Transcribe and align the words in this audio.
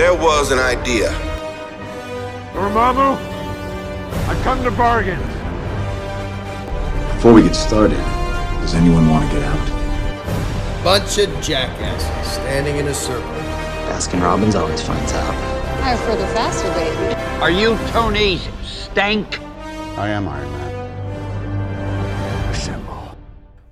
there 0.00 0.14
was 0.14 0.50
an 0.50 0.58
idea. 0.58 1.10
Dormammu, 2.54 3.18
I 4.28 4.40
come 4.42 4.64
to 4.64 4.70
bargain. 4.70 5.20
Before 7.16 7.34
we 7.34 7.42
get 7.42 7.54
started, 7.54 7.98
does 8.62 8.72
anyone 8.72 9.10
want 9.10 9.28
to 9.28 9.36
get 9.36 9.44
out? 9.44 10.82
Bunch 10.82 11.18
of 11.18 11.28
jackasses 11.42 12.32
standing 12.32 12.78
in 12.78 12.88
a 12.88 12.94
circle. 12.94 13.28
Baskin 13.90 14.22
Robbins 14.22 14.54
always 14.54 14.80
finds 14.80 15.12
out. 15.12 15.34
Higher, 15.82 16.16
the 16.16 16.26
faster, 16.28 16.70
baby. 16.70 17.14
Are 17.42 17.50
you 17.50 17.76
Tony's 17.90 18.48
stank? 18.64 19.38
I 19.98 20.08
am 20.08 20.26
Iron 20.28 20.50
Man. 20.50 20.69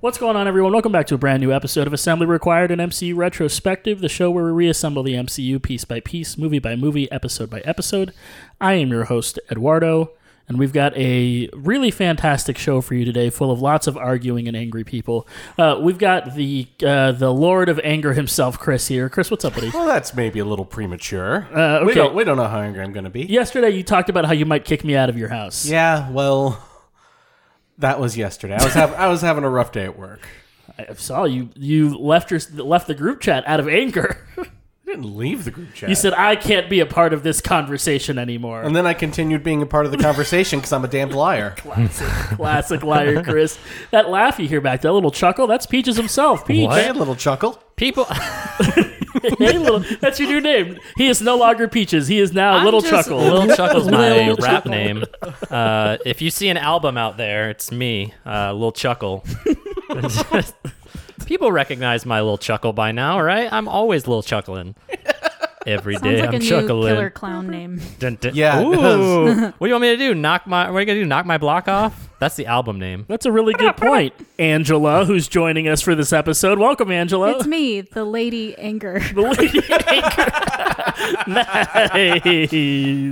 What's 0.00 0.16
going 0.16 0.36
on, 0.36 0.46
everyone? 0.46 0.72
Welcome 0.72 0.92
back 0.92 1.08
to 1.08 1.16
a 1.16 1.18
brand 1.18 1.40
new 1.40 1.52
episode 1.52 1.88
of 1.88 1.92
Assembly 1.92 2.24
Required, 2.26 2.70
an 2.70 2.78
MCU 2.78 3.16
retrospective, 3.16 4.00
the 4.00 4.08
show 4.08 4.30
where 4.30 4.44
we 4.44 4.52
reassemble 4.52 5.02
the 5.02 5.14
MCU 5.14 5.60
piece 5.60 5.84
by 5.84 5.98
piece, 5.98 6.38
movie 6.38 6.60
by 6.60 6.76
movie, 6.76 7.10
episode 7.10 7.50
by 7.50 7.60
episode. 7.60 8.12
I 8.60 8.74
am 8.74 8.90
your 8.90 9.04
host, 9.04 9.40
Eduardo, 9.50 10.12
and 10.46 10.56
we've 10.56 10.72
got 10.72 10.96
a 10.96 11.50
really 11.52 11.90
fantastic 11.90 12.56
show 12.58 12.80
for 12.80 12.94
you 12.94 13.04
today, 13.04 13.28
full 13.28 13.50
of 13.50 13.60
lots 13.60 13.88
of 13.88 13.96
arguing 13.96 14.46
and 14.46 14.56
angry 14.56 14.84
people. 14.84 15.26
Uh, 15.58 15.80
we've 15.82 15.98
got 15.98 16.36
the 16.36 16.68
uh, 16.86 17.10
the 17.10 17.32
Lord 17.34 17.68
of 17.68 17.80
Anger 17.82 18.12
himself, 18.12 18.56
Chris 18.56 18.86
here. 18.86 19.08
Chris, 19.08 19.32
what's 19.32 19.44
up, 19.44 19.54
buddy? 19.54 19.70
Well, 19.70 19.86
that's 19.86 20.14
maybe 20.14 20.38
a 20.38 20.44
little 20.44 20.64
premature. 20.64 21.48
Uh, 21.52 21.84
We 21.84 21.92
don't 21.94 22.14
we 22.14 22.22
don't 22.22 22.36
know 22.36 22.46
how 22.46 22.60
angry 22.60 22.84
I'm 22.84 22.92
going 22.92 23.02
to 23.02 23.10
be. 23.10 23.24
Yesterday, 23.24 23.70
you 23.70 23.82
talked 23.82 24.08
about 24.08 24.26
how 24.26 24.32
you 24.32 24.46
might 24.46 24.64
kick 24.64 24.84
me 24.84 24.94
out 24.94 25.08
of 25.08 25.18
your 25.18 25.28
house. 25.28 25.66
Yeah, 25.68 26.08
well, 26.10 26.64
that 27.78 28.00
was 28.00 28.16
yesterday. 28.16 28.56
I 28.60 28.64
was 28.64 28.74
hav- 28.74 28.94
I 28.94 29.08
was 29.08 29.20
having 29.22 29.44
a 29.44 29.48
rough 29.50 29.72
day 29.72 29.84
at 29.84 29.98
work. 29.98 30.26
I 30.78 30.92
saw 30.94 31.24
you. 31.24 31.48
You 31.56 31.96
left 31.98 32.30
your 32.30 32.40
left 32.54 32.86
the 32.86 32.94
group 32.94 33.20
chat 33.20 33.44
out 33.46 33.60
of 33.60 33.68
anger. 33.68 34.24
I 34.38 34.92
didn't 34.92 35.16
leave 35.18 35.44
the 35.44 35.50
group 35.50 35.74
chat. 35.74 35.90
you 35.90 35.94
said 35.94 36.14
I 36.14 36.34
can't 36.34 36.70
be 36.70 36.80
a 36.80 36.86
part 36.86 37.12
of 37.12 37.22
this 37.22 37.42
conversation 37.42 38.16
anymore. 38.16 38.62
and 38.62 38.74
then 38.74 38.86
I 38.86 38.94
continued 38.94 39.42
being 39.44 39.60
a 39.60 39.66
part 39.66 39.84
of 39.84 39.92
the 39.92 39.98
conversation 39.98 40.60
because 40.60 40.72
I'm 40.72 40.82
a 40.82 40.88
damned 40.88 41.12
liar. 41.14 41.50
Classic 41.58 42.06
classic 42.36 42.82
liar, 42.82 43.22
Chris. 43.22 43.58
That 43.90 44.08
laugh 44.08 44.38
you 44.38 44.48
hear 44.48 44.62
back, 44.62 44.80
that 44.80 44.92
little 44.92 45.10
chuckle, 45.10 45.46
that's 45.46 45.66
Peaches 45.66 45.96
himself. 45.98 46.46
Peach. 46.46 46.70
Hey, 46.70 46.88
a 46.88 46.94
little 46.94 47.16
chuckle. 47.16 47.62
People, 47.76 48.06
Hey, 49.38 49.58
little, 49.58 49.84
that's 50.00 50.18
your 50.20 50.28
new 50.28 50.40
name. 50.40 50.78
He 50.96 51.08
is 51.08 51.20
no 51.22 51.36
longer 51.36 51.68
Peaches. 51.68 52.08
He 52.08 52.18
is 52.18 52.32
now 52.32 52.64
Little 52.64 52.82
Chuckle. 52.82 53.18
Little 53.18 53.54
Chuckle's 53.56 53.88
my 53.90 54.10
Little 54.10 54.36
rap 54.36 54.64
Chuckle. 54.64 54.70
name. 54.70 55.04
Uh, 55.50 55.98
if 56.04 56.20
you 56.22 56.30
see 56.30 56.48
an 56.48 56.56
album 56.56 56.96
out 56.96 57.16
there, 57.16 57.50
it's 57.50 57.70
me, 57.70 58.14
uh, 58.26 58.52
Little 58.52 58.72
Chuckle. 58.72 59.24
People 61.26 61.52
recognize 61.52 62.06
my 62.06 62.20
Little 62.20 62.38
Chuckle 62.38 62.72
by 62.72 62.92
now, 62.92 63.20
right? 63.20 63.52
I'm 63.52 63.68
always 63.68 64.06
Little 64.06 64.22
Chuckling. 64.22 64.74
Every 65.68 65.96
Sounds 65.96 66.04
day 66.04 66.20
like 66.20 66.28
I'm 66.30 66.34
a 66.36 66.38
new 66.38 66.48
chuckling. 66.48 66.94
killer 66.94 67.10
clown 67.10 67.48
name. 67.48 67.78
Dun, 67.98 68.16
dun. 68.18 68.34
Yeah, 68.34 68.62
Ooh. 68.62 69.34
what 69.58 69.60
do 69.60 69.66
you 69.66 69.72
want 69.72 69.82
me 69.82 69.90
to 69.90 69.98
do? 69.98 70.14
Knock 70.14 70.46
my? 70.46 70.70
What 70.70 70.78
are 70.78 70.80
you 70.80 70.86
gonna 70.86 71.00
do? 71.00 71.04
Knock 71.04 71.26
my 71.26 71.36
block 71.36 71.68
off? 71.68 72.08
That's 72.20 72.36
the 72.36 72.46
album 72.46 72.78
name. 72.78 73.04
That's 73.06 73.26
a 73.26 73.32
really 73.32 73.52
good 73.52 73.76
point. 73.76 74.14
Angela, 74.38 75.04
who's 75.04 75.28
joining 75.28 75.68
us 75.68 75.82
for 75.82 75.94
this 75.94 76.10
episode. 76.12 76.58
Welcome, 76.58 76.90
Angela. 76.90 77.36
It's 77.36 77.46
me, 77.46 77.82
the 77.82 78.04
Lady 78.04 78.56
Anger. 78.56 79.00
The 79.14 79.22
lady 79.22 79.60
Anger. 79.70 80.32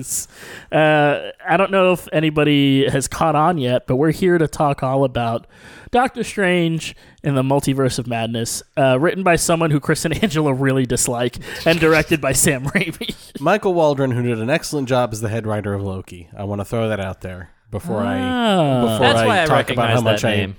nice. 0.01 0.29
Uh, 0.73 1.31
I 1.47 1.57
don't 1.57 1.71
know 1.71 1.93
if 1.93 2.09
anybody 2.12 2.89
has 2.89 3.07
caught 3.07 3.37
on 3.37 3.59
yet, 3.59 3.87
but 3.87 3.97
we're 3.97 4.11
here 4.12 4.39
to 4.39 4.49
talk 4.49 4.83
all 4.83 5.05
about 5.05 5.47
Doctor 5.91 6.25
Strange 6.25 6.95
in 7.23 7.34
the 7.34 7.42
Multiverse 7.42 7.98
of 7.98 8.06
Madness, 8.06 8.62
uh, 8.77 8.98
written 8.98 9.23
by 9.23 9.37
someone 9.37 9.70
who 9.70 9.81
Chris 9.81 10.05
and 10.05 10.15
Angela 10.23 10.53
really 10.53 10.87
dislike, 10.87 11.37
and 11.65 11.78
directed 11.81 12.20
by 12.20 12.33
Sam 12.33 12.65
Raimi. 12.67 13.41
Michael 13.41 13.75
Waldron, 13.75 14.11
who 14.11 14.23
did 14.23 14.39
an 14.41 14.51
excellent 14.51 14.89
job 14.89 15.12
as 15.12 15.20
the 15.20 15.28
head 15.28 15.47
writer 15.47 15.75
of 15.75 15.83
Loki. 15.83 16.28
I 16.37 16.45
want 16.45 16.61
to 16.61 16.65
throw 16.65 16.89
that 16.89 17.01
out 17.01 17.21
there 17.21 17.50
before 17.71 18.03
Ah. 18.05 18.78
I 18.78 18.81
before 18.83 18.99
That's 19.00 19.19
I 19.21 19.27
why 19.27 19.43
I 19.43 19.47
talk 19.47 19.71
about 19.71 19.91
how 19.91 20.00
much 20.00 20.22
that 20.22 20.33
I 20.33 20.37
name. 20.37 20.56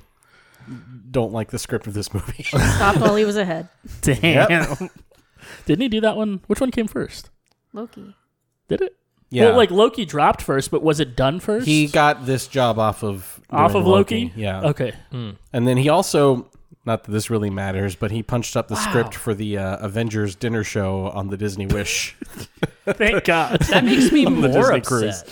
don't 1.12 1.32
like 1.34 1.52
the 1.52 1.60
script 1.60 1.88
of 1.88 1.94
this 1.94 2.14
movie. 2.14 2.44
Stopped 2.44 3.00
while 3.00 3.16
he 3.16 3.26
was 3.26 3.38
ahead. 3.38 3.70
Damn. 4.02 4.90
Didn't 5.66 5.82
he 5.82 5.88
do 5.90 6.02
that 6.02 6.18
one? 6.18 6.42
Which 6.48 6.60
one 6.62 6.72
came 6.72 6.88
first? 6.88 7.30
Loki. 7.74 8.16
Did 8.68 8.82
it? 8.82 8.96
Yeah, 9.30 9.46
Well, 9.46 9.58
like 9.58 9.72
Loki 9.72 10.06
dropped 10.06 10.42
first, 10.42 10.72
but 10.72 10.82
was 10.82 11.00
it 11.00 11.16
done 11.16 11.40
first? 11.40 11.66
he 11.66 11.88
got 11.88 12.26
this 12.26 12.48
job 12.48 12.80
off 12.80 13.04
of 13.04 13.42
off 13.50 13.76
of 13.76 13.86
Loki. 13.86 14.32
Yeah, 14.36 14.62
Okay. 14.62 14.94
And 15.12 15.68
then 15.68 15.78
he 15.78 15.90
also, 15.90 16.50
not 16.86 17.04
that 17.06 17.12
this 17.12 17.30
really 17.30 17.50
matters, 17.50 17.96
but 17.96 18.12
he 18.12 18.24
punched 18.24 18.56
up 18.58 18.68
the 18.68 18.76
script 18.76 19.14
for 19.16 19.34
the 19.34 19.58
uh, 19.58 19.78
Avengers 19.86 20.36
dinner 20.36 20.64
show 20.64 21.08
on 21.10 21.28
the 21.30 21.38
Disney 21.38 21.66
Wish. 21.66 22.16
Thank 22.86 23.26
God. 23.26 23.60
That 23.64 23.84
makes 23.84 24.12
me 24.12 24.26
more 24.26 24.48
Disney 24.48 24.60
upset 24.60 24.86
cruise. 24.86 25.24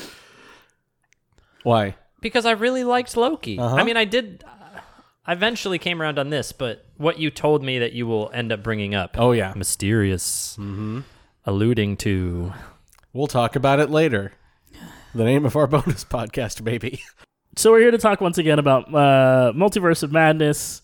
Why? 1.64 1.96
because 2.22 2.46
I 2.48 2.52
really 2.54 2.84
liked 2.84 3.16
Loki. 3.16 3.60
Uh-huh. 3.60 3.76
I 3.76 3.84
mean, 3.84 3.98
I 3.98 4.06
did. 4.06 4.44
I 5.28 5.34
eventually 5.34 5.78
came 5.78 6.02
around 6.02 6.18
on 6.20 6.30
this, 6.32 6.52
but 6.52 6.86
what 6.98 7.20
you 7.20 7.30
told 7.30 7.64
me 7.64 7.80
that 7.80 7.94
you 7.94 8.08
will 8.08 8.32
end 8.34 8.52
up 8.52 8.64
bringing 8.64 8.96
up. 8.96 9.16
Oh 9.20 9.32
yeah, 9.32 9.54
mysterious, 9.56 10.58
alluding 11.46 11.98
to. 11.98 12.54
We'll 13.16 13.28
talk 13.28 13.56
about 13.56 13.80
it 13.80 13.90
later. 13.90 14.34
The 15.16 15.24
name 15.24 15.46
of 15.46 15.56
our 15.56 15.66
bonus 15.68 16.04
podcast, 16.04 16.64
baby. 16.64 17.02
So 17.56 17.72
we're 17.72 17.80
here 17.80 17.92
to 17.92 17.98
talk 17.98 18.20
once 18.20 18.38
again 18.38 18.60
about 18.60 18.94
uh, 18.94 19.54
Multiverse 19.56 20.04
of 20.04 20.12
Madness. 20.12 20.82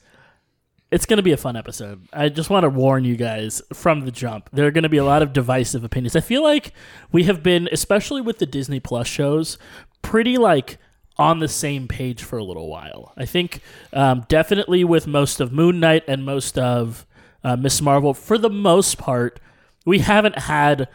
It's 0.90 1.06
going 1.06 1.18
to 1.18 1.24
be 1.24 1.34
a 1.34 1.38
fun 1.38 1.58
episode. 1.58 2.08
I 2.14 2.30
just 2.30 2.50
want 2.50 2.64
to 2.64 2.70
warn 2.70 3.04
you 3.04 3.18
guys 3.18 3.62
from 3.74 4.02
the 4.02 4.12
jump. 4.12 4.50
There 4.52 4.66
are 4.66 4.72
going 4.72 4.84
to 4.84 4.90
be 4.90 4.98
a 4.98 5.04
lot 5.04 5.22
of 5.22 5.34
divisive 5.34 5.84
opinions. 5.84 6.16
I 6.16 6.22
feel 6.22 6.44
like 6.44 6.74
we 7.12 7.26
have 7.26 7.44
been, 7.44 7.68
especially 7.72 8.22
with 8.22 8.40
the 8.40 8.46
Disney 8.46 8.80
Plus 8.80 9.08
shows, 9.08 9.58
pretty 10.02 10.38
like 10.38 10.78
on 11.18 11.40
the 11.40 11.48
same 11.50 11.88
page 11.88 12.24
for 12.24 12.38
a 12.38 12.44
little 12.44 12.70
while. 12.70 13.14
I 13.18 13.26
think 13.26 13.62
um, 13.92 14.26
definitely 14.30 14.86
with 14.86 15.08
most 15.08 15.42
of 15.42 15.52
Moon 15.52 15.82
Knight 15.82 16.04
and 16.08 16.26
most 16.26 16.58
of 16.58 17.06
uh, 17.44 17.58
Miss 17.58 17.82
Marvel, 17.82 18.14
for 18.14 18.38
the 18.38 18.50
most 18.50 18.98
part, 18.98 19.40
we 19.86 20.00
haven't 20.00 20.40
had 20.40 20.88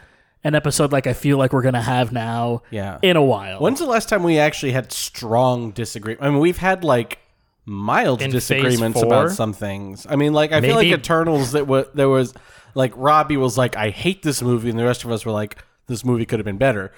an 0.43 0.55
episode 0.55 0.91
like 0.91 1.07
I 1.07 1.13
feel 1.13 1.37
like 1.37 1.51
we're 1.53 1.61
going 1.61 1.73
to 1.73 1.81
have 1.81 2.11
now 2.11 2.61
Yeah. 2.71 2.99
in 3.01 3.15
a 3.17 3.23
while. 3.23 3.59
When's 3.59 3.79
the 3.79 3.85
last 3.85 4.07
time 4.09 4.23
we 4.23 4.39
actually 4.39 4.71
had 4.71 4.91
strong 4.91 5.71
disagreement? 5.71 6.23
I 6.23 6.29
mean, 6.29 6.39
we've 6.39 6.57
had 6.57 6.83
like 6.83 7.19
mild 7.65 8.21
In 8.21 8.31
disagreements 8.31 9.01
about 9.01 9.31
some 9.31 9.51
things. 9.53 10.05
I 10.09 10.15
mean, 10.15 10.33
like 10.33 10.51
I 10.51 10.61
feel 10.61 10.75
like 10.75 10.87
Eternals 10.87 11.51
that 11.51 11.67
was 11.67 11.87
there 11.93 12.09
was 12.09 12.33
like 12.75 12.93
Robbie 12.95 13.37
was 13.37 13.57
like, 13.57 13.75
I 13.75 13.89
hate 13.89 14.21
this 14.23 14.41
movie, 14.41 14.69
and 14.69 14.77
the 14.79 14.85
rest 14.85 15.03
of 15.03 15.11
us 15.11 15.25
were 15.25 15.31
like, 15.31 15.57
this 15.87 16.05
movie 16.05 16.25
could 16.25 16.39
have 16.39 16.45
been 16.45 16.57
better. 16.57 16.91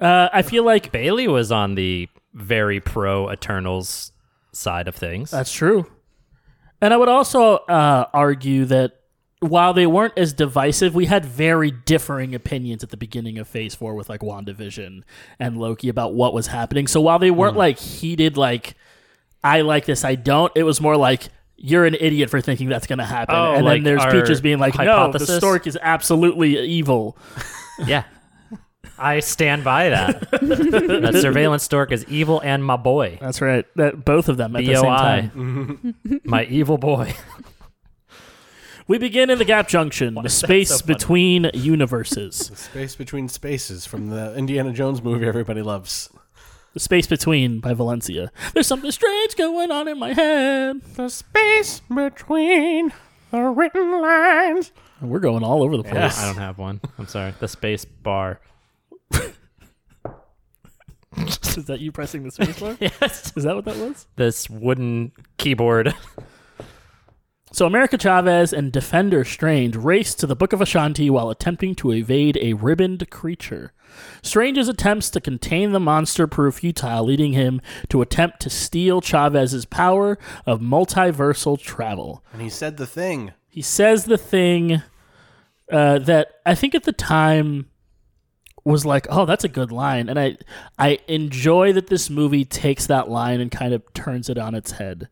uh, 0.00 0.28
I 0.32 0.42
feel 0.42 0.64
like 0.64 0.90
Bailey 0.92 1.28
was 1.28 1.52
on 1.52 1.76
the 1.76 2.08
very 2.34 2.80
pro 2.80 3.30
Eternals 3.30 4.10
side 4.52 4.88
of 4.88 4.94
things. 4.96 5.30
That's 5.30 5.52
true. 5.52 5.86
And 6.80 6.92
I 6.92 6.96
would 6.96 7.08
also 7.08 7.56
uh, 7.56 8.06
argue 8.12 8.64
that 8.64 9.01
while 9.42 9.74
they 9.74 9.86
weren't 9.86 10.16
as 10.16 10.32
divisive, 10.32 10.94
we 10.94 11.06
had 11.06 11.24
very 11.24 11.72
differing 11.72 12.32
opinions 12.34 12.84
at 12.84 12.90
the 12.90 12.96
beginning 12.96 13.38
of 13.38 13.48
Phase 13.48 13.74
4 13.74 13.94
with 13.94 14.08
like 14.08 14.20
WandaVision 14.20 15.02
and 15.38 15.58
Loki 15.58 15.88
about 15.88 16.14
what 16.14 16.32
was 16.32 16.46
happening. 16.46 16.86
So 16.86 17.00
while 17.00 17.18
they 17.18 17.32
weren't 17.32 17.54
mm. 17.54 17.58
like 17.58 17.78
heated, 17.78 18.36
like, 18.36 18.74
I 19.42 19.62
like 19.62 19.84
this, 19.84 20.04
I 20.04 20.14
don't, 20.14 20.52
it 20.54 20.62
was 20.62 20.80
more 20.80 20.96
like, 20.96 21.28
you're 21.56 21.84
an 21.86 21.96
idiot 21.98 22.30
for 22.30 22.40
thinking 22.40 22.68
that's 22.68 22.86
going 22.86 23.00
to 23.00 23.04
happen. 23.04 23.34
Oh, 23.34 23.54
and 23.54 23.64
like 23.64 23.82
then 23.82 23.96
there's 23.96 24.12
Peaches 24.12 24.40
being 24.40 24.58
like, 24.58 24.78
no, 24.78 25.10
the 25.10 25.18
stork 25.20 25.66
is 25.66 25.76
absolutely 25.80 26.58
evil. 26.60 27.16
yeah. 27.86 28.04
I 28.98 29.20
stand 29.20 29.64
by 29.64 29.88
that. 29.88 30.30
that 30.30 31.18
surveillance 31.20 31.64
stork 31.64 31.90
is 31.90 32.04
evil 32.06 32.40
and 32.44 32.64
my 32.64 32.76
boy. 32.76 33.18
That's 33.20 33.40
right. 33.40 33.66
That 33.74 34.04
Both 34.04 34.28
of 34.28 34.36
them 34.36 34.54
at 34.54 34.64
the 34.64 34.74
same 34.76 34.84
BOI. 34.84 34.96
time. 34.96 35.94
my 36.24 36.44
evil 36.44 36.78
boy. 36.78 37.14
We 38.88 38.98
begin 38.98 39.30
in 39.30 39.38
the 39.38 39.44
gap 39.44 39.68
junction, 39.68 40.14
the 40.14 40.28
space 40.28 40.70
so 40.80 40.84
between 40.86 41.50
universes. 41.54 42.48
The 42.48 42.56
space 42.56 42.96
Between 42.96 43.28
Spaces 43.28 43.86
from 43.86 44.08
the 44.10 44.34
Indiana 44.36 44.72
Jones 44.72 45.02
movie 45.02 45.26
everybody 45.26 45.62
loves. 45.62 46.10
The 46.74 46.80
Space 46.80 47.06
Between 47.06 47.60
by 47.60 47.74
Valencia. 47.74 48.32
There's 48.54 48.66
something 48.66 48.90
strange 48.90 49.36
going 49.36 49.70
on 49.70 49.88
in 49.88 49.98
my 49.98 50.14
head. 50.14 50.80
The 50.96 51.08
space 51.10 51.80
between 51.94 52.92
the 53.30 53.40
written 53.42 54.00
lines. 54.00 54.72
We're 55.00 55.20
going 55.20 55.44
all 55.44 55.62
over 55.62 55.76
the 55.76 55.82
place. 55.82 56.18
I 56.18 56.26
don't 56.26 56.36
have 56.38 56.58
one. 56.58 56.80
I'm 56.98 57.06
sorry. 57.06 57.34
The 57.40 57.48
space 57.48 57.84
bar. 57.84 58.40
Is 61.18 61.66
that 61.66 61.80
you 61.80 61.92
pressing 61.92 62.22
the 62.22 62.30
space 62.30 62.58
bar? 62.58 62.76
Yes. 62.80 63.32
Is 63.36 63.44
that 63.44 63.54
what 63.54 63.66
that 63.66 63.76
was? 63.76 64.06
This 64.16 64.48
wooden 64.48 65.12
keyboard. 65.36 65.94
So 67.52 67.66
America 67.66 67.98
Chavez 67.98 68.54
and 68.54 68.72
Defender 68.72 69.24
Strange 69.24 69.76
race 69.76 70.14
to 70.14 70.26
the 70.26 70.34
Book 70.34 70.54
of 70.54 70.60
Vishanti 70.60 71.10
while 71.10 71.28
attempting 71.28 71.74
to 71.76 71.92
evade 71.92 72.38
a 72.40 72.54
ribboned 72.54 73.10
creature. 73.10 73.74
Strange's 74.22 74.68
attempts 74.68 75.10
to 75.10 75.20
contain 75.20 75.72
the 75.72 75.80
monster 75.80 76.26
prove 76.26 76.54
futile, 76.54 77.04
leading 77.04 77.34
him 77.34 77.60
to 77.90 78.00
attempt 78.00 78.40
to 78.40 78.48
steal 78.48 79.02
Chavez's 79.02 79.66
power 79.66 80.18
of 80.46 80.60
multiversal 80.60 81.60
travel. 81.60 82.24
And 82.32 82.40
he 82.40 82.48
said 82.48 82.78
the 82.78 82.86
thing. 82.86 83.32
He 83.50 83.60
says 83.60 84.06
the 84.06 84.16
thing 84.16 84.80
uh, 85.70 85.98
that 85.98 86.40
I 86.46 86.54
think 86.54 86.74
at 86.74 86.84
the 86.84 86.92
time 86.92 87.66
was 88.64 88.86
like, 88.86 89.06
"Oh, 89.10 89.26
that's 89.26 89.44
a 89.44 89.48
good 89.48 89.70
line," 89.70 90.08
and 90.08 90.18
I 90.18 90.38
I 90.78 91.00
enjoy 91.06 91.74
that 91.74 91.88
this 91.88 92.08
movie 92.08 92.46
takes 92.46 92.86
that 92.86 93.10
line 93.10 93.40
and 93.40 93.50
kind 93.50 93.74
of 93.74 93.82
turns 93.92 94.30
it 94.30 94.38
on 94.38 94.54
its 94.54 94.72
head. 94.72 95.08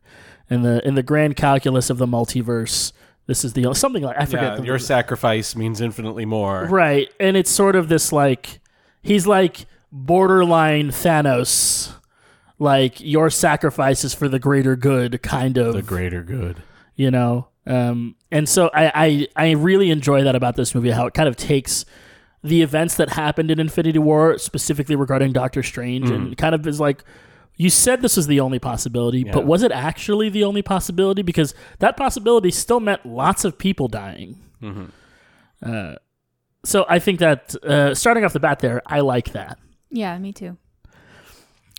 In 0.51 0.61
the 0.63 0.85
in 0.87 0.95
the 0.95 1.03
grand 1.03 1.35
calculus 1.35 1.89
of 1.89 1.97
the 1.97 2.05
multiverse, 2.05 2.91
this 3.25 3.43
is 3.45 3.53
the 3.53 3.73
something 3.73 4.03
like 4.03 4.17
I 4.19 4.25
forget 4.25 4.43
Yeah, 4.43 4.55
the 4.57 4.65
your 4.65 4.79
sacrifice 4.79 5.55
means 5.55 5.81
infinitely 5.81 6.25
more. 6.25 6.65
right, 6.65 7.07
and 7.19 7.35
it's 7.37 7.49
sort 7.49 7.75
of 7.75 7.87
this 7.87 8.11
like 8.11 8.59
he's 9.01 9.25
like 9.25 9.65
borderline 9.91 10.89
Thanos, 10.89 11.93
like 12.59 12.99
your 12.99 13.29
sacrifice 13.29 14.03
is 14.03 14.13
for 14.13 14.27
the 14.27 14.39
greater 14.39 14.75
good, 14.75 15.21
kind 15.23 15.57
of 15.57 15.73
The 15.73 15.81
greater 15.81 16.21
good. 16.21 16.61
you 16.95 17.09
know 17.11 17.47
um, 17.67 18.15
and 18.31 18.49
so 18.49 18.69
I, 18.73 18.91
I 19.35 19.47
i 19.47 19.51
really 19.51 19.91
enjoy 19.91 20.23
that 20.23 20.35
about 20.35 20.55
this 20.55 20.73
movie 20.75 20.89
how 20.91 21.05
it 21.05 21.13
kind 21.13 21.29
of 21.29 21.35
takes 21.35 21.85
the 22.43 22.61
events 22.63 22.95
that 22.95 23.09
happened 23.09 23.51
in 23.51 23.59
infinity 23.59 23.99
war 23.99 24.37
specifically 24.39 24.95
regarding 24.95 25.31
doctor 25.31 25.61
strange 25.63 26.09
and 26.09 26.35
kind 26.37 26.55
of 26.55 26.65
is 26.65 26.79
like 26.79 27.03
you 27.63 27.69
said 27.69 28.01
this 28.01 28.15
was 28.17 28.27
the 28.27 28.39
only 28.39 28.59
possibility 28.59 29.19
Yeah. 29.19 29.33
but 29.35 29.45
was 29.45 29.61
it 29.63 29.71
actually 29.71 30.29
the 30.29 30.43
only 30.43 30.61
possibility 30.61 31.21
because 31.21 31.53
that 31.79 31.95
possibility 31.97 32.49
still 32.51 32.79
meant 32.79 33.05
lots 33.05 33.45
of 33.45 33.57
people 33.57 33.87
dying 33.87 34.29
uh, 35.63 35.95
so 36.63 36.85
i 36.89 36.97
think 36.99 37.19
that 37.19 37.55
uh, 37.63 37.93
starting 37.95 38.23
off 38.25 38.33
the 38.33 38.39
bat 38.39 38.59
there 38.59 38.81
i 38.85 38.99
like 38.99 39.31
that 39.33 39.57
Yeah, 39.89 40.17
me 40.19 40.31
too. 40.33 40.57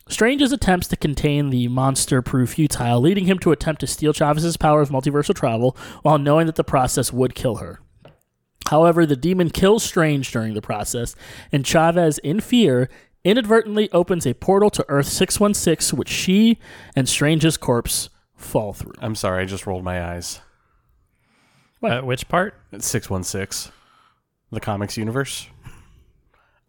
Strange's 0.09 0.53
attempts 0.53 0.89
to 0.89 0.97
contain 0.97 1.49
the 1.51 1.69
monster 1.69 2.21
prove 2.21 2.51
futile, 2.51 3.01
leading 3.01 3.25
him 3.25 3.39
to 3.39 3.53
attempt 3.53 3.81
to 3.81 3.87
steal 3.87 4.13
Chavez's 4.13 4.57
power 4.59 4.81
of 4.83 4.91
multiversal 4.91 5.35
travel 5.35 5.75
while 6.03 6.19
knowing 6.19 6.47
that 6.47 6.57
the 6.57 6.65
process 6.65 7.13
would 7.13 7.35
kill 7.35 7.57
her. 7.57 7.81
However, 8.69 9.07
the 9.07 9.17
demon 9.17 9.49
kills 9.51 9.83
Strange 9.85 10.31
during 10.31 10.53
the 10.55 10.61
process, 10.61 11.15
and 11.53 11.65
Chavez, 11.65 12.19
in 12.19 12.41
fear, 12.41 12.91
inadvertently 13.25 13.91
opens 13.93 14.27
a 14.27 14.35
portal 14.35 14.71
to 14.71 14.85
Earth 14.89 15.07
616, 15.09 15.97
which 15.99 16.09
she 16.09 16.59
and 16.97 17.09
Strange's 17.09 17.57
corpse 17.57 18.09
fall 18.37 18.73
through. 18.73 18.95
I'm 19.01 19.15
sorry, 19.15 19.43
I 19.43 19.47
just 19.47 19.67
rolled 19.67 19.85
my 19.85 20.03
eyes. 20.15 20.41
Uh, 21.83 22.01
which 22.01 22.29
part? 22.29 22.55
It's 22.71 22.87
six 22.87 23.11
one 23.11 23.25
six, 23.25 23.71
the 24.51 24.61
comics 24.61 24.97
universe. 24.97 25.49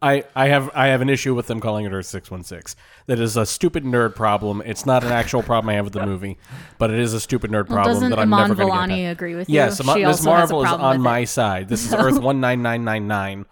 I 0.02 0.24
I 0.34 0.48
have 0.48 0.70
I 0.74 0.88
have 0.88 1.00
an 1.02 1.08
issue 1.08 1.34
with 1.34 1.46
them 1.46 1.60
calling 1.60 1.86
it 1.86 1.92
Earth 1.92 2.06
six 2.06 2.30
one 2.32 2.42
six. 2.42 2.74
That 3.06 3.20
is 3.20 3.36
a 3.36 3.46
stupid 3.46 3.84
nerd 3.84 4.16
problem. 4.16 4.60
It's 4.66 4.84
not 4.84 5.04
an 5.04 5.12
actual 5.12 5.42
problem 5.44 5.70
I 5.70 5.74
have 5.74 5.84
with 5.84 5.94
the 5.94 6.04
movie, 6.04 6.36
but 6.78 6.90
it 6.90 6.98
is 6.98 7.14
a 7.14 7.20
stupid 7.20 7.50
nerd 7.52 7.68
Well, 7.68 7.76
problem 7.84 7.94
doesn't 7.94 8.10
that 8.10 8.18
I'm 8.18 8.34
Iman 8.34 8.48
never 8.48 8.54
going 8.64 8.68
to 8.72 8.76
get. 8.76 8.96
Vellani 8.98 9.04
past. 9.06 9.12
agree 9.12 9.34
with 9.36 9.48
Yes, 9.48 9.78
you? 9.78 9.84
Ama- 9.88 9.98
She 10.00 10.04
Ms. 10.04 10.16
has 10.18 10.26
Marvel 10.26 10.64
is 10.64 10.72
on 10.72 11.00
my 11.00 11.20
it. 11.20 11.26
side. 11.28 11.68
This 11.68 11.86
is 11.86 11.94
Earth 11.98 12.18
one 12.20 12.40
nine 12.40 12.60
nine 12.60 12.84
nine 12.84 13.06
nine. 13.06 13.46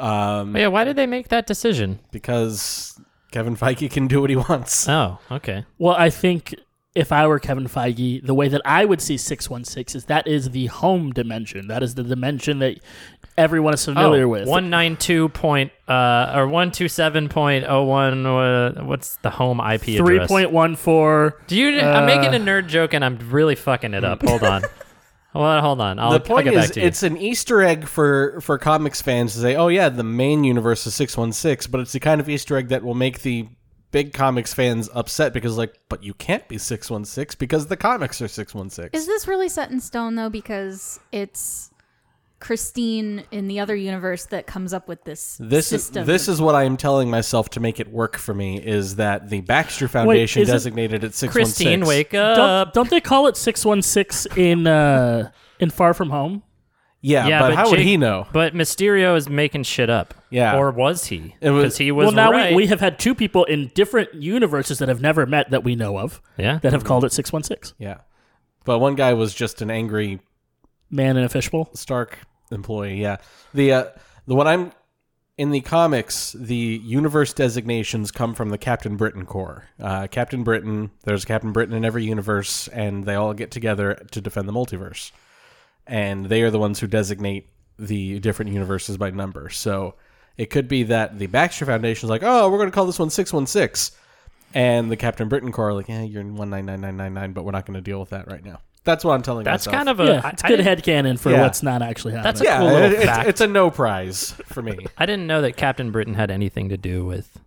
Um, 0.00 0.56
Yeah, 0.56 0.68
why 0.68 0.84
did 0.84 0.96
they 0.96 1.06
make 1.06 1.28
that 1.28 1.46
decision? 1.46 2.00
because 2.10 2.98
Kevin 3.30 3.56
Feige 3.56 3.90
can 3.90 4.08
do 4.08 4.20
what 4.20 4.30
he 4.30 4.36
wants. 4.36 4.88
Oh, 4.88 5.18
okay. 5.30 5.64
Well, 5.78 5.94
I 5.94 6.10
think 6.10 6.54
if 6.94 7.12
I 7.12 7.26
were 7.26 7.38
Kevin 7.38 7.68
Feige, 7.68 8.24
the 8.24 8.34
way 8.34 8.48
that 8.48 8.60
I 8.64 8.84
would 8.84 9.00
see 9.00 9.16
616 9.16 9.96
is 9.96 10.04
that 10.06 10.26
is 10.26 10.50
the 10.50 10.66
home 10.66 11.12
dimension. 11.12 11.68
That 11.68 11.82
is 11.82 11.94
the 11.94 12.02
dimension 12.02 12.58
that 12.58 12.80
everyone 13.38 13.74
is 13.74 13.84
familiar 13.84 14.24
oh, 14.24 14.28
with. 14.28 14.48
One 14.48 14.70
nine 14.70 14.96
two 14.96 15.28
point 15.28 15.70
uh 15.86 16.32
or 16.34 16.48
one 16.48 16.72
two 16.72 16.88
seven 16.88 17.28
point 17.28 17.64
oh 17.68 17.84
one. 17.84 18.26
Uh, 18.26 18.82
what's 18.84 19.16
the 19.18 19.30
home 19.30 19.60
IP 19.60 19.82
Three 19.82 20.16
address? 20.16 20.28
point 20.28 20.50
one 20.50 20.74
four. 20.74 21.40
Do 21.46 21.56
you? 21.56 21.78
I'm 21.78 22.04
uh, 22.04 22.06
making 22.06 22.34
a 22.34 22.44
nerd 22.44 22.66
joke 22.66 22.92
and 22.92 23.04
I'm 23.04 23.18
really 23.30 23.54
fucking 23.54 23.94
it 23.94 24.04
up. 24.04 24.22
Hold 24.26 24.42
on. 24.42 24.62
Hold 25.32 25.44
on, 25.46 25.62
hold 25.62 25.80
on. 25.80 25.98
I'll, 25.98 26.10
the 26.10 26.20
point 26.20 26.48
I'll 26.48 26.54
get 26.54 26.58
is, 26.60 26.66
back 26.66 26.74
to 26.74 26.80
you. 26.80 26.86
it's 26.86 27.02
an 27.02 27.16
Easter 27.16 27.62
egg 27.62 27.86
for 27.86 28.40
for 28.40 28.58
comics 28.58 29.00
fans 29.00 29.32
to 29.34 29.38
say, 29.40 29.54
"Oh 29.54 29.68
yeah, 29.68 29.88
the 29.88 30.02
main 30.02 30.42
universe 30.42 30.86
is 30.86 30.94
six 30.94 31.16
one 31.16 31.32
six," 31.32 31.66
but 31.66 31.80
it's 31.80 31.92
the 31.92 32.00
kind 32.00 32.20
of 32.20 32.28
Easter 32.28 32.56
egg 32.56 32.68
that 32.68 32.82
will 32.82 32.94
make 32.94 33.22
the 33.22 33.48
big 33.92 34.12
comics 34.12 34.54
fans 34.54 34.88
upset 34.94 35.32
because, 35.32 35.56
like, 35.56 35.78
but 35.88 36.02
you 36.02 36.14
can't 36.14 36.46
be 36.48 36.58
six 36.58 36.90
one 36.90 37.04
six 37.04 37.34
because 37.34 37.66
the 37.68 37.76
comics 37.76 38.20
are 38.20 38.28
six 38.28 38.54
one 38.54 38.70
six. 38.70 38.98
Is 38.98 39.06
this 39.06 39.28
really 39.28 39.48
set 39.48 39.70
in 39.70 39.80
stone 39.80 40.16
though? 40.16 40.30
Because 40.30 40.98
it's 41.12 41.69
Christine 42.40 43.24
in 43.30 43.48
the 43.48 43.60
other 43.60 43.76
universe 43.76 44.24
that 44.26 44.46
comes 44.46 44.72
up 44.72 44.88
with 44.88 45.04
this 45.04 45.36
This 45.38 45.72
is 45.72 45.84
system. 45.84 46.06
this 46.06 46.26
is 46.26 46.40
what 46.40 46.54
I 46.54 46.64
am 46.64 46.78
telling 46.78 47.10
myself 47.10 47.50
to 47.50 47.60
make 47.60 47.78
it 47.78 47.92
work 47.92 48.16
for 48.16 48.32
me 48.32 48.58
is 48.58 48.96
that 48.96 49.28
the 49.28 49.42
Baxter 49.42 49.88
Foundation 49.88 50.42
is 50.42 50.48
it- 50.48 50.52
designated 50.52 51.04
it 51.04 51.14
six 51.14 51.34
one 51.34 51.44
six. 51.44 51.58
Christine, 51.58 51.84
wake 51.84 52.14
up. 52.14 52.36
Don't, 52.36 52.74
don't 52.74 52.90
they 52.90 53.00
call 53.00 53.26
it 53.26 53.36
616 53.36 54.42
in 54.42 54.66
uh, 54.66 55.30
in 55.58 55.68
Far 55.70 55.92
From 55.92 56.10
Home? 56.10 56.42
Yeah, 57.02 57.26
Yeah, 57.26 57.40
but, 57.40 57.48
but 57.48 57.56
how 57.56 57.70
would 57.70 57.80
he 57.80 57.96
know? 57.96 58.26
But 58.32 58.54
Mysterio 58.54 59.16
is 59.16 59.28
making 59.28 59.62
shit 59.62 59.88
up. 59.88 60.12
Yeah. 60.28 60.58
Or 60.58 60.70
was 60.70 61.06
he? 61.06 61.34
Because 61.40 61.78
he 61.78 61.92
was 61.92 62.06
well, 62.06 62.14
now 62.14 62.30
right. 62.30 62.50
we, 62.50 62.64
we 62.64 62.66
have 62.66 62.80
had 62.80 62.98
two 62.98 63.14
people 63.14 63.44
in 63.44 63.70
different 63.74 64.12
universes 64.14 64.78
that 64.80 64.88
have 64.88 65.00
never 65.00 65.24
met 65.24 65.50
that 65.50 65.64
we 65.64 65.76
know 65.76 65.98
of 65.98 66.20
yeah. 66.36 66.58
that 66.58 66.72
have 66.72 66.84
called 66.84 67.04
it 67.04 67.12
616. 67.12 67.74
Yeah, 67.78 67.98
but 68.64 68.78
one 68.80 68.96
guy 68.96 69.14
was 69.14 69.34
just 69.34 69.62
an 69.62 69.70
angry 69.70 70.20
Man 70.90 71.16
in 71.16 71.24
a 71.24 71.28
fishbowl. 71.28 71.70
Stark 71.74 72.18
employee. 72.50 73.00
Yeah. 73.00 73.18
The 73.54 73.72
uh, 73.72 73.84
the 74.26 74.34
one 74.34 74.46
I'm 74.46 74.72
in 75.38 75.50
the 75.50 75.60
comics, 75.62 76.32
the 76.32 76.54
universe 76.54 77.32
designations 77.32 78.10
come 78.10 78.34
from 78.34 78.50
the 78.50 78.58
Captain 78.58 78.96
Britain 78.96 79.24
Corps. 79.24 79.64
Uh, 79.80 80.06
Captain 80.06 80.44
Britain. 80.44 80.90
There's 81.04 81.24
Captain 81.24 81.52
Britain 81.52 81.74
in 81.74 81.84
every 81.84 82.04
universe, 82.04 82.68
and 82.68 83.04
they 83.04 83.14
all 83.14 83.32
get 83.32 83.50
together 83.50 83.94
to 84.10 84.20
defend 84.20 84.48
the 84.48 84.52
multiverse. 84.52 85.12
And 85.86 86.26
they 86.26 86.42
are 86.42 86.50
the 86.50 86.58
ones 86.58 86.80
who 86.80 86.86
designate 86.86 87.48
the 87.78 88.20
different 88.20 88.52
universes 88.52 88.98
by 88.98 89.10
number. 89.10 89.48
So 89.48 89.94
it 90.36 90.50
could 90.50 90.68
be 90.68 90.84
that 90.84 91.18
the 91.18 91.26
Baxter 91.26 91.64
Foundation 91.64 92.06
is 92.06 92.10
like, 92.10 92.22
oh, 92.22 92.50
we're 92.50 92.58
going 92.58 92.70
to 92.70 92.74
call 92.74 92.86
this 92.86 92.98
one 92.98 93.10
and 94.54 94.90
the 94.90 94.96
Captain 94.96 95.28
Britain 95.28 95.52
Corps 95.52 95.68
are 95.68 95.74
like, 95.74 95.88
yeah, 95.88 96.02
you're 96.02 96.20
in 96.20 96.36
one 96.36 96.50
nine 96.50 96.66
nine 96.66 96.80
nine 96.80 96.96
nine 96.96 97.14
nine, 97.14 97.32
but 97.32 97.44
we're 97.44 97.52
not 97.52 97.66
going 97.66 97.74
to 97.74 97.80
deal 97.80 98.00
with 98.00 98.10
that 98.10 98.26
right 98.30 98.44
now. 98.44 98.60
That's 98.84 99.04
what 99.04 99.12
I'm 99.12 99.22
telling 99.22 99.44
That's 99.44 99.66
myself. 99.66 99.76
kind 99.78 99.88
of 99.90 100.00
a. 100.00 100.04
yeah, 100.06 100.28
it's 100.30 100.42
I 100.42 100.48
good 100.48 100.56
didn't- 100.56 100.78
headcanon 100.84 101.18
for 101.18 101.30
Yeah. 101.30 101.42
what's 101.42 101.62
not 101.62 101.82
actually 101.82 102.14
happening. 102.14 102.24
That's 102.32 102.40
a 102.40 102.44
yeah, 102.44 102.58
cool 102.58 102.66
little 102.68 102.82
it- 102.90 102.92
it's, 102.94 103.04
fact. 103.04 103.28
it's 103.28 103.40
a 103.42 103.46
no 103.46 103.70
prize 103.70 104.30
for 104.46 104.62
me. 104.62 104.78
I 104.98 105.04
didn't 105.06 105.26
know 105.26 105.42
that 105.42 105.56
Captain 105.56 105.90
Britain 105.90 106.14
had 106.14 106.30
anything 106.30 106.70
to 106.70 106.76
do 106.78 107.04
with 107.04 107.38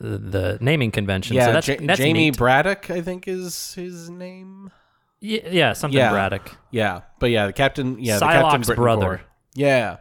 the, 0.00 0.18
the 0.18 0.58
naming 0.60 0.90
convention. 0.90 1.36
yeah, 1.36 1.46
so 1.46 1.52
that's, 1.52 1.68
Ja- 1.68 1.76
that's 1.82 1.98
Jamie 2.00 2.30
neat. 2.30 2.36
Braddock, 2.38 2.90
I 2.90 3.02
think 3.02 3.28
is 3.28 3.74
his 3.74 4.10
name. 4.10 4.72
Y- 5.22 5.42
yeah, 5.50 5.74
something 5.74 5.96
Yeah. 5.98 6.10
Braddock. 6.10 6.56
Yeah, 6.72 7.02
but 7.20 7.30
yeah, 7.30 7.46
the 7.46 7.52
captain. 7.52 7.98
Yeah, 8.00 8.18
the 8.18 8.24
Psylocke's 8.24 8.32
Captain 8.42 8.60
Britain 8.62 8.82
brother. 8.82 9.06
Corps. 9.06 9.20
Yeah, 9.54 9.96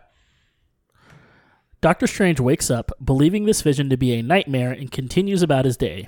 Doctor 1.82 2.08
Strange 2.08 2.40
wakes 2.40 2.70
up, 2.70 2.92
believing 3.04 3.46
this 3.46 3.62
vision 3.62 3.90
to 3.90 3.98
be 3.98 4.14
a 4.14 4.22
nightmare, 4.22 4.72
and 4.72 4.92
continues 4.92 5.42
about 5.42 5.66
his 5.66 5.78
day. 5.78 6.08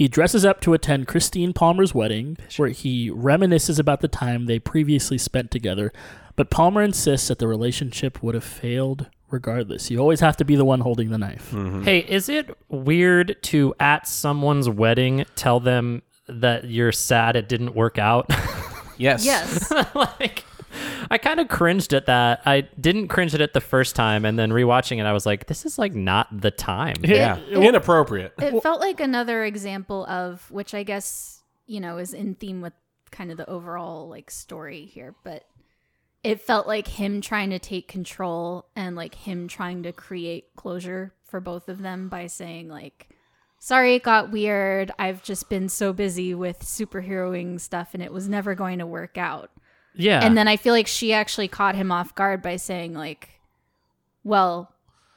He 0.00 0.08
dresses 0.08 0.46
up 0.46 0.62
to 0.62 0.72
attend 0.72 1.08
Christine 1.08 1.52
Palmer's 1.52 1.94
wedding, 1.94 2.38
where 2.56 2.70
he 2.70 3.10
reminisces 3.10 3.78
about 3.78 4.00
the 4.00 4.08
time 4.08 4.46
they 4.46 4.58
previously 4.58 5.18
spent 5.18 5.50
together, 5.50 5.92
but 6.36 6.48
Palmer 6.48 6.80
insists 6.80 7.28
that 7.28 7.38
the 7.38 7.46
relationship 7.46 8.22
would 8.22 8.34
have 8.34 8.42
failed 8.42 9.10
regardless. 9.28 9.90
You 9.90 9.98
always 9.98 10.20
have 10.20 10.38
to 10.38 10.44
be 10.46 10.56
the 10.56 10.64
one 10.64 10.80
holding 10.80 11.10
the 11.10 11.18
knife. 11.18 11.50
Mm-hmm. 11.50 11.82
Hey, 11.82 11.98
is 11.98 12.30
it 12.30 12.48
weird 12.70 13.36
to 13.42 13.74
at 13.78 14.08
someone's 14.08 14.70
wedding 14.70 15.26
tell 15.36 15.60
them 15.60 16.00
that 16.26 16.64
you're 16.64 16.92
sad 16.92 17.36
it 17.36 17.46
didn't 17.46 17.74
work 17.74 17.98
out? 17.98 18.24
yes, 18.96 19.26
yes. 19.26 19.70
like 19.94 20.46
I 21.10 21.18
kind 21.18 21.40
of 21.40 21.48
cringed 21.48 21.92
at 21.92 22.06
that. 22.06 22.42
I 22.46 22.62
didn't 22.80 23.08
cringe 23.08 23.34
at 23.34 23.40
it 23.40 23.52
the 23.52 23.60
first 23.60 23.96
time 23.96 24.24
and 24.24 24.38
then 24.38 24.50
rewatching 24.50 24.98
it 24.98 25.06
I 25.06 25.12
was 25.12 25.26
like 25.26 25.46
this 25.46 25.64
is 25.64 25.78
like 25.78 25.94
not 25.94 26.28
the 26.40 26.50
time. 26.50 26.96
yeah, 27.02 27.38
inappropriate. 27.46 28.34
It 28.38 28.62
felt 28.62 28.80
like 28.80 29.00
another 29.00 29.44
example 29.44 30.06
of 30.06 30.50
which 30.50 30.74
I 30.74 30.82
guess, 30.82 31.42
you 31.66 31.80
know, 31.80 31.98
is 31.98 32.12
in 32.12 32.34
theme 32.34 32.60
with 32.60 32.72
kind 33.10 33.30
of 33.30 33.36
the 33.36 33.48
overall 33.48 34.08
like 34.08 34.30
story 34.30 34.84
here, 34.84 35.14
but 35.24 35.44
it 36.22 36.40
felt 36.40 36.66
like 36.66 36.86
him 36.86 37.20
trying 37.20 37.50
to 37.50 37.58
take 37.58 37.88
control 37.88 38.66
and 38.76 38.94
like 38.94 39.14
him 39.14 39.48
trying 39.48 39.82
to 39.84 39.92
create 39.92 40.54
closure 40.56 41.14
for 41.24 41.40
both 41.40 41.68
of 41.68 41.80
them 41.80 42.08
by 42.08 42.26
saying 42.26 42.68
like 42.68 43.08
sorry 43.58 43.94
it 43.94 44.02
got 44.02 44.30
weird. 44.30 44.90
I've 44.98 45.22
just 45.22 45.48
been 45.48 45.68
so 45.68 45.92
busy 45.92 46.34
with 46.34 46.60
superheroing 46.60 47.60
stuff 47.60 47.94
and 47.94 48.02
it 48.02 48.12
was 48.12 48.28
never 48.28 48.54
going 48.54 48.78
to 48.78 48.86
work 48.86 49.16
out. 49.16 49.50
Yeah. 50.00 50.24
And 50.24 50.36
then 50.36 50.48
I 50.48 50.56
feel 50.56 50.72
like 50.72 50.86
she 50.86 51.12
actually 51.12 51.48
caught 51.48 51.74
him 51.74 51.92
off 51.92 52.14
guard 52.14 52.42
by 52.42 52.56
saying 52.56 52.94
like, 52.94 53.40
"Well, 54.24 54.72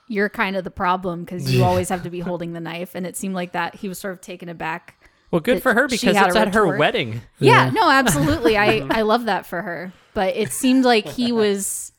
you're 0.08 0.30
kind 0.30 0.56
of 0.56 0.64
the 0.64 0.72
problem 0.72 1.24
because 1.24 1.54
you 1.54 1.64
always 1.64 1.90
have 1.90 2.04
to 2.04 2.10
be 2.10 2.20
holding 2.20 2.54
the 2.54 2.60
knife." 2.60 2.96
And 2.96 3.06
it 3.08 3.16
seemed 3.16 3.36
like 3.36 3.54
that 3.54 3.76
he 3.76 3.88
was 3.88 3.98
sort 4.00 4.14
of 4.14 4.22
taken 4.22 4.50
aback. 4.50 5.10
well, 5.32 5.40
good 5.42 5.64
for 5.64 5.74
her 5.74 5.88
because 5.88 6.16
it's 6.16 6.36
at 6.36 6.54
her 6.54 6.78
wedding. 6.78 7.22
Yeah, 7.40 7.70
no, 7.72 7.90
absolutely. 7.90 8.58
I 8.58 8.86
I 8.90 9.02
love 9.02 9.26
that 9.26 9.46
for 9.46 9.62
her. 9.62 9.94
But 10.14 10.36
it 10.36 10.52
seemed 10.52 10.86
like 10.86 11.08
he 11.08 11.32
was 11.32 11.92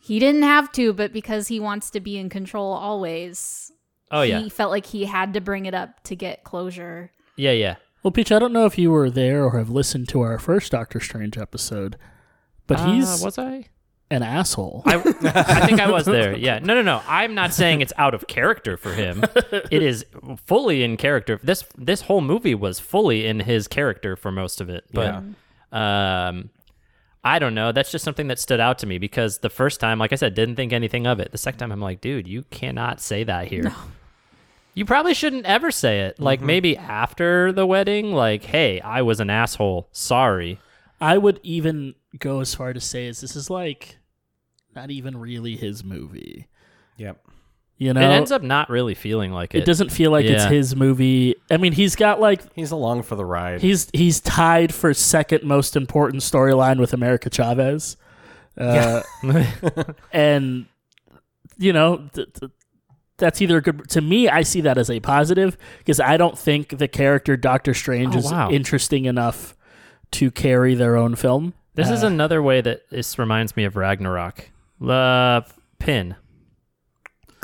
he 0.00 0.18
didn't 0.18 0.42
have 0.44 0.72
to, 0.72 0.92
but 0.92 1.12
because 1.12 1.48
he 1.48 1.60
wants 1.60 1.90
to 1.90 2.00
be 2.00 2.16
in 2.18 2.28
control 2.28 2.72
always. 2.72 3.70
Oh 4.10 4.22
yeah. 4.22 4.40
He 4.40 4.48
felt 4.48 4.70
like 4.70 4.86
he 4.86 5.04
had 5.04 5.34
to 5.34 5.40
bring 5.40 5.66
it 5.66 5.74
up 5.74 6.02
to 6.04 6.16
get 6.16 6.42
closure. 6.44 7.12
Yeah, 7.36 7.52
yeah. 7.52 7.76
Well, 8.02 8.10
Peach, 8.10 8.32
I 8.32 8.38
don't 8.38 8.52
know 8.52 8.64
if 8.66 8.78
you 8.78 8.90
were 8.90 9.10
there 9.10 9.44
or 9.44 9.58
have 9.58 9.68
listened 9.70 10.08
to 10.10 10.20
our 10.22 10.38
first 10.38 10.72
Doctor 10.72 11.00
Strange 11.00 11.36
episode, 11.36 11.96
but 12.66 12.80
Uh, 12.80 12.92
he's 12.92 13.22
was 13.22 13.36
I? 13.38 13.66
an 14.10 14.22
asshole. 14.22 14.82
I, 14.86 14.96
I 14.96 15.66
think 15.66 15.80
I 15.80 15.90
was 15.90 16.06
there. 16.06 16.34
Yeah. 16.36 16.58
No, 16.60 16.74
no, 16.74 16.82
no. 16.82 17.02
I'm 17.06 17.34
not 17.34 17.52
saying 17.52 17.80
it's 17.82 17.92
out 17.98 18.14
of 18.14 18.26
character 18.26 18.76
for 18.76 18.92
him. 18.92 19.22
It 19.70 19.82
is 19.82 20.04
fully 20.46 20.82
in 20.82 20.96
character. 20.96 21.38
This 21.42 21.64
this 21.76 22.02
whole 22.02 22.20
movie 22.20 22.54
was 22.54 22.80
fully 22.80 23.26
in 23.26 23.40
his 23.40 23.68
character 23.68 24.16
for 24.16 24.32
most 24.32 24.60
of 24.60 24.68
it. 24.70 24.84
But 24.92 25.22
um 25.72 26.50
I 27.22 27.38
don't 27.38 27.54
know. 27.54 27.70
That's 27.70 27.92
just 27.92 28.02
something 28.04 28.28
that 28.28 28.38
stood 28.38 28.60
out 28.60 28.78
to 28.78 28.86
me 28.86 28.96
because 28.96 29.38
the 29.40 29.50
first 29.50 29.78
time, 29.78 29.98
like 29.98 30.10
I 30.10 30.16
said, 30.16 30.32
didn't 30.34 30.56
think 30.56 30.72
anything 30.72 31.06
of 31.06 31.20
it. 31.20 31.32
The 31.32 31.38
second 31.38 31.58
time 31.58 31.70
I'm 31.70 31.80
like, 31.80 32.00
dude, 32.00 32.26
you 32.26 32.44
cannot 32.50 32.98
say 32.98 33.24
that 33.24 33.46
here. 33.48 33.74
You 34.74 34.84
probably 34.84 35.14
shouldn't 35.14 35.46
ever 35.46 35.70
say 35.70 36.02
it. 36.02 36.20
Like 36.20 36.40
maybe 36.40 36.76
after 36.76 37.52
the 37.52 37.66
wedding, 37.66 38.12
like, 38.12 38.44
hey, 38.44 38.80
I 38.80 39.02
was 39.02 39.20
an 39.20 39.30
asshole. 39.30 39.88
Sorry. 39.92 40.58
I 41.00 41.18
would 41.18 41.40
even 41.42 41.94
go 42.18 42.40
as 42.40 42.54
far 42.54 42.72
to 42.72 42.80
say 42.80 43.08
as 43.08 43.20
this 43.20 43.34
is 43.36 43.50
like 43.50 43.98
not 44.74 44.90
even 44.90 45.16
really 45.16 45.56
his 45.56 45.82
movie. 45.82 46.46
Yep. 46.96 47.18
You 47.78 47.94
know, 47.94 48.00
it 48.02 48.12
ends 48.12 48.30
up 48.30 48.42
not 48.42 48.68
really 48.68 48.94
feeling 48.94 49.32
like 49.32 49.54
it. 49.54 49.60
it 49.60 49.64
doesn't 49.64 49.90
feel 49.90 50.10
like 50.10 50.26
it's 50.26 50.44
his 50.44 50.76
movie. 50.76 51.34
I 51.50 51.56
mean, 51.56 51.72
he's 51.72 51.96
got 51.96 52.20
like 52.20 52.42
He's 52.54 52.72
along 52.72 53.04
for 53.04 53.16
the 53.16 53.24
ride. 53.24 53.62
he's 53.62 53.88
he's 53.94 54.20
tied 54.20 54.74
for 54.74 54.92
second 54.92 55.44
most 55.44 55.76
important 55.76 56.22
storyline 56.22 56.78
with 56.78 56.92
America 56.92 57.30
Chavez, 57.30 57.96
uh, 58.58 59.00
and 60.12 60.66
you 61.56 61.72
know 61.72 62.06
th- 62.12 62.28
th- 62.38 62.52
that's 63.20 63.40
either 63.40 63.60
good 63.60 63.88
to 63.90 64.00
me. 64.00 64.28
I 64.28 64.42
see 64.42 64.60
that 64.62 64.76
as 64.78 64.90
a 64.90 64.98
positive 64.98 65.56
because 65.78 66.00
I 66.00 66.16
don't 66.16 66.36
think 66.38 66.78
the 66.78 66.88
character 66.88 67.36
Doctor 67.36 67.72
Strange 67.74 68.16
Oh, 68.16 68.18
is 68.18 68.32
wow. 68.32 68.50
interesting 68.50 69.04
enough 69.04 69.56
to 70.12 70.30
carry 70.32 70.74
their 70.74 70.96
own 70.96 71.14
film. 71.14 71.54
This 71.74 71.88
is 71.88 72.02
Uh, 72.02 72.08
another 72.08 72.42
way 72.42 72.60
that 72.60 72.90
this 72.90 73.16
reminds 73.18 73.56
me 73.56 73.64
of 73.64 73.76
Ragnarok. 73.76 74.50
Uh, 74.84 75.42
Pin. 75.78 76.16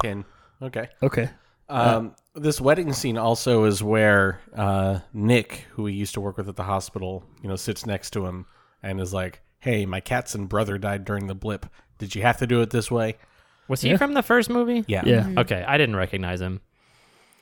Pin. 0.02 0.25
Okay. 0.61 0.88
okay. 1.02 1.30
Um, 1.68 2.14
this 2.35 2.61
wedding 2.61 2.92
scene 2.92 3.18
also 3.18 3.64
is 3.64 3.83
where 3.83 4.40
uh, 4.54 5.00
Nick, 5.12 5.64
who 5.73 5.87
he 5.87 5.95
used 5.95 6.14
to 6.14 6.21
work 6.21 6.37
with 6.37 6.49
at 6.49 6.56
the 6.56 6.62
hospital, 6.64 7.25
you 7.42 7.49
know, 7.49 7.56
sits 7.56 7.87
next 7.87 8.11
to 8.11 8.26
him 8.26 8.47
and 8.83 9.00
is 9.00 9.12
like, 9.14 9.42
"Hey, 9.59 9.85
my 9.87 10.00
cat's 10.00 10.35
and 10.35 10.49
brother 10.49 10.78
died 10.78 11.04
during 11.04 11.26
the 11.26 11.35
blip. 11.35 11.66
Did 11.99 12.14
you 12.14 12.23
have 12.23 12.38
to 12.38 12.47
do 12.47 12.61
it 12.62 12.71
this 12.71 12.90
way?" 12.90 13.16
Was 13.69 13.81
he 13.81 13.97
from 13.97 14.15
the 14.15 14.23
first 14.23 14.49
movie? 14.51 14.85
Yeah. 14.87 15.03
Yeah. 15.05 15.29
Okay, 15.39 15.65
I 15.67 15.77
didn't 15.79 15.97
recognize 15.97 16.41
him. 16.41 16.61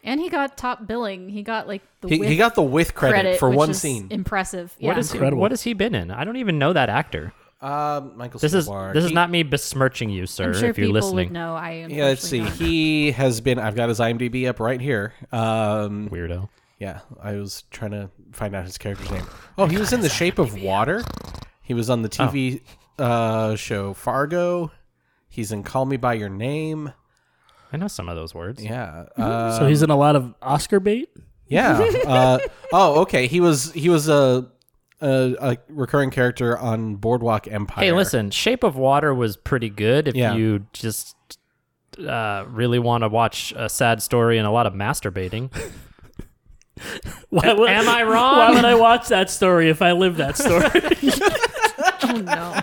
And 0.03 0.21
he 0.21 0.29
got 0.29 0.59
top 0.59 0.87
billing. 0.87 1.29
He 1.31 1.43
got 1.43 1.67
like 1.67 1.83
the 2.03 2.09
He, 2.09 2.19
with 2.19 2.29
he 2.29 2.37
got 2.37 2.55
the 2.55 2.63
with 2.63 2.95
credit, 2.95 3.39
for 3.39 3.49
which 3.49 3.57
one 3.57 3.71
is 3.71 3.81
scene. 3.81 4.09
Impressive. 4.11 4.75
What 4.79 4.93
yeah. 4.95 4.99
is 4.99 5.11
he, 5.13 5.17
Incredible. 5.17 5.41
what 5.41 5.51
has 5.51 5.63
he 5.63 5.73
been 5.73 5.95
in? 5.95 6.11
I 6.11 6.25
don't 6.25 6.37
even 6.37 6.59
know 6.59 6.73
that 6.75 6.91
actor. 6.91 7.33
Um, 7.63 8.13
Michael. 8.19 8.39
This 8.41 8.53
is 8.53 8.69
Stuhlbarg. 8.69 8.93
this 8.93 9.05
is 9.05 9.11
He- 9.11 9.15
not 9.15 9.31
me 9.31 9.43
besmirching 9.43 10.11
you, 10.11 10.27
sir. 10.27 10.49
I'm 10.49 10.53
sure 10.53 10.69
if 10.69 10.77
you're 10.77 10.89
people 10.89 11.01
listening, 11.01 11.29
would 11.29 11.33
know. 11.33 11.55
I 11.55 11.71
am. 11.71 11.91
Yeah, 11.91 12.05
let's 12.07 12.21
see. 12.29 12.41
don't. 12.41 12.53
He 12.53 13.13
has 13.13 13.41
been. 13.41 13.59
I've 13.59 13.75
got 13.77 13.89
his 13.89 13.99
IMDb 14.01 14.47
up 14.47 14.61
right 14.61 14.81
here. 14.81 15.15
Um, 15.33 16.11
weirdo. 16.11 16.51
yeah, 16.79 17.01
I 17.23 17.37
was 17.37 17.65
trying 17.71 17.93
to 17.93 18.11
find 18.33 18.55
out 18.55 18.67
his 18.67 18.77
character's 18.77 19.11
name. 19.11 19.25
Oh, 19.57 19.65
he 19.67 19.79
was 19.79 19.95
in 19.95 20.03
The 20.03 20.11
Shape 20.11 20.39
of 20.39 20.61
Water. 20.61 21.03
He 21.63 21.73
was 21.73 21.89
on 21.89 22.03
the 22.03 22.11
TV 22.11 22.61
uh, 22.99 23.57
show 23.57 23.95
Fargo. 23.95 24.71
He's 25.35 25.51
in 25.51 25.65
Call 25.65 25.85
Me 25.85 25.97
by 25.97 26.15
Your 26.15 26.29
Name. 26.29 26.93
I 27.73 27.77
know 27.77 27.89
some 27.89 28.09
of 28.09 28.15
those 28.15 28.33
words. 28.35 28.63
Yeah. 28.63 29.07
Uh, 29.17 29.59
So 29.59 29.67
he's 29.67 29.83
in 29.83 29.91
a 29.91 29.97
lot 29.97 30.15
of 30.15 30.33
Oscar 30.41 30.79
bait. 30.79 31.09
yeah. 31.49 31.91
Uh, 32.07 32.39
oh, 32.73 33.01
okay. 33.03 33.27
He 33.27 33.41
was 33.41 33.73
he 33.73 33.89
was 33.89 34.09
a, 34.09 34.47
a 35.01 35.35
a 35.41 35.57
recurring 35.69 36.11
character 36.11 36.57
on 36.57 36.95
Boardwalk 36.97 37.49
Empire. 37.49 37.85
Hey, 37.85 37.93
listen, 37.93 38.31
Shape 38.31 38.63
of 38.63 38.77
Water 38.77 39.13
was 39.13 39.37
pretty 39.37 39.71
good 39.71 40.07
if 40.09 40.15
Yeah. 40.15 40.35
you 40.35 40.67
just 40.73 41.17
uh, 41.99 42.45
really 42.49 42.79
want 42.79 43.03
to 43.03 43.09
watch 43.09 43.53
a 43.57 43.69
sad 43.69 44.03
story 44.03 44.39
and 44.39 44.47
a 44.47 44.51
lot 44.53 44.67
of 44.67 44.73
masturbating. 44.75 45.51
Why 47.31 47.53
would, 47.53 47.71
Am 47.71 47.89
I 47.89 48.03
wrong? 48.03 48.37
Why 48.39 48.51
would 48.53 48.65
I 48.65 48.75
watch 48.75 49.09
that 49.09 49.31
story 49.31 49.69
if 49.71 49.81
I 49.83 49.93
live 49.93 50.17
that 50.19 50.37
story? 50.37 50.71
Oh 52.07 52.21
no. 52.21 52.61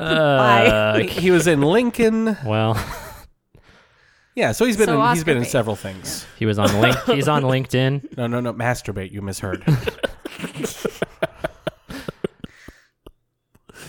Uh, 0.00 0.98
He, 0.98 1.06
he 1.08 1.30
was 1.30 1.46
in 1.46 1.60
Lincoln. 1.62 2.36
well, 2.44 2.74
Yeah, 4.36 4.52
so 4.52 4.64
he's 4.64 4.76
been 4.76 4.86
So 4.86 4.94
in, 4.94 5.00
he's 5.10 5.18
Oscar 5.20 5.24
been 5.26 5.36
in 5.38 5.42
bait. 5.42 5.48
several 5.50 5.76
things. 5.76 6.24
he 6.38 6.46
was 6.46 6.58
on 6.58 6.80
link. 6.80 6.96
He's 7.04 7.28
on 7.28 7.42
LinkedIn. 7.42 8.06
No, 8.16 8.26
no, 8.26 8.40
no. 8.40 8.54
Masturbate. 8.54 9.10
You 9.12 9.20
misheard. 9.22 9.62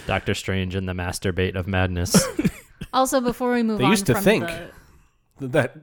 Doctor 0.08 0.34
Strange 0.34 0.76
and 0.76 0.88
the 0.90 0.94
Masturbate 0.94 1.56
of 1.56 1.68
Madness. 1.68 2.22
Also, 2.94 3.22
before 3.22 3.54
we 3.54 3.64
move 3.64 3.78
They 3.80 3.86
on 3.86 3.92
used 3.92 4.06
to 4.08 4.14
from 4.16 4.24
think. 4.24 4.46
the 5.40 5.48
that 5.48 5.76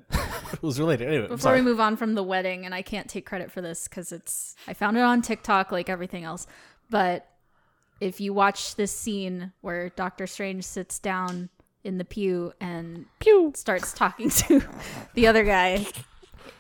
was 0.63 0.79
related. 0.79 1.07
Anyway, 1.09 1.23
I'm 1.25 1.29
before 1.31 1.39
sorry. 1.39 1.61
we 1.61 1.65
move 1.65 1.81
on 1.81 1.97
from 1.97 2.15
the 2.15 2.23
wedding, 2.23 2.65
and 2.67 2.75
I 2.75 2.83
can't 2.83 3.09
take 3.09 3.27
credit 3.27 3.51
for 3.51 3.61
this 3.61 3.89
because 3.89 4.13
it's 4.13 4.55
I 4.67 4.75
found 4.75 4.97
it 4.97 5.01
on 5.01 5.23
TikTok 5.23 5.73
like 5.73 5.89
everything 5.89 6.25
else. 6.25 6.47
But 6.91 7.27
if 8.01 8.21
you 8.21 8.33
watch 8.33 8.77
this 8.77 8.93
scene 8.93 9.53
where 9.61 9.91
Doctor 9.91 10.27
Strange 10.27 10.65
sits 10.65 10.99
down 10.99 11.49
in 11.85 11.99
the 11.99 12.05
pew 12.05 12.53
and 12.61 13.07
pew 13.19 13.53
starts 13.55 13.93
talking 13.93 14.31
to 14.31 14.63
the 15.15 15.27
other 15.27 15.45
guy, 15.45 15.87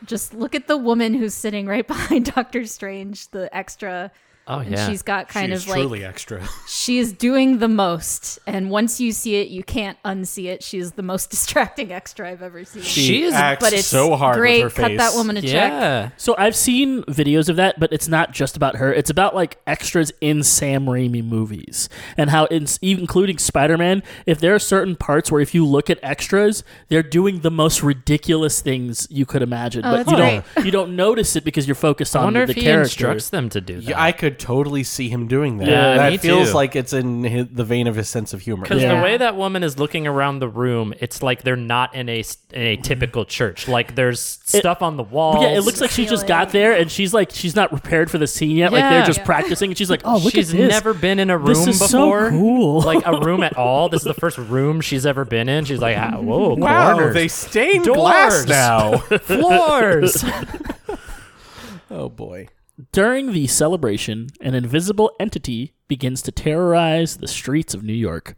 just 0.05 0.35
look 0.35 0.55
at 0.55 0.67
the 0.67 0.77
woman 0.77 1.15
who's 1.15 1.35
sitting 1.35 1.67
right 1.67 1.87
behind 1.87 2.33
Doctor 2.33 2.65
Strange, 2.65 3.29
the 3.31 3.55
extra. 3.57 4.11
Oh 4.51 4.61
And 4.61 4.71
yeah, 4.71 4.89
she's 4.89 5.03
got 5.03 5.29
kind 5.29 5.53
She's 5.53 5.65
of 5.65 5.69
like 5.69 5.81
truly 5.81 6.05
extra. 6.05 6.49
she 6.69 6.99
is 6.99 7.13
doing 7.13 7.59
the 7.59 7.69
most, 7.69 8.39
and 8.47 8.71
once 8.71 8.99
you 8.99 9.13
see 9.13 9.37
it, 9.37 9.49
you 9.49 9.63
can't 9.63 9.99
unsee 10.05 10.47
it. 10.47 10.63
She's 10.63 10.93
the 10.93 11.03
most 11.03 11.29
distracting 11.31 11.93
extra 11.93 12.31
I've 12.31 12.41
ever 12.43 12.65
seen. 12.65 12.83
She 12.83 13.25
is- 13.25 13.35
acts 13.35 13.63
but 13.63 13.73
it's 13.75 13.87
so 13.87 14.17
hard 14.17 14.37
great. 14.39 14.65
with 14.65 14.75
her 14.77 14.83
Cut 14.83 14.89
face. 14.93 14.99
that 14.99 15.15
woman 15.15 15.37
a 15.37 15.43
check. 15.43 15.53
yeah. 15.53 16.09
So 16.17 16.35
I've 16.39 16.57
seen 16.57 17.03
videos 17.05 17.49
of 17.51 17.57
that, 17.57 17.79
but 17.79 17.93
it's 17.93 18.09
not 18.09 18.33
just 18.33 18.57
about 18.57 18.77
her. 18.77 18.93
It's 18.93 19.11
about 19.11 19.35
like 19.35 19.59
extras 19.67 20.13
in 20.23 20.43
Sam 20.43 20.87
Raimi 20.87 21.23
movies 21.23 21.91
and 22.17 22.31
how, 22.31 22.47
it's, 22.47 22.79
including 22.81 23.37
Spider 23.39 23.77
Man, 23.77 24.03
if 24.25 24.41
there 24.41 24.55
are 24.55 24.59
certain 24.59 24.97
parts 24.97 25.31
where 25.31 25.43
if 25.43 25.55
you 25.55 25.67
look 25.67 25.91
at 25.91 25.99
extras, 26.03 26.65
they're 26.89 27.03
doing 27.03 27.41
the 27.41 27.51
most 27.51 27.83
ridiculous 27.83 28.61
things 28.63 29.07
you 29.11 29.27
could 29.27 29.43
imagine, 29.43 29.85
Oh, 29.85 29.91
but 29.91 29.97
that's 30.07 30.11
you 30.11 30.17
don't 30.17 30.45
you 30.65 30.71
don't 30.71 30.97
notice 30.97 31.37
it 31.37 31.45
because 31.45 31.67
you're 31.69 31.75
focused 31.75 32.17
on 32.17 32.23
I 32.23 32.27
on 32.29 32.35
wonder 32.35 32.47
the 32.47 32.53
if 32.53 32.57
he 32.57 32.63
character. 32.63 32.83
instructs 32.85 33.29
them 33.29 33.49
to 33.51 33.61
do 33.61 33.75
that. 33.77 33.83
Yeah, 33.91 34.03
I 34.03 34.13
could 34.13 34.38
totally 34.39 34.83
see 34.85 35.09
him 35.09 35.27
doing 35.29 35.59
that. 35.59 35.69
Yeah, 35.69 35.97
that 35.97 36.13
me 36.13 36.19
feels 36.19 36.49
too. 36.51 36.55
like 36.55 36.77
it's 36.77 36.93
in 36.93 37.25
his, 37.25 37.47
the 37.51 37.65
vein 37.65 37.87
of 37.87 37.97
his 37.97 38.09
sense 38.09 38.33
of 38.33 38.41
humor. 38.41 38.63
Because 38.63 38.83
Yeah. 38.83 38.97
the 38.97 39.03
way 39.03 39.17
that 39.17 39.37
woman 39.37 39.63
is 39.63 39.79
looking 39.79 40.07
around 40.07 40.39
the 40.39 40.49
room, 40.49 40.95
it's 41.01 41.23
like 41.23 41.43
they're 41.43 41.57
not 41.57 41.95
in 41.95 42.09
a 42.09 42.25
in 42.53 42.63
a 42.63 42.77
typical 42.77 43.25
church. 43.25 43.69
Like 43.69 43.95
there's 43.95 44.21
stuff 44.21 44.83
on 44.83 44.97
the 44.97 45.03
walls. 45.03 45.43
Yeah, 45.43 45.51
it 45.59 45.61
looks 45.65 45.81
like 45.81 45.91
she 45.91 46.07
just 46.07 46.27
got 46.27 46.51
there 46.53 46.73
and 46.73 46.91
she's 46.91 47.13
like 47.13 47.31
she's 47.33 47.55
not 47.57 47.71
prepared 47.71 48.11
for 48.11 48.19
the 48.19 48.27
scene 48.27 48.57
yet. 48.57 48.73
Like 48.73 48.83
they're 48.85 49.01
Yeah. 49.01 49.05
just 49.07 49.25
practicing, 49.25 49.71
and 49.71 49.77
she's 49.79 49.91
like, 49.91 50.03
"Oh, 50.05 50.19
look 50.19 50.33
she's 50.35 50.51
at 50.53 50.57
this! 50.57 50.71
never 50.71 50.95
been 50.95 51.19
in 51.19 51.31
a 51.31 51.37
room 51.37 51.47
This 51.49 51.67
is 51.67 51.79
so 51.91 52.05
before. 52.07 52.31
cool. 52.31 52.81
like 52.93 53.05
a 53.07 53.19
room 53.25 53.43
at 53.43 53.57
all. 53.57 53.89
This 53.89 54.01
is 54.03 54.07
the 54.07 54.15
first 54.15 54.39
room 54.39 54.81
she's 54.81 55.05
ever 55.07 55.25
been 55.25 55.49
in. 55.49 55.65
She's 55.65 55.81
like, 55.81 55.97
ah, 55.99 56.19
whoa, 56.19 56.55
wow, 56.55 56.95
corners, 56.95 57.15
they 57.15 57.29
stained 57.29 57.85
Doors. 57.85 57.97
glass 57.99 58.47
now. 58.47 58.99
floors. 58.99 60.25
oh 61.91 62.09
boy. 62.09 62.49
During 62.93 63.33
the 63.33 63.47
celebration, 63.47 64.29
an 64.41 64.55
invisible 64.55 65.11
entity 65.19 65.75
begins 65.89 66.23
to 66.23 66.33
terrorize 66.33 67.17
the 67.17 67.27
streets 67.27 67.75
of 67.75 67.83
New 67.83 67.93
York. 67.93 68.37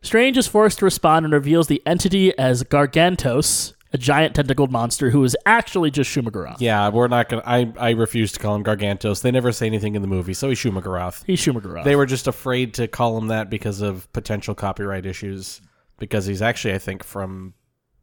Strange 0.00 0.36
is 0.36 0.46
forced 0.46 0.78
to 0.78 0.84
respond 0.84 1.24
and 1.24 1.32
reveals 1.32 1.66
the 1.66 1.82
entity 1.86 2.36
as 2.38 2.62
Gargantos, 2.64 3.74
a 3.92 3.98
giant 3.98 4.34
tentacled 4.34 4.70
monster 4.70 5.10
who 5.10 5.22
is 5.24 5.36
actually 5.44 5.90
just 5.90 6.10
Shumagorath. 6.10 6.56
Yeah, 6.60 6.88
we're 6.88 7.08
not 7.08 7.28
gonna. 7.28 7.42
I 7.44 7.72
I 7.78 7.90
refuse 7.90 8.32
to 8.32 8.40
call 8.40 8.54
him 8.54 8.64
Gargantos. 8.64 9.22
They 9.22 9.30
never 9.30 9.52
say 9.52 9.66
anything 9.66 9.94
in 9.94 10.02
the 10.02 10.08
movie, 10.08 10.34
so 10.34 10.48
he's 10.48 10.58
Shumagorath. 10.58 11.24
He's 11.26 11.40
Shumagorath. 11.40 11.84
They 11.84 11.96
were 11.96 12.06
just 12.06 12.26
afraid 12.26 12.74
to 12.74 12.88
call 12.88 13.18
him 13.18 13.28
that 13.28 13.50
because 13.50 13.80
of 13.80 14.12
potential 14.12 14.54
copyright 14.54 15.06
issues. 15.06 15.60
Because 15.98 16.26
he's 16.26 16.42
actually, 16.42 16.74
I 16.74 16.78
think, 16.78 17.04
from 17.04 17.54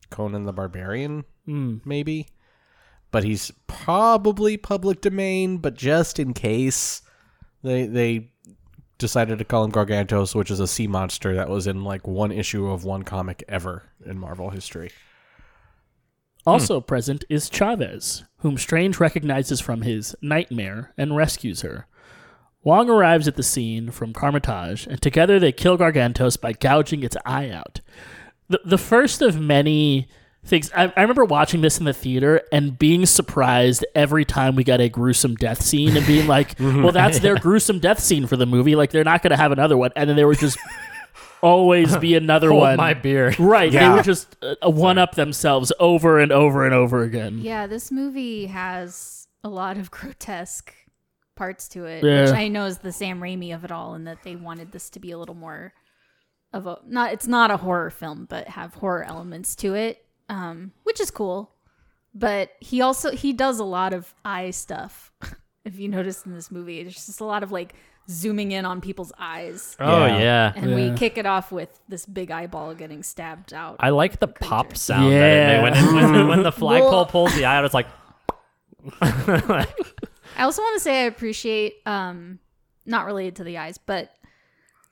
Conan 0.09 0.45
the 0.45 0.53
Barbarian, 0.53 1.25
hmm. 1.45 1.77
maybe. 1.83 2.27
But 3.11 3.23
he's 3.23 3.51
probably 3.67 4.57
public 4.57 5.01
domain. 5.01 5.57
But 5.57 5.75
just 5.75 6.19
in 6.19 6.33
case, 6.33 7.01
they 7.63 7.85
they 7.85 8.31
decided 8.97 9.39
to 9.39 9.45
call 9.45 9.63
him 9.63 9.71
Gargantos, 9.71 10.35
which 10.35 10.51
is 10.51 10.59
a 10.59 10.67
sea 10.67 10.87
monster 10.87 11.33
that 11.35 11.49
was 11.49 11.65
in 11.65 11.83
like 11.83 12.05
one 12.05 12.31
issue 12.31 12.69
of 12.69 12.83
one 12.83 13.03
comic 13.03 13.43
ever 13.47 13.83
in 14.05 14.19
Marvel 14.19 14.51
history. 14.51 14.91
Also 16.45 16.81
present 16.81 17.25
is 17.29 17.49
Chavez, 17.49 18.23
whom 18.37 18.57
Strange 18.57 18.99
recognizes 18.99 19.59
from 19.59 19.81
his 19.81 20.15
nightmare 20.21 20.93
and 20.97 21.15
rescues 21.15 21.61
her. 21.61 21.87
Wong 22.63 22.89
arrives 22.89 23.27
at 23.27 23.35
the 23.35 23.43
scene 23.43 23.89
from 23.91 24.13
Kamar-Taj, 24.13 24.85
and 24.87 25.01
together 25.01 25.39
they 25.39 25.51
kill 25.51 25.77
Gargantos 25.77 26.39
by 26.39 26.53
gouging 26.53 27.03
its 27.03 27.15
eye 27.25 27.49
out. 27.49 27.81
The, 28.49 28.59
the 28.65 28.77
first 28.77 29.21
of 29.21 29.39
many 29.39 30.09
things. 30.45 30.71
I, 30.75 30.91
I 30.95 31.01
remember 31.01 31.25
watching 31.25 31.61
this 31.61 31.77
in 31.79 31.85
the 31.85 31.93
theater 31.93 32.41
and 32.51 32.77
being 32.79 33.05
surprised 33.05 33.85
every 33.95 34.25
time 34.25 34.55
we 34.55 34.63
got 34.63 34.79
a 34.81 34.89
gruesome 34.89 35.35
death 35.35 35.61
scene 35.61 35.95
and 35.97 36.05
being 36.07 36.27
like, 36.27 36.55
well, 36.59 36.91
that's 36.91 37.19
their 37.19 37.35
gruesome 37.35 37.79
death 37.79 37.99
scene 37.99 38.25
for 38.27 38.37
the 38.37 38.45
movie. 38.45 38.75
Like, 38.75 38.91
they're 38.91 39.03
not 39.03 39.21
going 39.21 39.31
to 39.31 39.37
have 39.37 39.51
another 39.51 39.77
one. 39.77 39.91
And 39.95 40.09
then 40.09 40.15
they 40.17 40.25
were 40.25 40.35
just 40.35 40.57
always 41.41 41.95
be 41.97 42.15
another 42.15 42.49
Hold 42.49 42.61
one. 42.61 42.77
my 42.77 42.93
beer. 42.93 43.33
Right. 43.39 43.71
They 43.71 43.77
Yeah. 43.79 43.95
would 43.95 44.03
just 44.05 44.35
uh, 44.43 44.69
one 44.69 44.97
up 44.97 45.15
themselves 45.15 45.71
over 45.79 46.19
and 46.19 46.31
over 46.31 46.65
and 46.65 46.73
over 46.73 47.03
again. 47.03 47.39
Yeah, 47.39 47.67
this 47.67 47.91
movie 47.91 48.47
has 48.47 49.27
a 49.43 49.49
lot 49.49 49.77
of 49.77 49.91
grotesque 49.91 50.73
parts 51.35 51.69
to 51.69 51.85
it, 51.85 52.03
Yeah. 52.03 52.23
which 52.25 52.31
I 52.33 52.47
know 52.49 52.65
is 52.65 52.79
the 52.79 52.91
Sam 52.91 53.19
Raimi 53.21 53.53
of 53.55 53.63
it 53.63 53.71
all, 53.71 53.93
and 53.93 54.05
that 54.07 54.23
they 54.23 54.35
wanted 54.35 54.71
this 54.71 54.89
to 54.91 54.99
be 54.99 55.11
a 55.11 55.17
little 55.17 55.35
more 55.35 55.73
of 56.51 56.67
a 56.67 56.79
not. 56.85 57.13
It's 57.13 57.27
not 57.27 57.51
a 57.51 57.57
horror 57.57 57.89
film, 57.91 58.25
but 58.29 58.47
have 58.49 58.73
horror 58.73 59.03
elements 59.03 59.55
to 59.57 59.75
it, 59.75 60.03
um, 60.29 60.71
which 60.83 60.99
is 61.01 61.11
cool. 61.11 61.51
But 62.15 62.51
he 62.59 62.81
also 62.81 63.11
he 63.11 63.33
does 63.33 63.59
a 63.59 63.63
lot 63.65 63.93
of 63.93 64.13
eye 64.25 64.51
stuff. 64.51 65.11
if 65.65 65.77
you 65.77 65.87
notice 65.89 66.25
in 66.25 66.33
this 66.33 66.49
movie, 66.51 66.81
there's 66.83 66.95
just 67.05 67.19
a 67.21 67.25
lot 67.25 67.43
of 67.43 67.51
like 67.51 67.73
zooming 68.09 68.51
in 68.51 68.65
on 68.65 68.81
people's 68.81 69.11
eyes, 69.19 69.75
Oh 69.79 70.05
Yeah. 70.07 70.17
yeah. 70.19 70.53
and 70.55 70.69
Yeah. 70.71 70.75
we 70.75 70.97
kick 70.97 71.17
it 71.19 71.27
off 71.27 71.51
with 71.51 71.69
this 71.87 72.07
big 72.07 72.31
eyeball 72.31 72.73
getting 72.73 73.03
stabbed 73.03 73.53
out. 73.53 73.75
I 73.79 73.91
like 73.91 74.19
the 74.19 74.27
pop 74.27 74.67
creature. 74.69 74.79
sound 74.79 75.11
that 75.13 75.59
it 75.59 75.61
made 75.61 75.93
when, 75.93 76.11
when, 76.13 76.27
when 76.27 76.43
the 76.43 76.51
flagpole 76.51 76.89
Well- 76.91 77.05
pulls 77.05 77.35
the 77.35 77.45
eye 77.45 77.57
out. 77.57 77.65
It's 77.65 77.73
like 77.75 77.87
I 79.01 79.65
also 80.39 80.61
want 80.61 80.75
to 80.77 80.79
say 80.79 81.01
I 81.03 81.05
appreciate, 81.05 81.75
um, 81.85 82.39
not 82.85 83.05
related 83.05 83.35
to 83.37 83.43
the 83.43 83.57
eyes, 83.57 83.77
but 83.77 84.11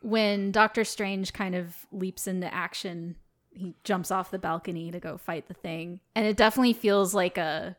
when 0.01 0.51
Doctor 0.51 0.83
Strange 0.83 1.33
kind 1.33 1.55
of 1.55 1.75
leaps 1.91 2.27
into 2.27 2.53
action, 2.53 3.15
he 3.57 3.73
jumps 3.83 4.11
off 4.11 4.31
the 4.31 4.39
balcony 4.39 4.91
to 4.91 4.99
go 4.99 5.17
fight 5.17 5.47
the 5.47 5.53
thing, 5.53 5.99
and 6.15 6.25
it 6.25 6.37
definitely 6.37 6.73
feels 6.73 7.13
like 7.13 7.37
a. 7.37 7.75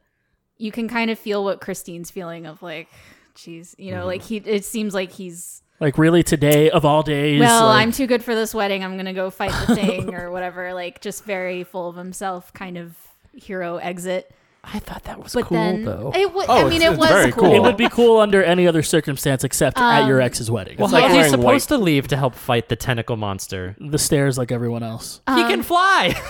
You 0.56 0.72
can 0.72 0.88
kind 0.88 1.10
of 1.10 1.18
feel 1.18 1.44
what 1.44 1.60
Christine's 1.60 2.10
feeling 2.10 2.44
of 2.44 2.62
like, 2.62 2.88
geez, 3.34 3.76
you 3.78 3.92
know, 3.92 3.98
mm-hmm. 3.98 4.06
like 4.06 4.22
he. 4.22 4.36
It 4.38 4.64
seems 4.64 4.92
like 4.92 5.12
he's 5.12 5.62
Like 5.78 5.98
really 5.98 6.22
today 6.22 6.68
of 6.70 6.84
all 6.84 7.02
days. 7.02 7.40
well, 7.40 7.66
like- 7.66 7.82
I'm 7.82 7.92
too 7.92 8.06
good 8.06 8.24
for 8.24 8.34
this 8.34 8.52
wedding. 8.54 8.82
I'm 8.82 8.96
gonna 8.96 9.14
go 9.14 9.30
fight 9.30 9.52
the 9.66 9.74
thing 9.76 10.14
or 10.14 10.30
whatever. 10.30 10.74
Like 10.74 11.00
just 11.00 11.24
very 11.24 11.64
full 11.64 11.88
of 11.88 11.96
himself, 11.96 12.52
kind 12.52 12.76
of 12.76 12.96
hero 13.32 13.76
exit. 13.76 14.32
I 14.64 14.78
thought 14.80 15.04
that 15.04 15.22
was 15.22 15.32
But 15.32 15.44
cool 15.46 15.56
then 15.56 15.84
though. 15.84 16.12
it 16.14 16.24
w- 16.26 16.46
Oh, 16.48 16.66
I 16.66 16.68
mean, 16.68 16.82
it's- 16.82 16.92
it 16.94 16.98
was 16.98 17.08
very 17.08 17.32
cool. 17.32 17.44
cool. 17.44 17.54
It 17.54 17.60
would 17.60 17.76
be 17.76 17.88
cool 17.88 18.18
under 18.20 18.42
any 18.42 18.66
other 18.66 18.82
circumstance 18.82 19.42
except 19.44 19.78
at 19.78 20.06
your 20.06 20.20
Um, 20.20 20.26
ex's 20.26 20.50
wedding. 20.50 20.76
well, 20.76 20.86
It's 20.86 20.92
like 20.92 21.04
how 21.04 21.16
is 21.18 21.24
he 21.26 21.30
supposed 21.30 21.70
white. 21.70 21.76
to 21.76 21.82
leave 21.82 22.08
to 22.08 22.16
help 22.16 22.34
fight 22.34 22.68
the 22.68 22.76
tentacle 22.76 23.16
monster? 23.16 23.76
the 23.80 23.98
stairs 23.98 24.36
like 24.36 24.52
everyone 24.52 24.82
else. 24.82 25.20
he 25.34 25.42
can 25.44 25.62
fly. 25.62 26.14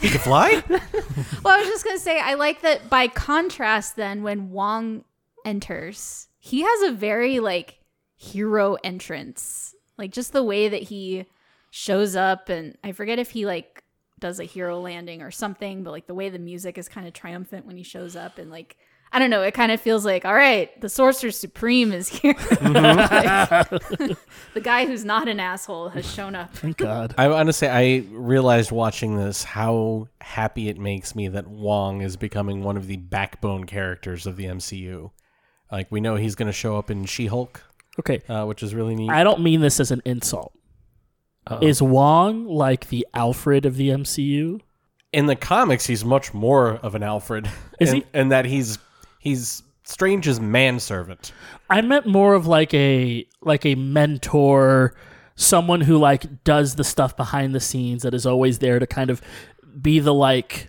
He 0.00 0.08
can 0.08 0.18
fly? 0.20 0.62
Well, 1.44 1.54
I 1.54 1.58
was 1.58 1.68
just 1.68 1.84
gonna 1.84 1.98
say, 1.98 2.18
I 2.20 2.32
like 2.34 2.62
that. 2.62 2.88
By 2.88 3.06
contrast, 3.08 3.96
then 3.96 4.22
when 4.22 4.50
Wong 4.50 5.04
enters, 5.44 6.28
he 6.38 6.62
has 6.62 6.82
a 6.82 6.92
very 6.92 7.38
like 7.40 7.78
hero 8.16 8.76
entrance, 8.84 9.74
like 9.98 10.10
just 10.12 10.32
the 10.32 10.42
way 10.42 10.68
that 10.68 10.84
he 10.84 11.26
shows 11.70 12.16
up, 12.16 12.48
and 12.48 12.78
I 12.84 12.92
forget 12.92 13.18
if 13.18 13.30
he 13.30 13.44
like 13.44 13.79
does 14.20 14.38
a 14.40 14.44
hero 14.44 14.80
landing 14.80 15.22
or 15.22 15.30
something, 15.30 15.82
but 15.82 15.90
like 15.90 16.06
the 16.06 16.14
way 16.14 16.28
the 16.28 16.38
music 16.38 16.78
is 16.78 16.88
kind 16.88 17.06
of 17.06 17.12
triumphant 17.14 17.66
when 17.66 17.76
he 17.76 17.82
shows 17.82 18.16
up, 18.16 18.38
and 18.38 18.50
like 18.50 18.76
I 19.12 19.18
don't 19.18 19.30
know, 19.30 19.42
it 19.42 19.54
kind 19.54 19.72
of 19.72 19.80
feels 19.80 20.04
like, 20.04 20.24
all 20.24 20.32
right, 20.34 20.80
the 20.80 20.88
Sorcerer 20.88 21.32
Supreme 21.32 21.90
is 21.92 22.08
here. 22.08 22.34
Like, 22.60 23.68
the 24.54 24.60
guy 24.62 24.86
who's 24.86 25.04
not 25.04 25.26
an 25.26 25.40
asshole 25.40 25.88
has 25.90 26.08
shown 26.10 26.34
up. 26.36 26.54
Thank 26.54 26.76
God. 26.76 27.14
I 27.18 27.26
want 27.28 27.48
to 27.48 27.52
say 27.52 27.68
I 27.68 28.06
realized 28.12 28.70
watching 28.70 29.16
this 29.16 29.42
how 29.42 30.06
happy 30.20 30.68
it 30.68 30.78
makes 30.78 31.14
me 31.16 31.26
that 31.28 31.48
Wong 31.48 32.02
is 32.02 32.16
becoming 32.16 32.62
one 32.62 32.76
of 32.76 32.86
the 32.86 32.98
backbone 32.98 33.64
characters 33.64 34.26
of 34.26 34.36
the 34.36 34.44
MCU. 34.44 35.10
Like 35.72 35.90
we 35.90 36.00
know 36.00 36.14
he's 36.16 36.34
going 36.36 36.46
to 36.46 36.52
show 36.52 36.76
up 36.76 36.90
in 36.90 37.04
She-Hulk, 37.04 37.62
Okay. 37.98 38.20
uh, 38.28 38.44
which 38.44 38.62
is 38.62 38.74
really 38.74 38.94
neat. 38.94 39.10
I 39.10 39.24
don't 39.24 39.40
mean 39.40 39.60
this 39.60 39.80
as 39.80 39.90
an 39.90 40.02
insult. 40.04 40.52
Is 41.60 41.82
Wong 41.82 42.46
like 42.46 42.88
the 42.88 43.06
Alfred 43.14 43.66
of 43.66 43.76
the 43.76 43.88
MCU? 43.88 44.60
in 45.12 45.26
the 45.26 45.36
comics, 45.36 45.86
he's 45.86 46.04
much 46.04 46.32
more 46.32 46.74
of 46.76 46.94
an 46.94 47.02
Alfred. 47.02 47.50
Is 47.80 47.90
and, 47.90 47.98
he? 47.98 48.06
And 48.12 48.32
that 48.32 48.44
he's 48.44 48.78
he's 49.18 49.62
Strange's 49.84 50.40
manservant. 50.40 51.32
I 51.68 51.80
meant 51.80 52.06
more 52.06 52.34
of 52.34 52.46
like 52.46 52.72
a 52.74 53.26
like 53.40 53.66
a 53.66 53.74
mentor, 53.74 54.94
someone 55.34 55.80
who 55.80 55.98
like 55.98 56.44
does 56.44 56.76
the 56.76 56.84
stuff 56.84 57.16
behind 57.16 57.54
the 57.54 57.60
scenes 57.60 58.02
that 58.02 58.14
is 58.14 58.26
always 58.26 58.58
there 58.58 58.78
to 58.78 58.86
kind 58.86 59.10
of 59.10 59.20
be 59.80 59.98
the 59.98 60.14
like 60.14 60.68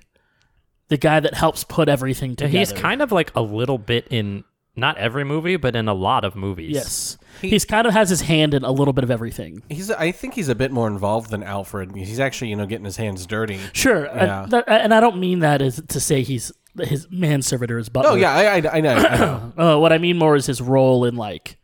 the 0.88 0.98
guy 0.98 1.20
that 1.20 1.34
helps 1.34 1.64
put 1.64 1.88
everything 1.88 2.36
together. 2.36 2.58
He's 2.58 2.74
kind 2.74 3.02
of 3.02 3.12
like 3.12 3.32
a 3.36 3.42
little 3.42 3.78
bit 3.78 4.08
in 4.10 4.44
not 4.76 4.98
every 4.98 5.24
movie, 5.24 5.58
but 5.58 5.76
in 5.76 5.88
a 5.88 5.94
lot 5.94 6.24
of 6.24 6.36
movies. 6.36 6.72
yes. 6.72 7.18
He's 7.42 7.66
kind 7.66 7.88
of 7.88 7.94
has 7.94 8.10
his 8.10 8.22
hand 8.22 8.54
in 8.54 8.64
a 8.64 8.72
little 8.72 8.94
bit 8.94 9.04
of 9.04 9.12
everything. 9.12 9.64
He's 9.70 9.90
I 9.92 10.12
think 10.12 10.34
he's 10.36 10.48
a 10.50 10.56
bit 10.56 10.72
more 10.72 10.88
involved 10.88 11.30
than 11.32 11.44
Alfred. 11.44 11.96
He's 11.96 12.20
actually 12.20 12.50
you 12.52 12.56
know 12.56 12.66
getting 12.66 12.86
his 12.86 12.98
hands 12.98 13.26
dirty. 13.26 13.60
Sure, 13.74 14.06
Yeah. 14.06 14.44
and, 14.44 14.52
that, 14.52 14.64
and 14.68 14.94
I 14.94 15.00
don't 15.00 15.20
mean 15.20 15.40
that 15.40 15.62
as 15.62 15.82
to 15.90 16.00
say 16.00 16.22
he's 16.22 16.52
his 16.80 17.08
manservant 17.12 17.70
or 17.72 17.78
his 17.80 17.90
butler. 17.90 18.12
Oh 18.12 18.16
yeah, 18.16 18.32
I, 18.34 18.44
I, 18.60 18.78
I 18.78 18.82
know. 18.82 18.96
I 18.96 19.18
know. 19.18 19.54
Uh, 19.58 19.78
what 19.80 19.92
I 19.92 19.98
mean 19.98 20.18
more 20.18 20.36
is 20.36 20.46
his 20.46 20.62
role 20.62 21.04
in 21.06 21.16
like 21.16 21.58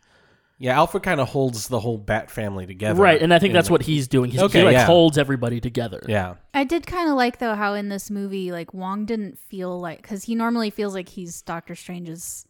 Yeah, 0.58 0.76
Alfred 0.78 1.04
kind 1.04 1.22
of 1.22 1.30
holds 1.30 1.68
the 1.70 1.80
whole 1.80 1.98
Bat 2.00 2.32
family 2.32 2.66
together. 2.66 3.00
right, 3.02 3.22
and 3.22 3.32
I 3.34 3.38
think 3.40 3.54
that's 3.54 3.70
in- 3.70 3.72
what 3.74 3.84
he's 3.84 4.08
doing. 4.08 4.32
He's, 4.32 4.42
Okay, 4.42 4.60
he 4.60 4.66
like 4.66 4.74
yeah. 4.74 4.86
holds 4.86 5.18
everybody 5.20 5.62
together. 5.62 6.02
Yeah, 6.10 6.36
I 6.56 6.64
did 6.64 6.88
kind 6.88 7.08
of 7.10 7.16
like 7.16 7.38
though 7.38 7.54
how 7.56 7.76
in 7.76 7.88
this 7.90 8.10
movie, 8.10 8.52
like 8.52 8.74
Wong 8.74 9.06
didn't 9.06 9.38
feel 9.38 9.80
like 9.80 10.02
because 10.02 10.24
he 10.24 10.34
normally 10.36 10.72
feels 10.72 10.94
like 10.96 11.08
he's 11.10 11.42
Doctor 11.44 11.76
Strange's 11.76 12.46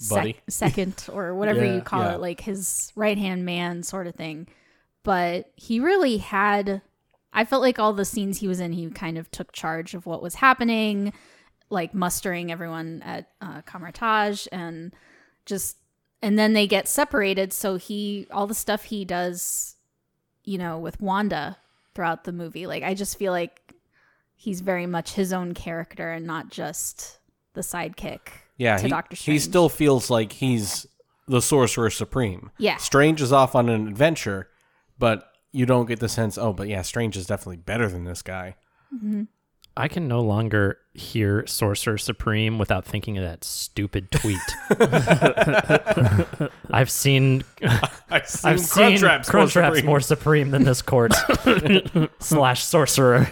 sec- 0.00 0.42
second 0.48 1.06
or 1.12 1.34
whatever 1.34 1.64
Yeah, 1.64 1.74
you 1.74 1.80
call 1.80 2.02
yeah. 2.02 2.14
it, 2.14 2.20
like 2.20 2.40
his 2.40 2.92
right 2.96 3.18
hand 3.18 3.44
man 3.44 3.82
sort 3.82 4.06
of 4.06 4.14
thing. 4.14 4.48
But 5.02 5.50
he 5.56 5.80
really 5.80 6.18
had. 6.18 6.82
I 7.32 7.44
felt 7.44 7.62
like 7.62 7.78
all 7.78 7.92
the 7.92 8.04
scenes 8.04 8.38
he 8.38 8.48
was 8.48 8.58
in, 8.60 8.72
he 8.72 8.90
kind 8.90 9.16
of 9.16 9.30
took 9.30 9.52
charge 9.52 9.94
of 9.94 10.04
what 10.04 10.20
was 10.22 10.34
happening, 10.36 11.12
like 11.68 11.94
mustering 11.94 12.50
everyone 12.50 13.02
at 13.04 13.28
uh, 13.40 13.62
and 14.52 14.92
just. 15.46 15.76
And 16.22 16.38
then 16.38 16.52
they 16.52 16.66
get 16.66 16.86
separated, 16.86 17.52
so 17.52 17.76
he 17.76 18.26
all 18.30 18.46
the 18.46 18.54
stuff 18.54 18.84
he 18.84 19.06
does 19.06 19.76
you 20.44 20.58
know, 20.58 20.78
with 20.78 21.00
Wanda 21.00 21.56
throughout 21.94 22.24
the 22.24 22.32
movie. 22.32 22.66
Like 22.66 22.82
I 22.82 22.94
just 22.94 23.16
feel 23.18 23.32
like 23.32 23.74
he's 24.34 24.60
very 24.60 24.86
much 24.86 25.12
his 25.12 25.32
own 25.32 25.54
character 25.54 26.10
and 26.10 26.26
not 26.26 26.50
just 26.50 27.18
the 27.54 27.60
sidekick 27.60 28.28
yeah. 28.60 28.76
to 28.76 28.82
he, 28.84 28.88
Doctor 28.88 29.16
he 29.16 29.38
still 29.38 29.68
feels 29.68 30.10
like 30.10 30.32
he's 30.32 30.86
the 31.26 31.40
Sorcerer 31.40 31.90
Supreme. 31.90 32.50
Yeah. 32.58 32.76
Strange 32.76 33.22
is 33.22 33.32
off 33.32 33.54
on 33.54 33.68
an 33.68 33.88
adventure, 33.88 34.48
but 34.98 35.32
you 35.52 35.64
don't 35.64 35.86
get 35.86 36.00
the 36.00 36.08
sense. 36.08 36.36
Oh, 36.36 36.52
but 36.52 36.68
yeah, 36.68 36.82
Strange 36.82 37.16
is 37.16 37.26
definitely 37.26 37.56
better 37.56 37.88
than 37.88 38.04
this 38.04 38.22
guy. 38.22 38.56
Mm-hmm. 38.94 39.22
I 39.76 39.88
can 39.88 40.08
no 40.08 40.20
longer 40.20 40.78
hear 40.92 41.46
Sorcerer 41.46 41.96
Supreme 41.96 42.58
without 42.58 42.84
thinking 42.84 43.16
of 43.16 43.24
that 43.24 43.44
stupid 43.44 44.10
tweet. 44.10 44.36
I've 46.70 46.90
seen 46.90 47.44
I've 48.10 48.28
seen, 48.28 48.50
I've 48.50 48.60
seen 48.60 48.98
Crunchwraps 48.98 49.84
more, 49.84 50.00
supreme 50.00 50.50
than 50.50 50.64
this 50.64 50.82
court 50.82 51.12
slash 52.18 52.62
sorcerer. 52.64 53.30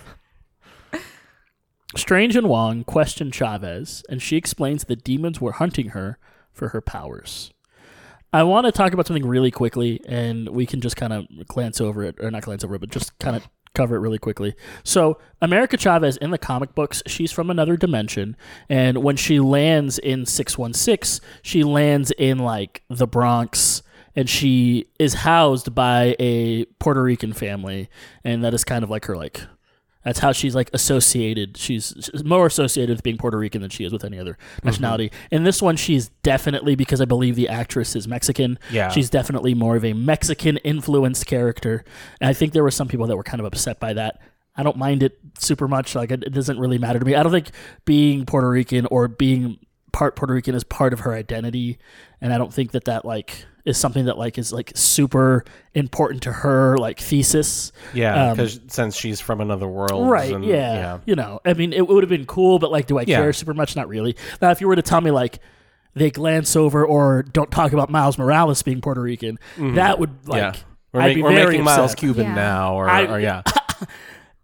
Strange 1.96 2.36
and 2.36 2.48
Wong 2.48 2.84
question 2.84 3.30
Chavez, 3.30 4.04
and 4.10 4.20
she 4.20 4.36
explains 4.36 4.84
that 4.84 5.04
demons 5.04 5.40
were 5.40 5.52
hunting 5.52 5.88
her 5.90 6.18
for 6.52 6.68
her 6.68 6.82
powers. 6.82 7.50
I 8.30 8.42
want 8.42 8.66
to 8.66 8.72
talk 8.72 8.92
about 8.92 9.06
something 9.06 9.26
really 9.26 9.50
quickly, 9.50 10.02
and 10.06 10.50
we 10.50 10.66
can 10.66 10.82
just 10.82 10.96
kind 10.96 11.14
of 11.14 11.26
glance 11.46 11.80
over 11.80 12.02
it, 12.04 12.16
or 12.20 12.30
not 12.30 12.42
glance 12.42 12.62
over 12.62 12.74
it, 12.74 12.80
but 12.80 12.90
just 12.90 13.18
kind 13.18 13.34
of 13.36 13.48
cover 13.74 13.96
it 13.96 14.00
really 14.00 14.18
quickly. 14.18 14.54
So, 14.84 15.18
America 15.40 15.78
Chavez 15.78 16.18
in 16.18 16.30
the 16.30 16.36
comic 16.36 16.74
books, 16.74 17.02
she's 17.06 17.32
from 17.32 17.48
another 17.48 17.76
dimension, 17.78 18.36
and 18.68 19.02
when 19.02 19.16
she 19.16 19.40
lands 19.40 19.98
in 19.98 20.26
616, 20.26 21.26
she 21.40 21.64
lands 21.64 22.10
in 22.18 22.38
like 22.38 22.82
the 22.90 23.06
Bronx, 23.06 23.82
and 24.14 24.28
she 24.28 24.86
is 24.98 25.14
housed 25.14 25.74
by 25.74 26.14
a 26.18 26.66
Puerto 26.80 27.02
Rican 27.02 27.32
family, 27.32 27.88
and 28.24 28.44
that 28.44 28.52
is 28.52 28.62
kind 28.62 28.84
of 28.84 28.90
like 28.90 29.06
her 29.06 29.16
like 29.16 29.40
that's 30.08 30.20
how 30.20 30.32
she's 30.32 30.54
like 30.54 30.70
associated. 30.72 31.58
She's, 31.58 31.92
she's 32.00 32.24
more 32.24 32.46
associated 32.46 32.96
with 32.96 33.02
being 33.02 33.18
Puerto 33.18 33.36
Rican 33.36 33.60
than 33.60 33.68
she 33.68 33.84
is 33.84 33.92
with 33.92 34.04
any 34.04 34.18
other 34.18 34.32
mm-hmm. 34.32 34.68
nationality. 34.68 35.12
In 35.30 35.44
this 35.44 35.60
one, 35.60 35.76
she's 35.76 36.08
definitely 36.22 36.76
because 36.76 37.02
I 37.02 37.04
believe 37.04 37.36
the 37.36 37.46
actress 37.46 37.94
is 37.94 38.08
Mexican. 38.08 38.58
Yeah. 38.70 38.88
she's 38.88 39.10
definitely 39.10 39.52
more 39.52 39.76
of 39.76 39.84
a 39.84 39.92
Mexican 39.92 40.56
influenced 40.58 41.26
character. 41.26 41.84
And 42.22 42.30
I 42.30 42.32
think 42.32 42.54
there 42.54 42.62
were 42.62 42.70
some 42.70 42.88
people 42.88 43.06
that 43.06 43.18
were 43.18 43.22
kind 43.22 43.38
of 43.38 43.44
upset 43.44 43.80
by 43.80 43.92
that. 43.92 44.22
I 44.56 44.62
don't 44.62 44.78
mind 44.78 45.02
it 45.02 45.18
super 45.38 45.68
much. 45.68 45.94
Like 45.94 46.10
it, 46.10 46.24
it 46.24 46.32
doesn't 46.32 46.58
really 46.58 46.78
matter 46.78 46.98
to 46.98 47.04
me. 47.04 47.14
I 47.14 47.22
don't 47.22 47.30
think 47.30 47.50
being 47.84 48.24
Puerto 48.24 48.48
Rican 48.48 48.86
or 48.86 49.08
being 49.08 49.58
part 49.92 50.16
Puerto 50.16 50.32
Rican 50.32 50.54
is 50.54 50.64
part 50.64 50.94
of 50.94 51.00
her 51.00 51.12
identity, 51.12 51.78
and 52.22 52.32
I 52.32 52.38
don't 52.38 52.52
think 52.52 52.72
that 52.72 52.84
that 52.86 53.04
like 53.04 53.44
is 53.64 53.76
something 53.76 54.06
that 54.06 54.16
like 54.18 54.38
is 54.38 54.52
like 54.52 54.72
super 54.74 55.44
important 55.74 56.22
to 56.22 56.32
her 56.32 56.76
like 56.78 56.98
thesis. 57.00 57.72
Yeah, 57.94 58.30
Um, 58.30 58.36
because 58.36 58.60
since 58.68 58.96
she's 58.96 59.20
from 59.20 59.40
another 59.40 59.66
world, 59.68 60.08
Right. 60.10 60.32
and- 60.32 60.44
yeah, 60.44 60.98
You 61.06 61.14
know, 61.16 61.40
I 61.44 61.52
mean, 61.54 61.72
it 61.72 61.86
would 61.86 62.02
have 62.02 62.10
been 62.10 62.26
cool, 62.26 62.58
but 62.58 62.70
like, 62.72 62.86
do 62.86 62.98
I 62.98 63.04
Yeah. 63.06 63.18
care 63.20 63.32
super 63.32 63.54
much? 63.54 63.76
Not 63.76 63.88
really. 63.88 64.16
Now, 64.40 64.50
if 64.50 64.60
you 64.60 64.68
were 64.68 64.76
to 64.76 64.82
tell 64.82 65.00
me 65.00 65.10
like 65.10 65.38
they 65.94 66.10
glance 66.10 66.54
over 66.56 66.84
or 66.86 67.22
don't 67.24 67.50
talk 67.50 67.72
about 67.72 67.90
Miles 67.90 68.16
Morales 68.18 68.62
being 68.62 68.80
Puerto 68.80 69.00
Rican, 69.00 69.38
that 69.58 69.98
would 69.98 70.26
like 70.28 70.38
Yeah. 70.40 70.52
We're, 70.92 71.00
I'd 71.02 71.06
make- 71.08 71.16
be 71.16 71.22
we're 71.22 71.34
very 71.34 71.46
making 71.52 71.64
Miles. 71.64 71.94
Cuban 71.94 72.24
Yeah. 72.28 72.34
now, 72.34 72.74
or, 72.74 72.88
I- 72.88 73.06
or 73.06 73.20
yeah. 73.20 73.42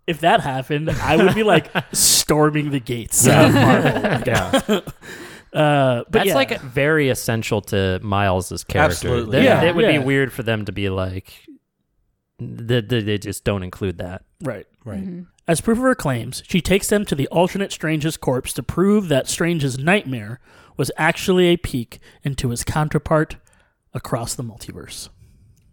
If 0.07 0.21
that 0.21 0.41
happened, 0.41 0.91
I 0.91 1.17
would 1.17 1.35
be 1.35 1.43
like 1.43 1.71
storming 1.95 2.71
the 2.71 2.79
gates 2.81 3.27
of 3.27 3.55
Marvel. 3.55 4.03
yeah. 4.27 4.81
Uh, 5.55 6.03
but 6.05 6.11
That's 6.13 6.27
yeah. 6.29 6.35
like 6.35 6.61
very 6.61 7.09
essential 7.11 7.61
to 7.63 8.01
Miles's 8.03 8.65
character. 8.65 8.93
Absolutely. 8.93 9.39
That- 9.39 9.45
Yeah, 9.45 9.63
it 9.63 9.75
would 9.77 9.85
yeah. 9.85 9.93
be 9.93 10.05
weird 10.05 10.33
for 10.33 10.43
them 10.43 10.65
to 10.65 10.73
be 10.73 10.89
like, 10.91 11.33
they, 12.41 12.81
they, 12.81 13.01
they 13.03 13.19
just 13.19 13.45
don't 13.45 13.63
include 13.63 13.99
that. 13.99 14.25
right. 14.43 14.67
Right. 14.85 15.25
As 15.49 15.61
proof 15.63 15.79
of 15.79 15.85
her 15.85 15.95
claims, 15.95 16.43
she 16.47 16.61
takes 16.61 16.89
them 16.89 17.05
to 17.07 17.15
the 17.15 17.27
alternate 17.29 17.73
Strange's 17.73 18.17
corpse 18.19 18.53
to 18.55 18.63
prove 18.63 19.09
that 19.09 19.29
Strange's 19.29 19.79
nightmare 19.79 20.41
was 20.77 20.91
actually 20.99 21.47
a 21.47 21.57
peek 21.57 22.01
into 22.23 22.51
his 22.51 22.65
counterpart 22.65 23.37
across 23.95 24.35
the 24.35 24.43
multiverse. 24.43 25.09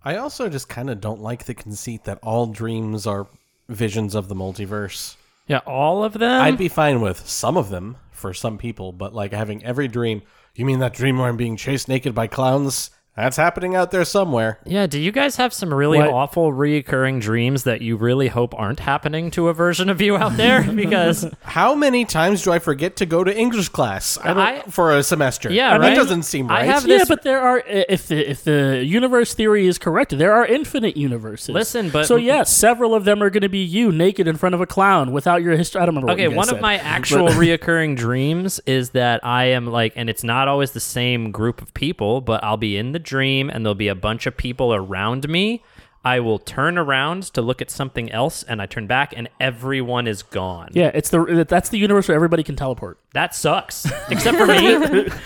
I 0.04 0.16
also 0.18 0.48
just 0.48 0.70
kind 0.70 0.90
of 0.90 1.02
don't 1.02 1.22
like 1.22 1.44
the 1.46 1.54
conceit 1.54 2.06
that 2.06 2.20
all 2.24 2.48
dreams 2.48 3.06
are 3.08 3.28
visions 3.68 4.16
of 4.16 4.28
the 4.30 4.36
multiverse. 4.36 5.16
Yeah, 5.48 5.60
all 5.66 6.04
of 6.06 6.14
them. 6.14 6.42
I'd 6.42 6.58
be 6.58 6.70
fine 6.70 7.02
with 7.02 7.28
some 7.28 7.58
of 7.58 7.70
them 7.70 7.98
for 8.22 8.34
some 8.34 8.58
people, 8.58 8.94
but 8.94 9.14
like 9.14 9.34
having 9.34 9.64
every 9.66 9.88
dream. 9.88 10.22
You 10.56 10.66
mean 10.66 10.80
that 10.80 10.94
dream 10.94 11.18
where 11.18 11.28
I'm 11.28 11.38
being 11.38 11.58
chased 11.58 11.90
naked 11.90 12.16
by 12.16 12.28
clowns? 12.28 12.92
That's 13.16 13.36
happening 13.36 13.76
out 13.76 13.92
there 13.92 14.06
somewhere. 14.06 14.60
Yeah, 14.66 14.88
do 14.88 14.98
you 14.98 15.12
guys 15.12 15.36
have 15.36 15.54
some 15.54 15.74
really 15.74 15.98
What? 15.98 16.10
awful 16.12 16.54
reoccurring 16.54 17.20
dreams 17.20 17.66
that 17.66 17.82
you 17.82 17.98
really 17.98 18.30
hope 18.30 18.54
aren't 18.58 18.80
happening 18.80 19.30
to 19.32 19.50
a 19.50 19.54
version 19.54 19.90
of 19.90 20.00
you 20.00 20.16
out 20.16 20.38
there? 20.38 20.64
Because 20.82 21.30
How 21.44 21.76
many 21.76 22.06
times 22.06 22.42
do 22.44 22.54
I 22.54 22.60
forget 22.60 22.96
to 22.98 23.06
go 23.06 23.24
to 23.26 23.38
English 23.38 23.68
class 23.70 24.18
I 24.24 24.32
I- 24.32 24.62
for 24.70 24.96
a 24.96 25.04
semester? 25.04 25.52
Yeah, 25.52 25.78
that 25.78 25.82
right? 25.90 25.96
doesn't 25.96 26.24
seem 26.24 26.50
I 26.50 26.62
right. 26.62 26.66
have 26.70 26.88
Yeah, 26.88 27.04
but 27.06 27.24
there 27.24 27.42
are 27.42 27.62
if 27.68 28.08
the 28.08 28.30
if 28.32 28.46
the 28.46 28.82
universe 28.86 29.34
theory 29.34 29.68
is 29.68 29.78
correct, 29.78 30.18
there 30.18 30.32
are 30.34 30.46
infinite 30.46 30.96
universes. 30.96 31.50
Listen, 31.50 31.90
but- 31.90 32.06
so 32.06 32.16
yes, 32.16 32.56
several 32.56 32.96
of 32.96 33.04
them 33.04 33.22
are 33.22 33.30
going 33.30 33.42
to 33.44 33.50
be 33.50 33.60
you 33.60 33.92
naked 33.92 34.26
in 34.28 34.38
front 34.38 34.56
of 34.56 34.62
a 34.62 34.66
clown 34.66 35.12
without 35.12 35.42
your 35.44 35.58
history. 35.58 35.82
I 35.82 35.86
don't 35.86 35.96
remember. 35.96 36.14
okay, 36.14 36.30
what 36.30 36.32
you 36.32 36.38
guys 36.38 36.48
one 36.48 36.56
of 36.56 36.62
my 36.62 36.76
actual 36.96 37.28
reoccurring 37.28 37.98
dreams 37.98 38.62
is 38.66 38.92
that 38.92 39.24
I 39.26 39.46
am 39.48 39.68
like, 39.68 39.92
and 39.98 40.10
it's 40.10 40.24
not 40.24 40.48
always 40.48 40.72
the 40.72 40.80
same 40.80 41.32
group 41.32 41.62
of 41.62 41.74
people, 41.74 42.22
but 42.22 42.42
I'll 42.44 42.56
be 42.58 42.78
in 42.78 42.94
the 42.94 43.01
dream 43.04 43.50
and 43.50 43.66
there'll 43.66 43.76
be 43.76 43.88
a 43.88 43.96
bunch 43.96 44.26
of 44.26 44.38
people 44.38 44.74
around 44.74 45.28
me. 45.30 45.64
I 46.04 46.20
will 46.20 46.40
turn 46.40 46.80
around 46.80 47.24
to 47.34 47.44
look 47.44 47.62
at 47.62 47.70
something 47.70 48.12
else, 48.12 48.42
and 48.42 48.60
I 48.60 48.66
turn 48.66 48.88
back, 48.88 49.14
and 49.16 49.30
everyone 49.40 50.08
is 50.08 50.24
gone. 50.24 50.70
yeah, 50.72 50.90
it's 50.96 51.10
the 51.10 51.46
that's 51.48 51.70
the 51.70 51.78
universe 51.78 52.08
where 52.08 52.16
everybody 52.16 52.42
can 52.42 52.56
teleport. 52.56 52.98
That 53.14 53.36
sucks. 53.36 53.86
Except 54.10 54.36
for 54.36 54.48
me. 54.48 54.78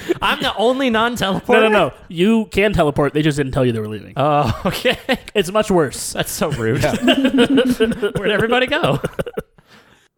I'm 0.21 0.41
the 0.41 0.53
only 0.57 0.89
non-teleporter. 0.89 1.47
No, 1.47 1.61
no, 1.61 1.69
no. 1.69 1.93
You 2.09 2.47
can 2.47 2.73
teleport. 2.73 3.13
They 3.13 3.21
just 3.21 3.37
didn't 3.37 3.53
tell 3.53 3.65
you 3.65 3.71
they 3.71 3.79
were 3.79 3.87
leaving. 3.87 4.15
Oh, 4.17 4.61
okay. 4.65 4.97
it's 5.33 5.49
much 5.49 5.71
worse. 5.71 6.11
That's 6.11 6.31
so 6.31 6.51
rude. 6.51 6.83
Where'd 6.83 8.31
everybody 8.31 8.67
go? 8.67 8.99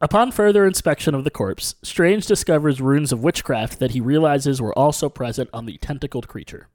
Upon 0.02 0.32
further 0.32 0.66
inspection 0.66 1.14
of 1.14 1.24
the 1.24 1.32
corpse, 1.32 1.76
Strange 1.84 2.26
discovers 2.26 2.82
runes 2.82 3.12
of 3.12 3.24
witchcraft 3.24 3.80
that 3.80 3.92
he 3.92 4.02
realizes 4.02 4.60
were 4.62 4.78
also 4.78 5.08
present 5.10 5.50
on 5.54 5.66
the 5.66 5.78
tentacled 5.78 6.28
creature. 6.28 6.68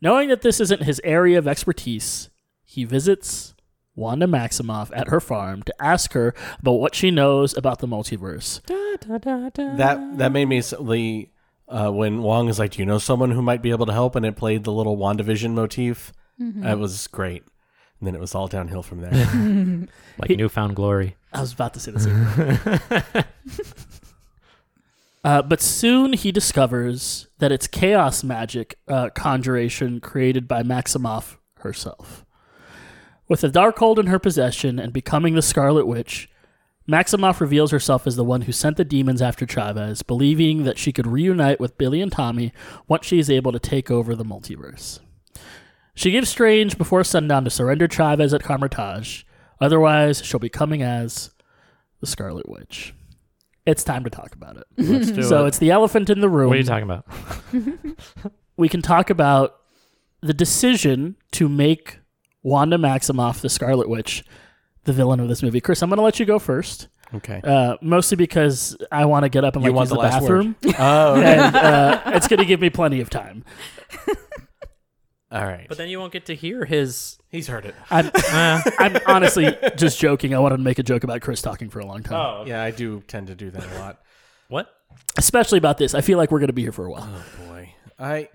Knowing 0.00 0.28
that 0.28 0.42
this 0.42 0.60
isn't 0.60 0.82
his 0.82 1.00
area 1.04 1.38
of 1.38 1.48
expertise, 1.48 2.28
he 2.64 2.84
visits 2.84 3.54
Wanda 3.94 4.26
Maximoff 4.26 4.90
at 4.94 5.08
her 5.08 5.20
farm 5.20 5.62
to 5.62 5.74
ask 5.82 6.12
her 6.12 6.34
about 6.60 6.72
what 6.72 6.94
she 6.94 7.10
knows 7.10 7.56
about 7.56 7.78
the 7.78 7.88
multiverse. 7.88 8.60
that 9.78 10.18
that 10.18 10.32
made 10.32 10.46
me 10.46 10.58
s- 10.58 10.74
the 10.80 11.28
uh, 11.68 11.90
when 11.90 12.22
Wong 12.22 12.48
is 12.48 12.58
like, 12.58 12.72
"Do 12.72 12.80
you 12.80 12.86
know 12.86 12.98
someone 12.98 13.30
who 13.30 13.40
might 13.42 13.62
be 13.62 13.70
able 13.70 13.86
to 13.86 13.92
help?" 13.92 14.14
and 14.16 14.24
it 14.26 14.36
played 14.36 14.64
the 14.64 14.72
little 14.72 14.96
WandaVision 14.96 15.52
motif. 15.52 16.12
That 16.38 16.78
was 16.78 17.06
great. 17.06 17.42
And 17.98 18.06
then 18.06 18.14
it 18.14 18.20
was 18.20 18.34
all 18.34 18.46
downhill 18.48 18.82
from 18.82 19.00
there. 19.00 19.88
Like 20.18 20.30
newfound 20.36 20.76
glory. 20.76 21.16
I 21.32 21.40
was 21.40 21.52
about 21.54 21.72
to 21.74 21.80
say 21.80 21.90
the 21.92 22.00
same. 22.00 23.24
uh, 25.26 25.42
but 25.42 25.60
soon 25.60 26.12
he 26.12 26.30
discovers 26.30 27.26
that 27.38 27.50
it's 27.50 27.66
chaos 27.66 28.22
magic 28.22 28.78
uh, 28.86 29.10
conjuration 29.10 29.98
created 29.98 30.46
by 30.46 30.62
Maximoff 30.62 31.36
herself. 31.56 32.24
With 33.26 33.40
the 33.40 33.48
Darkhold 33.48 33.98
in 33.98 34.06
her 34.06 34.20
possession 34.20 34.78
and 34.78 34.92
becoming 34.92 35.34
the 35.34 35.42
Scarlet 35.42 35.84
Witch, 35.84 36.30
Maximoff 36.88 37.40
reveals 37.40 37.72
herself 37.72 38.06
as 38.06 38.14
the 38.14 38.22
one 38.22 38.42
who 38.42 38.52
sent 38.52 38.76
the 38.76 38.84
demons 38.84 39.20
after 39.20 39.44
Chavez, 39.44 40.04
believing 40.04 40.62
that 40.62 40.78
she 40.78 40.92
could 40.92 41.08
reunite 41.08 41.58
with 41.58 41.76
Billy 41.76 42.00
and 42.00 42.12
Tommy 42.12 42.52
once 42.86 43.04
she 43.04 43.18
is 43.18 43.28
able 43.28 43.50
to 43.50 43.58
take 43.58 43.90
over 43.90 44.14
the 44.14 44.24
multiverse. 44.24 45.00
She 45.96 46.12
gives 46.12 46.28
Strange 46.28 46.78
before 46.78 47.02
sundown 47.02 47.42
to 47.42 47.50
surrender 47.50 47.88
Chavez 47.88 48.32
at 48.32 48.44
Kamar-Taj. 48.44 49.24
Otherwise, 49.60 50.24
she'll 50.24 50.38
be 50.38 50.48
coming 50.48 50.82
as 50.82 51.32
the 51.98 52.06
Scarlet 52.06 52.48
Witch. 52.48 52.94
It's 53.66 53.82
time 53.84 54.04
to 54.04 54.10
talk 54.10 54.34
about 54.34 54.56
it. 54.56 54.64
Let's 54.76 55.10
do 55.10 55.22
so 55.22 55.44
it. 55.44 55.48
it's 55.48 55.58
the 55.58 55.70
elephant 55.72 56.08
in 56.08 56.20
the 56.20 56.28
room. 56.28 56.48
What 56.48 56.56
are 56.56 56.60
you 56.60 56.64
talking 56.64 56.84
about? 56.84 57.06
we 58.56 58.68
can 58.68 58.80
talk 58.80 59.10
about 59.10 59.56
the 60.20 60.32
decision 60.32 61.16
to 61.32 61.48
make 61.48 61.98
Wanda 62.42 62.78
Maximoff, 62.78 63.40
the 63.40 63.48
Scarlet 63.48 63.88
Witch, 63.88 64.24
the 64.84 64.92
villain 64.92 65.18
of 65.20 65.28
this 65.28 65.42
movie. 65.42 65.60
Chris, 65.60 65.82
I'm 65.82 65.90
going 65.90 65.98
to 65.98 66.02
let 66.04 66.20
you 66.20 66.26
go 66.26 66.38
first. 66.38 66.88
Okay. 67.14 67.40
Uh, 67.42 67.76
mostly 67.80 68.16
because 68.16 68.76
I 68.90 69.04
want 69.04 69.24
to 69.24 69.28
get 69.28 69.44
up 69.44 69.54
and 69.56 69.64
You 69.64 69.70
like 69.70 69.76
want 69.76 69.84
use 69.86 69.90
the 69.90 69.96
the, 69.96 70.00
last 70.02 70.22
word. 70.22 70.54
bathroom, 70.62 70.74
oh, 70.78 71.14
okay. 71.14 71.34
and 71.38 71.56
uh, 71.56 72.02
it's 72.06 72.26
going 72.28 72.38
to 72.40 72.44
give 72.44 72.60
me 72.60 72.70
plenty 72.70 73.00
of 73.00 73.10
time. 73.10 73.44
All 75.32 75.44
right. 75.44 75.66
But 75.68 75.76
then 75.78 75.88
you 75.88 75.98
won't 75.98 76.12
get 76.12 76.26
to 76.26 76.34
hear 76.34 76.64
his. 76.64 77.18
He's 77.28 77.46
heard 77.48 77.66
it. 77.66 77.74
I'm, 77.90 78.10
I'm 78.78 78.96
honestly 79.06 79.56
just 79.76 79.98
joking. 79.98 80.34
I 80.34 80.38
wanted 80.38 80.58
to 80.58 80.62
make 80.62 80.78
a 80.78 80.82
joke 80.82 81.04
about 81.04 81.20
Chris 81.20 81.42
talking 81.42 81.68
for 81.68 81.80
a 81.80 81.86
long 81.86 82.02
time, 82.02 82.14
Oh, 82.14 82.44
Yeah, 82.46 82.62
I 82.62 82.70
do 82.70 83.02
tend 83.08 83.26
to 83.28 83.34
do 83.34 83.50
that 83.50 83.64
a 83.64 83.78
lot. 83.78 84.00
What? 84.48 84.72
especially 85.18 85.58
about 85.58 85.78
this. 85.78 85.94
I 85.94 86.00
feel 86.00 86.18
like 86.18 86.30
we're 86.30 86.38
going 86.38 86.48
to 86.48 86.52
be 86.54 86.62
here 86.62 86.72
for 86.72 86.86
a 86.86 86.90
while. 86.90 87.08
Oh 87.08 87.46
boy, 87.46 87.74
I 87.98 88.28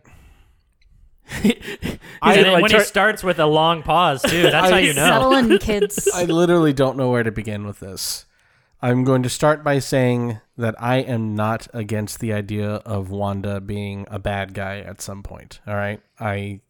And 1.43 1.99
I, 2.21 2.35
then 2.35 2.53
like, 2.53 2.61
when 2.61 2.71
tur- 2.71 2.79
he 2.79 2.83
starts 2.83 3.23
with 3.23 3.39
a 3.39 3.45
long 3.45 3.83
pause, 3.83 4.21
too, 4.21 4.43
that's 4.43 4.69
how 4.69 4.77
you 4.77 4.93
know. 4.93 5.07
Settle 5.07 5.33
in, 5.33 5.57
kids. 5.59 6.07
I 6.13 6.25
literally 6.25 6.73
don't 6.73 6.97
know 6.97 7.09
where 7.09 7.23
to 7.23 7.31
begin 7.31 7.65
with 7.65 7.79
this. 7.79 8.25
I'm 8.81 9.03
going 9.03 9.23
to 9.23 9.29
start 9.29 9.63
by 9.63 9.79
saying 9.79 10.39
that 10.57 10.75
I 10.81 10.97
am 10.97 11.35
not 11.35 11.67
against 11.73 12.19
the 12.19 12.33
idea 12.33 12.67
of 12.67 13.09
Wanda 13.11 13.61
being 13.61 14.05
a 14.09 14.19
bad 14.19 14.53
guy 14.53 14.79
at 14.79 15.01
some 15.01 15.23
point. 15.23 15.61
All 15.67 15.75
right, 15.75 16.01
I 16.19 16.61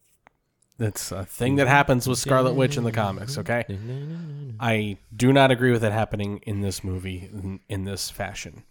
that's 0.82 1.12
a 1.12 1.24
thing 1.24 1.56
that 1.56 1.68
happens 1.68 2.08
with 2.08 2.18
Scarlet 2.18 2.54
Witch 2.54 2.76
in 2.76 2.84
the 2.84 2.92
comics. 2.92 3.38
Okay, 3.38 3.64
I 4.60 4.96
do 5.14 5.32
not 5.32 5.50
agree 5.50 5.72
with 5.72 5.84
it 5.84 5.92
happening 5.92 6.40
in 6.44 6.60
this 6.60 6.82
movie 6.82 7.30
in, 7.32 7.60
in 7.68 7.84
this 7.84 8.10
fashion. 8.10 8.64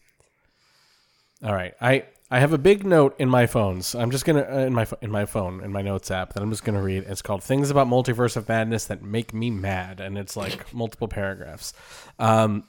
All 1.43 1.53
right, 1.53 1.73
I 1.81 2.05
I 2.29 2.39
have 2.39 2.53
a 2.53 2.57
big 2.57 2.85
note 2.85 3.15
in 3.19 3.29
my 3.29 3.45
phones. 3.45 3.95
I'm 3.95 4.11
just 4.11 4.25
gonna 4.25 4.47
uh, 4.49 4.59
in 4.59 4.73
my 4.73 4.87
in 5.01 5.11
my 5.11 5.25
phone 5.25 5.63
in 5.63 5.71
my 5.71 5.81
notes 5.81 6.11
app 6.11 6.33
that 6.33 6.43
I'm 6.43 6.49
just 6.49 6.63
gonna 6.63 6.81
read. 6.81 7.03
It's 7.07 7.21
called 7.21 7.43
"Things 7.43 7.69
About 7.69 7.87
Multiverse 7.87 8.37
of 8.37 8.47
Madness 8.47 8.85
That 8.85 9.01
Make 9.01 9.33
Me 9.33 9.49
Mad," 9.49 9.99
and 9.99 10.17
it's 10.17 10.37
like 10.37 10.73
multiple 10.73 11.07
paragraphs. 11.07 11.73
Um, 12.19 12.63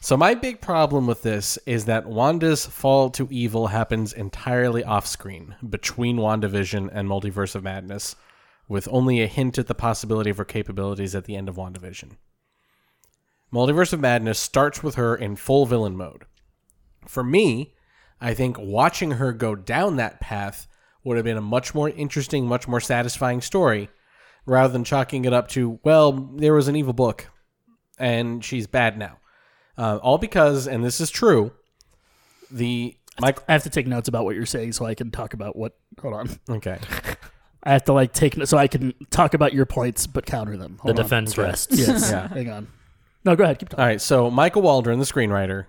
so 0.00 0.16
my 0.16 0.34
big 0.34 0.60
problem 0.60 1.06
with 1.06 1.22
this 1.22 1.58
is 1.64 1.86
that 1.86 2.06
Wanda's 2.06 2.66
fall 2.66 3.08
to 3.10 3.26
evil 3.30 3.68
happens 3.68 4.12
entirely 4.12 4.84
off 4.84 5.06
screen 5.06 5.54
between 5.66 6.18
WandaVision 6.18 6.90
and 6.92 7.08
Multiverse 7.08 7.54
of 7.54 7.62
Madness, 7.62 8.14
with 8.68 8.88
only 8.90 9.20
a 9.20 9.26
hint 9.26 9.58
at 9.58 9.66
the 9.66 9.74
possibility 9.74 10.30
of 10.30 10.38
her 10.38 10.44
capabilities 10.44 11.14
at 11.14 11.24
the 11.24 11.36
end 11.36 11.48
of 11.48 11.56
WandaVision. 11.56 12.12
Multiverse 13.52 13.92
of 13.92 14.00
Madness 14.00 14.38
starts 14.38 14.82
with 14.82 14.96
her 14.96 15.14
in 15.14 15.36
full 15.36 15.66
villain 15.66 15.96
mode. 15.96 16.24
For 17.06 17.22
me, 17.22 17.74
I 18.20 18.34
think 18.34 18.58
watching 18.58 19.12
her 19.12 19.32
go 19.32 19.54
down 19.54 19.96
that 19.96 20.20
path 20.20 20.66
would 21.04 21.16
have 21.16 21.24
been 21.24 21.36
a 21.36 21.42
much 21.42 21.74
more 21.74 21.90
interesting, 21.90 22.46
much 22.46 22.66
more 22.66 22.80
satisfying 22.80 23.40
story 23.40 23.90
rather 24.46 24.72
than 24.72 24.84
chalking 24.84 25.24
it 25.24 25.32
up 25.32 25.48
to, 25.48 25.78
well, 25.84 26.12
there 26.12 26.54
was 26.54 26.68
an 26.68 26.76
evil 26.76 26.92
book 26.92 27.28
and 27.98 28.44
she's 28.44 28.66
bad 28.66 28.98
now. 28.98 29.18
Uh, 29.76 29.98
all 30.02 30.18
because, 30.18 30.66
and 30.66 30.84
this 30.84 31.00
is 31.00 31.10
true, 31.10 31.52
the. 32.50 32.96
I 33.22 33.32
have 33.48 33.62
to 33.62 33.70
take 33.70 33.86
notes 33.86 34.08
about 34.08 34.24
what 34.24 34.34
you're 34.34 34.44
saying 34.46 34.72
so 34.72 34.84
I 34.84 34.94
can 34.94 35.10
talk 35.10 35.34
about 35.34 35.54
what. 35.56 35.76
Hold 36.00 36.14
on. 36.14 36.28
Okay. 36.48 36.78
I 37.64 37.72
have 37.72 37.84
to 37.84 37.92
like 37.92 38.12
take 38.12 38.46
so 38.46 38.58
I 38.58 38.68
can 38.68 38.94
talk 39.10 39.34
about 39.34 39.54
your 39.54 39.66
points 39.66 40.06
but 40.06 40.26
counter 40.26 40.56
them. 40.56 40.78
The 40.84 40.90
on. 40.90 40.96
defense 40.96 41.38
rests. 41.38 41.78
Yes. 41.78 42.10
Yeah. 42.10 42.28
Hang 42.32 42.50
on. 42.50 42.68
No, 43.24 43.34
go 43.34 43.44
ahead. 43.44 43.58
Keep 43.58 43.70
talking. 43.70 43.82
All 43.82 43.88
right. 43.88 44.00
So 44.00 44.30
Michael 44.30 44.62
Waldron, 44.62 44.98
the 44.98 45.06
screenwriter, 45.06 45.66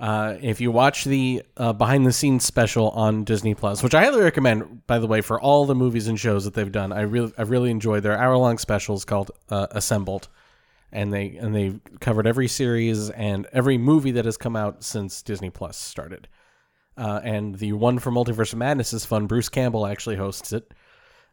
uh, 0.00 0.36
if 0.40 0.60
you 0.60 0.70
watch 0.70 1.04
the 1.04 1.42
uh, 1.56 1.72
behind 1.72 2.06
the 2.06 2.12
scenes 2.12 2.44
special 2.44 2.90
on 2.90 3.24
Disney 3.24 3.54
Plus, 3.54 3.82
which 3.82 3.94
I 3.94 4.04
highly 4.04 4.22
recommend, 4.22 4.86
by 4.86 4.98
the 4.98 5.06
way, 5.06 5.20
for 5.20 5.40
all 5.40 5.64
the 5.64 5.74
movies 5.74 6.08
and 6.08 6.18
shows 6.18 6.44
that 6.44 6.54
they've 6.54 6.70
done, 6.70 6.92
I 6.92 7.02
really, 7.02 7.32
I 7.38 7.42
really 7.42 7.70
enjoyed 7.70 8.02
their 8.02 8.16
hour 8.16 8.36
long 8.36 8.58
specials 8.58 9.04
called 9.04 9.30
uh, 9.48 9.66
Assembled, 9.72 10.28
and 10.92 11.12
they 11.12 11.36
and 11.36 11.54
they 11.54 11.80
covered 12.00 12.26
every 12.26 12.48
series 12.48 13.10
and 13.10 13.46
every 13.52 13.76
movie 13.78 14.12
that 14.12 14.24
has 14.24 14.36
come 14.36 14.54
out 14.54 14.84
since 14.84 15.22
Disney 15.22 15.50
Plus 15.50 15.76
started. 15.76 16.28
Uh, 16.96 17.20
and 17.22 17.56
the 17.56 17.72
one 17.72 18.00
for 18.00 18.10
Multiverse 18.10 18.52
of 18.52 18.58
Madness 18.58 18.92
is 18.92 19.04
fun. 19.04 19.26
Bruce 19.26 19.48
Campbell 19.48 19.86
actually 19.86 20.16
hosts 20.16 20.52
it. 20.52 20.72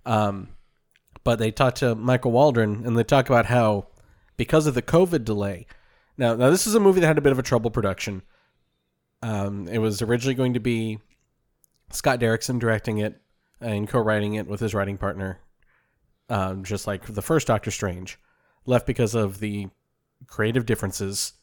Um, 0.06 0.50
but 1.24 1.40
they 1.40 1.52
talked 1.52 1.78
to 1.78 1.96
Michael 1.96 2.32
Waldron 2.32 2.86
and 2.86 2.98
they 2.98 3.04
talk 3.04 3.28
about 3.30 3.48
how 3.48 3.88
because 4.38 4.68
of 4.68 4.76
the 4.76 4.82
COVID 4.82 5.26
delay. 5.26 5.66
Now, 6.18 6.36
now 6.36 6.50
this 6.50 6.68
is 6.68 6.76
a 6.76 6.80
movie 6.80 7.02
that 7.02 7.08
had 7.08 7.18
a 7.18 7.22
bit 7.22 7.32
of 7.32 7.40
a 7.40 7.44
trouble 7.44 7.72
production. 7.72 8.22
Um, 9.22 9.68
it 9.68 9.80
was 9.80 10.02
originally 10.02 10.36
going 10.36 10.54
to 10.54 10.60
be 10.60 11.00
Scott 11.92 12.20
Derrickson 12.20 12.60
directing 12.60 13.00
it 13.00 13.20
and 13.60 13.88
co-writing 13.88 14.36
it 14.36 14.48
with 14.48 14.60
his 14.60 14.74
writing 14.74 14.98
partner, 14.98 15.40
um, 16.30 16.64
just 16.64 16.86
like 16.86 17.06
the 17.06 17.22
first 17.22 17.48
Doctor 17.48 17.72
Strange. 17.72 18.20
Left 18.66 18.86
because 18.86 19.16
of 19.16 19.40
the 19.40 19.70
creative 20.28 20.66
differences. 20.66 21.34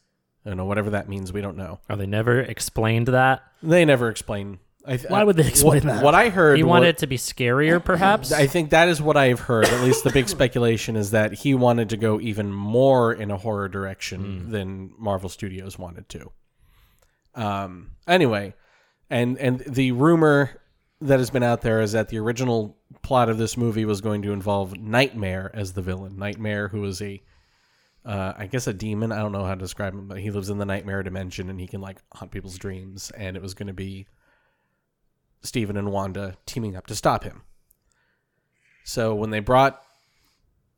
I 0.45 0.49
don't 0.49 0.57
know 0.57 0.65
whatever 0.65 0.89
that 0.91 1.07
means. 1.07 1.31
We 1.31 1.41
don't 1.41 1.57
know. 1.57 1.79
Oh, 1.89 1.95
they 1.95 2.05
never 2.05 2.39
explained 2.39 3.07
that. 3.07 3.43
They 3.61 3.85
never 3.85 4.09
explain. 4.09 4.59
I 4.85 4.97
th- 4.97 5.09
Why 5.09 5.23
would 5.23 5.37
they 5.37 5.47
explain 5.47 5.83
what, 5.85 5.95
that? 5.95 6.03
What 6.03 6.15
I 6.15 6.29
heard, 6.29 6.57
He 6.57 6.63
wa- 6.63 6.71
wanted 6.71 6.89
it 6.89 6.97
to 6.99 7.07
be 7.07 7.17
scarier, 7.17 7.83
perhaps. 7.83 8.31
I 8.31 8.47
think 8.47 8.71
that 8.71 8.89
is 8.89 9.01
what 9.01 9.15
I've 9.17 9.39
heard. 9.39 9.65
At 9.65 9.83
least 9.83 10.03
the 10.03 10.11
big 10.11 10.27
speculation 10.37 10.95
is 10.95 11.11
that 11.11 11.33
he 11.33 11.53
wanted 11.55 11.89
to 11.89 11.97
go 11.97 12.19
even 12.19 12.51
more 12.51 13.13
in 13.13 13.31
a 13.31 13.37
horror 13.37 13.69
direction 13.69 14.51
than 14.51 14.91
Marvel 14.97 15.29
Studios 15.29 15.77
wanted 15.79 16.09
to. 16.09 16.31
Um. 17.35 17.91
Anyway, 18.07 18.53
and 19.09 19.37
and 19.37 19.59
the 19.61 19.91
rumor 19.93 20.61
that 21.01 21.19
has 21.19 21.29
been 21.29 21.43
out 21.43 21.61
there 21.61 21.81
is 21.81 21.93
that 21.93 22.09
the 22.09 22.19
original 22.19 22.77
plot 23.01 23.29
of 23.29 23.37
this 23.37 23.57
movie 23.57 23.85
was 23.85 24.01
going 24.01 24.21
to 24.21 24.31
involve 24.31 24.77
Nightmare 24.77 25.51
as 25.53 25.73
the 25.73 25.81
villain. 25.81 26.17
Nightmare, 26.17 26.67
who 26.67 26.83
is 26.85 27.01
a 27.01 27.21
uh, 28.05 28.33
I 28.37 28.47
guess 28.47 28.67
a 28.67 28.73
demon. 28.73 29.11
I 29.11 29.19
don't 29.19 29.31
know 29.31 29.45
how 29.45 29.55
to 29.55 29.59
describe 29.59 29.93
him, 29.93 30.07
but 30.07 30.19
he 30.19 30.29
lives 30.29 30.49
in 30.49 30.57
the 30.57 30.65
nightmare 30.65 31.03
dimension 31.03 31.49
and 31.49 31.59
he 31.59 31.67
can 31.67 31.81
like 31.81 32.01
haunt 32.13 32.31
people's 32.31 32.57
dreams. 32.57 33.11
And 33.11 33.37
it 33.37 33.41
was 33.41 33.53
going 33.53 33.67
to 33.67 33.73
be 33.73 34.07
Steven 35.43 35.77
and 35.77 35.91
Wanda 35.91 36.37
teaming 36.45 36.75
up 36.75 36.87
to 36.87 36.95
stop 36.95 37.23
him. 37.23 37.43
So 38.83 39.13
when 39.13 39.29
they 39.29 39.39
brought 39.39 39.81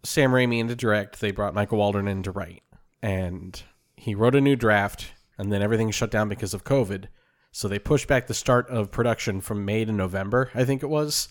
Sam 0.04 0.32
Raimi 0.32 0.60
in 0.60 0.68
to 0.68 0.76
direct, 0.76 1.20
they 1.20 1.32
brought 1.32 1.54
Michael 1.54 1.78
Waldron 1.78 2.08
in 2.08 2.24
to 2.24 2.32
write. 2.32 2.64
And 3.02 3.62
he 3.96 4.16
wrote 4.16 4.36
a 4.36 4.42
new 4.42 4.56
draft, 4.56 5.14
and 5.38 5.52
then 5.52 5.62
everything 5.62 5.92
shut 5.92 6.12
down 6.12 6.30
because 6.30 6.54
of 6.54 6.64
COVID. 6.64 7.06
So 7.52 7.68
they 7.68 7.80
pushed 7.80 8.08
back 8.08 8.28
the 8.28 8.34
start 8.34 8.70
of 8.70 8.92
production 8.92 9.42
from 9.42 9.66
May 9.66 9.86
to 9.86 9.92
November, 9.92 10.52
I 10.54 10.66
think 10.66 10.84
it 10.84 10.90
was. 10.90 11.30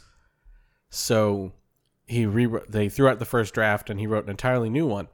So 0.88 1.52
he 2.06 2.24
rewrote, 2.26 2.70
they 2.70 2.88
threw 2.88 3.08
out 3.08 3.18
the 3.18 3.24
first 3.24 3.52
draft 3.54 3.90
and 3.90 4.00
he 4.00 4.06
wrote 4.06 4.24
an 4.24 4.30
entirely 4.30 4.70
new 4.70 4.86
one. 4.86 5.08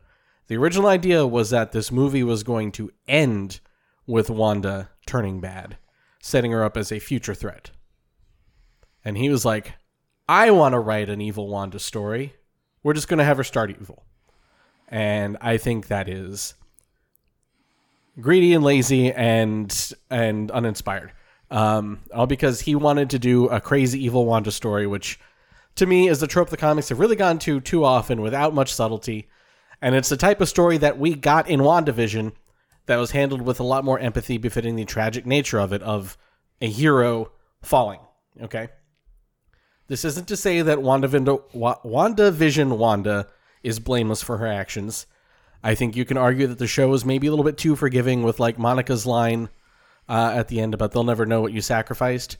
The 0.46 0.56
original 0.56 0.88
idea 0.88 1.26
was 1.26 1.50
that 1.50 1.72
this 1.72 1.90
movie 1.90 2.22
was 2.22 2.42
going 2.42 2.72
to 2.72 2.92
end 3.08 3.60
with 4.06 4.30
Wanda 4.30 4.90
turning 5.06 5.40
bad, 5.40 5.78
setting 6.20 6.52
her 6.52 6.64
up 6.64 6.76
as 6.76 6.92
a 6.92 6.98
future 6.98 7.34
threat. 7.34 7.70
And 9.04 9.16
he 9.16 9.28
was 9.28 9.44
like, 9.44 9.74
I 10.28 10.50
want 10.50 10.74
to 10.74 10.78
write 10.78 11.08
an 11.08 11.20
evil 11.20 11.48
Wanda 11.48 11.78
story. 11.78 12.34
We're 12.82 12.94
just 12.94 13.08
going 13.08 13.18
to 13.18 13.24
have 13.24 13.36
her 13.36 13.44
start 13.44 13.70
evil. 13.70 14.04
And 14.88 15.36
I 15.40 15.56
think 15.56 15.88
that 15.88 16.08
is 16.08 16.54
greedy 18.20 18.54
and 18.54 18.64
lazy 18.64 19.12
and 19.12 19.92
and 20.10 20.50
uninspired. 20.50 21.12
Um, 21.50 22.00
all 22.14 22.26
because 22.26 22.60
he 22.60 22.74
wanted 22.74 23.10
to 23.10 23.18
do 23.18 23.48
a 23.48 23.60
crazy 23.60 24.04
evil 24.04 24.24
Wanda 24.24 24.52
story, 24.52 24.86
which 24.86 25.18
to 25.76 25.86
me 25.86 26.08
is 26.08 26.20
the 26.20 26.26
trope 26.26 26.50
the 26.50 26.56
comics 26.56 26.90
have 26.90 27.00
really 27.00 27.16
gone 27.16 27.38
to 27.40 27.60
too 27.60 27.84
often 27.84 28.20
without 28.20 28.54
much 28.54 28.72
subtlety. 28.72 29.28
And 29.82 29.94
it's 29.94 30.10
the 30.10 30.16
type 30.16 30.40
of 30.40 30.48
story 30.48 30.78
that 30.78 30.98
we 30.98 31.14
got 31.14 31.48
in 31.48 31.60
WandaVision 31.60 32.32
that 32.86 32.96
was 32.96 33.12
handled 33.12 33.42
with 33.42 33.60
a 33.60 33.64
lot 33.64 33.84
more 33.84 33.98
empathy 33.98 34.36
befitting 34.36 34.76
the 34.76 34.84
tragic 34.84 35.26
nature 35.26 35.58
of 35.58 35.72
it, 35.72 35.82
of 35.82 36.18
a 36.60 36.68
hero 36.68 37.32
falling. 37.62 38.00
Okay? 38.42 38.68
This 39.90 40.04
isn't 40.04 40.28
to 40.28 40.36
say 40.36 40.62
that 40.62 40.78
WandaVision, 40.78 41.52
Wa- 41.52 41.80
WandaVision 41.84 42.78
Wanda 42.78 43.26
is 43.64 43.80
blameless 43.80 44.22
for 44.22 44.36
her 44.36 44.46
actions. 44.46 45.04
I 45.64 45.74
think 45.74 45.96
you 45.96 46.04
can 46.04 46.16
argue 46.16 46.46
that 46.46 46.60
the 46.60 46.68
show 46.68 46.94
is 46.94 47.04
maybe 47.04 47.26
a 47.26 47.30
little 47.30 47.44
bit 47.44 47.58
too 47.58 47.74
forgiving 47.74 48.22
with 48.22 48.38
like 48.38 48.56
Monica's 48.56 49.04
line 49.04 49.48
uh, 50.08 50.32
at 50.32 50.46
the 50.46 50.60
end 50.60 50.74
about 50.74 50.92
they'll 50.92 51.02
never 51.02 51.26
know 51.26 51.40
what 51.40 51.52
you 51.52 51.60
sacrificed. 51.60 52.36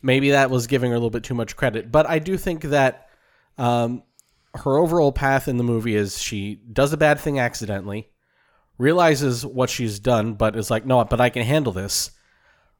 Maybe 0.00 0.30
that 0.30 0.48
was 0.48 0.68
giving 0.68 0.90
her 0.92 0.94
a 0.94 0.98
little 0.98 1.10
bit 1.10 1.24
too 1.24 1.34
much 1.34 1.56
credit, 1.56 1.90
but 1.90 2.08
I 2.08 2.20
do 2.20 2.36
think 2.36 2.62
that 2.62 3.08
um, 3.58 4.04
her 4.54 4.76
overall 4.76 5.10
path 5.10 5.48
in 5.48 5.56
the 5.56 5.64
movie 5.64 5.96
is 5.96 6.22
she 6.22 6.54
does 6.54 6.92
a 6.92 6.96
bad 6.96 7.18
thing 7.18 7.40
accidentally, 7.40 8.10
realizes 8.78 9.44
what 9.44 9.70
she's 9.70 9.98
done, 9.98 10.34
but 10.34 10.54
is 10.54 10.70
like, 10.70 10.86
no, 10.86 11.04
but 11.04 11.20
I 11.20 11.30
can 11.30 11.42
handle 11.42 11.72
this. 11.72 12.12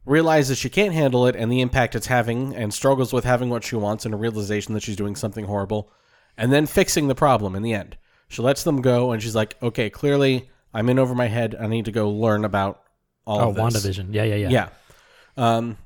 Realizes 0.07 0.57
she 0.57 0.71
can't 0.71 0.95
handle 0.95 1.27
it 1.27 1.37
and 1.37 1.51
the 1.51 1.61
impact 1.61 1.95
it's 1.95 2.07
having, 2.07 2.55
and 2.55 2.73
struggles 2.73 3.13
with 3.13 3.25
having 3.25 3.51
what 3.51 3.65
she 3.65 3.77
wants 3.77 4.05
and 4.05 4.15
a 4.15 4.17
realization 4.17 4.73
that 4.75 4.83
she's 4.83 4.97
doing 4.97 5.17
something 5.17 5.45
horrible, 5.45 5.91
and 6.39 6.53
then 6.53 6.65
fixing 6.67 7.09
the 7.09 7.15
problem 7.15 7.55
in 7.57 7.63
the 7.63 7.75
end. 7.75 7.97
She 8.29 8.41
lets 8.41 8.63
them 8.63 8.83
go, 8.83 9.11
and 9.11 9.23
she's 9.23 9.35
like, 9.35 9.61
okay, 9.63 9.91
clearly 9.91 10.49
I'm 10.73 10.89
in 10.89 10.99
over 10.99 11.15
my 11.15 11.27
head. 11.27 11.57
I 11.59 11.67
need 11.67 11.87
to 11.87 11.93
go 11.93 12.09
learn 12.09 12.45
about 12.45 12.83
all 13.27 13.41
oh, 13.41 13.49
of 13.49 13.55
this. 13.57 13.65
WandaVision. 13.65 14.15
Yeah, 14.15 14.23
yeah, 14.23 14.35
yeah. 14.37 14.49
Yeah. 14.49 14.69
Um, 15.37 15.77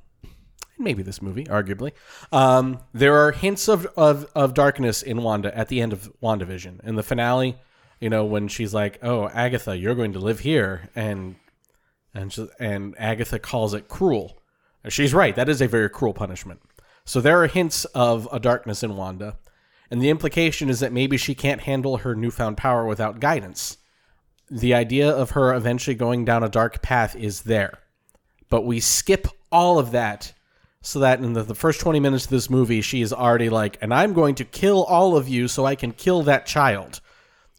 maybe 0.79 1.03
this 1.03 1.23
movie, 1.23 1.45
arguably. 1.45 1.93
Um, 2.31 2.81
there 2.93 3.17
are 3.17 3.33
hints 3.33 3.69
of, 3.69 3.87
of, 3.97 4.31
of 4.35 4.53
darkness 4.55 5.03
in 5.03 5.23
Wanda 5.23 5.57
at 5.57 5.69
the 5.69 5.81
end 5.81 5.93
of 5.93 6.13
WandaVision. 6.23 6.85
In 6.85 6.97
the 6.97 7.03
finale, 7.03 7.59
you 8.01 8.11
know, 8.11 8.25
when 8.25 8.49
she's 8.49 8.75
like, 8.75 8.99
oh, 9.03 9.29
Agatha, 9.29 9.77
you're 9.77 9.95
going 9.95 10.13
to 10.13 10.19
live 10.19 10.41
here. 10.41 10.91
And, 10.95 11.37
and, 12.15 12.33
she, 12.33 12.49
and 12.59 12.95
Agatha 12.99 13.39
calls 13.39 13.75
it 13.75 13.89
cruel. 13.89 14.39
And 14.83 14.93
she's 14.93 15.15
right. 15.15 15.35
That 15.35 15.49
is 15.49 15.61
a 15.61 15.69
very 15.69 15.89
cruel 15.89 16.15
punishment. 16.15 16.61
So 17.05 17.21
there 17.21 17.43
are 17.43 17.47
hints 17.47 17.85
of 17.87 18.29
a 18.33 18.41
darkness 18.41 18.83
in 18.83 18.97
Wanda. 18.97 19.37
And 19.91 20.01
the 20.01 20.11
implication 20.11 20.69
is 20.69 20.81
that 20.81 20.93
maybe 20.93 21.17
she 21.17 21.35
can't 21.35 21.63
handle 21.63 21.99
her 21.99 22.15
newfound 22.15 22.57
power 22.57 22.87
without 22.87 23.21
guidance. 23.21 23.79
The 24.51 24.75
idea 24.75 25.11
of 25.11 25.31
her 25.31 25.55
eventually 25.55 25.97
going 25.97 26.25
down 26.25 26.43
a 26.43 26.49
dark 26.49 26.83
path 26.83 27.17
is 27.17 27.43
there. 27.43 27.79
But 28.49 28.63
we 28.63 28.81
skip 28.81 29.29
all 29.51 29.79
of 29.79 29.91
that 29.93 30.33
so 30.83 31.01
that 31.01 31.21
in 31.21 31.35
the, 31.35 31.43
the 31.43 31.55
first 31.55 31.81
20 31.81 32.01
minutes 32.01 32.25
of 32.25 32.31
this 32.31 32.49
movie, 32.49 32.81
she 32.81 33.03
is 33.03 33.13
already 33.13 33.51
like, 33.51 33.77
and 33.81 33.93
I'm 33.93 34.13
going 34.13 34.35
to 34.37 34.45
kill 34.45 34.85
all 34.85 35.17
of 35.17 35.29
you 35.29 35.47
so 35.47 35.67
I 35.67 35.75
can 35.75 35.93
kill 35.93 36.23
that 36.23 36.47
child. 36.47 37.01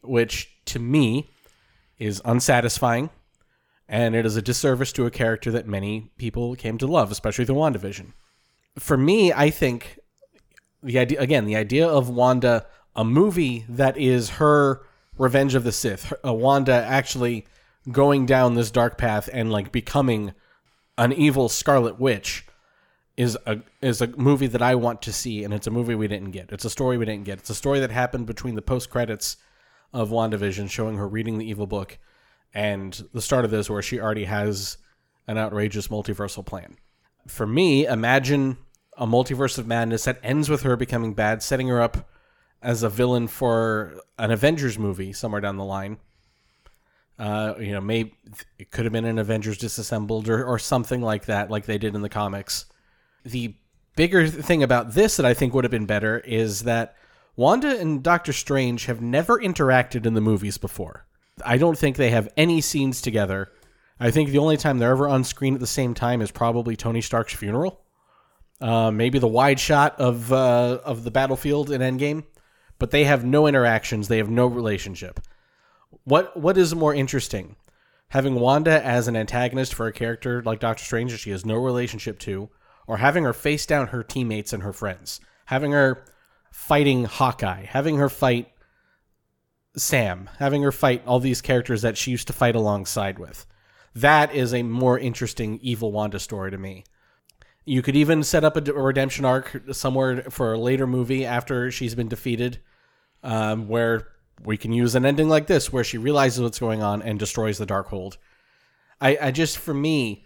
Which, 0.02 0.50
to 0.66 0.80
me, 0.80 1.30
is 2.00 2.22
unsatisfying. 2.26 3.12
And 3.91 4.15
it 4.15 4.25
is 4.25 4.38
a 4.38 4.41
disservice 4.41 4.91
to 4.93 5.06
a 5.06 5.12
character 5.12 5.51
that 5.51 5.67
many 5.67 6.10
people 6.17 6.56
came 6.56 6.80
to 6.80 6.88
love, 6.88 7.12
especially 7.12 7.43
the 7.45 7.54
WandaVision. 7.54 8.13
For 8.80 8.95
me, 8.95 9.34
I 9.34 9.49
think 9.49 9.99
the 10.84 10.99
idea 10.99 11.19
again 11.19 11.45
the 11.45 11.56
idea 11.56 11.88
of 11.88 12.10
wanda 12.10 12.65
a 12.95 13.04
movie 13.04 13.65
that 13.69 13.97
is 13.97 14.32
her 14.32 14.82
revenge 15.17 15.56
of 15.56 15.63
the 15.63 15.71
sith 15.71 16.12
a 16.23 16.34
wanda 16.34 16.73
actually 16.73 17.45
going 17.91 18.25
down 18.25 18.56
this 18.56 18.71
dark 18.71 18.97
path 18.97 19.30
and 19.32 19.51
like 19.51 19.71
becoming 19.71 20.34
an 20.97 21.13
evil 21.13 21.49
scarlet 21.49 21.99
witch 21.99 22.45
is 23.17 23.38
a 23.45 23.60
is 23.82 24.01
a 24.01 24.08
movie 24.17 24.47
that 24.47 24.62
i 24.62 24.73
want 24.73 25.01
to 25.01 25.13
see 25.13 25.43
and 25.43 25.54
it's 25.54 25.67
a 25.67 25.71
movie 25.71 25.95
we 25.95 26.08
didn't 26.08 26.32
get 26.32 26.51
it's 26.51 26.65
a 26.65 26.69
story 26.69 26.97
we 26.97 27.06
didn't 27.06 27.25
get 27.25 27.39
it's 27.39 27.49
a 27.49 27.56
story 27.56 27.80
that 27.80 27.91
happened 27.91 28.25
between 28.25 28.56
the 28.56 28.62
post 28.62 28.89
credits 28.89 29.38
of 29.93 30.10
wandavision 30.10 30.69
showing 30.69 30.97
her 30.97 31.08
reading 31.08 31.38
the 31.38 31.47
evil 31.47 31.67
book 31.67 31.97
and 32.54 33.08
the 33.14 33.22
start 33.22 33.46
of 33.46 33.52
this 33.52 33.70
where 33.70 33.82
she 33.82 34.00
already 34.00 34.26
has 34.26 34.78
an 35.28 35.38
outrageous 35.38 35.88
multiversal 35.88 36.46
plan 36.46 36.76
for 37.28 37.46
me 37.46 37.86
imagine 37.86 38.58
a 38.98 39.08
multiverse 39.08 39.58
of 39.58 39.68
madness 39.68 40.04
that 40.06 40.20
ends 40.24 40.50
with 40.50 40.64
her 40.64 40.76
becoming 40.76 41.14
bad, 41.14 41.42
setting 41.42 41.68
her 41.68 41.82
up 41.82 42.10
as 42.62 42.84
a 42.84 42.90
villain 42.90 43.28
for 43.28 44.00
an 44.20 44.32
Avengers 44.32 44.78
movie 44.78 45.14
somewhere 45.14 45.42
down 45.42 45.58
the 45.58 45.64
line. 45.64 45.98
Uh, 47.18 47.56
you 47.60 47.72
know, 47.72 47.82
maybe 47.82 48.14
it 48.58 48.72
could 48.72 48.86
have 48.86 48.92
been 48.92 49.06
an 49.06 49.20
Avengers 49.20 49.58
disassembled 49.58 50.28
or, 50.28 50.44
or 50.44 50.60
something 50.60 51.02
like 51.02 51.26
that, 51.26 51.50
like 51.50 51.66
they 51.66 51.78
did 51.78 51.96
in 51.96 52.02
the 52.02 52.10
comics. 52.10 52.66
The 53.24 53.56
bigger 53.96 54.28
thing 54.28 54.64
about 54.64 54.94
this 54.94 55.18
that 55.18 55.26
I 55.26 55.34
think 55.34 55.54
would 55.54 55.64
have 55.64 55.72
been 55.72 55.86
better 55.86 56.20
is 56.20 56.64
that 56.64 56.96
Wanda 57.36 57.80
and 57.80 58.04
Doctor 58.04 58.34
Strange 58.34 58.86
have 58.86 59.02
never 59.02 59.40
interacted 59.40 60.06
in 60.06 60.14
the 60.14 60.22
movies 60.22 60.58
before. 60.58 61.06
I 61.45 61.58
don't 61.58 61.77
think 61.77 61.97
they 61.97 62.12
have 62.12 62.30
any 62.38 62.62
scenes 62.62 63.01
together. 63.01 63.51
I 63.99 64.12
think 64.12 64.30
the 64.30 64.39
only 64.39 64.58
time 64.58 64.80
they're 64.80 64.91
ever 64.91 65.08
on 65.08 65.23
screen 65.23 65.54
at 65.54 65.60
the 65.60 65.67
same 65.67 65.93
time 65.93 66.21
is 66.21 66.32
probably 66.32 66.75
Tony 66.75 67.01
Stark's 67.01 67.34
funeral. 67.34 67.82
Uh, 68.60 68.91
maybe 68.91 69.19
the 69.19 69.27
wide 69.27 69.60
shot 69.60 69.99
of 69.99 70.32
uh, 70.32 70.80
of 70.84 71.04
the 71.04 71.12
battlefield 71.12 71.71
in 71.71 71.82
Endgame, 71.82 72.23
but 72.80 72.91
they 72.91 73.04
have 73.06 73.25
no 73.25 73.47
interactions. 73.47 74.08
They 74.08 74.17
have 74.17 74.30
no 74.30 74.45
relationship. 74.45 75.19
What 76.04 76.38
what 76.38 76.58
is 76.58 76.75
more 76.75 76.93
interesting, 76.93 77.56
having 78.10 78.36
Wanda 78.36 78.84
as 78.86 79.08
an 79.08 79.15
antagonist 79.15 79.73
for 79.73 79.88
a 79.88 79.93
character 79.93 80.41
like 80.43 80.60
Doctor 80.60 80.84
Strange 80.84 81.12
that 81.12 81.19
she 81.19 81.32
has 81.32 81.45
no 81.45 81.56
relationship 81.56 82.19
to, 82.19 82.49
or 82.88 82.97
having 82.97 83.23
her 83.23 83.34
face 83.34 83.65
down 83.65 83.88
her 83.88 84.04
teammates 84.04 84.54
and 84.54 84.63
her 84.63 84.73
friends, 84.73 85.19
having 85.45 85.71
her 85.71 86.04
fighting 86.51 87.06
Hawkeye, 87.06 87.65
having 87.65 87.97
her 87.97 88.10
fight 88.10 88.51
Sam, 89.76 90.30
having 90.40 90.64
her 90.64 90.72
fight 90.72 91.04
all 91.06 91.20
these 91.20 91.42
characters 91.42 91.82
that 91.82 91.98
she 91.98 92.12
used 92.12 92.28
to 92.28 92.34
fight 92.34 92.56
alongside 92.56 93.20
with. 93.20 93.46
That 93.96 94.34
is 94.34 94.54
a 94.54 94.64
more 94.64 94.98
interesting 95.00 95.60
evil 95.62 95.92
Wanda 95.92 96.20
story 96.20 96.52
to 96.52 96.58
me. 96.58 96.84
You 97.66 97.82
could 97.82 97.96
even 97.96 98.24
set 98.24 98.44
up 98.44 98.58
a, 98.58 98.74
redemption 98.74 99.24
arc 99.26 99.62
somewhere 99.72 100.24
for 100.30 100.54
a 100.54 100.60
later 100.60 100.88
movie 100.88 101.26
after 101.26 101.72
she's 101.72 101.96
been 101.96 102.08
defeated. 102.08 102.60
um, 103.24 103.68
where 103.68 104.08
we 104.44 104.58
can 104.58 104.72
use 104.74 104.96
an 104.96 105.06
ending 105.06 105.30
like 105.30 105.48
this, 105.48 105.72
where 105.72 105.84
she 105.84 105.98
realizes 105.98 106.42
what's 106.42 106.60
going 106.60 106.82
on 106.82 107.02
and 107.02 107.20
destroys 107.20 107.58
the 107.58 107.66
Darkhold. 107.66 108.18
I, 109.00 109.18
I 109.22 109.32
just, 109.32 109.58
for 109.58 109.74
me, 109.74 110.26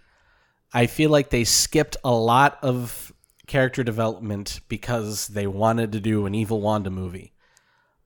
I 0.73 0.85
feel 0.87 1.09
like 1.09 1.29
they 1.29 1.43
skipped 1.43 1.97
a 2.03 2.13
lot 2.13 2.57
of 2.61 3.13
character 3.47 3.83
development 3.83 4.61
because 4.69 5.27
they 5.27 5.47
wanted 5.47 5.91
to 5.91 5.99
do 5.99 6.25
an 6.25 6.35
evil 6.35 6.61
Wanda 6.61 6.89
movie. 6.89 7.33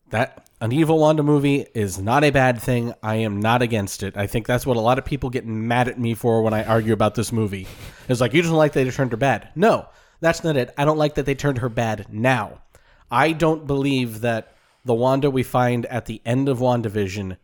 That 0.10 0.49
an 0.62 0.72
evil 0.74 1.00
Wanda 1.00 1.24
movie 1.24 1.66
is 1.74 2.00
not 2.00 2.24
a 2.24 2.32
bad 2.32 2.62
thing. 2.62 2.94
I 3.02 3.16
am 3.16 3.40
not 3.40 3.62
against 3.62 4.04
it. 4.04 4.18
I 4.18 4.28
think 4.28 4.46
that's 4.46 4.66
what 4.66 4.76
a 4.76 4.82
lot 4.82 5.00
of 5.00 5.06
people 5.06 5.30
get 5.30 5.46
mad 5.46 5.88
at 5.88 6.00
me 6.00 6.14
for 6.14 6.42
when 6.42 6.54
I 6.54 6.66
argue 6.66 6.92
about 6.92 7.16
this 7.16 7.32
movie. 7.32 7.68
It's 8.10 8.20
like 8.20 8.34
you 8.34 8.42
just 8.42 8.52
don't 8.52 8.58
like 8.58 8.74
that 8.74 8.84
they 8.84 8.92
turned 8.92 9.12
her 9.12 9.18
bad. 9.18 9.50
No, 9.56 9.88
that's 10.20 10.44
not 10.44 10.58
it. 10.58 10.74
I 10.78 10.84
don't 10.84 10.98
like 10.98 11.16
that 11.16 11.26
they 11.26 11.36
turned 11.36 11.60
her 11.60 11.70
bad 11.70 12.08
now. 12.12 12.62
I 13.10 13.32
don't 13.32 13.68
believe 13.68 14.22
that 14.22 14.54
the 14.84 14.94
Wanda 14.94 15.30
we 15.30 15.44
find 15.44 15.86
at 15.86 16.06
the 16.08 16.22
end 16.26 16.50
of 16.50 16.60
WandaVision 16.60 17.38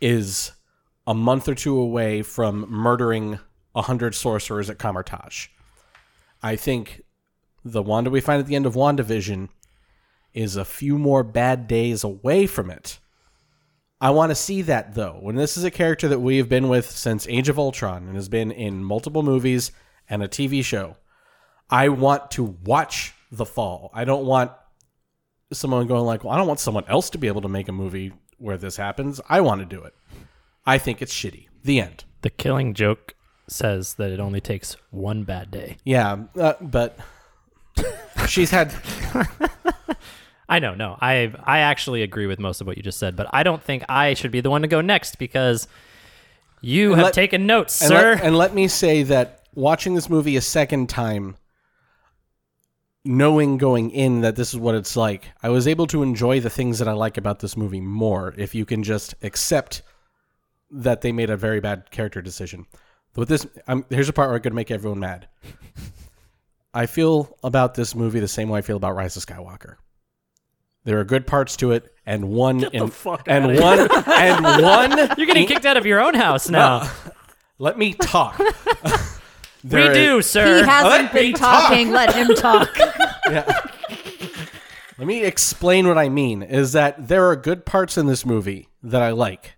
is 0.00 0.52
a 1.06 1.14
month 1.14 1.48
or 1.48 1.54
two 1.54 1.78
away 1.78 2.22
from 2.22 2.70
murdering 2.70 3.38
a 3.74 3.82
hundred 3.82 4.14
sorcerers 4.14 4.70
at 4.70 4.78
Kamar-Taj. 4.78 5.48
I 6.42 6.56
think 6.56 7.02
the 7.64 7.82
Wanda 7.82 8.10
we 8.10 8.20
find 8.20 8.40
at 8.40 8.46
the 8.46 8.56
end 8.56 8.66
of 8.66 8.74
WandaVision 8.74 9.48
is 10.34 10.56
a 10.56 10.64
few 10.64 10.98
more 10.98 11.22
bad 11.22 11.66
days 11.66 12.04
away 12.04 12.46
from 12.46 12.70
it. 12.70 12.98
I 14.00 14.10
want 14.10 14.30
to 14.30 14.34
see 14.34 14.62
that 14.62 14.94
though. 14.94 15.18
When 15.20 15.36
this 15.36 15.56
is 15.56 15.64
a 15.64 15.70
character 15.70 16.08
that 16.08 16.20
we 16.20 16.36
have 16.36 16.48
been 16.48 16.68
with 16.68 16.90
since 16.90 17.26
Age 17.28 17.48
of 17.48 17.58
Ultron 17.58 18.06
and 18.06 18.16
has 18.16 18.28
been 18.28 18.50
in 18.50 18.84
multiple 18.84 19.22
movies 19.22 19.72
and 20.10 20.22
a 20.22 20.28
TV 20.28 20.62
show, 20.62 20.96
I 21.70 21.88
want 21.88 22.30
to 22.32 22.44
watch 22.44 23.14
the 23.30 23.46
fall. 23.46 23.90
I 23.94 24.04
don't 24.04 24.26
want 24.26 24.52
someone 25.52 25.86
going 25.86 26.04
like, 26.04 26.24
"Well, 26.24 26.34
I 26.34 26.36
don't 26.36 26.48
want 26.48 26.60
someone 26.60 26.84
else 26.88 27.08
to 27.10 27.18
be 27.18 27.28
able 27.28 27.42
to 27.42 27.48
make 27.48 27.68
a 27.68 27.72
movie 27.72 28.12
where 28.38 28.58
this 28.58 28.76
happens. 28.76 29.20
I 29.28 29.40
want 29.40 29.60
to 29.60 29.64
do 29.64 29.82
it." 29.82 29.94
I 30.66 30.78
think 30.78 31.00
it's 31.00 31.14
shitty. 31.14 31.48
The 31.62 31.80
end. 31.80 32.04
The 32.22 32.30
killing 32.30 32.74
joke 32.74 33.14
says 33.48 33.94
that 33.94 34.10
it 34.10 34.20
only 34.20 34.40
takes 34.40 34.76
one 34.90 35.24
bad 35.24 35.50
day. 35.50 35.76
Yeah, 35.84 36.24
uh, 36.38 36.54
but 36.60 36.98
she's 38.28 38.50
had 38.50 38.72
I 40.48 40.58
know, 40.58 40.74
no. 40.74 40.98
I 41.00 41.32
I 41.44 41.60
actually 41.60 42.02
agree 42.02 42.26
with 42.26 42.38
most 42.38 42.60
of 42.60 42.66
what 42.66 42.76
you 42.76 42.82
just 42.82 42.98
said, 42.98 43.16
but 43.16 43.26
I 43.32 43.42
don't 43.42 43.62
think 43.62 43.84
I 43.88 44.14
should 44.14 44.30
be 44.30 44.40
the 44.40 44.50
one 44.50 44.62
to 44.62 44.68
go 44.68 44.80
next 44.80 45.18
because 45.18 45.66
you 46.60 46.88
And 46.92 46.96
have 46.96 47.04
let- 47.06 47.14
taken 47.14 47.46
notes, 47.46 47.80
and 47.80 47.88
sir. 47.88 48.14
Let, 48.14 48.24
and 48.24 48.36
let 48.36 48.54
me 48.54 48.68
say 48.68 49.02
that 49.04 49.42
watching 49.54 49.94
this 49.94 50.10
movie 50.10 50.36
a 50.36 50.40
second 50.40 50.88
time, 50.88 51.36
knowing 53.04 53.58
going 53.58 53.90
in 53.90 54.20
that 54.22 54.36
this 54.36 54.52
is 54.54 54.58
what 54.60 54.74
it's 54.74 54.96
like, 54.96 55.24
I 55.42 55.48
was 55.50 55.68
able 55.68 55.86
to 55.88 56.02
enjoy 56.02 56.40
the 56.40 56.50
things 56.50 56.78
that 56.78 56.88
I 56.88 56.92
like 56.92 57.16
about 57.18 57.40
this 57.40 57.56
movie 57.56 57.80
more 57.80 58.34
if 58.36 58.54
you 58.54 58.64
can 58.64 58.82
just 58.82 59.14
accept 59.22 59.82
that 60.70 61.02
they 61.02 61.12
made 61.12 61.30
a 61.30 61.36
very 61.36 61.60
bad 61.60 61.90
character 61.90 62.20
decision. 62.22 62.66
With 63.14 63.28
this, 63.28 63.46
I'm, 63.68 63.84
here's 63.90 64.08
a 64.08 64.12
part 64.12 64.28
where 64.28 64.36
I'm 64.36 64.42
going 64.42 64.52
to 64.52 64.56
make 64.56 64.70
everyone 64.70 64.98
mad. 65.00 65.28
I 66.72 66.86
feel 66.86 67.36
about 67.44 67.74
this 67.74 67.94
movie 67.94 68.18
the 68.20 68.26
same 68.26 68.48
way 68.48 68.58
I 68.58 68.62
feel 68.62 68.76
about 68.76 68.96
Rise 68.96 69.16
of 69.16 69.24
Skywalker. 69.24 69.76
There 70.84 71.00
are 71.00 71.04
good 71.04 71.26
parts 71.26 71.56
to 71.56 71.72
it, 71.72 71.92
and 72.06 72.28
one 72.28 72.58
Get 72.58 72.72
the 72.72 72.84
in, 72.84 72.90
fuck 72.90 73.22
and 73.26 73.44
outta 73.58 73.60
one 73.62 73.78
and 74.18 74.62
one. 74.62 74.98
You're 75.18 75.26
getting 75.26 75.46
kicked 75.46 75.64
out 75.64 75.76
of 75.76 75.86
your 75.86 76.00
own 76.00 76.14
house 76.14 76.48
now. 76.50 76.90
Let 77.58 77.78
me 77.78 77.94
talk. 77.94 78.38
we 78.38 78.46
There- 79.64 79.94
do, 79.94 80.16
He 80.16 80.22
sir. 80.22 80.58
He 80.58 80.62
hasn't 80.68 81.04
Let 81.04 81.12
been 81.12 81.32
talking. 81.34 81.90
Let 81.90 82.14
him 82.14 82.34
talk. 82.34 82.76
Yeah. 83.30 83.50
Let 84.98 85.06
me 85.08 85.24
explain 85.24 85.88
what 85.88 85.98
I 85.98 86.08
mean 86.08 86.42
is 86.42 86.72
that 86.72 87.08
there 87.08 87.26
are 87.28 87.36
good 87.36 87.64
parts 87.64 87.96
in 87.98 88.06
this 88.06 88.24
movie 88.26 88.68
that 88.82 89.02
I 89.02 89.10
like. 89.10 89.54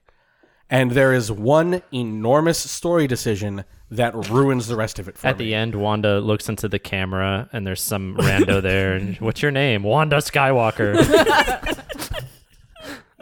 And 0.69 0.91
there 0.93 1.13
is 1.13 1.31
one 1.31 1.83
enormous 1.93 2.59
story 2.59 3.07
decision 3.07 3.65
that 3.91 4.15
ruins 4.29 4.67
the 4.67 4.75
rest 4.77 4.99
of 4.99 5.09
it 5.09 5.17
for 5.17 5.29
At 5.29 5.39
me. 5.39 5.45
the 5.47 5.55
end, 5.55 5.77
Wanda 5.77 6.19
looks 6.21 6.49
into 6.49 6.69
the 6.69 6.81
camera, 6.81 7.49
and 7.53 7.65
there's 7.67 7.81
some 7.81 8.17
rando 8.17 8.61
there. 8.61 8.95
And 8.95 9.17
what's 9.21 9.43
your 9.43 9.53
name? 9.53 9.83
Wanda 9.85 10.17
Skywalker. 10.17 10.95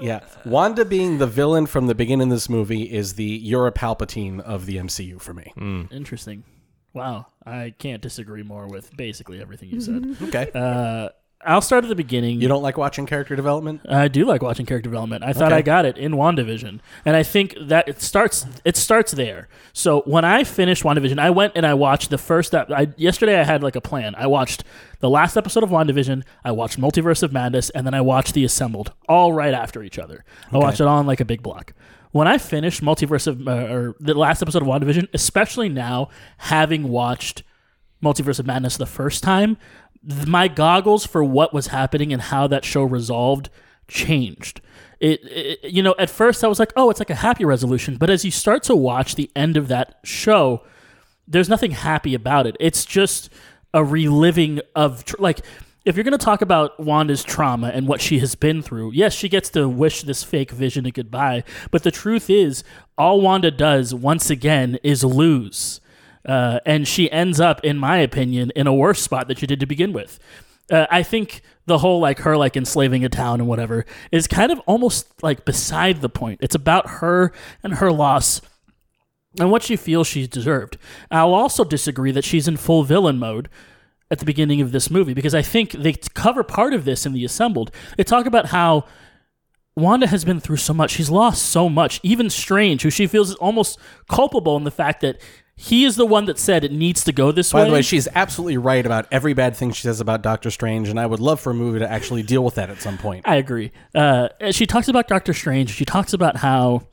Yeah. 0.00 0.20
Wanda 0.44 0.84
being 0.84 1.18
the 1.18 1.26
villain 1.26 1.66
from 1.66 1.86
the 1.86 1.94
beginning 1.94 2.26
of 2.28 2.30
this 2.36 2.48
movie 2.48 2.82
is 2.92 3.14
the 3.14 3.38
Eura 3.50 3.70
Palpatine 3.72 4.40
of 4.40 4.66
the 4.66 4.76
MCU 4.76 5.20
for 5.20 5.32
me. 5.32 5.52
Interesting. 5.92 6.42
Wow, 6.92 7.26
I 7.46 7.74
can't 7.78 8.02
disagree 8.02 8.42
more 8.42 8.66
with 8.66 8.94
basically 8.96 9.40
everything 9.40 9.70
you 9.70 9.80
said. 9.80 10.16
Okay. 10.22 10.50
Uh, 10.54 11.10
I'll 11.46 11.60
start 11.60 11.84
at 11.84 11.88
the 11.88 11.94
beginning. 11.94 12.40
you 12.40 12.48
don't 12.48 12.62
like 12.62 12.76
watching 12.76 13.06
character 13.06 13.36
development? 13.36 13.82
I 13.88 14.08
do 14.08 14.24
like 14.24 14.42
watching 14.42 14.66
character 14.66 14.88
development. 14.90 15.24
I 15.24 15.32
thought 15.32 15.52
Okay. 15.52 15.56
I 15.58 15.62
got 15.62 15.84
it 15.84 15.96
in 15.98 16.12
WandaVision. 16.12 16.80
And 17.04 17.16
I 17.16 17.22
think 17.22 17.54
that 17.60 17.88
it 17.88 18.00
starts 18.00 18.46
it 18.64 18.76
starts 18.76 19.12
there. 19.12 19.48
So 19.72 20.02
when 20.06 20.24
I 20.24 20.44
finished 20.44 20.82
WandaVision, 20.82 21.18
I 21.18 21.30
went 21.30 21.52
and 21.56 21.64
I 21.66 21.74
watched 21.74 22.10
the 22.10 22.18
first 22.18 22.54
ep- 22.54 22.70
I 22.70 22.88
yesterday 22.96 23.38
I 23.38 23.44
had 23.44 23.62
like 23.62 23.76
a 23.76 23.80
plan. 23.80 24.14
I 24.16 24.26
watched 24.26 24.64
the 25.00 25.10
last 25.10 25.36
episode 25.36 25.62
of 25.62 25.70
WandaVision, 25.70 26.22
I 26.44 26.52
watched 26.52 26.80
Multiverse 26.80 27.22
of 27.22 27.32
Madness, 27.32 27.68
and 27.70 27.86
then 27.86 27.92
I 27.94 28.00
watched 28.00 28.32
The 28.34 28.44
Assembled 28.44 28.92
all 29.08 29.32
right 29.32 29.52
after 29.52 29.82
each 29.82 29.98
other. 29.98 30.24
I 30.50 30.56
watched 30.58 30.80
it 30.80 30.86
all 30.86 30.98
in 31.00 31.06
like 31.06 31.20
a 31.20 31.24
big 31.26 31.42
block. 31.42 31.74
When 32.12 32.26
I 32.28 32.38
finished 32.38 32.80
Multiverse 32.82 33.26
of 33.26 33.46
uh, 33.46 33.50
or 33.74 33.96
the 34.00 34.14
last 34.14 34.40
episode 34.40 34.62
of 34.62 34.68
WandaVision, 34.68 35.08
especially 35.12 35.68
now 35.68 36.08
having 36.38 36.88
watched 36.88 37.42
Multiverse 38.02 38.38
of 38.38 38.46
Madness 38.46 38.76
the 38.76 38.86
first 38.86 39.22
time, 39.22 39.56
my 40.26 40.48
goggles 40.48 41.06
for 41.06 41.24
what 41.24 41.54
was 41.54 41.68
happening 41.68 42.12
and 42.12 42.20
how 42.22 42.46
that 42.46 42.64
show 42.64 42.82
resolved 42.82 43.50
changed. 43.88 44.60
It, 45.00 45.20
it, 45.24 45.70
you 45.72 45.82
know, 45.82 45.94
at 45.98 46.10
first 46.10 46.44
I 46.44 46.48
was 46.48 46.58
like, 46.58 46.72
oh, 46.76 46.90
it's 46.90 47.00
like 47.00 47.10
a 47.10 47.14
happy 47.16 47.44
resolution. 47.44 47.96
But 47.96 48.10
as 48.10 48.24
you 48.24 48.30
start 48.30 48.62
to 48.64 48.76
watch 48.76 49.14
the 49.14 49.30
end 49.34 49.56
of 49.56 49.68
that 49.68 49.98
show, 50.04 50.62
there's 51.26 51.48
nothing 51.48 51.72
happy 51.72 52.14
about 52.14 52.46
it. 52.46 52.56
It's 52.60 52.84
just 52.84 53.30
a 53.72 53.84
reliving 53.84 54.60
of, 54.74 55.04
tr- 55.04 55.16
like, 55.18 55.40
if 55.84 55.96
you're 55.96 56.04
going 56.04 56.12
to 56.12 56.24
talk 56.24 56.40
about 56.40 56.80
Wanda's 56.80 57.22
trauma 57.22 57.68
and 57.68 57.86
what 57.86 58.00
she 58.00 58.18
has 58.20 58.34
been 58.34 58.62
through, 58.62 58.92
yes, 58.92 59.12
she 59.12 59.28
gets 59.28 59.50
to 59.50 59.68
wish 59.68 60.02
this 60.02 60.22
fake 60.22 60.50
vision 60.50 60.86
a 60.86 60.90
goodbye. 60.90 61.44
But 61.70 61.82
the 61.82 61.90
truth 61.90 62.30
is, 62.30 62.64
all 62.96 63.20
Wanda 63.20 63.50
does 63.50 63.94
once 63.94 64.30
again 64.30 64.78
is 64.82 65.04
lose. 65.04 65.80
Uh, 66.24 66.60
and 66.64 66.88
she 66.88 67.10
ends 67.10 67.40
up, 67.40 67.62
in 67.64 67.78
my 67.78 67.98
opinion, 67.98 68.50
in 68.56 68.66
a 68.66 68.74
worse 68.74 69.02
spot 69.02 69.28
that 69.28 69.38
she 69.38 69.46
did 69.46 69.60
to 69.60 69.66
begin 69.66 69.92
with. 69.92 70.18
Uh, 70.70 70.86
I 70.90 71.02
think 71.02 71.42
the 71.66 71.78
whole 71.78 72.00
like 72.00 72.20
her 72.20 72.36
like 72.36 72.56
enslaving 72.56 73.04
a 73.04 73.08
town 73.08 73.40
and 73.40 73.48
whatever 73.48 73.84
is 74.10 74.26
kind 74.26 74.50
of 74.50 74.60
almost 74.60 75.22
like 75.22 75.44
beside 75.44 76.00
the 76.00 76.08
point. 76.08 76.40
It's 76.42 76.54
about 76.54 76.88
her 76.88 77.32
and 77.62 77.74
her 77.74 77.92
loss 77.92 78.40
and 79.38 79.50
what 79.50 79.62
she 79.62 79.76
feels 79.76 80.06
she's 80.06 80.28
deserved. 80.28 80.78
I'll 81.10 81.34
also 81.34 81.64
disagree 81.64 82.12
that 82.12 82.24
she's 82.24 82.48
in 82.48 82.56
full 82.56 82.84
villain 82.84 83.18
mode 83.18 83.48
at 84.10 84.18
the 84.18 84.24
beginning 84.24 84.60
of 84.60 84.72
this 84.72 84.90
movie 84.90 85.14
because 85.14 85.34
I 85.34 85.42
think 85.42 85.72
they 85.72 85.92
cover 85.92 86.42
part 86.42 86.72
of 86.72 86.84
this 86.84 87.04
in 87.04 87.12
The 87.12 87.24
Assembled. 87.24 87.70
They 87.96 88.04
talk 88.04 88.26
about 88.26 88.46
how 88.46 88.84
Wanda 89.76 90.06
has 90.06 90.24
been 90.24 90.40
through 90.40 90.58
so 90.58 90.72
much. 90.72 90.92
She's 90.92 91.10
lost 91.10 91.44
so 91.46 91.68
much. 91.68 92.00
Even 92.02 92.30
Strange, 92.30 92.82
who 92.82 92.90
she 92.90 93.06
feels 93.06 93.30
is 93.30 93.36
almost 93.36 93.78
culpable 94.08 94.56
in 94.56 94.64
the 94.64 94.70
fact 94.70 95.00
that 95.00 95.20
he 95.56 95.84
is 95.84 95.94
the 95.96 96.06
one 96.06 96.24
that 96.24 96.38
said 96.38 96.64
it 96.64 96.72
needs 96.72 97.04
to 97.04 97.12
go 97.12 97.30
this 97.30 97.52
By 97.52 97.60
way. 97.60 97.64
By 97.64 97.68
the 97.68 97.74
way, 97.74 97.82
she's 97.82 98.08
absolutely 98.14 98.56
right 98.56 98.84
about 98.84 99.06
every 99.12 99.34
bad 99.34 99.56
thing 99.56 99.70
she 99.72 99.82
says 99.82 100.00
about 100.00 100.22
Doctor 100.22 100.50
Strange, 100.50 100.88
and 100.88 100.98
I 100.98 101.06
would 101.06 101.20
love 101.20 101.40
for 101.40 101.50
a 101.50 101.54
movie 101.54 101.78
to 101.78 101.90
actually 101.90 102.22
deal 102.22 102.42
with 102.44 102.56
that 102.56 102.70
at 102.70 102.80
some 102.80 102.98
point. 102.98 103.26
I 103.28 103.36
agree. 103.36 103.70
Uh, 103.94 104.28
she 104.50 104.66
talks 104.66 104.88
about 104.88 105.06
Doctor 105.06 105.32
Strange. 105.32 105.70
She 105.70 105.84
talks 105.84 106.12
about 106.12 106.38
how, 106.38 106.88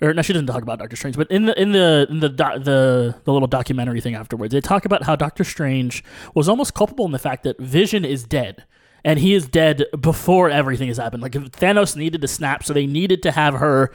or 0.00 0.14
no, 0.14 0.22
she 0.22 0.32
doesn't 0.32 0.46
talk 0.46 0.62
about 0.62 0.78
Doctor 0.78 0.96
Strange, 0.96 1.16
but 1.16 1.30
in 1.30 1.44
the 1.44 1.60
in 1.60 1.72
the 1.72 2.06
in 2.08 2.20
the 2.20 2.30
do, 2.30 2.44
the 2.58 3.14
the 3.24 3.32
little 3.32 3.48
documentary 3.48 4.00
thing 4.00 4.14
afterwards, 4.14 4.52
they 4.52 4.62
talk 4.62 4.86
about 4.86 5.02
how 5.02 5.14
Doctor 5.14 5.44
Strange 5.44 6.02
was 6.34 6.48
almost 6.48 6.72
culpable 6.72 7.04
in 7.04 7.12
the 7.12 7.18
fact 7.18 7.42
that 7.44 7.58
Vision 7.58 8.04
is 8.04 8.24
dead. 8.24 8.64
And 9.04 9.20
he 9.20 9.32
is 9.32 9.46
dead 9.46 9.84
before 9.98 10.50
everything 10.50 10.88
has 10.88 10.96
happened. 10.96 11.22
Like 11.22 11.32
Thanos 11.32 11.94
needed 11.94 12.20
to 12.20 12.28
snap, 12.28 12.64
so 12.64 12.72
they 12.72 12.84
needed 12.84 13.22
to 13.22 13.30
have 13.30 13.54
her 13.54 13.92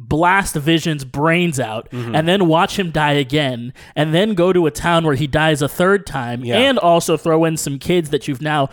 blast 0.00 0.54
Vision's 0.56 1.04
brains 1.04 1.60
out 1.60 1.90
mm-hmm. 1.90 2.14
and 2.14 2.26
then 2.26 2.48
watch 2.48 2.78
him 2.78 2.90
die 2.90 3.12
again, 3.12 3.72
and 3.94 4.14
then 4.14 4.34
go 4.34 4.52
to 4.52 4.66
a 4.66 4.70
town 4.70 5.04
where 5.04 5.14
he 5.14 5.26
dies 5.26 5.60
a 5.62 5.68
third 5.68 6.06
time, 6.06 6.44
Yeah. 6.44 6.58
and 6.58 6.78
also 6.78 7.16
throw 7.16 7.44
in 7.44 7.56
some 7.56 7.78
kids 7.78 8.10
that 8.10 8.26
you've 8.26 8.40
now 8.42 8.70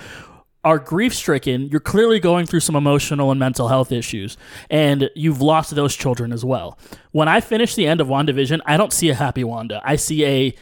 are 0.63 0.79
grief 0.79 1.13
stricken. 1.13 1.67
You're 1.67 1.79
clearly 1.79 2.19
going 2.19 2.45
through 2.45 2.61
some 2.61 2.75
emotional 2.75 3.29
and 3.31 3.39
mental 3.39 3.67
health 3.67 3.91
issues, 3.91 4.37
and 4.69 5.09
you've 5.15 5.41
lost 5.41 5.75
those 5.75 5.95
children 5.95 6.33
as 6.33 6.43
well. 6.43 6.77
When 7.11 7.27
I 7.27 7.41
finish 7.41 7.75
the 7.75 7.87
end 7.87 8.01
of 8.01 8.07
WandaVision, 8.07 8.61
I 8.65 8.77
don't 8.77 8.93
see 8.93 9.09
a 9.09 9.15
happy 9.15 9.43
Wanda. 9.43 9.81
I 9.83 9.95
see 9.97 10.25
a 10.25 10.55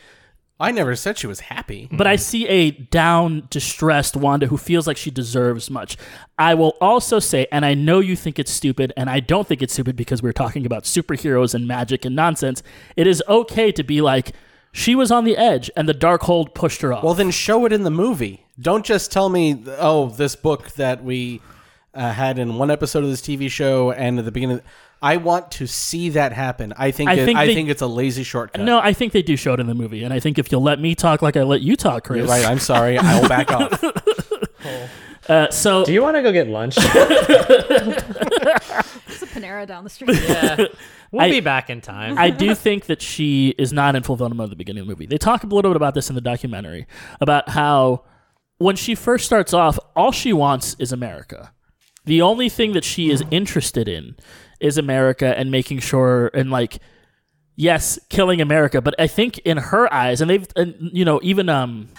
I 0.60 0.72
never 0.72 0.96
said 0.96 1.18
she 1.18 1.28
was 1.28 1.42
happy. 1.42 1.90
but 1.92 2.08
I 2.08 2.16
see 2.16 2.48
a 2.48 2.72
down, 2.72 3.48
distressed 3.50 4.16
Wanda 4.16 4.48
who 4.48 4.58
feels 4.58 4.88
like 4.88 4.96
she 4.96 5.12
deserves 5.12 5.70
much. 5.70 5.98
I 6.40 6.54
will 6.54 6.78
also 6.80 7.20
say, 7.20 7.48
and 7.52 7.66
I 7.66 7.74
know 7.74 8.00
you 8.00 8.16
think 8.16 8.40
it's 8.40 8.52
stupid, 8.52 8.94
and 8.96 9.10
I 9.10 9.20
don't 9.20 9.48
think 9.48 9.62
it's 9.62 9.74
stupid 9.74 9.96
because 9.98 10.24
we're 10.24 10.32
talking 10.32 10.66
about 10.66 10.84
superheroes 10.84 11.54
and 11.54 11.68
magic 11.68 12.06
and 12.06 12.16
nonsense. 12.16 12.64
It 12.96 13.06
is 13.06 13.22
okay 13.28 13.72
to 13.74 13.84
be 13.84 14.00
like, 14.00 14.32
she 14.72 14.94
was 14.94 15.10
on 15.10 15.24
the 15.24 15.38
edge 15.38 15.72
and 15.78 15.88
the 15.88 15.94
Darkhold 15.94 16.54
pushed 16.54 16.82
her 16.82 16.92
off. 16.92 17.04
Well, 17.04 17.14
then 17.14 17.32
show 17.32 17.66
it 17.66 17.72
in 17.72 17.84
the 17.84 17.92
movie. 17.92 18.46
Don't 18.60 18.86
just 18.86 19.10
tell 19.10 19.30
me, 19.30 19.64
oh, 19.78 20.10
this 20.10 20.36
book 20.36 20.72
that 20.72 21.02
we 21.02 21.42
uh, 21.94 22.12
had 22.12 22.38
in 22.38 22.58
one 22.58 22.70
episode 22.70 23.04
of 23.04 23.10
this 23.10 23.22
TV 23.22 23.50
show 23.50 23.92
and 23.92 24.20
at 24.20 24.26
the 24.26 24.32
beginning. 24.32 24.62
I 25.02 25.18
want 25.18 25.52
to 25.52 25.68
see 25.68 26.10
that 26.10 26.32
happen. 26.34 26.74
I 26.78 26.92
think 26.92 27.10
I 27.10 27.14
it, 27.14 27.26
think 27.26 27.38
I 27.38 27.46
they- 27.48 27.54
think 27.54 27.70
it's 27.70 27.82
a 27.82 27.88
lazy 27.88 28.24
shortcut. 28.24 28.62
No, 28.66 28.80
I 28.80 28.94
think 28.94 29.14
they 29.14 29.22
do 29.22 29.36
show 29.36 29.54
it 29.54 29.60
in 29.60 29.68
the 29.68 29.76
movie, 29.76 30.04
and 30.04 30.14
I 30.14 30.20
think 30.20 30.40
if 30.40 30.52
you'll 30.52 30.64
let 30.64 30.80
me 30.80 30.96
talk 30.96 31.22
like 31.22 31.38
I 31.38 31.44
let 31.44 31.62
you 31.62 31.76
talk, 31.76 32.06
Chris. 32.06 32.20
You're 32.20 32.28
right. 32.28 32.46
I'm 32.46 32.60
sorry. 32.60 32.98
I 33.00 33.20
will 33.20 33.30
back 33.30 33.52
off. 33.52 33.84
Uh, 35.28 35.50
so 35.50 35.84
Do 35.84 35.92
you 35.92 36.04
want 36.04 36.16
to 36.16 36.22
go 36.22 36.32
get 36.32 36.48
lunch? 36.48 36.78
It's 37.98 39.22
a 39.24 39.28
Panera 39.28 39.66
down 39.66 39.84
the 39.84 39.90
street. 39.90 40.20
Yeah. 40.28 40.66
We'll 41.12 41.22
I- 41.24 41.30
be 41.30 41.40
back 41.40 41.70
in 41.70 41.82
time. 41.82 42.18
I 42.18 42.30
do 42.30 42.54
think 42.56 42.86
that 42.88 43.02
she 43.02 43.50
is 43.58 43.72
not 43.74 43.96
in 43.96 44.04
full 44.04 44.16
development 44.18 44.48
at 44.48 44.50
the 44.52 44.56
beginning 44.56 44.82
of 44.82 44.88
the 44.88 44.92
movie. 44.92 45.06
They 45.06 45.18
talk 45.18 45.44
a 45.44 45.48
little 45.48 45.72
bit 45.72 45.76
about 45.78 45.94
this 45.94 46.10
in 46.10 46.16
the 46.16 46.22
documentary 46.22 46.86
about 47.22 47.50
how 47.50 48.04
when 48.58 48.76
she 48.76 48.96
first 48.96 49.26
starts 49.26 49.54
off, 49.54 49.80
all 49.96 50.12
she 50.12 50.34
wants 50.34 50.76
is 50.80 50.92
America. 50.92 51.52
The 52.06 52.22
only 52.22 52.50
thing 52.50 52.74
that 52.74 52.84
she 52.84 53.10
is 53.10 53.24
interested 53.32 53.88
in 53.88 54.16
is 54.60 54.78
America 54.78 55.38
and 55.38 55.52
making 55.52 55.80
sure 55.80 56.32
and 56.34 56.52
like 56.52 56.80
yes, 57.56 57.98
killing 58.10 58.42
America, 58.42 58.82
but 58.82 58.94
I 59.00 59.08
think 59.08 59.38
in 59.40 59.58
her 59.58 59.92
eyes 59.94 60.22
and 60.22 60.30
they've 60.30 60.48
and, 60.56 60.76
you 60.94 61.06
know, 61.06 61.20
even 61.24 61.50
um 61.50 61.90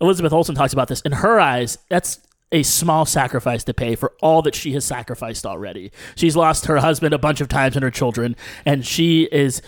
Elizabeth 0.00 0.32
Olsen 0.32 0.54
talks 0.54 0.72
about 0.72 0.88
this. 0.88 1.00
In 1.02 1.12
her 1.12 1.38
eyes, 1.40 1.78
that's 1.88 2.20
a 2.52 2.62
small 2.62 3.04
sacrifice 3.04 3.64
to 3.64 3.74
pay 3.74 3.96
for 3.96 4.12
all 4.22 4.42
that 4.42 4.54
she 4.54 4.72
has 4.72 4.84
sacrificed 4.84 5.44
already. 5.44 5.90
She's 6.14 6.36
lost 6.36 6.66
her 6.66 6.78
husband 6.78 7.12
a 7.12 7.18
bunch 7.18 7.40
of 7.40 7.48
times 7.48 7.74
and 7.74 7.82
her 7.82 7.90
children, 7.90 8.36
and 8.64 8.86
she 8.86 9.28
is 9.32 9.60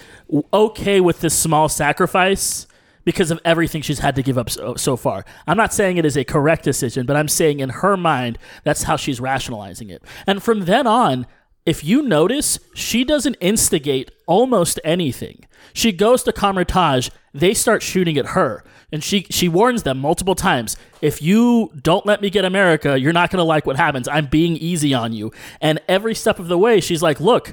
okay 0.52 1.00
with 1.00 1.20
this 1.20 1.36
small 1.36 1.68
sacrifice 1.68 2.66
because 3.04 3.30
of 3.30 3.40
everything 3.44 3.82
she's 3.82 4.00
had 4.00 4.14
to 4.16 4.22
give 4.22 4.36
up 4.36 4.50
so, 4.50 4.74
so 4.74 4.96
far. 4.96 5.24
I'm 5.46 5.56
not 5.56 5.72
saying 5.72 5.96
it 5.96 6.04
is 6.04 6.16
a 6.16 6.24
correct 6.24 6.64
decision, 6.64 7.06
but 7.06 7.16
I'm 7.16 7.28
saying 7.28 7.60
in 7.60 7.70
her 7.70 7.96
mind, 7.96 8.38
that's 8.62 8.84
how 8.84 8.96
she's 8.96 9.20
rationalizing 9.20 9.90
it. 9.90 10.02
And 10.26 10.42
from 10.42 10.64
then 10.64 10.86
on, 10.86 11.26
if 11.66 11.82
you 11.84 12.00
notice, 12.02 12.58
she 12.74 13.04
doesn't 13.04 13.36
instigate 13.40 14.10
almost 14.26 14.78
anything. 14.84 15.44
She 15.74 15.92
goes 15.92 16.22
to 16.22 16.32
Kamar-Taj, 16.32 17.10
they 17.34 17.52
start 17.52 17.82
shooting 17.82 18.16
at 18.16 18.28
her. 18.28 18.64
And 18.92 19.02
she, 19.02 19.26
she 19.30 19.48
warns 19.48 19.82
them 19.82 19.98
multiple 19.98 20.36
times 20.36 20.76
if 21.02 21.20
you 21.20 21.72
don't 21.82 22.06
let 22.06 22.22
me 22.22 22.30
get 22.30 22.44
America, 22.44 22.98
you're 22.98 23.12
not 23.12 23.30
going 23.30 23.38
to 23.38 23.44
like 23.44 23.66
what 23.66 23.76
happens. 23.76 24.06
I'm 24.06 24.26
being 24.26 24.56
easy 24.56 24.94
on 24.94 25.12
you. 25.12 25.32
And 25.60 25.80
every 25.88 26.14
step 26.14 26.38
of 26.38 26.46
the 26.46 26.56
way, 26.56 26.80
she's 26.80 27.02
like, 27.02 27.18
look, 27.20 27.52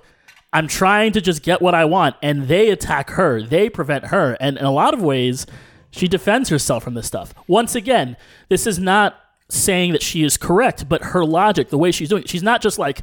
I'm 0.53 0.67
trying 0.67 1.11
to 1.13 1.21
just 1.21 1.41
get 1.41 1.59
what 1.59 1.73
I 1.73 1.85
want. 1.85 2.15
And 2.21 2.47
they 2.47 2.69
attack 2.69 3.09
her, 3.11 3.41
they 3.41 3.67
prevent 3.67 4.05
her. 4.05 4.37
And 4.39 4.57
in 4.57 4.63
a 4.63 4.71
lot 4.71 4.93
of 4.93 5.01
ways, 5.01 5.47
she 5.89 6.07
defends 6.07 6.49
herself 6.49 6.83
from 6.83 6.93
this 6.93 7.07
stuff. 7.07 7.33
Once 7.47 7.73
again, 7.73 8.15
this 8.49 8.67
is 8.67 8.77
not 8.77 9.19
saying 9.49 9.91
that 9.91 10.03
she 10.03 10.23
is 10.23 10.37
correct, 10.37 10.87
but 10.87 11.03
her 11.05 11.25
logic, 11.25 11.69
the 11.69 11.77
way 11.77 11.91
she's 11.91 12.09
doing 12.09 12.23
it, 12.23 12.29
she's 12.29 12.43
not 12.43 12.61
just 12.61 12.77
like 12.77 13.01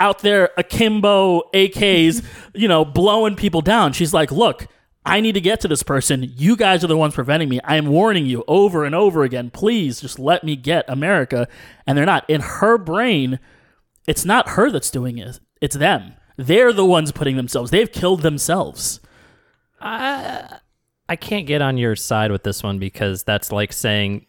out 0.00 0.20
there 0.20 0.50
akimbo 0.56 1.42
AKs, 1.54 2.24
you 2.54 2.66
know, 2.66 2.84
blowing 2.84 3.36
people 3.36 3.60
down. 3.60 3.92
She's 3.92 4.12
like, 4.12 4.32
look, 4.32 4.66
I 5.04 5.20
need 5.20 5.32
to 5.32 5.40
get 5.40 5.60
to 5.60 5.68
this 5.68 5.82
person. 5.82 6.32
You 6.36 6.56
guys 6.56 6.82
are 6.82 6.88
the 6.88 6.96
ones 6.96 7.14
preventing 7.14 7.48
me. 7.48 7.60
I 7.62 7.76
am 7.76 7.86
warning 7.86 8.26
you 8.26 8.44
over 8.48 8.84
and 8.84 8.94
over 8.94 9.22
again. 9.22 9.50
Please 9.50 10.00
just 10.00 10.18
let 10.18 10.42
me 10.42 10.56
get 10.56 10.84
America. 10.88 11.48
And 11.86 11.96
they're 11.96 12.06
not. 12.06 12.28
In 12.28 12.40
her 12.40 12.76
brain, 12.76 13.38
it's 14.06 14.24
not 14.24 14.50
her 14.50 14.70
that's 14.70 14.90
doing 14.90 15.18
it, 15.18 15.38
it's 15.60 15.76
them. 15.76 16.14
They're 16.36 16.72
the 16.72 16.86
ones 16.86 17.12
putting 17.12 17.36
themselves. 17.36 17.70
They've 17.70 17.90
killed 17.90 18.22
themselves. 18.22 19.00
I 19.80 20.58
I 21.08 21.16
can't 21.16 21.46
get 21.46 21.60
on 21.60 21.76
your 21.76 21.96
side 21.96 22.30
with 22.30 22.44
this 22.44 22.62
one 22.62 22.78
because 22.78 23.24
that's 23.24 23.50
like 23.50 23.72
saying 23.72 24.26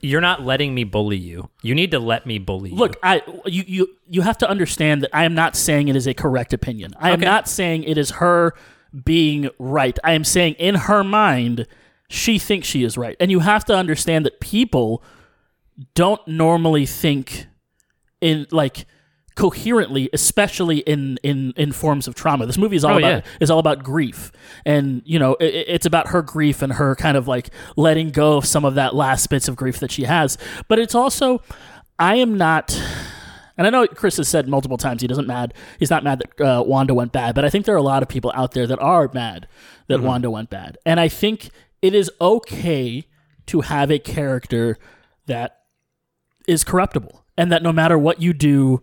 you're 0.00 0.20
not 0.20 0.42
letting 0.42 0.74
me 0.74 0.84
bully 0.84 1.16
you. 1.16 1.48
You 1.62 1.74
need 1.74 1.90
to 1.92 1.98
let 1.98 2.26
me 2.26 2.38
bully 2.38 2.70
you. 2.70 2.76
Look, 2.76 2.96
I 3.02 3.22
you 3.46 3.64
you 3.66 3.88
you 4.08 4.22
have 4.22 4.38
to 4.38 4.48
understand 4.48 5.02
that 5.02 5.10
I 5.12 5.24
am 5.24 5.34
not 5.34 5.56
saying 5.56 5.88
it 5.88 5.96
is 5.96 6.06
a 6.06 6.14
correct 6.14 6.52
opinion. 6.52 6.94
I 6.98 7.10
am 7.10 7.14
Okay. 7.20 7.24
not 7.24 7.48
saying 7.48 7.84
it 7.84 7.98
is 7.98 8.10
her 8.12 8.52
being 9.04 9.50
right. 9.58 9.98
I 10.04 10.12
am 10.12 10.24
saying 10.24 10.54
in 10.54 10.74
her 10.74 11.04
mind 11.04 11.66
she 12.08 12.38
thinks 12.38 12.68
she 12.68 12.84
is 12.84 12.96
right. 12.96 13.16
And 13.18 13.30
you 13.30 13.40
have 13.40 13.64
to 13.66 13.74
understand 13.74 14.24
that 14.26 14.40
people 14.40 15.02
don't 15.94 16.26
normally 16.26 16.86
think 16.86 17.46
in 18.20 18.46
like 18.50 18.86
coherently, 19.36 20.10
especially 20.12 20.78
in 20.78 21.18
in 21.22 21.52
in 21.56 21.70
forms 21.70 22.08
of 22.08 22.14
trauma. 22.16 22.46
This 22.46 22.58
movie 22.58 22.74
is 22.76 22.84
all 22.84 22.94
Oh, 22.94 22.98
about 22.98 23.08
yeah. 23.24 23.30
is 23.40 23.50
all 23.50 23.60
about 23.60 23.84
grief, 23.84 24.32
and 24.64 25.02
you 25.04 25.18
know 25.20 25.34
it, 25.34 25.54
it's 25.68 25.86
about 25.86 26.08
her 26.08 26.22
grief 26.22 26.62
and 26.62 26.72
her 26.72 26.96
kind 26.96 27.16
of 27.16 27.28
like 27.28 27.50
letting 27.76 28.10
go 28.10 28.38
of 28.38 28.46
some 28.46 28.64
of 28.64 28.74
that 28.74 28.94
last 28.94 29.28
bits 29.30 29.46
of 29.46 29.54
grief 29.54 29.78
that 29.78 29.92
she 29.92 30.02
has. 30.04 30.36
But 30.68 30.78
it's 30.80 30.94
also, 30.94 31.42
I 31.98 32.16
am 32.16 32.36
not. 32.36 32.76
And 33.58 33.66
I 33.66 33.70
know 33.70 33.86
Chris 33.86 34.18
has 34.18 34.28
said 34.28 34.48
multiple 34.48 34.76
times 34.76 35.00
he 35.00 35.08
doesn't 35.08 35.26
mad. 35.26 35.54
He's 35.78 35.88
not 35.88 36.04
mad 36.04 36.18
that 36.20 36.44
uh, 36.44 36.62
Wanda 36.62 36.92
went 36.92 37.12
bad, 37.12 37.34
but 37.34 37.42
I 37.44 37.48
think 37.48 37.64
there 37.64 37.74
are 37.74 37.78
a 37.78 37.82
lot 37.82 38.02
of 38.02 38.08
people 38.08 38.30
out 38.34 38.52
there 38.52 38.66
that 38.66 38.78
are 38.80 39.10
mad 39.14 39.48
that 39.86 40.02
Wanda 40.02 40.30
went 40.30 40.50
bad. 40.50 40.76
And 40.84 41.00
I 41.00 41.08
think 41.08 41.48
it 41.80 41.94
is 41.94 42.10
okay 42.20 43.04
to 43.46 43.60
have 43.62 43.90
a 43.90 43.98
character 43.98 44.76
that 45.24 45.60
is 46.46 46.64
corruptible, 46.64 47.24
and 47.38 47.50
that 47.50 47.62
no 47.62 47.72
matter 47.72 47.96
what 47.96 48.20
you 48.20 48.34
do, 48.34 48.82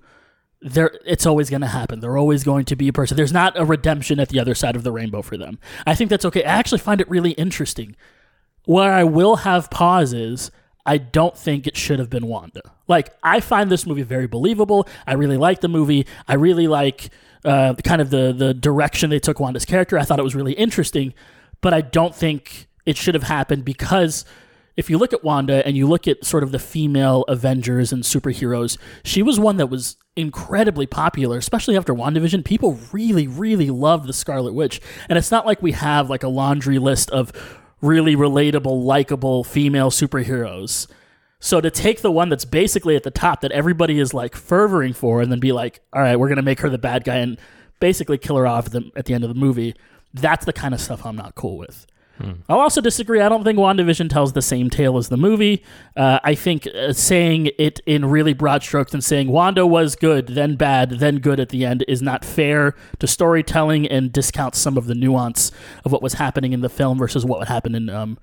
there 0.63 0.91
it's 1.05 1.25
always 1.25 1.49
going 1.49 1.61
to 1.61 1.67
happen. 1.67 1.99
They're 1.99 2.17
always 2.17 2.43
going 2.43 2.65
to 2.65 2.75
be 2.75 2.87
a 2.87 2.93
person. 2.93 3.17
There's 3.17 3.33
not 3.33 3.59
a 3.59 3.65
redemption 3.65 4.19
at 4.19 4.29
the 4.29 4.39
other 4.39 4.55
side 4.55 4.75
of 4.75 4.83
the 4.83 4.91
rainbow 4.91 5.21
for 5.21 5.37
them. 5.37 5.59
I 5.85 5.95
think 5.95 6.09
that's 6.09 6.25
okay. 6.25 6.43
I 6.43 6.51
actually 6.51 6.79
find 6.79 7.01
it 7.01 7.09
really 7.09 7.31
interesting. 7.31 7.95
Where 8.65 8.93
I 8.93 9.03
will 9.03 9.37
have 9.37 9.69
pauses, 9.69 10.51
I 10.85 10.97
don't 10.97 11.37
think 11.37 11.67
it 11.67 11.75
should 11.75 11.99
have 11.99 12.09
been 12.09 12.27
Wanda. 12.27 12.61
Like 12.87 13.13
I 13.21 13.41
find 13.41 13.69
this 13.69 13.85
movie 13.85 14.03
very 14.03 14.27
believable. 14.27 14.87
I 15.05 15.13
really 15.13 15.37
like 15.37 15.61
the 15.61 15.67
movie. 15.67 16.05
I 16.27 16.35
really 16.35 16.67
like 16.67 17.09
uh, 17.43 17.75
kind 17.83 18.01
of 18.01 18.09
the 18.09 18.33
the 18.33 18.53
direction 18.53 19.09
they 19.09 19.19
took 19.19 19.39
Wanda's 19.39 19.65
character. 19.65 19.99
I 19.99 20.03
thought 20.03 20.19
it 20.19 20.23
was 20.23 20.35
really 20.35 20.53
interesting, 20.53 21.13
but 21.61 21.73
I 21.73 21.81
don't 21.81 22.15
think 22.15 22.67
it 22.85 22.97
should 22.97 23.15
have 23.15 23.23
happened 23.23 23.65
because 23.65 24.25
if 24.75 24.89
you 24.89 24.97
look 24.97 25.13
at 25.13 25.23
Wanda 25.23 25.65
and 25.65 25.77
you 25.77 25.87
look 25.87 26.07
at 26.07 26.25
sort 26.25 26.43
of 26.43 26.51
the 26.51 26.59
female 26.59 27.23
Avengers 27.27 27.93
and 27.93 28.03
superheroes, 28.03 28.77
she 29.03 29.21
was 29.21 29.39
one 29.39 29.57
that 29.57 29.67
was 29.67 29.97
incredibly 30.15 30.85
popular, 30.85 31.37
especially 31.37 31.75
after 31.75 31.93
WandaVision. 31.93 32.45
People 32.45 32.79
really, 32.91 33.27
really 33.27 33.69
love 33.69 34.07
the 34.07 34.13
Scarlet 34.13 34.53
Witch. 34.53 34.79
And 35.09 35.17
it's 35.17 35.31
not 35.31 35.45
like 35.45 35.61
we 35.61 35.71
have 35.71 36.09
like 36.09 36.23
a 36.23 36.27
laundry 36.27 36.79
list 36.79 37.09
of 37.11 37.31
really 37.81 38.15
relatable, 38.15 38.83
likable 38.83 39.43
female 39.43 39.91
superheroes. 39.91 40.87
So 41.39 41.59
to 41.59 41.69
take 41.69 42.01
the 42.01 42.11
one 42.11 42.29
that's 42.29 42.45
basically 42.45 42.95
at 42.95 43.03
the 43.03 43.11
top 43.11 43.41
that 43.41 43.51
everybody 43.51 43.99
is 43.99 44.13
like 44.13 44.35
fervoring 44.35 44.93
for 44.93 45.21
and 45.21 45.31
then 45.31 45.39
be 45.39 45.51
like, 45.51 45.81
all 45.91 46.01
right, 46.01 46.15
we're 46.15 46.29
going 46.29 46.37
to 46.37 46.41
make 46.41 46.61
her 46.61 46.69
the 46.69 46.77
bad 46.77 47.03
guy 47.03 47.17
and 47.17 47.37
basically 47.81 48.17
kill 48.17 48.37
her 48.37 48.47
off 48.47 48.67
at 48.67 48.71
the, 48.71 48.91
at 48.95 49.05
the 49.05 49.13
end 49.13 49.25
of 49.25 49.27
the 49.27 49.35
movie, 49.35 49.75
that's 50.13 50.45
the 50.45 50.53
kind 50.53 50.73
of 50.73 50.79
stuff 50.79 51.05
I'm 51.05 51.17
not 51.17 51.35
cool 51.35 51.57
with. 51.57 51.85
I'll 52.47 52.59
also 52.59 52.79
disagree. 52.79 53.21
I 53.21 53.27
don't 53.27 53.43
think 53.43 53.57
WandaVision 53.57 54.09
tells 54.09 54.33
the 54.33 54.41
same 54.41 54.69
tale 54.69 54.97
as 54.97 55.09
the 55.09 55.17
movie. 55.17 55.63
Uh, 55.97 56.19
I 56.23 56.35
think 56.35 56.67
uh, 56.67 56.93
saying 56.93 57.49
it 57.57 57.79
in 57.85 58.05
really 58.05 58.33
broad 58.33 58.63
strokes 58.63 58.93
and 58.93 59.03
saying 59.03 59.29
Wanda 59.29 59.65
was 59.65 59.95
good, 59.95 60.27
then 60.27 60.55
bad, 60.55 60.91
then 60.99 61.17
good 61.17 61.39
at 61.39 61.49
the 61.49 61.65
end 61.65 61.83
is 61.87 62.01
not 62.01 62.23
fair 62.23 62.75
to 62.99 63.07
storytelling 63.07 63.87
and 63.87 64.11
discounts 64.11 64.59
some 64.59 64.77
of 64.77 64.85
the 64.85 64.95
nuance 64.95 65.51
of 65.83 65.91
what 65.91 66.01
was 66.01 66.13
happening 66.13 66.53
in 66.53 66.61
the 66.61 66.69
film 66.69 66.97
versus 66.97 67.25
what 67.25 67.39
would 67.39 67.47
happen 67.49 67.75
in 67.75 67.89
um, 67.89 68.17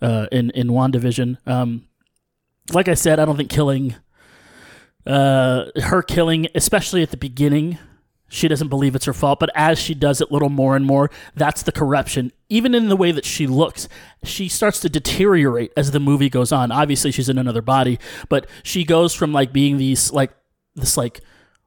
uh, 0.00 0.26
in 0.32 0.50
in 0.50 0.68
WandaVision. 0.68 1.36
Um, 1.46 1.86
like 2.72 2.88
I 2.88 2.94
said, 2.94 3.20
I 3.20 3.24
don't 3.24 3.36
think 3.36 3.50
killing 3.50 3.94
uh, 5.06 5.66
her 5.82 6.02
killing, 6.02 6.48
especially 6.54 7.02
at 7.02 7.10
the 7.10 7.16
beginning, 7.16 7.78
she 8.28 8.48
doesn't 8.48 8.68
believe 8.68 8.94
it's 8.94 9.04
her 9.04 9.12
fault. 9.12 9.40
But 9.40 9.50
as 9.54 9.78
she 9.78 9.94
does 9.94 10.20
it 10.20 10.32
little 10.32 10.48
more 10.48 10.76
and 10.76 10.84
more, 10.84 11.10
that's 11.34 11.62
the 11.62 11.72
corruption. 11.72 12.32
Even 12.48 12.74
in 12.74 12.88
the 12.88 12.96
way 12.96 13.12
that 13.12 13.24
she 13.24 13.46
looks, 13.46 13.88
she 14.22 14.48
starts 14.48 14.80
to 14.80 14.88
deteriorate 14.88 15.72
as 15.76 15.90
the 15.90 16.00
movie 16.00 16.30
goes 16.30 16.52
on. 16.52 16.72
Obviously, 16.72 17.10
she's 17.10 17.28
in 17.28 17.38
another 17.38 17.62
body, 17.62 17.98
but 18.28 18.48
she 18.62 18.84
goes 18.84 19.14
from 19.14 19.32
like 19.32 19.52
being 19.52 19.76
these 19.76 20.12
like 20.12 20.32
this 20.74 20.96
like 20.96 21.20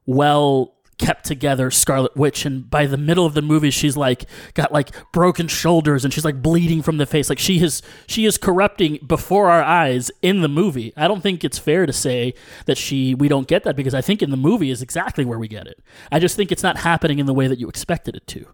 well 0.05 0.76
kept 0.97 1.25
together 1.25 1.69
Scarlet 1.69 2.15
Witch, 2.15 2.45
and 2.45 2.69
by 2.69 2.85
the 2.85 2.97
middle 2.97 3.25
of 3.25 3.33
the 3.33 3.41
movie, 3.41 3.69
she's 3.69 3.95
like 3.95 4.25
got 4.53 4.71
like 4.71 4.91
broken 5.11 5.47
shoulders 5.47 6.03
and 6.03 6.13
she's 6.13 6.25
like 6.25 6.41
bleeding 6.41 6.81
from 6.81 6.97
the 6.97 7.05
face. 7.05 7.29
Like 7.29 7.39
she 7.39 7.61
is 7.61 7.81
she 8.07 8.25
is 8.25 8.37
corrupting 8.37 8.99
before 9.05 9.49
our 9.49 9.63
eyes 9.63 10.11
in 10.21 10.41
the 10.41 10.47
movie. 10.47 10.93
I 10.97 11.07
don't 11.07 11.21
think 11.21 11.43
it's 11.43 11.59
fair 11.59 11.85
to 11.85 11.93
say 11.93 12.33
that 12.65 12.77
she 12.77 13.13
we 13.13 13.27
don't 13.27 13.47
get 13.47 13.63
that 13.63 13.75
because 13.75 13.93
I 13.93 14.01
think 14.01 14.21
in 14.21 14.31
the 14.31 14.37
movie 14.37 14.71
is 14.71 14.81
exactly 14.81 15.25
where 15.25 15.39
we 15.39 15.47
get 15.47 15.67
it. 15.67 15.81
I 16.11 16.19
just 16.19 16.35
think 16.35 16.51
it's 16.51 16.63
not 16.63 16.77
happening 16.77 17.19
in 17.19 17.25
the 17.25 17.33
way 17.33 17.47
that 17.47 17.59
you 17.59 17.69
expected 17.69 18.15
it 18.15 18.27
to. 18.27 18.47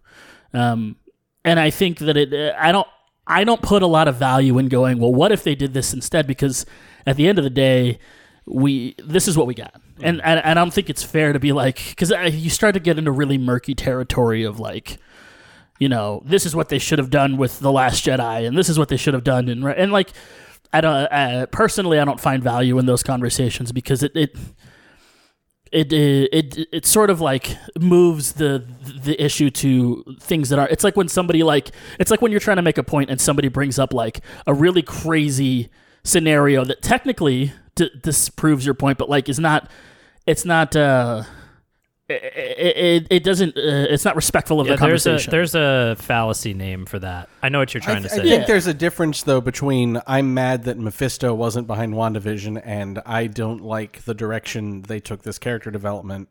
Um, 0.52 0.96
and 1.44 1.58
I 1.58 1.70
think 1.70 1.98
that 1.98 2.16
it 2.16 2.54
I 2.58 2.72
don't 2.72 2.88
I 3.26 3.44
don't 3.44 3.62
put 3.62 3.82
a 3.82 3.86
lot 3.86 4.06
of 4.06 4.16
value 4.16 4.58
in 4.58 4.68
going, 4.68 4.98
well, 4.98 5.12
what 5.12 5.32
if 5.32 5.42
they 5.44 5.54
did 5.54 5.72
this 5.72 5.94
instead? 5.94 6.26
Because 6.26 6.66
at 7.06 7.16
the 7.16 7.26
end 7.26 7.38
of 7.38 7.44
the 7.44 7.50
day, 7.50 7.98
we 8.46 8.94
this 8.98 9.28
is 9.28 9.36
what 9.36 9.46
we 9.46 9.54
got, 9.54 9.74
and 10.00 10.20
and, 10.22 10.40
and 10.40 10.58
I 10.58 10.62
don't 10.62 10.72
think 10.72 10.90
it's 10.90 11.02
fair 11.02 11.32
to 11.32 11.38
be 11.38 11.52
like 11.52 11.80
because 11.90 12.10
you 12.34 12.50
start 12.50 12.74
to 12.74 12.80
get 12.80 12.98
into 12.98 13.10
really 13.10 13.38
murky 13.38 13.74
territory 13.74 14.44
of 14.44 14.60
like, 14.60 14.98
you 15.78 15.88
know, 15.88 16.22
this 16.26 16.44
is 16.44 16.54
what 16.54 16.68
they 16.68 16.78
should 16.78 16.98
have 16.98 17.10
done 17.10 17.36
with 17.36 17.60
the 17.60 17.72
Last 17.72 18.04
Jedi, 18.04 18.46
and 18.46 18.56
this 18.56 18.68
is 18.68 18.78
what 18.78 18.88
they 18.88 18.96
should 18.96 19.14
have 19.14 19.24
done, 19.24 19.48
and 19.48 19.64
and 19.64 19.92
like, 19.92 20.10
I 20.72 20.80
don't 20.80 20.94
uh, 20.94 21.46
personally, 21.46 21.98
I 21.98 22.04
don't 22.04 22.20
find 22.20 22.42
value 22.42 22.78
in 22.78 22.86
those 22.86 23.02
conversations 23.02 23.72
because 23.72 24.02
it 24.02 24.12
it 24.14 24.36
it 25.72 25.92
it 25.92 26.28
it, 26.32 26.68
it 26.70 26.86
sort 26.86 27.10
of 27.10 27.20
like 27.20 27.56
moves 27.78 28.34
the 28.34 28.64
the 29.02 29.22
issue 29.22 29.50
to 29.50 30.04
things 30.20 30.50
that 30.50 30.58
are 30.58 30.68
it's 30.68 30.84
like 30.84 30.96
when 30.96 31.08
somebody 31.08 31.42
like 31.42 31.70
it's 31.98 32.10
like 32.10 32.22
when 32.22 32.30
you're 32.30 32.40
trying 32.40 32.56
to 32.56 32.62
make 32.62 32.78
a 32.78 32.82
point 32.84 33.10
and 33.10 33.20
somebody 33.20 33.48
brings 33.48 33.78
up 33.78 33.92
like 33.92 34.20
a 34.46 34.54
really 34.54 34.82
crazy 34.82 35.68
scenario 36.04 36.64
that 36.64 36.80
technically 36.80 37.52
d- 37.74 37.90
disproves 38.02 38.64
your 38.64 38.74
point 38.74 38.98
but 38.98 39.08
like 39.10 39.28
it's 39.28 39.38
not 39.38 39.70
it's 40.26 40.44
not 40.44 40.74
uh 40.76 41.22
it, 42.06 42.76
it, 42.76 43.06
it 43.10 43.24
doesn't 43.24 43.56
uh, 43.56 43.86
it's 43.88 44.04
not 44.04 44.14
respectful 44.14 44.60
of 44.60 44.66
Yeah, 44.66 44.76
the 44.76 44.86
there's 44.86 45.06
a 45.06 45.10
conversation 45.10 45.30
there's 45.30 45.54
a 45.54 45.96
fallacy 45.98 46.52
name 46.52 46.84
for 46.84 46.98
that. 46.98 47.30
I 47.42 47.48
know 47.48 47.60
what 47.60 47.72
you're 47.72 47.82
I, 47.82 47.86
trying 47.86 48.02
to 48.02 48.10
say. 48.10 48.20
I 48.20 48.24
say. 48.24 48.28
think 48.28 48.46
there's 48.46 48.66
a 48.66 48.74
difference 48.74 49.22
though 49.22 49.40
between 49.40 50.00
I'm 50.06 50.34
mad 50.34 50.64
that 50.64 50.78
Mephisto 50.78 51.32
wasn't 51.32 51.66
behind 51.66 51.94
WandaVision 51.94 52.60
and 52.62 53.00
I 53.06 53.26
don't 53.26 53.62
like 53.62 54.02
the 54.04 54.12
direction 54.12 54.82
they 54.82 55.00
took 55.00 55.22
this 55.22 55.38
character 55.38 55.70
development 55.70 56.28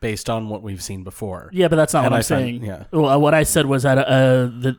based 0.00 0.30
on 0.30 0.48
what 0.48 0.62
we've 0.62 0.82
seen 0.82 1.02
before. 1.02 1.50
Yeah, 1.52 1.66
but 1.66 1.74
that's 1.76 1.92
not 1.92 2.04
And 2.04 2.12
what 2.12 2.16
I'm 2.18 2.20
I 2.20 2.22
find- 2.22 2.60
saying. 2.60 2.64
yeah. 2.64 2.84
Well, 2.92 3.20
what 3.20 3.34
I 3.34 3.42
said 3.42 3.66
was 3.66 3.82
that 3.82 3.98
uh, 3.98 4.46
the 4.46 4.76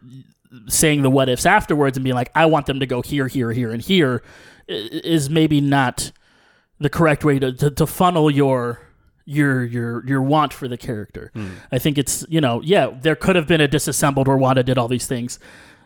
saying 0.68 1.02
the 1.02 1.10
what 1.10 1.28
ifs 1.28 1.46
afterwards 1.46 1.98
and 1.98 2.06
being 2.06 2.16
like, 2.16 2.32
I 2.34 2.46
want 2.46 2.68
them 2.68 2.80
to 2.80 2.86
go 2.86 3.02
here, 3.02 3.28
here, 3.28 3.52
here, 3.52 3.72
and 3.74 3.82
here, 3.82 4.24
i- 4.24 4.57
is 4.68 5.30
maybe 5.30 5.62
not 5.62 6.12
the 6.80 6.90
correct 6.90 7.24
way 7.24 7.40
to, 7.40 7.52
to, 7.54 7.72
to 7.72 7.88
funnel 7.88 8.30
your 8.30 8.82
your 9.26 9.64
your 9.66 10.06
your 10.08 10.22
want 10.22 10.54
for 10.54 10.68
the 10.68 10.78
character. 10.78 11.32
Hmm. 11.34 11.50
I 11.72 11.80
think 11.80 11.98
it's 11.98 12.26
you 12.30 12.40
know 12.40 12.62
yeah 12.62 12.90
there 13.02 13.16
could 13.16 13.36
have 13.36 13.48
been 13.48 13.62
a 13.62 13.68
disassembled 13.68 14.28
where 14.28 14.38
Wanda 14.38 14.64
did 14.64 14.78
all 14.78 14.88
these 14.88 15.08
things, 15.08 15.40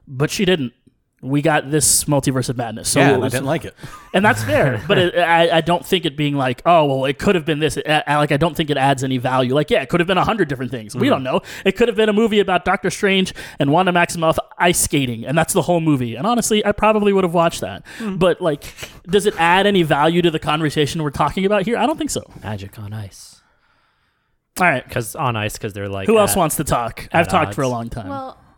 but 0.08 0.30
she 0.30 0.46
didn't. 0.46 0.74
We 1.22 1.44
got 1.44 1.70
this 1.70 2.06
multiverse 2.06 2.50
of 2.50 2.58
madness. 2.58 2.90
So 2.90 3.00
yeah, 3.00 3.12
it 3.12 3.16
and 3.16 3.26
I 3.26 3.30
didn't 3.30 3.46
like 3.46 3.64
it. 3.64 3.76
and 4.14 4.26
that's 4.26 4.44
fair. 4.44 4.84
but 4.88 4.98
it, 4.98 5.18
I, 5.18 5.58
I 5.58 5.62
don't 5.62 5.86
think 5.86 6.06
it 6.06 6.18
being 6.18 6.36
like, 6.36 6.64
oh 6.66 6.86
well, 6.86 7.06
it 7.06 7.20
could 7.20 7.36
have 7.36 7.46
been 7.46 7.60
this. 7.60 7.78
I, 7.78 8.04
I- 8.08 8.18
like 8.18 8.32
I 8.32 8.38
don't 8.38 8.56
think 8.56 8.70
it 8.70 8.78
adds 8.78 9.04
any 9.04 9.18
value. 9.18 9.54
Like 9.54 9.70
yeah, 9.70 9.82
it 9.82 9.90
could 9.90 10.00
have 10.00 10.08
been 10.08 10.18
a 10.18 10.24
hundred 10.24 10.48
different 10.48 10.72
things. 10.72 10.96
We 10.96 11.02
mm-hmm. 11.02 11.10
don't 11.12 11.24
know. 11.24 11.42
It 11.64 11.74
could 11.74 11.88
have 11.88 11.98
been 11.98 12.10
a 12.10 12.14
movie 12.14 12.40
about 12.40 12.66
Doctor 12.66 12.90
Strange 12.90 13.34
and 13.60 13.72
Wanda 13.72 13.92
Maximoff 13.92 14.38
ice 14.58 14.80
skating, 14.80 15.26
and 15.26 15.38
that's 15.38 15.54
the 15.54 15.64
whole 15.64 15.80
movie. 15.80 16.16
And 16.16 16.26
honestly, 16.26 16.66
I 16.66 16.72
probably 16.72 17.14
would 17.14 17.24
have 17.24 17.34
watched 17.34 17.62
that. 17.62 17.86
Mm. 18.00 18.20
But 18.20 18.42
like, 18.42 18.64
does 19.08 19.26
it 19.26 19.36
add 19.38 19.68
any 19.68 19.84
value 19.84 20.22
to 20.22 20.32
the 20.32 20.40
conversation 20.40 21.04
we're 21.04 21.12
talking 21.12 21.46
about 21.46 21.64
here? 21.64 21.78
I 21.78 21.86
don't 21.86 21.98
think 21.98 22.10
so. 22.10 22.24
Magic 22.44 22.78
on 22.80 22.94
ice. 22.94 23.42
All 24.60 24.68
right. 24.68 24.84
Because 24.84 25.16
on 25.16 25.36
ice, 25.36 25.54
because 25.54 25.74
they're 25.74 25.90
like. 25.90 26.08
Who 26.08 26.18
else 26.18 26.36
wants 26.36 26.58
to 26.58 26.64
talk? 26.64 27.08
I've 27.12 27.28
at 27.28 27.30
talked 27.30 27.54
for 27.56 27.62
a 27.62 27.68
long 27.68 27.90
time. 27.90 28.10
Well, 28.10 28.38
uh, 28.38 28.51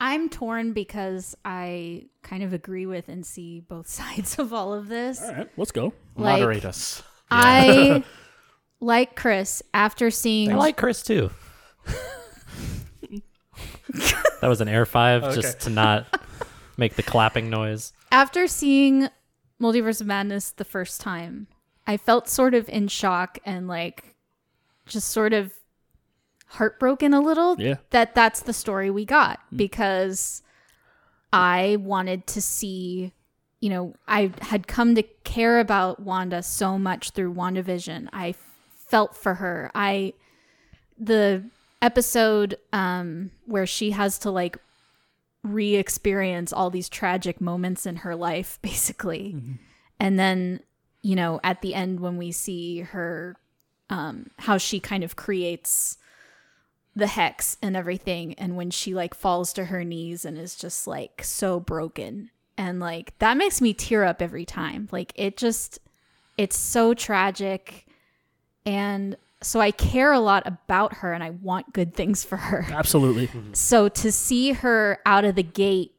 I'm 0.00 0.28
torn 0.28 0.72
because 0.72 1.36
I 1.44 2.06
kind 2.22 2.42
of 2.42 2.52
agree 2.52 2.86
with 2.86 3.08
and 3.08 3.26
see 3.26 3.60
both 3.60 3.88
sides 3.88 4.38
of 4.38 4.52
all 4.52 4.72
of 4.72 4.88
this. 4.88 5.22
All 5.22 5.32
right, 5.32 5.48
let's 5.56 5.72
go. 5.72 5.92
Like, 6.16 6.40
Moderate 6.40 6.64
us. 6.64 7.02
I 7.30 8.04
like 8.80 9.16
Chris 9.16 9.62
after 9.74 10.10
seeing 10.10 10.52
I 10.52 10.56
like 10.56 10.76
Chris 10.76 11.02
too. 11.02 11.30
that 14.40 14.48
was 14.48 14.60
an 14.60 14.68
air 14.68 14.86
five 14.86 15.34
just 15.34 15.60
to 15.60 15.70
not 15.70 16.20
make 16.76 16.94
the 16.94 17.02
clapping 17.02 17.50
noise. 17.50 17.92
after 18.12 18.46
seeing 18.46 19.08
Multiverse 19.60 20.00
of 20.00 20.06
Madness 20.06 20.50
the 20.52 20.64
first 20.64 21.00
time. 21.00 21.48
I 21.86 21.96
felt 21.96 22.28
sort 22.28 22.54
of 22.54 22.68
in 22.68 22.88
shock 22.88 23.38
and 23.44 23.66
like 23.66 24.14
just 24.86 25.08
sort 25.08 25.32
of 25.32 25.52
heartbroken 26.48 27.12
a 27.14 27.20
little 27.20 27.56
Yeah. 27.60 27.76
that 27.90 28.14
that's 28.14 28.40
the 28.40 28.52
story 28.52 28.90
we 28.90 29.04
got 29.04 29.40
because 29.54 30.42
I 31.32 31.76
wanted 31.80 32.26
to 32.28 32.40
see 32.42 33.12
you 33.60 33.70
know 33.70 33.94
I 34.06 34.32
had 34.40 34.66
come 34.66 34.94
to 34.94 35.02
care 35.24 35.58
about 35.60 36.00
Wanda 36.00 36.42
so 36.42 36.78
much 36.78 37.10
through 37.10 37.34
WandaVision. 37.34 38.08
I 38.12 38.34
felt 38.86 39.16
for 39.16 39.34
her. 39.34 39.70
I 39.74 40.14
the 40.98 41.44
episode 41.82 42.56
um 42.72 43.30
where 43.46 43.66
she 43.66 43.90
has 43.92 44.18
to 44.20 44.30
like 44.30 44.56
re-experience 45.44 46.52
all 46.52 46.70
these 46.70 46.88
tragic 46.88 47.40
moments 47.40 47.86
in 47.86 47.96
her 47.96 48.16
life 48.16 48.58
basically 48.62 49.36
and 50.00 50.18
then 50.18 50.60
you 51.02 51.14
know 51.14 51.38
at 51.44 51.62
the 51.62 51.74
end 51.74 52.00
when 52.00 52.16
we 52.16 52.32
see 52.32 52.80
her 52.80 53.36
um 53.90 54.28
how 54.38 54.58
she 54.58 54.80
kind 54.80 55.04
of 55.04 55.14
creates 55.14 55.96
the 56.98 57.06
hex 57.06 57.56
and 57.62 57.76
everything 57.76 58.34
and 58.34 58.56
when 58.56 58.70
she 58.70 58.92
like 58.92 59.14
falls 59.14 59.52
to 59.52 59.66
her 59.66 59.84
knees 59.84 60.24
and 60.24 60.36
is 60.36 60.56
just 60.56 60.86
like 60.86 61.22
so 61.22 61.60
broken. 61.60 62.30
And 62.56 62.80
like 62.80 63.16
that 63.20 63.36
makes 63.36 63.60
me 63.60 63.72
tear 63.72 64.04
up 64.04 64.20
every 64.20 64.44
time. 64.44 64.88
Like 64.90 65.12
it 65.14 65.36
just 65.36 65.78
it's 66.36 66.56
so 66.56 66.94
tragic. 66.94 67.86
And 68.66 69.16
so 69.40 69.60
i 69.60 69.70
care 69.70 70.12
a 70.12 70.18
lot 70.18 70.44
about 70.46 70.94
her 70.94 71.12
and 71.12 71.22
i 71.22 71.30
want 71.30 71.72
good 71.72 71.94
things 71.94 72.24
for 72.24 72.36
her. 72.36 72.66
Absolutely. 72.70 73.30
so 73.52 73.88
to 73.88 74.10
see 74.10 74.52
her 74.52 74.98
out 75.06 75.24
of 75.24 75.36
the 75.36 75.44
gate, 75.44 75.92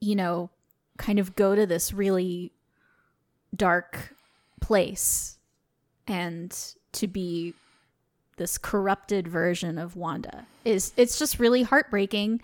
you 0.00 0.16
know, 0.16 0.48
kind 0.96 1.18
of 1.18 1.36
go 1.36 1.54
to 1.54 1.66
this 1.66 1.92
really 1.92 2.52
dark 3.54 4.14
place 4.62 5.36
and 6.06 6.56
to 6.92 7.06
be 7.06 7.52
this 8.40 8.56
corrupted 8.56 9.28
version 9.28 9.76
of 9.76 9.96
Wanda 9.96 10.46
is 10.64 10.94
it's 10.96 11.18
just 11.18 11.38
really 11.38 11.62
heartbreaking 11.62 12.40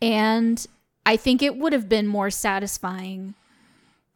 and 0.00 0.66
I 1.04 1.16
think 1.16 1.42
it 1.42 1.56
would 1.56 1.74
have 1.74 1.86
been 1.86 2.06
more 2.06 2.30
satisfying 2.30 3.34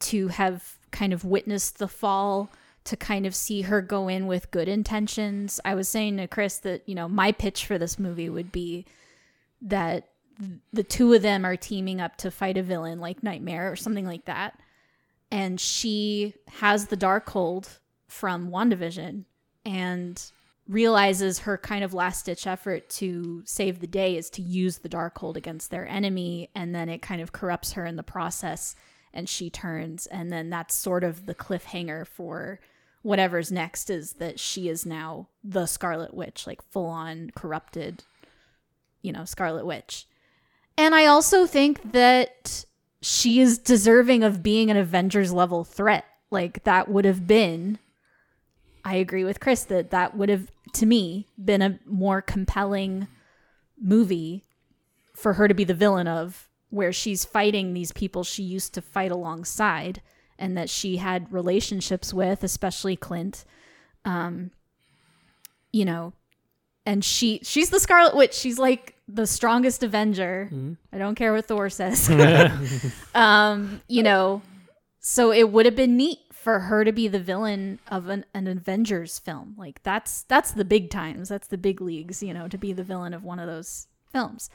to 0.01 0.29
have 0.29 0.79
kind 0.91 1.12
of 1.12 1.22
witnessed 1.22 1.79
the 1.79 1.87
fall 1.87 2.49
to 2.85 2.97
kind 2.97 3.26
of 3.26 3.35
see 3.35 3.62
her 3.62 3.83
go 3.83 4.09
in 4.09 4.26
with 4.26 4.51
good 4.51 4.68
intentions. 4.68 5.61
I 5.66 5.74
was 5.74 5.87
saying 5.87 6.16
to 6.16 6.26
Chris 6.26 6.57
that, 6.61 6.89
you 6.89 6.95
know, 6.95 7.09
my 7.09 7.31
pitch 7.31 7.66
for 7.66 7.76
this 7.76 7.99
movie 7.99 8.31
would 8.31 8.51
be 8.51 8.87
that 9.61 10.09
the 10.72 10.83
two 10.83 11.12
of 11.12 11.20
them 11.20 11.45
are 11.45 11.57
teaming 11.57 12.01
up 12.01 12.16
to 12.16 12.31
fight 12.31 12.57
a 12.57 12.62
villain 12.62 13.01
like 13.01 13.22
Nightmare 13.22 13.70
or 13.70 13.76
something 13.76 14.07
like 14.07 14.24
that. 14.24 14.59
And 15.31 15.61
she 15.61 16.33
has 16.49 16.87
the 16.87 16.97
Darkhold 16.97 17.79
from 18.07 18.51
WandaVision 18.51 19.24
and 19.66 20.33
realizes 20.69 21.41
her 21.41 21.57
kind 21.57 21.83
of 21.83 21.95
last 21.95 22.27
ditch 22.27 22.47
effort 22.47 22.89
to 22.91 23.43
save 23.47 23.81
the 23.81 23.87
day 23.87 24.16
is 24.16 24.29
to 24.31 24.43
use 24.43 24.79
the 24.79 24.89
Darkhold 24.89 25.37
against 25.37 25.71
their 25.71 25.89
enemy. 25.89 26.51
And 26.55 26.75
then 26.75 26.89
it 26.89 27.03
kind 27.03 27.21
of 27.21 27.33
corrupts 27.33 27.73
her 27.73 27.87
in 27.87 27.97
the 27.97 28.03
process 28.03 28.75
and 29.12 29.29
she 29.29 29.49
turns. 29.49 30.07
And 30.07 30.31
then 30.31 30.51
that's 30.51 30.75
sort 30.75 31.05
of 31.05 31.27
the 31.27 31.35
cliffhanger 31.35 32.07
for 32.07 32.61
whatever's 33.03 33.51
next 33.51 33.89
is 33.89 34.14
that 34.14 34.39
she 34.39 34.69
is 34.69 34.85
now 34.85 35.29
the 35.43 35.66
Scarlet 35.66 36.12
Witch, 36.12 36.47
like 36.47 36.61
full 36.62 36.87
on 36.87 37.31
corrupted 37.35 38.05
you 39.03 39.12
know, 39.12 39.25
Scarlet 39.25 39.66
Witch. 39.66 40.07
And 40.77 40.95
I 40.95 41.07
also 41.07 41.47
think 41.47 41.93
that 41.93 42.64
she 43.01 43.41
is 43.41 43.59
deserving 43.59 44.23
of 44.23 44.43
being 44.43 44.71
an 44.71 44.77
Avengers 44.77 45.33
level 45.33 45.64
threat. 45.64 46.05
Like 46.31 46.64
that 46.64 46.89
would 46.89 47.05
have 47.05 47.27
been 47.27 47.79
I 48.85 48.97
agree 48.97 49.24
with 49.24 49.41
Chris 49.41 49.64
that 49.64 49.91
that 49.91 50.16
would 50.16 50.29
have 50.29 50.51
to 50.74 50.87
me 50.87 51.26
been 51.43 51.62
a 51.62 51.79
more 51.87 52.20
compelling 52.20 53.09
movie 53.81 54.45
for 55.14 55.35
her 55.35 55.49
to 55.49 55.55
be 55.55 55.64
the 55.64 55.74
villain 55.74 56.07
of 56.07 56.49
where 56.70 56.93
she's 56.93 57.24
fighting 57.24 57.72
these 57.72 57.93
people 57.93 58.22
she 58.22 58.43
used 58.43 58.74
to 58.74 58.83
fight 58.83 59.11
alongside 59.11 60.03
and 60.39 60.57
that 60.57 60.70
she 60.70 60.99
had 60.99 61.33
relationships 61.33 62.12
with, 62.12 62.45
especially 62.45 62.97
Clint. 62.97 63.45
Um 64.05 64.51
you 65.72 65.85
know, 65.85 66.12
and 66.87 67.05
she 67.05 67.41
she's 67.43 67.70
the 67.70 67.81
Scarlet 67.81 68.16
Witch. 68.16 68.35
She's 68.35 68.59
like 68.59 68.95
the 69.09 69.26
strongest 69.26 69.83
Avenger. 69.83 70.49
I 70.93 70.99
don't 70.99 71.14
care 71.14 71.33
what 71.33 71.47
Thor 71.47 71.70
says. 71.70 72.09
um, 73.14 73.81
you 73.89 74.03
know, 74.03 74.43
so 75.01 75.33
it 75.33 75.51
would 75.51 75.66
have 75.66 75.76
been 75.76 75.97
neat 75.97 76.18
for 76.49 76.61
her 76.61 76.82
to 76.82 76.92
be 76.92 77.09
the 77.09 77.20
villain 77.20 77.78
of 77.88 78.09
an, 78.09 78.24
an 78.32 78.46
Avengers 78.46 79.18
film. 79.18 79.55
Like 79.59 79.82
that's 79.82 80.22
that's 80.22 80.51
the 80.51 80.64
big 80.64 80.88
times. 80.88 81.28
That's 81.28 81.49
the 81.49 81.59
big 81.59 81.82
leagues, 81.82 82.22
you 82.22 82.32
know, 82.32 82.49
to 82.49 82.57
be 82.57 82.72
the 82.72 82.82
villain 82.82 83.12
of 83.12 83.22
one 83.22 83.38
of 83.38 83.46
those 83.46 83.86
films. 84.11 84.49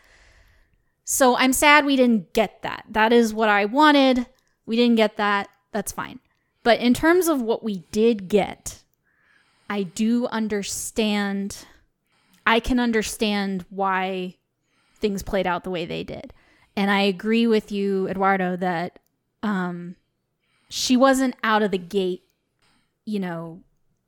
So 1.04 1.38
I'm 1.38 1.54
sad 1.54 1.86
we 1.86 1.96
didn't 1.96 2.34
get 2.34 2.64
that. 2.64 2.86
That 2.90 3.14
is 3.14 3.32
what 3.32 3.48
I 3.48 3.66
wanted. 3.66 4.26
We 4.66 4.76
didn't 4.76 4.96
get 4.96 5.18
that. 5.18 5.50
That's 5.72 5.92
fine. 5.92 6.20
But 6.64 6.80
in 6.80 6.96
terms 6.96 7.28
of 7.28 7.44
what 7.44 7.64
we 7.64 7.84
did 7.92 8.28
get, 8.28 8.82
I 9.70 9.84
do 9.84 10.26
understand 10.26 11.68
I 12.48 12.60
can 12.60 12.80
understand 12.80 13.68
why 13.70 14.38
things 14.96 15.22
played 15.22 15.46
out 15.46 15.64
the 15.64 15.70
way 15.70 15.86
they 15.86 16.04
did. 16.04 16.34
And 16.76 16.90
I 16.90 17.02
agree 17.02 17.46
with 17.46 17.72
you, 17.72 18.10
Eduardo, 18.10 18.56
that 18.56 18.98
um, 19.44 19.96
she 20.76 20.98
wasn't 20.98 21.36
out 21.44 21.62
of 21.62 21.70
the 21.70 21.78
gate, 21.78 22.24
you 23.06 23.20
know, 23.20 23.62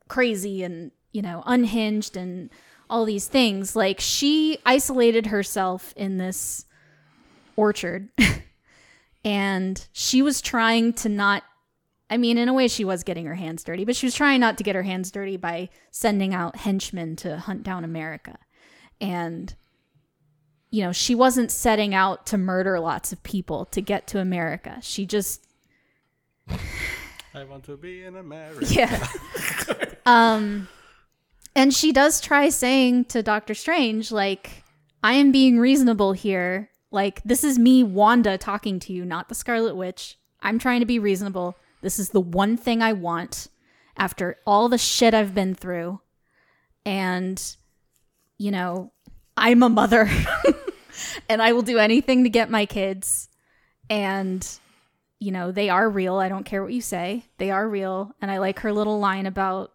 crazy 0.08 0.64
and, 0.64 0.90
you 1.12 1.22
know, 1.22 1.44
unhinged 1.46 2.18
and 2.18 2.50
all 2.90 3.06
these 3.06 3.28
things. 3.28 3.76
Like 3.76 4.00
she 4.00 4.58
isolated 4.66 5.28
herself 5.28 5.94
in 5.96 6.18
this 6.18 6.66
orchard 7.56 8.10
and 9.24 9.88
she 9.94 10.24
was 10.24 10.42
trying 10.42 10.94
to 10.94 11.08
not 11.08 11.44
I 12.10 12.18
mean, 12.18 12.40
in 12.40 12.50
a 12.50 12.54
way, 12.54 12.68
she 12.68 12.84
was 12.84 13.04
getting 13.04 13.26
her 13.26 13.36
hands 13.36 13.64
dirty, 13.64 13.86
but 13.86 13.96
she 13.96 14.08
was 14.08 14.16
trying 14.16 14.40
not 14.40 14.58
to 14.58 14.64
get 14.64 14.76
her 14.76 14.84
hands 14.84 15.12
dirty 15.12 15.38
by 15.38 15.70
sending 15.92 16.34
out 16.34 16.56
henchmen 16.56 17.16
to 17.18 17.38
hunt 17.38 17.62
down 17.62 17.84
America. 17.84 18.38
And, 19.00 19.54
you 20.72 20.84
know, 20.84 20.92
she 20.92 21.14
wasn't 21.14 21.52
setting 21.52 21.94
out 21.94 22.26
to 22.28 22.40
murder 22.40 22.80
lots 22.80 23.12
of 23.12 23.22
people 23.22 23.66
to 23.66 23.82
get 23.82 24.08
to 24.08 24.20
America. 24.20 24.78
She 24.82 25.08
just, 25.08 25.45
I 26.50 27.44
want 27.44 27.66
to 27.66 27.78
be 27.78 28.04
in 28.04 28.16
America. 28.16 28.66
yeah. 28.70 29.08
um, 30.06 30.68
and 31.56 31.74
she 31.74 31.92
does 31.92 32.22
try 32.22 32.50
saying 32.50 33.06
to 33.06 33.24
Doctor 33.24 33.54
Strange, 33.54 34.12
like, 34.12 34.64
I 35.04 35.14
am 35.14 35.32
being 35.32 35.60
reasonable 35.60 36.14
here. 36.14 36.70
Like, 36.92 37.22
this 37.24 37.44
is 37.44 37.60
me, 37.60 37.84
Wanda, 37.84 38.38
talking 38.38 38.80
to 38.80 38.94
you, 38.94 39.06
not 39.06 39.30
the 39.30 39.36
Scarlet 39.36 39.76
Witch. 39.76 40.18
I'm 40.42 40.60
trying 40.60 40.80
to 40.80 40.86
be 40.86 41.00
reasonable. 41.00 41.58
This 41.82 42.00
is 42.00 42.10
the 42.10 42.22
one 42.22 42.58
thing 42.58 42.82
I 42.82 42.94
want 42.94 43.48
after 43.98 44.38
all 44.46 44.70
the 44.70 44.78
shit 44.78 45.14
I've 45.14 45.36
been 45.36 45.56
through. 45.56 46.02
And, 46.86 47.42
you 48.38 48.52
know, 48.52 48.92
I'm 49.38 49.64
a 49.64 49.70
mother 49.70 50.10
and 51.30 51.42
I 51.42 51.54
will 51.54 51.62
do 51.62 51.80
anything 51.80 52.24
to 52.24 52.30
get 52.30 52.50
my 52.50 52.66
kids. 52.66 53.30
And, 53.90 54.48
you 55.26 55.32
know, 55.32 55.52
they 55.52 55.70
are 55.70 55.90
real. 55.90 56.18
I 56.18 56.30
don't 56.30 56.46
care 56.46 56.62
what 56.62 56.72
you 56.72 56.82
say. 56.82 57.26
They 57.40 57.50
are 57.50 57.68
real. 57.68 58.14
And 58.22 58.30
I 58.30 58.38
like 58.38 58.60
her 58.60 58.72
little 58.72 59.00
line 59.00 59.26
about 59.26 59.72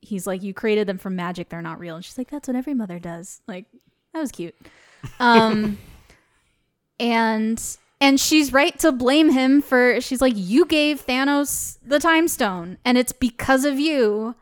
he's 0.00 0.26
like, 0.26 0.42
You 0.42 0.52
created 0.52 0.86
them 0.86 0.98
from 0.98 1.16
magic, 1.16 1.48
they're 1.48 1.62
not 1.62 1.80
real. 1.80 1.96
And 1.96 2.04
she's 2.04 2.18
like, 2.18 2.30
That's 2.30 2.48
what 2.48 2.56
every 2.56 2.74
mother 2.74 2.98
does. 2.98 3.40
Like, 3.48 3.64
that 4.12 4.20
was 4.20 4.30
cute. 4.30 4.54
Um 5.18 5.78
and 7.00 7.62
and 8.00 8.20
she's 8.20 8.52
right 8.52 8.78
to 8.80 8.92
blame 8.92 9.30
him 9.30 9.62
for 9.62 10.02
she's 10.02 10.20
like, 10.20 10.34
You 10.36 10.66
gave 10.66 11.06
Thanos 11.06 11.78
the 11.82 11.98
time 11.98 12.28
stone, 12.28 12.76
and 12.84 12.98
it's 12.98 13.12
because 13.12 13.64
of 13.64 13.80
you 13.80 14.34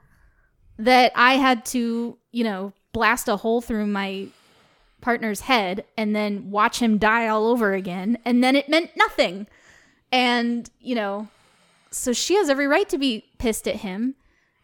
that 0.79 1.13
I 1.15 1.35
had 1.35 1.65
to, 1.67 2.19
you 2.33 2.45
know, 2.45 2.73
blast 2.93 3.29
a 3.29 3.37
hole 3.37 3.61
through 3.61 3.87
my 3.87 4.27
partner's 5.01 5.41
head 5.41 5.85
and 5.97 6.15
then 6.17 6.51
watch 6.51 6.81
him 6.81 6.99
die 6.99 7.29
all 7.29 7.47
over 7.47 7.75
again, 7.75 8.19
and 8.25 8.43
then 8.43 8.57
it 8.57 8.69
meant 8.69 8.91
nothing. 8.97 9.47
And, 10.13 10.69
you 10.81 10.95
know, 10.95 11.29
so 11.91 12.13
she 12.13 12.37
has 12.37 12.49
every 12.49 12.67
right 12.67 12.89
to 12.89 12.99
be 12.99 13.25
pissed 13.39 13.67
at 13.67 13.77
him. 13.77 14.15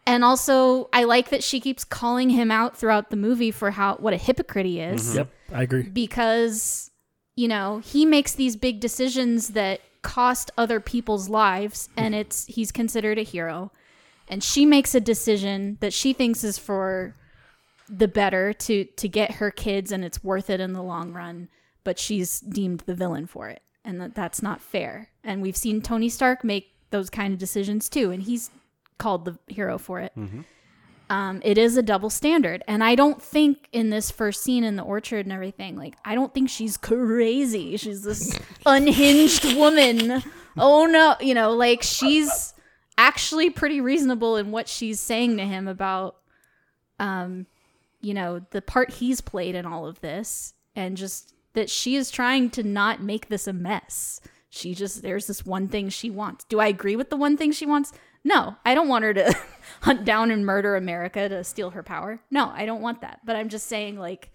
And 0.05 0.23
also, 0.23 0.89
I 0.91 1.05
like 1.05 1.29
that 1.29 1.43
she 1.43 1.59
keeps 1.59 1.85
calling 1.85 2.29
him 2.29 2.51
out 2.51 2.75
throughout 2.75 3.09
the 3.09 3.15
movie 3.15 3.51
for 3.51 3.71
how 3.71 3.95
what 3.95 4.13
a 4.13 4.17
hypocrite 4.17 4.65
he 4.65 4.79
is. 4.79 5.07
Mm-hmm. 5.07 5.17
Yep, 5.17 5.29
I 5.53 5.63
agree. 5.63 5.83
Because, 5.83 6.91
you 7.35 7.47
know, 7.47 7.79
he 7.79 8.05
makes 8.05 8.33
these 8.33 8.55
big 8.57 8.79
decisions 8.79 9.49
that 9.49 9.79
cost 10.01 10.51
other 10.57 10.81
people's 10.81 11.29
lives 11.29 11.87
and 11.95 12.13
mm-hmm. 12.13 12.21
it's 12.21 12.45
he's 12.47 12.71
considered 12.71 13.17
a 13.17 13.23
hero. 13.23 13.71
And 14.27 14.43
she 14.43 14.65
makes 14.65 14.93
a 14.93 14.99
decision 14.99 15.77
that 15.79 15.93
she 15.93 16.13
thinks 16.13 16.43
is 16.43 16.57
for 16.57 17.15
the 17.89 18.07
better 18.07 18.53
to 18.53 18.85
to 18.85 19.07
get 19.07 19.33
her 19.33 19.51
kids 19.51 19.91
and 19.91 20.03
it's 20.03 20.23
worth 20.23 20.49
it 20.49 20.59
in 20.59 20.73
the 20.73 20.83
long 20.83 21.13
run, 21.13 21.49
but 21.83 21.97
she's 21.97 22.39
deemed 22.41 22.81
the 22.81 22.95
villain 22.95 23.25
for 23.25 23.49
it. 23.49 23.61
And 23.85 24.01
that 24.01 24.15
that's 24.15 24.41
not 24.41 24.61
fair. 24.61 25.09
And 25.23 25.41
we've 25.41 25.57
seen 25.57 25.81
Tony 25.81 26.09
Stark 26.09 26.43
make 26.43 26.71
those 26.91 27.09
kind 27.09 27.33
of 27.33 27.39
decisions 27.39 27.89
too 27.89 28.11
and 28.11 28.21
he's 28.23 28.51
called 28.97 29.25
the 29.25 29.37
hero 29.47 29.77
for 29.77 29.99
it. 29.99 30.13
Um, 31.09 31.41
it 31.43 31.57
is 31.57 31.75
a 31.77 31.83
double 31.83 32.09
standard. 32.09 32.63
And 32.67 32.83
I 32.83 32.95
don't 32.95 33.21
think 33.21 33.67
in 33.71 33.89
this 33.89 34.09
first 34.09 34.41
scene 34.41 34.63
in 34.63 34.77
the 34.77 34.83
orchard 34.83 35.25
and 35.25 35.33
everything, 35.33 35.75
like, 35.75 35.95
I 36.05 36.15
don't 36.15 36.33
think 36.33 36.49
she's 36.49 36.77
crazy. 36.77 37.77
She's 37.77 38.03
this 38.03 38.39
unhinged 38.65 39.55
woman. 39.55 40.23
Oh 40.57 40.85
no, 40.85 41.15
you 41.19 41.33
know, 41.33 41.51
like 41.51 41.83
she's 41.83 42.53
actually 42.97 43.49
pretty 43.49 43.81
reasonable 43.81 44.37
in 44.37 44.51
what 44.51 44.67
she's 44.67 44.99
saying 44.99 45.37
to 45.37 45.43
him 45.45 45.67
about, 45.67 46.15
um, 46.99 47.47
you 48.01 48.13
know, 48.13 48.41
the 48.51 48.61
part 48.61 48.91
he's 48.91 49.19
played 49.21 49.55
in 49.55 49.65
all 49.65 49.85
of 49.85 49.99
this 50.01 50.53
and 50.75 50.95
just 50.97 51.33
that 51.53 51.69
she 51.69 51.95
is 51.95 52.09
trying 52.11 52.49
to 52.51 52.63
not 52.63 53.01
make 53.01 53.29
this 53.29 53.47
a 53.47 53.53
mess. 53.53 54.21
She 54.55 54.75
just, 54.75 55.01
there's 55.01 55.25
this 55.25 55.43
one 55.43 55.67
thing 55.67 55.89
she 55.89 56.11
wants. 56.11 56.43
Do 56.43 56.59
I 56.59 56.67
agree 56.67 56.95
with 56.95 57.09
the 57.09 57.17
one 57.17 57.37
thing 57.37 57.51
she 57.51 57.65
wants? 57.65 57.91
No, 58.23 58.55
I 58.63 58.75
don't 58.75 58.87
want 58.87 59.03
her 59.03 59.11
to 59.15 59.35
hunt 59.81 60.05
down 60.05 60.29
and 60.29 60.45
murder 60.45 60.75
America 60.75 61.27
to 61.27 61.43
steal 61.43 61.71
her 61.71 61.81
power. 61.81 62.21
No, 62.29 62.51
I 62.53 62.67
don't 62.67 62.83
want 62.83 63.01
that. 63.01 63.21
But 63.25 63.35
I'm 63.35 63.49
just 63.49 63.65
saying, 63.65 63.97
like, 63.97 64.31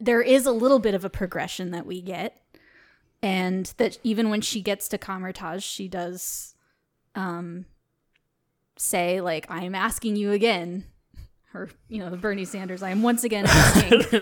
there 0.00 0.20
is 0.20 0.46
a 0.46 0.50
little 0.50 0.80
bit 0.80 0.94
of 0.94 1.04
a 1.04 1.10
progression 1.10 1.70
that 1.70 1.86
we 1.86 2.02
get. 2.02 2.42
And 3.22 3.72
that 3.76 3.98
even 4.02 4.30
when 4.30 4.40
she 4.40 4.62
gets 4.62 4.88
to 4.88 4.98
Kamar-Taj, 4.98 5.62
she 5.62 5.86
does 5.86 6.56
um, 7.14 7.66
say, 8.76 9.20
like, 9.20 9.48
I 9.48 9.62
am 9.62 9.76
asking 9.76 10.16
you 10.16 10.32
again. 10.32 10.86
Or, 11.54 11.70
you 11.88 12.00
know, 12.00 12.10
the 12.10 12.16
Bernie 12.16 12.46
Sanders, 12.46 12.82
I 12.82 12.90
am 12.90 13.02
once 13.02 13.22
again 13.22 13.46
asking 13.46 14.02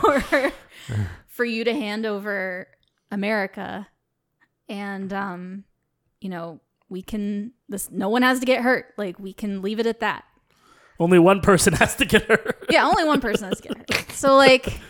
for, 0.00 0.20
for 1.40 1.44
you 1.46 1.64
to 1.64 1.72
hand 1.72 2.04
over 2.04 2.66
America 3.10 3.88
and 4.68 5.10
um 5.10 5.64
you 6.20 6.28
know 6.28 6.60
we 6.90 7.00
can 7.00 7.50
this 7.66 7.90
no 7.90 8.10
one 8.10 8.20
has 8.20 8.40
to 8.40 8.44
get 8.44 8.60
hurt 8.60 8.92
like 8.98 9.18
we 9.18 9.32
can 9.32 9.62
leave 9.62 9.80
it 9.80 9.86
at 9.86 10.00
that 10.00 10.22
Only 10.98 11.18
one 11.18 11.40
person 11.40 11.72
has 11.80 11.96
to 11.96 12.04
get 12.04 12.24
hurt. 12.24 12.66
yeah 12.68 12.84
only 12.84 13.04
one 13.04 13.22
person 13.22 13.48
has 13.48 13.58
to 13.62 13.68
get 13.68 13.78
hurt 13.90 14.12
so 14.12 14.36
like 14.36 14.80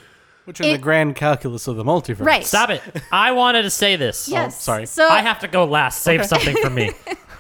Which 0.45 0.61
in 0.61 0.73
the 0.73 0.79
grand 0.79 1.15
calculus 1.15 1.69
of 1.69 1.77
the 1.77 1.85
multiverse. 1.85 2.25
Right. 2.27 2.45
Stop 2.45 2.71
it. 2.71 2.83
I 3.13 3.31
wanted 3.31 3.63
to 3.63 3.71
say 3.71 3.95
this. 3.95 4.29
yes 4.29 4.57
Oh, 4.57 4.61
sorry. 4.61 4.87
so 4.87 5.07
I 5.09 5.21
have 5.21 5.39
to 5.41 5.47
go 5.49 5.65
last. 5.67 6.03
Save 6.03 6.27
something 6.27 6.57
for 6.57 6.69
me. 6.71 6.91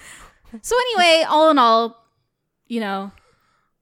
so 0.62 0.76
anyway 0.78 1.24
all 1.28 1.50
in 1.50 1.58
all 1.58 1.96
you 2.68 2.78
know 2.78 3.10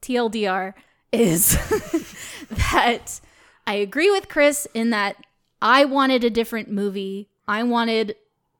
tldr 0.01 0.72
is 1.12 1.59
that 2.72 3.20
i 3.69 3.75
agree 3.75 4.11
with 4.11 4.29
chris 4.29 4.66
in 4.75 4.91
that 4.91 5.16
i 5.62 5.85
wanted 5.85 6.25
a 6.25 6.31
different 6.31 6.71
movie. 6.71 7.29
I 7.47 7.62
wanted 7.62 8.14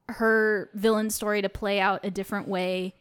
her 0.09 0.71
villain 0.73 1.11
story 1.11 1.43
to 1.43 1.51
play 1.51 1.79
out 1.79 2.01
a 2.03 2.11
different 2.11 2.49
way. 2.49 2.95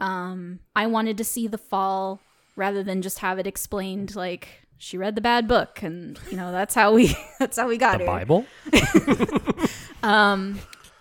Um 0.00 0.60
i 0.76 0.86
wanted 0.86 1.18
to 1.18 1.24
see 1.24 1.48
the 1.48 1.58
fall 1.58 2.20
rather 2.56 2.82
than 2.82 3.02
just 3.02 3.18
have 3.20 3.38
it 3.38 3.46
explained 3.46 4.14
like 4.14 4.66
she 4.78 4.96
read 4.96 5.14
the 5.14 5.20
bad 5.20 5.48
book 5.48 5.82
and 5.82 6.18
you 6.30 6.36
know 6.36 6.52
that's 6.52 6.74
how 6.74 6.92
we 6.94 7.14
that's 7.38 7.58
how 7.58 7.68
we 7.68 7.76
got 7.76 7.98
The 7.98 8.04
here 8.04 8.06
Bible? 8.06 8.46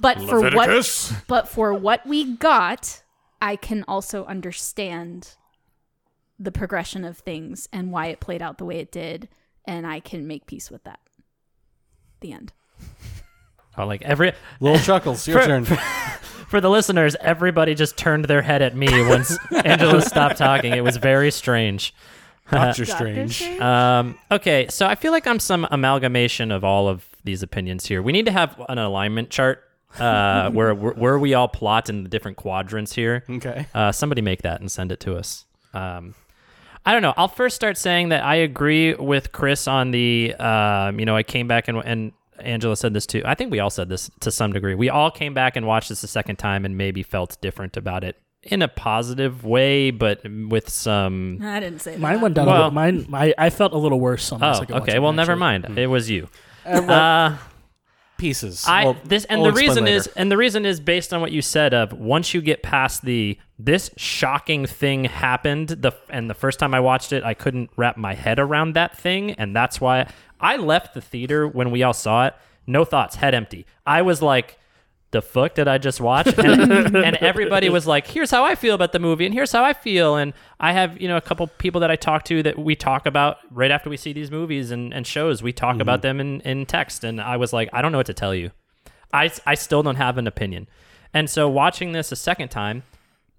but 0.01 0.19
for 0.21 0.49
what 0.51 1.13
but 1.27 1.47
for 1.47 1.73
what 1.73 2.05
we 2.05 2.35
got 2.35 3.03
i 3.41 3.55
can 3.55 3.85
also 3.87 4.25
understand 4.25 5.35
the 6.37 6.51
progression 6.51 7.05
of 7.05 7.17
things 7.17 7.69
and 7.71 7.91
why 7.91 8.07
it 8.07 8.19
played 8.19 8.41
out 8.41 8.57
the 8.57 8.65
way 8.65 8.79
it 8.79 8.91
did 8.91 9.29
and 9.65 9.85
i 9.87 9.99
can 9.99 10.27
make 10.27 10.45
peace 10.45 10.69
with 10.71 10.83
that 10.83 10.99
the 12.21 12.31
end 12.31 12.51
Oh, 13.77 13.85
like 13.85 14.01
every 14.01 14.33
Little 14.59 14.79
chuckles. 14.79 15.25
Your 15.27 15.39
For- 15.39 15.47
turn. 15.47 15.65
for 16.49 16.59
the 16.59 16.69
listeners, 16.69 17.15
everybody 17.21 17.75
just 17.75 17.97
turned 17.97 18.25
their 18.25 18.41
head 18.41 18.61
at 18.61 18.75
me 18.75 18.87
once 19.07 19.37
Angela 19.63 20.01
stopped 20.01 20.37
talking. 20.37 20.73
It 20.73 20.83
was 20.83 20.97
very 20.97 21.31
strange. 21.31 21.93
Doctor 22.51 22.83
Doctor 22.83 22.85
Strange. 22.85 23.35
Strange? 23.35 23.61
Um, 23.61 24.17
okay, 24.31 24.67
so 24.69 24.85
I 24.87 24.95
feel 24.95 25.11
like 25.11 25.27
I'm 25.27 25.39
some 25.39 25.67
amalgamation 25.71 26.51
of 26.51 26.63
all 26.63 26.89
of 26.89 27.05
these 27.23 27.41
opinions 27.43 27.85
here. 27.85 28.01
We 28.01 28.11
need 28.11 28.25
to 28.25 28.31
have 28.31 28.59
an 28.67 28.79
alignment 28.79 29.29
chart 29.29 29.63
uh, 29.99 30.49
where 30.49 30.73
where 30.73 31.17
we 31.19 31.33
all 31.35 31.47
plot 31.47 31.89
in 31.89 32.03
the 32.03 32.09
different 32.09 32.37
quadrants 32.37 32.93
here. 32.93 33.23
Okay. 33.29 33.67
Uh, 33.73 33.91
somebody 33.91 34.21
make 34.21 34.41
that 34.41 34.59
and 34.61 34.71
send 34.71 34.91
it 34.91 34.99
to 35.01 35.15
us. 35.15 35.45
Um, 35.73 36.15
I 36.85 36.93
don't 36.93 37.01
know. 37.01 37.13
I'll 37.17 37.27
first 37.27 37.55
start 37.55 37.77
saying 37.77 38.09
that 38.09 38.23
I 38.23 38.35
agree 38.35 38.93
with 38.95 39.31
Chris 39.31 39.67
on 39.67 39.91
the. 39.91 40.33
Um, 40.35 40.99
you 40.99 41.05
know, 41.05 41.15
I 41.15 41.23
came 41.23 41.47
back 41.47 41.67
and 41.67 41.77
and 41.79 42.11
Angela 42.39 42.75
said 42.77 42.93
this 42.93 43.05
too. 43.05 43.21
I 43.25 43.35
think 43.35 43.51
we 43.51 43.59
all 43.59 43.69
said 43.69 43.89
this 43.89 44.09
to 44.21 44.31
some 44.31 44.53
degree. 44.53 44.73
We 44.75 44.89
all 44.89 45.11
came 45.11 45.33
back 45.33 45.55
and 45.55 45.67
watched 45.67 45.89
this 45.89 46.03
a 46.03 46.07
second 46.07 46.37
time 46.37 46.65
and 46.65 46.77
maybe 46.77 47.03
felt 47.03 47.37
different 47.41 47.75
about 47.77 48.03
it 48.03 48.15
in 48.43 48.61
a 48.61 48.67
positive 48.69 49.43
way, 49.43 49.91
but 49.91 50.21
with 50.47 50.69
some. 50.69 51.39
i 51.43 51.59
didn't 51.59 51.79
say 51.81 51.91
that 51.91 51.99
Mine 51.99 52.21
went 52.21 52.35
down. 52.35 52.47
a 52.47 52.51
little, 52.51 52.71
mine, 52.71 53.05
I, 53.11 53.33
I 53.37 53.49
felt 53.49 53.73
a 53.73 53.77
little 53.77 53.99
worse 53.99 54.31
on 54.31 54.39
the 54.39 54.49
Oh, 54.49 54.53
second 54.53 54.75
okay. 54.77 54.97
Well, 54.99 55.11
never 55.11 55.33
actually. 55.33 55.39
mind. 55.41 55.77
It 55.77 55.87
was 55.87 56.09
you. 56.09 56.29
Uh, 56.65 56.81
well, 56.87 56.91
Uh, 57.33 57.37
pieces. 58.19 58.65
I 58.67 58.83
Well, 58.83 58.97
this 59.03 59.25
and 59.25 59.43
the 59.43 59.51
reason 59.51 59.85
later. 59.85 59.97
is 59.97 60.07
and 60.15 60.31
the 60.31 60.37
reason 60.37 60.65
is 60.65 60.79
based 60.79 61.13
on 61.13 61.21
what 61.21 61.31
you 61.31 61.41
said 61.41 61.73
of 61.73 61.93
once 61.93 62.33
you 62.33 62.41
get 62.41 62.61
past 62.61 63.03
the 63.03 63.39
this 63.57 63.89
shocking 63.97 64.67
thing 64.67 65.05
happened 65.05 65.69
the 65.69 65.93
and 66.09 66.29
the 66.29 66.35
first 66.35 66.59
time 66.59 66.75
I 66.75 66.79
watched 66.81 67.11
it 67.11 67.23
I 67.23 67.33
couldn't 67.33 67.71
wrap 67.75 67.97
my 67.97 68.13
head 68.13 68.37
around 68.37 68.73
that 68.73 68.95
thing 68.95 69.31
and 69.31 69.55
that's 69.55 69.81
why 69.81 70.07
I 70.39 70.57
left 70.57 70.93
the 70.93 71.01
theater 71.01 71.47
when 71.47 71.71
we 71.71 71.81
all 71.81 71.93
saw 71.93 72.27
it 72.27 72.35
no 72.67 72.85
thoughts 72.85 73.15
head 73.15 73.33
empty 73.33 73.65
I 73.87 74.03
was 74.03 74.21
like 74.21 74.58
the 75.11 75.21
fuck 75.21 75.55
did 75.55 75.67
I 75.67 75.77
just 75.77 75.99
watch? 75.99 76.27
And, 76.37 76.95
and 76.95 77.15
everybody 77.17 77.69
was 77.69 77.87
like, 77.87 78.07
here's 78.07 78.29
how 78.29 78.43
I 78.43 78.55
feel 78.55 78.75
about 78.75 78.91
the 78.91 78.99
movie, 78.99 79.25
and 79.25 79.33
here's 79.33 79.51
how 79.51 79.63
I 79.63 79.73
feel. 79.73 80.15
And 80.15 80.33
I 80.59 80.73
have, 80.73 81.01
you 81.01 81.07
know, 81.07 81.17
a 81.17 81.21
couple 81.21 81.47
people 81.47 81.81
that 81.81 81.89
I 81.89 81.95
talk 81.95 82.23
to 82.25 82.43
that 82.43 82.59
we 82.59 82.75
talk 82.75 83.05
about 83.05 83.37
right 83.51 83.71
after 83.71 83.89
we 83.89 83.97
see 83.97 84.13
these 84.13 84.29
movies 84.29 84.71
and, 84.71 84.93
and 84.93 85.07
shows. 85.07 85.41
We 85.41 85.51
talk 85.51 85.79
about 85.79 86.01
mm-hmm. 86.01 86.17
them 86.17 86.19
in, 86.19 86.41
in 86.41 86.65
text. 86.65 87.03
And 87.03 87.19
I 87.19 87.37
was 87.37 87.53
like, 87.53 87.69
I 87.73 87.81
don't 87.81 87.91
know 87.91 87.97
what 87.97 88.07
to 88.07 88.13
tell 88.13 88.35
you. 88.35 88.51
I, 89.11 89.31
I 89.45 89.55
still 89.55 89.81
don't 89.81 89.95
have 89.95 90.17
an 90.17 90.27
opinion. 90.27 90.67
And 91.13 91.29
so 91.29 91.49
watching 91.49 91.91
this 91.91 92.11
a 92.11 92.15
second 92.15 92.49
time, 92.49 92.83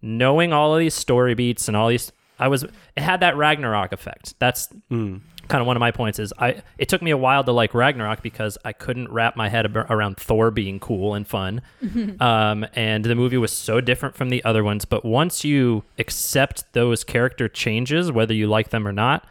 knowing 0.02 0.52
all 0.52 0.74
of 0.74 0.80
these 0.80 0.94
story 0.94 1.34
beats 1.34 1.68
and 1.68 1.76
all 1.76 1.88
these, 1.88 2.10
I 2.38 2.48
was 2.48 2.64
it 2.64 2.72
had 2.96 3.20
that 3.20 3.36
Ragnarok 3.36 3.92
effect. 3.92 4.34
That's 4.38 4.68
mm. 4.90 5.20
Kind 5.51 5.61
of 5.61 5.66
one 5.66 5.76
of 5.76 5.80
my 5.80 5.90
points. 5.90 6.18
Is 6.18 6.32
I 6.38 6.62
it 6.78 6.88
took 6.88 7.03
me 7.03 7.11
a 7.11 7.16
while 7.16 7.44
to 7.44 7.53
like 7.53 7.74
Ragnarok 7.74 8.22
because 8.22 8.57
I 8.64 8.72
couldn't 8.72 9.11
wrap 9.11 9.36
my 9.36 9.51
head 9.51 9.66
ab- 9.66 9.90
around 9.90 10.16
Thor 10.16 10.51
being 10.51 10.80
cool 10.80 11.14
and 11.14 11.26
fun, 11.26 11.61
um, 12.20 12.64
and 12.74 13.05
the 13.05 13.14
movie 13.14 13.36
was 13.36 13.53
so 13.53 13.80
different 13.80 14.14
from 14.14 14.30
the 14.30 14.42
other 14.44 14.64
ones. 14.64 14.86
But 14.86 15.05
once 15.05 15.44
you 15.44 15.84
accept 15.98 16.72
those 16.72 17.05
character 17.05 17.48
changes, 17.48 18.11
whether 18.11 18.32
you 18.32 18.46
like 18.46 18.70
them 18.70 18.88
or 18.88 18.92
not, 18.92 19.26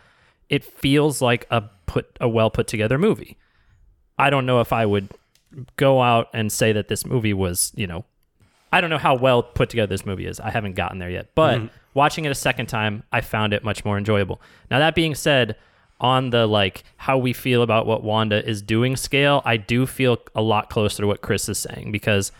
it 0.49 0.63
feels 0.63 1.21
like 1.21 1.47
a 1.49 1.63
put 1.87 2.05
a 2.21 2.29
well 2.29 2.51
put 2.51 2.67
together 2.67 2.99
movie. 2.99 3.37
I 4.19 4.29
don't 4.29 4.45
know 4.45 4.59
if 4.59 4.71
I 4.73 4.85
would 4.85 5.09
go 5.77 6.01
out 6.01 6.29
and 6.33 6.51
say 6.51 6.73
that 6.73 6.89
this 6.89 7.05
movie 7.05 7.33
was, 7.33 7.71
you 7.75 7.87
know, 7.87 8.05
I 8.71 8.81
don't 8.81 8.89
know 8.89 8.97
how 8.97 9.15
well 9.15 9.41
put 9.41 9.69
together 9.69 9.87
this 9.87 10.05
movie 10.05 10.25
is. 10.25 10.39
I 10.39 10.51
haven't 10.51 10.75
gotten 10.75 10.99
there 10.99 11.09
yet. 11.09 11.29
But 11.33 11.61
watching 11.93 12.25
it 12.25 12.29
a 12.29 12.35
second 12.35 12.67
time, 12.67 13.03
I 13.11 13.21
found 13.21 13.53
it 13.53 13.63
much 13.63 13.83
more 13.83 13.97
enjoyable. 13.97 14.41
Now 14.69 14.79
that 14.79 14.93
being 14.93 15.15
said, 15.15 15.55
on 16.01 16.29
the 16.29 16.47
like 16.47 16.83
how 16.97 17.17
we 17.17 17.33
feel 17.33 17.61
about 17.61 17.85
what 17.85 18.03
Wanda 18.03 18.47
is 18.47 18.61
doing 18.61 18.95
scale, 18.95 19.41
I 19.45 19.57
do 19.57 19.85
feel 19.85 20.17
a 20.35 20.41
lot 20.41 20.69
closer 20.69 21.03
to 21.03 21.07
what 21.07 21.21
Chris 21.21 21.49
is 21.49 21.57
saying 21.57 21.91
because 21.91 22.31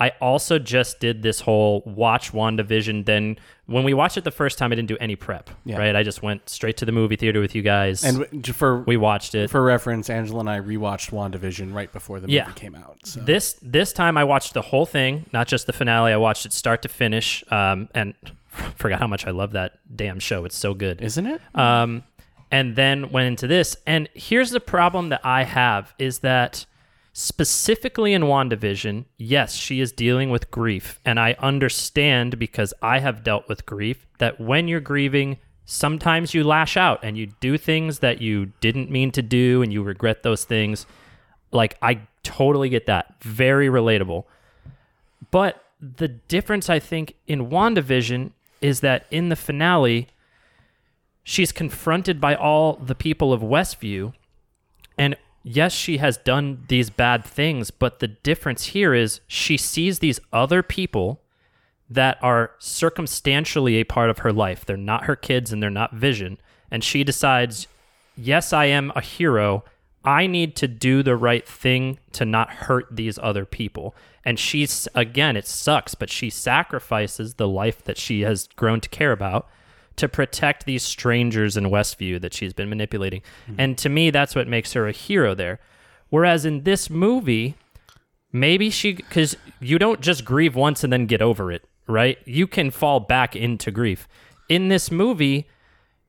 I 0.00 0.10
also 0.20 0.60
just 0.60 1.00
did 1.00 1.22
this 1.22 1.40
whole 1.40 1.82
watch 1.84 2.30
WandaVision. 2.30 3.04
Then 3.04 3.36
when 3.66 3.82
we 3.82 3.92
watched 3.94 4.16
it 4.16 4.22
the 4.22 4.30
first 4.30 4.56
time, 4.56 4.70
I 4.70 4.76
didn't 4.76 4.86
do 4.88 4.96
any 5.00 5.16
prep, 5.16 5.50
Yeah. 5.64 5.76
right? 5.78 5.96
I 5.96 6.04
just 6.04 6.22
went 6.22 6.48
straight 6.48 6.76
to 6.76 6.84
the 6.84 6.92
movie 6.92 7.16
theater 7.16 7.40
with 7.40 7.56
you 7.56 7.62
guys. 7.62 8.04
And 8.04 8.46
for 8.54 8.82
we 8.82 8.96
watched 8.96 9.34
it. 9.34 9.50
for 9.50 9.60
reference, 9.60 10.08
Angela 10.08 10.38
and 10.38 10.48
I 10.50 10.60
rewatched 10.60 11.10
WandaVision 11.10 11.74
right 11.74 11.92
before 11.92 12.20
the 12.20 12.28
movie 12.28 12.34
Yeah. 12.34 12.52
came 12.52 12.76
out. 12.76 12.98
So. 13.04 13.18
This 13.20 13.54
this 13.60 13.92
time 13.92 14.16
I 14.16 14.22
watched 14.22 14.54
the 14.54 14.62
whole 14.62 14.86
thing, 14.86 15.26
not 15.32 15.48
just 15.48 15.66
the 15.66 15.72
finale. 15.72 16.12
I 16.12 16.16
watched 16.16 16.46
it 16.46 16.52
start 16.52 16.82
to 16.82 16.88
finish, 16.88 17.42
um, 17.50 17.88
and 17.92 18.14
forgot 18.76 19.00
how 19.00 19.08
much 19.08 19.26
I 19.26 19.32
love 19.32 19.50
that 19.52 19.80
damn 19.96 20.20
show. 20.20 20.44
It's 20.44 20.56
so 20.56 20.74
good, 20.74 21.00
isn't 21.00 21.26
it? 21.26 21.40
Um, 21.56 22.04
and 22.50 22.76
then 22.76 23.10
went 23.10 23.26
into 23.26 23.46
this. 23.46 23.76
And 23.86 24.08
here's 24.14 24.50
the 24.50 24.60
problem 24.60 25.10
that 25.10 25.24
I 25.24 25.44
have 25.44 25.94
is 25.98 26.20
that 26.20 26.66
specifically 27.12 28.12
in 28.12 28.22
WandaVision, 28.22 29.04
yes, 29.16 29.54
she 29.54 29.80
is 29.80 29.92
dealing 29.92 30.30
with 30.30 30.50
grief. 30.50 31.00
And 31.04 31.18
I 31.18 31.36
understand 31.40 32.38
because 32.38 32.72
I 32.80 33.00
have 33.00 33.24
dealt 33.24 33.48
with 33.48 33.66
grief 33.66 34.06
that 34.18 34.40
when 34.40 34.68
you're 34.68 34.80
grieving, 34.80 35.38
sometimes 35.64 36.32
you 36.32 36.44
lash 36.44 36.76
out 36.76 37.00
and 37.02 37.18
you 37.18 37.26
do 37.40 37.58
things 37.58 37.98
that 37.98 38.22
you 38.22 38.52
didn't 38.60 38.90
mean 38.90 39.10
to 39.12 39.22
do 39.22 39.62
and 39.62 39.72
you 39.72 39.82
regret 39.82 40.22
those 40.22 40.44
things. 40.44 40.86
Like, 41.50 41.76
I 41.82 42.00
totally 42.22 42.68
get 42.68 42.86
that. 42.86 43.14
Very 43.22 43.68
relatable. 43.68 44.24
But 45.30 45.62
the 45.80 46.08
difference, 46.08 46.70
I 46.70 46.78
think, 46.78 47.14
in 47.26 47.50
WandaVision 47.50 48.30
is 48.60 48.80
that 48.80 49.06
in 49.10 49.28
the 49.28 49.36
finale, 49.36 50.08
she's 51.28 51.52
confronted 51.52 52.22
by 52.22 52.34
all 52.34 52.76
the 52.76 52.94
people 52.94 53.34
of 53.34 53.42
Westview. 53.42 54.14
And 54.96 55.14
yes, 55.42 55.74
she 55.74 55.98
has 55.98 56.16
done 56.16 56.64
these 56.68 56.88
bad 56.88 57.22
things, 57.22 57.70
but 57.70 57.98
the 57.98 58.08
difference 58.08 58.66
here 58.66 58.94
is 58.94 59.20
she 59.26 59.58
sees 59.58 59.98
these 59.98 60.20
other 60.32 60.62
people 60.62 61.20
that 61.90 62.16
are 62.22 62.52
circumstantially 62.58 63.76
a 63.76 63.84
part 63.84 64.08
of 64.08 64.20
her 64.20 64.32
life. 64.32 64.64
They're 64.64 64.78
not 64.78 65.04
her 65.04 65.16
kids 65.16 65.52
and 65.52 65.62
they're 65.62 65.68
not 65.68 65.92
Vision. 65.92 66.38
And 66.70 66.82
she 66.82 67.04
decides, 67.04 67.66
yes, 68.16 68.54
I 68.54 68.64
am 68.64 68.90
a 68.96 69.02
hero. 69.02 69.64
I 70.06 70.26
need 70.26 70.56
to 70.56 70.66
do 70.66 71.02
the 71.02 71.16
right 71.16 71.46
thing 71.46 71.98
to 72.12 72.24
not 72.24 72.50
hurt 72.50 72.86
these 72.90 73.18
other 73.22 73.44
people. 73.44 73.94
And 74.24 74.38
she's, 74.38 74.88
again, 74.94 75.36
it 75.36 75.46
sucks, 75.46 75.94
but 75.94 76.08
she 76.08 76.30
sacrifices 76.30 77.34
the 77.34 77.48
life 77.48 77.84
that 77.84 77.98
she 77.98 78.22
has 78.22 78.48
grown 78.56 78.80
to 78.80 78.88
care 78.88 79.12
about 79.12 79.46
to 79.98 80.08
protect 80.08 80.64
these 80.64 80.82
strangers 80.82 81.56
in 81.56 81.64
Westview 81.64 82.20
that 82.20 82.34
she's 82.34 82.52
been 82.52 82.68
manipulating. 82.68 83.22
Mm-hmm. 83.46 83.60
And 83.60 83.78
to 83.78 83.88
me, 83.88 84.10
that's 84.10 84.34
what 84.34 84.48
makes 84.48 84.72
her 84.72 84.88
a 84.88 84.92
hero 84.92 85.34
there. 85.34 85.60
Whereas 86.10 86.44
in 86.44 86.62
this 86.62 86.88
movie, 86.88 87.54
maybe 88.32 88.70
she, 88.70 88.94
because 88.94 89.36
you 89.60 89.78
don't 89.78 90.00
just 90.00 90.24
grieve 90.24 90.54
once 90.54 90.82
and 90.82 90.92
then 90.92 91.06
get 91.06 91.20
over 91.20 91.52
it, 91.52 91.62
right? 91.86 92.18
You 92.24 92.46
can 92.46 92.70
fall 92.70 93.00
back 93.00 93.36
into 93.36 93.70
grief. 93.70 94.08
In 94.48 94.68
this 94.68 94.90
movie, 94.90 95.48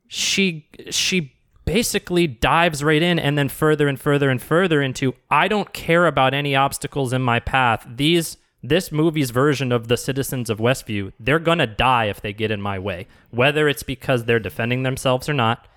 she 0.07 0.67
she 0.89 1.33
basically 1.65 2.25
dives 2.25 2.83
right 2.83 3.01
in 3.01 3.19
and 3.19 3.37
then 3.37 3.47
further 3.47 3.87
and 3.87 3.99
further 3.99 4.29
and 4.29 4.41
further 4.41 4.81
into 4.81 5.13
I 5.29 5.47
don't 5.47 5.71
care 5.71 6.07
about 6.07 6.33
any 6.33 6.55
obstacles 6.55 7.13
in 7.13 7.21
my 7.21 7.39
path. 7.39 7.85
These 7.87 8.37
this 8.61 8.91
movie's 8.91 9.31
version 9.31 9.71
of 9.71 9.87
the 9.87 9.97
citizens 9.97 10.49
of 10.49 10.59
Westview, 10.59 11.13
they're 11.19 11.39
going 11.39 11.59
to 11.59 11.67
die 11.67 12.05
if 12.05 12.21
they 12.21 12.33
get 12.33 12.51
in 12.51 12.61
my 12.61 12.77
way. 12.77 13.07
Whether 13.31 13.69
it's 13.69 13.83
because 13.83 14.25
they're 14.25 14.39
defending 14.39 14.83
themselves 14.83 15.29
or 15.29 15.33
not, 15.33 15.67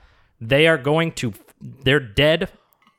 they 0.40 0.66
are 0.66 0.78
going 0.78 1.12
to 1.12 1.32
they're 1.60 2.00
dead 2.00 2.50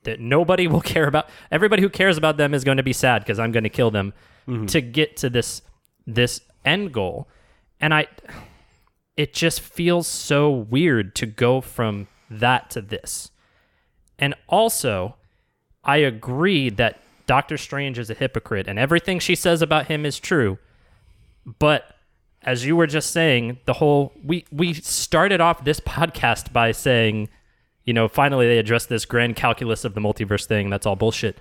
that 0.04 0.20
nobody 0.20 0.68
will 0.70 0.82
care 0.82 1.08
about. 1.08 1.30
Everybody 1.52 1.82
who 1.82 1.90
cares 1.90 2.18
about 2.18 2.38
them 2.38 2.54
is 2.54 2.64
going 2.64 2.78
to 2.78 2.84
be 2.84 2.94
sad 2.94 3.24
because 3.24 3.40
I'm 3.40 3.52
going 3.52 3.64
to 3.64 3.70
kill 3.70 3.92
them 3.92 4.14
mm-hmm. 4.48 4.68
to 4.68 4.82
get 4.82 5.18
to 5.18 5.30
this 5.30 5.62
this 6.08 6.42
end 6.64 6.94
goal. 6.94 7.28
And 7.80 7.94
I 7.94 8.08
it 9.18 9.34
just 9.34 9.60
feels 9.60 10.08
so 10.08 10.50
weird 10.50 11.14
to 11.16 11.26
go 11.26 11.62
from 11.62 12.08
that 12.30 12.70
to 12.72 12.82
this. 12.82 13.32
And 14.18 14.34
also, 14.48 15.16
I 15.84 15.98
agree 15.98 16.70
that 16.70 17.02
Doctor 17.26 17.57
Strange 17.57 17.99
is 17.99 18.09
a 18.09 18.13
hypocrite 18.13 18.67
and 18.67 18.78
everything 18.78 19.19
she 19.19 19.36
says 19.36 19.61
about 19.61 19.88
him 19.88 20.05
is 20.05 20.19
true. 20.19 20.57
But 21.59 21.95
as 22.41 22.65
you 22.65 22.76
were 22.76 22.88
just 22.88 23.11
saying, 23.11 23.59
the 23.65 23.74
whole 23.74 24.13
we 24.24 24.45
we 24.51 24.74
started 24.74 25.41
off 25.41 25.63
this 25.63 25.80
podcast 25.80 26.51
by 26.53 26.71
saying, 26.71 27.30
you 27.86 27.93
know, 27.93 28.07
finally 28.07 28.47
they 28.47 28.57
addressed 28.57 28.89
this 28.89 29.05
grand 29.05 29.36
calculus 29.36 29.86
of 29.86 29.93
the 29.93 30.01
multiverse 30.01 30.45
thing. 30.45 30.69
That's 30.69 30.86
all 30.86 30.95
bullshit. 30.95 31.38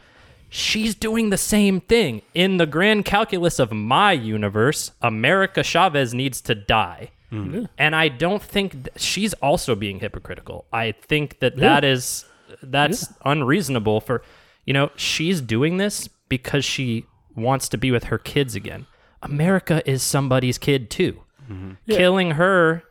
She's 0.49 0.95
doing 0.95 1.31
the 1.31 1.39
same 1.39 1.81
thing 1.81 2.23
in 2.35 2.59
the 2.59 2.67
grand 2.67 3.05
calculus 3.05 3.59
of 3.59 3.73
my 3.73 4.13
universe. 4.13 4.91
America 5.01 5.63
Chavez 5.63 6.13
needs 6.13 6.43
to 6.43 6.55
die. 6.55 7.11
Mm. 7.33 7.69
And 7.79 7.97
I 7.97 8.09
don't 8.09 8.43
think 8.43 8.73
th- 8.73 8.89
she's 8.97 9.33
also 9.35 9.75
being 9.75 10.01
hypocritical. 10.01 10.67
I 10.71 10.93
think 10.93 11.39
that 11.39 11.57
that 11.57 11.85
is 11.85 12.27
that's 12.63 13.09
unreasonable 13.25 14.03
for 14.03 14.23
you 14.65 14.73
know, 14.73 14.91
she's 14.97 15.41
doing 15.41 15.77
this 15.77 16.09
because 16.29 16.65
she 16.65 17.05
wants 17.35 17.69
to 17.71 17.79
be 17.79 17.91
with 17.91 18.05
her 18.05 18.19
kids 18.19 18.55
again. 18.55 18.87
America 19.23 19.83
is 19.89 20.03
somebody's 20.03 20.59
kid 20.59 20.91
too. 20.91 21.23
Mm-hmm. 21.51 21.73
Killing 21.89 22.33
her 22.33 22.83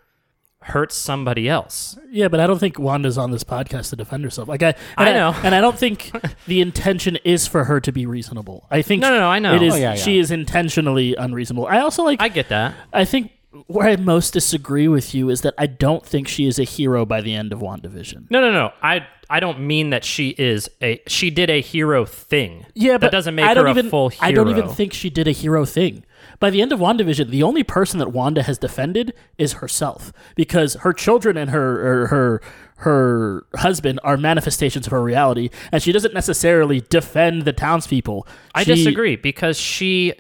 hurts 0.64 0.96
somebody 0.96 1.50
else. 1.50 1.98
Yeah, 2.12 2.28
but 2.28 2.40
I 2.40 2.46
don't 2.48 2.60
think 2.60 2.78
Wanda's 2.78 3.18
on 3.18 3.32
this 3.32 3.44
podcast 3.44 3.90
to 3.90 3.96
defend 3.96 4.24
herself. 4.24 4.48
Like 4.48 4.62
I, 4.62 4.76
I 4.96 5.10
and 5.10 5.16
know. 5.18 5.42
and 5.44 5.56
I 5.56 5.62
don't 5.62 5.78
think 5.78 6.12
the 6.48 6.62
intention 6.62 7.18
is 7.24 7.48
for 7.48 7.64
her 7.66 7.80
to 7.82 7.92
be 7.92 8.06
reasonable. 8.06 8.68
I 8.70 8.82
think 8.82 9.02
No, 9.02 9.10
no, 9.10 9.20
no, 9.20 9.28
I 9.28 9.40
know. 9.40 9.56
it 9.56 9.62
is. 9.64 9.74
Oh, 9.74 9.78
yeah, 9.78 9.96
She 9.96 10.20
is 10.20 10.30
intentionally 10.32 11.16
unreasonable. 11.16 11.66
I 11.68 11.80
also 11.80 12.04
like. 12.04 12.22
I 12.22 12.30
get 12.30 12.50
that. 12.50 12.76
I 12.94 13.06
think 13.06 13.32
where 13.68 13.90
I 13.90 13.96
most 13.98 14.32
disagree 14.34 14.88
with 14.88 15.14
you 15.14 15.30
is 15.30 15.42
that 15.42 15.54
I 15.58 15.68
don't 15.68 16.06
think 16.06 16.28
she 16.28 16.46
is 16.48 16.58
a 16.58 16.64
hero 16.64 17.06
by 17.06 17.22
the 17.22 17.34
end 17.36 17.52
of 17.52 17.60
WandaVision. 17.60 18.28
No, 18.30 18.40
no, 18.42 18.52
no. 18.52 18.72
I 18.82 19.06
I 19.30 19.40
don't 19.40 19.62
mean 19.62 19.90
that 19.92 20.04
she 20.06 20.30
is 20.38 20.70
a 20.82 21.02
she 21.08 21.30
did 21.30 21.50
a 21.50 21.62
hero 21.62 22.06
thing. 22.06 22.66
Yeah, 22.74 22.94
but 22.94 23.02
that 23.08 23.12
doesn't 23.12 23.36
make 23.36 23.46
I 23.46 23.54
don't 23.54 23.66
her 23.66 23.72
even, 23.72 23.88
a 23.88 23.90
full 23.90 24.10
hero. 24.10 24.28
I 24.28 24.32
don't 24.32 24.50
even 24.50 24.70
think 24.70 24.94
she 24.94 25.10
did 25.10 25.28
a 25.28 25.32
hero 25.32 25.66
thing. 25.66 26.06
By 26.40 26.50
the 26.50 26.62
end 26.62 26.72
of 26.72 26.80
WandaVision, 26.80 27.30
the 27.30 27.44
only 27.44 27.64
person 27.64 28.00
that 28.00 28.10
Wanda 28.12 28.44
has 28.44 28.58
defended 28.58 29.14
is 29.38 29.54
herself 29.54 30.14
because 30.36 30.76
her 30.76 30.94
children 30.94 31.36
and 31.38 31.50
her 31.50 31.88
her 31.88 32.08
her, 32.08 32.42
her 32.78 33.46
husband 33.56 34.00
are 34.04 34.18
manifestations 34.18 34.88
of 34.88 34.92
her 34.92 35.02
reality, 35.04 35.50
and 35.72 35.84
she 35.84 35.92
doesn't 35.92 36.14
necessarily 36.14 36.82
defend 36.90 37.44
the 37.44 37.54
townspeople. 37.54 38.26
I 38.56 38.64
She- 38.64 38.76
disagree 38.76 39.16
because 39.18 39.58
she 39.58 40.14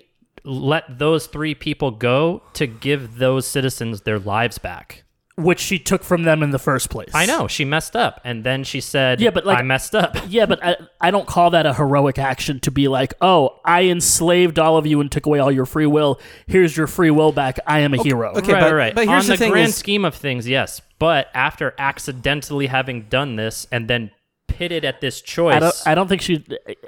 let 0.43 0.99
those 0.99 1.27
three 1.27 1.53
people 1.55 1.91
go 1.91 2.41
to 2.53 2.67
give 2.67 3.17
those 3.17 3.45
citizens 3.47 4.01
their 4.01 4.19
lives 4.19 4.57
back. 4.57 5.03
which 5.37 5.59
she 5.59 5.79
took 5.79 6.03
from 6.03 6.23
them 6.23 6.43
in 6.43 6.51
the 6.51 6.59
first 6.59 6.89
place. 6.89 7.09
I 7.15 7.25
know 7.25 7.47
she 7.47 7.65
messed 7.65 7.95
up, 7.95 8.19
and 8.23 8.43
then 8.43 8.63
she 8.63 8.79
said, 8.81 9.19
Yeah, 9.21 9.31
but 9.31 9.45
like 9.45 9.59
I 9.59 9.61
messed 9.63 9.95
up." 9.95 10.15
Yeah, 10.27 10.45
but 10.45 10.63
I, 10.63 10.75
I 10.99 11.09
don't 11.09 11.25
call 11.25 11.51
that 11.51 11.65
a 11.65 11.73
heroic 11.73 12.19
action 12.19 12.59
to 12.59 12.69
be 12.71 12.87
like, 12.87 13.13
oh, 13.21 13.59
I 13.65 13.83
enslaved 13.85 14.59
all 14.59 14.77
of 14.77 14.85
you 14.85 14.99
and 15.01 15.11
took 15.11 15.25
away 15.25 15.39
all 15.39 15.51
your 15.51 15.65
free 15.65 15.85
will. 15.87 16.19
Here's 16.47 16.75
your 16.77 16.85
free 16.85 17.11
will 17.11 17.31
back. 17.31 17.57
I 17.65 17.79
am 17.79 17.93
a 17.93 18.03
hero. 18.03 18.33
okay, 18.35 18.53
right, 18.53 18.61
but- 18.61 18.73
right. 18.73 18.95
but 18.95 19.07
here's 19.07 19.23
On 19.23 19.27
the 19.27 19.33
the, 19.33 19.37
thing 19.37 19.51
grand 19.51 19.69
is- 19.69 19.75
scheme 19.75 20.05
of 20.05 20.13
things, 20.15 20.47
yes. 20.47 20.81
But 20.99 21.29
after 21.33 21.73
accidentally 21.79 22.67
having 22.67 23.03
done 23.03 23.35
this 23.35 23.65
and 23.71 23.87
then 23.89 24.11
pitted 24.47 24.85
at 24.85 25.01
this 25.01 25.21
choice, 25.21 25.55
I 25.55 25.59
don't. 25.59 25.75
I 25.87 25.95
don't 25.95 26.07
think 26.07 26.21
she. 26.21 26.45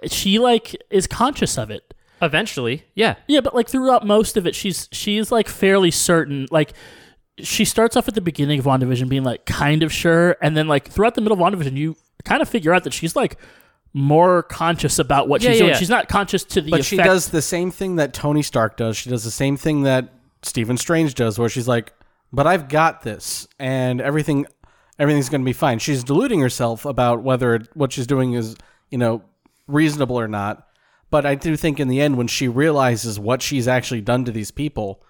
She 0.08 0.38
like 0.38 0.76
is 0.91 1.08
conscious 1.08 1.58
of 1.58 1.72
it. 1.72 1.93
Eventually, 2.24 2.84
yeah, 2.95 3.15
Yeah, 3.28 3.41
but 3.41 3.53
like 3.55 3.67
throughout 3.69 4.05
most 4.07 4.38
of 4.38 4.47
it, 4.47 4.55
she's 4.55 4.88
she's 4.91 5.32
like 5.32 5.47
fairly 5.47 5.91
certain. 5.91 6.47
Like 6.51 6.74
she 7.39 7.65
starts 7.65 7.95
off 7.95 8.07
at 8.07 8.15
the 8.15 8.21
beginning 8.21 8.59
of 8.59 8.65
WandaVision 8.65 9.09
being 9.09 9.24
like 9.24 9.45
kind 9.45 9.84
of 9.84 9.91
sure, 9.91 10.38
and 10.41 10.55
then 10.57 10.67
like 10.67 10.88
throughout 10.89 11.15
the 11.15 11.21
middle 11.21 11.39
of 11.41 11.53
WandaVision, 11.53 11.76
you 11.76 11.95
kind 12.26 12.41
of 12.41 12.49
figure 12.49 12.74
out 12.74 12.84
that 12.86 12.93
she's 12.93 13.15
like 13.15 13.38
more 13.93 14.43
conscious 14.43 14.97
about 14.97 15.28
what 15.28 15.41
Yeah, 15.41 15.49
she's 15.51 15.57
yeah, 15.57 15.63
doing. 15.63 15.71
yeah. 15.74 15.78
She's 15.78 15.89
not 15.89 16.09
conscious 16.09 16.43
to 16.45 16.61
the 16.61 16.71
but 16.71 16.80
effect. 16.80 16.89
she 16.89 16.97
does 16.97 17.30
the 17.30 17.41
same 17.41 17.69
thing 17.69 17.97
that 17.97 18.13
Tony 18.13 18.41
Stark 18.41 18.76
does. 18.78 18.97
She 18.97 19.09
does 19.09 19.24
the 19.24 19.32
same 19.32 19.55
thing 19.57 19.84
that 19.84 20.09
Stephen 20.41 20.78
Strange 20.78 21.13
does, 21.15 21.38
where 21.38 21.49
she's 21.49 21.67
like, 21.67 21.93
"But 22.32 22.47
I've 22.47 22.69
got 22.69 23.03
this, 23.03 23.47
and 23.59 24.01
everything, 24.01 24.45
everything's 24.99 25.30
going 25.30 25.41
to 25.41 25.45
be 25.45 25.53
fine." 25.53 25.80
She's 25.80 26.03
deluding 26.03 26.39
herself 26.39 26.86
about 26.86 27.21
whether 27.24 27.61
what 27.76 27.93
she's 27.93 28.07
doing 28.07 28.34
is, 28.34 28.55
you 28.89 28.97
know, 28.97 29.21
reasonable 29.67 30.19
or 30.19 30.28
not. 30.28 30.67
But 31.14 31.28
I 31.28 31.36
do 31.36 31.55
think 31.55 31.80
in 31.80 31.89
the 31.89 32.01
end, 32.01 32.18
when 32.18 32.26
she 32.26 32.47
realizes 32.47 33.20
what 33.20 33.43
she's 33.43 33.68
actually 33.68 34.01
done 34.01 34.26
to 34.26 34.32
these 34.32 34.49
people, 34.49 35.03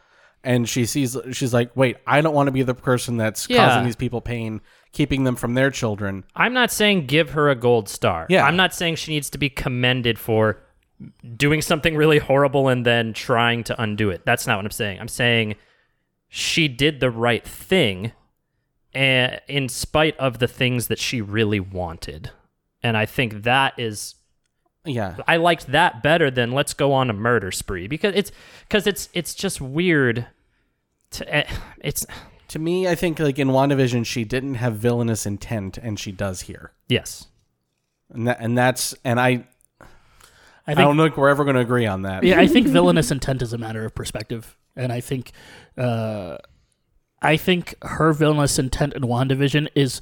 and 0.43 0.67
she 0.67 0.85
sees, 0.85 1.15
she's 1.31 1.53
like, 1.53 1.71
"Wait, 1.77 1.95
I 2.05 2.19
don't 2.19 2.35
want 2.35 2.47
to 2.47 2.51
be 2.51 2.61
the 2.61 2.73
person 2.73 3.15
that's 3.15 3.49
Yeah. 3.49 3.65
causing 3.65 3.85
these 3.85 3.95
people 3.95 4.19
pain, 4.19 4.59
keeping 4.91 5.23
them 5.23 5.37
from 5.37 5.53
their 5.53 5.71
children." 5.71 6.25
I'm 6.35 6.53
not 6.53 6.71
saying 6.71 7.05
give 7.05 7.29
her 7.29 7.49
a 7.49 7.55
gold 7.55 7.87
star. 7.87 8.25
Yeah. 8.27 8.43
I'm 8.45 8.57
not 8.57 8.73
saying 8.73 8.97
she 8.97 9.13
needs 9.13 9.29
to 9.29 9.37
be 9.37 9.47
commended 9.47 10.19
for 10.19 10.59
doing 11.37 11.61
something 11.61 11.95
really 11.95 12.19
horrible 12.19 12.67
and 12.67 12.85
then 12.85 13.13
trying 13.13 13.63
to 13.63 13.81
undo 13.81 14.09
it. 14.09 14.23
That's 14.25 14.45
not 14.45 14.57
what 14.57 14.65
I'm 14.65 14.71
saying. 14.71 14.99
I'm 14.99 15.07
saying 15.07 15.55
she 16.27 16.67
did 16.67 16.99
the 16.99 17.11
right 17.11 17.47
thing 17.47 18.11
and 18.93 19.39
in 19.47 19.69
spite 19.69 20.17
of 20.17 20.39
the 20.39 20.49
things 20.49 20.87
that 20.87 20.99
she 20.99 21.21
really 21.21 21.61
wanted. 21.61 22.31
And 22.83 22.97
I 22.97 23.05
think 23.05 23.43
that 23.43 23.73
is 23.77 24.15
Yeah, 24.85 25.17
I 25.27 25.37
liked 25.37 25.67
that 25.67 26.03
better 26.03 26.29
than 26.29 26.51
let's 26.51 26.73
go 26.73 26.91
on 26.91 27.09
a 27.09 27.13
murder 27.13 27.51
spree 27.51 27.87
because 27.87 28.13
it's 28.15 28.31
because 28.67 28.85
it's 28.85 29.09
it's 29.13 29.33
just 29.33 29.61
weird 29.61 30.27
to 31.11 31.33
eh, 31.33 31.49
it's 31.79 32.05
to 32.49 32.59
me, 32.59 32.87
I 32.87 32.93
think 32.93 33.19
like 33.19 33.39
in 33.39 33.47
WandaVision, 33.47 34.05
she 34.05 34.23
didn't 34.23 34.55
have 34.55 34.75
villainous 34.75 35.25
intent, 35.25 35.77
and 35.77 35.99
she 35.99 36.11
does 36.11 36.41
here. 36.41 36.71
yes. 36.87 37.27
And 38.09 38.27
that, 38.27 38.37
and 38.39 38.55
that's 38.55 38.93
and 39.03 39.19
I 39.19 39.47
I 39.81 39.87
I, 40.67 40.73
don't 40.75 40.95
know 40.97 41.05
if 41.05 41.17
we're 41.17 41.29
ever 41.29 41.45
going 41.45 41.55
to 41.55 41.61
agree 41.61 41.87
on 41.87 42.03
that. 42.03 42.23
yeah, 42.23 42.39
I 42.39 42.45
think 42.47 42.67
villainous 42.67 43.09
intent 43.09 43.41
is 43.41 43.53
a 43.53 43.57
matter 43.57 43.85
of 43.85 43.95
perspective, 43.95 44.55
and 44.75 44.93
I 44.93 45.01
think, 45.01 45.31
uh, 45.77 46.37
I 47.21 47.37
think 47.37 47.73
her 47.81 48.13
villainous 48.13 48.59
intent 48.59 48.93
in 48.93 49.01
Wandavision 49.01 49.67
is 49.73 50.01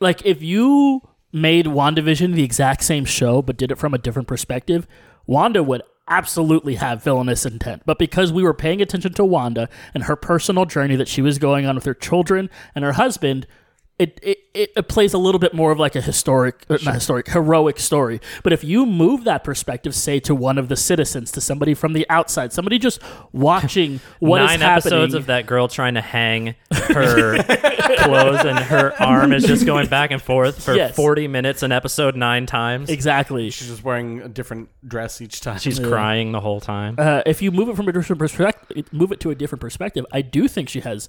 like 0.00 0.26
if 0.26 0.42
you 0.42 1.00
made 1.32 1.66
Wandavision 1.66 2.34
the 2.34 2.44
exact 2.44 2.82
same 2.82 3.04
show 3.04 3.42
but 3.42 3.56
did 3.56 3.70
it 3.70 3.78
from 3.78 3.94
a 3.94 3.98
different 3.98 4.28
perspective, 4.28 4.86
Wanda 5.26 5.62
would 5.62 5.82
absolutely 6.08 6.76
have 6.76 7.02
villainous 7.02 7.44
intent. 7.44 7.82
But 7.84 7.98
because 7.98 8.32
we 8.32 8.42
were 8.42 8.54
paying 8.54 8.80
attention 8.80 9.12
to 9.14 9.24
Wanda 9.24 9.68
and 9.92 10.04
her 10.04 10.16
personal 10.16 10.64
journey 10.64 10.96
that 10.96 11.08
she 11.08 11.22
was 11.22 11.38
going 11.38 11.66
on 11.66 11.74
with 11.74 11.84
her 11.84 11.94
children 11.94 12.48
and 12.74 12.84
her 12.84 12.92
husband. 12.92 13.46
It, 13.98 14.18
it, 14.22 14.38
it 14.52 14.72
it 14.76 14.88
plays 14.88 15.14
a 15.14 15.18
little 15.18 15.38
bit 15.38 15.54
more 15.54 15.72
of 15.72 15.78
like 15.78 15.96
a 15.96 16.02
historic, 16.02 16.66
uh, 16.68 16.76
not 16.84 16.94
historic, 16.96 17.28
heroic 17.30 17.78
story. 17.80 18.20
But 18.42 18.52
if 18.52 18.62
you 18.62 18.84
move 18.84 19.24
that 19.24 19.42
perspective, 19.42 19.94
say 19.94 20.20
to 20.20 20.34
one 20.34 20.58
of 20.58 20.68
the 20.68 20.76
citizens, 20.76 21.32
to 21.32 21.40
somebody 21.40 21.72
from 21.72 21.94
the 21.94 22.04
outside, 22.10 22.52
somebody 22.52 22.78
just 22.78 23.00
watching 23.32 24.00
what 24.18 24.42
is 24.42 24.48
Nine 24.50 24.60
happening, 24.60 24.92
episodes 24.92 25.14
of 25.14 25.26
that 25.26 25.46
girl 25.46 25.66
trying 25.68 25.94
to 25.94 26.02
hang 26.02 26.54
her 26.72 27.42
clothes 28.04 28.44
and 28.44 28.58
her 28.58 28.92
arm 29.00 29.32
is 29.32 29.44
just 29.44 29.64
going 29.64 29.86
back 29.88 30.10
and 30.10 30.20
forth 30.20 30.62
for 30.62 30.74
Yes. 30.74 30.94
40 30.94 31.28
minutes 31.28 31.62
an 31.62 31.72
episode 31.72 32.16
nine 32.16 32.44
times. 32.44 32.90
exactly. 32.90 33.48
She's 33.50 33.68
just 33.68 33.82
wearing 33.84 34.20
a 34.20 34.28
different 34.28 34.68
dress 34.86 35.20
each 35.22 35.40
time. 35.40 35.58
She's 35.58 35.78
crying 35.80 36.32
the 36.32 36.40
whole 36.40 36.60
time. 36.60 36.96
uh, 36.98 37.22
if 37.24 37.40
you 37.40 37.50
move 37.50 37.68
it 37.70 37.76
from 37.76 37.88
a 37.88 37.92
different 37.92 38.18
perspective, 38.18 38.92
move 38.92 39.10
it 39.12 39.20
to 39.20 39.30
a 39.30 39.34
different 39.34 39.60
perspective, 39.60 40.04
I 40.12 40.20
do 40.22 40.48
think 40.48 40.68
she 40.68 40.80
has 40.80 41.08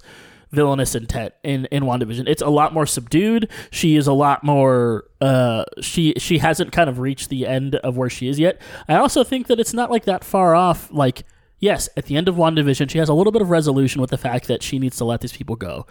villainous 0.50 0.94
intent 0.94 1.34
in 1.42 1.66
in 1.66 1.84
WandaVision. 1.84 2.28
It's 2.28 2.42
a 2.42 2.48
lot 2.48 2.72
more 2.72 2.86
subdued. 2.86 3.50
She 3.70 3.96
is 3.96 4.06
a 4.06 4.12
lot 4.12 4.44
more. 4.44 5.04
Uh, 5.20 5.64
she 5.80 6.14
she 6.18 6.38
hasn't 6.38 6.72
kind 6.72 6.88
of 6.88 6.98
reached 6.98 7.28
the 7.28 7.46
end 7.46 7.76
of 7.76 7.96
where 7.96 8.10
she 8.10 8.28
is 8.28 8.38
yet. 8.38 8.60
I 8.88 8.96
also 8.96 9.24
think 9.24 9.46
that 9.48 9.60
it's 9.60 9.74
not 9.74 9.90
like 9.90 10.04
that 10.04 10.24
far 10.24 10.54
off. 10.54 10.90
Like 10.92 11.24
yes, 11.58 11.88
at 11.96 12.06
the 12.06 12.16
end 12.16 12.28
of 12.28 12.36
WandaVision, 12.36 12.90
she 12.90 12.98
has 12.98 13.08
a 13.08 13.14
little 13.14 13.32
bit 13.32 13.42
of 13.42 13.50
resolution 13.50 14.00
with 14.00 14.10
the 14.10 14.18
fact 14.18 14.48
that 14.48 14.62
she 14.62 14.78
needs 14.78 14.96
to 14.98 15.04
let 15.04 15.20
these 15.20 15.36
people 15.36 15.56
go, 15.56 15.86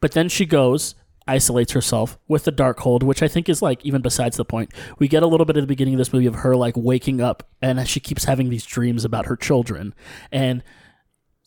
but 0.00 0.12
then 0.12 0.28
she 0.28 0.46
goes. 0.46 0.94
Isolates 1.28 1.72
herself 1.72 2.20
with 2.28 2.44
the 2.44 2.52
Darkhold, 2.52 3.02
which 3.02 3.20
I 3.20 3.26
think 3.26 3.48
is 3.48 3.60
like 3.60 3.84
even 3.84 4.00
besides 4.00 4.36
the 4.36 4.44
point. 4.44 4.72
We 5.00 5.08
get 5.08 5.24
a 5.24 5.26
little 5.26 5.44
bit 5.44 5.56
at 5.56 5.60
the 5.60 5.66
beginning 5.66 5.94
of 5.94 5.98
this 5.98 6.12
movie 6.12 6.26
of 6.26 6.36
her 6.36 6.54
like 6.54 6.74
waking 6.76 7.20
up 7.20 7.48
and 7.60 7.88
she 7.88 7.98
keeps 7.98 8.26
having 8.26 8.48
these 8.48 8.64
dreams 8.64 9.04
about 9.04 9.26
her 9.26 9.34
children. 9.34 9.92
And 10.30 10.62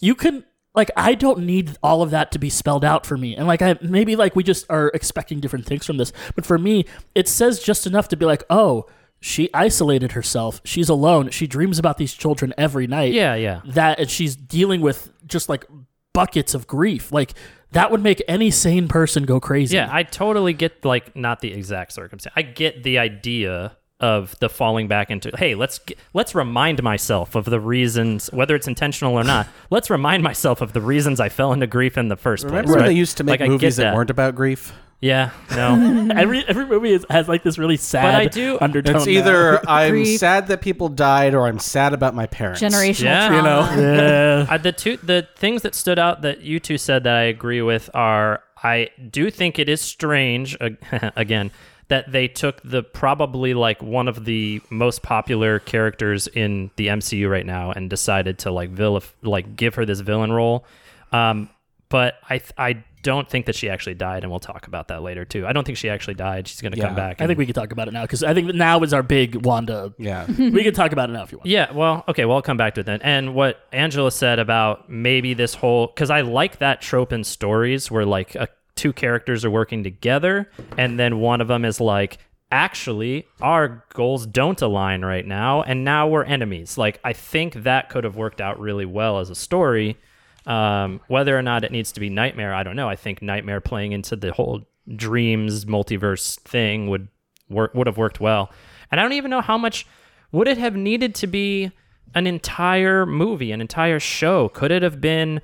you 0.01 0.15
can 0.15 0.43
like 0.79 0.91
I 0.95 1.13
don't 1.15 1.39
need 1.45 1.77
all 1.83 2.01
of 2.01 2.11
that 2.11 2.31
to 2.31 2.39
be 2.39 2.49
spelled 2.49 2.83
out 2.83 3.05
for 3.05 3.17
me. 3.17 3.35
And 3.35 3.47
like 3.47 3.61
I 3.61 3.77
maybe 3.81 4.15
like 4.15 4.35
we 4.35 4.43
just 4.43 4.65
are 4.69 4.89
expecting 4.93 5.39
different 5.39 5.65
things 5.65 5.85
from 5.85 5.97
this. 5.97 6.11
But 6.35 6.45
for 6.45 6.57
me, 6.57 6.85
it 7.13 7.27
says 7.27 7.59
just 7.59 7.85
enough 7.85 8.07
to 8.09 8.17
be 8.17 8.25
like, 8.25 8.43
"Oh, 8.49 8.87
she 9.19 9.49
isolated 9.53 10.13
herself. 10.13 10.61
She's 10.63 10.89
alone. 10.89 11.29
She 11.29 11.45
dreams 11.47 11.77
about 11.77 11.97
these 11.97 12.13
children 12.13 12.53
every 12.57 12.87
night." 12.87 13.13
Yeah, 13.13 13.35
yeah. 13.35 13.61
That 13.65 13.99
and 13.99 14.09
she's 14.09 14.35
dealing 14.35 14.81
with 14.81 15.11
just 15.27 15.49
like 15.49 15.65
buckets 16.13 16.53
of 16.53 16.65
grief. 16.65 17.11
Like 17.11 17.33
that 17.71 17.91
would 17.91 18.01
make 18.01 18.21
any 18.27 18.49
sane 18.49 18.87
person 18.87 19.25
go 19.25 19.39
crazy. 19.39 19.75
Yeah, 19.75 19.89
I 19.91 20.03
totally 20.03 20.53
get 20.53 20.83
like 20.83 21.15
not 21.15 21.41
the 21.41 21.53
exact 21.53 21.91
circumstance. 21.91 22.33
I 22.35 22.41
get 22.41 22.83
the 22.83 22.97
idea 22.99 23.77
of 23.99 24.37
the 24.39 24.47
falling 24.49 24.87
back 24.87 25.09
into 25.11 25.29
hey, 25.37 25.55
let's 25.55 25.79
let's 26.13 26.33
remind 26.33 26.81
myself 26.81 27.35
of 27.35 27.45
the 27.45 27.59
reasons 27.59 28.27
whether 28.31 28.55
it's 28.55 28.67
intentional 28.67 29.13
or 29.15 29.23
not. 29.23 29.47
let's 29.69 29.89
remind 29.89 30.23
myself 30.23 30.61
of 30.61 30.73
the 30.73 30.81
reasons 30.81 31.19
I 31.19 31.29
fell 31.29 31.51
into 31.53 31.67
grief 31.67 31.97
in 31.97 32.07
the 32.07 32.15
first 32.17 32.43
place. 32.43 32.51
Remember 32.51 32.71
when 32.73 32.81
right? 32.81 32.87
they 32.87 32.93
used 32.95 33.17
to 33.17 33.23
make 33.23 33.39
Like, 33.41 33.49
movies 33.49 33.75
that. 33.75 33.83
that. 33.83 33.95
weren't 33.95 34.09
about 34.09 34.35
grief? 34.35 34.71
Yeah, 35.01 35.31
no. 35.51 36.09
every 36.15 36.45
every 36.45 36.65
movie 36.65 36.91
is, 36.91 37.05
has 37.09 37.29
like 37.29 37.41
this 37.43 37.57
really 37.57 37.77
sad 37.77 38.03
But 38.03 38.15
I 38.21 38.25
do- 38.27 38.57
undertone. 38.59 38.97
It's 38.97 39.05
now. 39.05 39.11
either 39.11 39.69
I'm 39.69 39.91
Grief. 39.91 40.19
sad 40.19 40.47
that 40.47 40.61
people 40.61 40.89
died 40.89 41.35
or 41.35 41.47
I'm 41.47 41.59
sad 41.59 41.93
about 41.93 42.15
my 42.15 42.25
parents. 42.25 42.61
Generational 42.61 43.03
Yeah. 43.03 43.27
trauma. 43.29 43.71
You 43.75 43.81
know. 43.81 43.93
yeah. 43.95 44.45
Uh, 44.49 44.57
the 44.57 44.71
two 44.73 44.97
the 44.97 45.25
things 45.37 45.61
that 45.61 45.73
stood 45.75 45.99
out 45.99 46.21
that 46.23 46.41
you 46.41 46.59
two 46.59 46.77
said 46.77 47.03
that 47.05 47.15
I 47.15 47.23
agree 47.23 47.61
with 47.61 47.89
are 47.93 48.43
I 48.61 48.89
do 49.09 49.31
think 49.31 49.57
it 49.57 49.69
is 49.69 49.79
strange 49.81 50.57
ag- 50.59 50.77
again 51.15 51.51
that 51.89 52.11
they 52.11 52.27
took 52.27 52.61
the 52.63 52.81
probably 52.83 53.53
like 53.53 53.81
one 53.83 54.07
of 54.07 54.25
the 54.25 54.61
most 54.69 55.01
popular 55.03 55.59
characters 55.59 56.27
in 56.27 56.71
the 56.75 56.87
MCU 56.87 57.29
right 57.29 57.45
now 57.45 57.71
and 57.71 57.89
decided 57.89 58.39
to 58.39 58.51
like 58.51 58.73
vilif- 58.73 59.13
like 59.21 59.55
give 59.55 59.75
her 59.75 59.85
this 59.85 59.99
villain 59.99 60.31
role. 60.31 60.65
Um, 61.11 61.49
but 61.89 62.15
I 62.29 62.37
th- 62.37 62.53
I 62.57 62.83
don't 63.01 63.27
think 63.29 63.45
that 63.45 63.55
she 63.55 63.69
actually 63.69 63.93
died, 63.95 64.23
and 64.23 64.29
we'll 64.31 64.41
talk 64.41 64.67
about 64.67 64.89
that 64.89 65.01
later 65.01 65.23
too. 65.25 65.47
I 65.47 65.53
don't 65.53 65.63
think 65.65 65.77
she 65.77 65.89
actually 65.89 66.13
died. 66.15 66.47
She's 66.47 66.61
going 66.61 66.73
to 66.73 66.77
Yeah. 66.77 66.87
come 66.87 66.95
back. 66.95 67.21
I 67.21 67.25
think 67.27 67.39
we 67.39 67.45
can 67.45 67.55
talk 67.55 67.71
about 67.71 67.87
it 67.87 67.93
now 67.93 68.01
because 68.03 68.23
I 68.23 68.33
think 68.33 68.47
that 68.47 68.55
now 68.57 68.81
is 68.83 68.93
our 68.93 69.01
big 69.01 69.43
Wanda. 69.45 69.93
Yeah. 69.97 70.25
we 70.37 70.63
can 70.63 70.73
talk 70.73 70.91
about 70.91 71.09
it 71.09 71.13
now 71.13 71.23
if 71.23 71.31
you 71.31 71.37
want. 71.39 71.47
Yeah, 71.47 71.71
well, 71.71 72.03
okay, 72.09 72.25
well, 72.25 72.35
I'll 72.35 72.41
come 72.43 72.57
back 72.57 72.75
to 72.75 72.81
it 72.81 72.85
then. 72.85 73.01
And 73.01 73.33
what 73.33 73.65
Angela 73.71 74.11
said 74.11 74.37
about 74.37 74.89
maybe 74.89 75.33
this 75.33 75.55
whole 75.55 75.87
because 75.87 76.09
I 76.11 76.21
like 76.21 76.59
that 76.59 76.81
trope 76.81 77.11
in 77.13 77.23
stories 77.23 77.89
where 77.89 78.05
like 78.05 78.35
a, 78.35 78.49
two 78.79 78.93
characters 78.93 79.43
are 79.43 79.51
working 79.51 79.83
together, 79.83 80.49
and 80.77 80.97
then 80.97 81.19
one 81.19 81.41
of 81.41 81.49
them 81.49 81.65
is 81.65 81.81
like, 81.81 82.17
actually, 82.49 83.27
our 83.41 83.83
goals 83.93 84.25
don't 84.25 84.61
align 84.61 85.03
right 85.03 85.27
now, 85.27 85.61
and 85.63 85.83
now 85.83 86.07
we're 86.07 86.23
enemies. 86.23 86.77
Like, 86.77 87.01
I 87.03 87.11
think 87.11 87.63
that 87.63 87.89
could 87.89 88.05
have 88.05 88.15
worked 88.15 88.39
out 88.39 88.57
really 88.57 88.85
well 88.85 89.19
as 89.19 89.29
a 89.29 89.35
story. 89.35 89.97
Um, 90.45 91.01
whether 91.09 91.37
or 91.37 91.41
not 91.41 91.65
it 91.65 91.73
needs 91.73 91.91
to 91.91 91.99
be 91.99 92.09
Nightmare, 92.09 92.53
I 92.53 92.63
don't 92.63 92.77
know. 92.77 92.87
I 92.87 92.95
think 92.95 93.21
Nightmare 93.21 93.59
playing 93.59 93.91
into 93.91 94.15
the 94.15 94.31
whole 94.31 94.65
dreams 94.95 95.65
multiverse 95.65 96.39
thing 96.39 96.87
would 96.89 97.09
work 97.49 97.73
would 97.75 97.85
have 97.85 97.97
worked 97.97 98.21
well. 98.21 98.49
And 98.89 98.99
I 98.99 99.03
don't 99.03 99.13
even 99.13 99.29
know 99.29 99.41
how 99.41 99.57
much 99.57 99.85
would 100.31 100.47
it 100.47 100.57
have 100.57 100.75
needed 100.75 101.13
to 101.15 101.27
be 101.27 101.71
an 102.15 102.25
entire 102.25 103.05
movie, 103.05 103.51
an 103.51 103.59
entire 103.59 103.99
show. 103.99 104.47
Could 104.47 104.71
it 104.71 104.81
have 104.81 105.01
been 105.01 105.41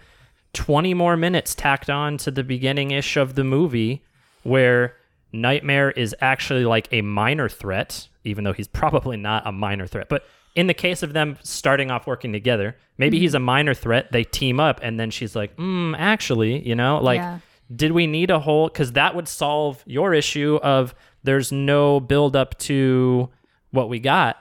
20 0.56 0.93
more 0.95 1.16
minutes 1.18 1.53
tacked 1.53 1.89
on 1.89 2.18
to 2.18 2.32
the 2.32 2.43
beginning 2.43 2.91
ish 2.91 3.18
of 3.18 3.36
the 3.36 3.43
movie 3.43 4.03
where 4.43 4.95
Nightmare 5.32 5.91
is 5.91 6.16
actually 6.22 6.66
like 6.66 6.88
a 6.91 7.01
minor 7.01 7.49
threat, 7.49 8.08
even 8.24 8.43
though 8.43 8.53
he's 8.53 8.68
probably 8.82 9.18
not 9.18 9.45
a 9.45 9.51
minor 9.51 9.86
threat. 9.86 10.08
But 10.10 10.26
in 10.56 10.68
the 10.68 10.74
case 10.74 11.03
of 11.03 11.14
them 11.14 11.38
starting 11.43 11.91
off 11.91 12.08
working 12.08 12.32
together, 12.32 12.78
maybe 12.97 13.20
he's 13.20 13.34
a 13.34 13.39
minor 13.39 13.74
threat. 13.74 14.12
They 14.12 14.24
team 14.24 14.60
up, 14.60 14.80
and 14.82 14.97
then 14.99 15.12
she's 15.12 15.36
like, 15.36 15.56
mm, 15.58 15.93
actually, 15.97 16.66
you 16.68 16.76
know, 16.76 16.99
like, 17.03 17.18
Yeah. 17.20 17.39
did 17.76 17.91
we 17.91 18.08
need 18.08 18.32
a 18.32 18.39
whole? 18.39 18.70
Because 18.70 18.93
that 18.93 19.14
would 19.16 19.28
solve 19.28 19.84
your 19.86 20.14
issue 20.14 20.58
of 20.64 20.95
there's 21.24 21.51
no 21.51 21.99
build 21.99 22.36
up 22.38 22.58
to 22.60 23.30
what 23.72 23.89
we 23.89 23.99
got. 23.99 24.38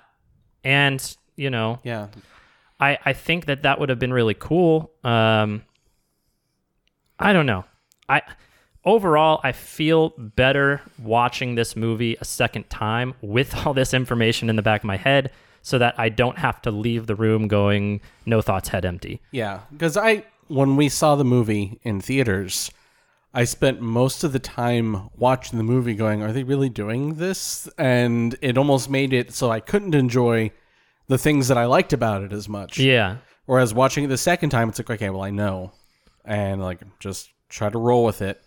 And, 0.62 1.17
you 1.35 1.51
know, 1.51 1.81
Yeah. 1.83 2.07
I, 2.79 2.99
I 3.05 3.12
think 3.12 3.47
that 3.47 3.62
that 3.62 3.81
would 3.81 3.89
have 3.89 3.99
been 3.99 4.12
really 4.12 4.35
cool. 4.35 4.93
Um, 5.03 5.62
I 7.25 7.33
don't 7.33 7.47
know. 7.47 7.64
I 8.09 8.22
overall 8.85 9.41
I 9.43 9.53
feel 9.53 10.11
better 10.18 10.83
watching 10.99 11.55
this 11.55 11.75
movie 11.75 12.16
a 12.20 12.25
second 12.25 12.68
time 12.70 13.14
with 13.22 13.55
all 13.66 13.75
this 13.75 13.95
information 13.95 14.51
in 14.51 14.57
the 14.57 14.62
back 14.62 14.83
of 14.83 14.87
my 14.87 14.97
head, 14.97 15.33
so 15.62 15.79
that 15.79 15.95
I 15.99 16.11
don't 16.11 16.39
have 16.39 16.61
to 16.62 16.70
leave 16.70 17.07
the 17.07 17.14
room 17.14 17.49
going 17.49 18.01
no 18.27 18.43
thoughts 18.43 18.68
head 18.68 18.85
empty. 18.85 19.20
Yeah, 19.31 19.61
because 19.72 19.97
I 19.97 20.25
when 20.49 20.77
we 20.77 20.89
saw 20.89 21.16
the 21.16 21.25
movie 21.25 21.81
in 21.83 22.01
theaters, 22.01 22.70
I 23.33 23.45
spent 23.45 23.81
most 23.81 24.22
of 24.22 24.33
the 24.33 24.39
time 24.39 25.09
watching 25.16 25.59
the 25.59 25.64
movie 25.64 25.95
going, 25.95 26.22
are 26.22 26.33
they 26.33 26.45
really 26.45 26.68
doing 26.68 27.14
this? 27.14 27.68
And 27.79 28.37
it 28.41 28.57
almost 28.57 28.89
made 28.89 29.12
it 29.12 29.33
so 29.33 29.51
I 29.51 29.59
couldn't 29.59 29.95
enjoy 29.95 30.53
the 31.09 31.18
things 31.18 31.49
that 31.49 31.59
I 31.59 31.64
liked 31.64 31.93
about 31.93 32.22
it 32.22 32.33
as 32.33 32.49
much. 32.49 32.79
Yeah. 32.79 33.16
Whereas 33.47 33.75
watching 33.75 34.05
it 34.05 34.09
the 34.09 34.16
second 34.18 34.51
time, 34.51 34.68
it's 34.68 34.79
like, 34.79 34.91
okay, 34.91 35.11
well, 35.11 35.22
I 35.22 35.31
know. 35.31 35.72
And 36.25 36.62
like, 36.62 36.81
just 37.01 37.31
try 37.49 37.68
to 37.68 37.79
roll 37.79 38.05
with 38.05 38.22
it. 38.22 38.43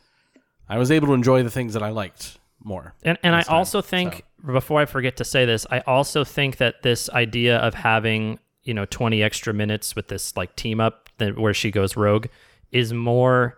I 0.69 0.77
was 0.77 0.91
able 0.91 1.07
to 1.07 1.13
enjoy 1.13 1.43
the 1.43 1.51
things 1.51 1.73
that 1.73 1.83
I 1.83 1.89
liked 1.89 2.37
more. 2.63 2.93
And 3.03 3.17
and 3.23 3.35
I 3.35 3.41
time, 3.43 3.55
also 3.55 3.81
think 3.81 4.23
before 4.45 4.81
I 4.81 4.85
forget 4.85 5.15
to 5.17 5.23
say 5.23 5.45
this, 5.45 5.65
I 5.71 5.79
also 5.81 6.23
think 6.23 6.57
that 6.57 6.81
this 6.81 7.09
idea 7.11 7.57
of 7.57 7.73
having 7.75 8.39
you 8.63 8.73
know 8.73 8.85
20 8.85 9.23
extra 9.23 9.53
minutes 9.53 9.95
with 9.95 10.07
this 10.09 10.35
like 10.35 10.55
team 10.57 10.79
up 10.81 11.09
that 11.19 11.37
where 11.39 11.53
she 11.53 11.71
goes 11.71 11.95
rogue 11.95 12.25
is 12.71 12.91
more 12.91 13.57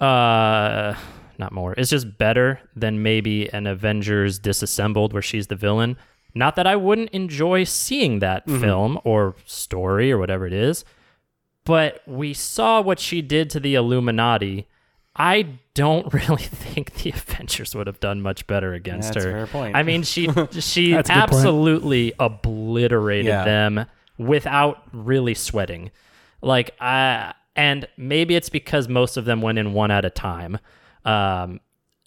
uh 0.00 0.94
not 1.38 1.52
more 1.52 1.72
it's 1.78 1.90
just 1.90 2.18
better 2.18 2.60
than 2.74 3.02
maybe 3.02 3.48
an 3.52 3.66
avengers 3.66 4.38
disassembled 4.38 5.12
where 5.12 5.22
she's 5.22 5.46
the 5.46 5.54
villain 5.56 5.96
not 6.34 6.56
that 6.56 6.66
i 6.66 6.76
wouldn't 6.76 7.08
enjoy 7.10 7.62
seeing 7.64 8.18
that 8.18 8.46
Mhm. 8.46 8.60
film 8.60 9.00
or 9.04 9.36
story 9.46 10.10
or 10.12 10.18
whatever 10.18 10.46
it 10.46 10.52
is 10.52 10.84
but 11.66 12.00
we 12.06 12.32
saw 12.32 12.80
what 12.80 12.98
she 12.98 13.20
did 13.20 13.50
to 13.50 13.60
the 13.60 13.74
illuminati 13.74 14.66
i 15.14 15.46
don't 15.74 16.12
really 16.28 16.42
think 16.44 16.94
the 17.02 17.10
avengers 17.10 17.74
would 17.74 17.86
have 17.86 18.00
done 18.00 18.22
much 18.22 18.46
better 18.46 18.72
against 18.72 19.12
That's 19.12 19.24
her 19.26 19.32
fair 19.32 19.46
point. 19.46 19.76
i 19.76 19.82
mean 19.82 20.02
she 20.02 20.26
she 20.52 20.92
That's 20.92 21.10
a 21.10 21.12
good 21.12 21.18
point. 21.20 21.32
absolutely 21.34 22.12
obliterated 22.18 23.26
Yeah. 23.26 23.44
them 23.44 23.86
without 24.18 24.82
really 24.92 25.34
sweating 25.34 25.90
like 26.40 26.70
I 26.80 27.34
and 27.54 27.86
maybe 27.96 28.34
it's 28.36 28.48
because 28.50 28.88
most 28.88 29.16
of 29.16 29.24
them 29.24 29.40
went 29.42 29.58
in 29.58 29.72
one 29.72 29.90
at 29.90 30.04
a 30.04 30.10
time. 30.10 30.58
Um, 31.06 31.60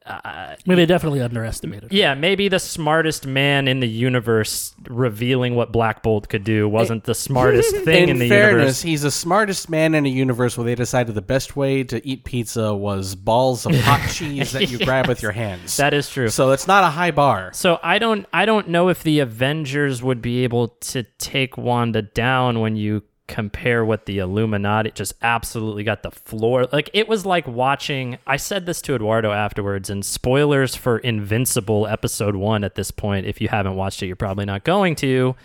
Uh, 0.10 0.20
I 0.24 0.57
mean, 0.66 0.78
they 0.78 0.88
definitely 0.88 1.22
underestimated. 1.22 1.91
her. 1.91 1.95
yeah, 1.95 2.16
maybe 2.16 2.47
the 2.47 2.57
smartest 2.60 3.28
man 3.28 3.68
in 3.68 3.80
the 3.80 3.88
universe 3.88 4.74
revealing 4.89 5.55
what 5.55 5.72
Black 5.72 6.01
Bolt 6.01 6.30
could 6.30 6.43
do 6.43 6.68
wasn't 6.68 7.03
the 7.03 7.14
smartest 7.14 7.76
thing 7.86 8.03
in, 8.03 8.10
in 8.10 8.20
the 8.20 8.30
fairness, 8.30 8.55
universe. 8.55 8.82
he's 8.82 9.01
the 9.03 9.12
smartest 9.12 9.70
man 9.70 9.93
in 9.93 10.05
a 10.05 10.10
universe 10.10 10.57
where 10.57 10.66
they 10.66 10.74
decided 10.76 11.14
the 11.14 11.22
best 11.22 11.55
way 11.55 11.84
to 11.84 12.05
eat 12.05 12.24
pizza 12.24 12.74
was 12.74 13.14
balls 13.14 13.66
of 13.68 13.76
hot 13.76 14.10
cheese 14.14 14.51
that 14.53 14.72
you 14.72 14.80
grab 14.80 15.07
with 15.07 15.22
your 15.22 15.32
hands. 15.32 15.78
That 15.78 15.93
is 15.93 16.10
true. 16.10 16.30
So 16.30 16.51
it's 16.51 16.66
not 16.68 16.84
a 16.84 16.88
high 16.89 17.12
bar. 17.12 17.51
So 17.53 17.80
I 17.84 17.99
don't 17.99 18.26
I 18.34 18.45
don't 18.45 18.70
know 18.70 18.89
if 18.89 19.03
the 19.03 19.20
Avengers 19.20 20.01
would 20.01 20.22
be 20.22 20.43
able 20.43 20.70
to 20.70 21.03
take 21.20 21.57
Wanda 21.57 22.01
down 22.01 22.60
when 22.62 22.76
you 22.76 23.03
compare 23.30 23.86
what 23.86 24.05
the 24.05 24.17
Illuminati 24.17 24.91
just 24.91 25.13
absolutely 25.21 25.84
got 25.84 26.03
the 26.03 26.11
floor. 26.11 26.67
Like 26.73 26.89
it 26.93 27.07
was 27.07 27.25
like 27.25 27.47
watching 27.47 28.17
I 28.27 28.36
said 28.36 28.65
this 28.65 28.82
to 28.82 28.95
Eduardo 28.95 29.32
afterwards 29.32 29.89
and 29.89 30.03
spoilers 30.03 30.75
for 30.75 30.97
Invincible 30.97 31.88
episode 31.88 32.36
1 32.36 32.63
at 32.65 32.75
this 32.75 32.91
point 32.91 33.25
if 33.25 33.39
you 33.39 33.47
haven't 33.47 33.75
watched 33.75 34.03
it 34.03 34.07
you're 34.07 34.17
probably 34.17 34.45
not 34.45 34.65
going 34.65 34.95
to. 34.95 35.36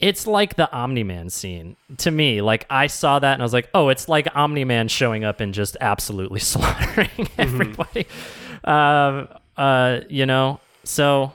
It's 0.00 0.26
like 0.26 0.56
the 0.56 0.72
Omni-Man 0.72 1.28
scene 1.28 1.76
to 1.98 2.10
me. 2.10 2.40
Like 2.40 2.66
I 2.70 2.86
saw 2.86 3.18
that 3.18 3.34
and 3.34 3.42
I 3.42 3.44
was 3.44 3.52
like, 3.52 3.68
"Oh, 3.74 3.88
it's 3.88 4.08
like 4.08 4.28
Omni-Man 4.34 4.88
showing 4.88 5.24
up 5.24 5.40
and 5.40 5.52
just 5.52 5.76
absolutely 5.80 6.40
slaughtering 6.52 7.28
everybody." 7.36 8.06
Um 8.64 9.28
uh, 9.56 10.02
you 10.08 10.24
know, 10.24 10.60
so 10.84 11.32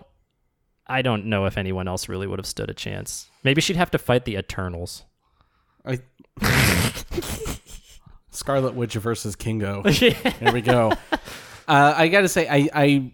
I 0.87 1.01
don't 1.01 1.25
know 1.25 1.45
if 1.45 1.57
anyone 1.57 1.87
else 1.87 2.07
really 2.07 2.25
would 2.25 2.39
have 2.39 2.45
stood 2.45 2.69
a 2.69 2.73
chance. 2.73 3.29
Maybe 3.43 3.59
she'd 3.61 3.75
have 3.75 3.91
to 3.91 3.97
fight 3.97 4.23
the 4.23 4.37
Eternals. 4.37 5.03
I, 5.85 5.99
Scarlet 8.31 8.73
Witch 8.73 8.93
versus 8.95 9.35
Kingo. 9.35 9.83
Here 9.89 10.51
we 10.51 10.61
go. 10.61 10.91
Uh, 11.67 11.93
I 11.95 12.07
got 12.07 12.21
to 12.21 12.27
say, 12.27 12.47
I, 12.49 12.69
I 12.73 13.13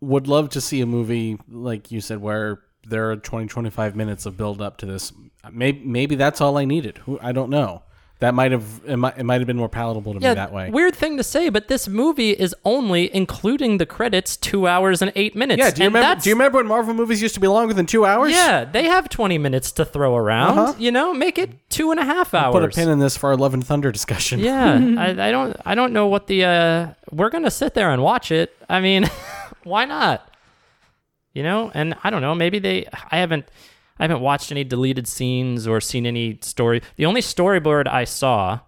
would 0.00 0.26
love 0.26 0.50
to 0.50 0.60
see 0.60 0.80
a 0.80 0.86
movie, 0.86 1.38
like 1.48 1.90
you 1.90 2.00
said, 2.00 2.20
where 2.20 2.60
there 2.86 3.10
are 3.10 3.16
20, 3.16 3.48
25 3.48 3.96
minutes 3.96 4.26
of 4.26 4.36
build 4.36 4.60
up 4.60 4.78
to 4.78 4.86
this. 4.86 5.12
Maybe, 5.52 5.80
maybe 5.84 6.14
that's 6.14 6.40
all 6.40 6.56
I 6.56 6.64
needed. 6.64 7.00
I 7.20 7.32
don't 7.32 7.50
know. 7.50 7.82
That 8.24 8.32
might 8.32 8.52
have 8.52 8.80
it 8.86 8.96
might, 8.96 9.18
it 9.18 9.24
might 9.24 9.42
have 9.42 9.46
been 9.46 9.58
more 9.58 9.68
palatable 9.68 10.14
to 10.14 10.20
me 10.20 10.24
that 10.24 10.50
way. 10.50 10.70
Weird 10.70 10.96
thing 10.96 11.18
to 11.18 11.22
say, 11.22 11.50
but 11.50 11.68
this 11.68 11.86
movie 11.86 12.30
is 12.30 12.56
only 12.64 13.14
including 13.14 13.76
the 13.76 13.84
credits 13.84 14.38
two 14.38 14.66
hours 14.66 15.02
and 15.02 15.12
eight 15.14 15.36
minutes. 15.36 15.58
Yeah, 15.58 15.70
do 15.70 15.82
you 15.82 15.86
and 15.88 15.94
remember? 15.94 16.22
Do 16.22 16.30
you 16.30 16.34
remember 16.34 16.56
when 16.56 16.66
Marvel 16.66 16.94
movies 16.94 17.20
used 17.20 17.34
to 17.34 17.40
be 17.40 17.48
longer 17.48 17.74
than 17.74 17.84
two 17.84 18.06
hours? 18.06 18.32
Yeah, 18.32 18.64
they 18.64 18.84
have 18.84 19.10
twenty 19.10 19.36
minutes 19.36 19.72
to 19.72 19.84
throw 19.84 20.16
around. 20.16 20.58
Uh-huh. 20.58 20.74
You 20.78 20.90
know, 20.90 21.12
make 21.12 21.36
it 21.36 21.68
two 21.68 21.90
and 21.90 22.00
a 22.00 22.04
half 22.04 22.32
hours. 22.32 22.54
Put 22.54 22.64
a 22.64 22.68
pin 22.68 22.88
in 22.88 22.98
this 22.98 23.14
for 23.14 23.28
our 23.28 23.36
Love 23.36 23.52
and 23.52 23.66
Thunder 23.66 23.92
discussion. 23.92 24.40
Yeah, 24.40 24.72
I, 24.98 25.28
I 25.28 25.30
don't 25.30 25.54
I 25.66 25.74
don't 25.74 25.92
know 25.92 26.06
what 26.06 26.26
the 26.26 26.44
uh 26.44 26.94
we're 27.10 27.28
gonna 27.28 27.50
sit 27.50 27.74
there 27.74 27.90
and 27.90 28.02
watch 28.02 28.32
it. 28.32 28.56
I 28.70 28.80
mean, 28.80 29.04
why 29.64 29.84
not? 29.84 30.26
You 31.34 31.42
know, 31.42 31.70
and 31.74 31.94
I 32.02 32.08
don't 32.08 32.22
know, 32.22 32.34
maybe 32.34 32.58
they 32.58 32.86
I 33.10 33.18
haven't 33.18 33.44
I 33.98 34.04
haven't 34.04 34.20
watched 34.20 34.50
any 34.50 34.64
deleted 34.64 35.06
scenes 35.06 35.66
or 35.66 35.80
seen 35.80 36.06
any 36.06 36.38
story. 36.42 36.82
The 36.96 37.06
only 37.06 37.20
storyboard 37.20 37.86
I 37.86 38.04
saw 38.04 38.60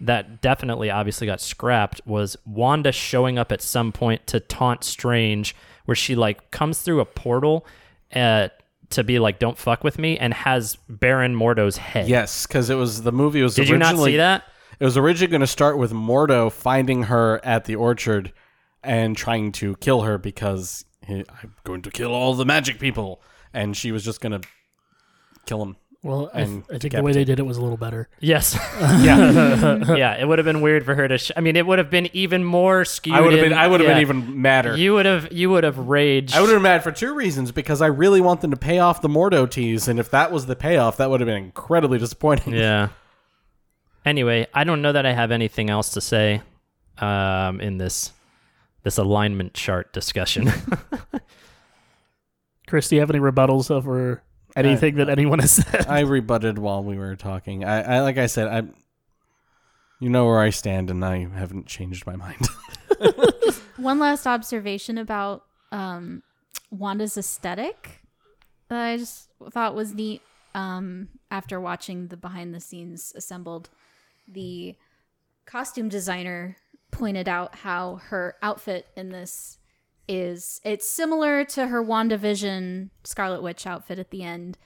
that 0.00 0.42
definitely 0.42 0.90
obviously 0.90 1.26
got 1.26 1.40
scrapped 1.40 2.00
was 2.04 2.36
Wanda 2.44 2.92
showing 2.92 3.38
up 3.38 3.52
at 3.52 3.62
some 3.62 3.92
point 3.92 4.26
to 4.26 4.40
taunt 4.40 4.84
Strange 4.84 5.54
where 5.84 5.94
she 5.94 6.16
like 6.16 6.50
comes 6.50 6.80
through 6.80 7.00
a 7.00 7.04
portal 7.04 7.64
uh 8.14 8.48
to 8.90 9.04
be 9.04 9.18
like 9.18 9.38
don't 9.38 9.58
fuck 9.58 9.84
with 9.84 9.98
me 9.98 10.18
and 10.18 10.34
has 10.34 10.76
Baron 10.88 11.34
Mordo's 11.34 11.76
head. 11.76 12.08
Yes, 12.08 12.46
because 12.46 12.70
it 12.70 12.74
was 12.74 13.02
the 13.02 13.12
movie 13.12 13.42
was. 13.42 13.58
Originally. 13.58 13.78
Did 13.78 13.90
you 13.90 13.96
not 13.96 14.04
see 14.04 14.16
that? 14.16 14.44
It 14.80 14.84
was 14.84 14.96
originally 14.96 15.30
going 15.30 15.40
to 15.40 15.46
start 15.46 15.78
with 15.78 15.92
Mordo 15.92 16.50
finding 16.50 17.04
her 17.04 17.40
at 17.44 17.64
the 17.64 17.76
orchard 17.76 18.32
and 18.82 19.16
trying 19.16 19.52
to 19.52 19.76
kill 19.76 20.02
her 20.02 20.18
because 20.18 20.84
he, 21.06 21.24
I'm 21.42 21.54
going 21.64 21.82
to 21.82 21.90
kill 21.90 22.12
all 22.12 22.34
the 22.34 22.44
magic 22.44 22.78
people, 22.78 23.22
and 23.52 23.76
she 23.76 23.92
was 23.92 24.04
just 24.04 24.20
going 24.20 24.40
to 24.40 24.46
kill 25.46 25.62
him. 25.62 25.76
Well, 26.04 26.30
I, 26.34 26.42
and 26.42 26.64
I 26.70 26.76
think 26.76 26.92
the 26.92 27.02
way 27.02 27.12
they 27.12 27.24
did 27.24 27.38
it 27.38 27.44
was 27.44 27.56
a 27.56 27.62
little 27.62 27.78
better. 27.78 28.10
Yes. 28.20 28.54
yeah. 28.80 29.94
yeah. 29.96 30.20
It 30.20 30.28
would 30.28 30.38
have 30.38 30.44
been 30.44 30.60
weird 30.60 30.84
for 30.84 30.94
her 30.94 31.08
to. 31.08 31.16
Sh- 31.16 31.30
I 31.34 31.40
mean, 31.40 31.56
it 31.56 31.66
would 31.66 31.78
have 31.78 31.88
been 31.88 32.10
even 32.12 32.44
more 32.44 32.84
skewed. 32.84 33.16
I 33.16 33.22
would 33.22 33.32
have 33.32 33.40
been. 33.40 33.54
I 33.54 33.66
would 33.66 33.80
have 33.80 33.88
yeah. 33.88 33.94
been 33.94 34.02
even 34.02 34.42
madder. 34.42 34.76
You 34.76 34.92
would 34.92 35.06
have. 35.06 35.32
You 35.32 35.48
would 35.48 35.64
have 35.64 35.78
raged. 35.78 36.34
I 36.34 36.42
would 36.42 36.50
have 36.50 36.56
been 36.56 36.62
mad 36.62 36.82
for 36.82 36.92
two 36.92 37.14
reasons 37.14 37.52
because 37.52 37.80
I 37.80 37.86
really 37.86 38.20
want 38.20 38.42
them 38.42 38.50
to 38.50 38.56
pay 38.56 38.80
off 38.80 39.00
the 39.00 39.08
Mordo 39.08 39.50
tease, 39.50 39.88
and 39.88 39.98
if 39.98 40.10
that 40.10 40.30
was 40.30 40.44
the 40.44 40.54
payoff, 40.54 40.98
that 40.98 41.08
would 41.08 41.20
have 41.20 41.26
been 41.26 41.42
incredibly 41.42 41.96
disappointing. 41.96 42.52
Yeah. 42.52 42.90
Anyway, 44.04 44.46
I 44.52 44.64
don't 44.64 44.82
know 44.82 44.92
that 44.92 45.06
I 45.06 45.14
have 45.14 45.30
anything 45.30 45.70
else 45.70 45.88
to 45.92 46.02
say 46.02 46.42
um, 46.98 47.62
in 47.62 47.78
this 47.78 48.12
this 48.82 48.98
alignment 48.98 49.54
chart 49.54 49.90
discussion. 49.94 50.52
Chris, 52.66 52.88
do 52.88 52.96
you 52.96 53.00
have 53.00 53.10
any 53.10 53.20
rebuttals 53.20 53.70
over 53.70 54.22
anything 54.56 54.96
that 54.96 55.08
anyone 55.08 55.38
has 55.38 55.52
said? 55.52 55.86
I 55.86 56.00
rebutted 56.00 56.58
while 56.58 56.82
we 56.82 56.96
were 56.96 57.16
talking. 57.16 57.64
I, 57.64 57.96
I 57.96 58.00
like 58.00 58.18
I 58.18 58.26
said, 58.26 58.48
I. 58.48 58.68
You 60.00 60.10
know 60.10 60.26
where 60.26 60.40
I 60.40 60.50
stand, 60.50 60.90
and 60.90 61.04
I 61.04 61.26
haven't 61.34 61.66
changed 61.66 62.04
my 62.06 62.16
mind. 62.16 62.48
One 63.76 63.98
last 63.98 64.26
observation 64.26 64.98
about 64.98 65.44
um, 65.72 66.22
Wanda's 66.70 67.16
aesthetic 67.16 68.02
that 68.68 68.80
I 68.80 68.96
just 68.96 69.28
thought 69.50 69.74
was 69.74 69.94
neat 69.94 70.20
um, 70.54 71.08
after 71.30 71.60
watching 71.60 72.08
the 72.08 72.16
behind 72.16 72.54
the 72.54 72.60
scenes 72.60 73.12
assembled. 73.16 73.70
The 74.28 74.74
costume 75.46 75.88
designer 75.88 76.56
pointed 76.90 77.28
out 77.28 77.56
how 77.56 77.96
her 78.06 78.36
outfit 78.42 78.86
in 78.96 79.10
this 79.10 79.58
is 80.08 80.60
it's 80.64 80.88
similar 80.88 81.44
to 81.44 81.68
her 81.68 81.82
WandaVision 81.82 82.90
Scarlet 83.04 83.42
Witch 83.42 83.66
outfit 83.66 83.98
at 83.98 84.10
the 84.10 84.22
end, 84.22 84.58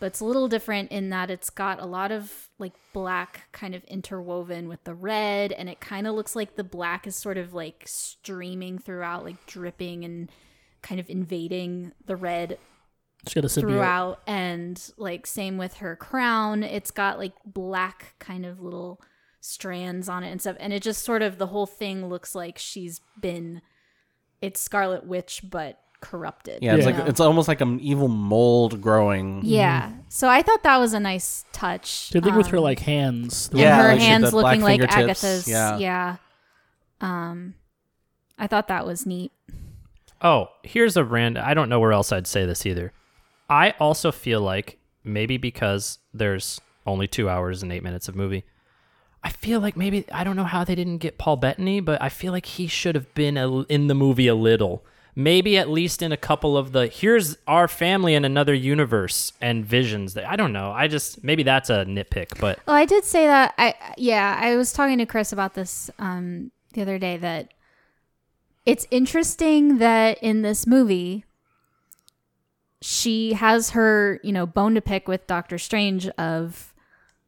but 0.00 0.06
it's 0.06 0.20
a 0.20 0.24
little 0.24 0.48
different 0.48 0.90
in 0.90 1.10
that 1.10 1.30
it's 1.30 1.50
got 1.50 1.80
a 1.80 1.86
lot 1.86 2.10
of 2.10 2.48
like 2.58 2.72
black 2.92 3.42
kind 3.52 3.74
of 3.74 3.84
interwoven 3.84 4.68
with 4.68 4.82
the 4.84 4.94
red 4.94 5.52
and 5.52 5.68
it 5.68 5.80
kind 5.80 6.06
of 6.06 6.14
looks 6.14 6.34
like 6.34 6.56
the 6.56 6.64
black 6.64 7.06
is 7.06 7.14
sort 7.14 7.36
of 7.38 7.54
like 7.54 7.84
streaming 7.86 8.78
throughout 8.78 9.24
like 9.24 9.46
dripping 9.46 10.04
and 10.04 10.30
kind 10.82 10.98
of 11.00 11.08
invading 11.08 11.92
the 12.06 12.16
red 12.16 12.58
She's 13.26 13.34
got 13.34 13.44
a 13.44 13.48
symbiote. 13.48 13.60
throughout 13.60 14.20
and 14.26 14.92
like 14.96 15.26
same 15.26 15.58
with 15.58 15.74
her 15.74 15.94
crown 15.94 16.62
it's 16.62 16.90
got 16.90 17.18
like 17.18 17.34
black 17.44 18.14
kind 18.18 18.46
of 18.46 18.60
little 18.60 19.00
strands 19.40 20.08
on 20.08 20.24
it 20.24 20.30
and 20.30 20.40
stuff 20.40 20.56
and 20.58 20.72
it 20.72 20.82
just 20.82 21.04
sort 21.04 21.22
of 21.22 21.38
the 21.38 21.48
whole 21.48 21.66
thing 21.66 22.08
looks 22.08 22.34
like 22.34 22.58
she's 22.58 23.00
been 23.20 23.60
it's 24.42 24.60
scarlet 24.60 25.04
witch 25.06 25.42
but 25.48 25.78
corrupted 26.00 26.62
Yeah, 26.62 26.76
it's 26.76 26.86
you 26.86 26.92
like 26.92 26.98
know? 26.98 27.04
it's 27.10 27.20
almost 27.20 27.46
like 27.46 27.60
an 27.60 27.78
evil 27.80 28.08
mold 28.08 28.80
growing. 28.80 29.42
yeah 29.44 29.92
so 30.08 30.28
i 30.28 30.40
thought 30.40 30.62
that 30.62 30.78
was 30.78 30.94
a 30.94 31.00
nice 31.00 31.44
touch 31.52 32.08
The 32.10 32.22
thing 32.22 32.34
with 32.34 32.46
her 32.48 32.56
Um, 32.58 32.64
like 32.64 32.78
hands. 32.80 33.48
the 33.50 33.58
Yeah, 33.58 33.82
her 33.82 33.88
like 33.90 34.00
hands 34.00 34.32
looking 34.32 34.62
like 34.62 34.80
agatha's 34.80 35.46
yeah. 35.46 35.76
yeah 35.76 36.16
um 37.02 37.54
i 38.38 38.46
thought 38.46 38.68
that 38.68 38.86
was 38.86 39.06
neat 39.06 39.32
Oh, 40.22 40.48
here's 40.62 40.98
a 40.98 41.02
random. 41.04 41.42
I 41.46 41.54
don't 41.54 41.70
know 41.70 41.80
where 41.80 41.92
else 41.94 42.12
I'd 42.12 42.26
say 42.26 42.44
this 42.44 42.66
either. 42.66 42.92
I 43.48 43.70
also 43.80 44.12
feel 44.12 44.42
like 44.42 44.76
maybe 45.02 45.38
because 45.38 45.96
there's 46.12 46.60
only 46.86 47.06
two 47.08 47.26
hours 47.26 47.62
and 47.62 47.72
eight 47.72 47.82
minutes 47.82 48.06
of 48.06 48.14
movie, 48.14 48.44
I 49.22 49.30
feel 49.30 49.60
like 49.60 49.76
maybe 49.76 50.04
I 50.12 50.24
don't 50.24 50.36
know 50.36 50.44
how 50.44 50.64
they 50.64 50.74
didn't 50.74 50.98
get 50.98 51.18
Paul 51.18 51.36
Bettany, 51.36 51.80
but 51.80 52.00
I 52.00 52.08
feel 52.08 52.32
like 52.32 52.46
he 52.46 52.66
should 52.66 52.94
have 52.94 53.12
been 53.14 53.36
a, 53.36 53.62
in 53.64 53.86
the 53.86 53.94
movie 53.94 54.28
a 54.28 54.34
little. 54.34 54.84
Maybe 55.14 55.58
at 55.58 55.68
least 55.68 56.02
in 56.02 56.12
a 56.12 56.16
couple 56.16 56.56
of 56.56 56.72
the 56.72 56.86
here's 56.86 57.36
our 57.46 57.68
family 57.68 58.14
in 58.14 58.24
another 58.24 58.54
universe 58.54 59.32
and 59.40 59.64
visions. 59.64 60.14
That 60.14 60.24
I 60.24 60.36
don't 60.36 60.52
know. 60.52 60.70
I 60.70 60.88
just 60.88 61.22
maybe 61.22 61.42
that's 61.42 61.68
a 61.68 61.84
nitpick, 61.84 62.38
but 62.40 62.60
Well, 62.66 62.76
I 62.76 62.86
did 62.86 63.04
say 63.04 63.26
that. 63.26 63.52
I 63.58 63.74
yeah, 63.98 64.38
I 64.40 64.56
was 64.56 64.72
talking 64.72 64.98
to 64.98 65.06
Chris 65.06 65.32
about 65.32 65.54
this 65.54 65.90
um, 65.98 66.52
the 66.72 66.82
other 66.82 66.98
day. 66.98 67.16
That 67.18 67.52
it's 68.64 68.86
interesting 68.90 69.78
that 69.78 70.18
in 70.22 70.42
this 70.42 70.66
movie, 70.66 71.24
she 72.80 73.34
has 73.34 73.70
her 73.70 74.20
you 74.22 74.32
know 74.32 74.46
bone 74.46 74.74
to 74.76 74.80
pick 74.80 75.08
with 75.08 75.26
Doctor 75.26 75.58
Strange 75.58 76.08
of 76.10 76.72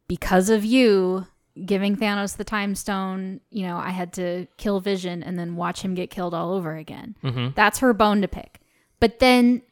because 0.09 0.49
of 0.49 0.64
you 0.64 1.26
giving 1.67 1.97
Thanos 1.97 2.37
the 2.37 2.45
time 2.45 2.75
stone. 2.75 3.41
You 3.51 3.67
know, 3.67 3.77
I 3.77 3.91
had 3.91 4.13
to 4.15 4.47
kill 4.57 4.81
Vision 4.81 5.23
and 5.23 5.39
then 5.39 5.57
watch 5.57 5.83
him 5.83 5.95
get 5.95 6.11
killed 6.11 6.35
all 6.35 6.53
over 6.53 6.75
again. 6.77 7.17
Mm-hmm. 7.23 7.49
That's 7.55 7.79
her 7.81 7.93
bone 7.93 8.23
to 8.23 8.29
pick. 8.29 8.61
But 9.01 9.19
then 9.19 9.63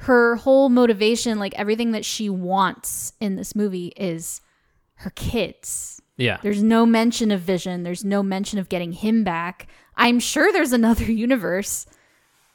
her 0.00 0.36
whole 0.36 0.68
motivation, 0.68 1.38
like 1.38 1.54
everything 1.54 1.92
that 1.92 2.04
she 2.04 2.28
wants 2.28 3.12
in 3.20 3.36
this 3.36 3.54
movie, 3.56 3.92
is 3.96 4.40
her 4.96 5.10
kids. 5.10 6.00
yeah. 6.16 6.38
There's 6.42 6.62
no 6.62 6.84
mention 6.86 7.30
of 7.30 7.40
Vision. 7.40 7.82
There's 7.82 8.04
no 8.04 8.22
mention 8.22 8.58
of 8.58 8.68
getting 8.68 8.92
him 8.92 9.24
back. 9.24 9.66
I'm 9.96 10.18
sure 10.20 10.52
there's 10.52 10.72
another 10.72 11.04
universe 11.10 11.86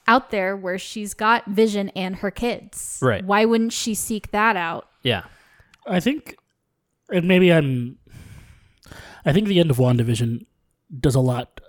out 0.08 0.30
there 0.32 0.56
where 0.56 0.78
she's 0.80 1.14
got 1.14 1.46
Vision 1.48 1.90
and 1.90 2.18
her 2.18 2.32
kids. 2.32 3.00
Right. 3.02 3.24
Why 3.26 3.46
wouldn't 3.46 3.74
she 3.74 3.94
seek 3.96 4.32
that 4.32 4.56
out? 4.56 4.88
Yeah. 5.04 5.24
I 5.88 6.00
think, 6.00 6.38
and 7.12 7.28
maybe 7.28 7.52
I'm. 7.52 7.98
I 9.26 9.34
think 9.34 9.48
the 9.48 9.60
end 9.60 9.72
of 9.72 9.78
WandaVision 9.78 10.46
does 11.00 11.16
a 11.16 11.20
lot 11.20 11.62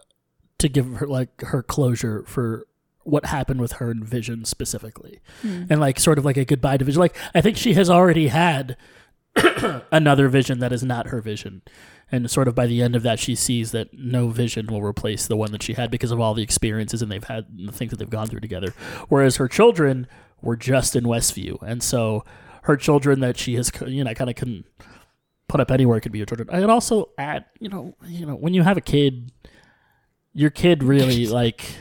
to 0.59 0.69
give 0.69 0.87
her 0.95 1.07
like 1.07 1.41
her 1.43 1.63
closure 1.63 2.25
for 2.27 2.67
what 3.05 3.27
happened 3.27 3.61
with 3.61 3.73
her 3.73 3.91
and 3.91 4.05
Vision 4.05 4.45
specifically, 4.45 5.21
hmm. 5.43 5.65
and 5.69 5.81
like 5.81 5.99
sort 5.99 6.19
of 6.19 6.25
like 6.25 6.37
a 6.37 6.45
goodbye 6.45 6.77
to 6.77 6.85
Vision. 6.85 7.01
Like 7.01 7.17
I 7.35 7.41
think 7.41 7.57
she 7.57 7.75
has 7.75 7.91
already 7.91 8.29
had 8.29 8.77
another 9.91 10.29
Vision 10.29 10.61
that 10.61 10.73
is 10.73 10.83
not 10.83 11.09
her 11.09 11.21
Vision, 11.21 11.63
and 12.11 12.31
sort 12.31 12.49
of 12.49 12.55
by 12.55 12.67
the 12.67 12.81
end 12.81 12.95
of 12.95 13.03
that, 13.03 13.19
she 13.19 13.35
sees 13.35 13.73
that 13.73 13.93
no 13.93 14.29
Vision 14.29 14.67
will 14.67 14.83
replace 14.83 15.27
the 15.27 15.37
one 15.37 15.53
that 15.53 15.63
she 15.63 15.75
had 15.75 15.91
because 15.91 16.13
of 16.13 16.21
all 16.21 16.35
the 16.35 16.43
experiences 16.43 17.03
and 17.03 17.11
they've 17.11 17.25
had 17.25 17.47
and 17.57 17.69
the 17.69 17.73
things 17.73 17.91
that 17.91 17.99
they've 17.99 18.09
gone 18.09 18.29
through 18.29 18.41
together. 18.41 18.73
Whereas 19.09 19.37
her 19.37 19.49
children 19.49 20.07
were 20.41 20.57
just 20.57 20.95
in 20.95 21.05
Westview, 21.05 21.61
and 21.63 21.83
so 21.83 22.25
her 22.65 22.77
children 22.77 23.21
that 23.21 23.37
she 23.37 23.55
has 23.57 23.73
you 23.87 24.05
know 24.05 24.15
kind 24.15 24.31
of 24.31 24.37
can 24.37 24.65
put 25.53 25.61
up 25.61 25.71
anywhere 25.71 26.01
could 26.01 26.13
be 26.13 26.19
your 26.19 26.27
children. 26.27 26.49
Would 26.51 26.71
also 26.71 27.11
add, 27.19 27.45
you 27.61 27.69
know, 27.69 27.95
you 28.07 28.25
know, 28.25 28.35
when 28.35 28.55
you 28.55 28.63
have 28.63 28.79
a 28.79 28.81
kid, 28.81 29.31
your 30.33 30.49
kid 30.49 30.83
really 30.83 31.27
like 31.41 31.77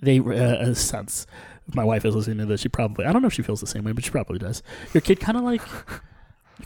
they 0.00 0.20
uh, 0.20 0.72
sense. 0.72 1.26
If 1.66 1.74
my 1.74 1.84
wife 1.84 2.04
is 2.04 2.14
listening 2.14 2.38
to 2.38 2.46
this, 2.46 2.60
she 2.60 2.68
probably 2.68 3.04
I 3.04 3.12
don't 3.12 3.22
know 3.22 3.28
if 3.28 3.34
she 3.34 3.42
feels 3.42 3.60
the 3.60 3.66
same 3.66 3.82
way, 3.82 3.92
but 3.92 4.04
she 4.04 4.10
probably 4.10 4.38
does. 4.38 4.62
Your 4.94 5.00
kid 5.00 5.18
kind 5.18 5.36
of 5.36 5.42
like 5.42 5.62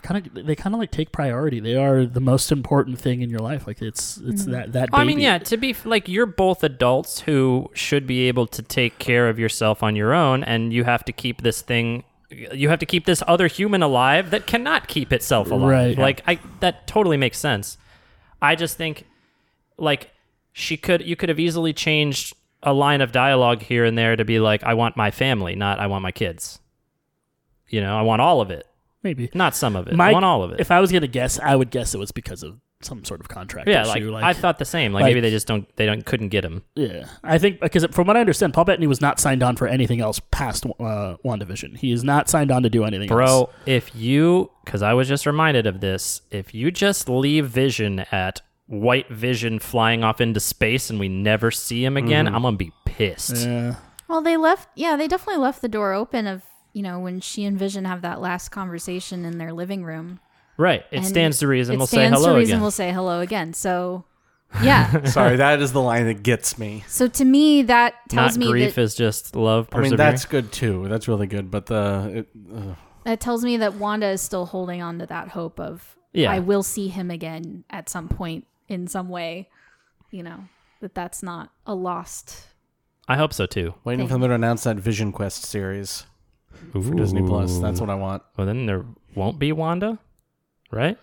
kind 0.03 0.27
of 0.27 0.45
they 0.45 0.55
kind 0.55 0.75
of 0.75 0.79
like 0.79 0.91
take 0.91 1.11
priority. 1.11 1.59
They 1.59 1.75
are 1.75 2.05
the 2.05 2.19
most 2.19 2.51
important 2.51 2.99
thing 2.99 3.23
in 3.23 3.31
your 3.31 3.39
life. 3.39 3.65
Like 3.65 3.81
it's 3.81 4.17
it's 4.17 4.45
that 4.45 4.73
that. 4.73 4.89
I 4.93 5.03
mean, 5.05 5.19
yeah, 5.19 5.39
to 5.39 5.57
be 5.57 5.75
like 5.85 6.07
you're 6.07 6.27
both 6.27 6.63
adults 6.63 7.21
who 7.21 7.71
should 7.73 8.05
be 8.05 8.27
able 8.27 8.45
to 8.47 8.61
take 8.61 8.99
care 8.99 9.27
of 9.27 9.39
yourself 9.39 9.81
on 9.81 9.95
your 9.95 10.13
own, 10.13 10.43
and 10.43 10.71
you 10.71 10.83
have 10.83 11.03
to 11.05 11.11
keep 11.11 11.41
this 11.41 11.61
thing. 11.63 12.03
You 12.29 12.67
have 12.69 12.79
to 12.79 12.85
keep 12.85 13.05
this 13.05 13.23
other 13.27 13.47
human 13.47 13.81
alive 13.81 14.31
that 14.31 14.47
cannot 14.47 14.87
keep 14.87 15.13
itself 15.13 15.49
alive. 15.49 15.69
Right. 15.69 15.97
Like 15.97 16.21
I, 16.27 16.39
that 16.59 16.85
totally 16.87 17.17
makes 17.17 17.37
sense. 17.37 17.77
I 18.41 18.55
just 18.55 18.77
think, 18.77 19.05
like, 19.77 20.11
she 20.51 20.75
could. 20.75 21.05
You 21.05 21.15
could 21.15 21.29
have 21.29 21.39
easily 21.39 21.71
changed 21.73 22.35
a 22.63 22.73
line 22.73 23.01
of 23.01 23.11
dialogue 23.11 23.61
here 23.61 23.85
and 23.85 23.97
there 23.97 24.15
to 24.15 24.25
be 24.25 24.39
like, 24.39 24.63
"I 24.63 24.73
want 24.73 24.97
my 24.97 25.09
family, 25.11 25.55
not 25.55 25.79
I 25.79 25.87
want 25.87 26.01
my 26.03 26.11
kids." 26.11 26.59
You 27.69 27.81
know, 27.81 27.97
I 27.97 28.01
want 28.01 28.21
all 28.21 28.41
of 28.41 28.49
it, 28.51 28.65
maybe 29.03 29.29
not 29.33 29.55
some 29.55 29.75
of 29.75 29.87
it. 29.87 29.95
My- 29.95 30.09
I 30.09 30.13
want 30.13 30.25
all 30.25 30.43
of 30.43 30.51
it. 30.51 30.59
If 30.59 30.71
I 30.71 30.79
was 30.79 30.91
gonna 30.91 31.07
guess, 31.07 31.39
I 31.39 31.55
would 31.55 31.69
guess 31.69 31.93
it 31.93 31.97
was 31.97 32.11
because 32.11 32.43
of 32.43 32.59
some 32.81 33.03
sort 33.03 33.19
of 33.19 33.27
contract 33.27 33.67
yeah, 33.67 33.85
like, 33.85 34.01
issue. 34.01 34.15
I 34.15 34.33
thought 34.33 34.59
the 34.59 34.65
same. 34.65 34.93
Like, 34.93 35.03
like- 35.03 35.09
maybe 35.11 35.21
they 35.21 35.31
just 35.31 35.47
don't. 35.47 35.67
They 35.75 35.85
don't 35.85 36.05
couldn't 36.05 36.29
get 36.29 36.45
him. 36.45 36.63
Yeah, 36.75 37.07
I 37.23 37.37
think 37.37 37.59
because 37.59 37.85
from 37.91 38.07
what 38.07 38.17
I 38.17 38.19
understand, 38.19 38.53
Paul 38.53 38.65
Bettany 38.65 38.87
was 38.87 39.01
not 39.01 39.19
signed 39.19 39.43
on 39.43 39.55
for 39.55 39.67
anything 39.67 40.01
else 40.01 40.19
past 40.31 40.65
uh, 40.65 41.15
WandaVision. 41.25 41.77
He 41.77 41.91
is 41.91 42.03
not 42.03 42.29
signed 42.29 42.51
on 42.51 42.63
to 42.63 42.69
do 42.69 42.83
anything 42.83 43.09
else. 43.09 43.17
Bro, 43.17 43.49
if 43.65 43.95
you, 43.95 44.51
because 44.65 44.81
I 44.81 44.93
was 44.93 45.07
just 45.07 45.25
reminded 45.25 45.65
of 45.65 45.81
this, 45.81 46.21
if 46.31 46.53
you 46.53 46.71
just 46.71 47.09
leave 47.09 47.47
Vision 47.47 47.99
at 48.11 48.41
White 48.67 49.09
Vision 49.09 49.59
flying 49.59 50.03
off 50.03 50.21
into 50.21 50.39
space 50.39 50.89
and 50.89 50.99
we 50.99 51.09
never 51.09 51.51
see 51.51 51.83
him 51.83 51.97
again, 51.97 52.27
I'm 52.27 52.43
gonna 52.43 52.57
be 52.57 52.71
pissed. 52.85 53.45
Yeah. 53.45 53.75
Well, 54.07 54.21
they 54.21 54.37
left. 54.37 54.69
Yeah, 54.75 54.95
they 54.95 55.07
definitely 55.07 55.41
left 55.41 55.61
the 55.61 55.67
door 55.67 55.93
open 55.93 56.27
of 56.27 56.43
you 56.73 56.83
know 56.83 56.99
when 56.99 57.21
she 57.21 57.43
and 57.43 57.57
Vision 57.57 57.85
have 57.85 58.01
that 58.03 58.21
last 58.21 58.49
conversation 58.49 59.25
in 59.25 59.37
their 59.37 59.51
living 59.51 59.83
room. 59.83 60.19
Right. 60.57 60.83
It 60.91 60.97
And 60.97 61.05
stands 61.05 61.39
to 61.39 61.47
reason 61.47 61.75
it 61.75 61.77
we'll 61.77 61.87
say 61.87 61.97
stands 61.97 62.17
hello 62.17 62.33
to 62.33 62.39
reason 62.39 62.53
again. 62.55 62.61
We'll 62.61 62.71
say 62.71 62.91
hello 62.91 63.19
again. 63.21 63.53
So, 63.53 64.05
yeah. 64.63 65.03
Sorry, 65.05 65.35
that 65.35 65.61
is 65.61 65.71
the 65.73 65.81
line 65.81 66.05
that 66.05 66.23
gets 66.23 66.57
me. 66.57 66.83
so 66.87 67.07
to 67.07 67.25
me, 67.25 67.61
that 67.63 67.93
tells 68.09 68.37
Not 68.37 68.45
me 68.45 68.51
grief 68.51 68.75
that 68.75 68.81
is 68.81 68.95
just 68.95 69.35
love. 69.35 69.67
I 69.71 69.77
mean, 69.77 69.91
Persevering. 69.91 69.97
that's 69.97 70.25
good 70.25 70.51
too. 70.51 70.87
That's 70.87 71.07
really 71.07 71.27
good. 71.27 71.51
But 71.51 71.65
the 71.67 72.25
it, 72.25 72.27
ugh. 72.55 72.75
that 73.03 73.19
tells 73.19 73.43
me 73.43 73.57
that 73.57 73.75
Wanda 73.75 74.07
is 74.07 74.21
still 74.21 74.45
holding 74.45 74.81
on 74.81 74.99
to 74.99 75.05
that 75.05 75.29
hope 75.29 75.59
of 75.59 75.95
Yeah. 76.13 76.31
I 76.31 76.39
will 76.39 76.63
see 76.63 76.87
him 76.87 77.11
again 77.11 77.63
at 77.69 77.89
some 77.89 78.07
point 78.07 78.45
in 78.67 78.87
some 78.87 79.09
way. 79.09 79.49
You 80.11 80.23
know 80.23 80.45
that 80.81 80.95
that's 80.95 81.21
not 81.21 81.51
a 81.65 81.75
lost. 81.75 82.47
I 83.09 83.15
hope 83.17 83.33
so 83.33 83.45
too. 83.45 83.73
waiting 83.83 84.07
for 84.07 84.13
them 84.13 84.21
to 84.29 84.33
announce 84.33 84.63
that 84.63 84.77
Vision 84.77 85.11
Quest 85.11 85.43
series 85.45 86.05
for 86.71 86.79
Disney 86.95 87.21
Plus. 87.21 87.59
That's 87.59 87.79
what 87.79 87.89
I 87.89 87.95
want. 87.95 88.23
Well, 88.37 88.47
then 88.47 88.65
there 88.65 88.85
won't 89.15 89.39
be 89.39 89.51
Wanda, 89.51 89.97
right? 90.71 90.97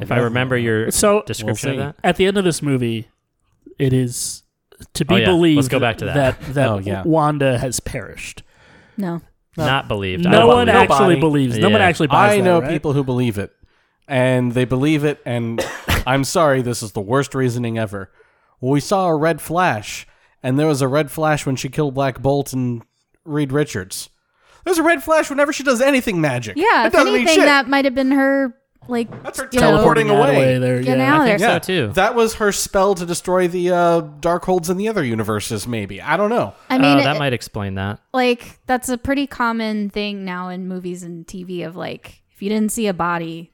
If 0.00 0.12
I 0.12 0.18
remember 0.18 0.56
your 0.56 0.90
So 0.92 1.22
description 1.22 1.76
We'll 1.76 1.88
of 1.88 1.96
that. 1.96 2.08
at 2.08 2.16
the 2.16 2.26
end 2.26 2.36
of 2.38 2.44
this 2.44 2.62
movie, 2.62 3.08
it 3.78 3.92
is 3.92 4.44
to 4.94 5.04
be 5.04 5.14
Oh, 5.14 5.16
yeah. 5.18 5.26
believed. 5.26 5.56
Let's 5.56 5.68
go 5.68 5.80
back 5.80 5.98
to 5.98 6.04
that. 6.06 6.14
That, 6.40 6.54
that 6.54 6.68
Oh, 6.70 6.78
yeah. 6.78 7.02
Wanda 7.04 7.58
has 7.58 7.80
perished. 7.80 8.42
No, 8.96 9.22
Not 9.56 9.88
believed. 9.88 10.24
No 10.24 10.46
one 10.46 10.66
believe 10.66 10.76
actually 10.82 10.98
Nobody. 11.16 11.20
believes. 11.20 11.58
No 11.58 11.70
one 11.70 11.80
actually 11.80 12.06
buys 12.08 12.32
it. 12.32 12.34
I 12.34 12.38
that, 12.38 12.44
know 12.44 12.60
right? 12.60 12.70
people 12.70 12.92
who 12.92 13.02
believe 13.04 13.38
it, 13.38 13.52
and 14.06 14.52
they 14.52 14.64
believe 14.64 15.04
it. 15.04 15.20
And 15.24 15.64
I'm 16.06 16.22
sorry, 16.24 16.62
this 16.62 16.82
is 16.82 16.92
the 16.92 17.00
worst 17.00 17.34
reasoning 17.34 17.78
ever. 17.78 18.10
We 18.60 18.80
saw 18.80 19.06
a 19.08 19.16
red 19.16 19.40
flash, 19.40 20.06
and 20.42 20.58
there 20.58 20.66
was 20.66 20.80
a 20.82 20.88
red 20.88 21.10
flash 21.10 21.44
when 21.46 21.56
she 21.56 21.68
killed 21.68 21.94
Black 21.94 22.20
Bolt 22.20 22.52
and 22.52 22.82
Reed 23.24 23.52
Richards. 23.52 24.10
There's 24.64 24.78
a 24.78 24.82
red 24.82 25.02
flash 25.02 25.30
whenever 25.30 25.52
she 25.52 25.62
does 25.62 25.80
anything 25.80 26.20
magic. 26.20 26.56
yeah. 26.56 26.82
it 26.84 26.86
If 26.88 26.92
doesn't 26.92 27.06
mean 27.12 27.22
anything, 27.22 27.36
shit. 27.36 27.44
that 27.46 27.68
might 27.68 27.84
have 27.84 27.94
been 27.94 28.10
her 28.12 28.54
like 28.88 29.22
That's 29.22 29.38
her 29.38 29.48
you 29.52 29.60
know, 29.60 29.70
teleporting 29.72 30.06
Getting 30.08 30.18
away. 30.22 30.58
there. 30.58 30.80
Getting 30.82 31.00
yeah. 31.00 31.14
out 31.14 31.20
I 31.22 31.26
think 31.26 31.38
there. 31.40 31.62
so 31.62 31.66
too. 31.88 31.92
That 31.94 32.14
was 32.14 32.34
her 32.34 32.52
spell 32.52 32.94
to 32.94 33.04
destroy 33.06 33.46
the 33.48 33.70
uh, 33.70 34.00
Darkholds 34.20 34.70
in 34.70 34.76
the 34.78 34.88
other 34.88 35.04
universes. 35.04 35.66
Maybe 35.68 36.00
I 36.00 36.16
don't 36.16 36.30
know. 36.30 36.54
I 36.70 36.78
mean, 36.78 36.98
oh, 36.98 37.02
that 37.02 37.16
it- 37.16 37.18
might 37.18 37.32
explain 37.32 37.74
that. 37.74 38.00
like 38.12 38.58
that's 38.66 38.88
a 38.88 38.98
pretty 38.98 39.26
common 39.26 39.90
thing 39.90 40.24
now 40.24 40.48
in 40.48 40.66
movies 40.68 41.02
and 41.02 41.26
TV 41.26 41.66
of 41.66 41.76
like 41.76 42.22
if 42.34 42.42
you 42.42 42.48
didn't 42.48 42.72
see 42.72 42.86
a 42.86 42.94
body, 42.94 43.52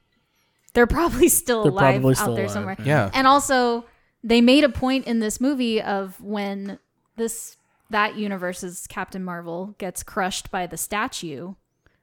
they're 0.72 0.86
probably 0.86 1.28
still 1.42 1.64
They're 1.64 1.72
alive 1.72 1.94
probably 1.94 2.12
out 2.12 2.16
still 2.18 2.34
there 2.34 2.44
alive, 2.44 2.52
somewhere. 2.52 2.76
Yeah. 2.84 3.10
And 3.12 3.26
also 3.26 3.84
they 4.22 4.40
made 4.40 4.64
a 4.64 4.68
point 4.68 5.06
in 5.06 5.18
this 5.20 5.40
movie 5.40 5.82
of 5.82 6.20
when 6.20 6.78
this 7.16 7.56
that 7.90 8.16
universe's 8.16 8.86
Captain 8.86 9.22
Marvel 9.22 9.74
gets 9.78 10.02
crushed 10.02 10.50
by 10.50 10.66
the 10.66 10.76
statue, 10.76 11.54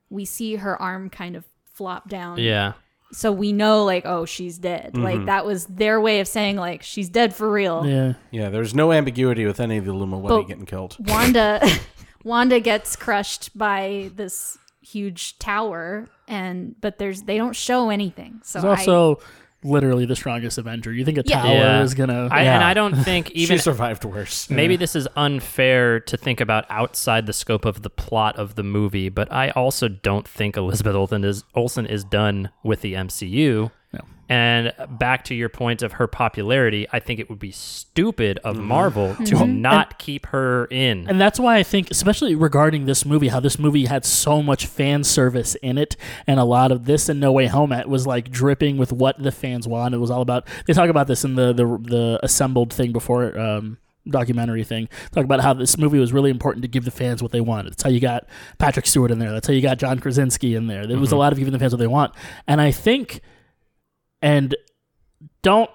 we 0.09 0.25
see 0.25 0.57
her 0.57 0.79
arm 0.81 1.09
kind 1.09 1.35
of 1.35 1.45
flop 1.73 2.07
down. 2.09 2.37
Yeah. 2.37 2.73
So 3.13 3.31
we 3.31 3.53
know 3.53 3.83
like 3.83 4.05
oh 4.05 4.25
she's 4.25 4.57
dead. 4.57 4.97
Like 4.97 5.17
mm-hmm. 5.17 5.25
that 5.25 5.45
was 5.45 5.65
their 5.65 5.99
way 5.99 6.19
of 6.19 6.27
saying 6.27 6.55
like 6.57 6.83
she's 6.83 7.09
dead 7.09 7.33
for 7.33 7.51
real. 7.51 7.85
Yeah. 7.85 8.13
Yeah, 8.31 8.49
there's 8.49 8.73
no 8.73 8.91
ambiguity 8.91 9.45
with 9.45 9.59
any 9.59 9.77
of 9.77 9.85
the 9.85 9.93
Lumawati 9.93 10.47
getting 10.47 10.65
killed. 10.65 10.95
Wanda 10.99 11.61
Wanda 12.23 12.59
gets 12.59 12.95
crushed 12.95 13.57
by 13.57 14.11
this 14.15 14.57
huge 14.81 15.38
tower 15.39 16.09
and 16.27 16.75
but 16.81 16.97
there's 16.97 17.23
they 17.23 17.38
don't 17.38 17.55
show 17.55 17.89
anything. 17.89 18.41
So 18.43 18.59
He's 18.59 18.65
also 18.65 19.19
literally 19.63 20.05
the 20.05 20.15
strongest 20.15 20.57
Avenger. 20.57 20.91
You 20.91 21.05
think 21.05 21.17
a 21.17 21.23
Yeah. 21.25 21.41
tower 21.41 21.53
Yeah. 21.53 21.81
is 21.83 21.93
gonna? 21.93 22.27
I, 22.31 22.43
Yeah. 22.43 22.55
And 22.55 22.63
I 22.63 22.73
don't 22.73 22.95
think 22.95 23.29
even 23.35 23.57
she 23.57 23.61
survived 23.61 24.03
worse. 24.05 24.49
maybe 24.49 24.75
this 24.75 24.95
is 24.95 25.07
unfair 25.15 25.99
to 25.99 26.17
think 26.17 26.41
about 26.41 26.65
outside 26.69 27.25
the 27.25 27.33
scope 27.33 27.65
of 27.65 27.81
the 27.83 27.89
plot 27.89 28.35
of 28.38 28.55
the 28.55 28.63
movie, 28.63 29.09
but 29.09 29.31
I 29.31 29.49
also 29.51 29.88
don't 29.88 30.27
think 30.27 30.57
Elizabeth 30.57 30.95
Olsen 30.95 31.23
is 31.23 31.43
Olsen 31.55 31.85
is 31.85 32.03
done 32.03 32.49
with 32.63 32.81
the 32.81 32.93
MCU. 32.95 33.71
No. 33.93 33.99
And 34.31 34.71
back 34.97 35.25
to 35.25 35.35
your 35.35 35.49
point 35.49 35.81
of 35.81 35.91
her 35.93 36.07
popularity, 36.07 36.87
I 36.93 37.01
think 37.01 37.19
it 37.19 37.29
would 37.29 37.37
be 37.37 37.51
stupid 37.51 38.39
of 38.45 38.55
Mm-hmm. 38.55 38.65
Marvel 38.65 39.15
to 39.25 39.45
not 39.45 39.99
keep 39.99 40.27
her 40.27 40.67
in. 40.67 41.05
And 41.09 41.19
that's 41.19 41.37
why 41.37 41.57
I 41.57 41.63
think, 41.63 41.91
especially 41.91 42.33
regarding 42.33 42.85
this 42.85 43.05
movie, 43.05 43.27
how 43.27 43.41
this 43.41 43.59
movie 43.59 43.87
had 43.87 44.05
so 44.05 44.41
much 44.41 44.67
fan 44.67 45.03
service 45.03 45.55
in 45.55 45.77
it, 45.77 45.97
and 46.27 46.39
a 46.39 46.45
lot 46.45 46.71
of 46.71 46.85
this 46.85 47.09
and 47.09 47.19
No 47.19 47.33
Way 47.33 47.47
Home 47.47 47.73
it 47.73 47.89
was 47.89 48.07
like 48.07 48.31
dripping 48.31 48.77
with 48.77 48.93
what 48.93 49.21
the 49.21 49.33
fans 49.33 49.67
want. 49.67 49.93
It 49.93 49.97
was 49.97 50.09
all 50.09 50.21
about. 50.21 50.47
They 50.65 50.71
talk 50.71 50.89
about 50.89 51.07
this 51.07 51.25
in 51.25 51.35
the 51.35 51.51
the, 51.51 51.65
the 51.65 52.19
assembled 52.23 52.73
thing 52.73 52.93
before. 52.93 53.37
Um, 53.37 53.79
documentary 54.09 54.63
thing 54.63 54.89
talk 55.11 55.23
about 55.23 55.41
how 55.41 55.53
this 55.53 55.77
movie 55.77 55.99
was 55.99 56.11
really 56.11 56.31
important 56.31 56.63
to 56.63 56.67
give 56.67 56.85
the 56.85 56.89
fans 56.89 57.21
what 57.21 57.31
they 57.31 57.39
wanted 57.39 57.71
that's 57.71 57.83
how 57.83 57.89
you 57.89 57.99
got 57.99 58.25
patrick 58.57 58.87
stewart 58.87 59.11
in 59.11 59.19
there 59.19 59.31
that's 59.31 59.45
how 59.45 59.53
you 59.53 59.61
got 59.61 59.77
john 59.77 59.99
krasinski 59.99 60.55
in 60.55 60.65
there 60.65 60.87
there 60.87 60.97
was 60.97 61.11
a 61.11 61.15
lot 61.15 61.31
of 61.31 61.37
giving 61.37 61.53
the 61.53 61.59
fans 61.59 61.71
what 61.71 61.77
they 61.77 61.85
want 61.85 62.11
and 62.47 62.59
i 62.59 62.71
think 62.71 63.21
and 64.22 64.56
don't 65.41 65.69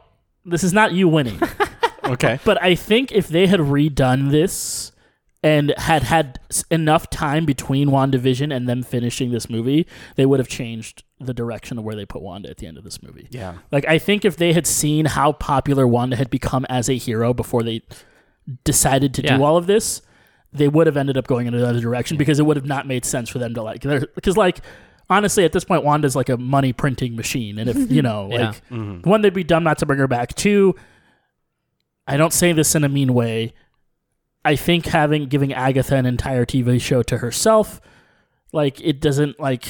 this 0.44 0.62
is 0.64 0.72
not 0.72 0.92
you 0.92 1.08
winning 1.08 1.40
Okay. 2.04 2.38
but 2.44 2.62
I 2.62 2.74
think 2.76 3.10
if 3.12 3.26
they 3.28 3.46
had 3.48 3.58
redone 3.60 4.30
this 4.30 4.92
and 5.42 5.74
had 5.76 6.04
had 6.04 6.38
enough 6.70 7.10
time 7.10 7.44
between 7.44 7.88
WandaVision 7.88 8.54
and 8.54 8.68
them 8.68 8.82
finishing 8.82 9.30
this 9.32 9.50
movie, 9.50 9.86
they 10.16 10.24
would 10.26 10.38
have 10.40 10.48
changed 10.48 11.02
the 11.20 11.34
direction 11.34 11.78
of 11.78 11.84
where 11.84 11.94
they 11.96 12.04
put 12.06 12.22
Wanda 12.22 12.48
at 12.48 12.58
the 12.58 12.66
end 12.66 12.78
of 12.78 12.84
this 12.84 13.02
movie. 13.02 13.26
Yeah. 13.30 13.54
Like 13.72 13.84
I 13.86 13.98
think 13.98 14.24
if 14.24 14.36
they 14.36 14.52
had 14.52 14.66
seen 14.66 15.06
how 15.06 15.32
popular 15.32 15.86
Wanda 15.86 16.16
had 16.16 16.30
become 16.30 16.64
as 16.68 16.88
a 16.88 16.94
hero 16.96 17.34
before 17.34 17.62
they 17.62 17.82
decided 18.64 19.12
to 19.14 19.22
Yeah. 19.22 19.36
do 19.38 19.44
all 19.44 19.56
of 19.56 19.66
this, 19.66 20.02
they 20.52 20.68
would 20.68 20.86
have 20.86 20.96
ended 20.96 21.16
up 21.16 21.26
going 21.26 21.46
in 21.46 21.54
another 21.54 21.80
direction 21.80 22.16
because 22.16 22.38
it 22.38 22.46
would 22.46 22.56
have 22.56 22.66
not 22.66 22.86
made 22.86 23.04
sense 23.04 23.28
for 23.28 23.38
them 23.38 23.52
to 23.54 23.62
like 23.62 23.82
because 24.14 24.36
like 24.36 24.60
honestly 25.08 25.44
at 25.44 25.52
this 25.52 25.64
point 25.64 25.84
Wanda's 25.84 26.16
like 26.16 26.28
a 26.28 26.36
money 26.36 26.72
printing 26.72 27.14
machine 27.16 27.58
and 27.58 27.68
if 27.70 27.90
you 27.90 28.02
know 28.08 28.28
Yeah. 28.30 28.52
like 28.70 29.04
one 29.06 29.22
they'd 29.22 29.32
be 29.34 29.44
dumb 29.44 29.64
not 29.64 29.78
to 29.78 29.86
bring 29.86 29.98
her 29.98 30.08
back 30.08 30.34
two 30.34 30.74
I 32.06 32.16
don't 32.16 32.32
say 32.32 32.52
this 32.52 32.74
in 32.74 32.84
a 32.84 32.88
mean 32.88 33.14
way 33.14 33.52
I 34.44 34.56
think 34.56 34.86
having 34.86 35.26
giving 35.26 35.52
Agatha 35.52 35.96
an 35.96 36.06
entire 36.06 36.44
TV 36.44 36.80
show 36.80 37.02
to 37.04 37.18
herself 37.18 37.80
like 38.52 38.80
it 38.80 39.00
doesn't 39.00 39.38
like 39.40 39.66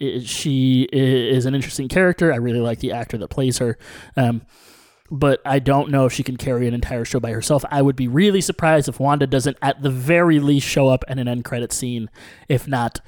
it, 0.00 0.26
she 0.26 0.88
is 0.92 1.44
an 1.46 1.54
interesting 1.54 1.88
character 1.88 2.32
I 2.32 2.36
really 2.36 2.60
like 2.60 2.78
the 2.80 2.92
actor 2.92 3.18
that 3.18 3.28
plays 3.28 3.58
her 3.58 3.78
um 4.16 4.42
but 5.10 5.40
I 5.46 5.58
don't 5.58 5.90
know 5.90 6.04
if 6.04 6.12
she 6.12 6.22
can 6.22 6.36
carry 6.36 6.68
an 6.68 6.74
entire 6.74 7.02
show 7.06 7.18
by 7.18 7.30
herself. 7.32 7.64
I 7.70 7.80
would 7.80 7.96
be 7.96 8.08
really 8.08 8.42
surprised 8.42 8.90
if 8.90 9.00
Wanda 9.00 9.26
doesn't, 9.26 9.56
at 9.62 9.80
the 9.80 9.88
very 9.88 10.38
least, 10.38 10.66
show 10.68 10.88
up 10.88 11.02
in 11.08 11.18
an 11.18 11.26
end 11.26 11.46
credit 11.46 11.72
scene, 11.72 12.10
if 12.46 12.68
not 12.68 13.00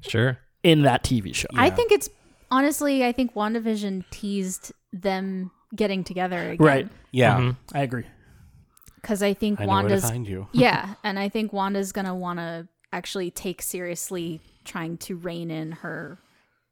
Sure. 0.00 0.38
In 0.68 0.82
that 0.82 1.02
TV 1.02 1.34
show. 1.34 1.48
I 1.54 1.70
think 1.70 1.92
it's 1.92 2.08
honestly, 2.50 3.04
I 3.04 3.12
think 3.12 3.34
WandaVision 3.34 4.04
teased 4.10 4.72
them 4.92 5.50
getting 5.74 6.04
together 6.04 6.50
again. 6.50 6.66
Right. 6.66 6.88
Yeah. 7.10 7.36
Mm-hmm. 7.36 7.48
Mm-hmm. 7.48 7.76
I 7.76 7.80
agree. 7.80 8.04
Because 8.96 9.22
I 9.22 9.32
think 9.34 9.60
I 9.60 9.64
know 9.64 9.72
where 9.72 9.82
to 9.82 9.84
Wanda's 9.88 10.10
find 10.10 10.26
you. 10.28 10.48
yeah, 10.52 10.94
and 11.04 11.18
I 11.18 11.28
think 11.28 11.52
Wanda's 11.52 11.92
gonna 11.92 12.14
want 12.14 12.38
to 12.38 12.68
actually 12.92 13.30
take 13.30 13.62
seriously 13.62 14.40
trying 14.64 14.98
to 14.98 15.16
rein 15.16 15.50
in 15.50 15.72
her 15.72 16.18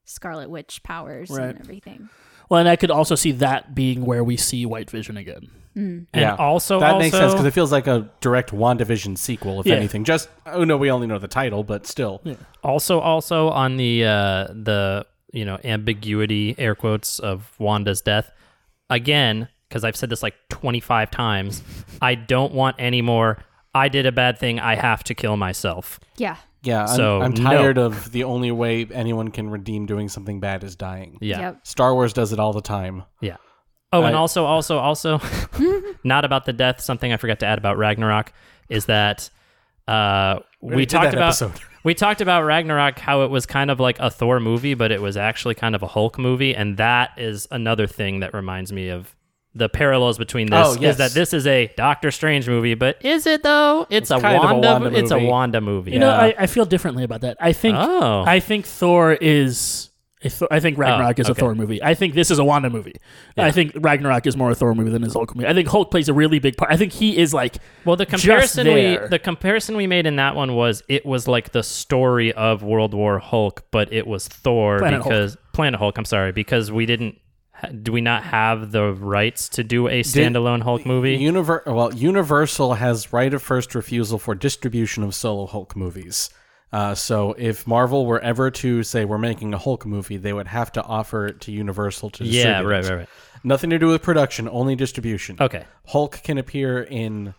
Scarlet 0.04 0.50
Witch 0.50 0.82
powers 0.82 1.30
Right. 1.30 1.50
and 1.50 1.60
everything. 1.60 2.08
Well, 2.48 2.60
and 2.60 2.68
I 2.68 2.76
could 2.76 2.90
also 2.90 3.14
see 3.14 3.32
that 3.32 3.74
being 3.74 4.04
where 4.04 4.22
we 4.22 4.36
see 4.36 4.66
White 4.66 4.90
Vision 4.90 5.16
again. 5.16 5.50
And 5.76 6.06
yeah. 6.14 6.34
also, 6.36 6.80
that 6.80 6.92
also, 6.94 6.98
makes 6.98 7.14
sense 7.16 7.32
because 7.34 7.44
it 7.44 7.50
feels 7.52 7.70
like 7.70 7.86
a 7.86 8.08
direct 8.20 8.50
WandaVision 8.50 9.18
sequel, 9.18 9.60
if 9.60 9.66
Yeah. 9.66 9.74
anything. 9.74 10.04
Just 10.04 10.28
oh 10.46 10.64
no, 10.64 10.76
we 10.78 10.90
only 10.90 11.06
know 11.06 11.18
the 11.18 11.28
title, 11.28 11.62
but 11.64 11.86
still. 11.86 12.22
also 12.64 12.98
also 12.98 13.50
on 13.50 13.76
the 13.76 14.04
uh 14.04 14.44
the 14.52 15.06
you 15.32 15.44
know 15.44 15.58
ambiguity 15.64 16.54
air 16.58 16.74
quotes 16.74 17.18
of 17.18 17.52
Wanda's 17.58 18.00
death 18.00 18.32
again 18.88 19.48
because 19.68 19.84
I've 19.84 19.96
said 19.96 20.08
this 20.08 20.22
like 20.22 20.34
25 20.48 21.10
times 21.10 21.62
I 22.00 22.14
don't 22.14 22.54
want 22.54 22.76
any 22.78 23.02
more 23.02 23.38
I 23.74 23.88
did 23.88 24.06
a 24.06 24.12
bad 24.12 24.38
thing 24.38 24.58
I 24.60 24.76
have 24.76 25.04
to 25.04 25.14
kill 25.14 25.36
myself 25.36 26.00
Yeah. 26.16 26.36
Yeah, 26.62 26.82
I'm, 26.82 26.96
So, 26.96 27.20
I'm 27.20 27.32
no. 27.34 27.42
tired 27.44 27.78
of 27.78 28.10
the 28.12 28.24
only 28.24 28.50
way 28.50 28.86
anyone 28.92 29.30
can 29.30 29.50
redeem 29.50 29.86
doing 29.86 30.08
something 30.08 30.40
bad 30.40 30.64
is 30.64 30.74
dying. 30.76 31.18
yeah 31.20 31.40
Yep. 31.40 31.66
Star 31.66 31.94
Wars 31.94 32.12
does 32.12 32.32
it 32.32 32.38
all 32.40 32.52
the 32.52 32.62
time. 32.62 33.02
yeah 33.20 33.36
oh 33.92 34.02
and 34.04 34.16
also 34.16 34.44
also 34.44 34.78
also 34.78 35.20
not 36.04 36.24
about 36.24 36.44
the 36.44 36.52
death 36.52 36.80
something 36.80 37.12
I 37.12 37.16
forgot 37.16 37.40
to 37.40 37.46
add 37.46 37.58
about 37.58 37.78
Ragnarok 37.78 38.32
is 38.68 38.86
that 38.86 39.30
uh 39.88 40.40
we, 40.60 40.72
already 40.72 40.86
talked 40.86 41.04
that 41.04 41.14
about 41.14 41.26
episode. 41.40 41.52
we 41.84 41.94
talked 41.94 42.20
about 42.20 42.42
Ragnarok 42.44 42.98
how 42.98 43.22
it 43.22 43.30
was 43.30 43.46
kind 43.46 43.70
of 43.70 43.78
like 43.78 43.98
a 44.00 44.10
Thor 44.10 44.40
movie 44.40 44.74
but 44.74 44.90
it 44.90 45.00
was 45.00 45.16
actually 45.16 45.54
kind 45.54 45.74
of 45.74 45.82
a 45.82 45.86
Hulk 45.86 46.18
movie 46.18 46.54
and 46.54 46.76
that 46.78 47.10
is 47.16 47.46
another 47.50 47.86
thing 47.86 48.20
that 48.20 48.34
reminds 48.34 48.72
me 48.72 48.88
of 48.88 49.14
the 49.54 49.68
parallels 49.70 50.18
between 50.18 50.50
this 50.50 50.66
Oh, 50.66 50.72
is 50.72 50.78
yes. 50.80 50.98
that 50.98 51.12
this 51.12 51.32
is 51.32 51.46
a 51.46 51.72
Doctor 51.76 52.10
Strange 52.10 52.46
movie 52.48 52.74
but 52.74 53.02
is 53.04 53.26
it 53.26 53.42
though 53.42 53.86
it's, 53.88 54.10
It's 54.10 54.10
a, 54.10 54.20
kind 54.20 54.36
of 54.36 54.42
a 54.42 54.46
Wanda, 54.54 54.68
Wanda 54.68 54.98
it's 54.98 55.10
a 55.10 55.14
movie. 55.14 55.26
Wanda 55.28 55.60
movie 55.60 55.92
You 55.92 55.98
know, 56.00 56.10
I, 56.10 56.34
I 56.36 56.46
feel 56.46 56.64
differently 56.66 57.04
about 57.04 57.20
that. 57.22 57.36
I 57.40 57.52
think 57.52 57.76
Oh. 57.78 58.24
I 58.26 58.40
think 58.40 58.66
Thor 58.66 59.12
is. 59.14 59.90
A 60.22 60.30
Thor- 60.30 60.48
I 60.50 60.60
think 60.60 60.78
Ragnarok 60.78 61.18
oh, 61.18 61.20
is 61.20 61.28
a 61.28 61.32
okay. 61.32 61.40
Thor 61.40 61.54
movie. 61.54 61.82
I 61.82 61.94
think 61.94 62.14
this 62.14 62.30
is 62.30 62.38
a 62.38 62.44
Wanda 62.44 62.70
movie. 62.70 62.94
I 63.36 63.50
think 63.50 63.72
Ragnarok 63.74 64.26
is 64.26 64.36
more 64.36 64.50
a 64.50 64.54
Thor 64.54 64.74
movie 64.74 64.90
than 64.90 65.02
his 65.02 65.12
Hulk 65.12 65.34
movie. 65.36 65.46
I 65.46 65.52
think 65.52 65.68
Hulk 65.68 65.90
plays 65.90 66.08
a 66.08 66.14
really 66.14 66.38
big 66.38 66.56
part. 66.56 66.72
I 66.72 66.76
think 66.76 66.92
he 66.92 67.18
is 67.18 67.34
like 67.34 67.56
Well, 67.84 67.96
the 67.96 68.06
just 68.06 68.22
comparison 68.22 68.66
we 68.66 68.98
the 69.08 69.18
comparison 69.18 69.76
we 69.76 69.86
made 69.86 70.06
in 70.06 70.16
that 70.16 70.34
one 70.34 70.54
was 70.54 70.82
it 70.88 71.04
was 71.04 71.28
like 71.28 71.52
the 71.52 71.62
story 71.62 72.32
of 72.32 72.62
World 72.62 72.94
War 72.94 73.18
Hulk, 73.18 73.64
but 73.70 73.92
it 73.92 74.06
was 74.06 74.26
Thor 74.26 74.78
Planet 74.78 75.02
Hulk. 75.02 75.12
because 75.12 75.36
Planet 75.52 75.78
Hulk. 75.78 75.98
I'm 75.98 76.04
sorry 76.04 76.32
because 76.32 76.72
we 76.72 76.86
didn't. 76.86 77.18
Do 77.82 77.90
we 77.90 78.02
not 78.02 78.22
have 78.22 78.70
the 78.70 78.92
rights 78.92 79.48
to 79.50 79.64
do 79.64 79.88
a 79.88 80.02
standalone 80.02 80.62
Hulk 80.62 80.84
movie? 80.84 81.18
Univer- 81.18 81.64
well, 81.64 81.92
Universal 81.94 82.74
has 82.74 83.14
right 83.14 83.32
of 83.32 83.42
first 83.42 83.74
refusal 83.74 84.18
for 84.18 84.34
distribution 84.34 85.02
of 85.02 85.14
solo 85.14 85.46
Hulk 85.46 85.74
movies. 85.74 86.28
Uh, 86.72 86.94
so 86.94 87.32
if 87.38 87.66
Marvel 87.66 88.06
were 88.06 88.20
ever 88.20 88.50
to 88.50 88.82
say 88.82 89.04
we're 89.04 89.18
making 89.18 89.54
a 89.54 89.58
Hulk 89.58 89.86
movie, 89.86 90.16
they 90.16 90.32
would 90.32 90.48
have 90.48 90.72
to 90.72 90.82
offer 90.82 91.26
it 91.26 91.40
to 91.42 91.52
Universal 91.52 92.10
to 92.10 92.24
distribute. 92.24 92.42
yeah, 92.42 92.60
right, 92.62 92.84
it. 92.84 92.88
right, 92.90 92.96
right. 92.98 93.08
Nothing 93.44 93.70
to 93.70 93.78
do 93.78 93.86
with 93.88 94.02
production, 94.02 94.48
only 94.48 94.74
distribution. 94.74 95.36
Okay, 95.40 95.64
Hulk 95.86 96.20
can 96.24 96.38
appear 96.38 96.82
in 96.82 97.34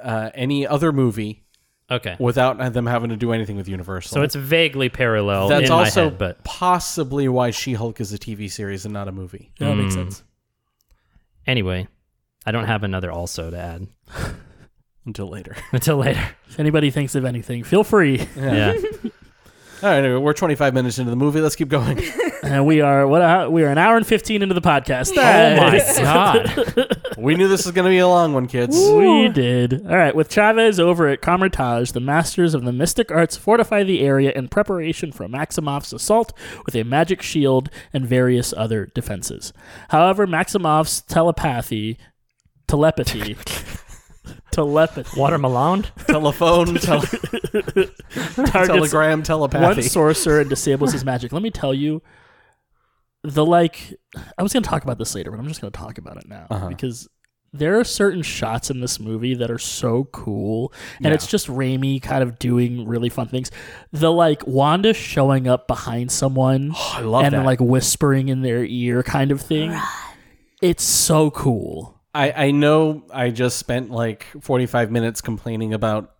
uh, 0.00 0.30
any 0.34 0.66
other 0.66 0.92
movie 0.92 1.44
okay. 1.90 2.16
without 2.20 2.58
them 2.74 2.84
having 2.86 3.08
to 3.10 3.16
do 3.16 3.32
anything 3.32 3.56
with 3.56 3.66
Universal. 3.66 4.14
So 4.14 4.22
it's 4.22 4.34
vaguely 4.34 4.90
parallel 4.90 5.48
that's 5.48 5.66
in 5.66 5.72
also 5.72 6.04
my 6.04 6.08
head, 6.10 6.18
but 6.18 6.44
possibly 6.44 7.28
why 7.28 7.50
She-Hulk 7.52 7.98
is 8.00 8.12
a 8.12 8.18
TV 8.18 8.50
series 8.50 8.84
and 8.84 8.92
not 8.92 9.08
a 9.08 9.12
movie. 9.12 9.52
that 9.58 9.74
makes 9.74 9.94
Mm. 9.94 10.10
sense. 10.10 10.22
anyway, 11.46 11.88
I 12.44 12.52
don't 12.52 12.66
have 12.66 12.82
another 12.84 13.10
also 13.10 13.50
to 13.50 13.58
add 13.58 13.86
Until 15.06 15.28
later. 15.28 15.56
until 15.72 15.96
later. 15.98 16.28
If 16.48 16.58
anybody 16.58 16.90
thinks 16.90 17.14
of 17.14 17.24
anything, 17.24 17.64
feel 17.64 17.84
free. 17.84 18.26
Yeah. 18.36 18.74
All 19.82 19.90
right, 19.90 19.98
anyway, 19.98 20.18
we're 20.18 20.32
25 20.32 20.72
minutes 20.72 20.98
into 20.98 21.10
the 21.10 21.16
movie. 21.16 21.40
Let's 21.40 21.54
keep 21.54 21.68
going. 21.68 22.02
and 22.42 22.64
we 22.64 22.80
are 22.80 23.06
what? 23.06 23.20
Uh, 23.20 23.48
we 23.50 23.62
are 23.62 23.68
an 23.68 23.76
hour 23.76 23.98
and 23.98 24.06
fifteen 24.06 24.42
into 24.42 24.54
the 24.54 24.62
podcast. 24.62 25.12
oh 25.18 25.56
my 25.56 25.78
god. 26.02 26.96
we 27.18 27.34
knew 27.34 27.46
this 27.46 27.66
was 27.66 27.74
going 27.74 27.84
to 27.84 27.90
be 27.90 27.98
a 27.98 28.08
long 28.08 28.32
one, 28.32 28.46
kids. 28.46 28.74
We 28.74 29.28
did. 29.28 29.86
All 29.86 29.96
right. 29.96 30.14
With 30.14 30.30
Chavez 30.30 30.80
over 30.80 31.08
at 31.08 31.20
Kamar-Taj, 31.20 31.90
the 31.90 32.00
masters 32.00 32.54
of 32.54 32.64
the 32.64 32.72
mystic 32.72 33.10
arts 33.10 33.36
fortify 33.36 33.82
the 33.82 34.00
area 34.00 34.32
in 34.32 34.48
preparation 34.48 35.12
for 35.12 35.28
Maximoff's 35.28 35.92
assault 35.92 36.32
with 36.64 36.74
a 36.74 36.82
magic 36.82 37.20
shield 37.20 37.68
and 37.92 38.06
various 38.06 38.54
other 38.56 38.86
defenses. 38.86 39.52
However, 39.90 40.26
Maximoff's 40.26 41.02
telepathy, 41.02 41.98
telepathy, 42.66 43.36
telepathy, 44.56 45.18
watermelon, 45.20 45.84
Telephone, 46.06 46.74
tel- 46.76 47.00
targets 47.02 48.90
telegram, 48.90 49.22
one 49.22 49.82
sorcerer 49.82 50.40
and 50.40 50.50
disables 50.50 50.92
his 50.92 51.04
magic. 51.04 51.32
Let 51.32 51.42
me 51.42 51.50
tell 51.50 51.74
you, 51.74 52.02
the 53.22 53.44
like, 53.44 53.94
I 54.38 54.42
was 54.42 54.52
going 54.52 54.62
to 54.62 54.68
talk 54.68 54.82
about 54.82 54.98
this 54.98 55.14
later, 55.14 55.30
but 55.30 55.38
I'm 55.40 55.48
just 55.48 55.60
going 55.60 55.72
to 55.72 55.78
talk 55.78 55.98
about 55.98 56.16
it 56.16 56.28
now 56.28 56.46
Uh-huh. 56.50 56.68
because 56.68 57.08
there 57.52 57.78
are 57.78 57.84
certain 57.84 58.22
shots 58.22 58.70
in 58.70 58.80
this 58.80 59.00
movie 59.00 59.34
that 59.34 59.50
are 59.50 59.58
so 59.58 60.04
cool, 60.12 60.72
and 60.98 61.06
Yeah. 61.06 61.12
it's 61.14 61.26
just 61.26 61.46
Raimi 61.48 62.02
kind 62.02 62.22
of 62.22 62.38
doing 62.38 62.86
really 62.86 63.08
fun 63.08 63.28
things. 63.28 63.50
The 63.92 64.12
like 64.12 64.46
Wanda 64.46 64.92
showing 64.94 65.48
up 65.48 65.66
behind 65.66 66.10
someone 66.10 66.72
I 66.74 67.00
love 67.00 67.24
and 67.24 67.34
that. 67.34 67.44
like 67.44 67.60
whispering 67.60 68.28
in 68.28 68.42
their 68.42 68.64
ear, 68.64 69.02
kind 69.02 69.30
of 69.30 69.40
thing. 69.40 69.76
It's 70.62 70.84
so 70.84 71.30
cool. 71.30 71.95
I, 72.16 72.46
I 72.46 72.50
know 72.50 73.04
I 73.12 73.30
just 73.30 73.58
spent 73.58 73.90
like 73.90 74.26
45 74.40 74.90
minutes 74.90 75.20
complaining 75.20 75.74
about 75.74 76.14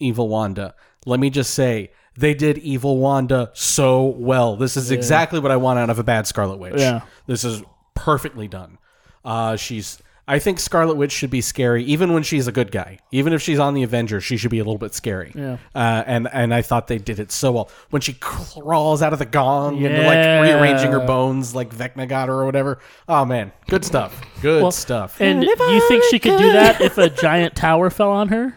Evil 0.00 0.28
Wanda. 0.28 0.74
Let 1.06 1.20
me 1.20 1.30
just 1.30 1.54
say, 1.54 1.92
they 2.16 2.34
did 2.34 2.58
Evil 2.58 2.98
Wanda 2.98 3.50
so 3.54 4.04
well. 4.04 4.56
This 4.56 4.76
is 4.76 4.90
exactly 4.90 5.38
what 5.40 5.50
I 5.50 5.56
want 5.56 5.78
out 5.78 5.90
of 5.90 5.98
a 5.98 6.04
bad 6.04 6.26
Scarlet 6.26 6.58
Witch. 6.58 6.74
Yeah. 6.76 7.02
This 7.26 7.44
is 7.44 7.62
perfectly 7.94 8.48
done. 8.48 8.78
Uh, 9.24 9.56
she's 9.56 10.02
I 10.28 10.38
think 10.38 10.60
Scarlet 10.60 10.94
Witch 10.96 11.10
should 11.10 11.30
be 11.30 11.40
scary, 11.40 11.82
even 11.84 12.12
when 12.12 12.22
she's 12.22 12.46
a 12.46 12.52
good 12.52 12.70
guy. 12.70 12.98
Even 13.10 13.32
if 13.32 13.42
she's 13.42 13.58
on 13.58 13.74
the 13.74 13.82
Avengers, 13.82 14.22
she 14.22 14.36
should 14.36 14.52
be 14.52 14.60
a 14.60 14.62
little 14.64 14.78
bit 14.78 14.94
scary. 14.94 15.32
Yeah. 15.34 15.58
Uh, 15.74 16.04
and 16.06 16.28
and 16.32 16.54
I 16.54 16.62
thought 16.62 16.86
they 16.86 16.98
did 16.98 17.18
it 17.18 17.32
so 17.32 17.50
well 17.52 17.70
when 17.90 18.00
she 18.02 18.12
crawls 18.14 19.02
out 19.02 19.12
of 19.12 19.18
the 19.18 19.26
gong 19.26 19.84
and 19.84 19.94
like 20.06 20.42
rearranging 20.48 20.92
her 20.92 21.00
bones 21.00 21.56
like 21.56 21.74
Vecna 21.74 22.08
got 22.08 22.28
her 22.28 22.34
or 22.34 22.46
whatever. 22.46 22.78
Oh 23.08 23.24
man, 23.24 23.50
good 23.68 23.84
stuff. 23.84 24.20
Good 24.40 24.62
Well, 24.62 24.70
stuff. 24.70 25.20
And 25.20 25.42
you 25.42 25.88
think 25.88 26.04
she 26.04 26.18
could 26.20 26.38
do 26.38 26.52
that 26.52 26.80
if 26.80 26.98
a 26.98 27.10
giant 27.10 27.56
tower 27.56 27.90
fell 27.90 28.10
on 28.12 28.28
her? 28.28 28.54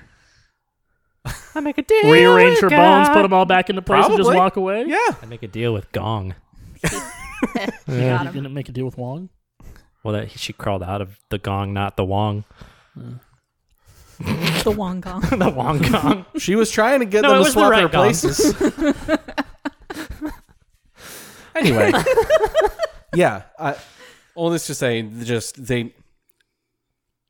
I 1.56 1.62
make 1.62 1.80
a 1.80 1.82
deal. 1.82 2.12
Rearrange 2.12 2.60
her 2.60 2.68
with 2.68 2.76
bones, 2.78 3.10
put 3.10 3.24
them 3.24 3.34
all 3.34 3.46
back 3.46 3.72
into 3.72 3.82
place, 3.82 4.06
and 4.06 4.18
just 4.18 4.28
Probably. 4.28 4.38
walk 4.38 4.56
away? 4.58 4.84
yeah. 4.86 5.00
I 5.22 5.26
make 5.26 5.42
a 5.42 5.48
deal 5.48 5.74
with 5.74 5.92
Gong. 5.92 6.36
You 7.88 7.96
You 7.96 8.02
got 8.10 8.28
him. 8.28 8.34
gonna 8.34 8.50
make 8.50 8.70
a 8.70 8.72
deal 8.72 8.86
with 8.86 8.98
Wong? 8.98 9.30
Well, 10.06 10.14
that 10.14 10.30
she 10.30 10.54
crawled 10.54 10.84
out 10.84 11.02
of 11.02 11.18
the 11.30 11.40
Gong, 11.40 11.74
not 11.74 11.98
the 11.98 12.06
Wong. 12.06 12.44
The 14.64 14.72
Wong 14.72 15.02
Gong. 15.02 15.20
the 15.40 15.50
Wong 15.50 15.80
Gong. 15.80 16.26
She 16.38 16.56
was 16.56 16.72
trying 16.72 17.00
to 17.02 17.06
get 17.06 17.24
No, 17.24 17.30
them 17.32 17.38
to 17.38 17.40
was 17.40 17.48
the 17.48 17.52
swap 17.60 17.72
right 17.72 17.80
their 17.80 17.90
gong. 17.90 18.04
places. 18.06 18.56
anyway, 21.56 21.92
yeah. 23.14 23.42
I, 23.60 23.76
well, 24.36 24.52
let's 24.52 24.68
just 24.68 24.80
say, 24.80 25.02
just 25.02 25.66
they. 25.66 25.94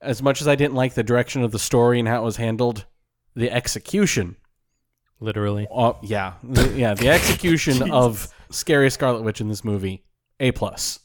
As 0.01 0.21
much 0.21 0.41
as 0.41 0.47
I 0.47 0.53
didn't 0.55 0.75
like 0.75 0.93
the 0.93 1.01
direction 1.03 1.41
of 1.43 1.51
the 1.51 1.57
story 1.57 1.97
and 1.97 2.07
how 2.07 2.21
it 2.21 2.25
was 2.25 2.35
handled, 2.37 2.85
the 3.35 3.49
execution. 3.51 4.35
Literally. 5.19 5.67
Uh, 5.73 5.93
yeah, 6.03 6.33
the, 6.43 6.71
yeah, 6.73 6.93
the 6.93 7.09
execution 7.09 7.89
of 7.89 8.31
scary 8.51 8.91
Scarlet 8.91 9.23
Witch 9.23 9.41
in 9.41 9.47
this 9.47 9.63
movie, 9.63 10.03
a 10.39 10.51
plus. 10.51 10.99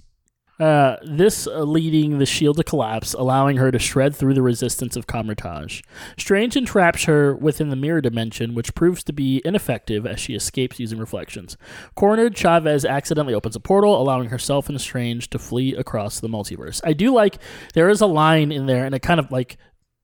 Uh, 0.61 0.99
this 1.03 1.47
uh, 1.47 1.63
leading 1.63 2.19
the 2.19 2.27
shield 2.27 2.59
to 2.59 2.63
collapse, 2.63 3.15
allowing 3.15 3.57
her 3.57 3.71
to 3.71 3.79
shred 3.79 4.15
through 4.15 4.35
the 4.35 4.43
resistance 4.43 4.95
of 4.95 5.07
Kamar-Taj. 5.07 5.81
Strange 6.19 6.55
entraps 6.55 7.05
her 7.05 7.35
within 7.35 7.71
the 7.71 7.77
mirror 7.77 8.03
dimension, 8.03 8.55
which 8.55 8.75
proves 8.75 9.03
to 9.05 9.13
be 9.15 9.41
ineffective 9.43 10.05
as 10.05 10.21
she 10.21 10.35
escapes 10.35 10.79
using 10.79 10.99
reflections. 10.99 11.57
Cornered, 11.95 12.37
Chavez 12.37 12.85
accidentally 12.85 13.33
opens 13.33 13.57
a 13.57 13.61
portal, 13.61 14.01
allowing 14.01 14.29
herself 14.29 14.69
and 14.69 14.79
Strange 14.79 15.31
to 15.31 15.39
flee 15.39 15.75
across 15.75 16.21
the 16.21 16.29
multiverse. 16.29 16.83
I 16.85 16.93
do 16.93 17.11
like 17.11 17.39
there 17.73 17.89
is 17.89 18.03
a 18.03 18.07
line 18.07 18.53
in 18.53 18.67
there, 18.67 18.85
and 18.85 18.95
it 18.95 19.01
kind 19.01 19.19
of 19.19 19.33
like 19.33 19.57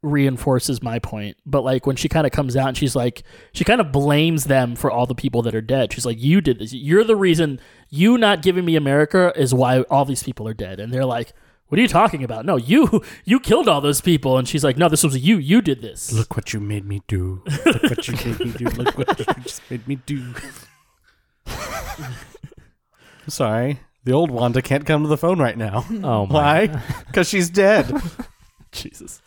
reinforces 0.02 0.82
my 0.82 0.98
point. 0.98 1.36
But 1.44 1.64
like 1.64 1.86
when 1.86 1.96
she 1.96 2.08
kind 2.08 2.26
of 2.26 2.32
comes 2.32 2.56
out 2.56 2.68
and 2.68 2.76
she's 2.76 2.96
like, 2.96 3.24
she 3.52 3.64
kind 3.64 3.80
of 3.80 3.92
blames 3.92 4.44
them 4.44 4.76
for 4.76 4.90
all 4.90 5.06
the 5.06 5.14
people 5.14 5.42
that 5.42 5.54
are 5.54 5.60
dead. 5.60 5.92
She's 5.92 6.06
like, 6.06 6.20
"You 6.20 6.40
did 6.40 6.60
this. 6.60 6.72
You're 6.72 7.04
the 7.04 7.16
reason. 7.16 7.60
You 7.88 8.18
not 8.18 8.42
giving 8.42 8.64
me 8.64 8.76
America 8.76 9.32
is 9.36 9.54
why 9.54 9.82
all 9.82 10.04
these 10.04 10.22
people 10.22 10.46
are 10.48 10.54
dead." 10.54 10.80
And 10.80 10.92
they're 10.92 11.04
like, 11.04 11.32
"What 11.68 11.78
are 11.78 11.82
you 11.82 11.88
talking 11.88 12.24
about? 12.24 12.44
No, 12.44 12.56
you 12.56 13.02
you 13.24 13.40
killed 13.40 13.68
all 13.68 13.80
those 13.80 14.00
people." 14.00 14.38
And 14.38 14.48
she's 14.48 14.64
like, 14.64 14.76
"No, 14.76 14.88
this 14.88 15.02
was 15.04 15.18
you. 15.18 15.38
You 15.38 15.60
did 15.60 15.82
this." 15.82 16.12
Look 16.12 16.36
what 16.36 16.52
you 16.52 16.60
made 16.60 16.86
me 16.86 17.02
do. 17.08 17.42
Look 17.66 17.82
what 17.82 18.08
you 18.08 18.14
made 18.14 18.40
me 18.40 18.52
do. 18.52 18.64
Look 18.70 18.98
what 18.98 19.18
you 19.18 19.24
just 19.42 19.70
made 19.70 19.86
me 19.86 19.96
do. 20.06 20.34
Sorry. 23.28 23.80
The 24.04 24.12
old 24.12 24.30
Wanda 24.30 24.62
can't 24.62 24.86
come 24.86 25.02
to 25.02 25.08
the 25.08 25.16
phone 25.16 25.40
right 25.40 25.58
now. 25.58 25.84
Oh 26.04 26.26
my. 26.26 26.66
Why? 26.66 26.82
Because 27.06 27.28
she's 27.28 27.50
dead. 27.50 27.92
Jesus. 28.70 29.20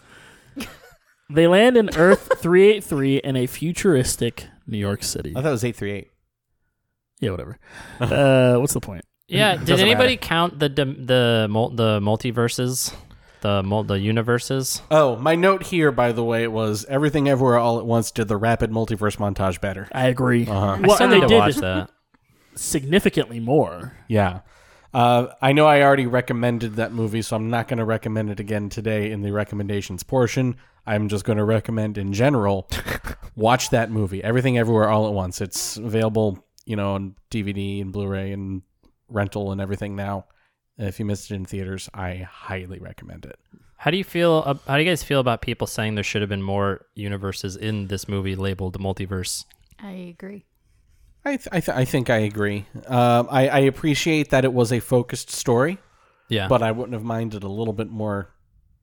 They 1.29 1.47
land 1.47 1.77
in 1.77 1.95
Earth 1.95 2.39
383 2.39 3.17
in 3.17 3.35
a 3.35 3.45
futuristic 3.45 4.47
New 4.65 4.77
York 4.77 5.03
City. 5.03 5.31
I 5.35 5.41
thought 5.41 5.49
it 5.49 5.51
was 5.51 5.63
838. 5.63 6.09
Yeah, 7.19 7.31
whatever. 7.31 7.57
Uh, 8.01 8.55
what's 8.57 8.73
the 8.73 8.79
point? 8.79 9.03
Yeah. 9.27 9.55
Did 9.57 9.79
anybody 9.79 10.15
matter. 10.15 10.27
count 10.27 10.59
the 10.59 10.69
the 10.69 10.85
the 10.85 11.99
multiverses, 12.01 12.93
the 13.41 13.61
mul- 13.63 13.83
the 13.83 13.99
universes? 13.99 14.81
Oh, 14.89 15.15
my 15.17 15.35
note 15.35 15.63
here, 15.63 15.91
by 15.91 16.11
the 16.13 16.23
way, 16.23 16.47
was 16.47 16.85
everything 16.89 17.27
everywhere 17.29 17.57
all 17.57 17.77
at 17.79 17.85
once 17.85 18.09
did 18.11 18.27
the 18.27 18.37
rapid 18.37 18.71
multiverse 18.71 19.17
montage 19.17 19.61
better. 19.61 19.87
I 19.91 20.07
agree. 20.07 20.47
Uh-huh. 20.47 20.57
I 20.57 20.79
Well, 20.79 20.95
still 20.95 21.13
and 21.13 21.21
they 21.23 21.27
to 21.27 21.35
watch 21.35 21.55
did 21.55 21.63
that. 21.63 21.89
significantly 22.55 23.39
more. 23.39 23.93
Yeah. 24.07 24.41
Uh, 24.93 25.27
I 25.41 25.51
know 25.53 25.67
I 25.67 25.83
already 25.83 26.07
recommended 26.07 26.75
that 26.77 26.91
movie, 26.91 27.21
so 27.21 27.35
I'm 27.35 27.49
not 27.49 27.67
going 27.67 27.77
to 27.77 27.85
recommend 27.85 28.31
it 28.31 28.39
again 28.39 28.69
today 28.69 29.11
in 29.11 29.21
the 29.21 29.31
recommendations 29.31 30.01
portion. 30.01 30.55
I'm 30.87 31.09
just 31.09 31.25
going 31.25 31.37
to 31.37 31.43
recommend 31.43 31.99
in 31.99 32.11
general 32.13 32.67
watch 33.35 33.69
that 33.69 33.91
movie, 33.91 34.23
Everything 34.23 34.57
Everywhere 34.57 34.89
All 34.89 35.05
at 35.05 35.13
Once. 35.13 35.41
It's 35.41 35.77
available, 35.77 36.43
you 36.69 36.75
know, 36.75 36.93
on 36.93 37.15
DVD 37.31 37.81
and 37.81 37.91
Blu-ray 37.91 38.31
and 38.31 38.61
rental 39.09 39.51
and 39.51 39.59
everything 39.59 39.95
now. 39.95 40.25
If 40.77 40.99
you 40.99 41.05
missed 41.05 41.31
it 41.31 41.35
in 41.35 41.43
theaters, 41.45 41.89
I 41.93 42.27
highly 42.29 42.77
recommend 42.79 43.25
it. 43.25 43.37
How 43.77 43.89
do 43.91 43.97
you 43.97 44.03
feel? 44.03 44.43
Uh, 44.45 44.53
how 44.67 44.77
do 44.77 44.83
you 44.83 44.89
guys 44.89 45.01
feel 45.03 45.19
about 45.19 45.41
people 45.41 45.65
saying 45.67 45.95
there 45.95 46.03
should 46.03 46.21
have 46.21 46.29
been 46.29 46.43
more 46.43 46.85
universes 46.95 47.55
in 47.55 47.87
this 47.87 48.07
movie 48.07 48.35
labeled 48.35 48.73
the 48.73 48.79
multiverse? 48.79 49.45
I 49.81 49.91
agree. 49.91 50.45
I 51.25 51.37
th- 51.37 51.47
I, 51.51 51.59
th- 51.59 51.77
I 51.77 51.85
think 51.85 52.09
I 52.09 52.17
agree. 52.19 52.65
Um, 52.87 53.27
I, 53.31 53.49
I 53.49 53.59
appreciate 53.59 54.29
that 54.29 54.45
it 54.45 54.53
was 54.53 54.71
a 54.71 54.79
focused 54.79 55.31
story, 55.31 55.79
Yeah. 56.29 56.47
but 56.47 56.61
I 56.61 56.71
wouldn't 56.71 56.93
have 56.93 57.03
minded 57.03 57.43
a 57.43 57.49
little 57.49 57.73
bit 57.73 57.89
more 57.89 58.29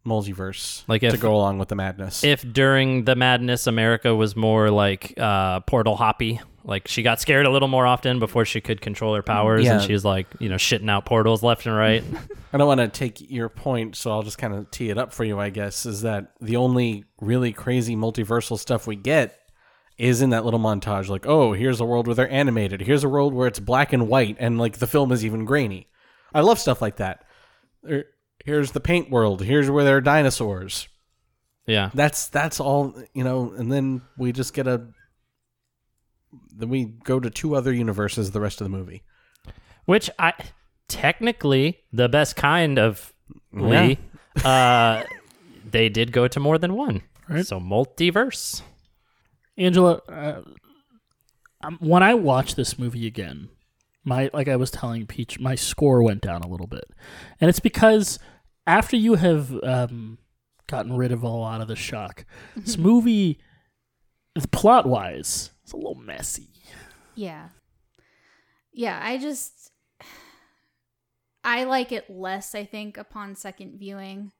multiverse 0.06 0.84
Like 0.88 1.02
to 1.02 1.16
go 1.18 1.34
along 1.36 1.58
with 1.58 1.68
the 1.68 1.74
madness. 1.74 2.24
if 2.24 2.42
during 2.52 3.04
the 3.04 3.14
madness 3.16 3.66
America 3.66 4.14
was 4.14 4.34
more 4.36 4.70
like 4.70 5.12
uh, 5.18 5.60
portal 5.60 5.96
hoppy, 5.96 6.40
like 6.64 6.88
she 6.88 7.02
got 7.02 7.20
scared 7.20 7.44
a 7.46 7.50
little 7.50 7.68
more 7.68 7.86
often 7.86 8.18
before 8.18 8.44
she 8.44 8.60
could 8.60 8.80
control 8.80 9.14
her 9.14 9.22
powers, 9.22 9.64
Yeah. 9.64 9.74
and 9.74 9.82
she 9.82 9.92
was 9.92 10.04
like, 10.04 10.26
you 10.40 10.48
know, 10.48 10.56
shitting 10.56 10.90
out 10.90 11.04
portals 11.04 11.42
left 11.42 11.66
and 11.66 11.76
right. 11.76 12.02
I 12.52 12.58
don't 12.58 12.66
want 12.66 12.80
to 12.80 12.88
take 12.88 13.30
your 13.30 13.48
point, 13.48 13.96
so 13.96 14.10
I'll 14.10 14.22
just 14.22 14.38
kind 14.38 14.54
of 14.54 14.70
tee 14.70 14.88
it 14.90 14.96
up 14.98 15.12
for 15.12 15.24
you, 15.24 15.38
I 15.38 15.50
guess, 15.50 15.84
is 15.84 16.02
that 16.02 16.32
the 16.40 16.56
only 16.56 17.04
really 17.20 17.52
crazy 17.52 17.94
multiversal 17.96 18.58
stuff 18.58 18.86
we 18.86 18.96
get 18.96 19.38
is 19.98 20.22
in 20.22 20.30
that 20.30 20.44
little 20.44 20.60
montage. 20.60 21.08
Like, 21.08 21.26
oh, 21.26 21.52
here's 21.52 21.80
a 21.80 21.84
world 21.84 22.06
where 22.06 22.14
they're 22.14 22.30
animated. 22.30 22.80
Here's 22.82 23.04
a 23.04 23.08
world 23.08 23.32
where 23.34 23.46
it's 23.46 23.58
black 23.60 23.92
and 23.92 24.08
white, 24.08 24.36
and 24.38 24.58
like 24.58 24.78
the 24.78 24.86
film 24.86 25.12
is 25.12 25.24
even 25.24 25.44
grainy. 25.44 25.88
I 26.34 26.40
love 26.40 26.58
stuff 26.58 26.82
like 26.82 26.96
that. 26.96 27.24
There- 27.82 28.06
Here's 28.47 28.70
the 28.70 28.81
paint 28.81 29.10
world. 29.10 29.43
Here's 29.43 29.68
where 29.68 29.85
there 29.85 29.97
are 29.97 30.01
dinosaurs. 30.01 30.89
yeah. 31.66 31.90
That's 31.93 32.28
that's 32.28 32.60
all 32.60 32.94
you 33.12 33.24
know. 33.24 33.52
And 33.52 33.70
then 33.70 34.02
we 34.16 34.32
just 34.32 34.55
get 34.55 34.66
a. 34.66 34.86
Then 36.55 36.68
we 36.68 36.85
go 36.85 37.20
to 37.20 37.28
two 37.28 37.55
other 37.56 37.73
universes 37.73 38.31
the 38.31 38.40
rest 38.40 38.60
of 38.60 38.64
the 38.64 38.77
movie. 38.77 39.02
Which 39.85 40.09
I 40.18 40.32
technically 40.89 41.81
the 41.93 42.09
best 42.09 42.36
kind 42.36 42.78
of 42.78 43.12
Lee. 43.52 43.98
Uh, 44.44 45.02
they 45.68 45.89
did 45.89 46.12
go 46.12 46.28
to 46.28 46.39
more 46.39 46.59
than 46.59 46.74
one, 46.74 47.02
Right. 47.28 47.44
So 47.47 47.59
multiverse. 47.59 48.62
Angela, 49.59 50.01
uh, 50.09 50.43
um, 51.62 51.78
when 51.81 52.02
I 52.02 52.14
watched 52.14 52.56
this 52.56 52.78
movie 52.78 53.06
again, 53.06 53.48
my 54.05 54.31
like 54.32 54.47
I 54.48 54.56
was 54.56 54.70
telling 54.70 55.06
Peach, 55.06 55.40
my 55.40 55.55
score 55.55 56.02
went 56.02 56.20
down 56.20 56.43
a 56.43 56.48
little 56.48 56.66
bit, 56.66 56.85
and 57.40 57.48
it's 57.48 57.60
because 57.60 58.18
after 58.66 58.97
you 58.97 59.14
have 59.14 59.52
um, 59.62 60.18
gotten 60.66 60.97
rid 60.97 61.12
of 61.12 61.22
a 61.22 61.28
lot 61.28 61.60
of 61.60 61.68
the 61.68 61.76
shock, 61.76 62.24
this 62.56 62.76
movie, 62.76 63.38
plot 64.51 64.86
wise, 64.86 65.51
it's 65.62 65.72
a 65.72 65.76
little 65.76 65.94
messy. 65.94 66.48
Yeah. 67.14 67.48
Yeah, 68.72 69.01
I 69.02 69.18
just 69.18 69.70
I 71.43 71.64
like 71.64 71.93
it 71.93 72.10
less, 72.10 72.55
I 72.55 72.64
think, 72.64 72.98
upon 72.98 73.36
second 73.36 73.78
viewing. 73.78 74.32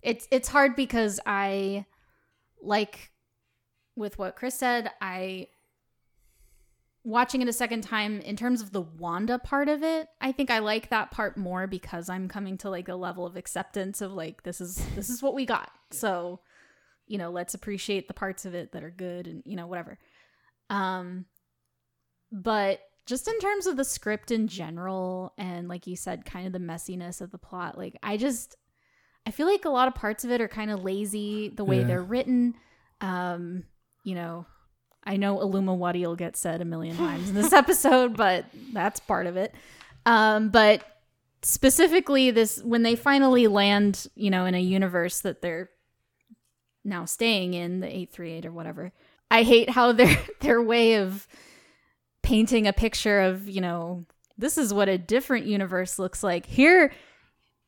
It's 0.00 0.26
it's 0.30 0.48
hard 0.48 0.76
because 0.76 1.20
I 1.26 1.86
like 2.62 3.10
with 3.96 4.18
what 4.18 4.36
Chris 4.36 4.54
said, 4.54 4.90
I 5.00 5.48
watching 7.04 7.42
it 7.42 7.48
a 7.48 7.52
second 7.52 7.82
time 7.82 8.20
in 8.20 8.36
terms 8.36 8.60
of 8.62 8.70
the 8.72 8.80
Wanda 8.80 9.38
part 9.38 9.68
of 9.68 9.82
it, 9.82 10.08
I 10.20 10.32
think 10.32 10.50
I 10.50 10.60
like 10.60 10.90
that 10.90 11.10
part 11.10 11.36
more 11.36 11.66
because 11.66 12.08
I'm 12.08 12.28
coming 12.28 12.58
to 12.58 12.70
like 12.70 12.88
a 12.88 12.94
level 12.94 13.26
of 13.26 13.36
acceptance 13.36 14.00
of 14.00 14.12
like 14.12 14.42
this 14.44 14.60
is 14.60 14.76
this 14.94 15.10
is 15.10 15.22
what 15.22 15.34
we 15.34 15.44
got. 15.46 15.70
So, 15.90 16.40
you 17.06 17.18
know, 17.18 17.30
let's 17.30 17.54
appreciate 17.54 18.06
the 18.08 18.14
parts 18.14 18.44
of 18.44 18.54
it 18.54 18.72
that 18.72 18.84
are 18.84 18.90
good 18.90 19.26
and 19.26 19.42
you 19.44 19.56
know 19.56 19.66
whatever. 19.66 19.98
Um 20.70 21.26
but 22.30 22.80
just 23.04 23.26
in 23.28 23.38
terms 23.40 23.66
of 23.66 23.76
the 23.76 23.84
script 23.84 24.30
in 24.30 24.46
general 24.48 25.32
and 25.36 25.68
like 25.68 25.86
you 25.86 25.96
said 25.96 26.24
kind 26.24 26.46
of 26.46 26.52
the 26.52 26.58
messiness 26.58 27.20
of 27.20 27.30
the 27.30 27.36
plot 27.36 27.76
like 27.76 27.98
i 28.02 28.16
just 28.16 28.56
i 29.26 29.30
feel 29.30 29.46
like 29.46 29.64
a 29.64 29.68
lot 29.70 29.88
of 29.88 29.94
parts 29.94 30.24
of 30.24 30.30
it 30.30 30.40
are 30.40 30.48
kind 30.48 30.70
of 30.70 30.82
lazy 30.84 31.48
the 31.50 31.64
way 31.64 31.80
Yeah. 31.80 31.84
they're 31.84 32.02
written 32.02 32.54
um 33.02 33.64
you 34.04 34.14
know 34.14 34.46
i 35.04 35.16
know 35.16 35.38
Illumawati 35.38 36.02
will 36.02 36.16
get 36.16 36.36
said 36.36 36.60
a 36.60 36.64
million 36.64 36.96
times 37.08 37.28
in 37.28 37.34
this 37.34 37.52
episode 37.52 38.16
but 38.16 38.46
that's 38.72 39.00
part 39.00 39.26
of 39.26 39.36
it 39.36 39.54
um 40.06 40.50
but 40.50 40.84
specifically 41.42 42.30
this 42.30 42.62
when 42.62 42.82
they 42.82 42.94
finally 42.94 43.46
land 43.48 44.06
you 44.14 44.30
know 44.30 44.44
in 44.44 44.54
a 44.54 44.60
universe 44.60 45.20
that 45.20 45.42
they're 45.42 45.68
now 46.84 47.04
staying 47.04 47.54
in 47.54 47.80
the 47.80 47.86
838 47.86 48.46
or 48.46 48.52
whatever 48.52 48.92
i 49.30 49.42
hate 49.42 49.70
how 49.70 49.92
their 49.92 50.18
their 50.40 50.62
way 50.62 50.94
of 50.94 51.26
painting 52.22 52.66
a 52.66 52.72
picture 52.72 53.20
of, 53.20 53.48
you 53.48 53.60
know, 53.60 54.04
this 54.38 54.56
is 54.56 54.72
what 54.72 54.88
a 54.88 54.96
different 54.96 55.46
universe 55.46 55.98
looks 55.98 56.22
like. 56.22 56.46
Here, 56.46 56.92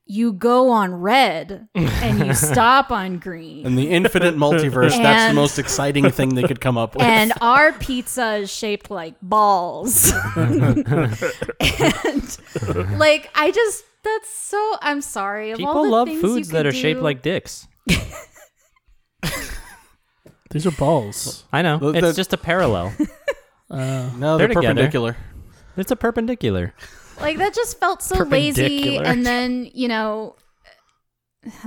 you 0.06 0.34
go 0.34 0.70
on 0.70 0.94
red 0.94 1.66
and 1.74 2.26
you 2.26 2.34
stop 2.52 2.90
on 2.90 3.18
green. 3.18 3.66
And 3.66 3.78
the 3.78 3.88
infinite 3.88 4.36
multiverse, 4.36 4.90
that's 4.90 5.30
the 5.30 5.34
most 5.34 5.58
exciting 5.58 6.10
thing 6.10 6.34
they 6.34 6.42
could 6.42 6.60
come 6.60 6.76
up 6.76 6.94
with. 6.94 7.04
and 7.04 7.32
our 7.40 7.72
pizza 7.72 8.34
is 8.36 8.52
shaped 8.52 8.90
like 8.90 9.14
balls. 9.22 10.12
and 10.36 10.86
like 12.98 13.30
I 13.34 13.50
just 13.54 13.84
that's 14.02 14.28
so 14.28 14.76
I'm 14.82 15.00
sorry. 15.00 15.52
Of 15.52 15.60
all 15.60 15.66
People 15.66 15.84
the 15.84 15.90
love 15.90 16.08
things 16.08 16.22
you 16.22 16.28
foods 16.28 16.48
that 16.50 16.58
could 16.64 16.66
are 16.66 16.72
shaped 16.72 17.00
like 17.00 17.22
dicks. 17.22 17.66
These 20.50 20.66
are 20.66 20.70
balls. 20.72 21.44
I 21.52 21.62
know. 21.62 21.78
The- 21.78 21.98
it's 21.98 22.06
the- 22.08 22.12
just 22.12 22.32
a 22.32 22.36
parallel. 22.36 22.92
Uh, 23.70 24.10
no, 24.18 24.36
they're 24.38 24.46
they're, 24.46 24.54
perpendicular. 24.54 25.16
it's 25.76 25.90
a 25.90 25.96
perpendicular. 25.96 26.74
Like 27.20 27.38
that 27.38 27.54
just 27.54 27.78
felt 27.78 28.02
so 28.02 28.22
lazy 28.24 28.98
and 28.98 29.24
then, 29.24 29.70
you 29.72 29.88
know, 29.88 30.36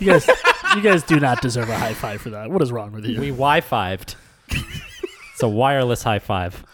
you 0.00 0.06
guys, 0.06 0.28
you 0.76 0.82
guys 0.82 1.02
do 1.02 1.20
not 1.20 1.40
deserve 1.42 1.68
a 1.68 1.76
high 1.76 1.94
five 1.94 2.20
for 2.20 2.30
that. 2.30 2.50
What 2.50 2.62
is 2.62 2.72
wrong 2.72 2.92
with 2.92 3.04
you? 3.04 3.20
We 3.20 3.28
Wi-Fived. 3.28 4.14
it's 4.48 5.42
a 5.42 5.48
wireless 5.48 6.02
high 6.02 6.18
five. 6.18 6.64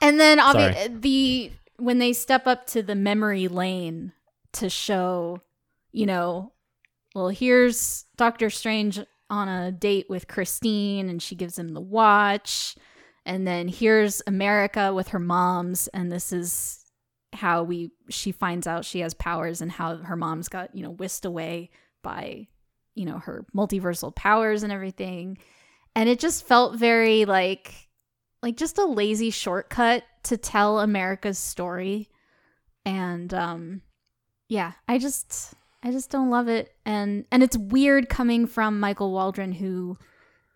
And 0.00 0.20
then 0.20 0.38
Sorry. 0.38 0.74
obvi- 0.74 1.02
the 1.02 1.52
when 1.78 1.98
they 1.98 2.12
step 2.12 2.46
up 2.46 2.66
to 2.68 2.82
the 2.82 2.94
memory 2.94 3.48
lane 3.48 4.12
to 4.52 4.70
show, 4.70 5.40
you 5.92 6.06
know, 6.06 6.52
well, 7.14 7.28
here's 7.28 8.04
Doctor 8.16 8.50
Strange 8.50 9.00
on 9.28 9.48
a 9.48 9.72
date 9.72 10.06
with 10.08 10.28
Christine 10.28 11.08
and 11.08 11.22
she 11.22 11.34
gives 11.34 11.58
him 11.58 11.68
the 11.74 11.80
watch. 11.80 12.76
And 13.26 13.46
then 13.46 13.66
here's 13.66 14.22
America 14.28 14.94
with 14.94 15.08
her 15.08 15.18
moms 15.18 15.88
and 15.88 16.10
this 16.10 16.32
is 16.32 16.84
how 17.32 17.64
we 17.64 17.90
she 18.08 18.30
finds 18.30 18.68
out 18.68 18.84
she 18.84 19.00
has 19.00 19.12
powers 19.12 19.60
and 19.60 19.70
how 19.70 19.96
her 19.96 20.16
mom's 20.16 20.48
got, 20.48 20.74
you 20.74 20.82
know, 20.82 20.92
whisked 20.92 21.24
away 21.24 21.70
by, 22.02 22.46
you 22.94 23.04
know, 23.04 23.18
her 23.18 23.44
multiversal 23.54 24.14
powers 24.14 24.62
and 24.62 24.72
everything. 24.72 25.38
And 25.96 26.08
it 26.08 26.20
just 26.20 26.46
felt 26.46 26.76
very 26.76 27.24
like 27.24 27.74
like 28.42 28.56
just 28.56 28.78
a 28.78 28.84
lazy 28.84 29.30
shortcut 29.30 30.04
to 30.22 30.36
tell 30.36 30.78
America's 30.78 31.38
story. 31.38 32.08
And 32.84 33.34
um 33.34 33.82
yeah, 34.48 34.72
I 34.86 34.98
just 34.98 35.52
I 35.82 35.90
just 35.90 36.10
don't 36.10 36.30
love 36.30 36.46
it. 36.46 36.72
And 36.86 37.24
and 37.32 37.42
it's 37.42 37.58
weird 37.58 38.08
coming 38.08 38.46
from 38.46 38.78
Michael 38.78 39.10
Waldron 39.10 39.50
who 39.50 39.98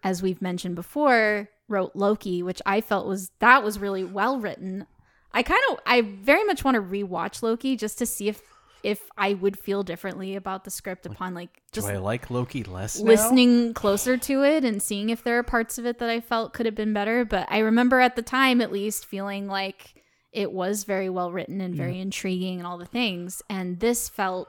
as 0.04 0.22
we've 0.22 0.40
mentioned 0.40 0.76
before 0.76 1.48
wrote 1.70 1.94
Loki, 1.94 2.42
which 2.42 2.60
I 2.66 2.80
felt 2.80 3.06
was 3.06 3.30
that 3.38 3.62
was 3.62 3.78
really 3.78 4.04
well 4.04 4.38
written. 4.38 4.86
I 5.32 5.42
kind 5.42 5.62
of 5.70 5.78
I 5.86 6.00
very 6.02 6.44
much 6.44 6.64
want 6.64 6.74
to 6.74 6.82
rewatch 6.82 7.42
Loki 7.42 7.76
just 7.76 7.98
to 7.98 8.06
see 8.06 8.28
if 8.28 8.42
if 8.82 9.02
I 9.16 9.34
would 9.34 9.58
feel 9.58 9.82
differently 9.82 10.36
about 10.36 10.64
the 10.64 10.70
script 10.70 11.04
upon 11.06 11.34
like 11.34 11.52
Do 11.72 11.80
just 11.80 11.88
I 11.88 11.98
like 11.98 12.30
Loki 12.30 12.64
less 12.64 12.98
now? 12.98 13.06
listening 13.06 13.74
closer 13.74 14.16
to 14.16 14.42
it 14.42 14.64
and 14.64 14.82
seeing 14.82 15.10
if 15.10 15.22
there 15.22 15.38
are 15.38 15.42
parts 15.42 15.78
of 15.78 15.86
it 15.86 15.98
that 15.98 16.08
I 16.08 16.20
felt 16.20 16.54
could 16.54 16.66
have 16.66 16.74
been 16.74 16.92
better. 16.92 17.24
But 17.24 17.46
I 17.50 17.58
remember 17.58 18.00
at 18.00 18.16
the 18.16 18.22
time, 18.22 18.60
at 18.60 18.72
least, 18.72 19.06
feeling 19.06 19.46
like 19.48 19.94
it 20.32 20.50
was 20.52 20.84
very 20.84 21.10
well 21.10 21.30
written 21.32 21.60
and 21.60 21.74
very 21.74 22.00
intriguing 22.00 22.58
and 22.58 22.66
all 22.66 22.78
the 22.78 22.86
things. 22.86 23.42
And 23.50 23.80
this 23.80 24.08
felt 24.08 24.48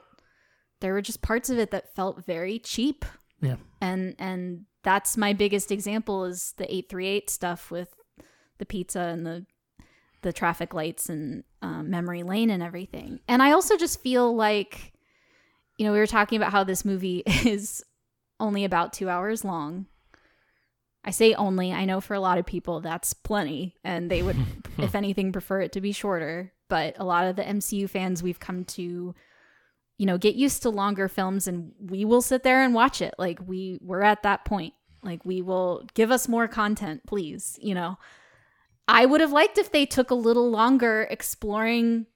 there 0.80 0.92
were 0.94 1.02
just 1.02 1.22
parts 1.22 1.50
of 1.50 1.58
it 1.58 1.70
that 1.72 1.94
felt 1.94 2.24
very 2.24 2.58
cheap. 2.58 3.04
Yeah. 3.40 3.56
And 3.80 4.14
and 4.18 4.64
that's 4.82 5.16
my 5.16 5.32
biggest 5.32 5.70
example 5.70 6.24
is 6.24 6.54
the 6.56 6.72
eight 6.72 6.88
three 6.88 7.06
eight 7.06 7.30
stuff 7.30 7.70
with 7.70 7.94
the 8.58 8.66
pizza 8.66 9.00
and 9.00 9.26
the 9.26 9.46
the 10.22 10.32
traffic 10.32 10.72
lights 10.72 11.08
and 11.08 11.44
um, 11.62 11.90
memory 11.90 12.22
lane 12.22 12.50
and 12.50 12.62
everything. 12.62 13.20
And 13.28 13.42
I 13.42 13.52
also 13.52 13.76
just 13.76 14.00
feel 14.00 14.34
like, 14.34 14.92
you 15.78 15.84
know, 15.84 15.92
we 15.92 15.98
were 15.98 16.06
talking 16.06 16.36
about 16.36 16.52
how 16.52 16.64
this 16.64 16.84
movie 16.84 17.22
is 17.26 17.84
only 18.40 18.64
about 18.64 18.92
two 18.92 19.08
hours 19.08 19.44
long. 19.44 19.86
I 21.04 21.10
say 21.10 21.34
only. 21.34 21.72
I 21.72 21.84
know 21.84 22.00
for 22.00 22.14
a 22.14 22.20
lot 22.20 22.38
of 22.38 22.46
people 22.46 22.80
that's 22.80 23.12
plenty, 23.12 23.74
and 23.82 24.08
they 24.08 24.22
would, 24.22 24.36
if 24.78 24.94
anything, 24.94 25.32
prefer 25.32 25.60
it 25.62 25.72
to 25.72 25.80
be 25.80 25.90
shorter. 25.90 26.52
But 26.68 26.94
a 26.98 27.04
lot 27.04 27.26
of 27.26 27.36
the 27.36 27.42
MCU 27.42 27.90
fans 27.90 28.22
we've 28.22 28.38
come 28.38 28.64
to, 28.66 29.14
you 30.02 30.06
know, 30.06 30.18
get 30.18 30.34
used 30.34 30.62
to 30.62 30.68
longer 30.68 31.06
films, 31.06 31.46
and 31.46 31.70
we 31.78 32.04
will 32.04 32.22
sit 32.22 32.42
there 32.42 32.60
and 32.60 32.74
watch 32.74 33.00
it. 33.00 33.14
Like 33.18 33.38
we 33.46 33.78
we're 33.80 34.02
at 34.02 34.24
that 34.24 34.44
point. 34.44 34.74
Like 35.00 35.24
we 35.24 35.40
will 35.42 35.86
give 35.94 36.10
us 36.10 36.26
more 36.26 36.48
content, 36.48 37.06
please. 37.06 37.56
You 37.62 37.76
know, 37.76 37.98
I 38.88 39.06
would 39.06 39.20
have 39.20 39.30
liked 39.30 39.58
if 39.58 39.70
they 39.70 39.86
took 39.86 40.10
a 40.10 40.16
little 40.16 40.50
longer 40.50 41.06
exploring 41.08 42.06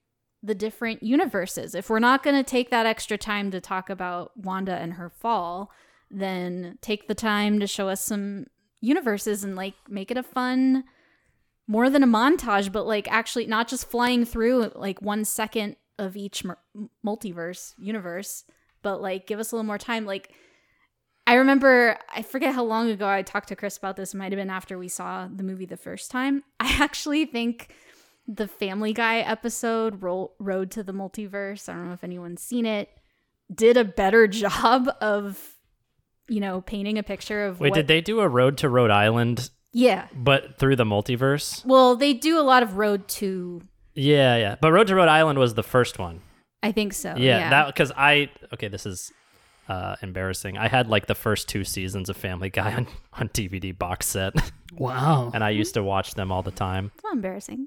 the 0.43 0.53
different 0.53 1.05
universes. 1.05 1.77
If 1.77 1.89
we're 1.89 2.01
not 2.01 2.25
going 2.25 2.35
to 2.35 2.43
take 2.43 2.71
that 2.71 2.87
extra 2.87 3.17
time 3.17 3.53
to 3.53 3.61
talk 3.61 3.89
about 3.89 4.33
Wanda 4.37 4.75
and 4.75 4.95
her 4.95 5.09
fall, 5.09 5.71
then 6.11 6.79
take 6.81 7.07
the 7.07 7.15
time 7.15 7.61
to 7.61 7.69
show 7.69 7.89
us 7.89 8.05
some 8.05 8.47
universes 8.81 9.45
and 9.45 9.55
like 9.55 9.75
make 9.89 10.11
it 10.11 10.17
a 10.17 10.25
fun 10.25 10.83
more 11.69 11.89
than 11.89 12.03
a 12.03 12.07
montage 12.09 12.73
but 12.73 12.85
like 12.85 13.11
actually 13.11 13.47
not 13.47 13.69
just 13.69 13.89
flying 13.89 14.25
through 14.25 14.73
like 14.75 15.01
one 15.01 15.25
second 15.25 15.77
of 15.99 16.17
each 16.17 16.45
multiverse 17.05 17.75
universe 17.79 18.45
but 18.83 19.03
like 19.03 19.27
give 19.27 19.41
us 19.41 19.51
a 19.51 19.57
little 19.57 19.67
more 19.67 19.79
time. 19.79 20.07
Like 20.07 20.33
i 21.27 21.35
remember 21.35 21.99
i 22.15 22.23
forget 22.23 22.55
how 22.55 22.63
long 22.63 22.89
ago 22.89 23.09
i 23.09 23.21
talked 23.23 23.49
to 23.49 23.57
chris 23.57 23.77
about 23.77 23.97
this. 23.97 24.15
It 24.15 24.17
might 24.17 24.31
have 24.31 24.39
been 24.39 24.51
after 24.51 24.79
we 24.79 24.89
saw 24.89 25.29
the 25.29 25.43
movie 25.43 25.67
the 25.67 25.77
first 25.77 26.11
time. 26.11 26.45
I 26.61 26.77
actually 26.81 27.25
think 27.27 27.75
the 28.29 28.49
family 28.49 28.93
guy 28.93 29.19
episode 29.19 30.03
Ro- 30.03 30.33
road 30.39 30.71
to 30.73 30.83
the 30.83 30.93
multiverse 30.93 31.69
i 31.69 31.73
don't 31.73 31.87
know 31.87 31.93
if 31.93 32.03
anyone's 32.03 32.43
seen 32.43 32.67
it 32.67 32.89
did 33.55 33.77
a 33.77 33.85
better 33.85 34.27
job 34.43 34.89
of 35.01 35.55
you 36.29 36.41
know 36.41 36.61
painting 36.61 36.99
a 36.99 37.03
picture 37.03 37.47
of 37.47 37.61
Wait, 37.61 37.71
what 37.71 37.77
did 37.77 37.87
they 37.87 38.01
do 38.01 38.21
a 38.21 38.29
Road 38.29 38.59
to 38.59 38.69
Rhode 38.69 38.91
Island, 38.91 39.51
yeah. 39.73 40.09
but 40.13 40.59
through 40.59 40.75
the 40.77 40.85
multiverse? 40.85 41.65
well 41.65 41.95
they 41.97 42.13
do 42.13 42.39
a 42.39 42.43
lot 42.43 42.63
of 42.65 42.77
road 42.77 43.07
to 43.09 43.63
Yeah, 43.97 44.37
yeah. 44.37 44.57
But 44.61 44.73
Road 44.73 44.87
to 44.89 44.95
Rhode 44.95 45.09
Island 45.09 45.39
was 45.39 45.55
the 45.55 45.63
first 45.63 45.99
one. 45.99 46.21
i 46.63 46.71
think 46.73 46.93
so 46.93 47.11
yeah, 47.17 47.39
yeah, 47.39 47.51
that 47.51 47.67
because 47.69 47.93
I 47.97 48.31
okay, 48.55 48.69
this 48.69 48.87
is 48.87 49.11
uh, 49.69 49.97
embarrassing. 50.03 50.57
I 50.57 50.69
had 50.69 50.89
like 50.89 51.07
the 51.07 51.15
first 51.15 51.49
two 51.49 51.65
seasons 51.65 52.09
of 52.09 52.17
Family 52.17 52.51
Guy 52.51 52.73
on 52.75 52.87
on 53.15 53.29
DVD 53.31 53.77
box 53.77 54.07
set, 54.07 54.33
Wow, 54.73 55.31
and 55.35 55.43
I 55.43 55.51
used 55.51 55.75
to 55.75 55.83
watch 55.83 56.15
them 56.15 56.31
all 56.31 56.43
the 56.43 56.51
time. 56.53 56.93
it's 56.95 57.05
not 57.05 57.15
embarrassing 57.15 57.67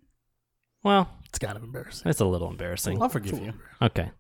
Well, 0.84 1.10
it's 1.28 1.40
kind 1.40 1.58
of 1.58 1.64
embarrassing. 1.64 2.10
it's 2.10 2.22
a 2.22 2.26
little 2.26 2.50
embarrassing. 2.50 3.02
I'll 3.02 3.10
forgive 3.10 3.40
you. 3.42 3.54
Okay, 3.82 4.12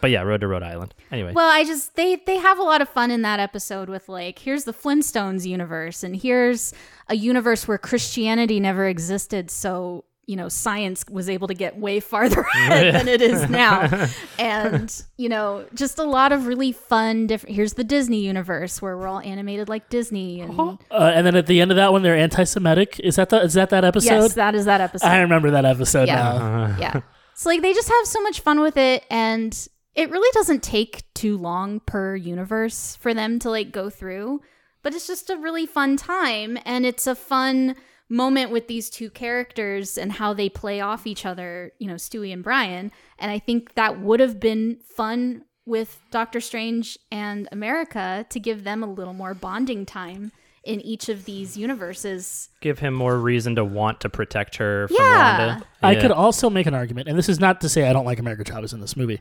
but 0.00 0.10
yeah, 0.10 0.22
Road 0.22 0.40
to 0.42 0.46
Rhode 0.48 0.62
Island. 0.62 0.94
Anyway, 1.10 1.32
Well, 1.32 1.50
I 1.50 1.64
just 1.64 1.94
they 1.96 2.16
they 2.16 2.36
have 2.36 2.58
a 2.58 2.62
lot 2.62 2.80
of 2.82 2.88
fun 2.88 3.10
in 3.10 3.22
that 3.22 3.40
episode 3.40 3.88
with 3.88 4.08
like 4.08 4.38
here's 4.40 4.64
the 4.64 4.74
Flintstones 4.74 5.46
universe 5.46 6.02
and 6.04 6.16
here's 6.16 6.74
a 7.08 7.16
universe 7.16 7.66
where 7.68 7.78
Christianity 7.78 8.60
never 8.60 8.86
existed, 8.86 9.50
so 9.50 10.04
you 10.26 10.34
know 10.36 10.48
science 10.48 11.04
was 11.10 11.28
able 11.28 11.46
to 11.48 11.54
get 11.54 11.78
way 11.78 12.00
farther 12.00 12.40
ahead 12.54 12.94
than 12.94 13.08
it 13.08 13.22
is 13.22 13.48
now, 13.48 14.08
and 14.38 15.04
you 15.16 15.28
know 15.28 15.64
just 15.74 15.98
a 15.98 16.04
lot 16.04 16.32
of 16.32 16.46
really 16.46 16.72
fun 16.72 17.26
different. 17.26 17.54
Here's 17.54 17.74
the 17.74 17.84
Disney 17.84 18.20
universe 18.26 18.82
where 18.82 18.96
we're 18.96 19.06
all 19.06 19.20
animated 19.20 19.68
like 19.68 19.88
Disney, 19.88 20.40
and 20.40 20.58
Uh, 20.58 20.76
and 21.14 21.26
then 21.26 21.36
at 21.36 21.46
the 21.46 21.60
end 21.60 21.70
of 21.70 21.76
that 21.76 21.92
one, 21.92 22.02
they're 22.02 22.16
anti-Semitic. 22.16 22.98
Is 23.00 23.16
that 23.16 23.28
the, 23.30 23.40
is 23.42 23.54
that 23.54 23.70
that 23.70 23.84
episode? 23.84 24.08
yes, 24.10 24.34
that 24.34 24.54
is 24.54 24.64
that 24.64 24.80
episode. 24.80 25.06
I 25.06 25.20
remember 25.20 25.50
that 25.52 25.64
episode 25.64 26.08
Yeah. 26.08 26.16
now. 26.16 26.76
yeah. 26.78 27.00
So 27.34 27.48
like 27.50 27.62
they 27.62 27.72
just 27.72 27.88
have 27.88 28.06
so 28.06 28.20
much 28.22 28.40
fun 28.40 28.60
with 28.60 28.76
it 28.76 29.04
and 29.10 29.68
it 29.94 30.10
really 30.10 30.30
doesn't 30.32 30.62
take 30.62 31.04
too 31.14 31.36
long 31.38 31.80
per 31.80 32.16
universe 32.16 32.96
for 32.96 33.14
them 33.14 33.38
to 33.40 33.50
like 33.50 33.72
go 33.72 33.90
through, 33.90 34.40
but 34.82 34.94
it's 34.94 35.06
just 35.06 35.30
a 35.30 35.36
really 35.36 35.66
fun 35.66 35.96
time 35.96 36.58
and 36.64 36.84
it's 36.84 37.06
a 37.06 37.14
fun 37.14 37.76
moment 38.08 38.50
with 38.50 38.68
these 38.68 38.88
two 38.90 39.10
characters 39.10 39.98
and 39.98 40.12
how 40.12 40.32
they 40.32 40.48
play 40.48 40.80
off 40.80 41.06
each 41.06 41.26
other, 41.26 41.72
you 41.78 41.88
know, 41.88 41.94
Stewie 41.94 42.32
and 42.32 42.42
Brian, 42.44 42.92
and 43.18 43.30
I 43.30 43.38
think 43.38 43.74
that 43.74 44.00
would 44.00 44.20
have 44.20 44.38
been 44.38 44.78
fun 44.84 45.44
with 45.64 46.00
Doctor 46.12 46.40
Strange 46.40 46.96
and 47.10 47.48
America 47.50 48.24
to 48.30 48.38
give 48.38 48.62
them 48.62 48.82
a 48.84 48.86
little 48.86 49.12
more 49.14 49.34
bonding 49.34 49.84
time 49.84 50.30
in 50.62 50.80
each 50.80 51.08
of 51.08 51.24
these 51.24 51.56
universes. 51.56 52.48
give 52.60 52.78
him 52.80 52.92
more 52.94 53.18
reason 53.18 53.54
to 53.56 53.64
want 53.64 54.00
to 54.00 54.08
protect 54.08 54.56
her 54.56 54.88
from 54.88 54.96
Yeah. 54.98 55.48
Wanda. 55.48 55.66
I 55.82 55.92
Yeah. 55.92 56.00
could 56.02 56.10
also 56.12 56.50
make 56.50 56.66
an 56.66 56.74
argument, 56.74 57.08
and 57.08 57.16
this 57.18 57.28
is 57.28 57.38
not 57.40 57.60
to 57.60 57.68
say 57.68 57.88
I 57.88 57.92
don't 57.92 58.04
like 58.04 58.18
America 58.18 58.44
Chavez 58.44 58.72
in 58.72 58.80
this 58.80 58.96
movie. 58.96 59.20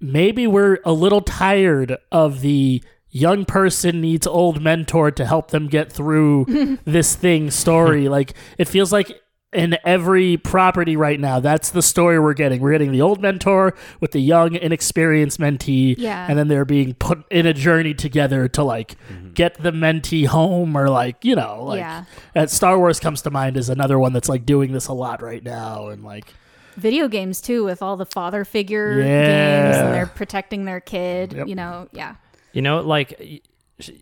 Maybe 0.00 0.46
we're 0.46 0.78
a 0.84 0.92
little 0.92 1.20
tired 1.20 1.96
of 2.12 2.40
the 2.40 2.82
young 3.10 3.44
person 3.44 4.00
needs 4.00 4.26
old 4.26 4.60
mentor 4.62 5.10
to 5.10 5.24
help 5.24 5.50
them 5.50 5.66
get 5.68 5.92
through 5.92 6.78
this 6.84 7.14
thing 7.14 7.50
story. 7.50 8.08
like 8.08 8.34
it 8.58 8.68
feels 8.68 8.92
like 8.92 9.20
in 9.52 9.78
every 9.82 10.36
property 10.36 10.94
right 10.94 11.18
now, 11.18 11.40
that's 11.40 11.70
the 11.70 11.80
story 11.80 12.20
we're 12.20 12.34
getting. 12.34 12.60
We're 12.60 12.72
getting 12.72 12.92
the 12.92 13.00
old 13.00 13.22
mentor 13.22 13.74
with 13.98 14.12
the 14.12 14.20
young, 14.20 14.54
inexperienced 14.54 15.40
mentee, 15.40 15.94
Yeah. 15.96 16.26
and 16.28 16.38
then 16.38 16.48
they're 16.48 16.66
being 16.66 16.92
put 16.94 17.24
in 17.30 17.46
a 17.46 17.54
journey 17.54 17.94
together 17.94 18.46
to 18.48 18.62
like 18.62 18.96
mm-hmm. 19.08 19.32
get 19.32 19.54
the 19.62 19.70
mentee 19.70 20.26
home, 20.26 20.76
or 20.76 20.90
like 20.90 21.24
you 21.24 21.34
know, 21.34 21.64
like 21.64 21.78
Yeah. 21.78 22.44
Star 22.44 22.78
Wars 22.78 23.00
comes 23.00 23.22
to 23.22 23.30
mind 23.30 23.56
as 23.56 23.70
another 23.70 23.98
one 23.98 24.12
that's 24.12 24.28
like 24.28 24.44
doing 24.44 24.72
this 24.72 24.86
a 24.86 24.92
lot 24.92 25.22
right 25.22 25.42
now, 25.42 25.88
and 25.88 26.04
like 26.04 26.34
video 26.76 27.08
games 27.08 27.40
too, 27.40 27.64
with 27.64 27.80
all 27.80 27.96
the 27.96 28.06
father 28.06 28.44
figure 28.44 29.00
Yeah. 29.00 29.62
games, 29.72 29.76
and 29.78 29.94
they're 29.94 30.06
protecting 30.06 30.66
their 30.66 30.80
kid. 30.80 31.32
Yep. 31.32 31.48
You 31.48 31.54
know, 31.54 31.88
yeah. 31.92 32.16
You 32.58 32.62
know, 32.62 32.80
like 32.80 33.44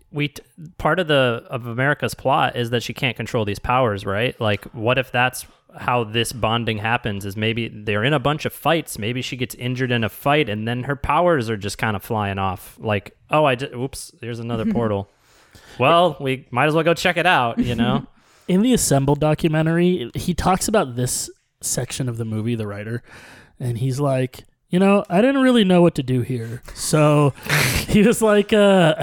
we 0.09 0.29
t- 0.29 0.41
part 0.79 0.99
of 0.99 1.07
the 1.07 1.45
of 1.47 1.67
America's 1.67 2.15
plot 2.15 2.55
is 2.55 2.71
that 2.71 2.81
she 2.81 2.91
can't 2.91 3.15
control 3.15 3.45
these 3.45 3.59
powers, 3.59 4.03
right? 4.03 4.35
Like, 4.41 4.65
what 4.73 4.97
if 4.97 5.11
that's 5.11 5.45
how 5.77 6.03
this 6.03 6.33
bonding 6.33 6.79
happens? 6.79 7.23
Is 7.23 7.37
maybe 7.37 7.67
they're 7.67 8.03
in 8.03 8.13
a 8.13 8.19
bunch 8.19 8.45
of 8.45 8.53
fights. 8.53 8.97
Maybe 8.97 9.21
she 9.21 9.37
gets 9.37 9.53
injured 9.53 9.91
in 9.91 10.03
a 10.03 10.09
fight, 10.09 10.49
and 10.49 10.67
then 10.67 10.85
her 10.85 10.95
powers 10.95 11.51
are 11.51 11.55
just 11.55 11.77
kind 11.77 11.95
of 11.95 12.01
flying 12.01 12.39
off. 12.39 12.75
Like, 12.79 13.15
oh, 13.29 13.45
I 13.45 13.53
just 13.53 13.75
oops, 13.75 14.11
there's 14.21 14.39
another 14.39 14.65
portal. 14.73 15.07
Well, 15.77 16.17
we 16.19 16.47
might 16.49 16.65
as 16.65 16.73
well 16.73 16.83
go 16.83 16.95
check 16.95 17.17
it 17.17 17.27
out. 17.27 17.59
You 17.59 17.75
know. 17.75 18.07
in 18.47 18.63
the 18.63 18.73
assembled 18.73 19.19
documentary 19.19 20.09
he 20.15 20.33
talks 20.33 20.67
about 20.67 20.95
this 20.95 21.29
section 21.61 22.09
of 22.09 22.17
the 22.17 22.25
movie 22.25 22.55
the 22.55 22.65
writer 22.65 23.03
and 23.59 23.77
he's 23.77 23.99
like 23.99 24.45
you 24.69 24.79
know 24.79 25.03
i 25.09 25.21
didn't 25.21 25.41
really 25.41 25.63
know 25.63 25.81
what 25.81 25.95
to 25.95 26.03
do 26.03 26.21
here 26.21 26.61
so 26.73 27.33
he 27.87 28.01
was 28.01 28.21
like 28.21 28.51
uh 28.51 28.95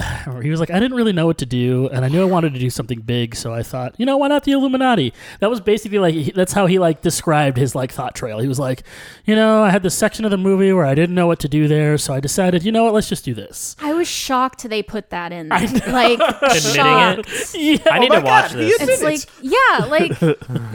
he 0.43 0.51
was 0.51 0.61
like 0.61 0.71
i 0.71 0.79
didn't 0.79 0.97
really 0.97 1.13
know 1.13 1.27
what 1.27 1.39
to 1.39 1.47
do 1.47 1.89
and 1.89 2.05
i 2.05 2.09
knew 2.09 2.21
i 2.21 2.25
wanted 2.25 2.53
to 2.53 2.61
do 2.61 2.69
something 2.69 3.01
big 3.01 3.35
so 3.35 3.53
i 3.55 3.63
thought 3.63 3.95
you 3.99 4.05
know 4.05 4.17
why 4.17 4.29
not 4.29 4.45
the 4.45 4.53
illuminati 4.53 5.13
that 5.41 5.49
was 5.49 5.61
basically 5.61 5.99
like 5.99 6.35
that's 6.35 6.53
how 6.53 6.67
he 6.67 6.79
like 6.79 7.01
described 7.01 7.57
his 7.57 7.75
like 7.75 7.91
thought 7.93 8.15
trail 8.15 8.39
he 8.41 8.49
was 8.49 8.59
like 8.59 8.83
you 9.25 9.35
know 9.35 9.63
i 9.63 9.71
had 9.71 9.83
this 9.83 9.95
section 9.95 10.25
of 10.25 10.31
the 10.31 10.37
movie 10.37 10.73
where 10.73 10.85
i 10.85 10.95
didn't 10.95 11.15
know 11.15 11.27
what 11.27 11.39
to 11.39 11.49
do 11.49 11.67
there 11.69 11.97
so 11.97 12.13
i 12.13 12.21
decided 12.21 12.63
you 12.65 12.73
know 12.73 12.85
what 12.85 12.93
let's 12.93 13.09
just 13.09 13.25
do 13.25 13.33
this 13.33 13.77
I 13.81 13.93
was 13.93 14.09
shocked 14.09 14.63
they 14.69 14.83
put 14.83 15.11
that 15.11 15.33
in. 15.33 15.49
There. 15.49 15.61
Like 15.89 16.19
Admitting 16.43 16.61
shocked. 16.61 17.29
it. 17.29 17.55
yeah, 17.55 17.93
I 17.93 17.99
need 17.99 18.13
to 18.13 18.21
watch 18.21 18.53
this. 18.53 18.77
It's 18.81 19.03
like, 19.03 19.21
yeah, 19.43 19.87
like 19.87 20.21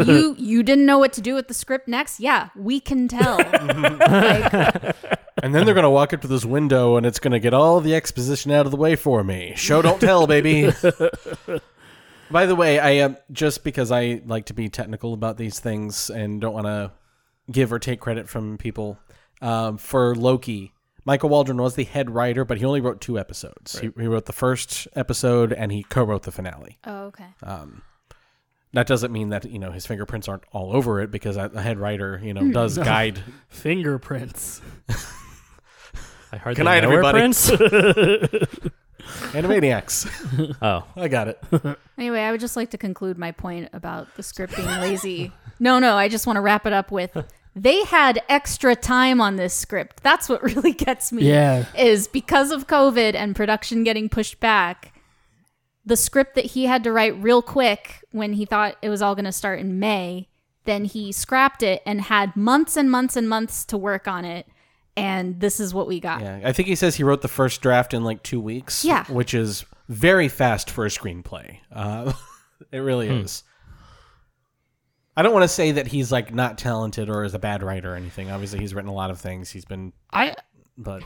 you 0.07 0.35
you 0.37 0.63
didn't 0.63 0.85
know 0.85 0.99
what 0.99 1.13
to 1.13 1.21
do 1.21 1.35
with 1.35 1.47
the 1.47 1.53
script 1.53 1.87
next. 1.87 2.19
Yeah, 2.19 2.49
we 2.55 2.79
can 2.79 3.07
tell. 3.07 3.37
like, 3.63 4.78
And 5.41 5.55
then 5.55 5.65
they're 5.65 5.75
gonna 5.75 5.89
walk 5.89 6.11
up 6.13 6.21
to 6.21 6.27
this 6.27 6.43
window, 6.43 6.97
and 6.97 7.05
it's 7.05 7.19
gonna 7.19 7.39
get 7.39 7.53
all 7.53 7.79
the 7.79 7.95
exposition 7.95 8.51
out 8.51 8.65
of 8.65 8.71
the 8.71 8.77
way 8.77 8.95
for 8.95 9.23
me. 9.23 9.53
Show 9.55 9.81
don't 9.81 10.01
tell, 10.01 10.27
baby. 10.27 10.71
By 12.31 12.45
the 12.45 12.55
way, 12.55 12.79
I 12.79 13.05
uh, 13.05 13.15
just 13.31 13.63
because 13.63 13.91
I 13.91 14.21
like 14.25 14.45
to 14.47 14.53
be 14.53 14.69
technical 14.69 15.13
about 15.13 15.37
these 15.37 15.59
things 15.59 16.09
and 16.09 16.39
don't 16.41 16.53
want 16.53 16.67
to 16.67 16.91
give 17.51 17.73
or 17.73 17.79
take 17.79 17.99
credit 17.99 18.29
from 18.29 18.57
people 18.57 18.99
um, 19.41 19.77
for 19.77 20.13
Loki. 20.15 20.73
Michael 21.05 21.29
Waldron 21.29 21.57
was 21.57 21.75
the 21.75 21.85
head 21.85 22.11
writer, 22.11 22.45
but 22.45 22.57
he 22.59 22.65
only 22.65 22.81
wrote 22.81 23.01
two 23.01 23.17
episodes. 23.17 23.79
He, 23.79 23.89
he 23.97 24.05
wrote 24.05 24.25
the 24.25 24.33
first 24.33 24.87
episode 24.95 25.53
and 25.53 25.71
he 25.71 25.83
co-wrote 25.83 26.23
the 26.23 26.31
finale. 26.31 26.77
oh, 26.85 27.05
okay. 27.05 27.25
That 28.73 28.87
doesn't 28.87 29.11
mean 29.11 29.29
that 29.29 29.49
you 29.49 29.59
know 29.59 29.71
his 29.71 29.85
fingerprints 29.85 30.27
aren't 30.27 30.43
all 30.51 30.75
over 30.75 31.01
it 31.01 31.11
because 31.11 31.35
the 31.35 31.61
head 31.61 31.79
writer 31.79 32.19
you 32.23 32.33
know 32.33 32.41
hmm. 32.41 32.51
does 32.51 32.77
guide. 32.77 33.23
fingerprints 33.47 34.61
I 36.31 36.37
hardly 36.37 36.57
Good 36.59 36.65
night, 36.65 36.83
know 36.83 36.89
her, 36.89 36.97
everybody. 36.99 37.19
Prince. 37.19 37.49
Animaniacs. 39.33 40.55
oh, 40.61 40.85
I 40.95 41.07
got 41.07 41.27
it. 41.27 41.43
Anyway, 41.97 42.19
I 42.19 42.29
would 42.29 42.39
just 42.39 42.55
like 42.55 42.69
to 42.71 42.77
conclude 42.77 43.17
my 43.17 43.31
point 43.31 43.69
about 43.73 44.15
the 44.15 44.21
script 44.21 44.55
being 44.55 44.67
lazy. 44.67 45.31
no, 45.59 45.79
no, 45.79 45.95
I 45.95 46.07
just 46.07 46.27
want 46.27 46.37
to 46.37 46.41
wrap 46.41 46.67
it 46.67 46.73
up 46.73 46.91
with 46.91 47.17
they 47.55 47.83
had 47.85 48.21
extra 48.29 48.75
time 48.75 49.19
on 49.19 49.35
this 49.35 49.53
script. 49.53 50.01
That's 50.03 50.29
what 50.29 50.43
really 50.55 50.73
gets 50.73 51.11
me. 51.11 51.27
Yeah. 51.27 51.65
Is 51.77 52.07
because 52.07 52.51
of 52.51 52.67
COVID 52.67 53.15
and 53.15 53.35
production 53.35 53.83
getting 53.83 54.09
pushed 54.09 54.39
back, 54.39 54.93
the 55.89 55.97
script 55.97 56.35
that 56.35 56.45
he 56.45 56.65
had 56.65 56.83
to 56.85 56.91
write 56.91 57.21
real 57.21 57.41
quick 57.41 58.05
when 58.11 58.33
he 58.33 58.45
thought 58.45 58.77
it 58.81 58.89
was 58.89 59.01
all 59.01 59.15
going 59.15 59.25
to 59.25 59.31
start 59.31 59.59
in 59.59 59.79
May, 59.79 60.29
then 60.63 60.85
he 60.85 61.11
scrapped 61.11 61.63
it 61.63 61.81
and 61.85 61.99
had 61.99 62.35
months 62.35 62.77
and 62.77 62.89
months 62.89 63.17
and 63.17 63.27
months 63.27 63.65
to 63.65 63.77
work 63.77 64.07
on 64.07 64.23
it. 64.23 64.47
And 64.95 65.39
this 65.39 65.59
is 65.59 65.73
what 65.73 65.87
we 65.87 65.99
got. 65.99 66.21
Yeah, 66.21 66.41
I 66.43 66.51
think 66.53 66.67
he 66.67 66.75
says 66.75 66.95
he 66.95 67.03
wrote 67.03 67.21
the 67.21 67.27
first 67.27 67.61
draft 67.61 67.93
in 67.93 68.03
like 68.03 68.21
two 68.23 68.39
weeks. 68.39 68.85
Yeah. 68.85 69.05
which 69.05 69.33
is 69.33 69.65
very 69.87 70.27
fast 70.27 70.69
for 70.69 70.85
a 70.85 70.89
screenplay. 70.89 71.57
Uh, 71.71 72.13
it 72.71 72.79
really 72.79 73.09
is. 73.09 73.43
I 75.17 75.21
don't 75.21 75.33
want 75.33 75.43
to 75.43 75.49
say 75.49 75.73
that 75.73 75.87
he's 75.87 76.11
like 76.11 76.33
not 76.33 76.57
talented 76.57 77.09
or 77.09 77.23
is 77.23 77.33
a 77.33 77.39
bad 77.39 77.63
writer 77.63 77.93
or 77.93 77.95
anything. 77.95 78.29
Obviously, 78.29 78.59
he's 78.59 78.73
written 78.73 78.89
a 78.89 78.93
lot 78.93 79.09
of 79.09 79.19
things. 79.19 79.49
He's 79.49 79.65
been, 79.65 79.91
I 80.13 80.35
but 80.77 81.03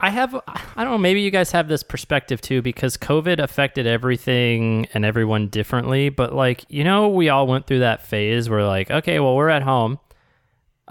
I 0.00 0.10
have 0.10 0.34
I 0.46 0.82
don't 0.82 0.92
know, 0.92 0.98
maybe 0.98 1.20
you 1.20 1.30
guys 1.30 1.52
have 1.52 1.68
this 1.68 1.84
perspective 1.84 2.40
too 2.40 2.60
because 2.60 2.96
COVID 2.96 3.38
affected 3.38 3.86
everything 3.86 4.88
and 4.94 5.04
everyone 5.04 5.46
differently, 5.46 6.08
but 6.08 6.34
like, 6.34 6.64
you 6.68 6.82
know, 6.82 7.08
we 7.08 7.28
all 7.28 7.46
went 7.46 7.68
through 7.68 7.80
that 7.80 8.04
phase 8.04 8.50
where 8.50 8.66
like, 8.66 8.90
okay, 8.90 9.20
well, 9.20 9.36
we're 9.36 9.48
at 9.48 9.62
home. 9.62 10.00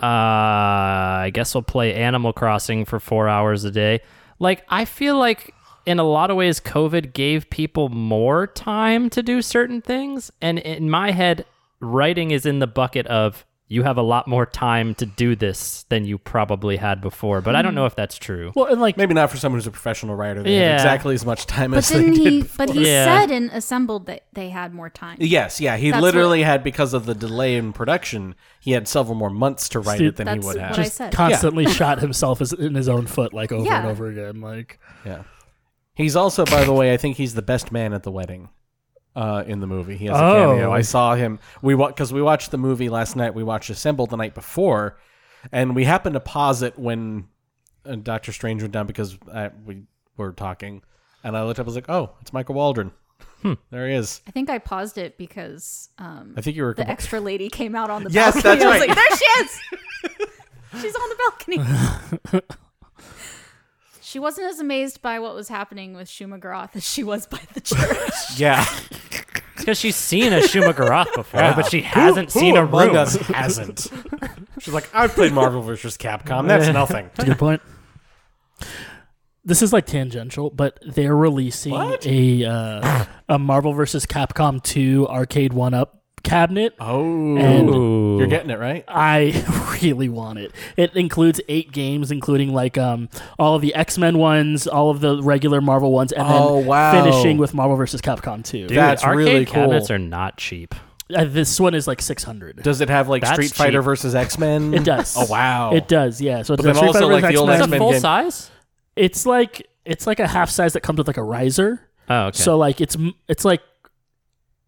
Uh, 0.02 1.28
I 1.28 1.32
guess 1.34 1.54
we'll 1.54 1.62
play 1.62 1.94
Animal 1.94 2.32
Crossing 2.32 2.86
for 2.86 3.00
4 3.00 3.28
hours 3.28 3.66
a 3.66 3.72
day. 3.72 4.00
Like, 4.40 4.64
I 4.70 4.86
feel 4.86 5.18
like 5.18 5.54
in 5.86 6.00
a 6.00 6.04
lot 6.04 6.32
of 6.32 6.38
ways 6.38 6.60
COVID 6.60 7.14
gave 7.14 7.50
people 7.50 7.90
more 7.90 8.48
time 8.48 9.10
to 9.12 9.22
do 9.22 9.42
certain 9.42 9.82
things, 9.82 10.32
and 10.42 10.58
in 10.60 10.90
my 10.90 11.12
head, 11.12 11.46
writing 11.82 12.32
is 12.32 12.46
in 12.46 12.60
the 12.60 12.68
bucket 12.68 13.06
of 13.08 13.46
you 13.72 13.84
have 13.84 13.96
a 13.98 14.02
lot 14.02 14.28
more 14.28 14.46
time 14.46 14.94
to 14.96 15.06
do 15.06 15.34
this 15.34 15.84
than 15.88 16.04
you 16.04 16.18
probably 16.18 16.76
had 16.76 17.00
before, 17.00 17.40
but 17.40 17.56
I 17.56 17.62
don't 17.62 17.74
know 17.74 17.86
if 17.86 17.96
that's 17.96 18.18
true. 18.18 18.52
well 18.54 18.66
and 18.66 18.82
like 18.82 18.98
maybe 18.98 19.14
not 19.14 19.32
for 19.32 19.38
someone 19.38 19.60
who's 19.60 19.66
a 19.68 19.72
professional 19.72 20.14
writer. 20.16 20.44
They 20.44 20.56
have 20.56 20.62
Yeah. 20.64 20.74
exactly 20.76 21.16
as 21.16 21.26
much 21.26 21.46
time 21.46 21.72
But 21.72 21.78
as 21.78 21.90
they 21.90 22.00
didn't 22.00 22.14
did. 22.16 22.34
he? 22.34 22.42
before. 22.42 22.66
But 22.68 22.76
he 22.76 22.86
Yeah. 22.86 23.06
said 23.22 23.32
in 23.32 23.50
Assembled 23.52 24.08
that 24.08 24.24
they 24.34 24.50
had 24.50 24.74
more 24.74 24.90
time. 24.90 25.16
Yes, 25.22 25.62
yeah, 25.62 25.78
he 25.78 25.92
That's 25.92 26.02
literally 26.04 26.44
had 26.44 26.64
because 26.66 26.94
of 26.94 27.06
the 27.06 27.16
delay 27.16 27.56
in 27.56 27.72
production, 27.72 28.36
he 28.60 28.72
had 28.74 28.90
several 28.90 29.16
more 29.16 29.30
months 29.30 29.70
to 29.70 29.80
write 29.80 30.00
Dude, 30.00 30.08
it 30.10 30.16
than 30.18 30.28
he 30.28 30.34
that's 30.36 30.46
would 30.48 30.58
have. 30.58 30.72
what 30.72 30.80
I 30.80 30.84
just 30.84 30.96
said. 30.98 31.14
constantly 31.14 31.66
shot 31.68 32.00
himself 32.00 32.42
in 32.54 32.76
his 32.76 32.90
own 32.90 33.08
foot 33.08 33.34
like 33.34 33.54
over 33.54 33.72
and 33.72 33.88
over 33.88 34.08
again 34.08 34.42
like 34.42 34.80
Yeah. 35.06 35.24
He's 35.96 36.16
also, 36.18 36.46
by 36.46 36.64
the 36.66 36.74
way, 36.74 36.94
I 36.94 36.98
think 36.98 37.16
he's 37.18 37.36
the 37.36 37.42
best 37.42 37.72
man 37.72 37.94
at 37.94 38.04
the 38.04 38.12
wedding. 38.12 38.50
Uh, 39.14 39.44
in 39.46 39.60
the 39.60 39.68
movie, 39.68 39.98
he 39.98 40.06
has 40.06 40.16
a 40.18 40.24
Oh. 40.24 40.34
cameo. 40.52 40.72
I 40.72 40.82
saw 40.82 41.16
him. 41.16 41.40
We 41.62 41.76
because 41.76 42.14
we 42.14 42.22
watched 42.22 42.52
the 42.52 42.58
movie 42.58 42.88
last 42.88 43.16
night. 43.18 43.34
We 43.36 43.44
watched 43.44 43.70
Assembled 43.70 44.10
the 44.10 44.16
night 44.16 44.34
before, 44.34 44.98
and 45.52 45.76
we 45.76 45.84
happened 45.84 46.14
to 46.14 46.22
pause 46.22 46.62
it 46.62 46.80
when 46.80 47.28
uh, 47.86 47.96
Doctor 47.96 48.32
Strange 48.32 48.62
went 48.62 48.72
down 48.74 48.88
because 48.88 49.18
uh, 49.30 49.50
we 49.66 49.84
were 50.16 50.32
talking, 50.32 50.82
and 51.26 51.36
I 51.36 51.44
looked 51.44 51.60
up. 51.60 51.66
I 51.66 51.68
was 51.68 51.76
like, 51.76 51.90
"Oh, 51.90 52.12
it's 52.22 52.32
Michael 52.32 52.56
Waldron." 52.56 52.92
There 53.72 53.88
he 53.90 53.96
is. 53.96 54.22
I 54.28 54.32
think 54.32 54.50
I 54.50 54.60
paused 54.60 54.98
it 54.98 55.18
because 55.18 55.90
um, 55.98 56.36
I 56.38 56.42
think 56.42 56.56
you 56.56 56.64
were. 56.64 56.74
the 56.74 56.88
extra 56.90 57.20
lady 57.20 57.50
came 57.50 57.76
out 57.76 57.90
on 57.90 58.04
the 58.06 58.12
Yes, 58.12 58.36
balcony. 58.36 58.60
that's 58.60 58.64
I 58.64 58.68
was 58.70 58.80
right. 58.80 58.88
like, 58.90 58.98
there 58.98 59.18
she 59.18 59.26
is. 59.44 60.82
She's 60.82 60.96
on 60.96 61.10
the 61.10 61.16
balcony. 62.30 62.42
she 64.12 64.20
wasn't 64.20 64.48
as 64.48 64.60
amazed 64.60 65.02
by 65.02 65.20
what 65.20 65.34
was 65.36 65.48
happening 65.48 65.94
with 65.94 66.08
Shuma-Gorath 66.10 66.76
as 66.76 66.84
she 66.88 67.04
was 67.04 67.26
by 67.28 67.40
the 67.54 67.62
church. 67.62 68.38
yeah, 68.38 68.66
Because 69.58 69.80
she's 69.80 69.96
seen 69.96 70.34
a 70.34 70.40
Shuma-Gorath 70.40 71.14
before, 71.16 71.54
but 71.56 71.70
she 71.70 71.82
hasn't 71.82 72.30
seen 72.32 72.58
a 72.58 72.66
among 72.66 72.88
room. 72.88 72.98
us 72.98 73.16
hasn't. 73.28 73.88
She's 74.60 74.74
like, 74.74 74.90
"I've 74.94 75.14
played 75.14 75.32
Marvel 75.34 75.62
vs. 75.62 75.98
Capcom. 75.98 76.48
That's 76.48 76.68
nothing." 76.74 77.10
That's 77.16 77.24
a 77.24 77.26
good 77.32 77.40
point. 77.40 77.62
This 79.44 79.62
is 79.64 79.74
like 79.74 79.86
tangential, 79.88 80.50
but 80.52 80.78
they're 80.86 81.16
releasing 81.16 81.72
What? 81.72 82.06
a 82.06 82.46
uh, 82.46 83.06
a 83.30 83.40
Marvel 83.40 83.74
vs. 83.74 84.06
Capcom 84.06 84.62
2 84.62 85.08
arcade 85.08 85.54
one 85.54 85.74
up 85.74 86.01
cabinet. 86.24 86.76
Oh, 86.80 87.38
And- 87.38 88.18
you're 88.20 88.28
getting 88.28 88.50
it 88.50 88.60
right. 88.60 88.84
I 88.88 89.78
really 89.82 90.10
want 90.10 90.40
it. 90.40 90.52
It 90.78 90.96
includes 90.96 91.42
eight 91.48 91.72
games, 91.72 92.12
including 92.12 92.54
like 92.54 92.78
um 92.78 93.10
all 93.40 93.56
of 93.56 93.62
the 93.62 93.74
X 93.76 93.98
Men 93.98 94.18
ones, 94.18 94.68
all 94.68 94.90
of 94.90 95.02
the 95.02 95.22
regular 95.24 95.62
Marvel 95.62 95.92
ones, 95.92 96.12
and 96.12 96.24
Oh, 96.28 96.58
then 96.60 96.66
wow. 96.68 97.04
finishing 97.04 97.38
with 97.38 97.54
Marvel 97.54 97.76
vs. 97.78 98.02
Capcom 98.02 98.44
2. 98.44 98.68
Dude, 98.68 98.78
That's 98.78 99.04
arcade 99.04 99.18
really 99.18 99.46
cool. 99.46 99.54
cabinets 99.56 99.90
are 99.92 100.00
not 100.00 100.38
cheap. 100.38 100.76
Uh, 101.14 101.26
this 101.26 101.60
one 101.60 101.74
is 101.76 101.88
like 101.88 102.02
six 102.02 102.24
hundred. 102.24 102.64
Does 102.64 102.80
it 102.80 102.88
have 102.90 103.10
like 103.10 103.22
That's 103.24 103.34
Street 103.34 103.52
Fighter 103.54 103.80
cheap. 103.80 103.86
versus 103.86 104.16
X 104.16 104.38
Men? 104.38 104.74
It 104.74 104.86
does. 104.86 105.16
Oh 105.18 105.26
wow. 105.30 105.74
It 105.74 105.88
does. 105.90 106.22
Yeah. 106.22 106.42
So 106.44 106.54
it's 106.54 106.64
But 106.64 106.74
then 106.74 106.84
also, 106.86 107.08
like, 107.10 107.24
the 107.28 107.36
old 107.36 107.50
X-Men. 107.50 107.56
Is 107.56 107.60
it 107.60 107.64
X-Men 107.64 107.80
full 107.80 107.92
game- 107.92 108.00
size? 108.02 108.50
It's 108.96 109.26
like 109.26 109.68
it's 109.84 110.08
like 110.08 110.20
a 110.22 110.28
half 110.28 110.50
size 110.50 110.72
that 110.74 110.82
comes 110.82 110.98
with 111.00 111.08
like 111.08 111.18
a 111.18 111.24
riser. 111.24 111.82
Oh, 112.08 112.28
okay. 112.28 112.38
So 112.38 112.58
like 112.58 112.80
it's 112.80 112.96
it's 113.28 113.44
like 113.44 113.62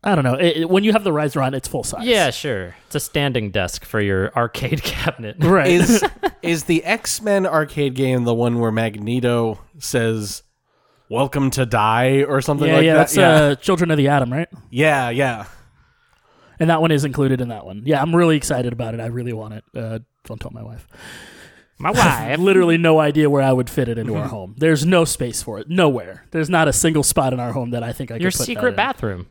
I 0.04 0.16
don't 0.16 0.24
know. 0.26 0.34
It, 0.36 0.58
it- 0.58 0.70
when 0.70 0.84
you 0.84 0.92
have 0.92 1.04
the 1.04 1.14
riser 1.14 1.42
on, 1.42 1.54
it's 1.54 1.68
full 1.68 1.84
size. 1.84 2.06
yeah, 2.06 2.30
sure. 2.30 2.76
It's 2.88 2.96
a 2.96 3.00
standing 3.00 3.52
desk 3.52 3.86
for 3.86 4.02
your 4.02 4.34
arcade 4.36 4.84
cabinet. 4.84 5.38
Right. 5.40 5.68
is 5.68 6.04
is 6.42 6.66
the 6.66 6.84
X 6.84 7.22
Men 7.22 7.46
arcade 7.46 7.96
game 7.96 8.24
the 8.26 8.34
one 8.34 8.60
where 8.60 8.72
Magneto 8.72 9.60
says 9.80 10.44
"Welcome 11.10 11.52
to 11.52 11.66
die" 11.66 12.24
or 12.24 12.42
something 12.42 12.68
yeah, 12.68 12.76
like 12.76 12.86
yeah. 12.86 12.94
that? 12.94 13.00
That's 13.10 13.18
uh, 13.18 13.56
Children 13.62 13.92
of 13.92 13.98
the 13.98 14.10
Atom, 14.10 14.32
right? 14.34 14.50
yeah, 14.70 15.10
yeah. 15.10 15.46
And 16.60 16.70
that 16.70 16.82
one 16.82 16.92
is 16.92 17.04
included 17.04 17.42
in 17.42 17.50
that 17.50 17.66
one. 17.66 17.82
Yeah, 17.86 18.02
I'm 18.02 18.16
really 18.16 18.38
excited 18.38 18.74
about 18.74 18.94
it. 18.94 19.00
I 19.00 19.08
really 19.08 19.34
want 19.34 19.56
it. 19.56 19.64
Uh, 19.76 20.00
don't 20.26 20.40
tell 20.40 20.52
my 20.52 20.62
wife. 20.64 20.88
My 21.80 21.92
wife. 21.92 22.40
literally 22.40 22.78
no 22.78 23.00
idea 23.00 23.30
where 23.30 23.42
I 23.42 23.52
would 23.52 23.70
fit 23.70 23.90
it 23.90 23.98
into 23.98 24.14
Mm-hmm. 24.14 24.22
our 24.22 24.28
home. 24.28 24.56
There's 24.58 24.86
no 24.86 25.04
space 25.04 25.42
for 25.42 25.60
it. 25.60 25.68
Nowhere. 25.68 26.26
There's 26.32 26.50
not 26.52 26.68
a 26.68 26.74
single 26.74 27.04
spot 27.04 27.34
in 27.34 27.40
our 27.40 27.52
home 27.54 27.72
that 27.72 27.84
I 27.84 27.92
think 27.92 28.12
I 28.12 28.18
Your 28.18 28.30
could 28.32 28.38
put 28.38 28.46
that 28.76 28.96
secret 28.98 29.20
in. 29.20 29.26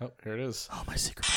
Bathroom. 0.00 0.02
Oh, 0.10 0.10
here 0.24 0.34
it 0.34 0.40
is. 0.40 0.68
Oh, 0.72 0.82
my 0.86 0.96
secret. 0.96 1.26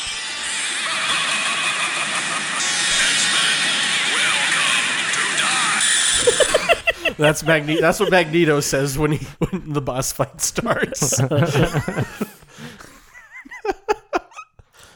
That's 7.18 7.44
Magne- 7.44 7.80
That's 7.80 7.99
what 7.99 8.11
Magneto 8.11 8.60
says 8.60 8.98
when 8.98 9.14
he 9.14 9.26
when 9.49 9.73
the 9.73 9.81
boss 9.81 10.11
fight 10.11 10.41
starts. 10.41 11.19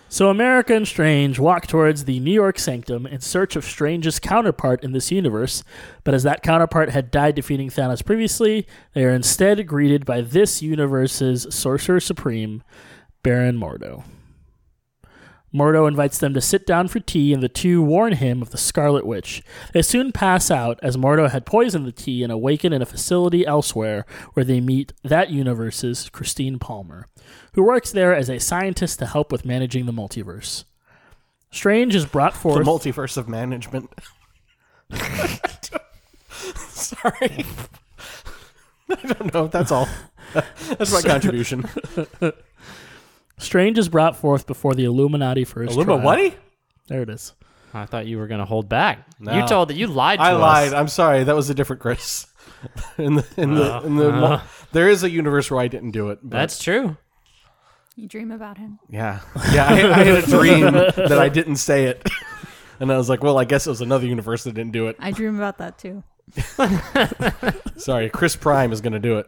So 0.10 0.30
America 0.30 0.73
and 0.73 0.88
Strange 0.88 1.38
walk 1.38 1.68
towards 1.68 2.06
the 2.06 2.19
New 2.19 2.31
York 2.31 2.57
Sanctum 2.57 3.06
in 3.06 3.19
search 3.19 3.56
of 3.56 3.64
Strange's 3.64 4.19
counterpart 4.19 4.84
in 4.84 4.94
this 4.94 5.11
universe, 5.11 5.64
but 6.03 6.15
as 6.15 6.23
that 6.23 6.41
counterpart 6.41 6.89
had 6.89 7.11
died 7.11 7.35
defeating 7.35 7.69
Thanos 7.69 8.03
previously, 8.03 8.65
they 8.94 9.03
are 9.03 9.14
instead 9.14 9.68
greeted 9.68 10.06
by 10.06 10.22
this 10.22 10.61
universe's 10.61 11.45
Sorcerer 11.53 11.99
Supreme, 11.99 12.64
Baron 13.28 13.58
Mordo. 13.58 14.06
Mordo 15.54 15.86
invites 15.86 16.18
them 16.18 16.34
to 16.34 16.40
sit 16.40 16.66
down 16.66 16.88
for 16.88 17.02
tea, 17.02 17.34
and 17.34 17.44
the 17.44 17.49
two 17.49 17.82
warn 17.84 18.14
him 18.14 18.41
of 18.41 18.52
the 18.52 18.58
Scarlet 18.58 19.06
Witch. 19.06 19.44
They 19.74 19.82
soon 19.82 20.14
pass 20.14 20.49
out 20.49 20.80
as 20.82 20.95
Mordo 20.95 21.30
had 21.30 21.45
poisoned 21.45 21.86
the 21.86 21.91
tea 21.91 22.24
and 22.24 22.32
awaken 22.32 22.72
in 22.72 22.82
a 22.82 22.86
facility 22.86 23.45
elsewhere 23.45 24.06
where 24.32 24.45
they 24.45 24.62
meet 24.62 24.94
that 25.04 25.30
universe's 25.30 26.08
Christine 26.08 26.58
Palmer, 26.58 27.10
who 27.54 27.64
works 27.64 27.91
there 27.91 28.16
as 28.16 28.30
a 28.30 28.40
scientist 28.40 28.99
to 28.99 29.06
help 29.06 29.30
with 29.30 29.44
managing 29.44 29.88
the 29.88 29.91
multiverse. 29.91 30.64
Strange 31.52 31.95
is 31.95 32.06
brought 32.06 32.32
the 32.32 32.40
forth. 32.40 32.66
multiverse 32.66 33.18
of 33.18 33.28
management. 33.28 33.90
Sorry. 36.56 37.45
I 38.90 38.95
don't 39.06 39.34
know. 39.34 39.48
That's 39.48 39.74
all. 39.74 39.90
That's 40.34 40.94
my 40.94 41.02
contribution. 41.12 41.68
Strange 43.38 43.78
is 43.78 43.90
brought 43.90 44.16
forth 44.16 44.48
before 44.48 44.74
the 44.74 44.86
Illuminati 44.86 45.44
first. 45.44 45.78
Illuma, 45.78 45.86
trial. 45.86 46.02
what? 46.02 46.36
There 46.88 47.02
it 47.02 47.10
is. 47.10 47.34
I 47.74 47.86
thought 47.86 48.08
you 48.08 48.18
were 48.18 48.28
going 48.28 48.40
to 48.40 48.46
hold 48.46 48.68
back. 48.70 49.06
No. 49.20 49.36
You 49.36 49.48
told 49.48 49.70
that 49.70 49.76
you 49.78 49.88
lied 49.88 50.20
to 50.20 50.24
I 50.26 50.34
us. 50.34 50.42
lied. 50.42 50.74
I'm 50.74 50.88
sorry. 50.88 51.24
That 51.24 51.36
was 51.36 51.50
a 51.50 51.54
different 51.54 51.82
Chris. 51.82 52.26
in 52.98 53.16
the 53.16 53.28
in 53.38 53.54
the, 53.54 53.82
in 53.86 53.96
the 53.98 54.10
uh. 54.10 54.42
there 54.72 54.90
is 54.90 55.04
a 55.04 55.10
universe 55.10 55.52
where 55.52 55.60
I 55.60 55.68
didn't 55.68 55.92
do 55.92 56.10
it. 56.10 56.20
But 56.24 56.32
That's 56.38 56.60
true. 56.60 56.98
You 57.96 58.08
dream 58.08 58.32
about 58.32 58.58
him. 58.58 58.80
yeah, 58.90 59.22
yeah. 59.52 59.66
I, 59.68 60.00
I 60.00 60.04
had 60.04 60.24
a 60.24 60.28
dream 60.28 60.72
that 60.72 61.18
I 61.20 61.30
didn't 61.30 61.56
say 61.56 61.86
it, 61.86 62.08
and 62.80 62.92
I 62.92 62.98
was 62.98 63.10
like, 63.10 63.24
well, 63.24 63.40
I 63.40 63.44
guess 63.44 63.66
it 63.66 63.72
was 63.72 63.82
another 63.82 64.06
universe 64.06 64.44
that 64.44 64.54
didn't 64.54 64.72
do 64.72 64.88
it. 64.88 64.96
I 65.00 65.12
dream 65.12 65.36
about 65.36 65.58
that 65.58 65.80
too. 65.80 66.04
Sorry, 67.78 68.10
Chris 68.10 68.36
Prime 68.36 68.72
is 68.72 68.82
going 68.82 68.94
to 68.94 69.00
do 69.00 69.18
it. 69.18 69.28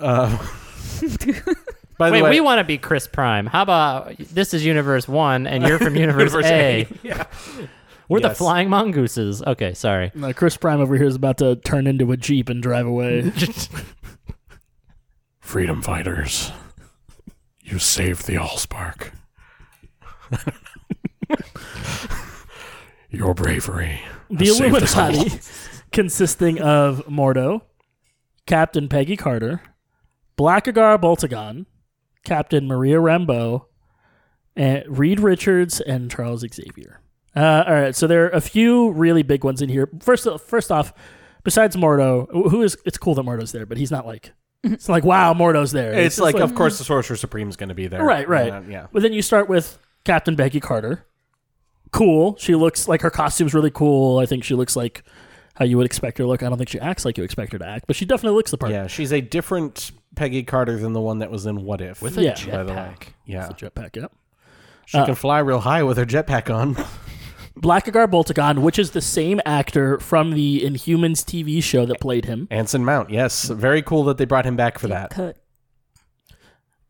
Uh, 0.00 0.36
by 1.98 2.08
the 2.08 2.14
Wait, 2.14 2.22
way, 2.22 2.30
we 2.30 2.40
want 2.40 2.58
to 2.58 2.64
be 2.64 2.78
Chris 2.78 3.06
Prime. 3.06 3.46
How 3.46 3.62
about 3.62 4.16
this 4.18 4.54
is 4.54 4.64
Universe 4.64 5.06
One 5.08 5.46
and 5.46 5.62
you're 5.64 5.78
from 5.78 5.96
Universe, 5.96 6.32
Universe 6.32 6.46
A? 6.46 6.88
Yeah. 7.02 7.26
We're 8.08 8.20
the 8.20 8.34
flying 8.34 8.68
mongooses. 8.68 9.42
Okay, 9.42 9.72
sorry. 9.72 10.12
Uh, 10.20 10.32
Chris 10.34 10.56
Prime 10.56 10.80
over 10.80 10.96
here 10.96 11.06
is 11.06 11.14
about 11.14 11.38
to 11.38 11.56
turn 11.56 11.86
into 11.86 12.12
a 12.12 12.16
jeep 12.16 12.48
and 12.50 12.62
drive 12.62 12.86
away. 12.86 13.32
Freedom 15.40 15.80
fighters. 15.80 16.52
You 17.62 17.78
saved 17.78 18.26
the 18.26 18.34
Allspark. 18.34 19.12
Your 23.10 23.34
bravery. 23.34 24.00
the 24.30 24.46
has 24.46 24.58
saved 24.58 24.74
us 24.76 24.96
all. 24.96 25.08
Illuminati, 25.10 25.40
consisting 25.90 26.60
of 26.60 27.06
Mordo, 27.06 27.62
Captain 28.46 28.88
Peggy 28.88 29.16
Carter, 29.16 29.62
Blackagar 30.36 30.98
Boltagon, 30.98 31.66
Captain 32.24 32.66
Maria 32.66 32.96
Rambeau, 32.96 33.66
and 34.56 34.84
Reed 34.86 35.20
Richards, 35.20 35.80
and 35.80 36.10
Charles 36.10 36.40
Xavier. 36.40 37.00
Uh, 37.34 37.64
all 37.66 37.74
right, 37.74 37.96
so 37.96 38.06
there 38.06 38.26
are 38.26 38.30
a 38.30 38.40
few 38.40 38.90
really 38.92 39.22
big 39.22 39.44
ones 39.44 39.62
in 39.62 39.68
here. 39.68 39.88
First, 40.00 40.28
first 40.40 40.70
off, 40.70 40.92
besides 41.44 41.76
Mordo, 41.76 42.30
who 42.30 42.62
is 42.62 42.76
it's 42.84 42.98
cool 42.98 43.14
that 43.14 43.24
Mordo's 43.24 43.52
there, 43.52 43.66
but 43.66 43.78
he's 43.78 43.90
not 43.90 44.06
like 44.06 44.32
it's 44.62 44.88
like 44.88 45.04
wow, 45.04 45.34
Mordo's 45.34 45.72
there. 45.72 45.92
It's, 45.92 46.16
just 46.16 46.20
like, 46.20 46.36
of 46.36 46.54
course, 46.54 46.78
the 46.78 46.84
Sorcerer 46.84 47.16
Supreme 47.16 47.48
is 47.48 47.56
going 47.56 47.70
to 47.70 47.74
be 47.74 47.86
there. 47.88 48.02
Right, 48.02 48.28
right. 48.28 48.52
Uh, 48.52 48.62
yeah. 48.68 48.86
But 48.92 49.02
then 49.02 49.12
you 49.12 49.22
start 49.22 49.48
with 49.48 49.78
Captain 50.04 50.36
Peggy 50.36 50.60
Carter. 50.60 51.06
Cool. 51.90 52.36
She 52.38 52.54
looks 52.54 52.88
like 52.88 53.02
her 53.02 53.10
costume's 53.10 53.54
really 53.54 53.70
cool. 53.70 54.18
I 54.18 54.26
think 54.26 54.44
she 54.44 54.54
looks 54.54 54.76
like 54.76 55.02
how 55.54 55.64
you 55.64 55.76
would 55.76 55.86
expect 55.86 56.18
her 56.18 56.24
to 56.24 56.28
look. 56.28 56.42
I 56.42 56.48
don't 56.48 56.58
think 56.58 56.70
she 56.70 56.80
acts 56.80 57.04
like 57.04 57.18
you 57.18 57.24
expect 57.24 57.52
her 57.52 57.58
to 57.58 57.66
act, 57.66 57.86
but 57.86 57.96
she 57.96 58.04
definitely 58.04 58.36
looks 58.36 58.50
the 58.50 58.58
part. 58.58 58.72
Yeah, 58.72 58.86
she's 58.86 59.12
a 59.12 59.20
different 59.20 59.90
Peggy 60.14 60.42
Carter 60.42 60.76
than 60.78 60.92
the 60.92 61.00
one 61.00 61.18
that 61.20 61.30
was 61.30 61.46
in 61.46 61.64
What 61.64 61.80
If. 61.80 62.02
With 62.02 62.18
a 62.18 62.22
Yeah. 62.22 62.34
by 62.50 62.62
the 62.64 62.72
way. 62.72 62.78
jetpack. 62.78 63.02
Yeah. 63.26 63.48
The 63.48 63.54
jetpack, 63.54 63.96
yep. 63.96 64.12
She 64.86 64.98
Uh, 64.98 65.06
can 65.06 65.14
fly 65.14 65.38
real 65.38 65.60
high 65.60 65.82
with 65.82 65.96
her 65.96 66.04
jetpack 66.06 66.52
on. 66.54 66.76
Blackagar 67.56 68.06
Boltagon, 68.08 68.58
which 68.60 68.78
is 68.78 68.92
the 68.92 69.00
same 69.02 69.40
actor 69.44 69.98
from 70.00 70.30
the 70.32 70.60
Inhumans 70.64 71.22
TV 71.24 71.62
show 71.62 71.84
that 71.86 72.00
played 72.00 72.24
him. 72.24 72.48
Anson 72.50 72.84
Mount, 72.84 73.10
yes. 73.10 73.44
Very 73.48 73.82
cool 73.82 74.04
that 74.04 74.16
they 74.16 74.24
brought 74.24 74.46
him 74.46 74.56
back 74.56 74.78
for 74.78 74.88
that. 74.88 75.10
Cut. 75.10 75.36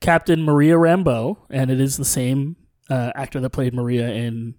Captain 0.00 0.42
Maria 0.42 0.74
Rambeau, 0.74 1.36
and 1.50 1.70
it 1.70 1.80
is 1.80 1.96
the 1.96 2.04
same 2.04 2.56
uh, 2.90 3.12
actor 3.14 3.40
that 3.40 3.50
played 3.50 3.74
Maria 3.74 4.08
in 4.10 4.54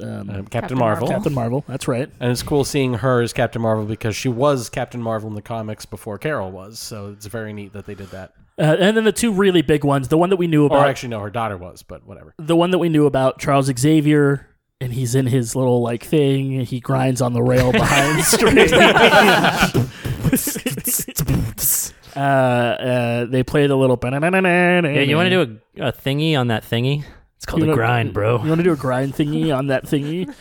um, 0.00 0.30
Uh, 0.30 0.32
Captain, 0.34 0.46
Captain 0.46 0.78
Marvel. 0.78 1.08
Captain 1.08 1.34
Marvel. 1.34 1.64
That's 1.68 1.88
right. 1.88 2.08
And 2.20 2.30
it's 2.30 2.42
cool 2.42 2.64
seeing 2.64 2.94
her 2.94 3.20
as 3.22 3.32
Captain 3.32 3.60
Marvel 3.62 3.84
because 3.84 4.14
she 4.16 4.28
was 4.28 4.68
Captain 4.68 5.02
Marvel 5.02 5.28
in 5.28 5.34
the 5.34 5.42
comics 5.42 5.86
before 5.86 6.18
Carol 6.18 6.50
was. 6.50 6.78
So 6.78 7.10
it's 7.12 7.26
very 7.26 7.52
neat 7.52 7.72
that 7.72 7.86
they 7.86 7.94
did 7.94 8.08
that. 8.10 8.32
Uh, 8.58 8.76
and 8.80 8.96
then 8.96 9.04
the 9.04 9.12
two 9.12 9.32
really 9.32 9.62
big 9.62 9.84
ones. 9.84 10.08
The 10.08 10.18
one 10.18 10.30
that 10.30 10.36
we 10.36 10.46
knew 10.48 10.64
Or 10.64 10.66
about. 10.66 10.88
actually, 10.88 11.10
no, 11.10 11.20
her 11.20 11.30
daughter 11.30 11.56
was, 11.56 11.82
but 11.82 12.04
whatever. 12.06 12.34
the 12.38 12.56
one 12.56 12.70
that 12.72 12.78
we 12.78 12.88
knew 12.88 13.06
about 13.06 13.38
Charles 13.38 13.66
Xavier, 13.66 14.48
and 14.80 14.92
he's 14.92 15.14
in 15.14 15.26
his 15.26 15.54
little 15.54 15.80
like 15.80 16.02
thing. 16.04 16.64
He 16.64 16.80
grinds 16.80 17.22
on 17.22 17.34
the 17.34 17.42
rail 17.42 17.70
behind 17.70 18.24
Strange. 18.24 18.72
uh, 22.16 22.18
uh, 22.18 23.24
they 23.26 23.42
play 23.44 23.66
the 23.66 23.76
little. 23.76 23.98
Yeah, 24.02 25.00
you 25.02 25.16
want 25.16 25.30
to 25.30 25.44
do 25.46 25.60
a, 25.76 25.88
a 25.88 25.92
thingy 25.92 26.38
on 26.38 26.48
that 26.48 26.64
thingy? 26.64 27.04
It's 27.38 27.46
called 27.46 27.60
You 27.62 27.64
a 27.64 27.68
know- 27.70 27.74
grind, 27.74 28.12
bro. 28.12 28.42
You 28.42 28.48
want 28.48 28.58
to 28.58 28.64
do 28.64 28.72
a 28.72 28.76
grind 28.76 29.14
thingy 29.14 29.56
on 29.56 29.68
that 29.68 29.84
thingy? 29.86 30.32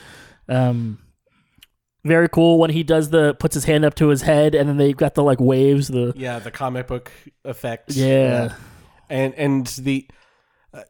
Um, 0.49 0.99
very 2.03 2.29
cool 2.29 2.57
when 2.57 2.69
he 2.69 2.83
does 2.83 3.09
the 3.09 3.33
puts 3.35 3.53
his 3.53 3.65
hand 3.65 3.83
up 3.85 3.93
to 3.95 4.07
his 4.07 4.21
head, 4.21 4.55
and 4.55 4.67
then 4.69 4.77
they've 4.77 4.95
got 4.97 5.13
the 5.13 5.23
like 5.23 5.39
waves. 5.39 5.87
The 5.89 6.13
Yeah, 6.15 6.39
the 6.39 6.51
comic 6.51 6.87
book 6.87 7.11
effect. 7.43 7.91
Yeah. 7.95 8.53
and 9.09 9.33
and 9.35 9.67
the 9.67 10.07
uh, 10.73 10.83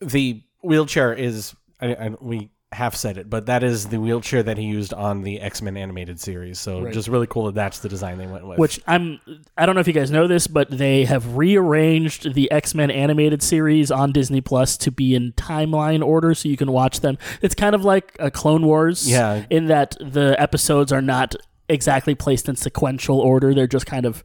the 0.00 0.42
wheelchair 0.62 1.12
is 1.12 1.54
I, 1.80 1.94
I, 1.94 2.08
we 2.20 2.50
half 2.72 2.94
said 2.94 3.18
it, 3.18 3.28
but 3.28 3.46
that 3.46 3.64
is 3.64 3.88
the 3.88 3.98
wheelchair 3.98 4.44
that 4.44 4.56
he 4.56 4.64
used 4.64 4.94
on 4.94 5.22
the 5.22 5.40
X 5.40 5.60
Men 5.60 5.76
animated 5.76 6.20
series. 6.20 6.60
So 6.60 6.82
Right. 6.82 6.92
just 6.94 7.08
really 7.08 7.26
cool 7.26 7.46
that 7.46 7.54
that's 7.56 7.80
the 7.80 7.88
design 7.88 8.16
they 8.18 8.28
went 8.28 8.46
with. 8.46 8.58
which 8.60 8.80
I'm 8.86 9.18
I 9.58 9.66
don't 9.66 9.74
know 9.74 9.80
if 9.80 9.88
you 9.88 9.92
guys 9.92 10.10
know 10.12 10.28
this, 10.28 10.46
but 10.46 10.70
they 10.70 11.04
have 11.04 11.36
rearranged 11.36 12.34
the 12.34 12.48
X 12.52 12.72
Men 12.74 12.90
animated 12.92 13.42
series 13.42 13.90
on 13.90 14.12
Disney 14.12 14.40
Plus 14.40 14.76
to 14.78 14.92
be 14.92 15.16
in 15.16 15.32
timeline 15.32 16.00
order, 16.04 16.32
so 16.32 16.48
you 16.48 16.56
can 16.56 16.70
watch 16.70 17.00
them. 17.00 17.18
It's 17.42 17.56
kind 17.56 17.74
of 17.74 17.84
like 17.84 18.14
a 18.20 18.30
Clone 18.30 18.64
Wars, 18.64 19.10
Yeah. 19.10 19.44
in 19.50 19.66
that 19.66 19.96
the 20.00 20.36
episodes 20.40 20.92
are 20.92 21.02
not 21.02 21.34
exactly 21.68 22.14
placed 22.14 22.48
in 22.48 22.54
sequential 22.54 23.18
order; 23.18 23.52
they're 23.52 23.66
just 23.66 23.86
kind 23.86 24.06
of 24.06 24.22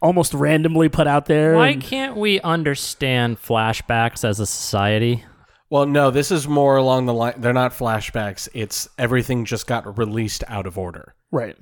almost 0.00 0.32
randomly 0.34 0.88
put 0.88 1.06
out 1.08 1.26
there. 1.26 1.54
Why 1.56 1.68
and- 1.70 1.82
can't 1.82 2.16
we 2.16 2.40
understand 2.40 3.38
flashbacks 3.42 4.24
as 4.24 4.38
a 4.40 4.46
society? 4.46 5.24
Well, 5.72 5.86
no, 5.86 6.10
this 6.10 6.30
is 6.30 6.46
more 6.46 6.76
along 6.76 7.06
the 7.06 7.14
line. 7.14 7.34
They're 7.38 7.52
not 7.54 7.72
flashbacks. 7.72 8.46
It's 8.52 8.88
everything 8.98 9.46
just 9.46 9.66
got 9.66 9.96
released 9.96 10.44
out 10.48 10.66
of 10.66 10.76
order. 10.76 11.14
right? 11.30 11.56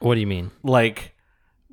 What 0.00 0.14
do 0.14 0.20
you 0.20 0.26
mean? 0.26 0.50
like 0.62 1.14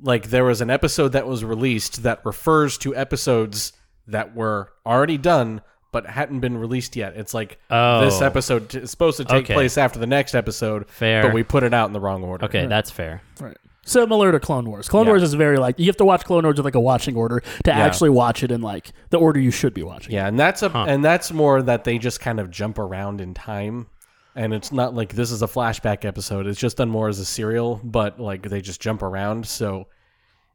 like 0.02 0.30
there 0.30 0.44
was 0.44 0.62
an 0.62 0.70
episode 0.70 1.10
that 1.14 1.26
was 1.26 1.44
released 1.44 2.04
that 2.04 2.24
refers 2.26 2.78
to 2.80 2.96
episodes 2.96 3.72
that 4.08 4.36
were 4.36 4.72
already 4.86 5.18
done 5.18 5.62
but 5.92 6.06
hadn't 6.06 6.42
been 6.42 6.58
released 6.58 6.96
yet. 6.96 7.16
It's 7.16 7.34
like 7.34 7.58
Oh. 7.72 8.02
this 8.04 8.22
episode 8.22 8.70
t- 8.70 8.80
is 8.80 8.92
supposed 8.92 9.18
to 9.18 9.24
take 9.26 9.46
Okay. 9.46 9.54
place 9.54 9.78
after 9.78 9.98
the 9.98 10.06
next 10.08 10.36
episode, 10.36 10.88
Fair. 10.90 11.22
but 11.24 11.34
we 11.34 11.42
put 11.44 11.64
it 11.64 11.74
out 11.74 11.88
in 11.88 11.94
the 11.94 12.00
wrong 12.02 12.22
order. 12.24 12.44
Okay, 12.46 12.66
that's 12.66 12.92
fair. 12.92 13.22
Right. 13.40 13.58
Similar 13.86 14.32
to 14.34 14.40
Clone 14.40 14.66
Wars. 14.70 14.90
Clone 14.90 15.06
Yeah. 15.06 15.12
Wars 15.14 15.24
is 15.24 15.34
very 15.36 15.57
like 15.57 15.80
you 15.80 15.86
have 15.86 15.98
to 15.98 16.06
watch 16.06 16.26
Clone 16.26 16.44
Wars 16.44 16.57
with 16.57 16.66
like 16.66 16.76
a 16.76 16.80
watching 16.80 17.16
order 17.16 17.40
to 17.40 17.72
Yeah. 17.72 17.78
actually 17.80 18.10
watch 18.10 18.44
it 18.44 18.52
in 18.52 18.62
like 18.62 18.91
the 19.12 19.18
order 19.18 19.40
you 19.40 19.52
should 19.52 19.74
be 19.74 19.84
watching. 19.84 20.14
Yeah, 20.14 20.28
and 20.28 20.38
that's 20.40 20.64
a 20.64 20.72
and 20.76 21.06
that's 21.06 21.32
more 21.32 21.62
that 21.62 21.84
they 21.86 21.98
just 21.98 22.20
kind 22.20 22.40
of 22.40 22.49
jump 22.52 22.78
around 22.80 23.22
in 23.22 23.34
time. 23.34 23.88
And 24.36 24.53
it's 24.53 24.72
not 24.74 24.94
like 24.94 25.14
this 25.14 25.32
is 25.32 25.41
a 25.41 25.48
flashback 25.48 26.03
episode. 26.03 26.45
It's 26.48 26.60
just 26.60 26.78
done 26.78 26.90
more 26.90 27.07
as 27.07 27.20
a 27.20 27.26
serial, 27.26 27.80
but 27.84 28.20
like 28.20 28.49
they 28.49 28.60
just 28.60 28.82
jump 28.82 29.02
around. 29.02 29.48
So 29.48 29.88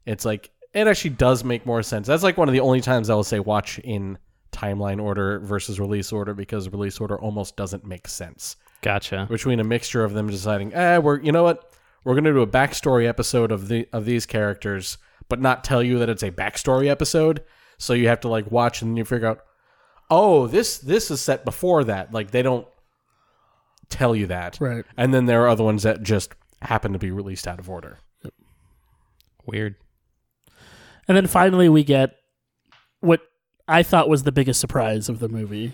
it's 0.05 0.24
like 0.24 0.51
it 0.74 0.86
actually 0.86 1.11
does 1.11 1.44
make 1.44 1.65
more 1.65 1.82
sense. 1.82 2.07
That's 2.07 2.23
like 2.23 2.36
one 2.36 2.48
of 2.48 2.52
the 2.52 2.61
only 2.61 2.81
times 2.81 3.09
I 3.11 3.15
will 3.15 3.24
say 3.24 3.40
watch 3.40 3.78
in 3.78 4.19
timeline 4.52 5.01
order 5.01 5.39
versus 5.39 5.78
release 5.78 6.12
order 6.12 6.35
because 6.35 6.69
release 6.69 6.98
order 7.01 7.19
almost 7.19 7.57
doesn't 7.57 7.86
make 7.86 8.09
sense. 8.09 8.57
Gotcha. 8.82 9.27
Between 9.31 9.61
a 9.61 9.65
mixture 9.65 10.02
of 10.05 10.12
them 10.15 10.28
deciding, 10.28 10.74
eh, 10.74 10.98
we're 10.98 11.20
you 11.20 11.32
know 11.32 11.44
what, 11.44 11.70
we're 12.05 12.14
gonna 12.14 12.32
do 12.32 12.43
a 12.43 12.47
backstory 12.47 13.06
episode 13.06 13.52
of 13.52 13.68
the 13.68 13.89
of 13.93 14.05
these 14.05 14.27
characters, 14.27 14.98
but 15.28 15.40
not 15.40 15.64
tell 15.64 15.82
you 15.82 15.98
that 15.98 16.09
it's 16.09 16.22
a 16.22 16.31
backstory 16.31 16.89
episode. 16.89 17.43
So 17.78 17.93
you 17.94 18.09
have 18.09 18.20
to 18.20 18.28
like 18.28 18.51
watch 18.51 18.82
and 18.82 18.97
you 18.98 19.05
figure 19.05 19.28
out, 19.28 19.40
oh, 20.10 20.47
this 20.47 20.78
this 20.78 21.10
is 21.10 21.20
set 21.20 21.44
before 21.44 21.85
that. 21.85 22.12
Like 22.12 22.31
they 22.31 22.43
don't 22.43 22.66
tell 23.89 24.14
you 24.14 24.27
that. 24.28 24.59
Right. 24.60 24.85
And 24.97 25.12
then 25.12 25.27
there 25.27 25.43
are 25.43 25.48
other 25.48 25.64
ones 25.64 25.82
that 25.82 26.02
just 26.02 26.35
happen 26.62 26.93
to 26.93 26.98
be 26.98 27.10
released 27.10 27.47
out 27.47 27.59
of 27.59 27.68
order. 27.68 27.98
Weird. 29.47 29.77
And 31.09 31.16
then 31.16 31.27
finally, 31.27 31.68
we 31.68 31.82
get 31.82 32.16
what 33.01 33.20
I 33.66 33.82
thought 33.82 34.09
was 34.09 34.22
the 34.22 34.32
biggest 34.32 34.60
surprise 34.60 35.09
of 35.09 35.18
the 35.18 35.28
movie, 35.28 35.72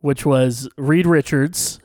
which 0.00 0.26
was 0.26 0.68
Reed 0.76 1.06
Richards, 1.06 1.78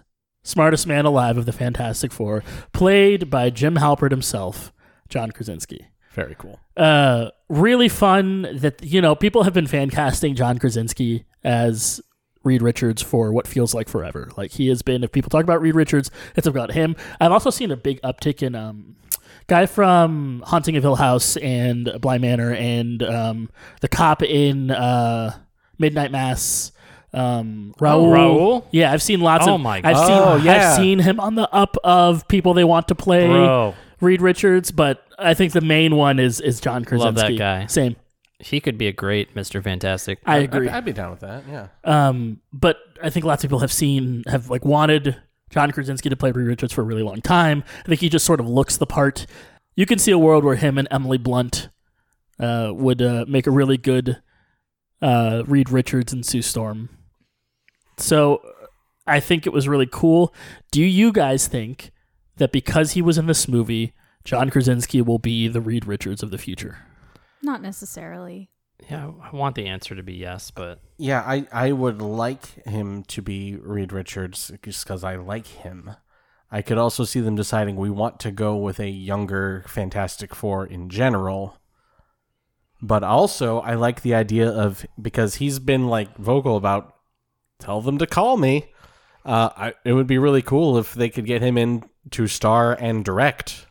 smartest 0.48 0.88
man 0.88 1.06
alive 1.06 1.38
of 1.38 1.46
the 1.46 1.52
Fantastic 1.52 2.12
Four, 2.12 2.44
played 2.74 3.30
by 3.30 3.50
Jim 3.50 3.76
Halpert 3.76 4.12
himself, 4.12 4.72
John 5.10 5.32
Krasinski. 5.32 5.88
Very 6.12 6.36
cool. 6.38 6.60
Uh, 6.76 7.30
really 7.50 7.90
fun 7.90 8.48
that 8.54 8.84
you 8.84 9.02
know 9.02 9.16
people 9.16 9.44
have 9.44 9.54
been 9.54 9.68
fan 9.68 9.90
casting 9.90 10.34
John 10.34 10.58
Krasinski 10.58 11.26
as 11.44 12.02
Reed 12.44 12.62
Richards 12.62 13.02
for 13.02 13.32
what 13.32 13.48
feels 13.48 13.76
like 13.76 13.88
forever. 13.88 14.32
Like 14.36 14.52
he 14.52 14.68
has 14.70 14.82
been. 14.82 15.04
If 15.04 15.12
people 15.12 15.30
talk 15.30 15.44
about 15.44 15.62
Reed 15.62 15.76
Richards, 15.76 16.10
it's 16.36 16.48
about 16.48 16.72
him. 16.72 16.96
I've 17.20 17.32
also 17.32 17.50
seen 17.50 17.70
a 17.70 17.78
big 17.78 18.02
uptick 18.02 18.42
in 18.42 18.56
um, 18.56 18.96
guy 19.48 19.66
from 19.66 20.44
Haunting 20.48 20.76
of 20.78 20.84
Hill 20.84 20.96
House 20.96 21.38
and 21.38 21.92
Blind 22.02 22.22
Manor 22.22 22.54
and 22.54 23.04
um, 23.04 23.50
the 23.82 23.88
cop 23.88 24.24
in 24.24 24.72
uh, 24.72 25.38
Midnight 25.78 26.12
Mass. 26.12 26.72
Um, 27.14 27.74
Raul. 27.80 28.12
Raul? 28.14 28.66
Yeah, 28.72 28.92
I've 28.92 29.02
seen 29.02 29.22
lots 29.22 29.48
Oh 29.48 29.56
of. 29.56 29.62
my 29.62 29.78
I've 29.78 29.96
God. 29.96 30.08
seen. 30.08 30.18
Oh, 30.18 30.36
yeah. 30.38 30.70
I've 30.72 30.76
seen 30.76 31.00
him 31.00 31.20
on 31.20 31.36
the 31.36 31.50
up 31.54 31.78
of 31.84 32.28
people 32.28 32.54
they 32.54 32.64
want 32.64 32.88
to 32.90 32.96
play. 32.96 33.28
Bro. 33.28 33.76
Reed 34.02 34.22
Richards, 34.22 34.72
but 34.72 35.04
I 35.18 35.34
think 35.34 35.54
the 35.54 35.62
main 35.62 35.96
one 35.96 36.20
is 36.20 36.40
is 36.40 36.60
John 36.62 36.86
Krasinski. 36.86 37.06
Love 37.06 37.16
that 37.16 37.38
guy. 37.38 37.66
Same. 37.68 37.96
He 38.40 38.60
could 38.60 38.78
be 38.78 38.86
a 38.88 38.92
great 38.92 39.34
Mr. 39.34 39.64
Fantastic. 39.64 40.20
I 40.26 40.38
agree. 40.40 40.68
I'd, 40.70 40.76
I'd 40.76 40.86
be 40.86 40.94
down 40.94 41.10
with 41.10 41.22
that. 41.22 41.44
Yeah. 41.50 41.68
Um, 41.84 42.40
but 42.54 42.78
I 43.02 43.10
think 43.10 43.26
lots 43.26 43.44
of 43.44 43.50
people 43.50 43.60
have 43.60 43.72
seen 43.74 44.24
have 44.28 44.52
like 44.52 44.64
wanted 44.64 45.16
John 45.50 45.72
Krasinski 45.72 46.10
to 46.10 46.16
play 46.16 46.32
Reed 46.32 46.46
Richards 46.46 46.72
for 46.74 46.82
a 46.82 46.84
really 46.84 47.02
long 47.02 47.22
time. 47.22 47.64
I 47.80 47.88
think 47.88 48.02
he 48.02 48.10
just 48.10 48.26
sort 48.26 48.40
of 48.40 48.48
looks 48.48 48.78
the 48.78 48.86
part. 48.86 49.26
You 49.76 49.88
can 49.88 49.98
see 49.98 50.12
a 50.12 50.20
world 50.20 50.44
where 50.44 50.56
him 50.56 50.78
and 50.78 50.88
Emily 50.92 51.18
Blunt 51.18 51.70
uh, 52.40 52.72
would 52.76 53.02
uh, 53.02 53.26
make 53.28 53.48
a 53.48 53.52
really 53.52 53.78
good 53.78 54.22
uh, 55.02 55.42
Reed 55.48 55.72
Richards 55.72 56.14
and 56.14 56.24
Sue 56.24 56.44
Storm. 56.44 56.90
So 57.98 58.42
I 59.06 59.20
think 59.20 59.46
it 59.46 59.54
was 59.54 59.68
really 59.68 59.88
cool. 59.90 60.34
Do 60.72 60.84
you 60.84 61.12
guys 61.12 61.48
think 61.48 61.92
that 62.38 62.52
because 62.52 62.92
he 62.92 63.02
was 63.02 63.18
in 63.18 63.28
this 63.28 63.48
movie, 63.48 63.94
John 64.24 64.50
Krasinski 64.50 65.02
will 65.02 65.20
be 65.20 65.48
the 65.48 65.62
Reed 65.62 65.88
Richards 65.88 66.22
of 66.22 66.32
the 66.32 66.38
future? 66.38 66.80
Not 67.42 67.62
necessarily. 67.62 68.52
Yeah, 68.90 69.12
I 69.22 69.36
want 69.36 69.56
the 69.56 69.66
answer 69.66 69.96
to 69.96 70.04
be 70.04 70.14
yes, 70.14 70.52
but 70.52 70.80
Yeah, 70.98 71.22
I, 71.22 71.48
I 71.52 71.72
would 71.72 72.02
like 72.02 72.64
him 72.66 73.04
to 73.06 73.22
be 73.22 73.56
Reed 73.56 73.92
Richards 73.92 74.52
just 74.62 74.84
because 74.84 75.04
I 75.04 75.16
like 75.16 75.48
him. 75.48 75.96
I 76.52 76.62
could 76.62 76.78
also 76.78 77.04
see 77.04 77.20
them 77.20 77.36
deciding 77.36 77.76
we 77.76 77.90
want 77.90 78.20
to 78.22 78.32
go 78.32 78.56
with 78.56 78.80
a 78.80 78.90
younger 78.90 79.66
Fantastic 79.68 80.36
Four 80.36 80.66
in 80.66 80.90
general. 80.90 81.58
But 82.82 83.04
also, 83.04 83.60
I 83.60 83.74
like 83.74 84.02
the 84.02 84.14
idea 84.14 84.50
of 84.50 84.86
because 85.02 85.36
he's 85.36 85.60
been 85.60 85.88
like 85.88 86.16
vocal 86.18 86.56
about 86.56 86.97
tell 87.60 87.82
them 87.82 87.98
to 87.98 88.08
call 88.08 88.38
me. 88.38 88.72
Uh, 89.26 89.50
I, 89.58 89.74
it 89.84 89.94
would 89.94 90.08
be 90.08 90.18
really 90.18 90.42
cool 90.42 90.78
if 90.78 90.94
they 90.94 91.10
could 91.10 91.26
get 91.26 91.42
him 91.42 91.58
in 91.58 91.84
to 92.12 92.28
star 92.28 92.74
and 92.80 93.04
direct 93.04 93.66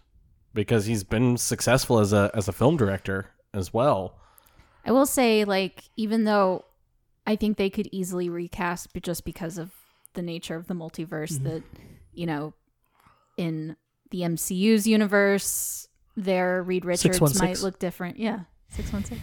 because 0.52 0.86
he's 0.86 1.04
been 1.04 1.36
successful 1.36 1.98
as 1.98 2.12
a 2.12 2.30
as 2.34 2.48
a 2.48 2.52
film 2.52 2.76
director 2.76 3.30
as 3.54 3.72
well. 3.72 4.18
I 4.84 4.92
will 4.92 5.06
say, 5.06 5.44
like, 5.44 5.84
even 5.96 6.24
though 6.24 6.64
I 7.26 7.36
think 7.36 7.56
they 7.56 7.70
could 7.70 7.88
easily 7.90 8.28
recast, 8.28 8.92
but 8.92 9.02
just 9.02 9.24
because 9.24 9.58
of 9.58 9.72
the 10.14 10.22
nature 10.22 10.56
of 10.56 10.66
the 10.66 10.74
multiverse, 10.74 11.42
that 11.42 11.62
you 12.12 12.26
know, 12.26 12.54
in 13.36 13.76
the 14.10 14.20
MCU's 14.20 14.86
universe, 14.86 15.88
their 16.16 16.62
Reed 16.62 16.84
Richards 16.84 17.40
might 17.40 17.60
look 17.60 17.78
different. 17.78 18.18
Yeah, 18.18 18.40
six 18.68 18.92
one 18.92 19.04
six. 19.04 19.20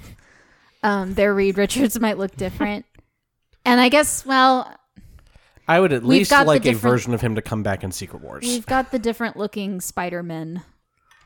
Um, 0.83 1.13
their 1.13 1.33
Reed 1.33 1.57
Richards 1.57 1.99
might 1.99 2.17
look 2.17 2.35
different, 2.35 2.85
and 3.65 3.79
I 3.81 3.89
guess, 3.89 4.25
well, 4.25 4.73
I 5.67 5.79
would 5.79 5.93
at 5.93 6.01
We've 6.01 6.19
least 6.19 6.31
got 6.31 6.43
the 6.43 6.47
like 6.47 6.61
a 6.61 6.71
different- 6.73 6.81
version 6.81 7.13
of 7.13 7.21
him 7.21 7.35
to 7.35 7.41
come 7.41 7.63
back 7.63 7.83
in 7.83 7.91
Secret 7.91 8.21
Wars. 8.21 8.43
we've 8.45 8.65
got 8.65 8.91
the 8.91 8.99
different 8.99 9.37
looking 9.37 9.79
Spider-Man 9.81 10.61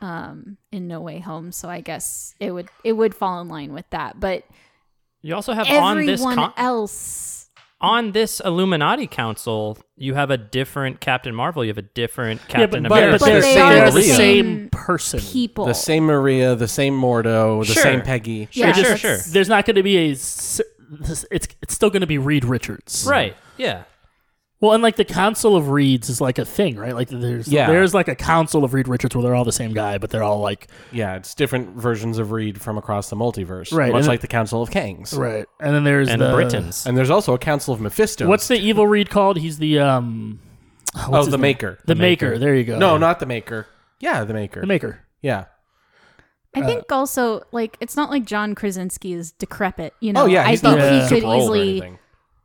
um, 0.02 0.58
in 0.72 0.88
No 0.88 1.02
Way 1.02 1.20
Home, 1.20 1.52
so 1.52 1.70
I 1.70 1.82
guess 1.82 2.36
it 2.40 2.52
would 2.52 2.70
it 2.84 2.94
would 2.94 3.16
fall 3.16 3.42
in 3.42 3.48
line 3.48 3.74
with 3.74 3.90
that. 3.90 4.20
But 4.20 4.44
you 5.22 5.34
also 5.34 5.54
have 5.54 5.68
on 5.68 6.06
this 6.06 6.22
everyone 6.22 6.36
con- 6.36 6.54
else, 6.56 7.50
on 7.82 8.12
this 8.12 8.40
Illuminati 8.40 9.08
Council, 9.08 9.76
you 9.96 10.14
have 10.14 10.30
a 10.30 10.38
different 10.38 11.00
Captain 11.00 11.34
Marvel. 11.34 11.64
You 11.66 11.70
have 11.70 11.80
a 11.80 11.82
different 11.82 12.42
Captain 12.48 12.84
yeah, 12.84 12.90
but, 12.90 12.98
America. 13.04 13.12
but, 13.14 13.20
But 13.20 13.26
they're, 13.26 13.42
they 13.42 13.54
they're 13.56 13.88
are 13.88 13.90
the 13.92 13.96
the 13.98 14.04
same 14.04 14.16
same 14.16 14.70
person. 14.70 15.20
people, 15.20 15.66
the 15.66 15.74
same 15.74 16.04
Maria, 16.06 16.56
the 16.56 16.68
same 16.68 16.94
Mordo, 16.94 17.66
the 17.66 17.74
Sure. 17.74 17.82
same 17.84 18.02
Peggy. 18.04 18.50
Yeah, 18.52 18.72
sure, 18.74 18.84
that's- 18.84 19.00
sure. 19.00 19.18
There's 19.34 19.50
not 19.50 19.66
going 19.66 19.78
to 19.78 19.84
be 19.84 19.98
a. 19.98 20.12
s- 20.12 20.62
this- 20.90 21.26
It's 21.32 21.48
it's 21.62 21.74
still 21.74 21.90
going 21.90 22.02
to 22.02 22.08
be 22.08 22.18
Reed 22.18 22.46
Richards, 22.46 23.06
right? 23.08 23.36
Yeah. 23.58 23.84
Well, 24.60 24.74
and 24.74 24.82
like 24.82 24.96
the 24.96 25.06
Council 25.06 25.56
of 25.56 25.70
Reeds 25.70 26.10
is 26.10 26.20
like 26.20 26.40
a 26.40 26.46
thing, 26.46 26.78
right? 26.78 26.96
Like 26.96 27.10
there's 27.10 27.48
Yeah. 27.48 27.68
there's 27.68 27.94
like 27.94 28.08
a 28.08 28.16
Council 28.16 28.64
of 28.64 28.74
Reed 28.74 28.88
Richards 28.88 29.16
where 29.16 29.22
they're 29.22 29.36
all 29.36 29.46
the 29.46 29.52
same 29.52 29.72
guy, 29.72 30.00
but 30.00 30.10
they're 30.10 30.24
all 30.24 30.40
like 30.40 30.68
Yeah, 30.92 31.16
it's 31.16 31.36
different 31.36 31.76
versions 31.76 32.18
of 32.18 32.32
Reed 32.32 32.60
from 32.60 32.76
across 32.76 33.12
the 33.12 33.16
multiverse. 33.16 33.72
Right, 33.72 33.92
Much 33.92 34.00
and- 34.00 34.08
like 34.08 34.22
the 34.22 34.28
Council 34.28 34.64
of 34.64 34.72
Kangs. 34.72 35.16
right. 35.16 35.46
And 35.60 35.76
then 35.76 35.84
there's 35.84 36.10
And 36.10 36.20
the 36.20 36.32
Britons. 36.34 36.88
And 36.88 36.98
there's 36.98 37.12
also 37.12 37.36
a 37.36 37.38
Council 37.38 37.72
of 37.72 37.80
Mephisto. 37.82 38.28
What's 38.28 38.48
the 38.48 38.58
evil 38.58 38.88
Reed 38.88 39.12
called? 39.12 39.38
He's 39.38 39.60
the 39.60 39.78
um. 39.80 40.40
Oh, 40.96 41.24
the 41.26 41.32
name? 41.32 41.42
Maker. 41.42 41.78
The, 41.86 41.94
maker. 41.94 42.40
There 42.40 42.56
you 42.56 42.64
go. 42.64 42.80
No, 42.80 42.98
not 42.98 43.20
the 43.20 43.28
Maker. 43.28 43.68
Yeah, 44.00 44.24
the 44.24 44.34
Maker. 44.34 44.62
the 44.62 44.68
Maker. 44.68 45.02
Yeah. 45.22 45.46
I 46.58 46.62
Uh, 46.64 46.68
think 46.68 46.92
also 46.92 47.44
like 47.52 47.78
it's 47.80 47.96
not 47.96 48.10
like 48.10 48.26
John 48.26 48.56
Krasinski 48.56 49.14
is 49.14 49.32
decrepit. 49.34 49.94
You 50.00 50.14
know, 50.14 50.24
oh 50.24 50.26
yeah, 50.26 50.44
I 50.44 50.56
think 50.56 50.64
not 50.64 50.78
Yeah. 50.80 51.04
he 51.04 51.10
could 51.10 51.24
easily, 51.24 51.98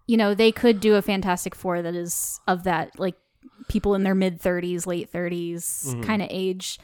you 0.07 0.17
know, 0.17 0.35
they 0.35 0.53
could 0.53 0.81
do 0.81 0.95
a 0.97 1.03
Fantastic 1.03 1.55
Four 1.55 1.83
that 1.83 1.95
is 1.95 2.41
of 2.47 2.65
that 2.65 2.99
like 2.99 3.15
people 3.69 3.95
in 3.95 4.03
their 4.03 4.15
mid 4.15 4.41
thirties, 4.41 4.87
late 4.87 5.11
30s 5.13 5.87
Mm-hmm. 5.87 6.03
kind 6.03 6.23
of 6.23 6.29
age, 6.31 6.79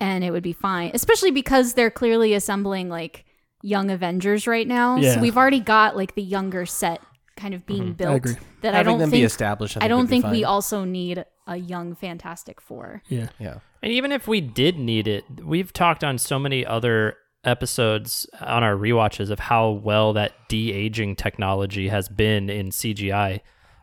and 0.00 0.22
it 0.24 0.30
would 0.30 0.42
be 0.42 0.52
fine. 0.52 0.90
Especially 0.94 1.30
because 1.30 1.74
they're 1.74 1.90
clearly 1.90 2.34
assembling 2.34 2.88
like 2.88 3.24
young 3.62 3.90
Avengers 3.90 4.46
right 4.46 4.66
now. 4.68 4.96
Yeah. 4.96 5.14
So 5.14 5.20
we've 5.20 5.36
already 5.36 5.60
got 5.60 5.96
like 5.96 6.14
the 6.14 6.22
younger 6.22 6.64
set 6.66 7.00
kind 7.36 7.54
of 7.54 7.64
being 7.66 7.92
built. 7.94 8.16
agree. 8.16 8.36
That 8.62 8.74
Having 8.74 8.78
I 8.78 8.82
don't 8.82 8.98
them 9.00 9.10
think 9.10 9.20
be 9.22 9.24
established. 9.24 9.76
I, 9.80 9.84
I 9.84 9.88
don't 9.88 10.06
think 10.08 10.24
we 10.26 10.44
also 10.44 10.84
need 10.84 11.24
a 11.46 11.56
young 11.56 11.94
Fantastic 11.94 12.60
Four. 12.60 13.02
Yeah. 13.08 13.28
Yeah. 13.38 13.58
And 13.82 13.92
even 13.92 14.12
if 14.12 14.26
we 14.26 14.40
did 14.40 14.78
need 14.78 15.06
it, 15.06 15.24
we've 15.44 15.72
talked 15.72 16.02
on 16.02 16.18
so 16.18 16.38
many 16.38 16.66
other 16.66 17.16
episodes 17.44 18.26
on 18.40 18.62
our 18.62 18.74
rewatches 18.74 19.30
of 19.30 19.38
how 19.38 19.70
well 19.70 20.12
that 20.14 20.32
de 20.48 20.72
aging 20.72 21.16
technology 21.16 21.88
has 21.88 22.08
been 22.08 22.50
in 22.50 22.70
CGI. 22.70 23.40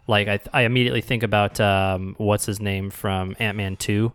Like 0.07 0.27
I, 0.27 0.39
I 0.53 0.61
immediately 0.63 1.01
think 1.01 1.23
about 1.23 1.59
um, 1.59 2.15
what's 2.17 2.45
his 2.45 2.59
name 2.59 2.89
from 2.91 3.35
Ant 3.39 3.57
Man 3.57 3.75
Two, 3.75 4.13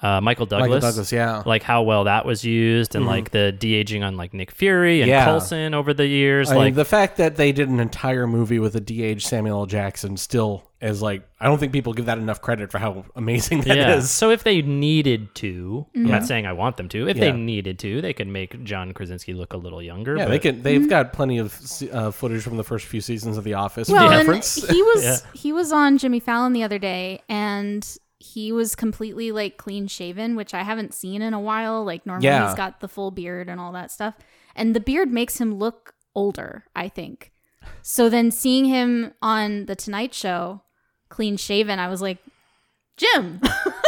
uh, 0.00 0.20
Michael 0.20 0.46
Douglas. 0.46 0.68
Michael 0.70 0.88
Douglas, 0.90 1.12
yeah. 1.12 1.42
Like 1.44 1.62
how 1.62 1.82
well 1.82 2.04
that 2.04 2.24
was 2.24 2.44
used, 2.44 2.94
and 2.94 3.04
like 3.04 3.30
the 3.30 3.52
de 3.52 3.74
aging 3.74 4.02
on 4.04 4.16
like 4.16 4.32
Nick 4.32 4.50
Fury 4.50 5.02
and 5.02 5.08
Yeah. 5.10 5.26
Coulson 5.26 5.74
over 5.74 5.92
the 5.92 6.06
years. 6.06 6.50
I 6.50 6.56
like 6.56 6.64
mean, 6.66 6.74
the 6.74 6.84
fact 6.86 7.18
that 7.18 7.36
they 7.36 7.52
did 7.52 7.68
an 7.68 7.78
entire 7.78 8.26
movie 8.26 8.58
with 8.58 8.74
a 8.74 8.80
DH 8.80 9.20
Samuel 9.22 9.60
L. 9.60 9.66
Jackson 9.66 10.16
still 10.16 10.70
is 10.82 11.00
like 11.00 11.22
I 11.40 11.46
don't 11.46 11.58
think 11.58 11.72
people 11.72 11.92
give 11.92 12.06
that 12.06 12.18
enough 12.18 12.40
credit 12.42 12.70
for 12.70 12.78
how 12.78 13.04
amazing 13.16 13.60
that 13.62 13.70
is. 13.70 13.76
yeah. 13.76 14.00
So 14.00 14.30
if 14.30 14.42
they 14.44 14.62
needed 14.62 15.34
to, 15.36 15.86
I'm 15.94 16.04
not 16.04 16.24
saying 16.26 16.46
I 16.46 16.52
want 16.52 16.76
them 16.76 16.88
to. 16.90 17.08
If 17.08 17.16
Yeah. 17.16 17.30
they 17.30 17.32
needed 17.32 17.78
to, 17.80 18.00
they 18.02 18.12
could 18.12 18.28
make 18.28 18.62
John 18.64 18.92
Krasinski 18.92 19.32
look 19.34 19.52
a 19.52 19.56
little 19.56 19.80
younger. 19.82 20.16
Yeah, 20.16 20.24
but 20.24 20.30
they 20.30 20.38
can. 20.38 20.62
They've 20.62 20.88
got 20.88 21.12
plenty 21.12 21.38
of 21.38 21.58
uh, 21.92 22.10
footage 22.10 22.42
from 22.42 22.56
the 22.56 22.64
first 22.64 22.86
few 22.86 23.00
seasons 23.00 23.36
of 23.38 23.44
The 23.44 23.54
Office. 23.54 23.88
for 23.88 23.94
Well, 23.94 24.10
and 24.10 24.28
reference. 24.28 24.54
he 24.68 24.82
was 24.94 25.04
Yeah. 25.04 25.16
he 25.34 25.52
was 25.52 25.72
on 25.72 25.98
Jimmy 25.98 26.20
Fallon 26.20 26.52
the 26.52 26.62
other 26.64 26.78
day, 26.78 27.22
and 27.28 27.86
he 28.18 28.52
was 28.52 28.74
completely 28.74 29.32
like 29.32 29.56
clean 29.56 29.86
shaven, 29.88 30.36
which 30.36 30.54
I 30.54 30.62
haven't 30.62 30.94
seen 30.94 31.22
in 31.22 31.34
a 31.34 31.40
while. 31.40 31.84
Like 31.84 32.06
normally 32.06 32.26
Yeah. 32.26 32.46
he's 32.48 32.56
got 32.56 32.80
the 32.80 32.88
full 32.88 33.10
beard 33.10 33.48
and 33.48 33.60
all 33.60 33.72
that 33.72 33.90
stuff, 33.90 34.14
and 34.56 34.74
the 34.74 34.80
beard 34.80 35.12
makes 35.12 35.40
him 35.40 35.54
look 35.54 35.94
older. 36.14 36.64
I 36.76 36.88
think. 36.88 37.30
So 37.80 38.08
then 38.08 38.30
seeing 38.32 38.64
him 38.64 39.12
on 39.22 39.66
the 39.66 39.76
Tonight 39.76 40.14
Show, 40.14 40.62
clean 41.12 41.36
shaven, 41.36 41.78
I 41.78 41.88
was 41.88 42.02
like, 42.02 42.18
Jim. 42.96 43.40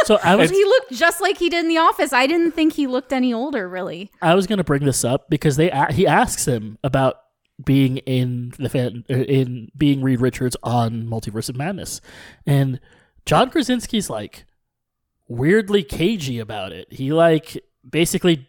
So 0.05 0.19
I 0.23 0.35
was 0.37 0.49
he 0.49 0.63
looked 0.63 0.93
just 0.93 1.21
like 1.21 1.37
he 1.37 1.49
did 1.49 1.63
in 1.63 1.67
the 1.67 1.77
office. 1.77 2.13
I 2.13 2.27
didn't 2.27 2.51
think 2.51 2.73
he 2.73 2.87
looked 2.87 3.11
any 3.11 3.33
older, 3.33 3.67
really. 3.67 4.11
I 4.21 4.35
was 4.35 4.47
going 4.47 4.57
to 4.57 4.63
bring 4.63 4.85
this 4.85 5.03
up 5.03 5.29
because 5.29 5.57
they 5.57 5.71
he 5.91 6.07
asks 6.07 6.47
him 6.47 6.77
about 6.83 7.17
being 7.63 7.97
in 7.97 8.53
the 8.59 8.69
fan 8.69 9.03
uh, 9.09 9.15
in 9.15 9.71
being 9.77 10.01
Reed 10.01 10.21
Richards 10.21 10.55
on 10.63 11.07
Multiverse 11.07 11.49
of 11.49 11.55
Madness, 11.55 12.01
and 12.45 12.79
John 13.25 13.49
Krasinski's 13.49 14.09
like 14.09 14.45
weirdly 15.27 15.83
cagey 15.83 16.39
about 16.39 16.71
it. 16.71 16.91
He 16.91 17.11
like 17.11 17.57
basically 17.89 18.47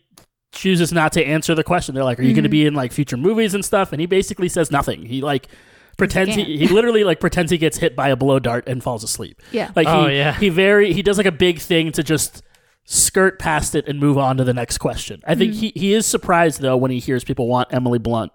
chooses 0.52 0.92
not 0.92 1.12
to 1.12 1.24
answer 1.24 1.54
the 1.54 1.64
question. 1.64 1.94
They're 1.94 2.04
like, 2.04 2.18
"Are 2.18 2.24
you 2.24 2.34
going 2.34 2.44
to 2.44 2.50
be 2.50 2.66
in 2.66 2.74
like 2.74 2.92
future 2.92 3.16
movies 3.16 3.54
and 3.54 3.64
stuff?" 3.64 3.92
And 3.92 4.00
he 4.00 4.06
basically 4.06 4.48
says 4.48 4.70
nothing. 4.70 5.06
He 5.06 5.20
like 5.20 5.48
pretends 5.97 6.35
he, 6.35 6.56
he 6.59 6.68
literally 6.68 7.05
like 7.05 7.20
pretends 7.20 7.51
he 7.51 7.59
gets 7.59 7.78
hit 7.78 7.97
by 7.97 8.09
a 8.09 8.16
blow 8.16 8.39
dart 8.39 8.64
and 8.68 8.82
falls 8.82 9.02
asleep. 9.05 9.40
Yeah. 9.52 9.70
Like 9.77 9.86
Oh, 9.86 10.06
he 10.09 10.16
yeah. 10.16 10.35
he 10.39 10.48
very 10.48 10.93
he 10.93 11.02
does 11.02 11.16
like 11.18 11.27
a 11.27 11.32
big 11.32 11.59
thing 11.59 11.93
to 11.93 12.02
just 12.02 12.43
skirt 12.85 13.39
past 13.39 13.74
it 13.74 13.89
and 13.89 13.98
move 13.98 14.16
on 14.18 14.36
to 14.36 14.44
the 14.44 14.55
next 14.55 14.78
question. 14.78 15.20
I 15.27 15.35
think 15.35 15.55
he, 15.55 15.73
he 15.74 15.93
is 15.93 16.06
surprised 16.06 16.60
though 16.60 16.77
when 16.77 16.90
he 16.90 16.98
hears 17.01 17.24
people 17.24 17.48
want 17.48 17.73
Emily 17.73 17.98
Blunt 17.98 18.32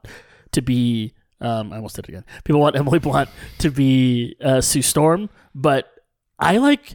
to 0.51 0.61
be 0.61 1.13
um 1.39 1.71
I 1.71 1.77
almost 1.77 1.95
did 1.95 2.05
it 2.05 2.09
again. 2.09 2.25
People 2.43 2.61
want 2.61 2.75
Emily 2.75 2.99
Blunt 2.99 3.29
to 3.59 3.69
be 3.71 4.35
uh, 4.43 4.59
Sue 4.61 4.81
Storm, 4.81 5.29
but 5.55 5.87
I 6.39 6.57
like 6.57 6.93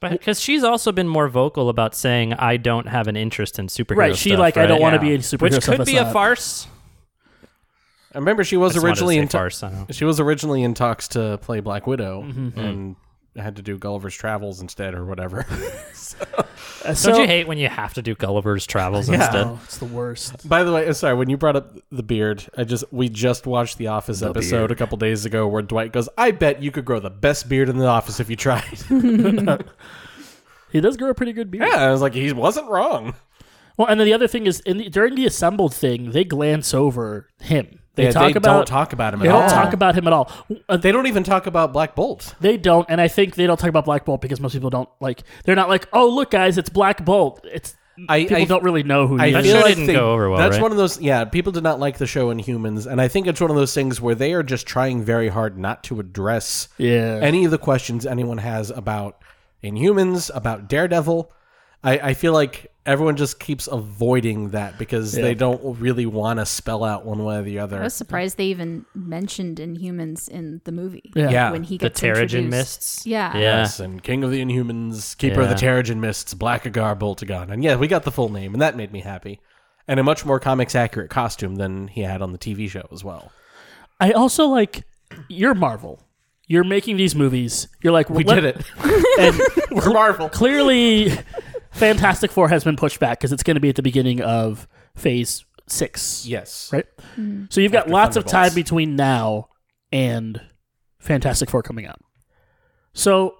But 0.00 0.12
because 0.12 0.40
she's 0.40 0.64
also 0.64 0.90
been 0.92 1.08
more 1.08 1.28
vocal 1.28 1.68
about 1.68 1.94
saying 1.94 2.32
I 2.34 2.56
don't 2.56 2.88
have 2.88 3.06
an 3.08 3.16
interest 3.16 3.58
in 3.58 3.66
superhero 3.68 3.96
right. 3.96 4.16
She 4.16 4.30
stuff, 4.30 4.40
like 4.40 4.56
I 4.56 4.62
don't 4.66 4.76
right? 4.76 4.80
want 4.80 5.00
to 5.00 5.06
Yeah. 5.06 5.10
be 5.12 5.14
a 5.16 5.18
superhero 5.18 5.40
which 5.42 5.52
stuff, 5.54 5.64
could 5.66 5.78
that's 5.80 5.90
be 5.90 5.96
a 5.98 6.02
not- 6.04 6.12
farce. 6.12 6.66
I 8.18 8.20
remember 8.20 8.42
she 8.42 8.56
was 8.56 8.72
I 8.72 8.74
just 8.74 8.82
wanted 8.82 8.96
to 8.96 9.00
originally 9.04 9.18
in 9.18 9.28
ta- 9.28 9.38
farce. 9.38 9.62
I 9.62 9.68
don't 9.70 9.78
know. 9.78 9.86
she 9.92 10.04
was 10.04 10.18
originally 10.18 10.64
in 10.64 10.74
talks 10.74 11.06
to 11.08 11.38
play 11.40 11.60
Black 11.60 11.86
Widow 11.86 12.22
Mm-hmm. 12.24 12.58
and 12.58 12.96
had 13.36 13.54
to 13.56 13.62
do 13.62 13.78
Gulliver's 13.78 14.16
Travels 14.16 14.60
instead 14.60 14.94
or 14.94 15.04
whatever. 15.04 15.46
Uh, 15.48 15.84
so, 16.94 17.12
Don't 17.12 17.20
you 17.20 17.26
hate 17.28 17.46
when 17.46 17.56
you 17.58 17.68
have 17.68 17.94
to 17.94 18.02
do 18.02 18.16
Gulliver's 18.16 18.66
Travels 18.66 19.08
Yeah. 19.08 19.16
instead? 19.22 19.46
Oh, 19.46 19.60
it's 19.62 19.78
the 19.78 19.84
worst. 19.84 20.48
By 20.48 20.64
the 20.64 20.72
way, 20.72 20.88
uh, 20.88 20.92
sorry, 20.92 21.14
when 21.14 21.30
you 21.30 21.36
brought 21.36 21.54
up 21.54 21.76
the 21.92 22.02
beard, 22.02 22.44
I 22.58 22.64
just 22.64 22.82
we 22.92 23.08
just 23.08 23.46
watched 23.46 23.78
the 23.78 23.86
Office 23.86 24.20
episode 24.22 24.72
a 24.72 24.74
couple 24.74 24.98
days 24.98 25.24
ago 25.24 25.46
where 25.46 25.62
Dwight 25.62 25.92
goes, 25.92 26.08
"I 26.18 26.32
bet 26.32 26.60
you 26.60 26.72
could 26.72 26.84
grow 26.84 26.98
the 26.98 27.10
best 27.10 27.48
beard 27.48 27.68
in 27.68 27.78
the 27.78 27.86
office 27.86 28.18
if 28.18 28.28
you 28.28 28.34
tried." 28.36 28.64
He 30.70 30.82
does 30.82 30.98
grow 30.98 31.08
a 31.08 31.14
pretty 31.14 31.32
good 31.32 31.50
beard. 31.50 31.66
yeah, 31.66 31.84
I 31.86 31.90
was 31.90 32.02
like, 32.02 32.12
he 32.12 32.30
wasn't 32.32 32.68
wrong. 32.68 33.14
Well, 33.78 33.88
and 33.88 33.98
then 33.98 34.04
the 34.06 34.12
other 34.12 34.28
thing 34.28 34.46
is, 34.46 34.60
in 34.60 34.76
the, 34.76 34.88
during 34.90 35.14
the 35.14 35.24
assembled 35.24 35.72
thing, 35.74 36.10
they 36.10 36.24
glance 36.24 36.74
over 36.74 37.28
him. 37.40 37.80
They 37.98 38.04
Yeah, 38.04 38.10
talk 38.12 38.32
they 38.32 38.38
about 38.38 38.54
don't 38.58 38.66
talk 38.68 38.92
about 38.92 39.12
him 39.12 39.18
they 39.20 39.28
at 39.28 39.32
don't 39.32 39.42
all. 39.42 39.48
talk 39.50 39.72
about 39.72 39.96
him 39.96 40.06
at 40.06 40.12
all. 40.12 40.30
Uh, 40.68 40.76
They 40.76 40.92
don't 40.92 41.08
even 41.08 41.24
talk 41.24 41.46
about 41.48 41.72
Black 41.72 41.96
Bolt. 41.96 42.36
They 42.40 42.56
don't, 42.56 42.86
and 42.88 43.00
I 43.00 43.08
think 43.08 43.34
they 43.34 43.44
don't 43.44 43.58
talk 43.58 43.68
about 43.68 43.84
Black 43.84 44.04
Bolt 44.04 44.20
because 44.20 44.40
most 44.40 44.52
people 44.52 44.70
don't 44.70 44.88
like. 45.00 45.24
They're 45.44 45.56
not 45.56 45.68
like, 45.68 45.88
oh 45.92 46.08
look, 46.08 46.30
guys, 46.30 46.58
it's 46.58 46.68
Black 46.70 47.04
Bolt. 47.04 47.44
It's 47.44 47.74
I- 48.08 48.20
people 48.22 48.36
I- 48.36 48.44
don't 48.44 48.62
really 48.62 48.84
know 48.84 49.08
who 49.08 49.16
he 49.16 49.22
I 49.24 49.32
That 49.32 49.44
is. 49.44 49.46
feel 49.50 49.60
show 49.60 49.66
like 49.66 49.74
didn't 49.74 49.86
they- 49.88 49.92
go 49.94 50.12
over 50.12 50.30
well, 50.30 50.38
That's 50.38 50.52
right? 50.58 50.62
one 50.62 50.70
of 50.70 50.78
those. 50.78 51.00
Yeah, 51.00 51.24
people 51.24 51.50
did 51.50 51.64
not 51.64 51.80
like 51.80 51.98
the 51.98 52.06
show 52.06 52.32
Inhumans, 52.32 52.86
and 52.86 53.00
I 53.00 53.08
think 53.08 53.26
it's 53.26 53.40
one 53.40 53.50
of 53.50 53.56
those 53.56 53.74
things 53.74 54.00
where 54.00 54.14
they 54.14 54.32
are 54.34 54.44
just 54.44 54.68
trying 54.68 55.02
very 55.02 55.26
hard 55.28 55.58
not 55.58 55.82
to 55.84 55.98
address 55.98 56.68
Yeah. 56.78 57.18
any 57.20 57.44
of 57.44 57.50
the 57.50 57.58
questions 57.58 58.06
anyone 58.06 58.38
has 58.38 58.70
about 58.70 59.16
Inhumans, 59.64 60.30
about 60.34 60.68
Daredevil. 60.68 61.32
I, 61.84 61.98
I 61.98 62.14
feel 62.14 62.32
like 62.32 62.72
everyone 62.84 63.16
just 63.16 63.38
keeps 63.38 63.66
avoiding 63.68 64.50
that 64.50 64.78
because 64.78 65.16
Yeah. 65.16 65.22
they 65.22 65.34
don't 65.34 65.78
really 65.78 66.06
want 66.06 66.38
to 66.40 66.46
spell 66.46 66.82
out 66.84 67.04
one 67.04 67.22
way 67.22 67.36
or 67.36 67.42
the 67.42 67.58
other. 67.60 67.78
I 67.78 67.84
was 67.84 67.94
surprised 67.94 68.36
they 68.36 68.46
even 68.46 68.84
mentioned 68.94 69.58
Inhumans 69.58 70.28
in 70.28 70.60
the 70.64 70.72
movie. 70.72 71.12
Yeah. 71.14 71.30
Yeah. 71.30 71.50
When 71.52 71.62
he 71.62 71.76
The 71.78 71.86
gets 71.90 72.00
Terrigen 72.00 72.20
introduced. 72.22 72.50
Mists. 72.50 73.06
Yeah. 73.06 73.32
Yeah. 73.34 73.40
Yes, 73.40 73.78
and 73.80 74.02
King 74.02 74.24
of 74.24 74.30
the 74.30 74.42
Inhumans, 74.42 75.16
Keeper 75.18 75.42
of 75.42 75.48
the 75.50 75.64
Yeah. 75.64 75.72
Terrigen 75.72 75.98
Mists, 75.98 76.34
Blackagar 76.34 76.98
Boltagon. 76.98 77.50
And 77.52 77.62
yeah, 77.62 77.76
we 77.76 77.86
got 77.88 78.02
the 78.04 78.12
full 78.12 78.30
name, 78.30 78.54
and 78.54 78.62
that 78.62 78.74
made 78.76 78.90
me 78.92 79.00
happy. 79.00 79.40
And 79.86 80.00
a 80.00 80.02
much 80.02 80.24
more 80.26 80.40
comics 80.40 80.74
accurate 80.74 81.10
costume 81.10 81.56
than 81.56 81.88
he 81.88 82.02
had 82.02 82.20
on 82.22 82.32
the 82.32 82.38
TV 82.38 82.68
show 82.68 82.86
as 82.92 83.04
well. 83.04 83.30
I 84.00 84.10
also 84.12 84.46
like 84.46 84.84
you're 85.28 85.54
Marvel. 85.54 86.02
You're 86.46 86.64
making 86.64 86.96
these 86.96 87.14
movies. 87.14 87.68
You're 87.82 87.92
like 87.92 88.08
We 88.10 88.24
let- 88.24 88.40
did 88.40 88.44
it. 88.56 88.66
and 89.18 89.40
We're 89.70 89.92
Marvel. 89.92 90.28
clearly, 90.30 91.12
Fantastic 91.70 92.30
Four 92.30 92.48
has 92.48 92.64
been 92.64 92.76
pushed 92.76 93.00
back 93.00 93.18
because 93.18 93.32
it's 93.32 93.42
going 93.42 93.56
to 93.56 93.60
be 93.60 93.68
at 93.68 93.76
the 93.76 93.82
beginning 93.82 94.20
of 94.20 94.66
Phase 94.94 95.44
Six. 95.66 96.26
Yes. 96.26 96.70
right? 96.72 96.86
Mm. 97.16 97.52
So 97.52 97.60
you've 97.60 97.72
got 97.72 97.82
After 97.82 97.92
lots 97.92 98.16
of 98.16 98.24
time 98.24 98.54
between 98.54 98.96
now 98.96 99.48
and 99.92 100.40
Fantastic 100.98 101.50
Four 101.50 101.62
coming 101.62 101.86
out. 101.86 102.00
So 102.92 103.36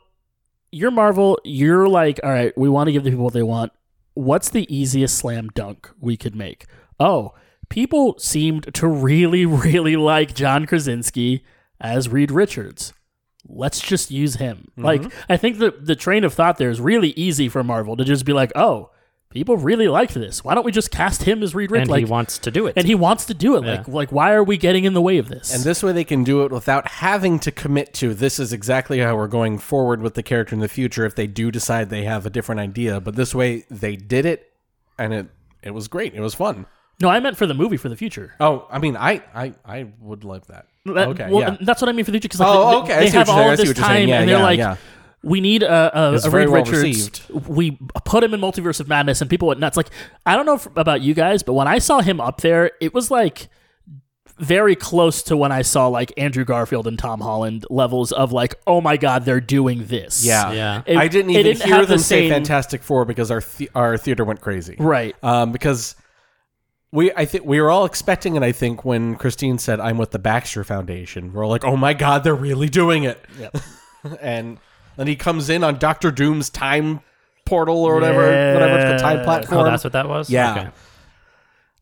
you're 0.70 0.90
Marvel, 0.90 1.38
you're 1.44 1.88
like, 1.88 2.20
all 2.22 2.30
right, 2.30 2.56
we 2.56 2.68
want 2.68 2.88
to 2.88 2.92
give 2.92 3.04
the 3.04 3.10
people 3.10 3.24
what 3.24 3.34
they 3.34 3.42
want. 3.42 3.72
What's 4.14 4.50
the 4.50 4.72
easiest 4.74 5.16
slam 5.16 5.48
dunk 5.54 5.90
we 6.00 6.16
could 6.16 6.34
make? 6.34 6.66
Oh, 7.00 7.34
people 7.68 8.16
seemed 8.18 8.72
to 8.74 8.86
really, 8.86 9.46
really 9.46 9.96
like 9.96 10.34
John 10.34 10.66
Krasinski 10.66 11.44
as 11.80 12.08
Reed 12.08 12.30
Richards. 12.30 12.92
Let's 13.48 13.80
just 13.80 14.10
use 14.10 14.36
him. 14.36 14.68
Mm-hmm. 14.72 14.84
Like, 14.84 15.12
I 15.28 15.36
think 15.36 15.58
the 15.58 15.70
the 15.70 15.96
train 15.96 16.24
of 16.24 16.34
thought 16.34 16.58
there 16.58 16.70
is 16.70 16.80
really 16.80 17.10
easy 17.10 17.48
for 17.48 17.64
Marvel 17.64 17.96
to 17.96 18.04
just 18.04 18.24
be 18.24 18.32
like, 18.32 18.52
oh, 18.54 18.90
people 19.30 19.56
really 19.56 19.88
like 19.88 20.12
this. 20.12 20.42
Why 20.44 20.54
don't 20.54 20.64
we 20.64 20.72
just 20.72 20.90
cast 20.90 21.22
him 21.22 21.42
as 21.42 21.54
Reed 21.54 21.70
Richards? 21.70 21.90
And 21.90 21.98
he 21.98 22.04
wants 22.04 22.38
to 22.38 22.50
do 22.50 22.66
it. 22.66 22.74
and 22.76 22.86
he 22.86 22.94
wants 22.94 23.24
to 23.26 23.34
do 23.34 23.56
it. 23.56 23.64
Yeah. 23.64 23.72
Like, 23.78 23.88
like 23.88 24.12
why 24.12 24.32
are 24.32 24.44
we 24.44 24.56
getting 24.56 24.84
in 24.84 24.92
the 24.94 25.00
way 25.02 25.18
of 25.18 25.28
this? 25.28 25.54
And 25.54 25.64
this 25.64 25.82
way 25.82 25.92
they 25.92 26.04
can 26.04 26.24
do 26.24 26.44
it 26.44 26.52
without 26.52 26.88
having 26.88 27.38
to 27.40 27.50
commit 27.50 27.92
to 27.94 28.14
this 28.14 28.38
is 28.38 28.52
exactly 28.52 28.98
how 29.00 29.16
we're 29.16 29.26
going 29.28 29.58
forward 29.58 30.00
with 30.02 30.14
the 30.14 30.22
character 30.22 30.54
in 30.54 30.60
the 30.60 30.68
future 30.68 31.04
if 31.04 31.14
they 31.14 31.26
do 31.26 31.50
decide 31.50 31.90
they 31.90 32.04
have 32.04 32.24
a 32.26 32.30
different 32.30 32.60
idea. 32.60 33.00
But 33.00 33.16
this 33.16 33.34
way 33.34 33.64
they 33.70 33.96
did 33.96 34.24
it 34.26 34.52
and 34.98 35.12
it 35.14 35.26
it 35.62 35.70
was 35.72 35.88
great. 35.88 36.14
It 36.14 36.20
was 36.20 36.34
fun. 36.34 36.66
no, 37.00 37.08
I 37.08 37.20
meant 37.20 37.36
for 37.36 37.46
the 37.46 37.54
movie 37.54 37.76
for 37.76 37.88
the 37.88 37.96
future. 37.96 38.34
Oh, 38.40 38.66
I 38.70 38.78
mean 38.78 38.96
I 38.96 39.22
I, 39.34 39.54
I 39.64 39.86
would 40.00 40.24
love 40.24 40.46
that. 40.48 40.66
That- 40.94 41.08
okay, 41.08 41.28
well, 41.30 41.40
yeah. 41.40 41.56
that's 41.60 41.80
what 41.82 41.88
I 41.88 41.92
mean 41.92 42.04
for 42.04 42.10
the 42.10 42.16
future. 42.20 42.28
Because 42.28 42.40
like, 42.40 42.48
Oh, 42.50 42.70
they, 42.86 42.92
okay, 42.94 43.04
they 43.04 43.10
have 43.18 43.28
all 43.28 43.50
of 43.50 43.56
this 43.56 43.68
what 43.68 43.76
you're 43.76 43.86
saying. 43.86 43.86
time, 44.06 44.08
Yeah, 44.08 44.20
and 44.20 44.28
they're 44.28 44.38
yeah, 44.38 44.42
like, 44.42 44.58
yeah. 44.58 44.76
we 45.22 45.40
need 45.40 45.62
a, 45.62 45.98
a, 45.98 46.14
a 46.14 46.30
very 46.30 46.44
Reed 46.44 46.52
well 46.52 46.62
Richards. 46.64 46.82
received. 46.82 47.48
We 47.48 47.78
put 48.04 48.22
him 48.24 48.34
in 48.34 48.40
Multiverse 48.40 48.80
of 48.80 48.88
Madness, 48.88 49.20
and 49.20 49.28
people 49.28 49.48
went 49.48 49.60
nuts. 49.60 49.76
Like, 49.76 49.88
I 50.26 50.36
don't 50.36 50.46
know 50.46 50.54
if, 50.54 50.66
about 50.76 51.00
you 51.00 51.14
guys, 51.14 51.42
but 51.42 51.54
when 51.54 51.66
I 51.68 51.78
saw 51.78 52.00
him 52.00 52.20
up 52.20 52.40
there, 52.40 52.70
it 52.80 52.94
was 52.94 53.10
like 53.10 53.48
very 54.38 54.76
close 54.76 55.24
to 55.24 55.36
when 55.36 55.50
I 55.50 55.62
saw 55.62 55.88
like 55.88 56.12
Andrew 56.16 56.44
Garfield 56.44 56.86
and 56.86 56.96
Tom 56.96 57.20
Holland 57.20 57.66
levels 57.70 58.12
of 58.12 58.30
like, 58.32 58.54
oh 58.68 58.80
my 58.80 58.96
god, 58.96 59.24
they're 59.24 59.40
doing 59.40 59.86
this. 59.86 60.24
Yeah. 60.24 60.52
Yeah. 60.52 60.82
It- 60.86 60.96
I 60.96 61.08
didn't 61.08 61.30
even 61.32 61.42
didn't 61.42 61.62
hear 61.64 61.74
have 61.74 61.88
the 61.88 61.94
them 61.94 61.98
say 61.98 62.20
same- 62.28 62.30
Fantastic 62.30 62.84
Four 62.84 63.04
because 63.04 63.32
our 63.32 63.40
the- 63.56 63.68
our 63.74 63.96
theater 63.96 64.24
went 64.24 64.40
crazy. 64.40 64.76
right. 64.78 65.16
Um, 65.24 65.50
because 65.50 65.96
we 66.92 67.12
I 67.12 67.24
think 67.24 67.44
we 67.44 67.60
were 67.60 67.70
all 67.70 67.84
expecting 67.84 68.36
it. 68.36 68.42
I 68.42 68.52
think 68.52 68.84
when 68.84 69.16
Christine 69.16 69.58
said 69.58 69.80
I'm 69.80 69.98
with 69.98 70.10
the 70.10 70.18
Baxter 70.18 70.64
Foundation, 70.64 71.32
we're 71.32 71.44
all 71.44 71.50
like, 71.50 71.64
oh 71.64 71.76
my 71.76 71.94
god, 71.94 72.24
they're 72.24 72.34
really 72.34 72.68
doing 72.68 73.04
it. 73.04 73.22
and 74.20 74.58
then 74.96 75.06
he 75.06 75.16
comes 75.16 75.50
in 75.50 75.62
on 75.64 75.78
Doctor 75.78 76.10
Doom's 76.10 76.50
time 76.50 77.00
portal 77.44 77.84
or 77.84 77.94
whatever, 77.94 78.20
whatever 78.20 78.78
it's 78.78 79.02
the 79.02 79.06
time 79.06 79.24
platform. 79.24 79.60
Oh, 79.60 79.64
that's 79.64 79.84
what 79.84 79.92
that 79.92 80.08
was. 80.08 80.30
Yeah. 80.30 80.52
Okay. 80.52 80.70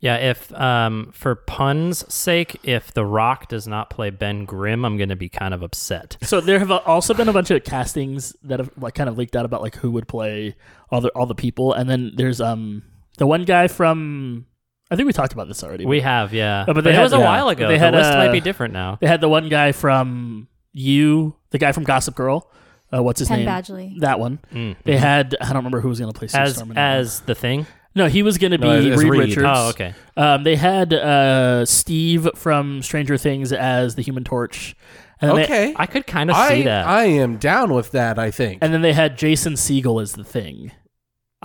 Yeah. 0.00 0.16
If 0.16 0.52
um, 0.54 1.10
for 1.12 1.34
pun's 1.34 2.12
sake, 2.12 2.58
if 2.62 2.92
The 2.92 3.04
Rock 3.04 3.48
does 3.48 3.66
not 3.66 3.90
play 3.90 4.10
Ben 4.10 4.44
Grimm, 4.44 4.84
I'm 4.84 4.96
going 4.96 5.08
to 5.08 5.16
be 5.16 5.28
kind 5.28 5.54
of 5.54 5.62
upset. 5.62 6.16
So 6.26 6.40
there 6.40 6.58
have 6.58 6.70
also 6.70 7.14
been 7.14 7.28
a 7.28 7.32
bunch 7.32 7.50
of 7.50 7.62
castings 7.64 8.34
that 8.42 8.58
have 8.58 8.70
like 8.76 8.94
kind 8.94 9.08
of 9.08 9.16
leaked 9.16 9.36
out 9.36 9.44
about 9.44 9.62
like 9.62 9.76
who 9.76 9.90
would 9.92 10.08
play 10.08 10.56
all 10.90 11.00
the 11.00 11.08
all 11.10 11.26
the 11.26 11.34
people, 11.34 11.72
and 11.72 11.88
then 11.88 12.12
there's 12.16 12.40
um 12.40 12.82
the 13.18 13.26
one 13.26 13.44
guy 13.44 13.68
from 13.68 14.46
I 14.90 14.96
think 14.96 15.06
we 15.06 15.12
talked 15.12 15.32
about 15.32 15.48
this 15.48 15.64
already. 15.64 15.84
We 15.86 16.00
have, 16.00 16.32
yeah, 16.32 16.62
Oh, 16.62 16.66
but 16.66 16.74
but, 16.76 16.84
they 16.84 16.90
it 16.90 16.94
had- 16.94 17.02
was 17.02 17.12
a 17.12 17.18
yeah. 17.18 17.24
while 17.24 17.48
ago. 17.48 17.66
They 17.68 17.74
the 17.74 17.78
had, 17.80 17.94
list 17.94 18.10
uh, 18.12 18.16
might 18.18 18.32
be 18.32 18.40
different 18.40 18.72
now. 18.72 18.98
they 19.00 19.06
had 19.08 19.20
the 19.20 19.28
one 19.28 19.48
guy 19.48 19.72
from 19.72 20.48
you, 20.72 21.34
the 21.50 21.58
guy 21.58 21.72
from 21.72 21.84
Gossip 21.84 22.14
Girl. 22.14 22.50
Uh, 22.94 23.02
what's 23.02 23.18
his 23.18 23.28
Penn 23.28 23.40
name? 23.40 23.48
Badgley. 23.48 23.98
That 24.00 24.20
one. 24.20 24.38
Mm, 24.52 24.76
They 24.84 24.94
mhm. 24.94 24.98
had 24.98 25.36
I 25.40 25.46
don't 25.46 25.56
remember 25.56 25.80
who 25.80 25.88
was 25.88 25.98
going 25.98 26.12
to 26.12 26.16
play 26.18 26.28
Sue 26.28 26.38
as 26.38 26.54
Storm 26.54 26.70
in 26.70 26.74
that 26.76 26.90
one. 26.92 27.00
as 27.00 27.20
the 27.22 27.34
thing. 27.34 27.66
no, 27.96 28.06
he 28.06 28.22
was 28.22 28.38
going 28.38 28.52
to 28.52 28.58
be 28.58 28.66
No, 28.68 28.74
as- 28.76 28.86
as 28.86 29.02
Reed, 29.02 29.10
Reed. 29.10 29.20
Richards. 29.30 29.46
Oh, 29.48 29.68
okay. 29.70 29.94
Um, 30.16 30.44
they 30.44 30.54
had 30.54 30.94
uh, 30.94 31.64
Steve 31.66 32.28
from 32.36 32.82
Stranger 32.82 33.16
Things 33.18 33.52
as 33.52 33.96
the 33.96 34.02
Human 34.02 34.22
Torch, 34.22 34.76
and 35.20 35.30
then 35.30 35.36
they, 35.36 35.44
okay. 35.44 35.74
I 35.76 35.86
could 35.86 36.06
kind 36.06 36.30
of 36.30 36.36
see 36.48 36.62
that. 36.62 36.86
I 36.86 37.04
am 37.06 37.38
down 37.38 37.74
with 37.74 37.90
that. 37.90 38.20
I 38.20 38.30
think. 38.30 38.58
and 38.62 38.72
then 38.72 38.82
they 38.82 38.92
had 38.92 39.18
Jason 39.18 39.54
Segel 39.54 40.00
as 40.00 40.12
the 40.12 40.22
Thing. 40.24 40.70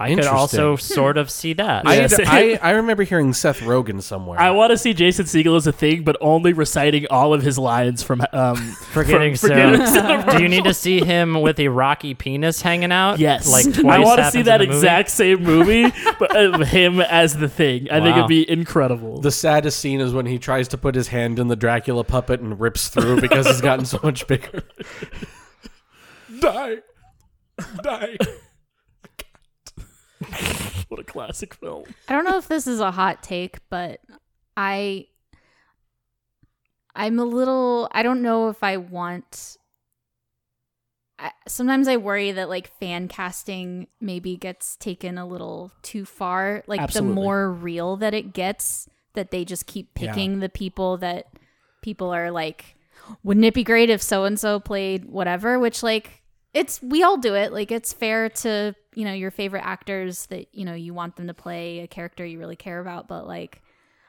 I 0.02 0.16
could 0.16 0.26
also 0.26 0.76
sort 0.76 1.18
of 1.18 1.30
see 1.30 1.54
that. 1.54 1.86
I, 1.88 1.96
Yeah. 2.02 2.08
I 2.28 2.60
I 2.62 2.72
remember 2.72 3.04
hearing 3.04 3.34
Seth 3.34 3.60
Rogen 3.60 4.02
somewhere. 4.02 4.40
I 4.40 4.52
want 4.52 4.72
to 4.72 4.78
see 4.78 4.94
Jason 4.94 5.26
Segel 5.26 5.56
as 5.56 5.68
a 5.68 5.72
thing, 5.72 6.04
but 6.04 6.18
only 6.22 6.54
reciting 6.54 7.06
all 7.10 7.34
of 7.34 7.42
his 7.44 7.58
lines 7.58 8.04
from 8.04 8.22
um, 8.34 8.56
Forgetting 8.92 9.36
from 9.36 9.50
Forgetting 9.50 9.86
Sarah. 9.88 9.88
Sarah. 10.24 10.38
Do 10.38 10.44
you 10.44 10.50
need 10.50 10.64
to 10.66 10.74
see 10.74 11.04
him 11.04 11.42
with 11.42 11.60
a 11.60 11.68
rocky 11.70 12.14
penis 12.14 12.62
hanging 12.62 12.92
out? 12.92 13.20
Yes, 13.20 13.52
like 13.52 13.66
twice. 13.74 13.86
I 13.86 14.00
want 14.00 14.18
to 14.18 14.24
happens 14.24 14.34
see 14.34 14.40
in 14.40 14.46
that 14.46 14.58
the 14.60 14.66
movie? 14.68 14.78
exact 14.78 15.10
same 15.10 15.44
movie, 15.44 15.94
but 16.20 16.36
of 16.36 16.62
him 16.68 17.00
as 17.02 17.38
the 17.38 17.48
thing. 17.50 17.90
I 17.92 18.00
think 18.02 18.12
Wow. 18.16 18.18
it'd 18.20 18.28
be 18.30 18.50
incredible. 18.50 19.22
the 19.22 19.32
saddest 19.32 19.80
scene 19.80 20.00
is 20.02 20.14
when 20.14 20.26
he 20.26 20.38
tries 20.40 20.68
to 20.70 20.78
put 20.78 20.96
his 20.96 21.08
hand 21.10 21.40
in 21.40 21.48
the 21.48 21.56
Dracula 21.56 22.04
puppet 22.04 22.40
and 22.42 22.60
rips 22.60 22.90
through 22.90 23.22
because 23.22 23.48
he's 23.48 23.62
gotten 23.62 23.86
so 23.86 24.00
much 24.04 24.26
bigger. 24.28 24.64
Die. 26.40 26.78
Die. 27.84 28.18
what 30.90 31.00
a 31.00 31.04
classic 31.04 31.54
film! 31.54 31.84
I 32.08 32.14
don't 32.14 32.26
know 32.26 32.38
if 32.38 32.48
this 32.48 32.68
is 32.68 32.80
a 32.80 32.92
hot 32.92 33.24
take, 33.24 33.58
but 33.70 34.00
I 34.58 35.08
I'm 36.96 37.20
a 37.20 37.26
little 37.26 37.90
I 37.92 38.04
don't 38.04 38.22
know 38.22 38.50
if 38.50 38.64
I 38.64 38.78
want 38.78 39.58
I, 41.20 41.32
sometimes 41.48 41.88
I 41.88 41.98
worry 41.98 42.32
that 42.32 42.50
like 42.50 42.68
fan 42.80 43.08
casting 43.08 43.88
maybe 44.00 44.36
gets 44.38 44.76
taken 44.76 45.18
a 45.18 45.26
little 45.28 45.72
too 45.84 46.04
far. 46.04 46.64
Like 46.66 46.82
Absolutely. 46.82 47.14
the 47.16 47.22
more 47.22 47.52
real 47.52 47.96
that 47.98 48.14
it 48.16 48.34
gets, 48.34 48.90
that 49.14 49.30
they 49.30 49.46
just 49.46 49.68
keep 49.68 49.90
Yeah. 50.00 50.08
picking 50.14 50.40
the 50.40 50.50
people 50.50 50.98
that 50.98 51.28
people 51.84 52.10
are 52.12 52.32
like, 52.32 52.76
wouldn't 53.24 53.46
it 53.46 53.54
be 53.54 53.64
great 53.64 53.90
if 53.92 54.02
so 54.02 54.24
and 54.26 54.40
so 54.40 54.60
played 54.60 55.06
whatever? 55.06 55.60
Which 55.60 55.84
like 55.84 56.24
it's 56.56 56.82
we 56.82 57.04
all 57.04 57.18
do 57.18 57.36
it. 57.36 57.54
Like 57.54 57.72
it's 57.72 57.94
fair 57.94 58.28
to 58.30 58.74
you 58.96 59.06
know, 59.06 59.14
your 59.14 59.32
favorite 59.32 59.66
actors 59.66 60.26
that, 60.28 60.48
you 60.54 60.66
know, 60.66 60.74
you 60.74 60.94
want 60.94 61.16
them 61.16 61.28
to 61.28 61.34
play 61.34 61.80
a 61.80 61.88
character 61.88 62.26
you 62.26 62.40
really 62.40 62.56
care 62.56 62.80
about, 62.80 63.08
but 63.08 63.26
like 63.28 63.62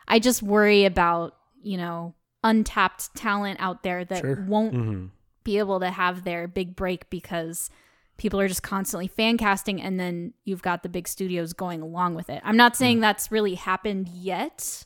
I 0.09 0.19
just 0.19 0.43
worry 0.43 0.85
about, 0.85 1.37
you 1.63 1.77
know, 1.77 2.15
untapped 2.43 3.15
talent 3.15 3.61
out 3.61 3.83
there 3.85 4.05
that 4.05 4.21
Sure. 4.21 4.45
won't 4.49 4.75
Mm-hmm. 4.75 5.07
be 5.45 5.59
able 5.59 5.79
to 5.81 5.91
have 5.91 6.25
their 6.25 6.49
big 6.49 6.75
break 6.75 7.09
because 7.11 7.71
people 8.17 8.41
are 8.41 8.49
just 8.49 8.63
constantly 8.63 9.07
fan 9.09 9.39
casting 9.39 9.81
and 9.81 9.99
then 9.99 10.35
you've 10.45 10.63
got 10.63 10.83
the 10.83 10.89
big 10.89 11.07
studios 11.09 11.53
going 11.53 11.81
along 11.81 12.15
with 12.15 12.29
it. 12.31 12.41
I'm 12.45 12.57
not 12.57 12.77
saying 12.77 13.01
that's 13.01 13.31
really 13.33 13.55
happened 13.55 14.09
yet 14.09 14.85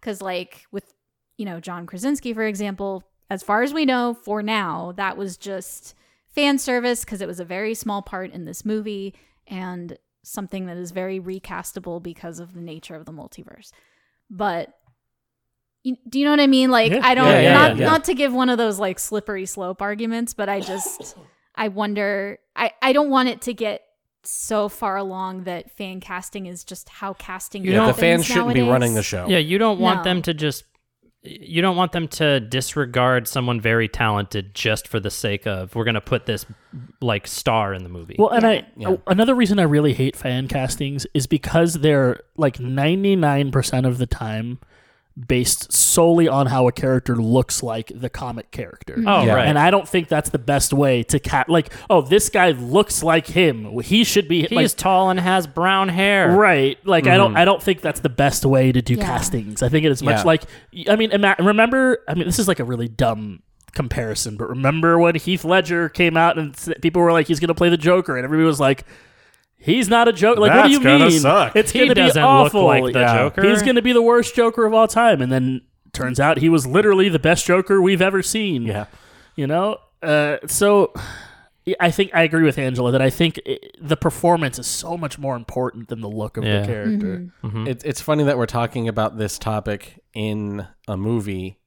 cuz 0.00 0.20
like 0.20 0.66
with 0.72 0.92
you 1.38 1.44
know 1.44 1.60
John 1.60 1.86
Krasinski 1.86 2.32
for 2.34 2.44
example, 2.44 3.02
as 3.30 3.42
far 3.42 3.62
as 3.62 3.72
we 3.72 3.84
know 3.84 4.14
for 4.14 4.42
now, 4.42 4.92
that 4.96 5.16
was 5.16 5.36
just 5.36 5.94
fan 6.28 6.58
service 6.58 7.04
cuz 7.04 7.20
it 7.20 7.26
was 7.28 7.40
a 7.40 7.44
very 7.44 7.74
small 7.74 8.02
part 8.02 8.30
in 8.32 8.44
this 8.44 8.64
movie 8.64 9.14
and 9.48 9.96
something 10.22 10.66
that 10.66 10.76
is 10.76 10.90
very 10.90 11.20
recastable 11.20 12.02
because 12.02 12.40
of 12.40 12.52
the 12.54 12.60
nature 12.60 12.94
of 12.94 13.04
the 13.06 13.12
multiverse. 13.12 13.70
But 14.28 14.74
you, 15.84 15.96
do 16.08 16.18
you 16.18 16.24
know 16.24 16.32
what 16.32 16.40
I 16.40 16.46
mean? 16.48 16.70
Like 16.70 16.92
Yeah. 16.92 17.00
I 17.02 17.14
don't 17.14 17.26
Yeah, 17.28 17.40
yeah, 17.40 17.52
not 17.54 17.76
yeah, 17.76 17.84
yeah. 17.84 17.90
not 17.90 18.04
to 18.04 18.14
give 18.14 18.32
one 18.32 18.48
of 18.50 18.58
those 18.58 18.78
like 18.78 18.98
slippery 18.98 19.46
slope 19.46 19.80
arguments, 19.80 20.34
but 20.34 20.48
I 20.48 20.60
just 20.60 21.16
I 21.54 21.68
wonder 21.68 22.38
I 22.56 22.72
I 22.82 22.92
don't 22.92 23.08
want 23.10 23.28
it 23.28 23.40
to 23.42 23.54
get 23.54 23.82
so 24.24 24.68
far 24.68 24.96
along 24.96 25.44
that 25.44 25.70
fan 25.70 26.00
casting 26.00 26.46
is 26.46 26.64
just 26.64 26.88
how 26.88 27.12
casting 27.14 27.64
You 27.64 27.70
Yeah, 27.72 27.78
the 27.78 27.84
happens 27.86 28.00
fans 28.00 28.26
shouldn't 28.26 28.54
be 28.54 28.62
running 28.62 28.94
the 28.94 29.02
show. 29.04 29.26
Yeah, 29.28 29.38
you 29.38 29.58
don't 29.58 29.78
want 29.78 29.98
No. 29.98 30.04
them 30.04 30.22
to 30.22 30.34
just 30.34 30.64
you 31.26 31.62
don't 31.62 31.76
want 31.76 31.92
them 31.92 32.08
to 32.08 32.40
disregard 32.40 33.26
someone 33.28 33.60
very 33.60 33.88
talented 33.88 34.54
just 34.54 34.86
for 34.88 35.00
the 35.00 35.10
sake 35.10 35.46
of 35.46 35.74
we're 35.74 35.84
going 35.84 35.94
to 35.94 36.00
put 36.00 36.26
this 36.26 36.46
like 37.00 37.26
star 37.26 37.74
in 37.74 37.82
the 37.82 37.88
movie. 37.88 38.16
Well, 38.18 38.30
and 38.30 38.46
I 38.46 38.66
Yeah. 38.76 38.96
another 39.06 39.34
reason 39.34 39.58
I 39.58 39.62
really 39.64 39.92
hate 39.94 40.16
fan 40.16 40.48
castings 40.48 41.06
is 41.14 41.26
because 41.26 41.74
they're 41.74 42.20
like 42.36 42.60
ninety 42.60 43.16
nine 43.16 43.50
percent 43.50 43.86
of 43.86 43.98
the 43.98 44.06
time 44.06 44.58
based 45.16 45.72
solely 45.72 46.28
on 46.28 46.46
how 46.46 46.68
a 46.68 46.72
character 46.72 47.16
looks 47.16 47.62
like 47.62 47.90
the 47.94 48.10
comic 48.10 48.50
character. 48.50 48.96
Mm-hmm. 48.96 49.08
oh, 49.08 49.24
Yeah. 49.24 49.34
right. 49.36 49.46
And 49.48 49.58
I 49.58 49.70
don't 49.70 49.88
think 49.88 50.08
that's 50.08 50.28
the 50.28 50.38
best 50.38 50.74
way 50.74 51.02
to 51.04 51.18
cat. 51.18 51.48
Like, 51.48 51.72
oh, 51.88 52.02
this 52.02 52.28
guy 52.28 52.50
looks 52.50 53.02
like 53.02 53.26
him. 53.26 53.80
He 53.80 54.04
should 54.04 54.28
be 54.28 54.42
He's 54.42 54.52
like 54.52 54.70
tall 54.76 55.08
and 55.08 55.18
has 55.18 55.46
brown 55.46 55.88
hair. 55.88 56.30
right. 56.32 56.78
Like, 56.86 57.06
I 57.06 57.16
don't. 57.16 57.30
Mm-hmm. 57.30 57.38
I 57.38 57.44
don't 57.46 57.62
think 57.62 57.80
that's 57.80 58.00
the 58.00 58.10
best 58.10 58.44
way 58.44 58.72
to 58.72 58.82
do 58.82 58.94
Yeah. 58.94 59.04
castings. 59.06 59.62
I 59.62 59.70
think 59.70 59.86
it 59.86 59.92
is 59.92 60.02
much 60.02 60.18
Yeah. 60.18 60.22
like. 60.24 60.42
I 60.88 60.96
mean, 60.96 61.10
ima- 61.12 61.36
remember. 61.38 62.04
I 62.06 62.14
mean, 62.14 62.26
this 62.26 62.38
is 62.38 62.46
like 62.46 62.60
a 62.60 62.64
really 62.64 62.88
dumb 62.88 63.42
comparison, 63.72 64.36
but 64.36 64.48
remember 64.50 64.98
when 64.98 65.14
Heath 65.14 65.44
Ledger 65.44 65.88
came 65.88 66.16
out 66.16 66.38
and 66.38 66.54
people 66.82 67.00
were 67.02 67.12
like, 67.12 67.26
he's 67.26 67.40
going 67.40 67.48
to 67.48 67.54
play 67.54 67.68
the 67.70 67.76
Joker, 67.78 68.16
and 68.16 68.24
everybody 68.24 68.46
was 68.46 68.60
like. 68.60 68.84
He's 69.58 69.88
not 69.88 70.06
a 70.08 70.12
joke. 70.12 70.38
Like, 70.38 70.52
what 70.54 70.66
do 70.66 70.70
you 70.72 70.80
gonna 70.82 71.08
mean? 71.08 71.20
suck. 71.20 71.56
It's 71.56 71.72
He 71.72 71.78
going 71.80 71.88
to 71.88 71.94
be 71.94 72.00
doesn't 72.02 72.22
look 72.22 72.30
awful. 72.30 72.64
like 72.66 72.92
the 72.92 73.00
Yeah. 73.00 73.16
Joker. 73.18 73.42
He's 73.48 73.62
going 73.62 73.76
to 73.76 73.82
be 73.82 73.92
the 73.92 74.02
worst 74.02 74.34
Joker 74.36 74.64
of 74.66 74.74
all 74.74 74.86
time. 74.86 75.20
And 75.22 75.32
then 75.32 75.62
turns 75.92 76.20
out 76.20 76.38
he 76.38 76.48
was 76.48 76.66
literally 76.66 77.08
the 77.08 77.18
best 77.18 77.46
Joker 77.46 77.80
we've 77.82 78.02
ever 78.02 78.22
seen. 78.22 78.62
Yeah. 78.62 78.84
You 79.34 79.46
know, 79.46 79.78
uh, 80.02 80.36
so 80.46 80.92
I 81.80 81.90
think 81.90 82.12
I 82.14 82.22
agree 82.22 82.44
with 82.44 82.58
Angela 82.58 82.92
that 82.92 83.02
I 83.02 83.10
think 83.10 83.40
i 83.46 83.58
the 83.80 83.96
performance 83.96 84.58
is 84.58 84.66
so 84.66 84.96
much 84.96 85.18
more 85.18 85.34
important 85.36 85.88
than 85.88 86.00
the 86.00 86.08
look 86.08 86.36
of 86.36 86.44
Yeah. 86.44 86.60
the 86.60 86.66
character. 86.66 87.26
Mhm. 87.42 87.66
It, 87.68 87.82
it's 87.84 88.00
funny 88.00 88.22
that 88.24 88.38
we're 88.38 88.46
talking 88.46 88.86
about 88.88 89.18
this 89.18 89.38
topic 89.38 90.00
in 90.14 90.66
a 90.86 90.96
movie 90.96 91.58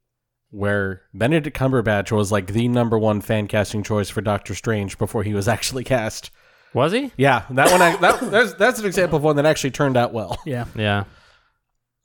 where 0.52 1.02
Benedict 1.14 1.56
Cumberbatch 1.58 2.12
was 2.12 2.32
like 2.32 2.48
the 2.54 2.68
number 2.68 2.98
one 2.98 3.20
fan 3.22 3.48
casting 3.48 3.84
choice 3.84 4.10
for 4.10 4.22
Doctor 4.22 4.56
Strange 4.56 4.98
before 4.98 5.24
he 5.24 5.34
was 5.34 5.48
actually 5.48 5.84
cast. 5.84 6.32
Was 6.74 6.92
he? 6.92 7.12
Yeah, 7.18 7.46
that 7.50 7.72
one. 7.72 7.82
I, 7.82 7.96
that, 7.98 8.20
that's 8.32 8.54
that's 8.54 8.80
an 8.80 8.86
example 8.86 9.18
of 9.18 9.24
one 9.24 9.36
that 9.38 9.46
actually 9.46 9.72
turned 9.72 9.98
out 9.98 10.14
well. 10.14 10.38
Yeah, 10.46 10.66
Yeah. 10.76 11.06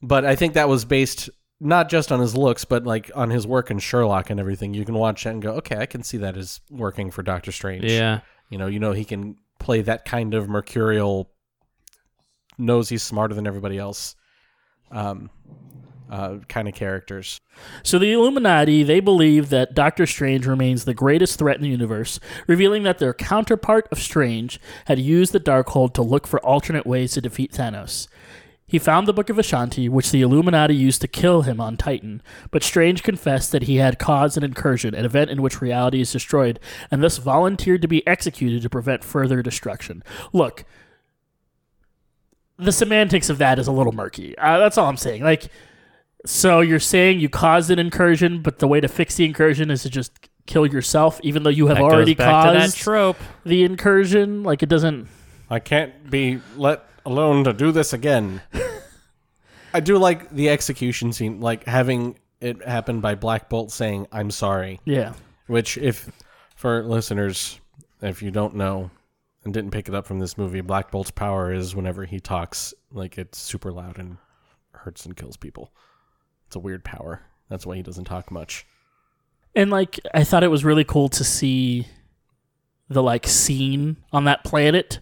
But 0.03 0.27
I 0.27 0.36
think 0.36 0.55
that 0.55 0.69
was 0.69 0.85
based 0.85 1.31
not 1.61 1.89
just 1.89 2.12
on 2.12 2.20
his 2.20 2.36
looks, 2.36 2.65
but 2.65 2.85
like 2.85 3.11
on 3.15 3.31
his 3.31 3.47
work 3.47 3.70
in 3.70 3.78
Sherlock 3.78 4.28
and 4.28 4.39
everything. 4.39 4.74
You 4.74 4.85
can 4.85 4.95
watch 4.95 5.24
it 5.24 5.31
and 5.31 5.41
go, 5.41 5.53
okay, 5.55 5.77
I 5.77 5.86
can 5.86 6.03
see 6.03 6.19
that 6.19 6.36
is 6.36 6.61
working 6.70 7.11
for 7.11 7.23
Doctor 7.23 7.53
Strange. 7.53 7.85
Yeah. 7.85 8.20
You 8.51 8.59
know, 8.59 8.66
you 8.66 8.78
know 8.78 8.93
he 8.93 9.05
can 9.05 9.36
play 9.59 9.81
that 9.82 10.05
kind 10.05 10.35
of 10.35 10.49
mercurial, 10.49 11.31
knows 12.59 12.89
he's 12.89 13.03
smarter 13.03 13.35
than 13.35 13.47
everybody 13.47 13.78
else, 13.78 14.15
um, 14.91 15.31
uh, 16.10 16.39
kind 16.48 16.68
of 16.68 16.74
characters. 16.74 17.40
So 17.82 17.98
the 17.98 18.12
Illuminati, 18.12 18.82
they 18.82 19.01
believe 19.01 19.48
that 19.51 19.74
Doctor 19.74 20.06
Strange 20.06 20.47
remains 20.47 20.85
the 20.85 20.94
greatest 20.94 21.39
threat 21.39 21.56
in 21.56 21.62
the 21.62 21.68
universe, 21.68 22.20
revealing 22.47 22.82
that 22.82 22.98
their 22.98 23.14
counterpart 23.14 23.89
of 23.90 23.98
Strange 23.98 24.60
had 24.86 24.98
used 24.98 25.32
the 25.32 25.40
Darkhold 25.40 25.94
to 25.94 26.02
look 26.02 26.26
for 26.26 26.44
alternate 26.44 26.86
ways 26.86 27.12
to 27.12 27.20
defeat 27.20 27.52
Thanos. 27.52 28.09
He 28.66 28.78
found 28.78 29.06
the 29.06 29.12
Book 29.12 29.28
of 29.28 29.36
Vishanti, 29.36 29.89
which 29.89 30.10
the 30.10 30.22
Illuminati 30.22 30.74
used 30.74 31.01
to 31.02 31.09
kill 31.09 31.43
him 31.43 31.60
on 31.60 31.76
Titan, 31.76 32.22
but 32.51 32.62
Strange 32.62 33.02
confessed 33.02 33.52
that 33.52 33.64
he 33.64 33.76
had 33.76 33.98
caused 33.98 34.36
an 34.36 34.43
incursion, 34.43 34.94
an 34.94 35.05
event 35.05 35.31
in 35.31 35.43
which 35.43 35.60
reality 35.60 36.01
is 36.01 36.10
destroyed, 36.10 36.59
and 36.90 37.02
thus 37.02 37.18
volunteered 37.18 37.82
to 37.82 37.89
be 37.89 38.06
executed 38.06 38.62
to 38.62 38.70
prevent 38.70 39.05
further 39.05 39.43
destruction. 39.43 40.02
Look, 40.32 40.64
the 42.56 42.72
semantics 42.72 43.28
of 43.28 43.39
that 43.39 43.59
is 43.59 43.66
a 43.66 43.72
little 43.72 43.93
murky. 43.93 44.36
Uh, 44.39 44.59
that's 44.59 44.78
all 44.78 44.89
I'm 44.89 44.97
saying. 44.97 45.22
Like, 45.22 45.48
so 46.25 46.61
you're 46.61 46.81
saying 46.81 47.21
you 47.21 47.29
caused 47.29 47.71
an 47.71 47.79
incursion, 47.79 48.43
but 48.43 48.59
the 48.59 48.69
way 48.69 48.81
to 48.81 48.89
fix 48.89 49.17
the 49.17 49.25
incursion 49.25 49.71
is 49.71 49.83
to 49.83 49.91
just 49.91 50.13
kill 50.47 50.67
yourself, 50.67 51.21
even 51.23 51.43
though 51.43 51.51
you 51.51 51.67
have 51.69 51.77
That 51.77 51.83
already 51.85 52.15
goes 52.15 52.27
back 52.27 52.53
that 52.53 52.61
caused 52.61 52.77
trope. 52.77 53.17
the 53.45 53.65
incursion. 53.65 54.43
Like 54.43 54.63
it 54.63 54.69
doesn't. 54.69 55.09
I 55.51 55.59
can't 55.59 56.11
be 56.11 56.41
let 56.57 56.85
alone 57.07 57.45
to 57.45 57.53
do 57.53 57.73
this 57.73 57.93
again. 57.93 58.41
I 59.75 59.81
do 59.81 59.99
like 59.99 60.31
the 60.31 60.51
execution 60.51 61.13
scene, 61.13 61.41
like 61.41 61.65
having 61.65 62.19
it 62.41 62.63
happen 62.67 63.01
by 63.01 63.15
Black 63.15 63.49
Bolt 63.49 63.73
saying, 63.73 64.07
I'm 64.13 64.31
sorry. 64.31 64.81
Yeah. 64.85 65.15
Which, 65.47 65.77
if 65.79 66.11
for 66.57 66.83
listeners, 66.85 67.59
if 68.01 68.23
you 68.23 68.31
don't 68.31 68.55
know 68.55 68.91
and 69.45 69.53
didn't 69.53 69.73
pick 69.73 69.89
it 69.89 69.95
up 69.95 70.07
from 70.07 70.21
this 70.21 70.39
movie, 70.39 70.61
Black 70.61 70.91
Bolt's 70.91 71.11
power 71.11 71.53
is 71.53 71.75
whenever 71.75 72.05
he 72.05 72.21
talks, 72.21 72.73
like 72.93 73.19
it's 73.19 73.39
super 73.39 73.73
loud 73.73 73.99
and 73.99 74.19
hurts 74.73 75.05
and 75.07 75.17
kills 75.17 75.37
people. 75.37 75.73
It's 76.55 76.56
a 76.56 76.60
weird 76.60 76.85
power. 76.85 77.20
That's 77.48 77.66
why 77.66 77.74
he 77.74 77.82
doesn't 77.82 78.05
talk 78.05 78.31
much. 78.31 78.64
And 79.56 79.70
like 79.72 79.98
I 80.14 80.22
thought 80.22 80.44
it 80.44 80.52
was 80.52 80.64
really 80.64 80.85
cool 80.85 81.09
to 81.09 81.24
see 81.24 81.89
the 82.89 83.02
like 83.02 83.26
scene 83.26 83.97
on 84.12 84.22
that 84.26 84.44
planet. 84.44 85.01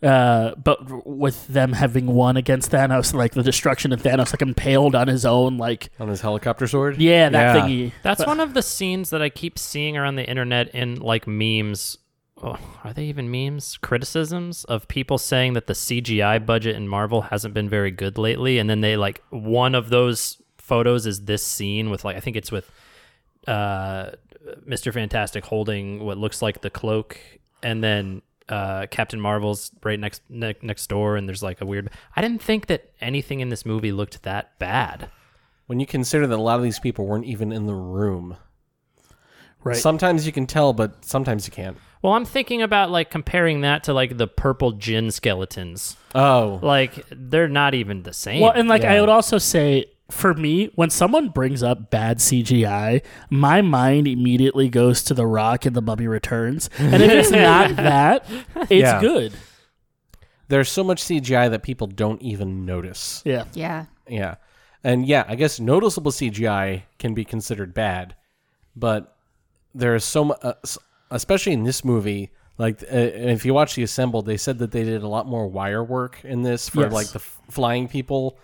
Uh, 0.00 0.54
but 0.54 1.04
with 1.04 1.48
them 1.48 1.72
having 1.72 2.06
won 2.06 2.36
against 2.36 2.70
Thanos, 2.70 3.12
like 3.12 3.32
the 3.32 3.42
destruction 3.42 3.92
of 3.92 4.02
Thanos, 4.02 4.32
like 4.32 4.40
impaled 4.42 4.94
on 4.94 5.08
his 5.08 5.26
own, 5.26 5.58
like 5.58 5.88
On 5.98 6.06
his 6.06 6.20
helicopter 6.20 6.68
sword? 6.68 6.98
yeah, 6.98 7.28
that 7.28 7.56
Yeah. 7.56 7.60
thingy. 7.66 7.92
That's 8.04 8.20
But- 8.20 8.28
one 8.28 8.38
of 8.38 8.54
the 8.54 8.62
scenes 8.62 9.10
that 9.10 9.20
I 9.20 9.30
keep 9.30 9.58
seeing 9.58 9.96
around 9.96 10.14
the 10.14 10.28
internet 10.28 10.72
in 10.72 11.00
like 11.00 11.26
memes. 11.26 11.98
Oh, 12.40 12.56
are 12.84 12.92
they 12.92 13.06
even 13.06 13.28
memes? 13.32 13.78
Criticisms 13.78 14.62
of 14.64 14.86
people 14.86 15.18
saying 15.18 15.54
that 15.54 15.66
the 15.66 15.74
CGI 15.74 16.38
budget 16.38 16.76
in 16.76 16.86
Marvel 16.86 17.22
hasn't 17.22 17.52
been 17.54 17.68
very 17.68 17.90
good 17.90 18.16
lately, 18.16 18.58
and 18.60 18.70
then 18.70 18.80
they 18.80 18.96
like 18.96 19.22
one 19.30 19.74
of 19.74 19.88
those 19.90 20.40
photos 20.64 21.06
is 21.06 21.24
this 21.24 21.44
scene 21.44 21.90
with 21.90 22.04
like 22.04 22.16
I 22.16 22.20
think 22.20 22.36
it's 22.36 22.50
with 22.50 22.70
uh, 23.46 24.10
Mr. 24.66 24.92
Fantastic 24.92 25.44
holding 25.44 26.02
what 26.04 26.16
looks 26.16 26.40
like 26.40 26.62
the 26.62 26.70
cloak, 26.70 27.18
and 27.62 27.84
then 27.84 28.22
uh, 28.48 28.86
Captain 28.90 29.20
Marvel's 29.20 29.70
right 29.82 30.00
next 30.00 30.22
ne- 30.28 30.56
next 30.62 30.86
door, 30.86 31.16
and 31.16 31.28
there's 31.28 31.42
like 31.42 31.60
a 31.60 31.66
weird. 31.66 31.90
I 32.16 32.22
didn't 32.22 32.42
think 32.42 32.66
that 32.66 32.90
anything 33.00 33.40
in 33.40 33.50
this 33.50 33.66
movie 33.66 33.92
looked 33.92 34.22
that 34.22 34.58
bad. 34.58 35.10
When 35.66 35.80
you 35.80 35.86
consider 35.86 36.26
that 36.26 36.38
a 36.38 36.42
lot 36.42 36.56
of 36.56 36.62
these 36.62 36.78
people 36.78 37.06
weren't 37.06 37.24
even 37.24 37.52
in 37.52 37.66
the 37.66 37.74
room. 37.74 38.36
Right. 39.62 39.76
Sometimes 39.76 40.26
you 40.26 40.32
can 40.32 40.46
tell, 40.46 40.74
but 40.74 41.06
sometimes 41.06 41.46
you 41.46 41.52
can't. 41.52 41.78
Well, 42.02 42.12
I'm 42.12 42.26
thinking 42.26 42.60
about 42.60 42.90
like 42.90 43.10
comparing 43.10 43.62
that 43.62 43.84
to 43.84 43.94
like 43.94 44.18
the 44.18 44.26
purple 44.26 44.72
gin 44.72 45.10
skeletons. 45.10 45.96
Oh. 46.14 46.60
Like 46.62 47.02
they're 47.10 47.48
not 47.48 47.72
even 47.72 48.02
the 48.02 48.12
same. 48.12 48.42
Well, 48.42 48.52
and 48.52 48.68
like 48.68 48.84
I 48.84 49.00
would 49.00 49.08
also 49.08 49.38
say, 49.38 49.86
for 50.10 50.34
me, 50.34 50.70
when 50.74 50.90
someone 50.90 51.28
brings 51.30 51.62
up 51.62 51.90
bad 51.90 52.18
CGI, 52.18 53.02
my 53.30 53.62
mind 53.62 54.06
immediately 54.06 54.68
goes 54.68 55.02
to 55.04 55.14
The 55.14 55.26
Rock 55.26 55.64
and 55.66 55.74
The 55.74 55.80
Mummy 55.82 56.06
Returns, 56.06 56.68
and 56.78 57.02
if 57.02 57.10
it's 57.10 57.30
not 57.30 57.76
that, 57.76 58.26
it's 58.54 58.70
Yeah. 58.72 59.00
good. 59.00 59.32
There's 60.48 60.68
so 60.70 60.84
much 60.84 61.02
CGI 61.02 61.50
that 61.50 61.62
people 61.62 61.86
don't 61.86 62.20
even 62.20 62.66
notice. 62.66 63.22
Yeah. 63.24 63.44
Yeah. 63.54 63.86
Yeah. 64.06 64.34
And 64.82 65.06
yeah, 65.06 65.24
I 65.26 65.34
guess 65.36 65.58
noticeable 65.58 66.12
CGI 66.12 66.82
can 66.98 67.14
be 67.14 67.24
considered 67.24 67.72
bad, 67.72 68.14
but 68.76 69.16
there 69.74 69.94
is 69.94 70.04
so 70.04 70.26
much, 70.26 70.38
uh, 70.42 70.52
especially 71.10 71.54
in 71.54 71.64
this 71.64 71.82
movie. 71.84 72.30
Like, 72.58 72.82
uh, 72.82 72.86
if 72.90 73.44
you 73.44 73.52
watch 73.54 73.74
the 73.74 73.82
assembled, 73.82 74.26
they 74.26 74.36
said 74.36 74.58
that 74.58 74.70
they 74.70 74.84
did 74.84 75.02
a 75.02 75.08
lot 75.08 75.26
more 75.26 75.48
wire 75.48 75.82
work 75.82 76.18
in 76.24 76.42
this 76.42 76.68
for 76.68 76.82
Yes. 76.82 76.92
like 76.92 77.06
the 77.08 77.18
f- 77.18 77.40
flying 77.50 77.88
people 77.88 78.38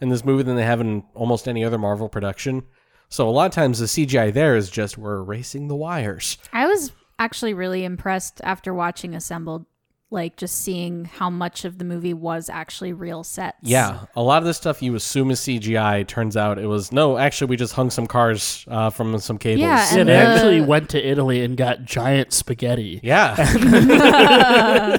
in 0.00 0.08
this 0.08 0.24
movie 0.24 0.42
than 0.42 0.56
they 0.56 0.64
have 0.64 0.80
in 0.80 1.04
almost 1.14 1.46
any 1.46 1.64
other 1.64 1.78
Marvel 1.78 2.08
production. 2.08 2.64
So 3.08 3.28
a 3.28 3.30
lot 3.30 3.46
of 3.46 3.52
times 3.52 3.78
the 3.78 3.86
CGI 3.86 4.32
there 4.32 4.56
is 4.56 4.68
just 4.70 4.98
we're 4.98 5.18
erasing 5.18 5.68
the 5.68 5.76
wires. 5.76 6.38
I 6.52 6.66
was 6.66 6.90
actually 7.20 7.54
really 7.54 7.84
impressed 7.84 8.40
after 8.42 8.72
watching 8.74 9.14
Assembled. 9.14 9.66
Like 10.12 10.36
just 10.36 10.60
seeing 10.62 11.04
how 11.04 11.30
much 11.30 11.64
of 11.64 11.78
the 11.78 11.84
movie 11.84 12.12
was 12.14 12.48
actually 12.48 12.92
real 12.92 13.22
sets. 13.22 13.58
Yeah, 13.62 14.06
a 14.16 14.22
lot 14.22 14.38
of 14.42 14.44
the 14.46 14.54
stuff 14.54 14.82
you 14.82 14.94
assume 14.96 15.30
is 15.30 15.40
CGI 15.40 16.06
turns 16.06 16.36
out 16.36 16.58
it 16.58 16.66
was 16.66 16.90
no. 16.90 17.16
Actually, 17.16 17.48
we 17.50 17.56
just 17.56 17.74
hung 17.74 17.90
some 17.90 18.06
cars 18.08 18.64
uh, 18.68 18.90
from 18.90 19.16
some 19.20 19.38
cables. 19.38 19.60
Yeah, 19.60 19.76
Yeah, 19.94 20.00
and 20.00 20.08
they 20.08 20.12
the- 20.14 20.18
actually 20.18 20.60
went 20.62 20.88
to 20.90 21.00
Italy 21.06 21.44
and 21.44 21.56
got 21.56 21.84
giant 21.84 22.32
spaghetti. 22.32 23.00
yeah, 23.04 23.36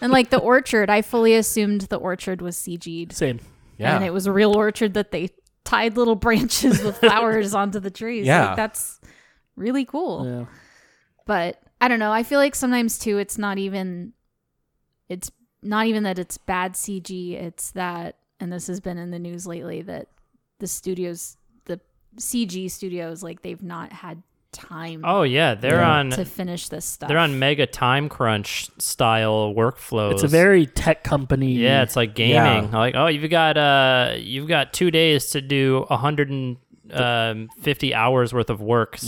And 0.00 0.12
like 0.12 0.28
the 0.28 0.38
orchard, 0.38 0.90
I 0.90 1.00
fully 1.00 1.34
assumed 1.34 1.82
the 1.82 1.96
orchard 1.96 2.42
was 2.42 2.56
CG'd. 2.58 3.12
Same. 3.14 3.40
yeah. 3.78 3.96
And 3.96 4.04
it 4.04 4.12
was 4.12 4.26
a 4.26 4.32
real 4.32 4.54
orchard 4.54 4.94
that 4.94 5.12
they 5.12 5.30
tied 5.64 5.96
little 5.96 6.14
branches 6.16 6.82
with 6.82 6.98
flowers 7.00 7.54
onto 7.54 7.80
the 7.80 7.90
trees. 7.90 8.26
Yeah. 8.26 8.48
Like, 8.48 8.56
that's 8.56 9.00
really 9.56 9.86
cool. 9.86 10.26
Yeah. 10.26 10.44
But 11.26 11.58
I 11.84 11.88
don't 11.88 11.98
know. 11.98 12.12
I 12.12 12.22
feel 12.22 12.38
like 12.38 12.54
sometimes 12.54 12.98
too 12.98 13.18
it's 13.18 13.36
not 13.36 13.58
even 13.58 14.14
it's 15.10 15.30
not 15.62 15.84
even 15.86 16.04
that 16.04 16.18
it's 16.18 16.38
bad 16.38 16.72
CG, 16.72 17.34
it's 17.34 17.72
that 17.72 18.16
and 18.40 18.50
this 18.50 18.68
has 18.68 18.80
been 18.80 18.96
in 18.96 19.10
the 19.10 19.18
news 19.18 19.46
lately 19.46 19.82
that 19.82 20.08
the 20.60 20.66
studios 20.66 21.36
the 21.66 21.78
CG 22.16 22.70
studios 22.70 23.22
like 23.22 23.42
they've 23.42 23.62
not 23.62 23.92
had 23.92 24.22
time 24.50 25.02
Oh 25.04 25.24
yeah, 25.24 25.54
they're 25.54 25.82
on 25.82 26.08
to 26.12 26.24
finish 26.24 26.68
this 26.70 26.86
stuff. 26.86 27.08
they're 27.08 27.18
on 27.18 27.38
mega 27.38 27.66
time 27.66 28.08
crunch 28.08 28.70
style 28.78 29.52
workflows. 29.54 30.12
It's 30.12 30.22
a 30.22 30.28
very 30.28 30.64
tech 30.64 31.04
company. 31.04 31.52
yeah, 31.52 31.82
it's 31.82 31.96
like 31.96 32.14
gaming. 32.14 32.70
Like 32.70 32.94
oh, 32.94 33.08
you've 33.08 33.30
got 33.30 33.58
uh, 33.58 34.14
you've 34.16 34.48
got 34.48 34.72
two 34.72 34.90
days 34.90 35.26
to 35.30 35.42
do 35.42 35.84
a 35.90 35.98
hundred 35.98 36.30
and 36.30 36.56
um, 36.92 37.48
fifty 37.60 37.94
hours 37.94 38.32
worth 38.34 38.50
of 38.50 38.60
work. 38.60 38.98
So 38.98 39.06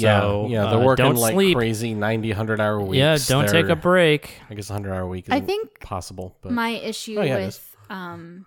yeah, 0.49 0.65
yeah. 0.65 0.71
They're 0.71 0.79
uh, 0.81 0.85
working 0.85 1.05
don't 1.05 1.17
like 1.17 1.35
sleep. 1.35 1.57
crazy 1.57 1.95
90, 1.95 2.31
100 2.31 2.61
hour 2.61 2.81
weeks. 2.81 2.99
Yeah, 2.99 3.19
don't 3.29 3.45
take 3.49 3.67
They're- 3.67 3.73
a 3.73 3.77
break. 3.77 4.41
I 4.49 4.55
guess 4.55 4.71
a 4.71 4.73
hundred 4.73 4.95
hour 4.95 5.07
week. 5.07 5.27
I 5.31 5.37
Isn't 5.37 5.47
think 5.47 5.81
possible, 5.81 6.37
but 6.43 6.53
my 6.53 6.71
issue 6.71 7.19
Oh, 7.19 7.23
yeah, 7.23 7.37
it 7.37 7.43
is. 7.49 7.55
with 7.57 7.77
um 7.91 8.47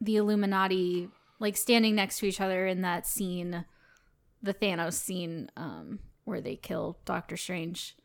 the 0.00 0.16
Illuminati 0.16 1.08
like 1.40 1.56
standing 1.56 1.94
next 1.94 2.18
to 2.18 2.26
each 2.26 2.40
other 2.40 2.66
in 2.66 2.82
that 2.82 3.06
scene, 3.06 3.64
the 4.42 4.54
Thanos 4.54 4.94
scene 4.94 5.50
um 5.56 6.00
where 6.24 6.40
they 6.40 6.56
kill 6.56 6.98
Doctor 7.04 7.36
Strange. 7.36 7.96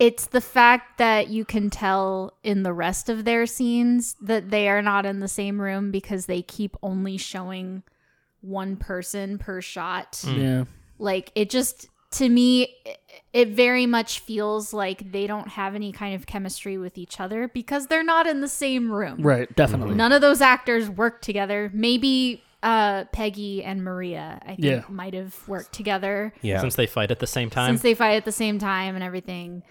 It's 0.00 0.26
the 0.26 0.40
fact 0.40 0.98
that 0.98 1.28
you 1.28 1.44
can 1.44 1.70
tell 1.70 2.34
in 2.42 2.64
the 2.64 2.72
rest 2.72 3.08
of 3.08 3.24
their 3.24 3.46
scenes 3.46 4.16
that 4.20 4.50
they 4.50 4.68
are 4.68 4.82
not 4.82 5.06
in 5.06 5.20
the 5.20 5.28
same 5.28 5.60
room 5.60 5.90
because 5.92 6.26
they 6.26 6.42
keep 6.42 6.76
only 6.82 7.16
showing 7.16 7.84
one 8.44 8.76
person 8.76 9.38
per 9.38 9.60
shot 9.60 10.22
Yeah. 10.28 10.64
like 10.98 11.32
it 11.34 11.50
just 11.50 11.88
to 12.12 12.28
me 12.28 12.68
it- 12.84 12.98
it 13.32 13.48
very 13.48 13.86
much 13.86 14.20
feels 14.20 14.72
like 14.72 15.10
they 15.10 15.26
don't 15.26 15.48
have 15.48 15.74
any 15.74 15.90
kind 15.92 16.14
of 16.14 16.26
chemistry 16.26 16.78
with 16.78 16.96
each 16.98 17.18
other 17.20 17.48
because 17.48 17.88
they're 17.88 18.04
not 18.04 18.26
in 18.28 18.40
the 18.40 18.48
same 18.48 18.90
room 18.92 19.20
Right. 19.22 19.52
Definitely. 19.56 19.94
none 19.96 20.12
of 20.12 20.20
those 20.20 20.40
actors 20.40 20.88
work 20.90 21.20
together 21.22 21.70
maybe 21.74 22.42
uh 22.62 23.04
peggy 23.12 23.62
and 23.64 23.82
maria 23.84 24.40
i 24.42 24.48
think 24.56 24.60
Yeah. 24.64 24.82
might 24.88 25.12
have 25.14 25.36
worked 25.48 25.72
together 25.72 26.32
yeah, 26.42 26.60
Since 26.60 26.76
they 26.76 26.86
fight 26.86 27.10
at 27.10 27.18
the 27.18 27.26
same 27.26 27.50
time. 27.50 27.70
since 27.72 27.82
they 27.82 27.94
fight 27.94 28.14
at 28.16 28.24
the 28.24 28.32
same 28.32 28.58
time 28.58 28.94
and 28.94 29.02
everything 29.04 29.62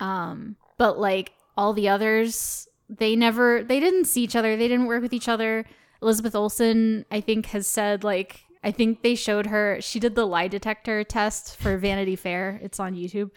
um 0.00 0.56
but 0.78 0.98
like 0.98 1.32
all 1.56 1.72
the 1.74 1.88
others 1.88 2.66
they 2.88 3.14
never 3.14 3.62
they 3.62 3.78
didn't 3.80 4.06
see 4.06 4.22
each 4.22 4.34
other 4.34 4.56
they 4.56 4.66
didn't 4.68 4.86
work 4.86 5.02
with 5.02 5.12
each 5.12 5.28
other 5.28 5.64
elizabeth 6.02 6.34
olsen 6.34 7.04
i 7.10 7.20
think 7.20 7.46
has 7.46 7.66
said 7.66 8.04
like 8.04 8.44
i 8.64 8.70
think 8.70 9.02
they 9.02 9.14
showed 9.14 9.46
her 9.46 9.78
she 9.80 10.00
did 10.00 10.14
the 10.14 10.26
lie 10.26 10.48
detector 10.48 11.04
test 11.04 11.56
for 11.56 11.76
vanity 11.76 12.16
fair 12.16 12.58
it's 12.62 12.80
on 12.80 12.94
youtube 12.94 13.30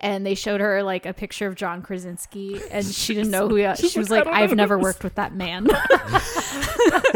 and 0.00 0.24
they 0.24 0.34
showed 0.34 0.60
her 0.60 0.82
like 0.82 1.04
a 1.04 1.12
picture 1.12 1.46
of 1.46 1.54
John 1.54 1.82
Krasinski, 1.82 2.60
and 2.70 2.86
she 2.86 3.14
didn't 3.14 3.30
know 3.30 3.48
who 3.48 3.56
he 3.56 3.64
was. 3.66 3.78
She 3.78 3.98
was 3.98 4.10
like, 4.10 4.26
"I've 4.26 4.54
never 4.54 4.78
worked 4.78 5.04
with 5.04 5.16
that 5.16 5.34
man." 5.34 5.66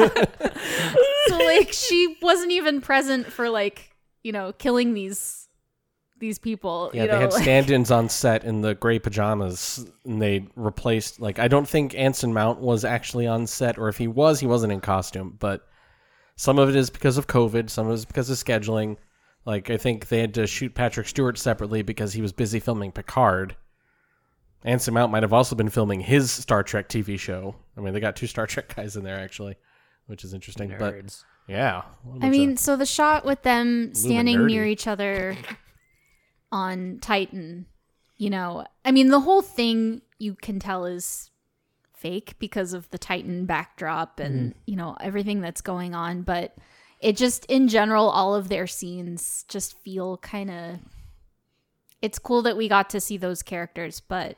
so 1.26 1.38
like, 1.38 1.72
she 1.72 2.18
wasn't 2.20 2.52
even 2.52 2.82
present 2.82 3.26
for 3.26 3.48
like 3.48 3.96
you 4.22 4.32
know 4.32 4.52
killing 4.52 4.92
these 4.92 5.48
these 6.18 6.38
people. 6.38 6.90
yeah. 6.94 7.02
you 7.02 7.08
they 7.10 7.18
had 7.18 7.32
like- 7.32 7.42
stand-ins 7.42 7.90
on 7.90 8.08
set 8.08 8.44
in 8.44 8.60
the 8.60 8.74
gray 8.74 8.98
pajamas, 8.98 9.86
and 10.04 10.20
they 10.22 10.46
replaced. 10.56 11.20
Like, 11.20 11.38
I 11.38 11.48
don't 11.48 11.68
think 11.68 11.94
Anson 11.94 12.32
Mount 12.32 12.60
was 12.60 12.84
actually 12.84 13.26
on 13.26 13.46
set, 13.46 13.78
or 13.78 13.88
if 13.88 13.98
he 13.98 14.08
was, 14.08 14.40
he 14.40 14.46
wasn't 14.46 14.72
in 14.72 14.80
costume. 14.80 15.36
But 15.38 15.66
some 16.36 16.58
of 16.58 16.68
it 16.68 16.76
is 16.76 16.90
because 16.90 17.18
of 17.18 17.26
COVID. 17.26 17.68
Some 17.70 17.86
of 17.86 17.92
it 17.92 17.96
is 17.96 18.04
because 18.04 18.30
of 18.30 18.36
scheduling. 18.36 18.96
Like, 19.46 19.68
I 19.70 19.76
think 19.76 20.08
they 20.08 20.20
had 20.20 20.34
to 20.34 20.46
shoot 20.46 20.74
Patrick 20.74 21.06
Stewart 21.08 21.36
separately 21.36 21.82
because 21.82 22.12
he 22.14 22.22
was 22.22 22.32
busy 22.32 22.60
filming 22.60 22.92
Picard. 22.92 23.56
Anson 24.64 24.94
Mount 24.94 25.12
might 25.12 25.22
have 25.22 25.34
also 25.34 25.54
been 25.54 25.68
filming 25.68 26.00
his 26.00 26.30
Star 26.30 26.62
Trek 26.62 26.88
TV 26.88 27.18
show. 27.18 27.54
I 27.76 27.80
mean, 27.82 27.92
they 27.92 28.00
got 28.00 28.16
two 28.16 28.26
Star 28.28 28.46
Trek 28.46 28.74
guys 28.74 28.96
in 28.96 29.04
there 29.04 29.18
actually, 29.18 29.56
which 30.06 30.24
is 30.24 30.32
interesting. 30.32 30.70
Nerds. 30.70 30.78
But 30.78 31.52
yeah, 31.52 31.82
what 32.02 32.14
a 32.14 32.16
I 32.16 32.20
bunch 32.20 32.32
mean, 32.32 32.56
so 32.56 32.74
the 32.76 32.86
shot 32.86 33.26
with 33.26 33.42
them 33.42 33.94
standing 33.94 34.38
nerdy. 34.38 34.46
near 34.46 34.64
each 34.64 34.86
other 34.86 35.36
on 36.54 36.98
Titan, 37.00 37.66
you 38.16 38.30
know, 38.30 38.64
I 38.84 38.92
mean, 38.92 39.08
the 39.08 39.20
whole 39.20 39.42
thing 39.42 40.02
you 40.18 40.36
can 40.36 40.60
tell 40.60 40.86
is 40.86 41.30
fake 41.92 42.36
because 42.38 42.72
of 42.72 42.88
the 42.90 42.98
Titan 42.98 43.44
backdrop 43.44 44.20
and, 44.20 44.50
mm-hmm. 44.50 44.58
you 44.66 44.76
know, 44.76 44.96
everything 45.00 45.40
that's 45.40 45.60
going 45.60 45.94
on. 45.94 46.22
But 46.22 46.54
it 47.00 47.16
just, 47.16 47.44
in 47.46 47.66
general, 47.66 48.08
all 48.08 48.36
of 48.36 48.48
their 48.48 48.68
scenes 48.68 49.44
just 49.48 49.76
feel 49.78 50.16
kind 50.18 50.50
of. 50.50 50.78
It's 52.00 52.18
cool 52.20 52.42
that 52.42 52.56
we 52.56 52.68
got 52.68 52.88
to 52.90 53.00
see 53.00 53.16
those 53.16 53.42
characters, 53.42 54.00
but 54.00 54.36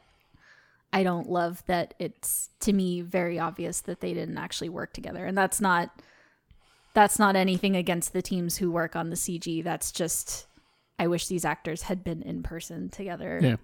I 0.93 1.03
don't 1.03 1.29
love 1.29 1.65
that 1.67 1.95
it's, 1.99 2.49
to 2.61 2.73
me, 2.73 3.03
very 3.03 3.39
obvious 3.39 3.81
that 3.83 4.01
they 4.01 4.15
didn't 4.15 4.39
actually 4.39 4.69
work 4.71 4.95
together. 4.95 5.27
And 5.27 5.37
that's 5.37 5.61
not 5.61 5.91
that's 6.95 7.19
not 7.19 7.37
anything 7.37 7.77
against 7.77 8.15
the 8.15 8.23
teams 8.23 8.57
who 8.57 8.71
work 8.71 8.97
on 8.97 9.11
the 9.11 9.17
CG. 9.17 9.63
That's 9.63 9.93
just 9.93 10.47
I 10.99 11.07
wish 11.07 11.27
these 11.27 11.45
actors 11.45 11.83
had 11.83 12.03
been 12.05 12.23
in 12.23 12.43
person 12.43 12.89
together. 12.89 13.39
Yeah. 13.43 13.57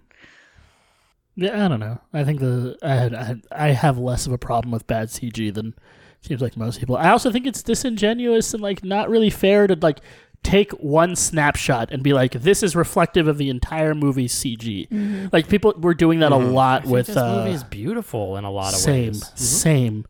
Yeah, 1.35 1.65
I 1.65 1.67
don't 1.67 1.79
know. 1.79 1.99
I 2.13 2.23
think 2.23 2.39
the 2.39 2.77
I 2.83 2.93
had, 2.93 3.15
I, 3.15 3.23
had, 3.23 3.41
I 3.51 3.67
have 3.69 3.97
less 3.97 4.27
of 4.27 4.33
a 4.33 4.37
problem 4.37 4.71
with 4.71 4.85
bad 4.85 5.07
CG 5.07 5.51
than 5.53 5.73
seems 6.21 6.41
like 6.41 6.55
most 6.55 6.79
people. 6.79 6.95
I 6.95 7.09
also 7.09 7.31
think 7.31 7.47
it's 7.47 7.63
disingenuous 7.63 8.53
and 8.53 8.61
like 8.61 8.83
not 8.83 9.09
really 9.09 9.31
fair 9.31 9.65
to 9.65 9.75
like 9.81 9.99
take 10.43 10.71
one 10.73 11.15
snapshot 11.15 11.91
and 11.91 12.03
be 12.03 12.13
like, 12.13 12.33
"This 12.33 12.61
is 12.61 12.75
reflective 12.75 13.27
of 13.27 13.37
the 13.37 13.49
entire 13.49 13.95
movie's 13.95 14.33
CG." 14.33 14.87
Mm-hmm. 14.89 15.27
Like 15.31 15.47
people 15.47 15.73
were 15.77 15.93
doing 15.95 16.19
that 16.19 16.31
a 16.31 16.35
mm-hmm. 16.35 16.53
lot 16.53 16.81
I 16.81 16.83
think 16.83 16.93
with 16.93 17.07
this 17.07 17.17
uh, 17.17 17.37
movie 17.37 17.55
is 17.55 17.63
beautiful 17.63 18.37
in 18.37 18.43
a 18.43 18.51
lot 18.51 18.73
of 18.73 18.79
same, 18.79 19.07
ways. 19.07 19.23
Mm-hmm. 19.23 19.37
same. 19.37 20.05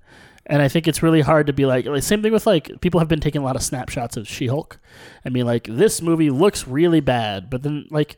And 0.45 0.61
I 0.61 0.67
think 0.67 0.87
it's 0.87 1.01
really 1.01 1.21
hard 1.21 1.47
to 1.47 1.53
be 1.53 1.65
like, 1.65 1.85
like 1.85 2.03
same 2.03 2.21
thing 2.21 2.33
with 2.33 2.45
like 2.45 2.81
people 2.81 2.99
have 2.99 3.07
been 3.07 3.21
taking 3.21 3.41
a 3.41 3.45
lot 3.45 3.55
of 3.55 3.63
snapshots 3.63 4.17
of 4.17 4.27
She-Hulk. 4.27 4.79
I 5.25 5.29
mean, 5.29 5.45
like 5.45 5.67
this 5.69 6.01
movie 6.01 6.29
looks 6.29 6.67
really 6.67 6.99
bad, 6.99 7.49
but 7.49 7.63
then 7.63 7.85
like 7.89 8.17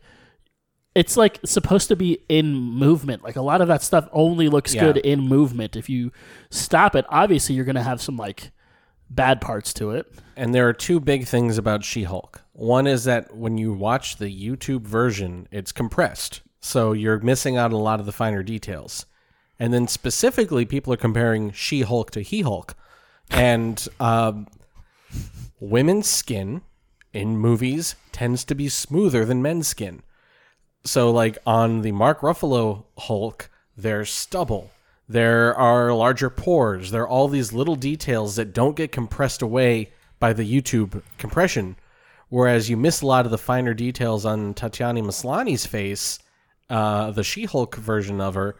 it's 0.96 1.18
like 1.18 1.40
supposed 1.46 1.88
to 1.90 1.96
be 1.96 2.20
in 2.30 2.56
movement. 2.56 3.24
Like 3.24 3.36
a 3.36 3.42
lot 3.42 3.62
of 3.62 3.68
that 3.68 3.84
stuff 3.84 4.08
only 4.12 4.48
looks 4.50 4.74
Yeah. 4.74 4.86
good 4.86 4.98
in 4.98 5.20
movement. 5.20 5.76
If 5.76 5.90
you 5.90 6.12
stop 6.50 6.96
it, 6.96 7.06
obviously 7.10 7.54
you're 7.56 7.66
gonna 7.66 7.84
have 7.84 8.02
some 8.02 8.18
like 8.18 8.52
bad 9.10 9.40
parts 9.40 9.74
to 9.76 9.92
it. 9.92 10.12
And 10.36 10.54
there 10.56 10.68
are 10.68 10.74
two 10.74 11.00
big 11.00 11.28
things 11.28 11.58
about 11.58 11.84
She 11.84 12.04
Hulk. 12.04 12.42
One 12.54 12.88
is 12.88 13.04
that 13.04 13.36
when 13.36 13.58
you 13.58 13.74
watch 13.74 14.18
the 14.18 14.30
YouTube 14.30 14.82
version, 14.82 15.48
it's 15.52 15.72
compressed. 15.72 16.42
So 16.62 16.94
you're 16.94 17.20
missing 17.20 17.56
out 17.58 17.66
on 17.68 17.74
a 17.74 17.78
lot 17.78 18.00
of 18.00 18.06
the 18.08 18.12
finer 18.12 18.42
details. 18.42 19.06
And 19.60 19.74
then 19.74 19.88
specifically, 19.88 20.66
people 20.66 20.94
are 20.94 20.98
comparing 20.98 21.52
She 21.52 21.82
Hulk 21.82 22.12
to 22.12 22.22
He 22.22 22.42
Hulk. 22.42 22.76
And 23.30 23.88
um, 24.00 24.48
women's 25.60 26.08
skin 26.08 26.62
in 27.14 27.38
movies 27.38 27.96
tends 28.12 28.44
to 28.46 28.56
be 28.56 28.70
smoother 28.70 29.26
than 29.26 29.42
men's 29.42 29.68
skin. 29.68 30.02
So, 30.84 31.10
like 31.10 31.38
on 31.48 31.82
the 31.82 31.94
Mark 31.94 32.20
Ruffalo 32.22 32.84
Hulk, 32.98 33.50
there's 33.76 34.12
stubble. 34.12 34.72
There 35.08 35.56
are 35.56 35.94
larger 35.94 36.30
pores. 36.30 36.92
There 36.92 37.04
are 37.04 37.08
all 37.08 37.28
these 37.28 37.54
little 37.54 37.76
details 37.76 38.36
that 38.36 38.54
don't 38.54 38.76
get 38.76 38.92
compressed 38.92 39.42
away 39.42 39.92
by 40.20 40.34
the 40.34 40.44
YouTube 40.44 41.02
compression. 41.18 41.76
Whereas 42.30 42.70
you 42.70 42.78
miss 42.78 43.02
a 43.02 43.08
lot 43.08 43.26
of 43.26 43.32
the 43.32 43.38
finer 43.38 43.74
details 43.74 44.26
on 44.26 44.54
Tatiana 44.54 45.02
Maslany's 45.02 45.66
face, 45.66 46.20
uh, 46.70 47.12
the 47.12 47.24
She 47.24 47.46
Hulk 47.46 47.76
version 47.76 48.20
of 48.20 48.34
her, 48.34 48.56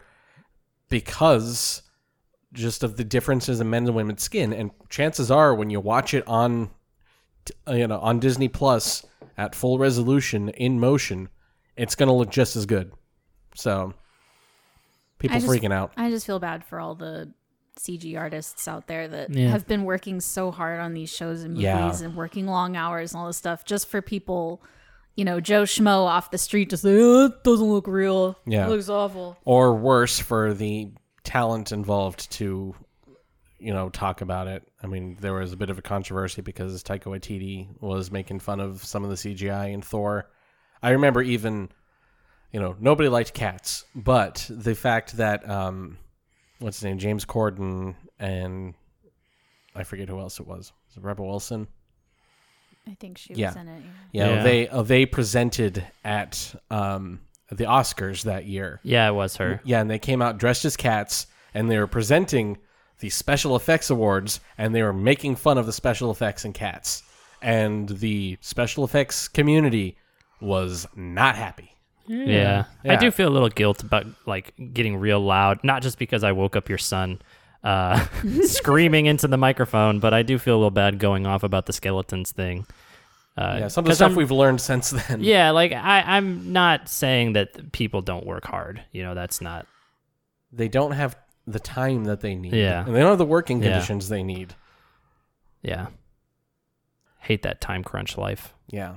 because 0.88 1.82
just 2.52 2.82
of 2.82 2.96
the 2.96 3.04
differences 3.04 3.60
in 3.60 3.68
men's 3.68 3.88
and 3.88 3.96
women's 3.96 4.22
skin. 4.22 4.52
And 4.52 4.70
chances 4.88 5.30
are, 5.30 5.54
when 5.54 5.68
you 5.70 5.80
watch 5.80 6.14
it 6.14 6.26
on, 6.26 6.70
you 7.68 7.86
know, 7.86 7.98
on 7.98 8.18
Disney 8.18 8.48
Plus 8.48 9.04
at 9.36 9.54
full 9.54 9.78
resolution 9.78 10.48
in 10.50 10.80
motion, 10.80 11.28
it's 11.76 11.94
going 11.94 12.06
to 12.08 12.12
look 12.14 12.30
just 12.30 12.56
as 12.56 12.64
good. 12.64 12.92
So, 13.54 13.92
people 15.18 15.38
just- 15.38 15.46
freaking 15.48 15.72
out. 15.72 15.92
I 15.96 16.08
just 16.10 16.26
feel 16.26 16.38
bad 16.38 16.64
for 16.64 16.80
all 16.80 16.94
the 16.94 17.30
CG 17.78 18.16
artists 18.18 18.66
out 18.68 18.86
there 18.86 19.06
that 19.06 19.34
Yeah. 19.34 19.48
have 19.48 19.66
been 19.66 19.84
working 19.84 20.20
so 20.20 20.50
hard 20.50 20.80
on 20.80 20.94
these 20.94 21.10
shows 21.14 21.42
and 21.42 21.52
movies 21.54 21.64
Yeah. 21.64 22.00
and 22.04 22.16
working 22.16 22.46
long 22.46 22.74
hours 22.74 23.12
and 23.12 23.20
all 23.20 23.26
this 23.26 23.36
stuff 23.36 23.66
just 23.66 23.86
for 23.88 24.00
people 24.00 24.62
you 25.16 25.24
know, 25.24 25.40
Joe 25.40 25.62
Schmo 25.62 26.04
off 26.04 26.30
the 26.30 26.38
street 26.38 26.70
just 26.70 26.84
like, 26.84 26.94
oh, 26.96 27.26
it 27.26 27.42
doesn't 27.42 27.66
look 27.66 27.86
real. 27.86 28.38
Yeah. 28.46 28.66
It 28.66 28.70
looks 28.70 28.88
awful. 28.88 29.36
or 29.44 29.74
worse 29.74 30.18
for 30.18 30.54
the 30.54 30.90
talent 31.24 31.72
involved 31.72 32.30
to 32.30 32.74
you 33.58 33.72
know 33.72 33.88
talk 33.88 34.20
about 34.20 34.46
it 34.46 34.62
i 34.82 34.86
mean 34.86 35.16
there 35.20 35.32
was 35.32 35.52
a 35.52 35.56
bit 35.56 35.70
of 35.70 35.78
a 35.78 35.82
controversy 35.82 36.40
because 36.40 36.84
taika 36.84 37.04
waititi 37.04 37.66
was 37.80 38.12
making 38.12 38.38
fun 38.38 38.60
of 38.60 38.84
some 38.84 39.02
of 39.02 39.10
the 39.10 39.16
cgi 39.16 39.72
in 39.72 39.82
thor 39.82 40.28
i 40.82 40.90
remember 40.90 41.20
even 41.22 41.68
you 42.52 42.60
know 42.60 42.76
nobody 42.78 43.08
liked 43.08 43.32
cats 43.34 43.84
but 43.94 44.46
the 44.50 44.74
fact 44.74 45.16
that 45.16 45.48
um 45.50 45.98
what's 46.60 46.76
his 46.76 46.84
name 46.84 46.98
james 46.98 47.24
corden 47.24 47.96
and 48.20 48.74
i 49.74 49.82
forget 49.82 50.08
who 50.08 50.20
else 50.20 50.38
it 50.38 50.46
was 50.46 50.72
was 50.88 50.96
it 50.98 51.02
rebel 51.02 51.26
wilson 51.26 51.66
I 52.88 52.94
think 52.94 53.18
she 53.18 53.34
Yeah. 53.34 53.48
was 53.48 53.56
in 53.56 53.68
it. 53.68 53.82
yeah, 54.12 54.28
Yeah. 54.36 54.42
they 54.42 54.68
uh, 54.68 54.82
they 54.82 55.06
presented 55.06 55.84
at 56.04 56.54
um 56.70 57.20
the 57.50 57.64
oscars 57.64 58.22
that 58.24 58.46
year 58.46 58.80
Yeah, 58.82 59.08
it 59.08 59.12
was 59.12 59.36
her. 59.36 59.60
yeah, 59.64 59.80
and 59.80 59.90
they 59.90 59.98
came 59.98 60.20
out 60.22 60.38
dressed 60.38 60.64
as 60.64 60.76
cats, 60.76 61.26
and 61.54 61.70
they 61.70 61.78
were 61.78 61.86
presenting 61.86 62.58
the 63.00 63.10
special 63.10 63.54
effects 63.56 63.90
awards, 63.90 64.40
and 64.58 64.74
they 64.74 64.82
were 64.82 64.92
making 64.92 65.36
fun 65.36 65.58
of 65.58 65.66
the 65.66 65.72
special 65.72 66.10
effects 66.10 66.44
and 66.44 66.54
cats, 66.54 67.02
and 67.42 67.88
the 67.88 68.36
special 68.40 68.84
effects 68.84 69.28
community 69.28 69.96
was 70.40 70.86
not 70.96 71.36
happy. 71.36 71.72
Yeah. 72.08 72.64
I 72.84 72.92
Yeah. 72.92 72.96
do 72.96 73.10
feel 73.10 73.28
a 73.28 73.34
little 73.34 73.48
guilt 73.48 73.82
about 73.82 74.06
like 74.26 74.52
getting 74.72 74.96
real 74.96 75.20
loud, 75.20 75.62
not 75.62 75.82
just 75.82 75.98
because 75.98 76.24
I 76.24 76.32
woke 76.32 76.56
up 76.56 76.68
your 76.68 76.78
son 76.78 77.20
uh, 77.66 78.06
screaming 78.42 79.06
into 79.06 79.26
the 79.28 79.36
microphone, 79.36 79.98
but 80.00 80.14
I 80.14 80.22
do 80.22 80.38
feel 80.38 80.54
a 80.54 80.58
little 80.58 80.70
bad 80.70 80.98
going 80.98 81.26
off 81.26 81.42
about 81.42 81.66
the 81.66 81.72
skeletons 81.72 82.32
thing. 82.32 82.66
Uh, 83.36 83.56
Yeah, 83.60 83.68
some 83.68 83.82
of 83.82 83.86
the 83.86 83.90
'cause 83.90 83.96
stuff 83.98 84.10
I'm- 84.10 84.16
we've 84.16 84.30
learned 84.30 84.60
since 84.60 84.90
then. 84.90 85.22
Yeah, 85.22 85.50
like 85.50 85.72
I, 85.72 86.02
I'm 86.16 86.52
not 86.52 86.88
saying 86.88 87.34
that 87.34 87.72
people 87.72 88.00
don't 88.00 88.24
work 88.24 88.46
hard. 88.46 88.82
You 88.92 89.02
know, 89.02 89.14
that's 89.14 89.40
not. 89.40 89.66
they 90.52 90.68
don't 90.68 90.92
have 90.92 91.16
the 91.46 91.60
time 91.60 92.04
that 92.04 92.20
they 92.22 92.34
need. 92.34 92.54
Yeah. 92.54 92.84
and 92.86 92.94
they 92.94 93.00
don't 93.00 93.10
have 93.10 93.18
the 93.18 93.26
working 93.26 93.62
Yeah. 93.62 93.72
conditions 93.72 94.08
they 94.08 94.22
need. 94.22 94.54
Yeah. 95.62 95.88
Hate 97.20 97.42
that 97.42 97.60
time 97.60 97.82
crunch 97.84 98.16
life. 98.16 98.54
Yeah, 98.68 98.94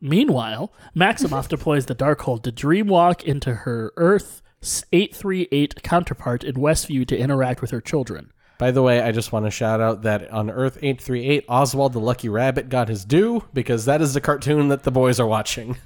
Meanwhile, 0.00 0.72
Maximoff 0.96 1.48
deploys 1.56 1.86
the 1.86 1.94
Darkhold 1.94 2.42
to 2.44 2.52
dreamwalk 2.52 3.22
into 3.24 3.52
her 3.54 3.92
Earth 3.96 4.42
838 4.62 5.82
counterpart 5.82 6.44
in 6.44 6.56
Westview 6.56 7.06
to 7.06 7.16
interact 7.18 7.60
with 7.60 7.70
her 7.70 7.80
children. 7.80 8.32
By 8.58 8.72
the 8.72 8.82
way, 8.82 9.00
I 9.00 9.12
just 9.12 9.30
want 9.30 9.46
to 9.46 9.50
shout 9.52 9.80
out 9.80 10.02
that 10.02 10.28
on 10.30 10.50
Earth 10.50 10.78
838, 10.78 11.44
Oswald 11.48 11.92
the 11.92 12.00
Lucky 12.00 12.28
Rabbit 12.28 12.68
got 12.68 12.88
his 12.88 13.04
due 13.04 13.44
because 13.52 13.84
that 13.84 14.02
is 14.02 14.14
the 14.14 14.20
cartoon 14.20 14.68
that 14.68 14.82
the 14.82 14.90
boys 14.90 15.20
are 15.20 15.26
watching. 15.26 15.76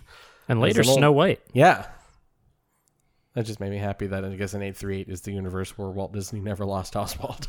And 0.49 0.61
later, 0.61 0.81
an 0.81 0.89
old- 0.89 0.99
Snow 0.99 1.13
White. 1.13 1.41
Yeah. 1.53 1.87
That 3.35 3.47
just 3.47 3.61
made 3.61 3.71
me 3.71 3.79
happy 3.79 4.07
that 4.09 4.25
I 4.25 4.35
guess 4.35 4.55
an 4.55 4.63
838 4.63 5.09
is 5.09 5.21
the 5.23 5.33
universe 5.33 5.77
where 5.79 5.89
Walt 5.89 6.13
Disney 6.13 6.41
never 6.41 6.65
lost 6.65 6.97
Oswald. 6.97 7.49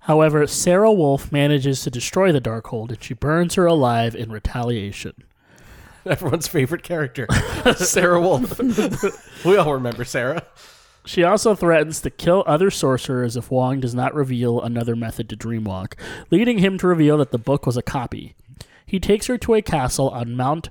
However, 0.00 0.46
Sarah 0.48 0.92
Wolf 0.92 1.30
manages 1.30 1.82
to 1.82 1.90
destroy 1.90 2.32
the 2.32 2.40
Darkhold 2.40 2.88
and 2.90 3.02
she 3.02 3.14
burns 3.14 3.54
her 3.54 3.66
alive 3.66 4.16
in 4.16 4.32
retaliation. 4.32 5.12
Everyone's 6.06 6.48
favorite 6.48 6.82
character, 6.82 7.26
Sarah 7.76 8.20
Wolf. 8.20 8.58
we 9.44 9.56
all 9.56 9.74
remember 9.74 10.04
Sarah. 10.04 10.44
She 11.04 11.22
also 11.22 11.54
threatens 11.54 12.00
to 12.00 12.10
kill 12.10 12.44
other 12.46 12.70
sorcerers 12.70 13.36
if 13.36 13.50
Wong 13.50 13.80
does 13.80 13.94
not 13.94 14.14
reveal 14.14 14.60
another 14.60 14.96
method 14.96 15.28
to 15.28 15.36
dreamwalk, 15.36 15.94
leading 16.30 16.58
him 16.58 16.78
to 16.78 16.86
reveal 16.86 17.18
that 17.18 17.30
the 17.30 17.38
book 17.38 17.66
was 17.66 17.76
a 17.76 17.82
copy. 17.82 18.34
He 18.86 19.00
takes 19.00 19.26
her 19.26 19.38
to 19.38 19.54
a 19.54 19.62
castle 19.62 20.10
on 20.10 20.36
Mount 20.36 20.70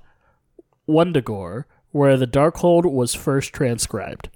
Wundagore, 0.88 1.66
where 1.92 2.18
the 2.18 2.28
Darkhold 2.28 2.90
was 2.90 3.14
first 3.14 3.54
transcribed. 3.54 4.30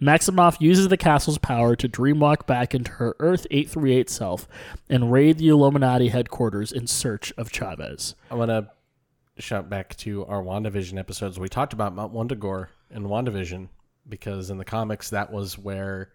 Maximoff 0.00 0.60
uses 0.60 0.88
the 0.88 0.96
castle's 0.96 1.38
power 1.38 1.74
to 1.74 1.88
dreamwalk 1.88 2.46
back 2.46 2.74
into 2.74 2.92
her 2.92 3.16
Earth 3.18 3.46
838 3.50 4.08
self 4.08 4.46
and 4.88 5.10
raid 5.12 5.38
the 5.38 5.48
Illuminati 5.48 6.08
headquarters 6.08 6.70
in 6.70 6.86
search 6.86 7.32
of 7.36 7.50
Chavez. 7.50 8.14
I 8.30 8.34
want 8.34 8.50
to 8.50 8.68
shout 9.38 9.68
back 9.68 9.96
to 9.98 10.24
our 10.26 10.42
WandaVision 10.42 10.98
episodes. 10.98 11.38
We 11.38 11.48
talked 11.48 11.72
about 11.72 11.94
Mount 11.94 12.12
Wundagore 12.12 12.68
in 12.90 13.04
WandaVision 13.04 13.68
because 14.08 14.50
in 14.50 14.58
the 14.58 14.64
comics 14.64 15.10
that 15.10 15.32
was 15.32 15.58
where 15.58 16.12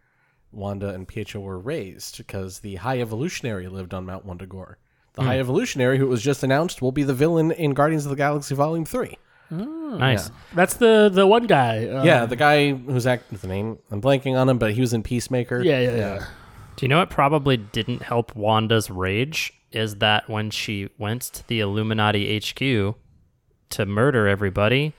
Wanda 0.52 0.90
and 0.90 1.08
Pietro 1.08 1.42
were 1.42 1.60
raised 1.60 2.18
because 2.18 2.60
the 2.60 2.76
High 2.76 3.02
Evolutionary 3.02 3.68
lived 3.68 3.94
on 3.94 4.06
Mount 4.06 4.26
Wundagore. 4.26 4.76
The 5.14 5.24
High 5.24 5.40
Evolutionary, 5.40 6.00
who 6.00 6.08
was 6.08 6.24
just 6.24 6.44
announced, 6.44 6.82
will 6.82 6.92
be 6.92 7.04
the 7.04 7.14
villain 7.14 7.52
in 7.52 7.76
Guardians 7.76 8.06
of 8.06 8.10
the 8.10 8.16
Galaxy 8.16 8.56
Volume 8.56 8.86
3. 8.86 9.18
Nice. 9.52 10.32
That's 10.56 10.76
the 10.76 11.10
the 11.14 11.28
one 11.28 11.46
guy. 11.46 11.86
uh, 11.88 12.04
yeah, 12.04 12.26
the 12.26 12.36
guy 12.36 12.72
who's 12.72 13.06
acting 13.06 13.38
the 13.38 13.48
name, 13.48 13.78
I'm 13.92 14.02
blanking 14.02 14.36
on 14.36 14.50
him, 14.50 14.58
but 14.58 14.74
he 14.74 14.82
was 14.82 14.94
in 14.94 15.04
Peacemaker. 15.04 15.62
yeah, 15.62 15.80
yeah, 15.80 15.96
yeah. 15.96 16.26
Do 16.76 16.86
you 16.86 16.88
know 16.88 16.98
what 16.98 17.12
probably 17.12 17.58
didn't 17.58 18.02
help 18.02 18.36
Wanda's 18.36 18.90
rage? 18.90 19.54
Is 19.72 19.96
that 19.98 20.28
when 20.28 20.50
she 20.50 20.90
went 20.98 21.22
to 21.22 21.48
the 21.48 21.60
Illuminati 21.60 22.40
HQ 22.40 22.96
to 23.74 23.86
murder 23.86 24.28
everybody, 24.28 24.94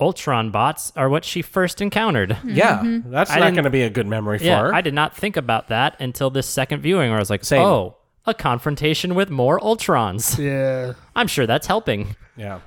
Ultron 0.00 0.50
bots 0.50 0.92
are 0.96 1.08
what 1.08 1.24
she 1.24 1.42
first 1.42 1.80
encountered. 1.80 2.30
Mm-hmm. 2.30 2.50
Yeah, 2.50 2.82
that's 3.06 3.30
I 3.30 3.34
not 3.36 3.44
didn't- 3.46 3.54
going 3.56 3.64
to 3.64 3.70
be 3.70 3.82
a 3.82 3.90
good 3.90 4.06
memory 4.06 4.38
for 4.38 4.44
Yeah, 4.44 4.60
her. 4.62 4.74
I 4.74 4.80
did 4.80 4.94
not 4.94 5.16
think 5.16 5.36
about 5.36 5.68
that 5.68 6.00
until 6.00 6.30
this 6.30 6.46
second 6.46 6.80
viewing 6.80 7.10
where 7.10 7.18
I 7.18 7.20
was 7.20 7.30
like, 7.30 7.44
Same. 7.44 7.62
oh, 7.62 7.96
a 8.26 8.34
confrontation 8.34 9.14
with 9.14 9.30
more 9.30 9.58
Ultrons. 9.60 10.38
Yeah. 10.42 10.94
I'm 11.14 11.26
sure 11.26 11.46
that's 11.46 11.66
helping. 11.66 12.16
yeah. 12.36 12.60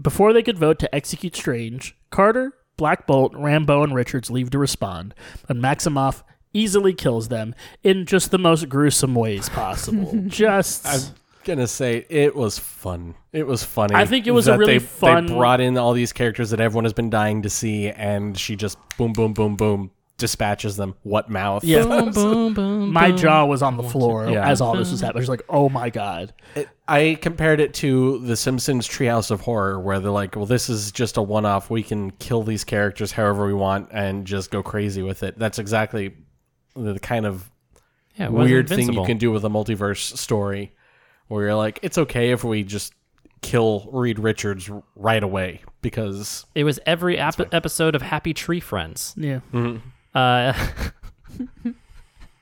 Before 0.00 0.32
they 0.32 0.42
could 0.42 0.58
vote 0.58 0.78
to 0.80 0.94
execute 0.94 1.34
Strange, 1.34 1.96
Carter, 2.10 2.52
Black 2.76 3.06
Bolt, 3.06 3.32
Rambeau, 3.32 3.82
and 3.82 3.94
Richards 3.94 4.30
leave 4.30 4.50
to 4.50 4.58
respond, 4.58 5.14
and 5.48 5.62
Maximoff 5.62 6.22
easily 6.52 6.92
kills 6.92 7.28
them 7.28 7.54
in 7.82 8.04
just 8.06 8.30
the 8.30 8.38
most 8.38 8.68
gruesome 8.68 9.14
ways 9.14 9.48
possible. 9.48 10.12
just 10.26 10.86
I'm 10.86 11.00
gonna 11.48 11.66
say 11.66 12.06
it 12.08 12.36
was 12.36 12.58
fun. 12.58 13.14
It 13.32 13.46
was 13.46 13.64
funny. 13.64 13.94
I 13.94 14.04
think 14.04 14.26
it 14.26 14.30
was 14.32 14.46
a 14.48 14.56
really 14.56 14.74
they, 14.74 14.78
fun- 14.78 15.26
They 15.26 15.32
brought 15.34 15.60
in 15.60 15.76
all 15.76 15.92
these 15.94 16.12
characters 16.12 16.50
that 16.50 16.60
everyone 16.60 16.84
has 16.84 16.92
been 16.92 17.10
dying 17.10 17.42
to 17.42 17.50
see, 17.50 17.88
and 17.90 18.38
she 18.38 18.54
just 18.56 18.78
boom, 18.96 19.12
boom, 19.12 19.32
boom, 19.32 19.56
boom, 19.56 19.90
dispatches 20.18 20.76
them. 20.76 20.94
What 21.02 21.28
mouth? 21.30 21.64
yeah, 21.64 21.82
boom, 21.84 22.12
boom. 22.12 22.54
boom, 22.54 22.92
my 22.92 23.10
jaw 23.12 23.44
was 23.46 23.62
on 23.62 23.76
the 23.76 23.82
floor 23.82 24.28
Yeah. 24.28 24.48
as 24.48 24.60
all 24.60 24.76
this 24.76 24.90
was 24.90 25.00
happening. 25.00 25.18
I 25.20 25.22
was 25.22 25.28
like, 25.28 25.42
"Oh 25.48 25.68
my 25.68 25.90
god!" 25.90 26.32
It- 26.54 26.68
I 26.86 27.18
compared 27.20 27.60
it 27.60 27.74
to 27.74 28.18
The 28.20 28.36
Simpsons 28.36 28.88
Treehouse 28.88 29.30
of 29.30 29.40
Horror, 29.42 29.78
where 29.80 30.00
they're 30.00 30.10
like, 30.10 30.36
"Well, 30.36 30.46
this 30.46 30.68
is 30.68 30.90
just 30.92 31.16
a 31.16 31.22
one-off. 31.22 31.68
We 31.70 31.82
can 31.82 32.10
kill 32.12 32.42
these 32.44 32.64
characters 32.64 33.12
however 33.12 33.46
we 33.46 33.54
want 33.54 33.88
and 33.92 34.26
just 34.26 34.50
go 34.50 34.62
crazy 34.62 35.02
with 35.02 35.22
it." 35.22 35.38
That's 35.38 35.58
exactly 35.58 36.14
the 36.76 36.98
kind 37.00 37.26
of 37.26 37.50
Yeah, 38.16 38.26
it 38.26 38.32
was 38.32 38.48
weird 38.50 38.68
thing 38.68 38.92
you 38.92 39.04
can 39.04 39.18
do 39.18 39.30
with 39.30 39.44
a 39.44 39.48
multiverse 39.50 40.16
story, 40.16 40.72
where 41.28 41.44
you're 41.46 41.54
like, 41.54 41.78
"It's 41.82 41.96
okay 41.98 42.30
if 42.32 42.42
we 42.44 42.64
just 42.64 42.92
kill 43.40 43.88
Reed 43.92 44.18
Richards 44.18 44.68
right 44.96 45.22
away 45.22 45.62
because 45.80 46.44
It 46.54 46.64
was 46.64 46.80
every 46.86 47.18
ap- 47.18 47.54
episode 47.54 47.94
of 47.94 48.02
Happy 48.02 48.34
Tree 48.34 48.60
Friends. 48.60 49.14
Yeah, 49.16 49.40
Uh, 50.14 50.52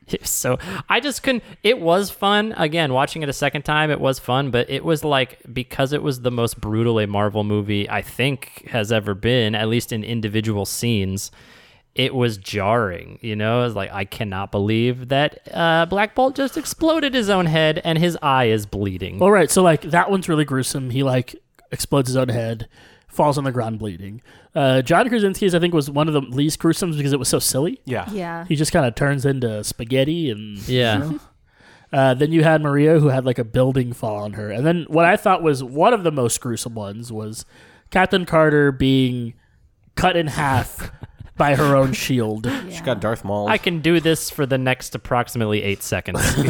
it 0.09 0.21
was 0.21 0.31
so 0.31 0.59
I 0.89 1.01
just 1.01 1.23
couldn't. 1.23 1.43
It 1.63 1.81
was 1.81 2.11
fun. 2.11 2.55
Again, 2.57 2.93
watching 2.93 3.23
it 3.23 3.29
a 3.29 3.33
second 3.33 3.63
time, 3.63 3.91
it 3.91 4.01
was 4.01 4.19
fun, 4.19 4.51
but 4.51 4.71
it 4.71 4.85
was 4.85 5.05
like 5.05 5.41
because 5.53 5.93
it 5.93 6.03
was 6.03 6.21
the 6.21 6.31
most 6.31 6.61
brutal 6.61 7.01
a 7.01 7.07
Marvel 7.07 7.45
movie 7.45 7.89
I 7.91 8.03
think 8.03 8.69
has 8.71 8.93
ever 8.93 9.15
been, 9.15 9.55
at 9.55 9.69
least 9.69 9.93
in 9.93 10.05
individual 10.05 10.65
scenes. 10.65 11.31
It 11.97 12.15
was 12.15 12.37
jarring, 12.37 13.19
you 13.23 13.35
know. 13.37 13.61
It 13.61 13.65
was 13.65 13.75
like 13.77 13.91
I 13.93 14.05
cannot 14.05 14.53
believe 14.53 15.09
that 15.09 15.39
uh, 15.53 15.87
Black 15.87 16.15
Bolt 16.15 16.37
just 16.37 16.57
exploded 16.57 17.15
his 17.15 17.31
own 17.31 17.47
head 17.47 17.81
and 17.85 17.99
his 17.99 18.19
eye 18.23 18.45
is 18.47 18.67
bleeding. 18.67 19.21
All 19.23 19.31
right, 19.33 19.51
so 19.51 19.63
like 19.63 19.81
that 19.83 20.11
one's 20.11 20.29
really 20.29 20.45
gruesome. 20.45 20.91
He 20.91 21.03
like 21.03 21.35
explodes 21.73 22.09
his 22.09 22.17
own 22.17 22.29
head, 22.29 22.69
falls 23.09 23.39
on 23.39 23.45
the 23.45 23.53
ground 23.53 23.79
bleeding. 23.79 24.21
Uh, 24.55 24.83
John 24.83 25.09
Krasinski's 25.09 25.55
I 25.55 25.59
think 25.59 25.75
was 25.75 25.91
one 25.91 26.07
of 26.09 26.15
the 26.15 26.21
least 26.21 26.59
gruesome 26.59 26.91
because 26.97 27.13
it 27.13 27.19
was 27.19 27.29
so 27.29 27.39
silly. 27.39 27.81
yeah, 27.85 28.11
Yeah. 28.11 28.45
He 28.47 28.57
just 28.57 28.73
kind 28.73 28.87
of 28.87 28.95
turns 28.95 29.25
into 29.27 29.63
spaghetti 29.65 30.31
and 30.31 30.59
yeah, 30.69 31.13
Uh, 31.93 32.15
then 32.15 32.33
you 32.33 32.43
had 32.43 32.61
Maria, 32.63 32.99
who 32.99 33.09
had 33.09 33.25
like 33.25 33.39
a 33.39 33.45
building 33.45 33.93
fall 33.93 34.17
on 34.17 34.33
her. 34.35 34.51
And 34.51 34.67
then 34.67 34.85
what 34.89 35.05
I 35.05 35.17
thought 35.17 35.43
was 35.43 35.63
one 35.63 35.95
of 35.95 36.05
the 36.05 36.11
most 36.11 36.41
gruesome 36.41 36.75
ones 36.75 37.13
was 37.13 37.45
Captain 37.91 38.27
Carter 38.27 38.73
being 38.73 39.35
cut 39.95 40.17
in 40.17 40.27
half 40.27 40.91
by 41.37 41.55
her 41.55 41.77
own 41.77 41.93
shield. 41.93 42.51
she 42.71 42.81
got 42.81 43.01
Darth 43.01 43.25
Maul. 43.25 43.49
I 43.49 43.59
can 43.59 43.81
do 43.81 44.01
this 44.01 44.31
for 44.31 44.47
the 44.47 44.59
next 44.59 44.95
approximately 44.95 45.63
eight 45.63 45.83
seconds. 45.83 46.21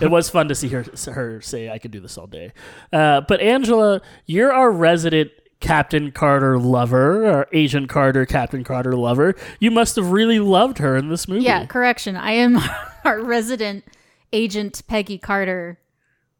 It 0.00 0.10
was 0.10 0.30
fun 0.30 0.48
to 0.48 0.54
see 0.54 0.68
her 0.68 0.84
her 1.12 1.42
say, 1.42 1.68
"I 1.68 1.78
could 1.78 1.90
do 1.90 2.00
this 2.00 2.16
all 2.16 2.26
day." 2.26 2.52
Uh, 2.90 3.20
but 3.20 3.40
Angela, 3.42 4.00
you're 4.24 4.50
our 4.50 4.70
resident 4.70 5.30
Captain 5.60 6.10
Carter 6.10 6.58
lover, 6.58 7.26
or 7.30 7.46
Agent 7.52 7.90
Carter, 7.90 8.24
Captain 8.24 8.64
Carter 8.64 8.96
lover. 8.96 9.34
You 9.58 9.70
must 9.70 9.96
have 9.96 10.10
really 10.10 10.40
loved 10.40 10.78
her 10.78 10.96
in 10.96 11.10
this 11.10 11.28
movie. 11.28 11.44
Yeah, 11.44 11.66
correction. 11.66 12.16
I 12.16 12.32
am 12.32 12.58
our 13.04 13.20
resident 13.20 13.84
agent 14.32 14.82
Peggy 14.86 15.18
Carter 15.18 15.78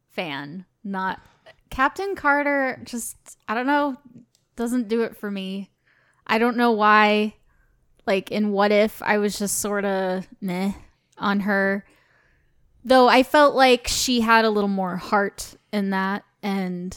fan, 0.09 0.65
not 0.83 1.21
Captain 1.69 2.17
Carter 2.17 2.81
just 2.85 3.17
I 3.47 3.55
don't 3.55 3.67
know 3.67 3.97
doesn't 4.57 4.89
do 4.89 5.03
it 5.03 5.17
for 5.17 5.31
me. 5.31 5.71
I 6.27 6.39
don't 6.39 6.57
know 6.57 6.73
why. 6.73 7.35
Like 8.07 8.31
in 8.31 8.51
What 8.51 8.73
If, 8.73 9.03
I 9.03 9.19
was 9.19 9.39
just 9.39 9.61
sort 9.61 9.85
of 9.85 10.27
meh 10.41 10.73
on 11.19 11.41
her. 11.41 11.85
Though 12.85 13.09
I 13.09 13.23
felt 13.23 13.55
like 13.55 13.87
she 13.89 14.21
had 14.21 14.45
a 14.45 14.51
little 14.51 14.69
more 14.69 14.97
heart 14.97 15.55
in 15.73 15.91
that, 15.91 16.25
and 16.43 16.97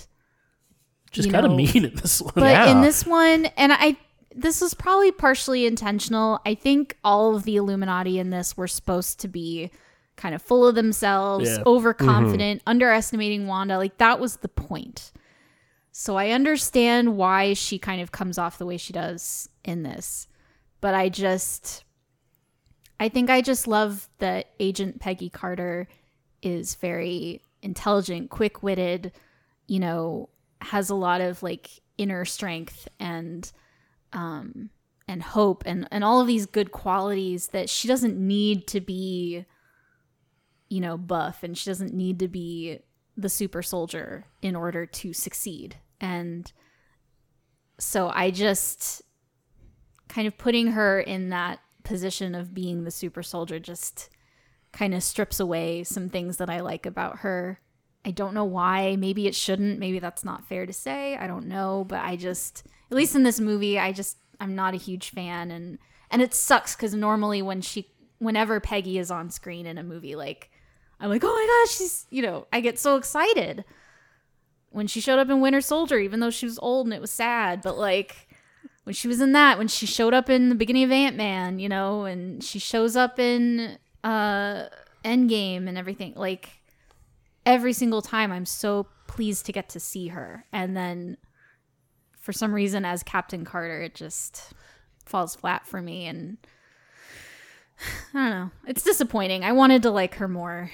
Just 1.12 1.32
kind 1.32 1.46
of 1.46 1.52
mean 1.52 1.86
in 1.86 1.96
this 1.96 2.22
one. 2.22 2.32
But 2.36 2.70
in 2.70 2.82
this 2.82 3.06
one, 3.06 3.46
and 3.58 3.74
I, 3.74 3.98
this 4.34 4.62
was 4.62 4.74
probably 4.74 5.12
partially 5.12 5.66
intentional. 5.66 6.40
I 6.46 6.56
think 6.56 6.98
all 7.04 7.36
of 7.36 7.44
the 7.44 7.58
Illuminati 7.58 8.18
in 8.18 8.30
this 8.30 8.56
were 8.58 8.68
supposed 8.68 9.20
to 9.20 9.28
be 9.28 9.70
kind 10.16 10.34
of 10.34 10.42
full 10.42 10.66
of 10.68 10.76
themselves, 10.76 11.50
Yeah. 11.50 11.58
Mm-hmm. 11.58 11.68
overconfident, 11.70 12.62
underestimating 12.66 13.46
Wanda. 13.48 13.78
Like 13.78 13.98
that 13.98 14.20
was 14.20 14.38
the 14.38 14.48
point. 14.50 15.12
So 15.96 16.18
I 16.18 16.32
understand 16.32 17.18
why 17.18 17.54
she 17.54 17.78
kind 17.78 18.02
of 18.02 18.12
comes 18.12 18.40
off 18.40 18.58
the 18.58 18.66
way 18.66 18.78
she 18.78 18.92
does 18.92 19.48
in 19.64 19.84
this. 19.84 20.28
But 20.82 20.96
I 20.96 21.08
just 21.08 21.86
I 23.00 23.10
think 23.10 23.30
I 23.30 23.42
just 23.42 23.68
love 23.68 24.10
that 24.18 24.48
Agent 24.60 25.00
Peggy 25.00 25.30
Carter 25.30 25.88
is 26.42 26.76
very 26.76 27.42
intelligent, 27.62 28.32
quick-witted, 28.32 29.12
you 29.68 29.80
know, 29.80 30.30
has 30.62 30.90
a 30.90 30.96
lot 30.96 31.22
of 31.22 31.44
like 31.44 31.70
inner 32.00 32.26
strength 32.26 32.88
and 33.00 33.52
um 34.14 34.72
and 35.08 35.22
hope 35.22 35.62
and 35.66 35.88
and 35.92 36.04
all 36.04 36.20
of 36.20 36.28
these 36.28 36.48
good 36.48 36.72
qualities 36.72 37.50
that 37.50 37.70
she 37.70 37.88
doesn't 37.88 38.18
need 38.18 38.66
to 38.66 38.82
be 38.82 39.46
you 40.70 40.82
know 40.82 40.98
buff 40.98 41.44
and 41.44 41.56
she 41.56 41.70
doesn't 41.70 41.94
need 41.94 42.18
to 42.18 42.28
be 42.28 42.80
the 43.16 43.30
super 43.30 43.62
soldier 43.62 44.26
in 44.42 44.56
order 44.56 44.86
to 44.86 45.14
succeed. 45.14 45.78
And 46.00 46.52
so 47.80 48.12
i 48.14 48.32
just 48.32 49.02
kind 50.08 50.28
of 50.28 50.38
putting 50.38 50.68
her 50.68 51.00
in 51.00 51.30
that 51.30 51.60
position 51.84 52.36
of 52.36 52.54
being 52.54 52.84
the 52.84 52.92
super 52.92 53.24
soldier 53.24 53.60
just 53.60 54.10
kind 54.72 54.94
of 54.94 55.04
strips 55.04 55.40
away 55.40 55.84
some 55.84 56.10
things 56.10 56.38
that 56.38 56.50
i 56.50 56.60
like 56.60 56.86
about 56.86 57.20
her. 57.20 57.60
I 58.06 58.12
don't 58.12 58.34
know 58.34 58.44
why. 58.44 58.98
Maybe 58.98 59.28
it 59.28 59.36
shouldn't. 59.36 59.80
Maybe 59.80 60.00
that's 60.00 60.26
not 60.26 60.46
fair 60.46 60.66
to 60.66 60.74
say. 60.74 61.16
I 61.16 61.26
don't 61.28 61.48
know. 61.48 61.86
But 61.88 62.02
i 62.02 62.16
just 62.16 62.66
at 62.92 62.98
least 62.98 63.16
in 63.16 63.24
this 63.24 63.40
movie 63.40 63.80
i 63.80 63.92
just 63.92 64.18
i'm 64.40 64.56
not 64.56 64.74
a 64.74 64.78
huge 64.78 65.10
fan. 65.10 65.52
And 65.52 65.78
and 66.10 66.22
it 66.22 66.34
sucks 66.34 66.76
because 66.76 66.94
normally 66.94 67.42
when 67.42 67.62
she 67.62 67.90
whenever 68.20 68.60
peggy 68.60 68.98
is 68.98 69.12
on 69.12 69.30
screen 69.30 69.66
in 69.66 69.78
a 69.78 69.84
movie 69.84 70.16
like 70.16 70.50
i'm 71.00 71.10
like 71.10 71.24
oh 71.24 71.28
my 71.34 71.66
gosh 71.66 71.78
she's 71.78 72.06
you 72.10 72.22
know 72.22 72.48
i 72.52 72.60
get 72.60 72.80
so 72.80 72.96
excited 72.96 73.64
when 74.70 74.88
she 74.88 75.00
showed 75.00 75.20
up 75.20 75.30
in 75.30 75.42
winter 75.42 75.62
soldier 75.62 75.98
even 75.98 76.20
though 76.20 76.30
she 76.30 76.46
was 76.46 76.60
old 76.60 76.88
and 76.88 76.94
it 76.94 77.02
was 77.02 77.12
sad 77.12 77.62
but 77.62 77.78
like 77.78 78.28
when 78.84 78.94
she 78.94 79.08
was 79.08 79.22
in 79.22 79.32
that 79.32 79.58
when 79.58 79.68
she 79.68 79.86
showed 79.86 80.14
up 80.14 80.30
in 80.30 80.50
the 80.50 80.56
beginning 80.56 80.84
of 80.84 80.92
ant-man 80.92 81.60
you 81.60 81.70
know 81.70 82.06
and 82.06 82.44
she 82.44 82.60
shows 82.60 82.96
up 82.96 83.20
in 83.20 83.78
uh 84.04 84.66
endgame 85.06 85.68
and 85.68 85.78
everything 85.78 86.14
like 86.16 86.50
every 87.46 87.74
single 87.74 88.02
time 88.02 88.32
i'm 88.32 88.46
so 88.46 88.88
pleased 89.14 89.46
to 89.46 89.52
get 89.52 89.70
to 89.70 89.80
see 89.80 90.08
her. 90.08 90.46
And 90.52 90.76
then 90.76 91.18
for 92.20 92.34
some 92.34 92.54
reason 92.54 92.86
as 92.86 93.04
captain 93.04 93.44
carter 93.46 93.82
it 93.82 93.96
just 93.96 94.54
falls 95.06 95.36
flat 95.36 95.68
for 95.68 95.82
me 95.82 96.08
and 96.08 96.38
i 98.14 98.18
don't 98.18 98.30
know 98.30 98.52
it's 98.68 98.84
disappointing 98.84 99.44
i 99.44 99.52
wanted 99.52 99.82
to 99.84 99.92
like 99.92 100.16
her 100.16 100.28
more 100.28 100.70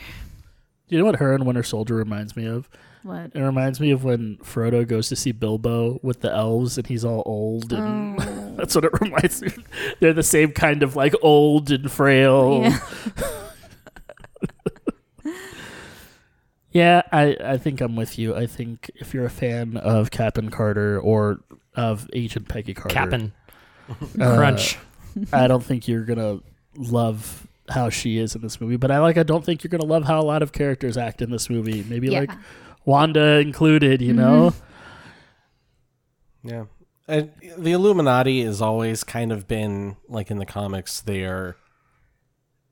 You 0.87 0.97
know 0.97 1.05
what 1.05 1.17
her 1.17 1.33
and 1.33 1.45
Winter 1.45 1.63
Soldier 1.63 1.95
reminds 1.95 2.35
me 2.35 2.45
of? 2.47 2.67
what 3.03 3.31
It 3.35 3.39
reminds 3.41 3.79
me 3.79 3.91
of 3.91 4.03
when 4.03 4.37
Frodo 4.37 4.85
goes 4.87 5.07
to 5.09 5.15
see 5.15 5.31
Bilbo 5.31 5.99
with 6.03 6.21
the 6.21 6.31
elves 6.33 6.77
and 6.79 6.87
he's 6.87 7.05
all 7.05 7.21
old 7.25 7.71
and 7.71 8.19
Oh. 8.19 8.53
that's 8.57 8.73
what 8.75 8.83
it 8.85 8.91
reminds 8.99 9.41
me. 9.41 9.51
They're 9.99 10.13
the 10.13 10.23
same 10.23 10.51
kind 10.51 10.81
of 10.83 10.95
like 10.95 11.13
old 11.21 11.69
and 11.71 11.89
frail. 11.91 12.61
Yeah. 12.63 12.79
Yeah, 16.71 17.01
I, 17.11 17.35
I 17.43 17.57
think 17.57 17.81
I'm 17.81 17.95
with 17.95 18.19
you. 18.19 18.35
I 18.35 18.45
think 18.45 18.91
if 18.95 19.13
you're 19.13 19.25
a 19.25 19.29
fan 19.29 19.75
of 19.77 20.11
Captain 20.11 20.51
Carter 20.51 20.99
or 20.99 21.39
of 21.75 22.07
Agent 22.13 22.47
Peggy 22.47 22.75
Carter, 22.75 22.93
Cap'n. 22.93 23.33
uh, 23.89 24.35
Crunch. 24.35 24.77
I 25.33 25.47
don't 25.47 25.63
think 25.63 25.87
you're 25.87 26.03
gonna 26.05 26.39
love 26.79 27.45
how 27.69 27.89
she 27.89 28.17
is 28.17 28.33
in 28.35 28.41
this 28.41 28.59
movie. 28.59 28.77
But 28.77 28.89
I 28.89 28.99
like 28.99 29.17
I 29.17 29.23
don't 29.23 29.43
think 29.45 29.63
you're 29.63 29.69
gonna 29.69 29.85
love 29.85 30.05
how 30.05 30.19
a 30.19 30.23
lot 30.23 30.41
of 30.41 30.51
characters 30.51 30.97
act 30.97 31.21
in 31.21 31.29
this 31.29 31.49
movie. 31.49 31.83
Maybe 31.87 32.07
Yeah. 32.09 32.21
like 32.21 32.31
Wanda 32.85 33.39
included. 33.39 34.01
You 34.01 34.13
know, 34.13 34.51
mm-hmm. 34.51 36.47
Yeah. 36.49 36.65
And 37.07 37.31
the 37.57 37.71
Illuminati 37.71 38.43
has 38.43 38.61
always 38.61 39.03
kind 39.03 39.31
of 39.31 39.47
been 39.47 39.97
like 40.07 40.29
in 40.31 40.37
the 40.37 40.45
comics, 40.45 41.01
they 41.01 41.23
are 41.23 41.55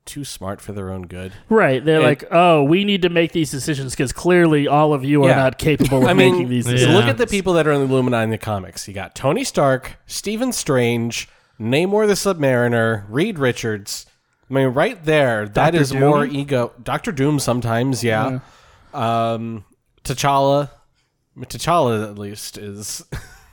too 0.05 0.23
smart 0.23 0.61
for 0.61 0.71
their 0.71 0.89
own 0.89 1.01
good. 1.01 1.33
right? 1.49 1.83
They're 1.83 1.97
And- 1.97 2.05
like, 2.05 2.23
oh, 2.31 2.63
we 2.63 2.85
need 2.85 3.01
to 3.01 3.09
make 3.09 3.33
these 3.33 3.51
decisions 3.51 3.91
because 3.93 4.13
clearly 4.13 4.65
all 4.67 4.93
of 4.93 5.03
you 5.03 5.23
are 5.25 5.35
not 5.35 5.57
capable 5.57 5.97
of 6.03 6.07
I 6.07 6.13
mean, 6.13 6.31
making 6.33 6.49
these 6.49 6.65
so 6.65 6.71
decisions. 6.71 6.95
look 6.95 7.05
at 7.05 7.17
the 7.17 7.27
people 7.27 7.53
that 7.53 7.67
are 7.67 7.71
in 7.73 7.81
the 7.81 7.87
Illuminati 7.93 8.23
in 8.23 8.29
the 8.29 8.37
comics. 8.37 8.87
You 8.87 8.93
got 8.93 9.15
Tony 9.15 9.43
Stark, 9.43 9.97
Stephen 10.05 10.53
Strange, 10.53 11.27
Namor 11.59 12.07
the 12.07 12.13
Submariner, 12.13 13.05
Reed 13.09 13.39
Richards. 13.39 14.05
I 14.49 14.53
mean, 14.53 14.67
right 14.69 15.03
there, 15.03 15.45
that 15.49 15.71
Dr. 15.71 15.81
is 15.81 15.91
Doom? 15.91 15.99
more 16.01 16.25
ego. 16.25 16.71
Doctor 16.81 17.11
Doom 17.11 17.39
sometimes, 17.39 18.03
yeah. 18.03 18.39
Um, 18.93 19.65
T'Challa, 20.03 20.69
T'Challa 21.37 22.09
at 22.09 22.17
least 22.17 22.57
is, 22.57 23.03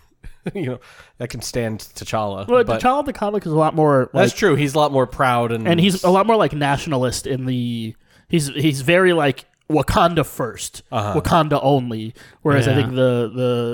you 0.54 0.66
know, 0.66 0.80
I 1.18 1.26
can 1.26 1.40
stand 1.42 1.80
T'Challa. 1.80 2.46
Well, 2.46 2.62
but 2.64 2.80
T'Challa 2.80 3.04
the 3.04 3.12
comic 3.12 3.44
is 3.44 3.52
a 3.52 3.56
lot 3.56 3.74
more. 3.74 4.08
that's 4.14 4.32
true. 4.32 4.54
He's 4.54 4.74
a 4.74 4.78
lot 4.78 4.92
more 4.92 5.06
proud 5.06 5.50
and 5.52 5.66
and 5.66 5.80
he's 5.80 6.04
a 6.04 6.10
lot 6.10 6.26
more 6.26 6.36
like 6.36 6.52
nationalist 6.52 7.26
in 7.26 7.46
the. 7.46 7.96
He's 8.28 8.48
he's 8.48 8.80
very 8.82 9.12
like 9.12 9.44
Wakanda 9.70 10.20
1st 10.20 10.82
Uh-huh. 10.92 11.20
Wakanda 11.20 11.58
only. 11.62 12.14
Whereas 12.42 12.68
I 12.68 12.74
think 12.74 12.90
the 12.94 13.30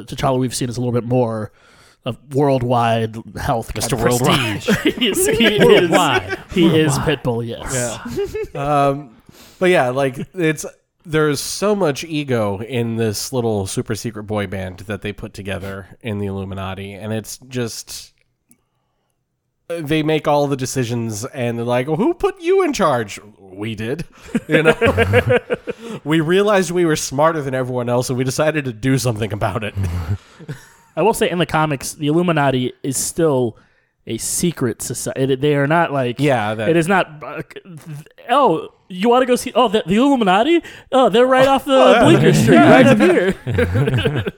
the 0.07 0.15
T'Challa 0.15 0.39
we've 0.39 0.55
seen 0.55 0.69
is 0.71 0.77
a 0.77 0.81
little 0.81 0.93
bit 0.99 1.05
more 1.05 1.53
of 2.05 2.19
worldwide 2.35 3.17
health. 3.37 3.75
Mr. 3.75 3.91
kind 3.91 4.03
Worldwide. 4.03 4.63
he 4.95 5.09
is, 5.09 5.27
he 5.27 5.57
is, 5.57 5.65
Worldwide. 5.65 6.39
he 6.53 6.79
is 6.79 6.93
Pitbull. 6.99 7.47
Yes. 7.47 8.55
um, 8.55 9.17
but 9.59 9.71
yeah, 9.71 9.91
like 9.91 10.19
it's 10.35 10.65
there's 11.05 11.41
so 11.41 11.75
much 11.75 12.05
ego 12.05 12.61
in 12.61 12.97
this 12.97 13.33
little 13.33 13.67
super 13.67 13.95
secret 13.95 14.25
boy 14.25 14.47
band 14.47 14.81
that 14.81 15.03
they 15.03 15.13
put 15.13 15.35
together 15.35 15.99
in 16.01 16.19
the 16.19 16.27
Illuminati, 16.27 16.93
and 16.93 17.13
it's 17.13 17.39
just 17.49 18.13
they 19.69 20.03
make 20.03 20.27
all 20.27 20.47
the 20.47 20.57
decisions, 20.57 21.25
and 21.27 21.59
they're 21.59 21.65
like, 21.65 21.87
well, 21.87 21.97
"Who 21.97 22.15
put 22.15 22.41
you 22.41 22.63
in 22.63 22.73
charge?" 22.73 23.21
We 23.39 23.75
did, 23.75 24.05
you 24.49 24.63
know. 24.63 25.39
we 26.05 26.21
realized 26.21 26.71
we 26.71 26.85
were 26.85 26.97
smarter 26.97 27.43
than 27.43 27.55
everyone 27.55 27.89
else, 27.89 28.09
and 28.09 28.19
we 28.19 28.25
decided 28.25 28.65
to 28.65 28.73
do 28.73 28.99
something 28.99 29.33
about 29.33 29.65
it. 29.65 29.75
I 30.97 31.03
will 31.03 31.15
say 31.15 31.31
in 31.31 31.39
the 31.39 31.47
comics, 31.47 31.95
the 31.95 32.07
Illuminati 32.09 32.73
is 32.83 32.97
still 32.97 33.57
a 34.07 34.19
secret 34.19 34.83
society. 34.83 35.35
They 35.37 35.55
are 35.55 35.67
not 35.67 35.93
like 35.93 36.19
Yeah, 36.19 36.55
that- 36.55 36.69
it 36.71 36.77
is 36.77 36.89
not. 36.89 37.23
Uh, 37.23 37.43
oh, 38.29 38.69
you 38.89 39.09
want 39.09 39.23
to 39.23 39.27
go 39.27 39.37
see? 39.37 39.53
Oh, 39.55 39.69
the, 39.69 39.83
the 39.87 39.97
Illuminati? 39.97 40.63
Oh, 40.91 41.09
they're 41.09 41.27
right 41.27 41.47
off 41.47 41.65
the 41.65 41.99
Bleecker 42.05 42.33
Street, 42.35 42.57
right 42.57 42.87
up 42.87 42.99
here. 42.99 44.33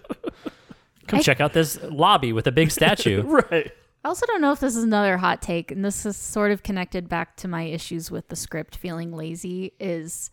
Come 1.06 1.20
check 1.20 1.40
out 1.40 1.52
this 1.52 1.78
lobby 1.82 2.32
with 2.32 2.46
a 2.46 2.52
big 2.52 2.70
statue. 2.70 3.22
right. 3.50 3.70
I 4.04 4.08
also 4.08 4.26
don't 4.26 4.40
know 4.40 4.52
if 4.52 4.60
this 4.60 4.74
is 4.76 4.82
another 4.84 5.16
hot 5.18 5.40
take, 5.42 5.70
and 5.70 5.84
this 5.84 6.04
is 6.06 6.16
sort 6.16 6.50
of 6.52 6.62
connected 6.62 7.08
back 7.08 7.36
to 7.38 7.48
my 7.48 7.62
issues 7.64 8.10
with 8.10 8.28
the 8.28 8.36
script 8.36 8.76
feeling 8.76 9.12
lazy. 9.12 9.72
Is 9.78 10.30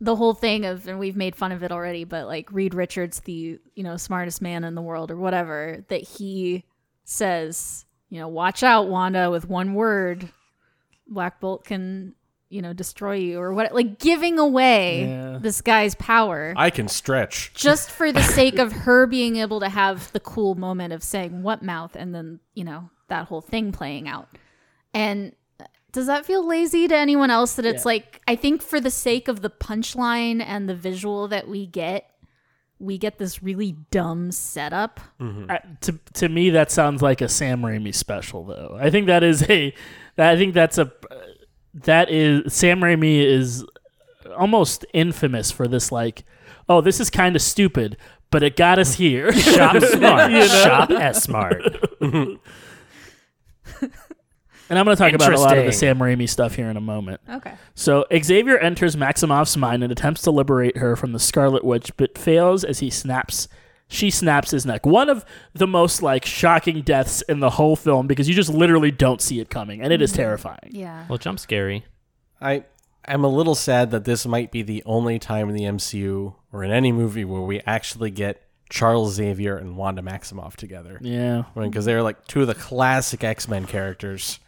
the 0.00 0.16
whole 0.16 0.34
thing 0.34 0.64
of, 0.66 0.86
and 0.88 0.98
we've 0.98 1.16
made 1.16 1.34
fun 1.36 1.52
of 1.52 1.62
it 1.62 1.72
already, 1.72 2.04
but 2.04 2.26
like 2.26 2.52
Reed 2.52 2.74
Richards, 2.74 3.20
the 3.20 3.58
you 3.74 3.82
know 3.82 3.96
smartest 3.96 4.42
man 4.42 4.64
in 4.64 4.74
the 4.74 4.82
world 4.82 5.10
or 5.10 5.16
whatever, 5.16 5.84
that 5.88 6.02
he 6.02 6.64
says, 7.04 7.84
you 8.08 8.20
know, 8.20 8.28
watch 8.28 8.62
out, 8.62 8.88
Wanda, 8.88 9.30
with 9.30 9.48
one 9.48 9.74
word, 9.74 10.28
Black 11.08 11.40
Bolt 11.40 11.64
can 11.64 12.14
you 12.48 12.62
know 12.62 12.72
destroy 12.72 13.14
you 13.14 13.40
or 13.40 13.52
what, 13.52 13.74
like 13.74 13.98
giving 13.98 14.38
away 14.38 15.06
Yeah. 15.08 15.38
this 15.40 15.60
guy's 15.60 15.96
power 15.96 16.54
I 16.56 16.70
can 16.70 16.86
stretch. 16.86 17.52
just 17.54 17.90
for 17.90 18.12
the 18.12 18.22
sake 18.38 18.58
of 18.60 18.70
her 18.72 19.06
being 19.08 19.36
able 19.36 19.58
to 19.60 19.68
have 19.68 20.12
the 20.12 20.20
cool 20.20 20.54
moment 20.54 20.92
of 20.92 21.02
saying 21.02 21.42
what 21.42 21.62
mouth 21.62 21.96
and 21.96 22.14
then 22.14 22.38
you 22.54 22.62
know 22.62 22.88
that 23.08 23.26
whole 23.26 23.40
thing 23.40 23.72
playing 23.72 24.06
out 24.08 24.28
and 24.94 25.32
does 25.96 26.06
that 26.06 26.24
feel 26.26 26.46
lazy 26.46 26.86
to 26.86 26.94
anyone 26.96 27.30
else 27.30 27.54
that 27.54 27.64
it's 27.66 27.84
Yeah. 27.84 27.88
like 27.88 28.20
i 28.28 28.36
think 28.36 28.62
for 28.62 28.80
the 28.80 28.90
sake 28.90 29.26
of 29.28 29.40
the 29.40 29.50
punchline 29.50 30.42
and 30.44 30.68
the 30.68 30.74
visual 30.74 31.26
that 31.28 31.48
we 31.48 31.66
get 31.66 32.10
we 32.78 32.98
get 32.98 33.16
this 33.18 33.42
really 33.42 33.72
dumb 33.90 34.30
setup 34.30 35.00
Uh, 35.18 35.56
to 35.80 35.98
to 36.12 36.28
me, 36.28 36.50
that 36.50 36.70
sounds 36.70 37.00
like 37.00 37.22
a 37.22 37.28
Sam 37.28 37.62
Raimi 37.62 37.94
special, 37.94 38.44
though. 38.44 38.76
I 38.78 38.90
think 38.90 39.06
that 39.06 39.22
is 39.24 39.42
a. 39.48 39.72
That, 40.16 40.32
I 40.32 40.36
think 40.36 40.52
that's 40.52 40.76
a. 40.76 40.92
That 41.72 42.10
is 42.10 42.52
Sam 42.52 42.80
Raimi 42.80 43.24
is 43.24 43.64
almost 44.36 44.84
infamous 44.92 45.50
for 45.50 45.66
this. 45.66 45.90
Like, 45.90 46.24
oh, 46.68 46.82
this 46.82 47.00
is 47.00 47.08
kind 47.08 47.34
of 47.34 47.40
stupid, 47.40 47.96
but 48.30 48.42
it 48.42 48.56
got 48.56 48.78
us 48.78 48.92
here. 48.96 49.32
Shop 49.54 49.82
smart. 49.82 50.30
You 50.32 50.38
know? 50.40 50.46
Shop 50.46 50.90
S 50.90 51.22
smart. 51.22 51.62
And 54.68 54.78
I'm 54.78 54.84
going 54.84 54.96
to 54.96 55.02
talk 55.02 55.12
about 55.12 55.32
a 55.32 55.40
lot 55.40 55.58
of 55.58 55.64
the 55.64 55.72
Sam 55.72 55.98
Raimi 55.98 56.28
stuff 56.28 56.54
here 56.54 56.68
in 56.68 56.76
a 56.76 56.80
moment. 56.80 57.20
Okay. 57.28 57.54
So 57.74 58.04
Xavier 58.12 58.58
enters 58.58 58.96
Maximoff's 58.96 59.56
mind 59.56 59.82
and 59.82 59.92
attempts 59.92 60.22
to 60.22 60.30
liberate 60.30 60.78
her 60.78 60.96
from 60.96 61.12
the 61.12 61.20
Scarlet 61.20 61.64
Witch, 61.64 61.96
but 61.96 62.18
fails 62.18 62.64
as 62.64 62.80
he 62.80 62.90
snaps. 62.90 63.48
She 63.88 64.10
snaps 64.10 64.50
his 64.50 64.66
neck. 64.66 64.84
One 64.84 65.08
of 65.08 65.24
the 65.54 65.68
most 65.68 66.02
like 66.02 66.24
shocking 66.24 66.82
deaths 66.82 67.22
in 67.22 67.38
the 67.38 67.50
whole 67.50 67.76
film 67.76 68.08
because 68.08 68.28
you 68.28 68.34
just 68.34 68.52
literally 68.52 68.90
don't 68.90 69.20
see 69.20 69.38
it 69.38 69.50
coming, 69.50 69.80
and 69.80 69.92
it 69.92 70.02
is 70.02 70.10
mm-hmm. 70.10 70.22
terrifying. 70.22 70.70
Yeah. 70.70 71.06
Well, 71.08 71.18
jump 71.18 71.38
scary. 71.38 71.84
I 72.40 72.64
I'm 73.06 73.24
a 73.24 73.28
little 73.28 73.54
sad 73.54 73.92
that 73.92 74.04
this 74.04 74.26
might 74.26 74.50
be 74.50 74.62
the 74.62 74.82
only 74.84 75.18
time 75.18 75.48
in 75.48 75.54
the 75.54 75.62
MCU 75.62 76.34
or 76.52 76.64
in 76.64 76.72
any 76.72 76.90
movie 76.90 77.24
where 77.24 77.42
we 77.42 77.60
actually 77.60 78.10
get 78.10 78.42
Charles 78.68 79.14
Xavier 79.14 79.56
and 79.56 79.76
Wanda 79.76 80.02
Maximoff 80.02 80.56
together. 80.56 80.98
Yeah. 81.00 81.44
Because 81.54 81.84
they're 81.84 82.02
like 82.02 82.26
two 82.26 82.40
of 82.40 82.48
the 82.48 82.54
classic 82.54 83.22
X 83.22 83.48
Men 83.48 83.66
characters. 83.66 84.40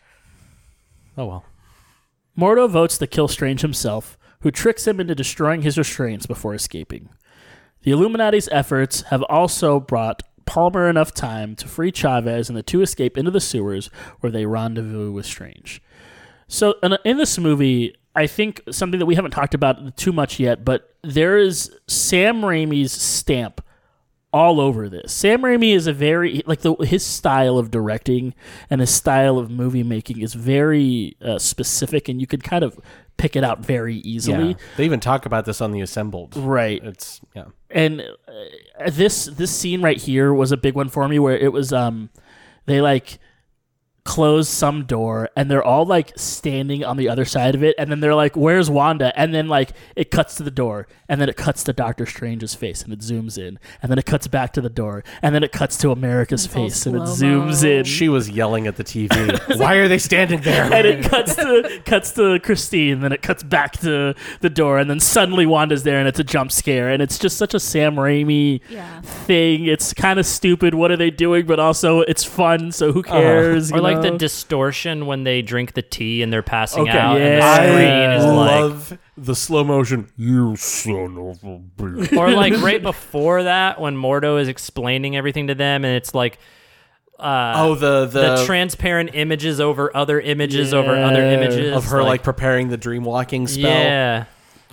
Oh 1.18 1.26
well. 1.26 1.44
Mordo 2.38 2.70
votes 2.70 2.96
to 2.98 3.08
kill 3.08 3.26
Strange 3.26 3.62
himself, 3.62 4.16
who 4.40 4.52
tricks 4.52 4.86
him 4.86 5.00
into 5.00 5.16
destroying 5.16 5.62
his 5.62 5.76
restraints 5.76 6.26
before 6.26 6.54
escaping. 6.54 7.08
The 7.82 7.90
Illuminati's 7.90 8.48
efforts 8.52 9.02
have 9.02 9.22
also 9.24 9.80
brought 9.80 10.22
Palmer 10.46 10.88
enough 10.88 11.12
time 11.12 11.56
to 11.56 11.66
free 11.66 11.90
Chavez 11.90 12.48
and 12.48 12.56
the 12.56 12.62
two 12.62 12.80
escape 12.80 13.18
into 13.18 13.32
the 13.32 13.40
sewers 13.40 13.90
where 14.20 14.30
they 14.30 14.46
rendezvous 14.46 15.10
with 15.10 15.26
Strange. 15.26 15.82
So, 16.46 16.76
in, 17.04 17.18
this 17.18 17.36
movie, 17.36 17.94
I 18.14 18.26
think 18.26 18.62
something 18.70 18.98
that 19.00 19.06
we 19.06 19.16
haven't 19.16 19.32
talked 19.32 19.54
about 19.54 19.96
too 19.96 20.12
much 20.12 20.38
yet, 20.38 20.64
but 20.64 20.94
there 21.02 21.36
is 21.36 21.76
Sam 21.88 22.40
Raimi's 22.40 22.92
stamp 22.92 23.60
all 24.32 24.60
over 24.60 24.88
this. 24.88 25.12
Sam 25.12 25.42
Raimi 25.42 25.74
is 25.74 25.86
a 25.86 25.92
very 25.92 26.42
like 26.46 26.60
the 26.60 26.74
his 26.74 27.04
style 27.04 27.58
of 27.58 27.70
directing 27.70 28.34
and 28.68 28.80
his 28.80 28.90
style 28.90 29.38
of 29.38 29.50
movie 29.50 29.82
making 29.82 30.20
is 30.20 30.34
very 30.34 31.16
uh, 31.22 31.38
specific, 31.38 32.08
and 32.08 32.20
you 32.20 32.26
can 32.26 32.40
kind 32.40 32.64
of 32.64 32.78
pick 33.16 33.36
it 33.36 33.44
out 33.44 33.60
very 33.60 33.96
easily. 33.96 34.50
Yeah. 34.50 34.54
They 34.76 34.84
even 34.84 35.00
talk 35.00 35.26
about 35.26 35.44
this 35.44 35.60
on 35.60 35.72
the 35.72 35.80
Assembled. 35.80 36.36
Right. 36.36 36.82
It's 36.84 37.20
yeah. 37.34 37.46
And 37.70 38.00
uh, 38.00 38.90
this 38.90 39.26
this 39.26 39.50
scene 39.50 39.82
right 39.82 39.98
here 39.98 40.32
was 40.32 40.52
a 40.52 40.56
big 40.56 40.74
one 40.74 40.88
for 40.88 41.08
me, 41.08 41.18
where 41.18 41.36
it 41.36 41.52
was 41.52 41.72
um 41.72 42.10
they 42.66 42.80
like 42.80 43.18
close 44.08 44.48
some 44.48 44.84
door 44.86 45.28
and 45.36 45.50
they're 45.50 45.62
all 45.62 45.84
like 45.84 46.12
standing 46.16 46.82
on 46.82 46.96
the 46.96 47.10
other 47.10 47.26
side 47.26 47.54
of 47.54 47.62
it 47.62 47.74
and 47.78 47.90
then 47.90 48.00
they're 48.00 48.14
like 48.14 48.34
where's 48.34 48.70
wanda 48.70 49.12
and 49.20 49.34
then 49.34 49.48
like 49.48 49.72
it 49.96 50.10
cuts 50.10 50.34
to 50.36 50.42
the 50.42 50.50
door 50.50 50.88
and 51.10 51.20
then 51.20 51.28
it 51.28 51.36
cuts 51.36 51.62
to 51.62 51.74
doctor 51.74 52.06
strange's 52.06 52.54
face 52.54 52.80
and 52.80 52.90
it 52.90 53.00
zooms 53.00 53.36
in 53.36 53.58
and 53.82 53.90
then 53.90 53.98
it 53.98 54.06
cuts 54.06 54.26
back 54.26 54.50
to 54.50 54.62
the 54.62 54.70
door 54.70 55.04
and 55.20 55.34
then 55.34 55.42
it 55.42 55.52
cuts 55.52 55.76
to 55.76 55.90
america's 55.90 56.46
It's 56.46 56.54
face 56.54 56.86
and 56.86 56.96
it 56.96 57.02
zooms 57.02 57.62
in 57.62 57.84
She 57.84 58.08
was 58.08 58.30
yelling 58.30 58.66
at 58.66 58.76
the 58.76 58.84
TV. 58.84 59.58
Why 59.58 59.74
are 59.74 59.88
they 59.88 59.98
standing 59.98 60.40
there? 60.40 60.72
and 60.72 60.86
it 60.86 61.04
cuts 61.04 61.34
to 61.36 61.82
cuts 61.84 62.12
to 62.12 62.38
Christine, 62.40 63.00
then 63.00 63.12
it 63.12 63.22
cuts 63.22 63.42
back 63.42 63.72
to 63.80 64.14
the 64.40 64.50
door, 64.50 64.78
and 64.78 64.88
then 64.88 65.00
suddenly 65.00 65.44
Wanda's 65.44 65.82
there, 65.82 65.98
and 65.98 66.08
it's 66.08 66.18
a 66.18 66.24
jump 66.24 66.52
scare, 66.52 66.88
and 66.88 67.02
it's 67.02 67.18
just 67.18 67.36
such 67.36 67.54
a 67.54 67.60
Sam 67.60 67.96
Raimi 67.96 68.60
Yeah. 68.70 69.00
thing. 69.02 69.66
It's 69.66 69.92
kind 69.92 70.18
of 70.18 70.26
stupid. 70.26 70.74
What 70.74 70.90
are 70.90 70.96
they 70.96 71.10
doing? 71.10 71.46
But 71.46 71.60
also, 71.60 72.00
it's 72.02 72.24
fun. 72.24 72.72
So 72.72 72.92
who 72.92 73.00
uh-huh. 73.00 73.20
cares? 73.20 73.72
Or 73.72 73.76
you 73.76 73.97
like 74.02 74.12
the 74.12 74.18
distortion 74.18 75.06
when 75.06 75.24
they 75.24 75.42
drink 75.42 75.74
the 75.74 75.82
tea 75.82 76.22
and 76.22 76.32
they're 76.32 76.42
passing 76.42 76.82
Okay, 76.88 76.98
out, 76.98 77.16
and 77.16 77.24
yeah. 77.24 77.38
the 77.38 77.44
I 77.44 77.66
screen 77.66 78.10
is 78.18 78.24
like, 78.24 78.60
love 78.60 78.98
the 79.16 79.34
slow 79.34 79.64
motion. 79.64 80.10
You 80.16 80.56
son 80.56 81.16
of 81.18 81.42
a 81.44 81.58
bitch. 81.76 82.16
or 82.16 82.30
like 82.32 82.54
right 82.62 82.82
before 82.82 83.42
that 83.44 83.80
when 83.80 83.96
Mordo 83.96 84.40
is 84.40 84.48
explaining 84.48 85.16
everything 85.16 85.46
to 85.48 85.54
them, 85.54 85.84
and 85.84 85.94
it's 85.96 86.14
like. 86.14 86.38
Uh, 87.20 87.52
Oh, 87.56 87.74
the 87.74 88.06
the, 88.06 88.36
the, 88.36 88.44
transparent 88.46 89.10
images 89.12 89.58
over 89.60 89.90
other 89.96 90.20
images 90.20 90.72
over 90.72 90.94
other 90.94 91.20
Yeah. 91.22 91.32
images 91.32 91.76
of 91.76 91.86
her 91.86 92.04
like, 92.04 92.22
preparing 92.22 92.68
the 92.68 92.76
dream 92.76 93.02
walking 93.02 93.48
spell. 93.48 93.62
yeah, 93.68 94.24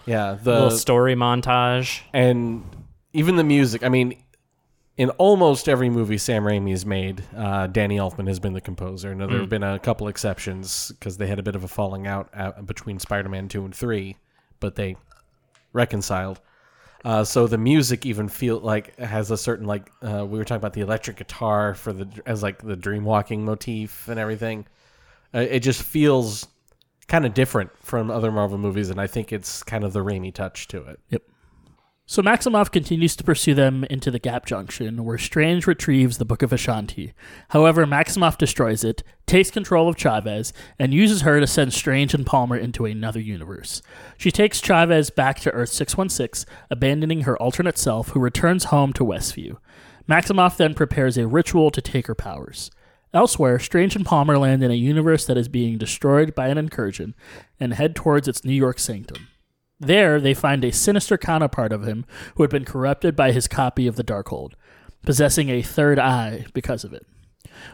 Yeah, 0.05 0.37
little 0.43 0.69
the 0.69 0.77
story 0.77 1.15
montage. 1.15 2.01
and 2.13 2.63
even 3.13 3.35
the 3.37 3.43
music. 3.43 3.83
I 3.83 3.89
mean, 3.89 4.13
in 4.97 5.09
almost 5.11 5.67
every 5.67 5.89
movie 5.89 6.17
Sam 6.17 6.43
Raimi's 6.43 6.85
made, 6.85 7.23
uh, 7.35 7.67
Danny 7.67 7.97
Elfman 7.97 8.27
has 8.27 8.39
been 8.39 8.53
the 8.53 8.61
composer. 8.61 9.13
Now 9.13 9.27
there 9.27 9.39
have 9.39 9.49
been 9.49 9.63
a 9.63 9.77
couple 9.79 10.07
exceptions 10.07 10.91
because 10.91 11.17
they 11.17 11.27
had 11.27 11.37
a 11.39 11.43
bit 11.43 11.55
of 11.55 11.63
a 11.63 11.67
falling 11.67 12.07
out 12.07 12.29
uh, 12.33 12.61
between 12.61 12.99
Spider-Man 12.99 13.49
two 13.49 13.65
and 13.65 13.75
three, 13.75 14.15
but 14.59 14.75
they 14.75 14.95
reconciled. 15.73 16.39
Uh, 17.03 17.23
so 17.23 17.45
the 17.45 17.57
music 17.57 18.05
even 18.05 18.27
feel 18.27 18.59
like 18.59 18.97
has 18.97 19.29
a 19.29 19.37
certain 19.37 19.67
like 19.67 19.91
uh, 20.01 20.25
we 20.25 20.39
were 20.39 20.45
talking 20.45 20.57
about 20.57 20.73
the 20.73 20.81
electric 20.81 21.17
guitar 21.17 21.75
for 21.75 21.93
the 21.93 22.07
as 22.25 22.41
like 22.41 22.61
the 22.63 22.75
dream 22.75 23.03
walking 23.03 23.45
motif 23.45 24.07
and 24.07 24.19
everything. 24.19 24.65
Uh, 25.33 25.39
it 25.39 25.59
just 25.59 25.83
feels 25.83 26.47
kind 27.07 27.25
of 27.25 27.33
different 27.33 27.69
from 27.83 28.09
other 28.09 28.31
Marvel 28.31 28.57
movies, 28.57 28.89
and 28.89 28.99
I 28.99 29.07
think 29.07 29.31
it's 29.31 29.61
kind 29.61 29.83
of 29.83 29.93
the 29.93 29.99
Raimi 29.99 30.33
touch 30.33 30.67
to 30.69 30.83
it. 30.85 30.99
Yep. 31.09 31.21
So 32.07 32.21
Maximoff 32.21 32.71
continues 32.71 33.15
to 33.15 33.23
pursue 33.23 33.55
them 33.55 33.83
into 33.85 34.11
the 34.11 34.19
Gap 34.19 34.45
Junction, 34.45 35.03
where 35.05 35.17
Strange 35.17 35.65
retrieves 35.65 36.19
the 36.19 36.25
Book 36.25 36.43
of 36.43 36.51
Vishanti. 36.51 37.13
However, 37.49 37.87
Maximoff 37.87 38.37
destroys 38.37 38.83
it, 38.83 39.01
takes 39.25 39.49
control 39.49 39.89
of 39.89 39.97
Chavez, 39.97 40.53
and 40.77 40.93
uses 40.93 41.21
her 41.21 41.39
to 41.39 41.47
send 41.47 41.73
Strange 41.73 42.13
and 42.13 42.23
Palmer 42.23 42.57
into 42.57 42.85
another 42.85 43.19
universe. 43.19 43.81
She 44.19 44.29
takes 44.29 44.61
Chavez 44.61 45.09
back 45.09 45.39
to 45.39 45.51
Earth 45.51 45.69
616, 45.69 46.45
abandoning 46.69 47.21
her 47.21 47.41
alternate 47.41 47.79
self, 47.79 48.09
who 48.09 48.19
returns 48.19 48.65
home 48.65 48.93
to 48.93 49.03
Westview. 49.03 49.57
Maximoff 50.07 50.57
then 50.57 50.75
prepares 50.75 51.17
a 51.17 51.25
ritual 51.25 51.71
to 51.71 51.81
take 51.81 52.05
her 52.05 52.13
powers. 52.13 52.69
Elsewhere, 53.15 53.57
Strange 53.57 53.95
and 53.95 54.05
Palmer 54.05 54.37
land 54.37 54.63
in 54.63 54.69
a 54.69 54.75
universe 54.75 55.25
that 55.25 55.37
is 55.37 55.47
being 55.47 55.79
destroyed 55.79 56.35
by 56.35 56.49
an 56.49 56.59
incursion 56.59 57.15
and 57.59 57.73
head 57.73 57.95
towards 57.95 58.27
its 58.27 58.45
New 58.45 58.53
York 58.53 58.77
sanctum. 58.77 59.27
There, 59.79 60.21
they 60.21 60.33
find 60.33 60.63
a 60.63 60.71
sinister 60.71 61.17
counterpart 61.17 61.73
of 61.73 61.85
him 61.85 62.05
who 62.35 62.43
had 62.43 62.49
been 62.49 62.65
corrupted 62.65 63.15
by 63.15 63.31
his 63.31 63.47
copy 63.47 63.87
of 63.87 63.95
the 63.95 64.03
Darkhold, 64.03 64.53
possessing 65.03 65.49
a 65.49 65.61
third 65.61 65.99
eye 65.99 66.45
because 66.53 66.83
of 66.83 66.93
it. 66.93 67.05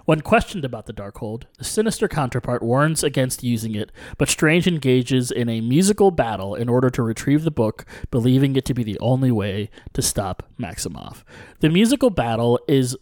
When 0.05 0.21
questioned 0.21 0.65
about 0.65 0.85
the 0.85 0.93
Darkhold, 0.93 1.43
the 1.57 1.63
sinister 1.63 2.07
counterpart 2.07 2.61
warns 2.61 3.03
against 3.03 3.43
using 3.43 3.75
it, 3.75 3.91
but 4.17 4.29
Strange 4.29 4.67
engages 4.67 5.31
in 5.31 5.49
a 5.49 5.61
musical 5.61 6.11
battle 6.11 6.55
in 6.55 6.69
order 6.69 6.89
to 6.91 7.03
retrieve 7.03 7.43
the 7.43 7.51
book, 7.51 7.85
believing 8.09 8.55
it 8.55 8.65
to 8.65 8.73
be 8.73 8.83
the 8.83 8.99
only 8.99 9.31
way 9.31 9.69
to 9.93 10.01
stop 10.01 10.43
Maximoff. 10.59 11.23
The 11.59 11.69
musical 11.69 12.09
battle 12.09 12.59
is 12.67 12.95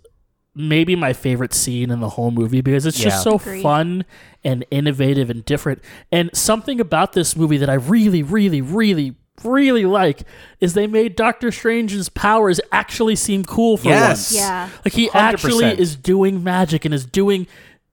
maybe 0.55 0.95
my 0.95 1.13
favorite 1.13 1.53
scene 1.53 1.89
in 1.91 1.99
the 1.99 2.09
whole 2.09 2.31
movie 2.31 2.61
because 2.61 2.85
it's 2.85 2.99
just 2.99 3.23
so 3.23 3.35
Agreed. 3.35 3.61
fun 3.61 4.05
and 4.43 4.65
innovative 4.71 5.30
and 5.30 5.45
different. 5.45 5.81
And 6.11 6.30
something 6.34 6.80
about 6.80 7.13
this 7.13 7.35
movie 7.35 7.57
that 7.57 7.69
I 7.69 7.76
really, 7.76 8.23
really, 8.23 8.61
really, 8.61 9.15
really 9.43 9.85
like 9.85 10.23
is 10.59 10.73
they 10.73 10.88
made 10.88 11.15
Doctor 11.15 11.51
Strange's 11.51 12.09
powers 12.09 12.59
actually 12.71 13.15
seem 13.15 13.45
cool 13.45 13.77
for 13.77 13.88
Yes. 13.88 14.31
once. 14.31 14.35
Yeah. 14.35 14.69
Like 14.84 14.93
he 14.93 15.07
100%. 15.09 15.15
actually 15.15 15.80
is 15.80 15.95
doing 15.95 16.43
magic 16.43 16.84
and 16.84 16.93
is 16.93 17.05
doing 17.05 17.47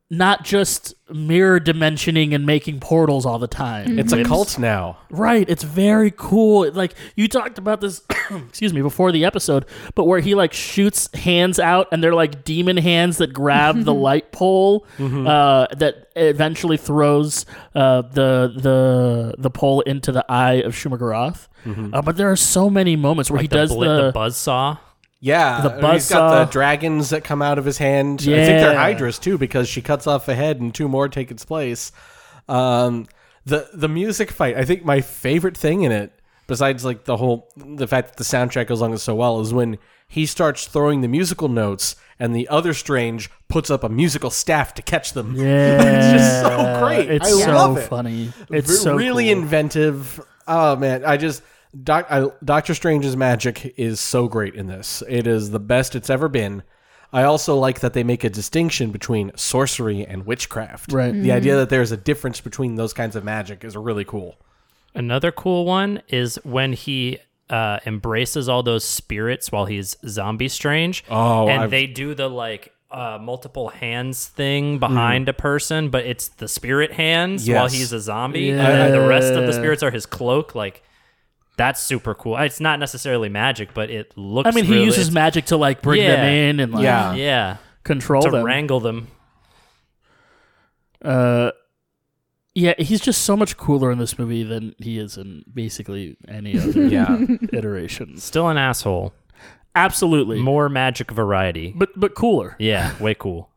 not 0.09 0.45
just 0.45 0.95
mirror 1.13 1.59
dimensioning 1.59 2.33
and 2.33 2.47
making 2.47 2.79
portals 2.79 3.27
all 3.27 3.39
the 3.41 3.49
time. 3.49 3.99
It's 3.99 4.13
a 4.13 4.23
cult 4.23 4.57
now. 4.59 4.99
Right. 5.11 5.49
It's 5.49 5.65
very 5.65 6.13
cool. 6.17 6.71
Like 6.71 6.95
you 7.17 7.27
talked 7.29 7.59
about 7.59 7.81
this, 7.81 8.03
excuse 8.31 8.73
me, 8.73 8.83
before 8.83 9.11
the 9.11 9.25
episode, 9.25 9.67
but 9.97 10.05
where 10.05 10.21
he 10.21 10.35
like 10.37 10.53
shoots 10.53 11.09
hands 11.15 11.59
out 11.59 11.89
and 11.91 12.03
they're 12.05 12.15
like 12.15 12.45
demon 12.45 12.77
hands 12.77 13.19
that 13.19 13.33
grab 13.33 13.83
the 13.83 13.95
light 14.09 14.31
pole 14.31 14.87
uh, 15.01 15.67
that 15.77 16.09
eventually 16.15 16.77
throws 16.77 17.45
uh, 17.75 18.03
the 18.03 18.53
the 18.57 19.35
the 19.39 19.51
pole 19.51 19.81
into 19.83 20.13
the 20.13 20.25
eye 20.31 20.55
of 20.55 20.73
Shuma-Gorath. 20.75 21.49
Uh, 21.67 22.01
but 22.01 22.17
there 22.17 22.31
are 22.31 22.37
so 22.37 22.71
many 22.71 22.95
moments 22.95 23.29
where 23.29 23.41
he 23.41 23.49
the, 23.49 23.57
does 23.57 23.75
bli- 23.75 23.89
the, 23.89 24.13
the 24.13 24.19
buzzsaw. 24.19 24.79
Yeah, 25.21 25.63
The 25.63 25.93
he's 25.93 26.09
got 26.11 26.31
buzzsaw. 26.33 26.47
the 26.47 26.53
dragons 26.53 27.11
that 27.11 27.25
come 27.25 27.41
out 27.43 27.59
of 27.59 27.65
his 27.65 27.79
hand. 27.79 28.21
I 28.21 28.25
think 28.25 28.61
they're 28.61 28.73
Yeah. 28.73 28.79
hydras 28.79 29.19
too, 29.19 29.39
because 29.39 29.69
she 29.69 29.81
cuts 29.83 30.07
off 30.07 30.29
a 30.29 30.35
head 30.35 30.61
and 30.61 30.75
two 30.75 30.89
more 30.89 31.09
take 31.09 31.31
its 31.31 31.45
place. 31.45 31.91
Um, 32.49 33.07
the 33.45 33.69
the 33.73 33.89
music 33.89 34.31
fight. 34.31 34.57
I 34.57 34.65
think 34.65 34.85
my 34.85 35.01
favorite 35.01 35.57
thing 35.57 35.83
in 35.83 35.93
it, 35.93 36.13
besides 36.47 36.85
like 36.85 37.05
the 37.05 37.17
whole 37.17 37.49
the 37.57 37.87
fact 37.87 38.09
that 38.09 38.17
the 38.17 38.25
soundtrack 38.25 38.67
goes 38.67 38.81
along 38.81 38.97
so 38.99 39.15
well, 39.15 39.41
is 39.41 39.55
when 39.55 39.79
he 40.09 40.27
starts 40.27 40.67
throwing 40.67 41.01
the 41.01 41.09
musical 41.09 41.49
notes 41.49 41.97
and 42.19 42.35
the 42.35 42.47
other 42.49 42.73
strange 42.75 43.29
puts 43.49 43.71
up 43.71 43.83
a 43.85 43.89
musical 43.89 44.31
staff 44.31 44.75
to 44.75 44.83
catch 44.83 45.13
them. 45.13 45.35
yeah, 45.37 45.81
it's 45.83 46.13
just 46.23 46.43
so 46.43 46.81
great. 46.85 47.11
It's 47.11 47.27
I 47.27 47.31
so 47.31 47.53
love 47.53 47.79
it. 47.79 47.89
funny. 47.89 48.33
It's 48.51 48.69
Re- 48.71 48.77
so 48.77 48.95
really 48.97 49.25
cool. 49.33 49.43
inventive. 49.43 50.21
Oh 50.47 50.77
man, 50.77 51.05
I 51.05 51.17
just 51.17 51.43
Doc, 51.83 52.07
I, 52.11 52.29
Doctor 52.45 52.75
Strange's 52.75 53.17
magic 53.17 53.75
is 53.77 54.01
so 54.01 54.29
great 54.29 54.55
in 54.55 54.67
this. 54.67 55.03
It 55.09 55.27
is 55.27 55.51
the 55.51 55.61
best 55.61 55.95
it's 55.95 56.11
ever 56.11 56.29
been. 56.29 56.63
I 57.13 57.23
also 57.23 57.57
like 57.57 57.81
that 57.81 57.93
they 57.93 58.03
make 58.05 58.25
a 58.25 58.31
distinction 58.31 58.91
between 58.91 59.33
sorcery 59.37 60.05
and 60.05 60.27
witchcraft. 60.27 60.93
Right. 60.93 61.13
The 61.13 61.33
idea 61.33 61.57
that 61.57 61.71
there's 61.71 61.93
a 61.93 61.97
difference 61.97 62.41
between 62.41 62.75
those 62.75 62.93
kinds 62.93 63.17
of 63.17 63.25
magic 63.25 63.65
is 63.65 63.77
really 63.77 64.05
cool. 64.05 64.37
Another 64.95 65.31
cool 65.31 65.65
one 65.65 66.03
is 66.09 66.37
when 66.43 66.73
he 66.73 67.19
uh, 67.51 67.79
embraces 67.87 68.49
all 68.49 68.63
those 68.63 68.85
spirits 68.85 69.53
while 69.53 69.67
he's 69.67 69.97
zombie 70.07 70.49
strange. 70.49 71.05
Oh, 71.11 71.49
and 71.49 71.63
I've- 71.65 71.71
they 71.71 71.87
do 71.87 72.15
the 72.15 72.29
like 72.29 72.73
uh, 72.91 73.19
multiple 73.21 73.69
hands 73.69 74.27
thing 74.27 74.79
behind 74.79 75.29
a 75.29 75.33
person, 75.33 75.91
but 75.91 76.07
it's 76.07 76.29
the 76.29 76.49
spirit 76.49 76.93
hands 76.93 77.49
while 77.49 77.69
he's 77.69 77.93
a 77.93 78.01
zombie, 78.01 78.51
and 78.51 78.59
then 78.61 78.93
the 78.93 79.07
rest 79.09 79.33
of 79.33 79.47
the 79.47 79.53
spirits 79.53 79.83
are 79.83 79.91
his 79.91 80.07
cloak. 80.07 80.55
Like 80.55 80.83
that's 81.57 81.81
super 81.83 82.15
cool. 82.15 82.37
It's 82.39 82.61
not 82.61 82.79
necessarily 82.79 83.29
magic, 83.29 83.73
but 83.75 83.91
it 83.91 84.17
looks. 84.17 84.47
I 84.49 84.51
mean, 84.53 84.65
he 84.65 84.83
uses 84.85 85.11
magic 85.11 85.47
to 85.47 85.57
like 85.57 85.83
bring 85.83 86.01
them 86.03 86.25
in 86.25 86.61
and 86.61 86.73
like 86.73 86.85
Yeah. 86.85 87.15
yeah 87.15 87.57
control 87.85 88.23
to 88.23 88.31
them. 88.31 88.45
wrangle 88.45 88.81
them. 88.81 89.09
Uh, 91.03 91.51
yeah, 92.55 92.75
he's 92.79 93.01
just 93.01 93.23
so 93.23 93.37
much 93.37 93.57
cooler 93.57 93.91
in 93.93 93.99
this 93.99 94.19
movie 94.19 94.43
than 94.43 94.75
he 94.79 94.99
is 94.99 95.17
in 95.17 95.45
basically 95.53 96.17
any 96.27 96.59
other 96.59 96.83
Yeah. 96.89 97.19
iterations. 97.53 98.25
Still 98.25 98.49
an 98.49 98.57
asshole. 98.57 99.13
Absolutely, 99.75 100.41
More 100.41 100.71
magic 100.71 101.11
variety. 101.11 101.75
but 101.77 101.91
but 101.97 102.15
cooler. 102.15 102.57
Yeah, 102.59 102.93
way 103.01 103.13
cool. 103.15 103.51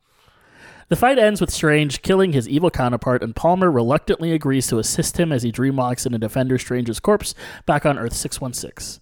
The 0.90 0.96
fight 0.96 1.20
ends 1.20 1.40
with 1.40 1.52
Strange 1.52 2.02
killing 2.02 2.34
his 2.34 2.50
evil 2.50 2.72
counterpart, 2.72 3.22
and 3.22 3.36
Palmer 3.36 3.72
reluctantly 3.72 4.32
agrees 4.32 4.66
to 4.68 4.80
assist 4.80 5.20
him 5.20 5.32
as 5.32 5.44
he 5.44 5.52
dreamwalks 5.52 6.08
in 6.08 6.16
a 6.16 6.18
Defender 6.18 6.58
Strange's 6.58 7.00
corpse 7.00 7.36
back 7.68 7.86
on 7.86 8.00
Earth 8.00 8.14
616. 8.14 9.00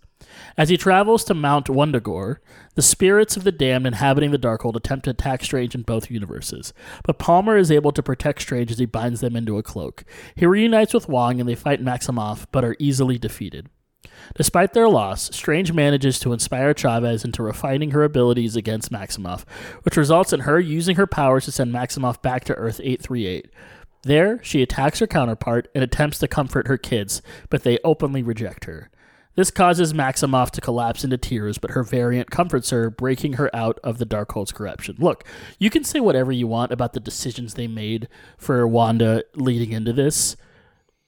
As 0.57 0.67
he 0.67 0.75
travels 0.75 1.23
to 1.23 1.33
Mount 1.33 1.67
Wundagore, 1.67 2.39
the 2.75 2.81
spirits 2.81 3.37
of 3.37 3.45
the 3.45 3.53
damned 3.53 3.87
inhabiting 3.87 4.31
the 4.31 4.37
Darkhold 4.37 4.75
attempt 4.75 5.05
to 5.05 5.11
attack 5.11 5.45
Strange 5.45 5.75
in 5.75 5.83
both 5.83 6.11
universes, 6.11 6.73
but 7.05 7.19
Palmer 7.19 7.55
is 7.55 7.71
able 7.71 7.93
to 7.93 8.03
protect 8.03 8.41
Strange 8.41 8.69
as 8.69 8.79
he 8.79 8.85
binds 8.85 9.21
them 9.21 9.37
into 9.37 9.57
a 9.57 9.63
cloak. 9.63 10.03
He 10.35 10.45
reunites 10.45 10.93
with 10.93 11.07
Wong 11.07 11.39
and 11.39 11.47
they 11.47 11.55
fight 11.55 11.81
Maximoff, 11.81 12.47
but 12.51 12.65
are 12.65 12.75
easily 12.79 13.17
defeated. 13.17 13.69
Despite 14.35 14.73
their 14.73 14.89
loss, 14.89 15.35
Strange 15.35 15.73
manages 15.73 16.19
to 16.19 16.33
inspire 16.33 16.73
Chavez 16.73 17.25
into 17.25 17.41
refining 17.41 17.91
her 17.91 18.03
abilities 18.03 18.55
against 18.55 18.91
Maximoff, 18.91 19.45
which 19.83 19.97
results 19.97 20.33
in 20.33 20.41
her 20.41 20.59
using 20.59 20.95
her 20.95 21.07
powers 21.07 21.45
to 21.45 21.51
send 21.51 21.73
Maximoff 21.73 22.21
back 22.21 22.43
to 22.45 22.55
Earth 22.55 22.79
838. 22.79 23.49
There, 24.03 24.41
she 24.43 24.61
attacks 24.61 24.99
her 24.99 25.07
counterpart 25.07 25.69
and 25.73 25.83
attempts 25.83 26.19
to 26.19 26.27
comfort 26.27 26.67
her 26.67 26.77
kids, 26.77 27.21
but 27.49 27.63
they 27.63 27.79
openly 27.83 28.21
reject 28.21 28.65
her. 28.65 28.89
This 29.35 29.51
causes 29.51 29.93
Maximoff 29.93 30.49
to 30.51 30.61
collapse 30.61 31.03
into 31.03 31.17
tears, 31.17 31.57
but 31.59 31.71
her 31.71 31.83
variant 31.83 32.31
comforts 32.31 32.71
her, 32.71 32.89
breaking 32.89 33.33
her 33.33 33.55
out 33.55 33.79
of 33.83 33.99
the 33.99 34.05
Darkhold's 34.05 34.51
corruption. 34.51 34.95
Look, 34.97 35.25
you 35.59 35.69
can 35.69 35.83
say 35.83 35.99
whatever 35.99 36.31
you 36.31 36.47
want 36.47 36.71
about 36.71 36.93
the 36.93 36.99
decisions 36.99 37.53
they 37.53 37.67
made 37.67 38.07
for 38.37 38.67
Wanda 38.67 39.23
leading 39.35 39.73
into 39.73 39.93
this. 39.93 40.35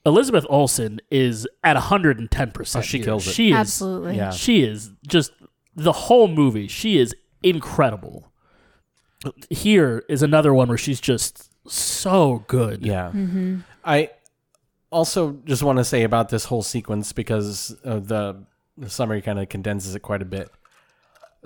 Elizabeth 0.06 0.46
Olsen 0.48 1.00
is 1.10 1.46
at 1.62 1.76
110%. 1.76 2.76
Oh, 2.76 2.80
she 2.80 2.98
here. 2.98 3.04
kills 3.04 3.26
it. 3.26 3.32
She 3.32 3.50
is, 3.50 3.56
Absolutely. 3.56 4.16
Yeah. 4.16 4.30
She 4.30 4.62
is 4.62 4.90
just 5.06 5.32
the 5.76 5.92
whole 5.92 6.28
movie. 6.28 6.68
She 6.68 6.98
is 6.98 7.14
incredible. 7.42 8.32
Here 9.50 10.04
is 10.08 10.22
another 10.22 10.54
one 10.54 10.68
where 10.68 10.78
she's 10.78 11.00
just 11.00 11.50
so 11.70 12.44
good. 12.48 12.84
Yeah. 12.84 13.12
I 13.84 14.10
also 14.90 15.32
just 15.44 15.62
want 15.62 15.78
to 15.78 15.84
say 15.84 16.02
about 16.02 16.30
this 16.30 16.46
whole 16.46 16.62
sequence 16.62 17.12
because 17.12 17.76
uh, 17.84 18.00
the, 18.00 18.44
the 18.78 18.88
summary 18.88 19.20
kind 19.20 19.38
of 19.38 19.48
condenses 19.48 19.94
it 19.94 20.00
quite 20.00 20.22
a 20.22 20.26
bit. 20.26 20.50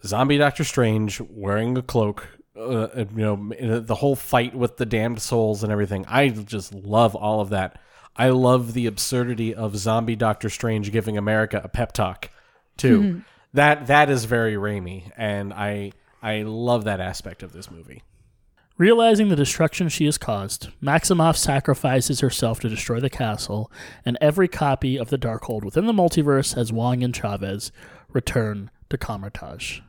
Zombie 0.05 0.39
Doctor 0.39 0.65
Strange 0.65 1.21
wearing 1.21 1.77
a 1.77 1.83
cloak, 1.83 2.29
uh, 2.57 2.89
you 2.95 3.07
know, 3.17 3.81
the 3.81 3.95
whole 3.97 4.17
fight 4.17 4.55
with 4.55 4.77
the 4.77 4.87
damned 4.87 5.21
souls 5.21 5.63
and 5.63 5.73
everything. 5.73 6.05
I 6.09 6.29
just 6.29 6.73
love 6.73 7.15
all 7.17 7.41
of 7.41 7.51
that. 7.51 7.81
I 8.16 8.28
love 8.28 8.74
the 8.74 8.86
absurdity 8.86 9.55
of 9.55 9.77
Zombie 9.77 10.16
Doctor 10.16 10.49
Strange 10.49 10.93
giving 10.93 11.19
America 11.19 11.61
a 11.62 11.69
pep 11.69 11.93
talk, 11.93 12.31
too. 12.77 13.01
Mm-hmm. 13.01 13.19
That 13.55 13.86
that 13.86 14.11
is 14.11 14.24
very 14.24 14.55
Raimi, 14.55 15.11
and 15.16 15.53
I 15.53 15.93
I 16.23 16.43
love 16.43 16.85
that 16.85 17.01
aspect 17.01 17.43
of 17.43 17.53
this 17.53 17.70
movie. 17.70 18.03
Realizing 18.77 19.28
the 19.28 19.36
destruction 19.36 19.89
she 19.89 20.05
has 20.07 20.19
caused, 20.19 20.70
Maximoff 20.82 21.36
sacrifices 21.36 22.19
herself 22.19 22.59
to 22.61 22.69
destroy 22.69 22.99
the 22.99 23.11
castle, 23.11 23.70
and 24.05 24.19
every 24.20 24.49
copy 24.49 24.99
of 24.99 25.11
the 25.11 25.19
Darkhold 25.19 25.65
within 25.65 25.86
the 25.86 25.93
multiverse 25.93 26.57
as 26.57 26.73
Wong 26.73 27.05
and 27.05 27.15
Chavez 27.15 27.70
return 28.09 28.73
to 28.91 28.99
Kamar-Taj. 28.99 29.81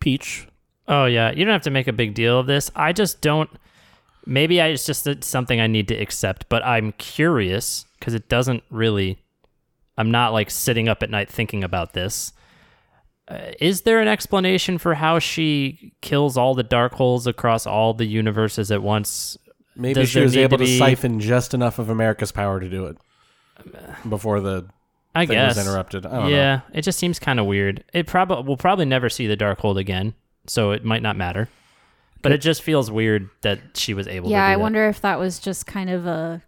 Peach, 0.00 0.48
Oh 0.88 1.04
yeah, 1.04 1.30
you 1.30 1.44
don't 1.44 1.52
have 1.52 1.62
to 1.62 1.70
make 1.70 1.86
a 1.86 1.92
big 1.92 2.14
deal 2.14 2.38
of 2.38 2.46
this. 2.46 2.70
I 2.74 2.92
just 2.92 3.20
don't. 3.20 3.50
Maybe 4.26 4.60
I, 4.60 4.68
it's 4.68 4.86
just 4.86 5.06
it's 5.06 5.26
something 5.26 5.60
I 5.60 5.66
need 5.66 5.88
to 5.88 5.94
accept, 5.94 6.48
but 6.48 6.64
I'm 6.64 6.92
curious 6.92 7.86
because 7.98 8.14
it 8.14 8.28
doesn't 8.28 8.62
really. 8.70 9.18
I'm 9.98 10.10
not 10.10 10.32
like 10.32 10.50
sitting 10.50 10.88
up 10.88 11.02
at 11.02 11.10
night 11.10 11.28
thinking 11.28 11.62
about 11.62 11.92
this. 11.92 12.32
Uh, 13.28 13.52
is 13.60 13.82
there 13.82 14.00
an 14.00 14.08
explanation 14.08 14.78
for 14.78 14.94
how 14.94 15.18
she 15.18 15.92
kills 16.00 16.36
all 16.36 16.54
the 16.54 16.64
Darkholds 16.64 17.26
across 17.26 17.66
all 17.66 17.94
the 17.94 18.06
universes 18.06 18.70
at 18.72 18.82
once? 18.82 19.36
Maybe 19.76 19.94
Does 19.94 20.08
she 20.08 20.20
was 20.20 20.36
able 20.36 20.58
to 20.58 20.64
be- 20.64 20.78
siphon 20.78 21.20
just 21.20 21.54
enough 21.54 21.78
of 21.78 21.88
America's 21.88 22.32
power 22.32 22.60
to 22.60 22.68
do 22.68 22.86
it 22.86 22.96
before 24.08 24.40
the 24.40 24.66
I 25.14 25.26
thing 25.26 25.36
guess 25.36 25.56
was 25.56 25.66
interrupted. 25.66 26.06
I 26.06 26.20
don't 26.20 26.30
yeah, 26.30 26.56
know. 26.56 26.62
it 26.74 26.82
just 26.82 26.98
seems 26.98 27.18
kind 27.18 27.38
of 27.38 27.46
weird. 27.46 27.84
It 27.92 28.06
probably 28.06 28.44
we'll 28.44 28.56
probably 28.56 28.86
never 28.86 29.08
see 29.08 29.26
the 29.26 29.36
Darkhold 29.36 29.78
again, 29.78 30.14
so 30.46 30.72
it 30.72 30.84
might 30.84 31.02
not 31.02 31.16
matter. 31.16 31.48
But 32.22 32.32
it 32.32 32.38
just 32.40 32.62
feels 32.62 32.90
weird 32.90 33.28
that 33.42 33.60
she 33.76 33.92
was 33.94 34.06
able. 34.08 34.30
Yeah, 34.30 34.40
to 34.42 34.46
do 34.46 34.52
I 34.52 34.54
that. 34.54 34.60
wonder 34.60 34.88
if 34.88 35.00
that 35.02 35.18
was 35.18 35.38
just 35.40 35.66
kind 35.66 35.90
of 35.90 36.06
a 36.06 36.42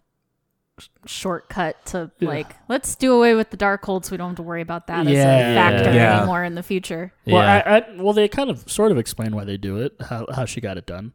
shortcut 1.07 1.85
to 1.87 2.11
like, 2.21 2.57
let's 2.69 2.95
do 2.97 3.13
away 3.15 3.35
with 3.35 3.51
the 3.51 3.57
Darkhold 3.57 4.05
so 4.05 4.11
we 4.13 4.17
don't 4.17 4.31
have 4.31 4.37
to 4.37 4.43
worry 4.43 4.61
about 4.63 4.87
that 4.89 5.07
as 5.07 5.13
a 5.13 5.55
factor 5.55 5.93
Yeah. 5.93 6.19
anymore 6.19 6.43
in 6.45 6.55
the 6.57 6.63
future. 6.63 7.13
Well, 7.27 7.43
Yeah. 7.43 7.63
I, 7.65 7.79
I, 7.79 7.85
well, 8.03 8.13
they 8.13 8.27
kind 8.29 8.51
of 8.51 8.69
sort 8.71 8.91
of 8.93 8.99
explain 8.99 9.35
why 9.37 9.45
they 9.45 9.57
do 9.57 9.79
it, 9.79 9.95
how 10.09 10.27
how 10.35 10.45
she 10.47 10.61
got 10.61 10.77
it 10.79 10.87
done. 10.87 11.13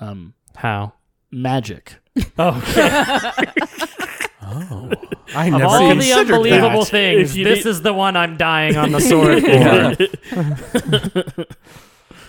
Um, 0.00 0.32
How? 0.56 0.94
magic. 1.30 1.96
Oh, 4.52 4.90
I 5.34 5.46
Of 5.48 5.62
all 5.62 5.94
the 5.94 6.12
unbelievable 6.12 6.80
that. 6.84 6.90
things, 6.90 7.34
this 7.34 7.64
need- 7.64 7.70
is 7.70 7.82
the 7.82 7.92
one 7.92 8.16
I'm 8.16 8.36
dying 8.36 8.76
on 8.76 8.90
the 8.90 9.00
sword 9.10 9.44
for. 9.44 9.94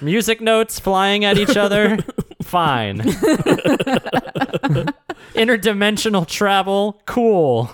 Music 0.02 0.41
notes 0.41 0.80
flying 0.80 1.23
at 1.26 1.38
each 1.38 1.56
other, 1.56 1.98
fine. 2.44 2.98
Interdimensional 5.36 6.28
travel, 6.28 7.02
cool. 7.06 7.69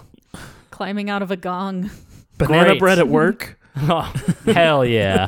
Climbing 0.72 1.10
out 1.10 1.22
of 1.22 1.32
a 1.32 1.38
gong. 1.38 1.90
Banana 2.38 2.70
Great. 2.72 2.80
bread 2.80 3.00
at 3.00 3.08
work. 3.08 3.54
Oh, 3.80 4.12
hell 4.46 4.84
yeah. 4.84 5.28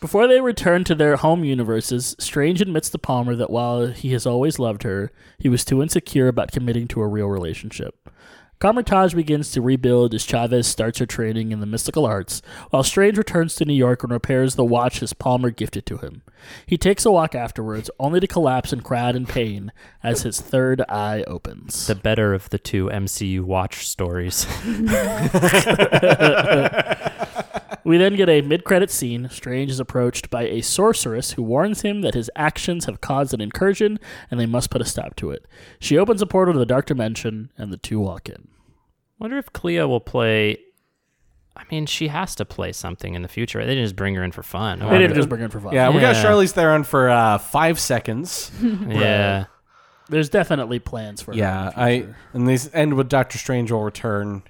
Before 0.00 0.28
they 0.28 0.40
return 0.40 0.84
to 0.84 0.94
their 0.94 1.16
home 1.16 1.42
universes, 1.42 2.14
Strange 2.20 2.60
admits 2.60 2.88
to 2.90 2.98
Palmer 2.98 3.34
that 3.34 3.50
while 3.50 3.88
he 3.88 4.12
has 4.12 4.26
always 4.26 4.60
loved 4.60 4.84
her, 4.84 5.10
he 5.36 5.48
was 5.48 5.64
too 5.64 5.82
insecure 5.82 6.28
about 6.28 6.52
committing 6.52 6.86
to 6.86 7.00
a 7.00 7.08
real 7.08 7.26
relationship. 7.26 8.08
Kamar-Taj 8.58 9.14
begins 9.14 9.50
to 9.52 9.60
rebuild 9.60 10.14
as 10.14 10.24
Chavez 10.24 10.66
starts 10.66 10.98
her 10.98 11.06
training 11.06 11.52
in 11.52 11.60
the 11.60 11.66
mystical 11.66 12.06
arts, 12.06 12.40
while 12.70 12.82
Strange 12.82 13.18
returns 13.18 13.54
to 13.56 13.66
New 13.66 13.74
York 13.74 14.02
and 14.02 14.10
repairs 14.10 14.54
the 14.54 14.64
watch 14.64 15.00
his 15.00 15.12
Palmer 15.12 15.50
gifted 15.50 15.84
to 15.86 15.98
him. 15.98 16.22
He 16.64 16.78
takes 16.78 17.04
a 17.04 17.10
walk 17.10 17.34
afterwards, 17.34 17.90
only 17.98 18.20
to 18.20 18.26
collapse 18.26 18.72
and 18.72 18.82
cry 18.82 19.00
out 19.00 19.16
in 19.16 19.26
pain 19.26 19.72
as 20.02 20.22
his 20.22 20.40
third 20.40 20.82
eye 20.88 21.24
opens. 21.26 21.86
The 21.86 21.94
better 21.94 22.32
of 22.32 22.48
the 22.48 22.58
two 22.58 22.86
MCU 22.86 23.42
watch 23.42 23.86
stories. 23.86 24.46
We 27.86 27.98
then 27.98 28.16
get 28.16 28.28
a 28.28 28.42
mid 28.42 28.64
credit 28.64 28.90
scene. 28.90 29.28
Strange 29.30 29.70
is 29.70 29.78
approached 29.78 30.28
by 30.28 30.42
a 30.42 30.60
sorceress 30.60 31.32
who 31.32 31.42
warns 31.44 31.82
him 31.82 32.00
that 32.02 32.14
his 32.14 32.28
actions 32.34 32.86
have 32.86 33.00
caused 33.00 33.32
an 33.32 33.40
incursion 33.40 34.00
and 34.28 34.40
they 34.40 34.46
must 34.46 34.70
put 34.70 34.80
a 34.80 34.84
stop 34.84 35.14
to 35.16 35.30
it. 35.30 35.46
She 35.78 35.96
opens 35.96 36.20
a 36.20 36.26
portal 36.26 36.54
to 36.54 36.58
the 36.58 36.66
Dark 36.66 36.86
Dimension 36.86 37.52
and 37.56 37.72
the 37.72 37.76
two 37.76 38.00
walk 38.00 38.28
in. 38.28 38.48
Wonder 39.20 39.38
if 39.38 39.52
Clea 39.52 39.84
will 39.84 40.00
play. 40.00 40.58
I 41.56 41.62
mean, 41.70 41.86
she 41.86 42.08
has 42.08 42.34
to 42.34 42.44
play 42.44 42.72
something 42.72 43.14
in 43.14 43.22
the 43.22 43.28
future. 43.28 43.60
They 43.60 43.74
didn't 43.74 43.84
just 43.84 43.96
bring 43.96 44.16
her 44.16 44.24
in 44.24 44.32
for 44.32 44.42
fun. 44.42 44.80
They 44.80 44.98
didn't 44.98 45.14
just 45.14 45.28
bring 45.28 45.38
her 45.38 45.44
in 45.44 45.50
for 45.52 45.60
fun. 45.60 45.72
Yeah, 45.72 45.88
we 45.90 46.00
got 46.00 46.16
Yeah. 46.16 46.24
Charlize 46.24 46.50
Theron 46.50 46.82
for 46.82 47.08
uh, 47.08 47.38
five 47.38 47.78
seconds. 47.78 48.50
yeah. 48.60 49.44
There's 50.08 50.28
definitely 50.28 50.80
plans 50.80 51.22
for 51.22 51.32
her. 51.32 51.38
yeah, 51.38 51.68
in 51.68 51.74
the 51.74 51.80
I 51.80 52.14
and 52.32 52.48
these 52.48 52.72
end 52.74 52.94
with 52.94 53.08
Doctor 53.08 53.38
Strange 53.38 53.70
will 53.70 53.82
return. 53.82 54.42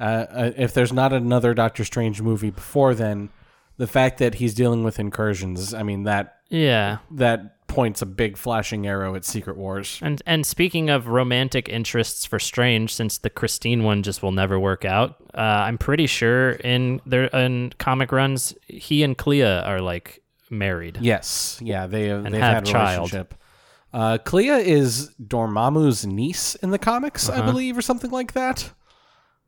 Uh, 0.00 0.26
uh, 0.30 0.50
if 0.56 0.72
there's 0.74 0.92
not 0.92 1.12
another 1.12 1.52
Doctor 1.54 1.84
Strange 1.84 2.22
movie 2.22 2.50
before 2.50 2.94
then, 2.94 3.28
the 3.76 3.86
fact 3.86 4.18
that 4.18 4.36
he's 4.36 4.54
dealing 4.54 4.82
with 4.82 4.98
incursions, 4.98 5.74
I 5.74 5.82
mean 5.82 6.04
that 6.04 6.36
Yeah. 6.48 6.98
that 7.12 7.66
points 7.66 8.02
a 8.02 8.06
big 8.06 8.36
flashing 8.36 8.84
arrow 8.86 9.14
at 9.14 9.24
Secret 9.24 9.56
Wars. 9.56 10.00
And 10.02 10.20
and 10.26 10.44
speaking 10.44 10.90
of 10.90 11.06
romantic 11.06 11.68
interests 11.68 12.24
for 12.26 12.38
Strange, 12.40 12.92
since 12.94 13.18
the 13.18 13.30
Christine 13.30 13.84
one 13.84 14.02
just 14.02 14.22
will 14.22 14.32
never 14.32 14.58
work 14.58 14.84
out, 14.84 15.16
uh, 15.34 15.40
I'm 15.40 15.78
pretty 15.78 16.06
sure 16.08 16.52
in 16.52 17.00
their 17.06 17.26
in 17.26 17.72
comic 17.78 18.10
runs, 18.10 18.54
he 18.66 19.02
and 19.04 19.16
Clea 19.16 19.42
are 19.44 19.80
like 19.80 20.22
married. 20.50 20.98
Yes, 21.00 21.60
yeah, 21.62 21.86
they 21.86 22.08
have, 22.08 22.24
And 22.24 22.34
they've 22.34 22.42
have 22.42 22.54
had 22.54 22.62
a 22.64 22.66
child. 22.72 23.12
relationship. 23.12 23.34
Uh, 23.92 24.18
Clea 24.18 24.48
is 24.50 25.10
Dormammu's 25.22 26.04
niece 26.06 26.54
in 26.56 26.70
the 26.70 26.78
comics, 26.78 27.28
I 27.28 27.34
Uh-huh. 27.38 27.50
believe, 27.52 27.76
or 27.78 27.82
something 27.82 28.10
like 28.10 28.32
that. 28.32 28.70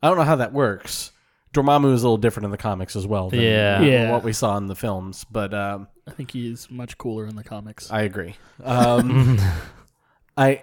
I 0.03 0.09
don't 0.09 0.16
know 0.16 0.24
how 0.24 0.37
that 0.37 0.53
works. 0.53 1.12
Dormammu 1.55 1.93
is 1.93 2.03
a 2.03 2.07
little 2.07 2.16
different 2.16 2.47
in 2.47 2.51
the 2.51 2.57
comics 2.59 2.97
as 2.97 3.07
well. 3.07 3.29
Than 3.31 3.41
Yeah. 3.41 3.83
Yeah. 3.83 4.11
what 4.11 4.24
we 4.24 4.33
saw 4.33 4.57
in 4.57 4.66
the 4.69 4.74
films, 4.74 5.24
but 5.31 5.53
um, 5.53 5.87
I 6.07 6.11
think 6.12 6.31
he's 6.31 6.70
much 6.70 6.97
cooler 6.97 7.27
in 7.27 7.37
the 7.37 7.45
comics. 7.45 7.91
I 7.91 8.03
agree. 8.03 8.37
Um, 8.65 9.39
I 10.37 10.62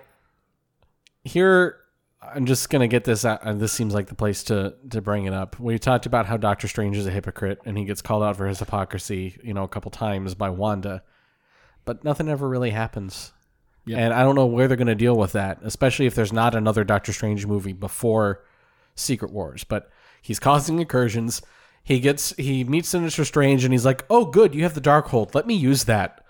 here. 1.23 1.75
I'm 2.21 2.45
just 2.45 2.69
gonna 2.69 2.87
get 2.89 3.05
this 3.05 3.23
out. 3.23 3.41
And 3.45 3.61
this 3.61 3.71
seems 3.71 3.93
like 3.93 4.07
the 4.07 4.15
place 4.15 4.43
to 4.45 4.75
to 4.89 4.99
bring 5.01 5.25
it 5.25 5.33
up. 5.33 5.59
We 5.59 5.79
talked 5.79 6.05
about 6.05 6.25
how 6.25 6.37
Doctor 6.37 6.67
Strange 6.67 6.97
is 6.97 7.05
a 7.07 7.11
hypocrite, 7.11 7.59
and 7.65 7.77
he 7.77 7.85
gets 7.85 8.01
called 8.01 8.23
out 8.23 8.35
for 8.35 8.47
his 8.47 8.59
hypocrisy, 8.59 9.37
you 9.43 9.53
know, 9.53 9.63
a 9.63 9.69
couple 9.69 9.91
times 9.91 10.35
by 10.35 10.49
Wanda, 10.49 11.03
but 11.85 12.03
nothing 12.03 12.27
ever 12.27 12.47
really 12.49 12.71
happens. 12.71 13.31
Yep. 13.85 13.97
And 13.97 14.13
I 14.13 14.23
don't 14.23 14.35
know 14.35 14.45
where 14.47 14.67
they're 14.67 14.75
gonna 14.75 14.95
deal 14.95 15.15
with 15.15 15.31
that, 15.33 15.59
especially 15.61 16.07
if 16.07 16.15
there's 16.15 16.33
not 16.33 16.55
another 16.55 16.83
Doctor 16.83 17.13
Strange 17.13 17.45
movie 17.45 17.73
before 17.73 18.43
Secret 18.99 19.31
Wars. 19.31 19.63
But 19.63 19.89
he's 20.21 20.39
causing 20.39 20.79
incursions. 20.79 21.41
He 21.83 21.99
gets 21.99 22.35
he 22.37 22.63
meets 22.63 22.89
Sinister 22.89 23.25
Strange, 23.25 23.63
and 23.63 23.73
he's 23.73 23.85
like, 23.85 24.05
"Oh, 24.09 24.25
good, 24.25 24.53
you 24.53 24.63
have 24.63 24.73
the 24.75 24.81
Darkhold. 24.81 25.33
Let 25.33 25.47
me 25.47 25.55
use 25.55 25.85
that." 25.85 26.23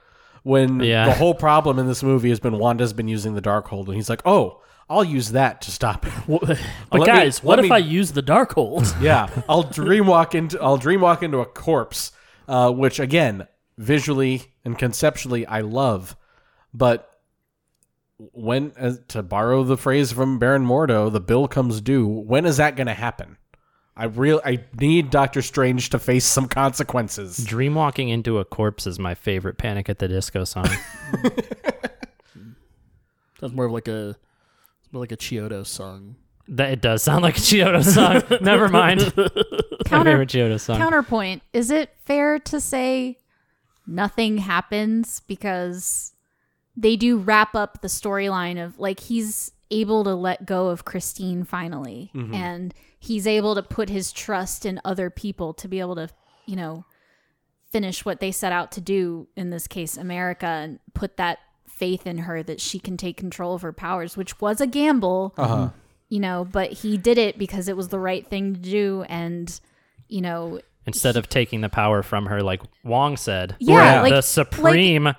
When 0.44 0.80
Yeah. 0.80 1.06
the 1.06 1.14
whole 1.16 1.34
problem 1.34 1.78
in 1.80 1.88
this 1.88 2.02
movie 2.02 2.30
has 2.30 2.40
been 2.40 2.58
Wanda's 2.58 2.94
been 2.94 3.10
using 3.10 3.36
the 3.36 3.42
Darkhold, 3.42 3.88
and 3.88 3.96
he's 3.96 4.10
like, 4.10 4.22
"Oh, 4.26 4.62
I'll 4.90 5.04
use 5.04 5.32
that 5.32 5.62
to 5.64 5.72
stop 5.72 6.08
it." 6.08 6.14
But 6.28 6.48
Let 6.48 6.60
me- 6.94 7.06
guys, 7.06 7.44
what 7.44 7.60
if 7.60 7.66
me- 7.66 7.72
I 7.72 7.78
use 7.80 8.14
the 8.14 8.24
Darkhold? 8.24 9.00
yeah, 9.02 9.28
I'll 9.50 9.66
dreamwalk 9.66 10.34
into 10.36 10.60
I'll 10.62 10.80
dreamwalk 10.80 11.22
into 11.24 11.40
a 11.40 11.46
corpse, 11.46 12.12
uh, 12.48 12.72
which 12.72 13.00
again, 13.00 13.48
visually 13.78 14.44
and 14.64 14.78
conceptually, 14.78 15.46
I 15.46 15.60
love, 15.62 16.16
but 16.74 17.09
when 18.20 18.74
uh, 18.78 18.96
to 19.08 19.24
borrow 19.24 19.64
the 19.64 19.78
phrase 19.78 20.12
from 20.12 20.40
Baron 20.40 20.66
Mordo, 20.66 21.12
the 21.12 21.22
bill 21.22 21.48
comes 21.48 21.80
due. 21.82 22.06
When 22.06 22.46
is 22.46 22.58
that 22.58 22.76
going 22.76 22.88
to 22.88 22.94
happen? 22.94 23.38
I 23.96 24.06
real 24.06 24.42
I 24.46 24.64
need 24.80 25.10
Doctor 25.10 25.42
Strange 25.42 25.90
to 25.90 26.00
face 26.00 26.26
some 26.26 26.48
consequences. 26.48 27.40
Dreamwalking 27.40 28.10
into 28.10 28.40
a 28.40 28.46
corpse 28.46 28.88
is 28.88 28.98
my 29.00 29.14
favorite 29.14 29.58
Panic 29.58 29.90
at 29.90 30.00
the 30.00 30.08
Disco 30.08 30.46
song. 30.46 30.68
That's 33.40 33.54
more 33.54 33.66
of 33.66 33.72
like 33.72 33.88
a 33.88 34.16
more 34.92 35.02
like 35.02 35.12
a 35.12 35.18
Chiodo 35.18 35.66
song. 35.66 36.16
that 36.48 36.72
it 36.72 36.82
does 36.82 37.04
sound 37.04 37.24
like 37.24 37.38
a 37.38 37.42
Chiodo 37.42 37.84
song. 37.84 38.22
Never 38.42 38.70
mind. 38.70 39.14
my 39.18 40.04
favorite 40.04 40.30
Chiodo 40.30 40.60
song. 40.60 40.78
Counterpoint: 40.78 41.42
Is 41.52 41.70
it 41.70 41.94
fair 42.06 42.40
to 42.40 42.62
say 42.62 43.18
nothing 43.86 44.38
happens 44.38 45.22
because 45.28 46.14
they 46.78 46.96
do 46.96 47.18
wrap 47.18 47.56
up 47.56 47.82
the 47.82 47.88
storyline 47.88 48.64
of 48.64 48.80
like 48.80 49.00
he's 49.02 49.52
able 49.72 50.04
to 50.04 50.16
let 50.16 50.46
go 50.46 50.68
of 50.70 50.86
Christine 50.86 51.44
finally, 51.44 52.12
and 52.14 52.74
he's 53.00 53.28
able 53.28 53.54
to 53.56 53.62
put 53.64 53.90
his 53.90 54.12
trust 54.12 54.66
in 54.66 54.82
other 54.84 55.10
people 55.10 55.54
to 55.54 55.68
be 55.68 55.80
able 55.80 55.96
to, 55.96 56.10
you 56.46 56.56
know, 56.56 56.86
finish 57.72 58.04
what 58.04 58.20
they 58.20 58.32
set 58.32 58.52
out 58.52 58.72
to 58.74 58.82
do. 58.82 59.28
In 59.36 59.50
this 59.52 59.68
case, 59.68 59.96
America, 59.98 60.48
and 60.48 60.80
put 60.94 61.18
that 61.18 61.40
faith 61.68 62.08
in 62.08 62.20
her 62.20 62.42
that 62.44 62.60
she 62.60 62.80
can 62.80 62.98
take 62.98 63.16
control 63.18 63.54
of 63.54 63.62
her 63.62 63.72
powers, 63.74 64.18
which 64.18 64.42
was 64.42 64.60
a 64.60 64.68
gamble 64.68 65.34
Uh-huh. 65.38 65.70
you 66.10 66.20
know, 66.20 66.46
but 66.52 66.72
he 66.74 66.98
did 66.98 67.18
it 67.18 67.38
because 67.38 67.68
it 67.68 67.78
was 67.78 67.88
the 67.90 68.00
right 68.00 68.26
thing 68.28 68.54
to 68.56 68.60
do. 68.60 69.06
And, 69.08 69.60
you 70.08 70.22
know, 70.22 70.60
Instead 70.88 71.16
of 71.16 71.30
taking 71.30 71.62
the 71.62 71.70
power 71.70 72.02
from 72.02 72.26
her, 72.26 72.42
like 72.42 72.62
Wong 72.84 73.16
said. 73.16 73.56
Yeah, 73.60 74.02
like- 74.02 74.12
the 74.14 74.22
supreme 74.22 75.14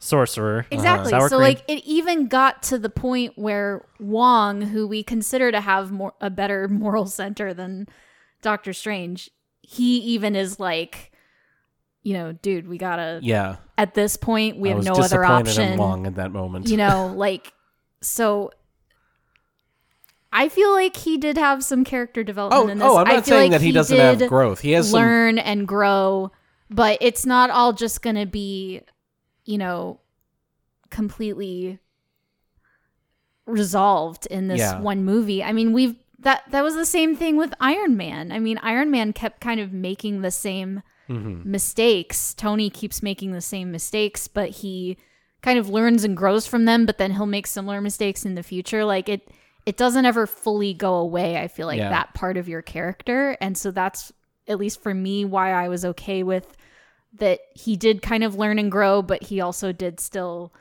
sorcerer. 0.00 0.66
exactly. 0.72 1.12
Uh-huh. 1.12 1.20
Sour 1.20 1.28
so, 1.28 1.36
cream. 1.36 1.48
like, 1.48 1.62
it 1.68 1.84
even 1.84 2.26
got 2.26 2.62
to 2.64 2.78
the 2.78 2.88
point 2.90 3.34
where 3.36 3.84
Wong, 4.00 4.62
who 4.62 4.88
we 4.88 5.02
consider 5.04 5.52
to 5.52 5.60
have 5.60 5.92
more 5.92 6.14
a 6.20 6.30
better 6.30 6.66
moral 6.68 7.06
center 7.06 7.54
than 7.54 7.86
Doctor 8.42 8.72
Strange, 8.72 9.30
he 9.62 9.98
even 9.98 10.34
is 10.34 10.58
like, 10.58 11.12
you 12.02 12.14
know, 12.14 12.32
dude, 12.32 12.66
we 12.66 12.78
gotta. 12.78 13.20
Yeah, 13.22 13.56
At 13.78 13.94
this 13.94 14.16
point, 14.16 14.58
we 14.58 14.70
I 14.70 14.72
have 14.72 14.78
was 14.78 14.86
no 14.86 14.92
other 14.94 15.24
option. 15.24 15.72
in 15.72 15.78
Wong 15.78 16.06
at 16.06 16.14
that 16.16 16.32
moment. 16.32 16.68
you 16.68 16.76
know, 16.76 17.12
like 17.16 17.52
so. 18.00 18.50
I 20.32 20.48
feel 20.48 20.70
like 20.70 20.96
he 20.96 21.18
did 21.18 21.36
have 21.36 21.64
some 21.64 21.82
character 21.84 22.22
development 22.22 22.64
Oh, 22.64 22.68
in 22.70 22.78
this. 22.78 22.86
oh, 22.88 22.96
I'm 22.98 23.06
I 23.08 23.14
not 23.14 23.24
feel 23.24 23.34
saying 23.36 23.50
like 23.50 23.60
that 23.60 23.64
he 23.66 23.72
doesn't 23.72 23.98
have 23.98 24.28
growth. 24.28 24.60
He 24.60 24.70
has 24.72 24.90
some- 24.90 25.00
learn 25.00 25.38
and 25.38 25.66
grow, 25.66 26.30
but 26.70 26.98
it's 27.00 27.26
not 27.26 27.50
all 27.50 27.72
just 27.72 28.00
going 28.00 28.14
to 28.14 28.26
be, 28.26 28.80
you 29.44 29.58
know, 29.58 30.00
completely 30.90 31.78
resolved 33.46 34.26
in 34.26 34.48
this 34.48 34.60
Yeah. 34.60 34.80
one 34.80 35.04
movie. 35.04 35.42
I 35.42 35.52
mean, 35.52 35.72
we've 35.72 35.96
that 36.20 36.42
that 36.50 36.62
was 36.62 36.74
the 36.74 36.84
same 36.84 37.16
thing 37.16 37.36
with 37.38 37.54
Iron 37.60 37.96
Man. 37.96 38.30
I 38.30 38.38
mean, 38.38 38.58
Iron 38.62 38.90
Man 38.90 39.14
kept 39.14 39.40
kind 39.40 39.58
of 39.60 39.72
making 39.72 40.20
the 40.22 40.30
same 40.30 40.82
Mm-hmm. 41.08 41.50
mistakes. 41.50 42.34
Tony 42.34 42.70
keeps 42.70 43.02
making 43.02 43.32
the 43.32 43.40
same 43.40 43.72
mistakes, 43.72 44.28
but 44.28 44.50
he 44.50 44.96
kind 45.42 45.58
of 45.58 45.68
learns 45.68 46.04
and 46.04 46.16
grows 46.16 46.46
from 46.46 46.66
them, 46.66 46.86
but 46.86 46.98
then 46.98 47.10
he'll 47.12 47.26
make 47.26 47.48
similar 47.48 47.80
mistakes 47.80 48.24
in 48.24 48.36
the 48.36 48.42
future. 48.44 48.84
Like 48.84 49.08
it 49.08 49.28
it 49.66 49.76
doesn't 49.76 50.04
ever 50.06 50.26
fully 50.26 50.72
go 50.74 50.94
away, 50.94 51.36
I 51.36 51.48
feel 51.48 51.66
like 51.66 51.78
Yeah. 51.78 51.90
that 51.90 52.14
part 52.14 52.36
of 52.36 52.48
your 52.48 52.62
character. 52.62 53.36
And 53.40 53.56
so 53.58 53.70
that's 53.72 54.12
at 54.46 54.58
least 54.58 54.82
for 54.82 54.94
me 54.94 55.24
why 55.24 55.52
I 55.52 55.68
was 55.68 55.84
okay 55.84 56.22
with 56.22 56.56
that 57.14 57.40
he 57.54 57.76
did 57.76 58.02
kind 58.02 58.22
of 58.24 58.34
learn 58.36 58.58
and 58.58 58.70
grow, 58.70 59.02
but 59.02 59.22
he 59.24 59.40
also 59.40 59.72
did 59.72 60.00
still 60.00 60.52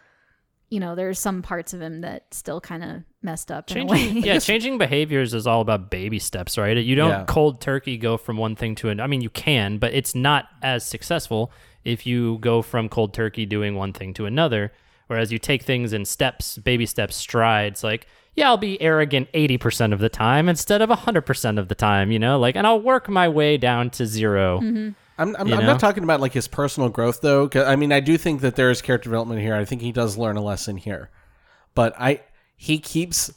you 0.72 0.80
know, 0.80 0.94
there's 0.94 1.18
some 1.18 1.42
parts 1.42 1.74
of 1.74 1.82
him 1.82 2.02
that 2.02 2.32
still 2.32 2.62
kind 2.62 2.84
of 2.84 3.02
messed 3.24 3.52
up 3.52 3.72
in 3.72 3.78
a 3.78 3.80
Changing, 3.88 4.16
way. 4.18 4.22
yeah, 4.22 4.38
changing 4.40 4.78
behaviors 4.78 5.34
is 5.34 5.48
all 5.48 5.62
about 5.62 5.90
baby 5.90 6.20
steps, 6.20 6.60
right? 6.60 6.78
You 6.78 6.94
don't 6.96 7.10
Yeah. 7.10 7.24
cold 7.28 7.60
turkey 7.60 7.98
go 7.98 8.18
from 8.18 8.38
one 8.38 8.56
thing 8.56 8.76
to 8.76 8.90
another. 8.90 9.04
I 9.04 9.08
mean, 9.08 9.22
you 9.22 9.32
can, 9.32 9.80
but 9.80 9.96
it's 9.96 10.14
not 10.14 10.48
as 10.62 10.86
successful 10.86 11.52
if 11.84 12.06
you 12.06 12.38
go 12.38 12.62
from 12.62 12.88
cold 12.88 13.16
turkey 13.16 13.48
doing 13.48 13.74
one 13.74 13.94
thing 13.94 14.14
to 14.14 14.28
another. 14.28 14.72
Whereas 15.08 15.32
you 15.32 15.40
take 15.40 15.64
things 15.64 15.92
in 15.92 16.06
steps, 16.06 16.60
baby 16.60 16.86
steps, 16.86 17.16
strides. 17.16 17.84
Like, 17.84 18.06
yeah, 18.36 18.50
I'll 18.50 18.58
be 18.58 18.80
arrogant 18.80 19.28
eighty 19.34 19.58
percent 19.58 19.92
of 19.92 19.98
the 20.00 20.08
time 20.10 20.48
instead 20.48 20.84
of 20.84 20.92
hundred 20.92 21.24
percent 21.24 21.58
of 21.58 21.68
the 21.68 21.74
time. 21.74 22.12
You 22.12 22.20
know, 22.20 22.38
like, 22.38 22.56
and 22.56 22.68
I'll 22.68 22.80
work 22.80 23.10
my 23.10 23.28
way 23.28 23.58
down 23.58 23.90
to 23.90 24.06
0 24.06 24.60
Mm-hmm. 24.60 24.90
I'm, 25.20 25.36
I'm, 25.36 25.54
I'm 25.54 25.66
not 25.66 25.82
talking 25.82 26.04
about 26.04 26.22
like 26.22 26.32
his 26.32 26.48
personal 26.48 26.88
growth 26.88 27.20
though. 27.20 27.50
I 27.54 27.76
mean, 27.76 27.92
I 27.92 28.00
do 28.00 28.18
think 28.18 28.40
that 28.40 28.56
there 28.56 28.72
is 28.72 28.82
character 28.82 29.10
development 29.10 29.42
here. 29.42 29.54
I 29.54 29.66
think 29.66 29.82
he 29.82 29.92
does 29.92 30.18
learn 30.18 30.38
a 30.38 30.42
lesson 30.42 30.78
here, 30.78 31.12
but 31.76 31.94
I 32.00 32.22
he 32.56 32.80
keeps 32.80 33.30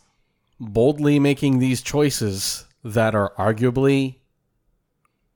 boldly 0.60 1.18
making 1.18 1.58
these 1.58 1.82
choices 1.82 2.66
that 2.84 3.16
are 3.16 3.32
arguably 3.36 4.20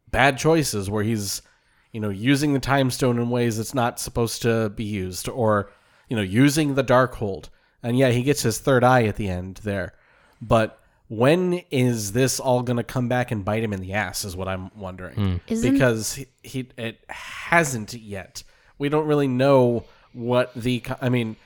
bad 0.08 0.38
choices, 0.38 0.88
where 0.88 1.02
he's 1.02 1.42
you 1.90 2.00
know 2.00 2.10
using 2.10 2.52
the 2.52 2.60
time 2.60 2.92
stone 2.92 3.18
in 3.18 3.28
ways 3.28 3.58
it's 3.58 3.74
not 3.74 3.98
supposed 3.98 4.40
to 4.42 4.70
be 4.70 4.84
used, 4.84 5.28
or 5.28 5.72
you 6.08 6.14
know 6.14 6.22
using 6.22 6.76
the 6.76 6.84
Darkhold. 6.84 7.48
And 7.82 7.98
yeah, 7.98 8.10
he 8.10 8.22
gets 8.22 8.42
his 8.42 8.60
third 8.60 8.84
eye 8.84 9.04
at 9.04 9.16
the 9.16 9.28
end 9.28 9.60
there, 9.64 9.94
but. 10.40 10.80
When 11.08 11.62
is 11.70 12.12
this 12.12 12.40
all 12.40 12.62
going 12.62 12.78
to 12.78 12.82
come 12.82 13.08
back 13.08 13.30
and 13.30 13.44
bite 13.44 13.62
him 13.62 13.72
in 13.72 13.80
the 13.80 13.92
ass? 13.92 14.24
Is 14.24 14.36
what 14.36 14.48
I'm 14.48 14.70
wondering 14.76 15.40
Isn't- 15.46 15.72
because 15.72 16.14
he, 16.14 16.26
he 16.42 16.68
it 16.76 16.98
hasn't 17.08 17.94
yet. 17.94 18.42
We 18.78 18.88
don't 18.88 19.06
really 19.06 19.28
know 19.28 19.84
what 20.12 20.52
the. 20.54 20.82
I 21.00 21.08
mean, 21.08 21.36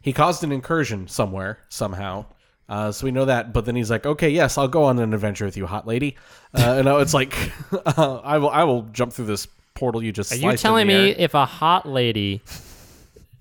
he 0.00 0.12
caused 0.12 0.44
an 0.44 0.52
incursion 0.52 1.08
somewhere 1.08 1.58
somehow, 1.68 2.26
uh, 2.68 2.92
so 2.92 3.04
we 3.04 3.10
know 3.10 3.24
that. 3.24 3.52
But 3.52 3.64
then 3.64 3.74
he's 3.74 3.90
like, 3.90 4.06
"Okay, 4.06 4.30
yes, 4.30 4.56
I'll 4.56 4.68
go 4.68 4.84
on 4.84 4.98
an 4.98 5.12
adventure 5.12 5.44
with 5.44 5.56
you, 5.56 5.66
hot 5.66 5.86
lady." 5.86 6.16
Uh, 6.54 6.76
and 6.78 6.88
it's 6.88 7.14
like, 7.14 7.34
uh, 7.98 8.20
"I 8.22 8.38
will, 8.38 8.50
I 8.50 8.64
will 8.64 8.82
jump 8.92 9.12
through 9.12 9.26
this 9.26 9.46
portal 9.74 10.02
you 10.02 10.12
just." 10.12 10.32
Are 10.32 10.36
you 10.36 10.42
sliced 10.42 10.62
telling 10.62 10.86
me 10.86 11.10
air." 11.10 11.16
if 11.18 11.34
a 11.34 11.44
hot 11.44 11.88
lady 11.88 12.42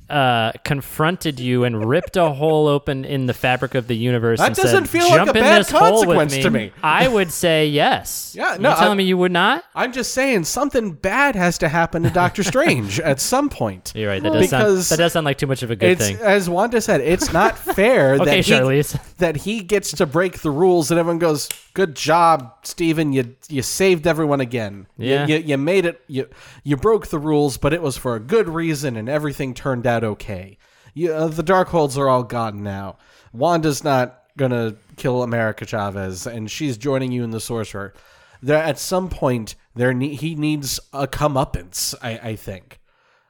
uh, 0.09 0.51
confronted 0.65 1.39
you 1.39 1.63
and 1.63 1.85
ripped 1.85 2.17
a 2.17 2.29
hole 2.31 2.67
open 2.67 3.05
in 3.05 3.25
the 3.25 3.33
fabric 3.33 3.73
of 3.75 3.87
the 3.87 3.95
universe 3.95 4.39
That 4.39 4.55
doesn't 4.55 4.87
said, 4.87 4.89
feel 4.89 5.09
like 5.09 5.29
a 5.29 5.33
bad 5.33 5.61
this 5.61 5.71
hole 5.71 6.05
with 6.05 6.17
consequence 6.17 6.37
to 6.43 6.49
me." 6.49 6.71
I 6.83 7.07
would 7.07 7.31
say 7.31 7.67
yes. 7.67 8.35
Yeah, 8.43 8.57
no, 8.59 8.71
you 8.71 8.75
telling 8.75 8.91
I- 8.91 8.95
me 8.95 9.03
you 9.05 9.17
would 9.17 9.31
not? 9.31 9.63
I'm 9.75 9.93
just 9.93 10.13
saying 10.13 10.43
something 10.45 10.91
bad 10.93 11.35
has 11.35 11.57
to 11.59 11.69
happen 11.69 12.03
to 12.03 12.09
Doctor 12.09 12.43
Strange 12.53 12.99
at 12.99 13.19
some 13.19 13.47
point. 13.49 13.93
You're 13.95 14.09
right. 14.09 14.21
That 14.23 14.33
does 14.33 14.49
sound 14.49 14.63
Because 14.63 14.89
that 14.89 14.97
does 14.97 15.13
sound 15.13 15.25
like 15.25 15.37
too 15.37 15.47
much 15.47 15.61
of 15.63 15.71
a 15.71 15.75
good 15.75 15.97
thing. 15.99 16.17
as 16.17 16.49
Wanda 16.49 16.81
said, 16.81 17.01
it's 17.01 17.31
not 17.31 17.57
fair 17.75 18.15
Okay, 18.15 18.25
that 18.25 18.45
he, 18.45 18.51
Charlize. 18.51 18.99
That 19.19 19.37
he 19.37 19.61
gets 19.61 19.91
to 19.91 20.05
break 20.05 20.39
the 20.41 20.49
rules 20.51 20.89
and 20.89 20.99
everyone 20.99 21.19
goes, 21.19 21.47
"Good 21.73 21.95
job, 21.95 22.53
Stephen. 22.63 23.13
You 23.13 23.35
you 23.47 23.61
saved 23.61 24.07
everyone 24.07 24.41
again. 24.41 24.87
You- 24.97 25.09
Yeah. 25.09 25.27
you, 25.27 25.37
you 25.37 25.57
made 25.57 25.85
it. 25.85 26.01
You 26.07 26.27
you 26.63 26.75
broke 26.77 27.07
the 27.07 27.19
rules, 27.19 27.57
but 27.57 27.73
it 27.73 27.81
was 27.81 27.95
for 27.97 28.15
a 28.15 28.19
good 28.19 28.49
reason, 28.49 28.95
and 28.97 29.07
everything 29.07 29.53
turned 29.53 29.85
out 29.85 30.03
okay. 30.03 30.57
You, 30.95 31.11
uh, 31.13 31.27
the 31.27 31.43
Darkholds 31.43 31.97
are 31.97 32.09
all 32.09 32.23
gone 32.23 32.63
now. 32.63 32.97
Wanda's 33.33 33.83
not 33.83 34.19
gonna 34.37 34.75
kill 34.95 35.21
America 35.23 35.65
Chavez, 35.65 36.25
and 36.25 36.49
she's 36.49 36.77
joining 36.77 37.11
you 37.11 37.23
in 37.23 37.31
the 37.31 37.39
Sorcerer. 37.39 37.93
There 38.41 38.57
at 38.61 38.77
some 38.79 39.09
point 39.09 39.55
there 39.75 39.93
ne- 39.93 40.15
he 40.15 40.35
needs 40.35 40.79
a 40.91 41.07
comeuppance. 41.07 41.93
I, 42.01 42.17
I 42.31 42.35
think, 42.35 42.79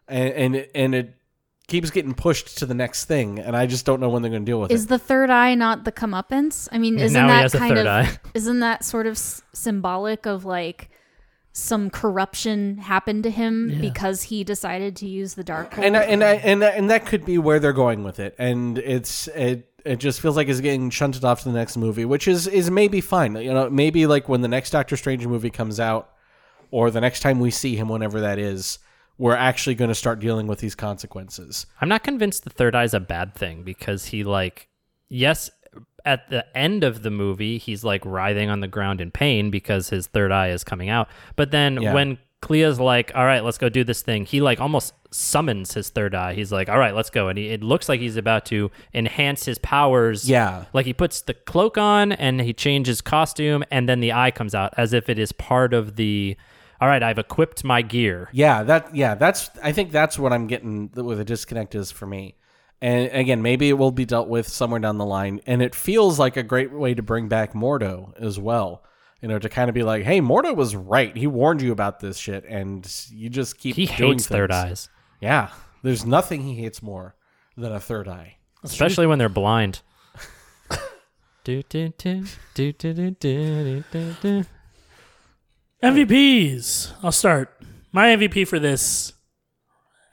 and 0.08 0.34
and 0.34 0.68
and 0.74 0.96
it 0.96 1.16
keeps 1.68 1.90
getting 1.92 2.14
pushed 2.14 2.58
to 2.60 2.66
the 2.66 2.74
next 2.74 3.06
thing, 3.06 3.40
and 3.40 3.56
I 3.56 3.66
just 3.66 3.86
don't 3.86 4.00
know 4.00 4.10
when 4.10 4.22
they're 4.22 4.32
going 4.32 4.46
to 4.46 4.50
deal 4.50 4.60
with 4.60 4.72
Is 4.72 4.86
it. 4.86 4.90
the 4.90 5.00
third 5.00 5.30
eye 5.30 5.56
not 5.56 5.86
the 5.86 5.92
comeuppance? 5.92 6.68
I 6.72 6.78
mean, 6.78 7.00
isn't 7.00 7.14
now 7.14 7.28
he 7.28 7.34
that 7.34 7.42
has 7.44 7.56
a 7.56 7.60
kind 7.60 7.76
third 7.76 7.88
of 7.88 7.88
eye. 7.88 8.18
isn't 8.34 8.60
that 8.60 8.84
sort 8.84 9.08
of 9.08 9.14
s- 9.14 9.42
symbolic 9.54 10.26
of 10.26 10.44
like 10.46 10.90
some 11.56 11.90
corruption 11.90 12.78
happened 12.80 13.24
to 13.24 13.30
him 13.30 13.70
Yeah. 13.70 13.80
because 13.82 14.24
he 14.24 14.44
decided 14.44 14.96
to 14.98 15.08
use 15.08 15.36
the 15.36 15.44
Darkhold? 15.44 15.84
and 15.84 15.96
I, 15.96 16.02
and 16.04 16.24
I, 16.24 16.34
and 16.36 16.64
and 16.64 16.90
that 16.90 17.06
could 17.06 17.26
be 17.26 17.38
where 17.38 17.60
they're 17.60 17.74
going 17.74 18.04
with 18.04 18.20
it, 18.20 18.36
and 18.38 18.78
it's 18.80 19.28
it. 19.30 19.70
It 19.86 19.98
just 19.98 20.22
feels 20.22 20.38
like 20.38 20.48
it's 20.48 20.62
getting 20.62 20.90
shunted 20.90 21.26
off 21.26 21.44
to 21.44 21.50
the 21.50 21.56
next 21.58 21.76
movie, 21.78 22.06
which 22.06 22.28
is 22.28 22.48
is 22.48 22.72
maybe 22.72 23.02
fine. 23.02 23.36
You 23.36 23.54
know, 23.54 23.70
maybe 23.70 24.06
like 24.08 24.28
when 24.30 24.42
the 24.42 24.48
next 24.48 24.70
Doctor 24.72 24.96
Strange 24.98 25.28
movie 25.28 25.50
comes 25.50 25.80
out, 25.80 26.10
or 26.72 26.90
the 26.90 27.02
next 27.02 27.20
time 27.20 27.40
we 27.40 27.52
see 27.52 27.76
him, 27.76 27.88
whenever 27.90 28.22
that 28.22 28.40
is, 28.40 28.80
we're 29.18 29.36
actually 29.36 29.76
going 29.76 29.90
to 29.90 29.96
start 29.96 30.20
dealing 30.20 30.48
with 30.48 30.60
these 30.60 30.76
consequences. 30.76 31.66
I'm 31.82 31.90
not 31.90 32.04
convinced 32.04 32.44
the 32.44 32.50
third 32.50 32.76
eye 32.76 32.84
is 32.84 32.94
a 32.94 33.00
bad 33.00 33.36
thing 33.36 33.64
because 33.64 34.06
he 34.08 34.24
like 34.24 34.68
yes 35.10 35.50
at 36.06 36.30
the 36.30 36.46
end 36.58 36.84
of 36.84 37.04
the 37.04 37.10
movie 37.12 37.58
he's 37.58 37.84
like 37.84 38.04
writhing 38.06 38.50
on 38.50 38.60
the 38.60 38.68
ground 38.68 39.00
in 39.02 39.12
pain 39.12 39.50
because 39.50 39.90
his 39.90 40.08
third 40.08 40.32
eye 40.32 40.50
is 40.50 40.64
coming 40.64 40.90
out. 40.90 41.08
But 41.36 41.52
then 41.52 41.82
Yeah. 41.82 41.94
when 41.94 42.18
Clea's 42.42 42.78
like, 42.78 43.10
"All 43.16 43.24
right, 43.24 43.42
let's 43.42 43.58
go 43.58 43.70
do 43.70 43.86
this 43.86 44.02
thing," 44.02 44.26
he 44.26 44.42
like 44.42 44.60
almost 44.60 44.94
summons 45.12 45.76
his 45.76 45.90
third 45.90 46.14
eye. 46.14 46.34
He's 46.34 46.52
like, 46.52 46.68
"All 46.68 46.78
right, 46.78 46.94
let's 46.94 47.10
go," 47.10 47.30
and 47.30 47.38
he, 47.40 47.48
it 47.48 47.64
looks 47.64 47.88
like 47.88 48.02
he's 48.02 48.18
about 48.18 48.46
to 48.48 48.70
enhance 48.94 49.46
his 49.46 49.58
powers. 49.60 50.30
Yeah. 50.30 50.66
like 50.74 50.86
he 50.86 50.92
puts 50.94 51.22
the 51.22 51.36
cloak 51.36 51.78
on 51.78 52.12
and 52.12 52.42
he 52.42 52.52
changes 52.52 53.00
costume, 53.00 53.64
and 53.72 53.88
then 53.88 54.02
the 54.02 54.12
eye 54.12 54.30
comes 54.32 54.54
out 54.54 54.74
as 54.76 54.92
if 54.92 55.08
it 55.08 55.18
is 55.18 55.32
part 55.32 55.74
of 55.74 55.96
the. 55.96 56.36
All 56.82 56.88
right, 56.88 57.02
I've 57.02 57.18
equipped 57.18 57.64
my 57.64 57.82
gear. 57.82 58.30
Yeah, 58.34 58.64
that 58.64 58.96
yeah, 58.96 59.16
that's 59.16 59.50
I 59.62 59.72
think 59.72 59.92
that's 59.92 60.20
what 60.20 60.34
I'm 60.34 60.48
getting 60.48 60.90
where 60.94 61.16
the 61.16 61.24
disconnect 61.26 61.76
is 61.76 61.92
for 61.92 62.06
me. 62.06 62.36
And 62.82 63.10
again, 63.14 63.42
maybe 63.42 63.70
it 63.70 63.74
will 63.74 63.92
be 63.92 64.04
dealt 64.04 64.28
with 64.28 64.46
somewhere 64.46 64.82
down 64.82 64.98
the 64.98 65.06
line. 65.06 65.40
And 65.46 65.62
it 65.62 65.74
feels 65.74 66.20
like 66.20 66.36
a 66.36 66.44
great 66.44 66.74
way 66.74 66.94
to 66.94 67.02
bring 67.02 67.30
back 67.30 67.54
Mordo 67.54 68.12
as 68.20 68.38
well. 68.38 68.84
You 69.22 69.30
know, 69.30 69.40
to 69.40 69.48
kind 69.48 69.70
of 69.70 69.74
be 69.74 69.84
like, 69.84 70.04
hey, 70.04 70.20
Mordo 70.20 70.54
was 70.54 70.76
right. 70.76 71.16
He 71.16 71.26
warned 71.26 71.62
you 71.62 71.72
about 71.72 72.02
this 72.02 72.18
shit, 72.18 72.44
and 72.44 72.86
you 73.10 73.30
just 73.30 73.58
keep 73.58 73.78
He 73.78 73.86
doing 73.86 74.14
hates 74.14 74.28
third 74.28 74.52
eyes, 74.52 74.90
Yeah, 75.22 75.52
there's 75.82 76.06
nothing 76.06 76.42
he 76.42 76.56
hates 76.56 76.84
more 76.84 77.16
than 77.56 77.72
a 77.72 77.80
third 77.80 78.10
eye. 78.10 78.36
especially 78.66 79.08
when 79.08 79.20
they're 79.20 79.30
blind. 79.30 79.80
do, 81.46 81.64
do, 81.64 81.94
do, 81.98 82.26
do, 82.54 82.74
do, 82.74 82.94
do, 82.94 83.12
do, 83.12 83.84
do, 83.92 84.16
do. 84.22 84.46
MVPs. 85.84 86.94
I'll 87.04 87.12
start. 87.12 87.62
My 87.92 88.16
MVP 88.16 88.48
for 88.48 88.58
this, 88.58 89.12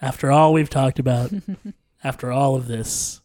after 0.03 0.29
all 0.33 0.53
we've 0.53 0.69
talked 0.69 0.99
about, 0.99 1.31
after 2.05 2.33
all 2.33 2.57
of 2.57 2.67
this, 2.67 3.21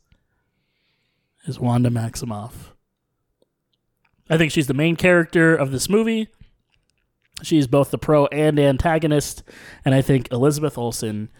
is 1.48 1.60
Wanda 1.60 1.90
Maximoff. 1.90 2.52
I 4.30 4.38
think 4.38 4.52
she's 4.52 4.68
the 4.68 4.76
main 4.76 4.96
character 4.96 5.56
of 5.56 5.72
this 5.72 5.90
movie. 5.90 6.28
She's 7.42 7.66
both 7.66 7.90
the 7.90 7.98
pro 7.98 8.28
and 8.28 8.60
antagonist, 8.60 9.42
and 9.84 9.96
I 9.96 10.04
think 10.04 10.32
Elizabeth 10.32 10.78
Olsen 10.78 11.32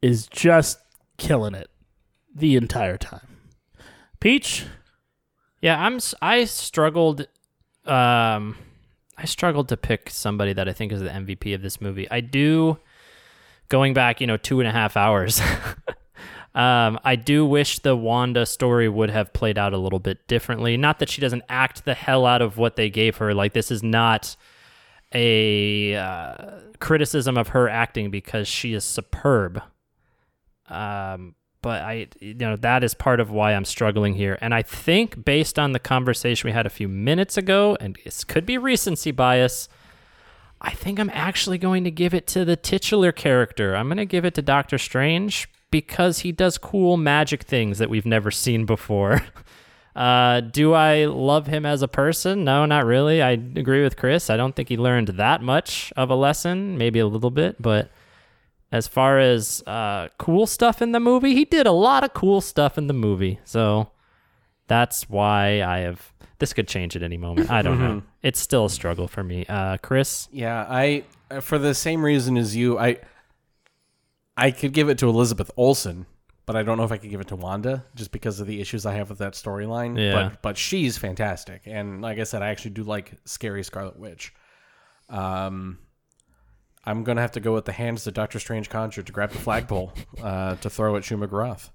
is 0.00 0.26
just 0.26 0.78
killing 1.18 1.54
it 1.54 1.68
the 2.34 2.56
entire 2.56 2.96
time. 2.96 3.36
Peach, 4.18 4.64
Yeah, 5.60 5.78
I'm. 5.78 6.00
I 6.22 6.44
struggled. 6.44 7.26
Um, 7.84 8.56
I 9.16 9.24
struggled 9.26 9.68
to 9.68 9.76
pick 9.76 10.10
somebody 10.10 10.52
that 10.52 10.68
I 10.68 10.72
think 10.72 10.92
is 10.92 11.00
the 11.00 11.08
MVP 11.08 11.54
of 11.54 11.62
this 11.62 11.80
movie. 11.80 12.08
I 12.10 12.20
do. 12.20 12.78
Going 13.68 13.94
back, 13.94 14.20
you 14.20 14.26
know, 14.26 14.36
two 14.36 14.60
and 14.60 14.68
a 14.68 14.72
half 14.72 14.96
hours. 14.96 15.40
um, 16.54 16.98
I 17.04 17.16
do 17.16 17.46
wish 17.46 17.78
the 17.78 17.96
Wanda 17.96 18.44
story 18.44 18.88
would 18.88 19.10
have 19.10 19.32
played 19.32 19.56
out 19.56 19.72
a 19.72 19.78
little 19.78 19.98
bit 19.98 20.26
differently. 20.28 20.76
Not 20.76 20.98
that 20.98 21.08
she 21.08 21.20
doesn't 21.20 21.44
act 21.48 21.84
the 21.84 21.94
hell 21.94 22.26
out 22.26 22.42
of 22.42 22.58
what 22.58 22.76
they 22.76 22.90
gave 22.90 23.16
her. 23.18 23.32
Like 23.32 23.52
this 23.52 23.70
is 23.70 23.82
not 23.82 24.36
a 25.14 25.94
uh, 25.94 26.50
criticism 26.80 27.38
of 27.38 27.48
her 27.48 27.68
acting 27.68 28.10
because 28.10 28.48
she 28.48 28.74
is 28.74 28.84
superb. 28.84 29.62
Um, 30.68 31.34
but 31.64 31.80
I, 31.80 32.08
you 32.20 32.34
know, 32.34 32.56
that 32.56 32.84
is 32.84 32.92
part 32.92 33.20
of 33.20 33.30
why 33.30 33.54
I'm 33.54 33.64
struggling 33.64 34.16
here. 34.16 34.36
And 34.42 34.52
I 34.52 34.60
think 34.60 35.24
based 35.24 35.58
on 35.58 35.72
the 35.72 35.78
conversation 35.78 36.46
we 36.46 36.52
had 36.52 36.66
a 36.66 36.70
few 36.70 36.88
minutes 36.88 37.38
ago, 37.38 37.74
and 37.80 37.98
this 38.04 38.22
could 38.22 38.44
be 38.44 38.58
recency 38.58 39.12
bias, 39.12 39.70
I 40.60 40.72
think 40.72 41.00
I'm 41.00 41.08
actually 41.14 41.56
going 41.56 41.82
to 41.84 41.90
give 41.90 42.12
it 42.12 42.26
to 42.28 42.44
the 42.44 42.54
titular 42.54 43.12
character. 43.12 43.74
I'm 43.74 43.86
going 43.86 43.96
to 43.96 44.04
give 44.04 44.26
it 44.26 44.34
to 44.34 44.42
Doctor 44.42 44.76
Strange 44.76 45.48
because 45.70 46.18
he 46.18 46.32
does 46.32 46.58
cool 46.58 46.98
magic 46.98 47.44
things 47.44 47.78
that 47.78 47.88
we've 47.88 48.04
never 48.04 48.30
seen 48.30 48.66
before. 48.66 49.22
Uh, 49.96 50.40
do 50.40 50.72
I 50.72 51.04
love 51.04 51.46
him 51.46 51.64
as 51.64 51.80
a 51.80 51.86
person? 51.86 52.42
No, 52.42 52.66
not 52.66 52.84
really. 52.84 53.22
I 53.22 53.30
agree 53.30 53.84
with 53.84 53.96
Chris. 53.96 54.28
I 54.28 54.36
don't 54.36 54.56
think 54.56 54.68
he 54.68 54.76
learned 54.76 55.06
that 55.06 55.40
much 55.40 55.92
of 55.96 56.10
a 56.10 56.16
lesson, 56.16 56.76
maybe 56.76 56.98
a 56.98 57.06
little 57.06 57.30
bit, 57.30 57.62
but 57.62 57.92
as 58.72 58.88
far 58.88 59.18
as 59.18 59.62
uh, 59.66 60.08
cool 60.18 60.46
stuff 60.46 60.82
in 60.82 60.92
the 60.92 61.00
movie, 61.00 61.34
he 61.34 61.44
did 61.44 61.66
a 61.66 61.72
lot 61.72 62.02
of 62.04 62.12
cool 62.14 62.40
stuff 62.40 62.76
in 62.78 62.86
the 62.86 62.94
movie. 62.94 63.38
So 63.44 63.90
that's 64.66 65.08
why 65.08 65.62
I 65.62 65.78
have. 65.80 66.12
This 66.40 66.52
could 66.52 66.66
change 66.66 66.96
at 66.96 67.02
any 67.02 67.16
moment. 67.16 67.50
I 67.50 67.62
don't 67.62 67.78
know. 67.86 68.02
It's 68.22 68.40
still 68.40 68.64
a 68.66 68.70
struggle 68.70 69.06
for 69.06 69.22
me. 69.22 69.46
Uh, 69.48 69.76
Chris, 69.78 70.28
Yeah, 70.32 70.66
I 70.68 71.04
uh, 71.30 71.40
for 71.40 71.58
the 71.58 71.74
same 71.74 72.04
reason 72.04 72.36
as 72.36 72.56
you, 72.56 72.78
I 72.78 72.98
I 74.36 74.50
could 74.50 74.72
give 74.72 74.88
it 74.88 74.98
to 74.98 75.08
Elizabeth 75.08 75.50
Olsen, 75.56 76.06
but 76.44 76.56
I 76.56 76.64
don't 76.64 76.76
know 76.76 76.84
if 76.84 76.90
I 76.90 76.96
could 76.96 77.10
give 77.10 77.20
it 77.20 77.28
to 77.28 77.36
Wanda 77.36 77.84
just 77.94 78.10
because 78.10 78.40
of 78.40 78.48
the 78.48 78.60
issues 78.60 78.84
I 78.84 78.94
have 78.94 79.08
with 79.10 79.18
that 79.20 79.34
storyline. 79.34 79.96
Yeah. 79.98 80.12
But 80.30 80.42
but 80.42 80.58
she's 80.58 80.98
fantastic, 80.98 81.62
and 81.66 82.02
like 82.02 82.18
I 82.18 82.24
said, 82.24 82.42
I 82.42 82.48
actually 82.48 82.72
do 82.72 82.82
like 82.82 83.12
Scary 83.24 83.62
Scarlet 83.62 83.96
Witch. 83.98 84.34
Um, 85.08 85.78
I'm 86.86 87.04
gonna 87.04 87.20
have 87.20 87.32
to 87.32 87.40
go 87.40 87.54
with 87.54 87.64
the 87.64 87.72
hands 87.72 88.04
that 88.04 88.14
Doctor 88.14 88.38
Strange 88.38 88.68
conjured 88.68 89.06
to 89.06 89.12
grab 89.12 89.30
the 89.30 89.38
flagpole 89.38 89.92
uh, 90.22 90.56
to 90.56 90.70
throw 90.70 90.96
at 90.96 91.02
Shuma 91.02 91.26
Gorath. 91.26 91.70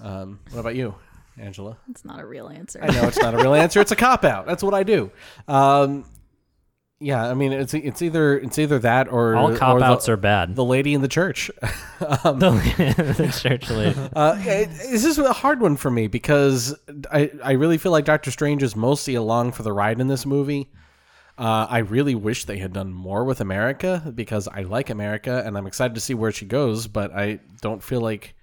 Um, 0.00 0.40
what 0.50 0.60
about 0.60 0.74
you, 0.74 0.94
Angela? 1.38 1.76
It's 1.90 2.04
not 2.04 2.18
a 2.20 2.26
real 2.26 2.48
answer. 2.48 2.80
I 2.82 2.86
know 2.92 3.04
it's 3.08 3.20
not 3.20 3.34
a 3.34 3.38
real 3.38 3.54
answer. 3.54 3.80
It's 3.80 3.92
a 3.92 3.96
cop 3.96 4.24
out. 4.24 4.46
That's 4.46 4.62
what 4.62 4.74
I 4.74 4.82
do. 4.84 5.10
Um, 5.48 6.04
yeah, 6.98 7.28
I 7.28 7.34
mean 7.34 7.52
it's 7.52 7.74
it's 7.74 8.00
either 8.00 8.38
it's 8.38 8.58
either 8.60 8.78
that 8.78 9.08
or 9.12 9.34
all 9.34 9.50
or 9.52 9.56
cop 9.56 9.78
the- 9.80 9.84
outs 9.84 10.08
are 10.08 10.16
bad. 10.16 10.54
the 10.54 10.64
lady 10.64 10.94
in 10.94 11.02
the 11.02 11.08
church. 11.08 11.50
the 12.00 13.38
church 13.42 13.68
lady. 13.70 13.98
Uh, 14.14 14.36
it, 14.38 14.66
this 14.70 15.04
is 15.04 15.18
a 15.18 15.32
hard 15.32 15.60
one 15.60 15.76
for 15.76 15.90
me 15.90 16.06
because 16.06 16.74
I 17.10 17.30
I 17.42 17.52
really 17.52 17.76
feel 17.76 17.90
like 17.92 18.04
Doctor 18.04 18.30
Strange 18.30 18.62
is 18.62 18.76
mostly 18.76 19.16
along 19.16 19.52
for 19.52 19.64
the 19.64 19.72
ride 19.72 20.00
in 20.00 20.06
this 20.06 20.24
movie. 20.24 20.70
Uh, 21.38 21.66
I 21.68 21.78
really 21.78 22.14
wish 22.14 22.44
they 22.44 22.58
had 22.58 22.72
done 22.72 22.92
more 22.92 23.24
with 23.24 23.40
America 23.40 24.12
because 24.14 24.48
I 24.48 24.62
like 24.62 24.90
America 24.90 25.42
and 25.44 25.56
I'm 25.56 25.66
excited 25.66 25.94
to 25.94 26.00
see 26.00 26.14
where 26.14 26.32
she 26.32 26.44
goes, 26.44 26.86
but 26.86 27.12
I 27.12 27.40
don't 27.60 27.82
feel 27.82 28.00
like 28.00 28.34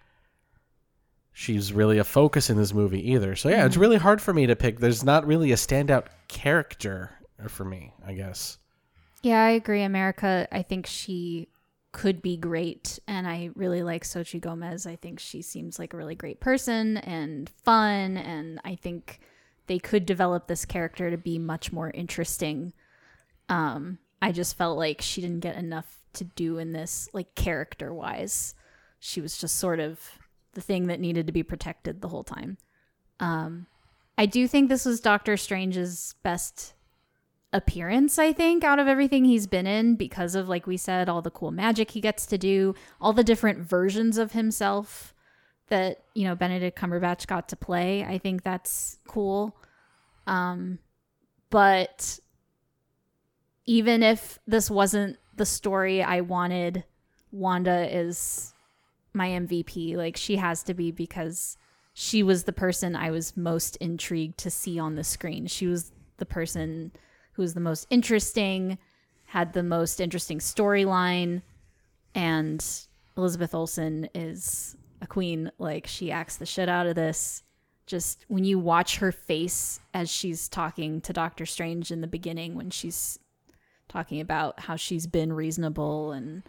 she's 1.32 1.72
really 1.72 2.00
a 2.00 2.04
focus 2.04 2.50
in 2.50 2.58
this 2.58 2.74
movie 2.74 3.12
either. 3.12 3.36
So 3.36 3.50
yeah, 3.50 3.66
it's 3.66 3.78
really 3.78 3.98
hard 3.98 4.22
for 4.22 4.34
me 4.34 4.48
to 4.48 4.56
pick. 4.56 4.80
There's 4.80 5.04
not 5.04 5.26
really 5.26 5.52
a 5.52 5.56
standout 5.56 6.08
character 6.28 7.12
for 7.48 7.64
me, 7.64 7.94
I 8.06 8.14
guess. 8.14 8.58
Yeah, 9.22 9.44
I 9.44 9.52
agree. 9.52 9.84
America, 9.84 10.48
I 10.52 10.64
think 10.64 10.86
she 10.86 11.48
could 11.92 12.22
be 12.22 12.38
great. 12.38 13.00
And 13.08 13.28
I 13.28 13.52
really 13.56 13.84
like 13.84 14.04
Xochitl 14.04 14.42
Gomez. 14.42 14.86
I 14.86 14.96
think 14.96 15.20
she 15.20 15.42
seems 15.42 15.80
like 15.80 15.94
a 15.94 15.98
really 15.98 16.16
great 16.16 16.40
person 16.40 16.98
and 16.98 17.50
fun. 17.50 18.18
And 18.18 18.60
I 18.64 18.76
think 18.76 19.20
they 19.68 19.80
could 19.80 20.06
develop 20.06 20.48
this 20.48 20.66
character 20.66 21.10
to 21.10 21.18
be 21.18 21.40
much 21.40 21.72
more 21.72 21.92
interesting. 21.92 22.74
Um, 23.50 23.98
I 24.22 24.32
just 24.32 24.58
felt 24.58 24.78
like 24.78 25.02
she 25.02 25.22
didn't 25.22 25.42
get 25.42 25.58
enough 25.58 25.98
to 26.14 26.24
do 26.24 26.58
in 26.58 26.72
this, 26.72 27.10
like 27.14 27.36
character 27.36 27.94
wise. 27.94 28.56
She 29.00 29.22
was 29.22 29.38
just 29.38 29.58
sort 29.58 29.80
of 29.80 30.00
the 30.54 30.62
thing 30.62 30.88
that 30.88 31.00
needed 31.00 31.28
to 31.28 31.34
be 31.34 31.44
protected 31.44 32.02
the 32.02 32.08
whole 32.08 32.24
time. 32.24 32.58
Um, 33.20 33.68
I 34.18 34.26
do 34.26 34.48
think 34.48 34.70
this 34.70 34.86
was 34.86 35.00
Doctor 35.00 35.38
Strange's 35.38 36.16
best 36.24 36.74
appearance, 37.54 38.20
I 38.20 38.34
think, 38.34 38.64
out 38.64 38.80
of 38.80 38.88
everything 38.88 39.26
he's 39.26 39.48
been 39.48 39.66
in 39.68 39.96
because 39.96 40.36
of, 40.36 40.50
like 40.50 40.68
we 40.68 40.78
said, 40.78 41.10
all 41.10 41.22
the 41.22 41.32
cool 41.32 41.52
magic 41.52 41.92
he 41.92 42.02
gets 42.02 42.26
to 42.28 42.38
do, 42.38 42.76
all 43.02 43.14
the 43.14 43.24
different 43.24 43.60
versions 43.60 44.18
of 44.18 44.34
himself 44.34 45.14
that, 45.70 46.04
you 46.14 46.26
know, 46.26 46.36
Benedict 46.36 46.78
Cumberbatch 46.78 47.28
got 47.28 47.50
to 47.50 47.56
play. 47.56 48.04
I 48.04 48.18
think 48.18 48.44
that's 48.44 49.00
cool. 49.08 49.56
Um, 50.28 50.80
but 51.50 52.20
even 53.70 54.02
if 54.02 54.40
this 54.48 54.68
wasn't 54.68 55.16
the 55.36 55.46
story 55.46 56.02
I 56.02 56.22
wanted, 56.22 56.86
Wanda 57.32 57.88
is 57.96 58.52
my 59.14 59.28
MVP. 59.28 59.96
Like, 59.96 60.18
she 60.18 60.38
has 60.38 60.64
to 60.64 60.74
be 60.74 60.90
because 60.90 61.56
she 61.94 62.24
was 62.24 62.46
the 62.46 62.52
person 62.52 62.96
I 62.96 63.12
was 63.12 63.38
most 63.38 63.76
intrigued 63.76 64.40
to 64.40 64.50
see 64.50 64.80
on 64.80 64.96
the 64.96 65.04
screen. 65.04 65.46
She 65.46 65.68
was 65.68 65.92
the 66.18 66.26
person 66.26 66.92
who 67.34 67.44
was 67.44 67.54
the 67.54 67.60
most 67.60 67.86
interesting, 67.92 68.80
had 69.26 69.54
the 69.54 69.62
most 69.62 70.02
interesting 70.02 70.40
storyline, 70.40 71.44
and 72.16 72.66
Elizabeth 73.18 73.54
Olsen 73.54 74.10
is 74.16 74.76
a 75.00 75.06
queen. 75.06 75.52
Like 75.60 75.86
she 75.86 76.12
acts 76.12 76.38
the 76.38 76.48
shit 76.48 76.70
out 76.70 76.88
of 76.88 76.96
this. 76.96 77.44
Just 77.86 78.26
when 78.30 78.46
you 78.46 78.58
watch 78.58 78.98
her 78.98 79.12
face 79.12 79.80
as 79.94 80.10
she's 80.10 80.50
talking 80.50 81.02
to 81.02 81.14
Doctor 81.14 81.46
Strange 81.46 81.92
in 81.92 82.02
the 82.02 82.08
beginning, 82.08 82.56
when 82.56 82.72
she's 82.72 83.20
talking 83.90 84.22
about 84.22 84.60
how 84.62 84.76
she's 84.76 85.08
been 85.08 85.34
reasonable 85.34 86.12
and 86.12 86.44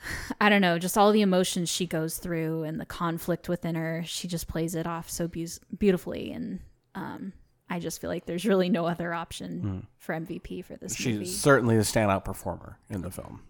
I 0.40 0.48
don't 0.48 0.60
know, 0.60 0.78
just 0.78 0.98
all 0.98 1.12
the 1.12 1.22
emotions 1.22 1.68
she 1.68 1.86
goes 1.86 2.18
through 2.18 2.64
and 2.64 2.80
the 2.80 2.86
conflict 2.86 3.48
within 3.48 3.74
her, 3.74 4.02
she 4.04 4.28
just 4.28 4.48
plays 4.48 4.74
it 4.74 4.86
off 4.86 5.08
so 5.10 5.28
beau- 5.28 5.44
beautifully. 5.78 6.32
And 6.32 6.60
um, 6.94 7.32
I 7.68 7.78
just 7.78 8.00
feel 8.00 8.10
like 8.10 8.26
there's 8.26 8.46
really 8.46 8.68
no 8.68 8.86
other 8.86 9.14
option 9.14 9.86
for 9.98 10.14
MVP 10.14 10.64
for 10.64 10.76
this 10.76 10.98
movie. 11.04 11.24
She's 11.24 11.40
certainly 11.40 11.76
the 11.76 11.82
standout 11.82 12.24
performer 12.24 12.78
in 12.88 13.02
the 13.02 13.10
film. 13.10 13.42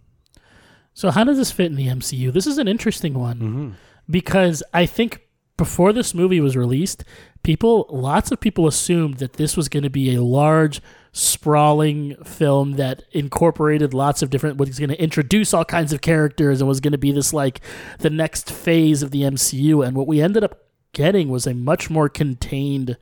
So 0.95 1.11
how 1.11 1.25
does 1.25 1.37
this 1.37 1.51
fit 1.53 1.67
in 1.67 1.77
the 1.77 1.89
MCU? 1.89 2.33
This 2.33 2.47
is 2.47 2.59
an 2.59 2.69
interesting 2.69 3.15
one 3.15 3.77
because 4.09 4.63
I 4.73 4.87
think 4.87 5.21
before 5.59 5.93
this 5.93 6.15
movie 6.15 6.41
was 6.41 6.57
released, 6.57 7.05
people 7.43 7.87
lots 7.91 8.31
of 8.31 8.41
people 8.41 8.67
assumed 8.67 9.19
that 9.19 9.35
this 9.35 9.57
was 9.57 9.69
going 9.69 9.83
to 9.83 9.91
be 9.91 10.15
a 10.15 10.23
large 10.23 10.81
sprawling 11.17 12.15
film 12.25 12.73
that 12.73 13.03
incorporated 13.11 13.95
lots 13.95 14.21
of 14.21 14.29
different 14.29 14.59
was 14.59 14.79
going 14.79 14.91
to 14.91 15.03
introduce 15.03 15.55
all 15.55 15.65
kinds 15.65 15.95
of 15.95 16.03
characters 16.03 16.61
and 16.61 16.69
was 16.69 16.79
going 16.79 16.93
to 16.93 16.99
be 16.99 17.11
this 17.11 17.33
like 17.33 17.63
the 18.01 18.11
next 18.11 18.51
phase 18.51 19.03
of 19.03 19.13
the 19.13 19.23
MCU 19.23 19.87
and 19.87 19.97
what 19.97 20.07
we 20.07 20.21
ended 20.21 20.45
up 20.45 20.67
getting 20.93 21.31
was 21.31 21.47
a 21.47 21.55
much 21.55 21.89
more 21.89 22.11
contained 22.11 22.99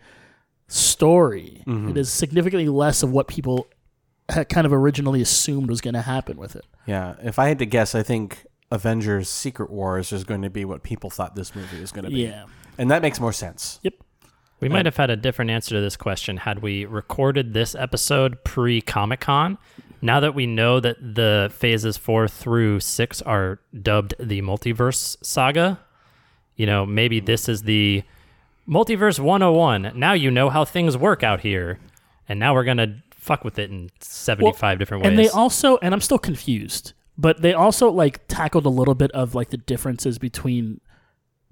story. 0.68 1.64
Mm-hmm. 1.66 1.88
It 1.88 1.96
is 1.96 2.12
significantly 2.12 2.68
less 2.68 3.02
of 3.02 3.10
what 3.10 3.26
people 3.26 3.66
kind 4.28 4.64
of 4.64 4.72
originally 4.72 5.20
assumed 5.20 5.68
was 5.68 5.80
going 5.80 5.94
to 5.94 6.02
happen 6.02 6.36
with 6.36 6.54
it. 6.54 6.64
Yeah, 6.86 7.16
if 7.20 7.40
I 7.40 7.48
had 7.48 7.58
to 7.58 7.66
guess, 7.66 7.96
I 7.96 8.04
think 8.04 8.46
Avengers: 8.70 9.28
Secret 9.28 9.70
Wars 9.70 10.12
is 10.12 10.22
going 10.22 10.42
to 10.42 10.50
be 10.50 10.64
what 10.64 10.84
people 10.84 11.10
thought 11.10 11.34
this 11.34 11.56
movie 11.56 11.80
was 11.80 11.90
going 11.90 12.04
to 12.04 12.12
be. 12.12 12.22
Yeah. 12.22 12.44
and 12.78 12.92
that 12.92 13.02
makes 13.02 13.18
more 13.18 13.32
sense. 13.32 13.80
Yep. 13.82 13.94
We 14.64 14.70
might 14.70 14.86
have 14.86 14.96
had 14.96 15.10
a 15.10 15.16
different 15.16 15.50
answer 15.50 15.74
to 15.74 15.80
this 15.82 15.94
question 15.94 16.38
had 16.38 16.60
we 16.62 16.86
recorded 16.86 17.52
this 17.52 17.74
episode 17.74 18.42
pre 18.44 18.80
Comic 18.80 19.20
Con. 19.20 19.58
Now 20.00 20.20
that 20.20 20.34
we 20.34 20.46
know 20.46 20.80
that 20.80 20.96
the 21.00 21.52
phases 21.54 21.98
four 21.98 22.28
through 22.28 22.80
six 22.80 23.20
are 23.20 23.60
dubbed 23.78 24.14
the 24.18 24.40
multiverse 24.40 25.18
saga, 25.22 25.80
you 26.56 26.64
know, 26.64 26.86
maybe 26.86 27.20
this 27.20 27.46
is 27.46 27.64
the 27.64 28.04
multiverse 28.66 29.20
101. 29.20 29.92
Now 29.94 30.14
you 30.14 30.30
know 30.30 30.48
how 30.48 30.64
things 30.64 30.96
work 30.96 31.22
out 31.22 31.40
here. 31.40 31.78
And 32.26 32.40
now 32.40 32.54
we're 32.54 32.64
going 32.64 32.78
to 32.78 32.94
fuck 33.10 33.44
with 33.44 33.58
it 33.58 33.70
in 33.70 33.90
75 34.00 34.78
different 34.78 35.04
ways. 35.04 35.10
And 35.10 35.18
they 35.18 35.28
also, 35.28 35.76
and 35.82 35.92
I'm 35.92 36.00
still 36.00 36.18
confused, 36.18 36.94
but 37.18 37.42
they 37.42 37.52
also 37.52 37.90
like 37.90 38.26
tackled 38.28 38.64
a 38.64 38.70
little 38.70 38.94
bit 38.94 39.10
of 39.10 39.34
like 39.34 39.50
the 39.50 39.58
differences 39.58 40.18
between 40.18 40.80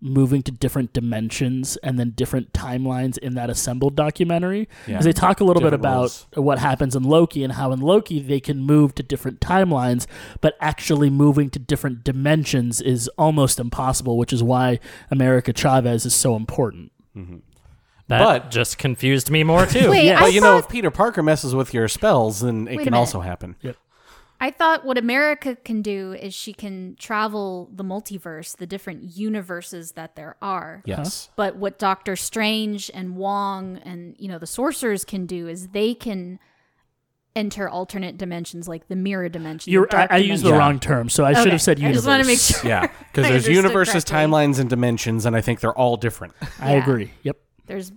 moving 0.02 0.42
to 0.42 0.50
different 0.50 0.92
dimensions 0.92 1.76
and 1.78 1.98
then 1.98 2.10
different 2.10 2.52
timelines 2.52 3.16
in 3.18 3.34
that 3.34 3.48
assembled 3.48 3.94
documentary. 3.94 4.68
Because 4.84 5.05
they 5.05 5.12
talk 5.12 5.40
a 5.40 5.44
little 5.44 5.62
bit 5.62 5.72
about 5.72 6.00
roles. 6.00 6.26
what 6.34 6.58
happens 6.58 6.97
in 6.97 7.05
Loki 7.05 7.44
and 7.44 7.52
how 7.52 7.72
in 7.72 7.81
Loki 7.81 8.20
they 8.20 8.40
can 8.40 8.58
move 8.58 8.94
to 8.97 9.02
different 9.02 9.40
timelines, 9.40 10.06
but 10.40 10.56
actually 10.60 11.08
moving 11.08 11.48
to 11.50 11.58
different 11.58 12.02
dimensions 12.02 12.81
is 12.81 13.08
almost 13.16 13.60
impossible, 13.60 14.18
which 14.18 14.32
is 14.32 14.42
why 14.42 14.81
America 15.10 15.52
Chavez 15.52 16.05
is 16.05 16.14
so 16.14 16.34
important. 16.34 16.90
Mm-hmm. 17.16 17.36
that 18.08 18.18
but- 18.18 18.50
just 18.50 18.78
confused 18.78 19.31
me 19.31 19.44
more 19.44 19.66
too. 19.66 19.90
Wait, 19.90 20.12
I 20.12 20.20
but 20.20 20.32
you 20.32 20.40
know, 20.40 20.58
if 20.58 20.68
Peter 20.68 20.90
Parker 20.90 21.22
messes 21.22 21.55
with 21.55 21.72
your 21.72 21.86
spells, 21.89 22.40
then 22.40 22.66
it 22.66 22.78
Wait 22.78 22.84
can 22.84 22.94
also 22.94 23.20
happen. 23.20 23.55
I 24.42 24.50
thought 24.50 24.84
what 24.84 24.98
America 24.98 25.54
can 25.54 25.82
do 25.82 26.14
is 26.14 26.34
she 26.34 26.52
can 26.52 26.96
travel 26.98 27.70
the 27.72 27.84
multiverse, 27.84 28.56
the 28.56 28.66
different 28.66 29.16
universes 29.16 29.92
that 29.92 30.16
there 30.16 30.34
are. 30.42 30.82
Yes. 30.84 31.30
But 31.36 31.54
what 31.54 31.78
Doctor 31.78 32.16
Strange 32.16 32.90
and 32.92 33.14
Wong 33.16 33.78
and 33.84 34.16
you 34.18 34.26
know 34.26 34.40
the 34.40 34.46
sorcerers 34.48 35.04
can 35.04 35.26
do 35.26 35.46
is 35.46 35.68
they 35.68 35.94
can 35.94 36.40
enter 37.36 37.68
alternate 37.68 38.18
dimensions 38.18 38.66
like 38.66 38.88
the 38.88 38.96
mirror 38.96 39.28
dimension. 39.28 39.72
You're, 39.72 39.86
I, 39.86 39.96
dark 39.96 40.12
I 40.12 40.16
used 40.18 40.42
the 40.42 40.48
dimension. 40.48 40.58
wrong 40.58 40.80
term, 40.80 41.08
so 41.08 41.24
I 41.24 41.34
should 41.34 41.52
have 41.52 41.62
said 41.62 41.78
I 41.78 41.82
universe. 41.82 41.96
just 41.98 42.06
want 42.08 42.22
to 42.22 42.26
make 42.28 42.40
sure. 42.40 42.68
Yeah, 42.68 42.88
because 43.12 43.28
there's 43.28 43.46
universes, 43.48 44.04
correctly. 44.04 44.16
timelines, 44.32 44.58
and 44.58 44.68
dimensions, 44.68 45.24
and 45.24 45.36
I 45.36 45.40
think 45.40 45.60
they're 45.60 45.72
all 45.78 45.96
different. 45.96 46.34
I 46.58 46.74
Yeah. 46.74 46.82
agree. 46.82 47.12
Yep. 47.22 47.36
There's 47.66 47.92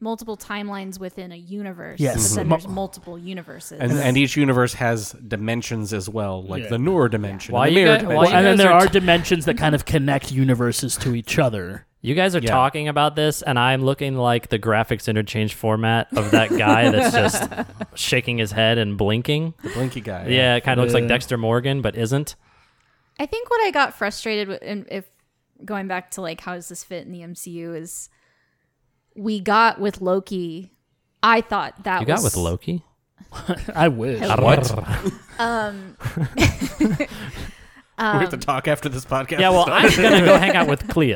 multiple 0.00 0.36
timelines 0.36 0.98
within 1.00 1.32
a 1.32 1.36
universe. 1.36 1.98
Yes. 1.98 2.30
But 2.30 2.36
then 2.36 2.46
Mhm. 2.46 2.50
there's 2.50 2.68
multiple 2.68 3.18
universes. 3.18 3.80
And, 3.80 3.92
and 3.92 4.16
each 4.16 4.36
universe 4.36 4.74
has 4.74 5.12
dimensions 5.12 5.92
as 5.92 6.08
well, 6.08 6.42
like 6.44 6.62
Yeah. 6.64 6.68
the 6.70 6.78
Noor 6.78 7.08
dimension, 7.08 7.52
Why 7.54 7.66
the 7.66 7.72
you 7.72 7.84
mirror 7.84 7.96
got- 7.98 8.04
why 8.06 8.12
dimension. 8.14 8.30
you 8.32 8.36
and 8.36 8.46
then 8.46 8.56
guys 8.56 8.64
there 8.64 8.72
are 8.72 8.82
are 8.82 8.86
t- 8.86 8.92
dimensions 9.00 9.44
that 9.46 9.58
kind 9.58 9.74
of 9.74 9.84
connect 9.84 10.30
universes 10.30 10.96
to 10.98 11.14
each 11.16 11.38
other. 11.38 11.84
You 12.00 12.14
guys 12.14 12.36
are 12.36 12.40
Yeah. 12.40 12.50
talking 12.52 12.86
about 12.86 13.16
this, 13.16 13.42
and 13.42 13.58
I'm 13.58 13.82
looking 13.84 14.14
like 14.16 14.50
the 14.50 14.58
graphics 14.58 15.08
interchange 15.08 15.54
format 15.54 16.06
of 16.16 16.30
that 16.30 16.50
guy 16.56 16.90
that's 16.92 17.12
just 17.12 17.50
shaking 17.96 18.38
his 18.38 18.52
head 18.52 18.78
and 18.78 18.96
blinking. 18.96 19.54
the 19.64 19.70
blinky 19.70 20.00
guy. 20.00 20.28
Yeah, 20.28 20.54
it 20.54 20.62
kind 20.62 20.78
of 20.78 20.84
looks 20.84 20.94
like 20.94 21.02
Yeah. 21.02 21.08
Dexter 21.08 21.36
Morgan, 21.36 21.82
but 21.82 21.96
isn't. 21.96 22.36
I 23.18 23.26
think 23.26 23.50
what 23.50 23.60
I 23.66 23.72
got 23.72 23.94
frustrated 23.94 24.46
with, 24.46 24.60
and 24.62 24.86
if 24.92 25.06
going 25.64 25.88
back 25.88 26.12
to 26.12 26.20
like 26.20 26.40
how 26.42 26.54
does 26.54 26.68
this 26.68 26.84
fit 26.84 27.04
in 27.04 27.10
the 27.10 27.22
MCU, 27.24 27.74
is 27.74 28.08
we 29.18 29.40
got 29.40 29.80
with 29.80 30.00
Loki. 30.00 30.70
I 31.22 31.40
thought 31.40 31.84
that 31.84 32.00
You 32.00 32.06
got 32.06 32.22
with 32.22 32.36
Loki. 32.36 32.84
I 33.74 33.88
wish. 33.88 34.20
What? 34.20 35.12
Um, 35.40 35.96
we 36.26 37.06
have 37.96 38.30
to 38.30 38.36
talk 38.38 38.66
after 38.66 38.88
this 38.88 39.04
podcast. 39.04 39.38
Yeah, 39.38 39.50
well. 39.50 39.66
I'm 39.70 39.88
gonna 39.94 40.24
go 40.24 40.36
hang 40.36 40.56
out 40.56 40.66
with 40.66 40.88
Clea. 40.88 41.12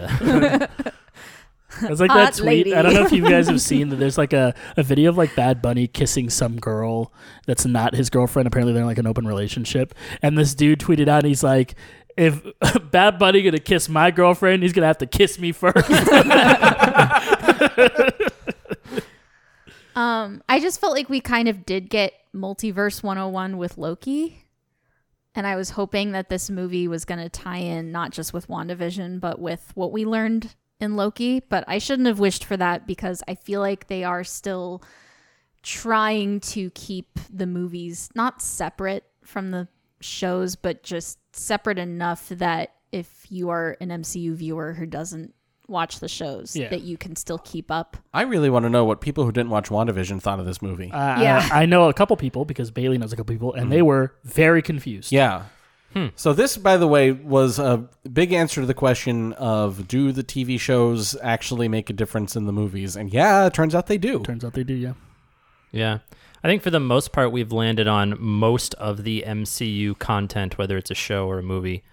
It's 1.81 2.01
like 2.01 2.11
Hot 2.11 2.17
that 2.17 2.35
tweet. 2.35 2.47
lady. 2.47 2.75
I 2.77 2.83
don't 2.83 2.95
know 2.95 3.05
if 3.05 3.11
you 3.11 3.23
guys 3.29 3.49
have 3.49 3.61
seen 3.61 3.89
that. 3.89 3.97
There's 3.97 4.19
like 4.19 4.33
a, 4.33 4.55
a 4.77 4.85
video 4.85 5.11
of 5.11 5.17
like 5.17 5.35
Bad 5.35 5.61
Bunny 5.61 5.89
kissing 5.89 6.31
some 6.31 6.61
girl 6.61 7.13
that's 7.47 7.67
not 7.67 7.95
his 7.97 8.11
girlfriend. 8.11 8.47
Apparently, 8.47 8.73
they're 8.73 8.83
in 8.83 8.87
like 8.87 8.99
an 8.99 9.09
open 9.09 9.27
relationship. 9.27 9.93
And 10.23 10.39
this 10.39 10.55
dude 10.55 10.79
tweeted 10.79 11.09
out, 11.09 11.25
he's 11.25 11.43
like, 11.43 11.75
"If 12.17 12.43
Bad 12.93 13.19
Bunny 13.19 13.43
gonna 13.43 13.59
kiss 13.59 13.89
my 13.89 14.13
girlfriend, 14.13 14.63
he's 14.63 14.73
gonna 14.73 14.87
have 14.87 14.99
to 14.99 15.07
kiss 15.07 15.41
me 15.41 15.51
first. 15.51 15.89
Um, 19.97 20.43
I 20.49 20.61
just 20.61 20.81
felt 20.81 20.95
like 20.95 21.09
we 21.09 21.21
kind 21.21 21.49
of 21.49 21.67
did 21.67 21.91
get 21.91 22.13
multiverse 22.35 23.03
101 23.03 23.59
with 23.59 23.79
Loki. 23.79 24.45
And 25.35 25.47
I 25.47 25.57
was 25.57 25.71
hoping 25.71 26.13
that 26.13 26.29
this 26.29 26.51
movie 26.51 26.87
was 26.87 27.05
going 27.05 27.21
to 27.21 27.29
tie 27.29 27.59
in 27.59 27.91
not 27.91 28.11
just 28.11 28.33
with 28.35 28.49
WandaVision, 28.49 29.19
but 29.21 29.39
with 29.39 29.73
what 29.75 29.93
we 29.93 30.05
learned 30.05 30.55
in 30.79 30.97
Loki. 30.97 31.41
But 31.41 31.65
I 31.67 31.79
shouldn't 31.79 32.09
have 32.09 32.19
wished 32.19 32.45
for 32.45 32.57
that 32.59 32.87
because 32.87 33.23
I 33.27 33.35
feel 33.35 33.61
like 33.61 33.87
they 33.87 34.05
are 34.05 34.25
still 34.25 34.83
trying 35.63 36.41
to 36.41 36.71
keep 36.71 37.19
the 37.31 37.47
movies 37.47 38.11
not 38.15 38.43
separate 38.43 39.05
from 39.25 39.53
the 39.53 39.69
shows, 40.01 40.57
but 40.57 40.83
just 40.83 41.19
separate 41.35 41.79
enough 41.79 42.29
that 42.29 42.75
if 42.91 43.27
you 43.31 43.49
are 43.49 43.77
an 43.81 43.89
MCU 43.89 44.35
viewer 44.35 44.75
who 44.75 44.87
doesn't 44.87 45.35
watch 45.73 45.99
the 45.99 46.09
shows, 46.09 46.55
Yeah. 46.55 46.69
that 46.69 46.83
you 46.83 46.97
can 46.97 47.17
still 47.17 47.39
keep 47.39 47.71
up. 47.71 47.97
I 48.15 48.23
really 48.23 48.49
want 48.49 48.65
to 48.65 48.71
know 48.71 48.85
what 48.85 49.01
people 49.01 49.25
who 49.25 49.33
didn't 49.33 49.51
watch 49.51 49.69
WandaVision 49.69 50.21
thought 50.23 50.39
of 50.39 50.47
this 50.47 50.63
movie. 50.63 50.93
Uh, 50.93 51.21
Yeah. 51.21 51.49
I, 51.51 51.63
I 51.63 51.67
know 51.67 51.89
a 51.89 51.95
couple 51.95 52.17
people 52.17 52.45
because 52.45 52.71
Bailey 52.71 52.99
knows 52.99 53.13
a 53.13 53.17
couple 53.17 53.35
people, 53.35 53.55
and 53.55 53.65
hmm. 53.65 53.71
they 53.71 53.83
were 53.83 54.15
very 54.23 54.63
confused. 54.63 55.11
yeah. 55.11 55.43
Hmm. 55.95 56.07
So 56.17 56.33
this, 56.33 56.57
by 56.57 56.79
the 56.79 56.89
way, 56.89 57.13
was 57.13 57.59
a 57.59 57.87
big 58.11 58.33
answer 58.33 58.63
to 58.63 58.67
the 58.67 58.75
question 58.75 59.35
of 59.35 59.87
do 59.87 60.11
the 60.11 60.25
TV 60.25 60.59
shows 60.59 61.15
actually 61.23 61.69
make 61.69 61.91
a 61.91 61.93
difference 61.93 62.35
in 62.35 62.47
the 62.47 62.53
movies? 62.53 62.97
And 62.97 63.13
yeah, 63.13 63.47
it 63.47 63.53
turns 63.53 63.75
out 63.75 63.89
they 63.89 63.99
do. 63.99 64.21
Turns 64.21 64.43
out 64.45 64.55
they 64.55 64.65
do. 64.65 64.75
Yeah. 64.75 64.95
Yeah. 65.71 65.99
I 66.45 66.49
think 66.49 66.63
for 66.63 66.71
the 66.71 66.81
most 66.81 67.13
part, 67.13 67.31
we've 67.31 67.53
landed 67.53 67.87
on 67.87 68.17
most 68.19 68.75
of 68.75 69.05
the 69.05 69.23
MCU 69.27 69.99
content, 69.99 70.59
whether 70.59 70.77
it's 70.77 70.91
a 70.91 70.95
show 70.95 71.29
or 71.29 71.39
a 71.39 71.43
movie, 71.43 71.85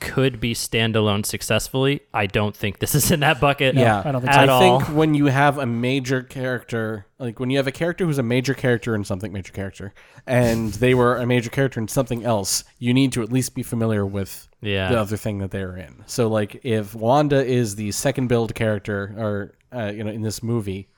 could 0.00 0.38
be 0.40 0.54
standalone 0.54 1.24
successfully. 1.24 2.00
I 2.12 2.26
don't 2.26 2.54
think 2.54 2.78
this 2.78 2.94
is 2.94 3.10
in 3.10 3.20
that 3.20 3.40
bucket. 3.40 3.74
Yeah, 3.74 4.02
I 4.04 4.12
don't 4.12 4.20
think 4.22 4.32
at 4.34 4.48
I 4.48 4.52
all. 4.52 4.80
think 4.80 4.96
when 4.96 5.14
you 5.14 5.26
have 5.26 5.58
a 5.58 5.66
major 5.66 6.22
character, 6.22 7.06
like 7.18 7.40
when 7.40 7.50
you 7.50 7.56
have 7.56 7.66
a 7.66 7.72
character 7.72 8.04
who's 8.04 8.18
a 8.18 8.22
major 8.22 8.54
character 8.54 8.94
in 8.94 9.04
something, 9.04 9.32
major 9.32 9.52
character, 9.52 9.94
and 10.26 10.72
they 10.74 10.94
were 10.94 11.16
a 11.16 11.26
major 11.26 11.50
character 11.50 11.80
in 11.80 11.88
something 11.88 12.24
else, 12.24 12.64
you 12.78 12.92
need 12.94 13.12
to 13.12 13.22
at 13.22 13.32
least 13.32 13.54
be 13.54 13.62
familiar 13.62 14.04
with 14.04 14.48
Yeah. 14.60 14.88
the 14.90 15.00
other 15.00 15.16
thing 15.16 15.38
that 15.38 15.50
they're 15.50 15.76
in. 15.76 16.02
So, 16.06 16.28
like, 16.28 16.60
if 16.64 16.94
Wanda 16.94 17.44
is 17.44 17.76
the 17.76 17.90
second 17.92 18.28
build 18.28 18.54
character, 18.54 19.14
or 19.16 19.54
uh, 19.76 19.90
you 19.92 20.04
know, 20.04 20.10
in 20.10 20.22
this 20.22 20.42
movie, 20.42 20.88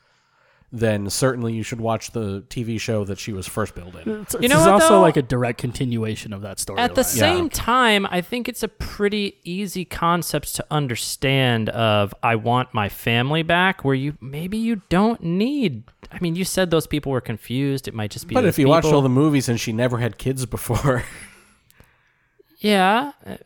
then 0.71 1.09
certainly 1.09 1.53
you 1.53 1.63
should 1.63 1.79
watch 1.79 2.11
the 2.11 2.41
TV 2.49 2.77
show 2.79 3.05
that 3.05 3.17
she 3.17 3.31
was 3.31 3.47
first 3.47 3.73
built 3.73 3.95
in. 3.95 4.21
It's, 4.21 4.33
You 4.33 4.49
know 4.49 4.55
this 4.55 4.61
is 4.63 4.67
also 4.67 4.89
though? 4.95 5.01
like 5.01 5.15
a 5.15 5.21
direct 5.21 5.59
continuation 5.59 6.33
of 6.33 6.41
that 6.41 6.59
story. 6.59 6.79
At 6.79 6.93
the 6.95 7.01
line. 7.01 7.09
same 7.09 7.49
time, 7.49 8.05
I 8.09 8.19
think 8.19 8.49
it's 8.49 8.63
a 8.63 8.67
pretty 8.67 9.37
easy 9.45 9.85
concept 9.85 10.55
to 10.55 10.65
understand 10.69 11.69
of 11.69 12.13
I 12.21 12.35
want 12.35 12.73
my 12.73 12.89
family 12.89 13.43
back 13.43 13.85
where 13.85 13.95
you 13.95 14.17
maybe 14.19 14.57
you 14.57 14.81
don't 14.89 15.23
need 15.23 15.83
I 16.11 16.19
mean, 16.21 16.35
you 16.35 16.45
said 16.45 16.69
those 16.69 16.87
people 16.87 17.11
were 17.11 17.19
confused. 17.21 17.87
It 17.87 17.93
might 17.93 18.11
just 18.11 18.27
be 18.27 18.33
But 18.33 18.45
if 18.45 18.57
you 18.57 18.67
watched 18.67 18.87
all 18.87 19.01
the 19.01 19.09
movies 19.09 19.49
and 19.49 19.59
she 19.59 19.73
never 19.73 19.97
had 19.97 20.17
kids 20.17 20.45
before, 20.45 21.03
Yeah. 22.59 23.11
uh, 23.25 23.37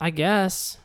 I 0.00 0.10
guess. 0.10 0.78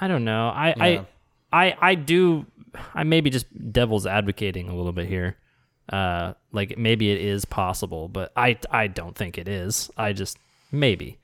I 0.00 0.08
don't 0.08 0.24
know. 0.24 0.48
I, 0.48 0.68
Yeah. 0.76 1.04
I, 1.52 1.66
I, 1.66 1.76
I 1.80 1.94
do. 1.94 2.46
I 2.94 3.04
maybe 3.04 3.30
just 3.30 3.46
devil's 3.72 4.06
advocating 4.06 4.68
a 4.68 4.74
little 4.74 4.92
bit 4.92 5.06
here. 5.06 5.36
Uh, 5.90 6.34
like 6.52 6.76
maybe 6.76 7.10
it 7.10 7.20
is 7.20 7.44
possible, 7.44 8.08
but 8.08 8.32
I, 8.36 8.58
I 8.70 8.88
don't 8.88 9.16
think 9.16 9.38
it 9.38 9.48
is. 9.48 9.90
I 9.96 10.12
just 10.12 10.38
maybe. 10.70 11.18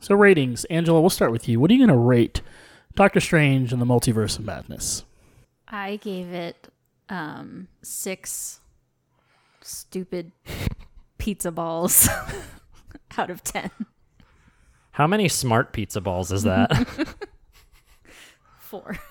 So 0.00 0.14
ratings, 0.14 0.64
Angela, 0.66 1.00
we'll 1.00 1.10
start 1.10 1.32
with 1.32 1.48
you. 1.48 1.60
What 1.60 1.70
are 1.70 1.74
you 1.74 1.80
going 1.80 1.96
to 1.96 2.02
rate 2.02 2.40
Doctor 2.94 3.20
Strange 3.20 3.72
and 3.72 3.80
the 3.80 3.86
Multiverse 3.86 4.38
of 4.38 4.44
Madness? 4.44 5.04
I 5.68 5.96
gave 5.96 6.32
it 6.32 6.68
um 7.10 7.68
six 7.82 8.60
stupid 9.62 10.32
pizza 11.18 11.50
balls 11.50 12.08
out 13.18 13.30
of 13.30 13.42
ten. 13.44 13.70
How 14.92 15.06
many 15.06 15.28
smart 15.28 15.72
pizza 15.72 16.00
balls 16.00 16.32
is 16.32 16.42
that? 16.42 16.88
Four. 18.68 18.98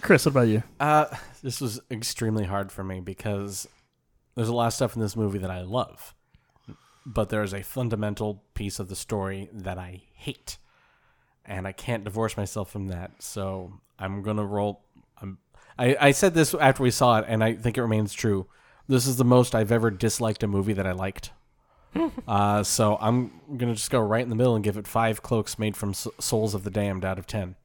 Chris, 0.00 0.26
what 0.26 0.32
about 0.32 0.48
you? 0.48 0.64
Uh, 0.80 1.06
this 1.40 1.60
was 1.60 1.80
extremely 1.88 2.44
hard 2.46 2.72
for 2.72 2.82
me 2.82 2.98
because 2.98 3.68
there's 4.34 4.48
a 4.48 4.54
lot 4.54 4.66
of 4.66 4.72
stuff 4.72 4.96
in 4.96 5.02
this 5.02 5.14
movie 5.14 5.38
that 5.38 5.50
I 5.50 5.62
love, 5.62 6.16
but 7.06 7.28
there's 7.28 7.54
a 7.54 7.62
fundamental 7.62 8.42
piece 8.54 8.80
of 8.80 8.88
the 8.88 8.96
story 8.96 9.48
that 9.52 9.78
I 9.78 10.02
hate, 10.14 10.58
and 11.44 11.68
I 11.68 11.70
can't 11.70 12.02
divorce 12.02 12.36
myself 12.36 12.72
from 12.72 12.88
that. 12.88 13.22
So 13.22 13.72
I'm 14.00 14.22
gonna 14.22 14.44
roll. 14.44 14.82
I'm, 15.22 15.38
I 15.78 15.96
I 16.00 16.10
said 16.10 16.34
this 16.34 16.54
after 16.54 16.82
we 16.82 16.90
saw 16.90 17.20
it, 17.20 17.26
and 17.28 17.44
I 17.44 17.54
think 17.54 17.78
it 17.78 17.82
remains 17.82 18.12
true. 18.12 18.48
This 18.88 19.06
is 19.06 19.16
the 19.16 19.24
most 19.24 19.54
I've 19.54 19.70
ever 19.70 19.92
disliked 19.92 20.42
a 20.42 20.48
movie 20.48 20.72
that 20.72 20.88
I 20.88 20.92
liked. 20.92 21.30
uh, 22.28 22.62
so 22.62 22.96
I'm 23.00 23.32
gonna 23.56 23.74
just 23.74 23.90
go 23.90 24.00
right 24.00 24.22
in 24.22 24.28
the 24.28 24.36
middle 24.36 24.54
and 24.54 24.64
give 24.64 24.76
it 24.76 24.86
five 24.86 25.22
cloaks 25.22 25.58
made 25.58 25.76
from 25.76 25.90
S- 25.90 26.08
Souls 26.18 26.54
of 26.54 26.64
the 26.64 26.70
Damned 26.70 27.04
out 27.04 27.18
of 27.18 27.26
ten. 27.26 27.56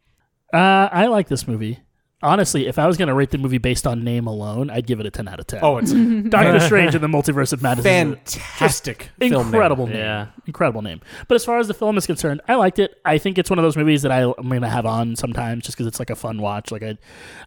Uh, 0.53 0.89
I 0.91 1.07
like 1.07 1.27
this 1.27 1.47
movie. 1.47 1.79
Honestly, 2.23 2.67
if 2.67 2.79
I 2.79 2.87
was 2.87 2.97
going 2.97 3.09
to 3.09 3.13
rate 3.13 3.31
the 3.31 3.37
movie 3.37 3.57
based 3.57 3.85
on 3.85 4.03
name 4.03 4.27
alone, 4.27 4.69
I'd 4.69 4.87
give 4.87 4.99
it 4.99 5.05
a 5.05 5.11
10 5.11 5.27
out 5.27 5.39
of 5.39 5.47
10. 5.47 5.59
Oh, 5.61 5.77
it's 5.77 5.91
Doctor 6.29 6.59
Strange 6.65 6.95
and 6.95 7.03
the 7.03 7.07
Multiverse 7.07 7.53
of 7.53 7.61
Madness 7.61 7.85
fantastic, 7.85 9.09
film 9.19 9.31
name. 9.31 9.41
incredible 9.41 9.87
name. 9.87 9.97
Yeah. 9.97 10.27
Incredible 10.47 10.81
name. 10.81 11.01
But 11.27 11.35
as 11.35 11.45
far 11.45 11.59
as 11.59 11.67
the 11.67 11.73
film 11.73 11.97
is 11.97 12.05
concerned, 12.05 12.41
I 12.47 12.55
liked 12.55 12.79
it. 12.79 12.99
I 13.05 13.17
think 13.17 13.37
it's 13.37 13.49
one 13.49 13.59
of 13.59 13.63
those 13.63 13.77
movies 13.77 14.01
that 14.01 14.11
I, 14.11 14.23
I'm 14.23 14.49
going 14.49 14.61
to 14.61 14.69
have 14.69 14.85
on 14.85 15.15
sometimes 15.15 15.63
just 15.63 15.77
because 15.77 15.87
it's 15.87 15.99
like 15.99 16.09
a 16.09 16.15
fun 16.15 16.41
watch. 16.41 16.71
Like 16.71 16.83
I, 16.83 16.97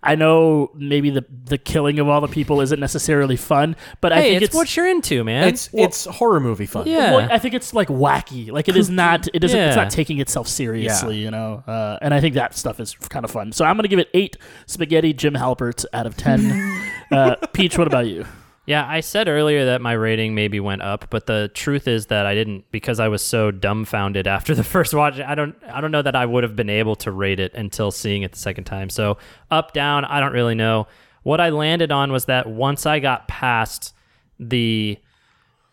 I 0.03 0.15
know 0.15 0.71
maybe 0.75 1.11
the 1.11 1.25
the 1.45 1.59
killing 1.59 1.99
of 1.99 2.09
all 2.09 2.21
the 2.21 2.29
people 2.29 2.61
isn't 2.61 2.79
necessarily 2.79 3.37
fun, 3.37 3.77
but 4.01 4.13
I 4.13 4.23
think 4.23 4.37
it's, 4.37 4.45
it's, 4.47 4.55
what 4.55 4.77
you're 4.77 4.87
into, 4.87 5.25
man. 5.25 5.49
It's 5.49 5.71
it's 5.73 6.05
horror 6.05 6.41
movie 6.41 6.67
fun. 6.67 6.87
Yeah. 6.87 7.15
well, 7.15 7.29
I 7.31 7.39
think 7.39 7.55
it's 7.55 7.73
like 7.75 7.89
wacky. 7.89 8.51
Like 8.51 8.69
it 8.69 8.77
is 8.77 8.91
not. 8.91 9.29
It 9.33 9.41
doesn't. 9.41 9.59
It's 9.59 9.77
not 9.77 9.91
taking 9.91 10.21
itself 10.21 10.49
seriously. 10.49 11.17
You 11.17 11.31
know. 11.31 11.63
Uh, 11.67 11.99
and 12.03 12.13
I 12.13 12.21
think 12.21 12.35
that 12.35 12.55
stuff 12.57 12.81
is 12.81 12.95
kind 12.95 13.25
of 13.25 13.31
fun. 13.31 13.53
So 13.53 13.65
I'm 13.65 13.77
gonna 13.77 13.89
give 13.89 13.99
it 13.99 14.09
eight 14.15 14.37
spaghetti 14.67 15.13
Jim 15.13 15.35
Halpert 15.35 15.85
out 15.93 16.07
of 16.07 16.17
ten. 16.17 16.51
uh, 17.11 17.37
Peach, 17.53 17.79
what 17.79 17.87
about 17.87 18.07
you? 18.07 18.27
Yeah, 18.67 18.85
I 18.85 18.99
said 18.99 19.29
earlier 19.29 19.67
that 19.67 19.81
my 19.81 19.93
rating 19.93 20.35
maybe 20.35 20.59
went 20.59 20.83
up, 20.83 21.07
but 21.09 21.27
the 21.27 21.53
truth 21.55 21.87
is 21.87 22.07
that 22.07 22.27
I 22.27 22.35
didn't 22.35 22.65
because 22.73 22.99
I 22.99 23.07
was 23.07 23.23
so 23.23 23.53
dumbfounded 23.53 24.27
after 24.27 24.57
the 24.57 24.65
first 24.75 24.93
watch. 24.93 25.21
I 25.21 25.37
don't 25.37 25.57
I 25.73 25.81
don't 25.81 25.93
know 25.93 26.03
that 26.03 26.17
I 26.17 26.27
would 26.27 26.43
have 26.43 26.57
been 26.57 26.69
able 26.69 26.97
to 26.97 27.13
rate 27.13 27.39
it 27.39 27.55
until 27.55 27.93
seeing 27.93 28.23
it 28.23 28.33
the 28.33 28.39
second 28.39 28.65
time. 28.65 28.91
So, 28.91 29.19
up 29.53 29.73
down, 29.73 30.05
I 30.05 30.19
don't 30.19 30.33
really 30.33 30.57
know. 30.57 30.89
What 31.23 31.41
I 31.41 31.51
landed 31.51 31.93
on 31.93 32.11
was 32.11 32.25
that 32.25 32.49
once 32.49 32.87
I 32.87 32.99
got 32.99 33.29
past 33.29 33.95
the 34.41 34.99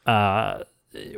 uh 0.06 0.64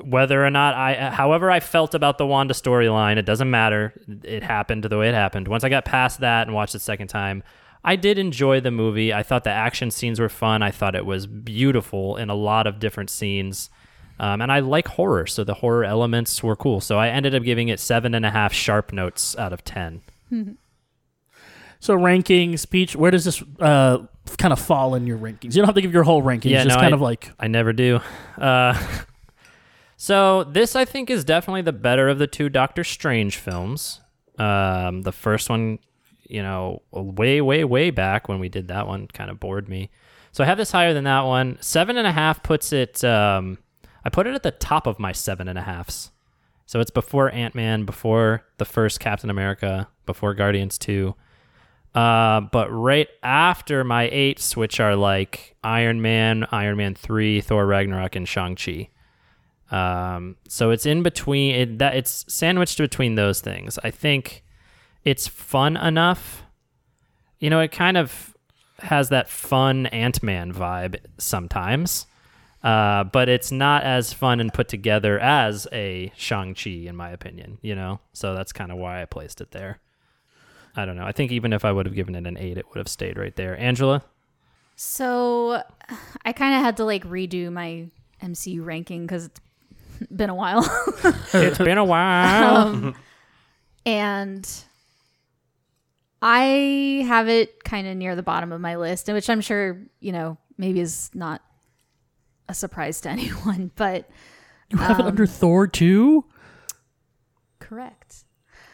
whether 0.01 0.45
or 0.45 0.49
not 0.49 0.75
I 0.75 1.09
however 1.09 1.51
I 1.51 1.59
felt 1.59 1.93
about 1.93 2.17
the 2.17 2.25
Wanda 2.25 2.53
storyline, 2.53 3.17
it 3.17 3.25
doesn't 3.25 3.49
matter. 3.49 3.93
It 4.23 4.43
happened 4.43 4.85
the 4.85 4.97
way 4.97 5.09
it 5.09 5.15
happened. 5.15 5.49
Once 5.49 5.65
I 5.65 5.69
got 5.69 5.83
past 5.83 6.21
that 6.21 6.47
and 6.47 6.55
watched 6.55 6.75
it 6.75 6.79
second 6.79 7.09
time, 7.09 7.43
I 7.85 7.95
did 7.95 8.17
enjoy 8.17 8.59
the 8.59 8.71
movie. 8.71 9.13
I 9.13 9.21
thought 9.23 9.43
the 9.43 9.51
action 9.51 9.91
scenes 9.91 10.19
were 10.19 10.27
fun. 10.29 10.61
I 10.63 10.71
thought 10.71 10.95
it 10.95 11.05
was 11.05 11.27
beautiful 11.27 12.17
in 12.17 12.29
a 12.29 12.35
lot 12.35 12.65
of 12.67 12.79
different 12.79 13.09
scenes. 13.11 13.69
Um, 14.19 14.41
and 14.41 14.51
I 14.51 14.59
like 14.59 14.87
horror, 14.87 15.27
so 15.27 15.43
the 15.43 15.53
horror 15.55 15.83
elements 15.83 16.41
were 16.41 16.55
cool. 16.55 16.81
So 16.81 16.97
I 16.97 17.09
ended 17.09 17.35
up 17.35 17.43
giving 17.43 17.67
it 17.67 17.79
seven 17.79 18.15
and 18.15 18.25
a 18.25 18.31
half 18.31 18.53
sharp 18.53 18.91
notes 18.91 19.37
out 19.37 19.53
of 19.53 19.63
ten. 19.63 20.01
So 21.79 21.95
rankings, 21.95 22.67
Peach. 22.67 22.95
Where 22.95 23.11
does 23.11 23.25
this 23.25 23.43
uh, 23.59 23.99
kind 24.39 24.51
of 24.51 24.59
fall 24.59 24.95
in 24.95 25.05
your 25.05 25.19
rankings? 25.19 25.53
You 25.53 25.61
don't 25.61 25.65
have 25.65 25.75
to 25.75 25.81
give 25.81 25.93
your 25.93 26.01
whole 26.03 26.23
rankings. 26.23 26.45
Yeah, 26.49 26.63
just 26.63 26.75
no, 26.75 26.81
kind 26.81 26.93
I- 26.93 26.97
of 26.97 27.01
like 27.01 27.31
I 27.39 27.47
never 27.47 27.73
do. 27.73 27.99
Uh, 28.39 28.73
so 29.97 30.43
this, 30.45 30.75
I 30.75 30.85
think, 30.85 31.09
is 31.11 31.23
definitely 31.23 31.61
the 31.61 31.73
better 31.73 32.09
of 32.09 32.17
the 32.17 32.25
two 32.27 32.49
Doctor 32.49 32.83
Strange 32.83 33.37
films. 33.37 34.01
Um, 34.39 35.03
the 35.03 35.11
first 35.11 35.49
one, 35.49 35.77
you 36.29 36.41
know, 36.41 36.81
way, 36.91 37.41
way, 37.41 37.63
way 37.63 37.89
back 37.89 38.27
when 38.27 38.39
we 38.39 38.49
did 38.49 38.67
that 38.69 38.87
one, 38.87 39.07
kind 39.07 39.29
of 39.29 39.39
bored 39.39 39.69
me. 39.69 39.89
So 40.31 40.43
I 40.43 40.47
have 40.47 40.57
this 40.57 40.71
higher 40.71 40.93
than 40.93 41.05
that 41.05 41.21
one. 41.21 41.57
Seven 41.61 41.97
and 41.97 42.05
a 42.05 42.11
half 42.11 42.43
puts 42.43 42.73
it. 42.73 43.03
Um, 43.03 43.57
I 44.03 44.09
put 44.09 44.27
it 44.27 44.35
at 44.35 44.43
the 44.43 44.51
top 44.51 44.85
of 44.85 44.99
my 44.99 45.11
seven 45.11 45.47
and 45.47 45.57
a 45.57 45.61
halfs. 45.61 46.11
So 46.65 46.79
it's 46.79 46.91
before 46.91 47.31
Ant 47.31 47.55
Man, 47.55 47.85
before 47.85 48.43
the 48.57 48.65
first 48.65 48.99
Captain 48.99 49.29
America, 49.29 49.87
before 50.05 50.33
Guardians 50.33 50.77
Two. 50.77 51.15
Uh, 51.93 52.41
but 52.41 52.69
right 52.69 53.07
after 53.23 53.83
my 53.83 54.09
eights, 54.11 54.57
which 54.57 54.79
are 54.79 54.95
like 54.95 55.55
Iron 55.63 56.01
Man, 56.01 56.45
Iron 56.51 56.77
Man 56.77 56.95
three, 56.95 57.39
Thor 57.39 57.65
Ragnarok, 57.65 58.15
and 58.15 58.27
Shang 58.27 58.55
Chi. 58.55 58.89
Um, 59.71 60.35
so 60.47 60.71
it's 60.71 60.85
in 60.85 61.03
between. 61.03 61.55
It, 61.55 61.79
that 61.79 61.95
it's 61.95 62.25
sandwiched 62.27 62.77
between 62.77 63.15
those 63.15 63.41
things. 63.41 63.79
I 63.83 63.91
think 63.91 64.43
it's 65.05 65.27
fun 65.27 65.77
enough. 65.77 66.43
You 67.39 67.49
know, 67.49 67.61
it 67.61 67.71
kind 67.71 67.95
of 67.95 68.35
has 68.79 69.09
that 69.09 69.29
fun 69.29 69.85
Ant 69.87 70.21
Man 70.21 70.51
vibe 70.51 70.97
sometimes. 71.17 72.07
Uh, 72.63 73.03
but 73.03 73.29
it's 73.29 73.51
not 73.51 73.83
as 73.83 74.11
fun 74.11 74.39
and 74.39 74.51
put 74.51 74.67
together 74.67 75.19
as 75.19 75.67
a 75.71 76.11
Shang-Chi, 76.17 76.71
in 76.71 76.95
my 76.95 77.11
opinion, 77.11 77.59
you 77.61 77.75
know? 77.75 77.99
So 78.13 78.33
that's 78.33 78.51
kind 78.51 78.71
of 78.71 78.79
why 78.79 79.03
I 79.03 79.05
placed 79.05 79.39
it 79.39 79.51
there. 79.51 79.79
I 80.75 80.83
don't 80.85 80.95
know. 80.95 81.05
I 81.05 81.11
think 81.11 81.31
even 81.31 81.53
if 81.53 81.63
I 81.63 81.71
would 81.71 81.85
have 81.85 81.93
given 81.93 82.15
it 82.15 82.25
an 82.25 82.37
eight, 82.39 82.57
it 82.57 82.65
would 82.69 82.79
have 82.79 82.87
stayed 82.87 83.19
right 83.19 83.35
there. 83.35 83.55
Angela? 83.59 84.03
So 84.75 85.61
I 86.25 86.33
kind 86.33 86.55
of 86.55 86.61
had 86.61 86.77
to 86.77 86.85
like 86.85 87.05
redo 87.05 87.51
my 87.51 87.85
MCU 88.23 88.65
ranking 88.65 89.03
because 89.03 89.25
it's 89.27 89.39
been 90.13 90.31
a 90.31 90.35
while. 90.35 90.65
it's 91.33 91.59
been 91.59 91.77
a 91.77 91.85
while. 91.85 92.57
um, 92.67 92.95
and 93.85 94.49
I 96.27 97.05
have 97.07 97.27
it 97.29 97.63
kind 97.63 97.85
of 97.87 97.95
near 97.95 98.15
the 98.15 98.23
bottom 98.23 98.51
of 98.51 98.59
my 98.59 98.77
list, 98.77 99.07
which 99.07 99.29
I'm 99.29 99.41
sure, 99.41 99.79
you 99.99 100.11
know, 100.11 100.37
maybe 100.57 100.79
is 100.79 101.11
not 101.13 101.43
a 102.49 102.53
surprise 102.55 102.99
to 103.01 103.09
anyone, 103.11 103.69
but 103.75 104.09
you 104.71 104.79
have 104.79 104.97
it 104.99 105.03
um, 105.03 105.07
under 105.09 105.27
Thor 105.27 105.67
too. 105.67 106.25
correct. 107.59 108.23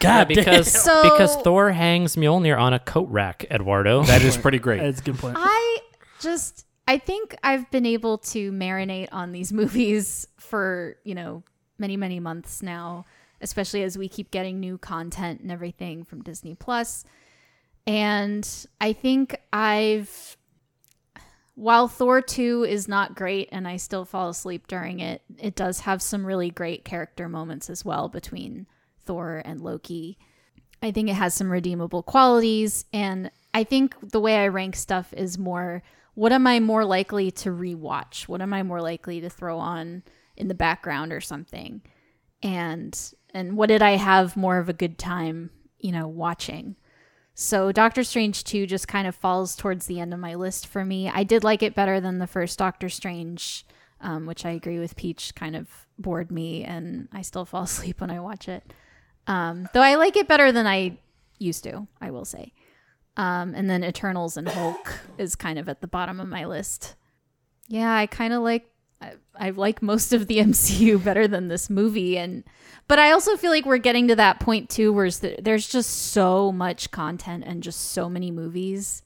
God, 0.00 0.30
yeah, 0.30 0.34
because 0.34 0.72
So- 0.72 1.02
because 1.02 1.36
Thor 1.42 1.70
hangs 1.72 2.16
Mjolnir 2.16 2.58
on 2.58 2.72
a 2.72 2.78
coat 2.78 3.08
rack, 3.10 3.44
Eduardo. 3.50 4.02
That 4.04 4.22
is 4.22 4.36
pretty 4.36 4.58
great. 4.58 4.80
That's 4.80 5.00
a 5.00 5.04
good 5.04 5.18
point. 5.18 5.36
I 5.38 5.78
just 6.20 6.66
I 6.88 6.98
think 6.98 7.36
I've 7.44 7.70
been 7.70 7.86
able 7.86 8.18
to 8.18 8.50
marinate 8.50 9.08
on 9.12 9.32
these 9.32 9.52
movies 9.60 10.26
for, 10.38 10.96
you 11.04 11.14
know, 11.14 11.42
many 11.78 11.96
many 11.96 12.18
months 12.18 12.62
now, 12.62 13.04
especially 13.40 13.82
as 13.82 13.96
we 13.96 14.08
keep 14.08 14.30
getting 14.30 14.58
new 14.58 14.78
content 14.78 15.40
and 15.40 15.52
everything 15.52 16.02
from 16.02 16.22
Disney 16.22 16.54
Plus. 16.54 17.04
And 17.86 18.48
I 18.80 18.92
think 18.92 19.36
I've 19.52 20.36
while 21.54 21.86
Thor 21.86 22.22
2 22.22 22.64
is 22.68 22.88
not 22.88 23.14
great 23.14 23.48
and 23.52 23.68
I 23.68 23.76
still 23.76 24.04
fall 24.04 24.30
asleep 24.30 24.66
during 24.66 25.00
it, 25.00 25.22
it 25.38 25.54
does 25.54 25.80
have 25.80 26.00
some 26.00 26.24
really 26.24 26.50
great 26.50 26.84
character 26.84 27.28
moments 27.28 27.68
as 27.68 27.84
well 27.84 28.08
between 28.08 28.66
Thor 29.04 29.42
and 29.44 29.60
Loki. 29.60 30.18
I 30.82 30.92
think 30.92 31.08
it 31.08 31.14
has 31.14 31.34
some 31.34 31.50
redeemable 31.50 32.02
qualities. 32.02 32.86
And 32.92 33.30
I 33.52 33.64
think 33.64 33.94
the 34.10 34.20
way 34.20 34.36
I 34.38 34.48
rank 34.48 34.76
stuff 34.76 35.12
is 35.16 35.38
more 35.38 35.82
what 36.14 36.32
am 36.32 36.46
I 36.46 36.60
more 36.60 36.84
likely 36.84 37.30
to 37.30 37.50
rewatch? 37.50 38.28
What 38.28 38.42
am 38.42 38.52
I 38.52 38.62
more 38.62 38.82
likely 38.82 39.20
to 39.22 39.30
throw 39.30 39.58
on 39.58 40.02
in 40.36 40.48
the 40.48 40.54
background 40.54 41.12
or 41.12 41.20
something? 41.20 41.82
And 42.42 42.98
and 43.32 43.56
what 43.56 43.68
did 43.68 43.82
I 43.82 43.92
have 43.92 44.36
more 44.36 44.58
of 44.58 44.68
a 44.68 44.74
good 44.74 44.98
time, 44.98 45.50
you 45.78 45.92
know, 45.92 46.06
watching? 46.06 46.76
So 47.42 47.72
Doctor 47.72 48.04
Strange 48.04 48.44
2 48.44 48.68
just 48.68 48.86
kind 48.86 49.08
of 49.08 49.16
falls 49.16 49.56
towards 49.56 49.86
the 49.86 49.98
end 49.98 50.14
of 50.14 50.20
my 50.20 50.36
list 50.36 50.64
for 50.64 50.84
me. 50.84 51.08
I 51.08 51.24
did 51.24 51.42
like 51.42 51.60
it 51.64 51.74
better 51.74 52.00
than 52.00 52.20
the 52.20 52.28
first 52.28 52.56
Doctor 52.56 52.88
Strange, 52.88 53.66
um, 54.00 54.26
which 54.26 54.46
I 54.46 54.50
agree 54.50 54.78
with 54.78 54.94
Peach 54.94 55.34
kind 55.34 55.56
of 55.56 55.68
bored 55.98 56.30
me 56.30 56.62
and 56.62 57.08
I 57.12 57.22
still 57.22 57.44
fall 57.44 57.62
asleep 57.64 58.00
when 58.00 58.12
I 58.12 58.20
watch 58.20 58.48
it. 58.48 58.72
Um, 59.26 59.68
though 59.74 59.82
I 59.82 59.96
like 59.96 60.16
it 60.16 60.28
better 60.28 60.52
than 60.52 60.68
I 60.68 60.98
used 61.40 61.64
to, 61.64 61.88
I 62.00 62.12
will 62.12 62.24
say. 62.24 62.52
Um, 63.16 63.54
and 63.56 63.68
then 63.68 63.82
Eternals 63.82 64.36
and 64.36 64.48
Hulk 64.48 65.00
is 65.18 65.34
kind 65.34 65.58
of 65.58 65.68
at 65.68 65.80
the 65.80 65.88
bottom 65.88 66.20
of 66.20 66.28
my 66.28 66.44
list. 66.44 66.94
Yeah, 67.66 67.92
I 67.92 68.06
kind 68.06 68.32
of 68.32 68.42
like 68.42 68.71
I, 69.02 69.14
I 69.34 69.50
like 69.50 69.82
most 69.82 70.12
of 70.12 70.26
the 70.26 70.38
MCU 70.38 71.02
better 71.02 71.26
than 71.26 71.48
this 71.48 71.68
movie, 71.68 72.16
and 72.16 72.44
but 72.88 72.98
I 72.98 73.12
also 73.12 73.36
feel 73.36 73.50
like 73.50 73.66
we're 73.66 73.78
getting 73.78 74.08
to 74.08 74.16
that 74.16 74.40
point 74.40 74.70
too, 74.70 74.92
where 74.92 75.10
there's 75.10 75.68
just 75.68 75.90
so 76.12 76.52
much 76.52 76.90
content 76.90 77.44
and 77.46 77.62
just 77.62 77.92
so 77.92 78.08
many 78.08 78.30
movies, 78.30 79.02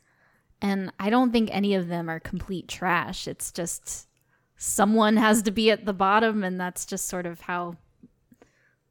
and 0.60 0.92
I 0.98 1.10
don't 1.10 1.32
think 1.32 1.48
any 1.52 1.74
of 1.74 1.88
them 1.88 2.08
are 2.08 2.20
complete 2.20 2.68
trash. 2.68 3.26
It's 3.26 3.52
just 3.52 4.08
someone 4.56 5.16
has 5.16 5.42
to 5.42 5.50
be 5.50 5.70
at 5.70 5.84
the 5.84 5.92
bottom, 5.92 6.44
and 6.44 6.60
that's 6.60 6.86
just 6.86 7.08
sort 7.08 7.26
of 7.26 7.40
how 7.42 7.76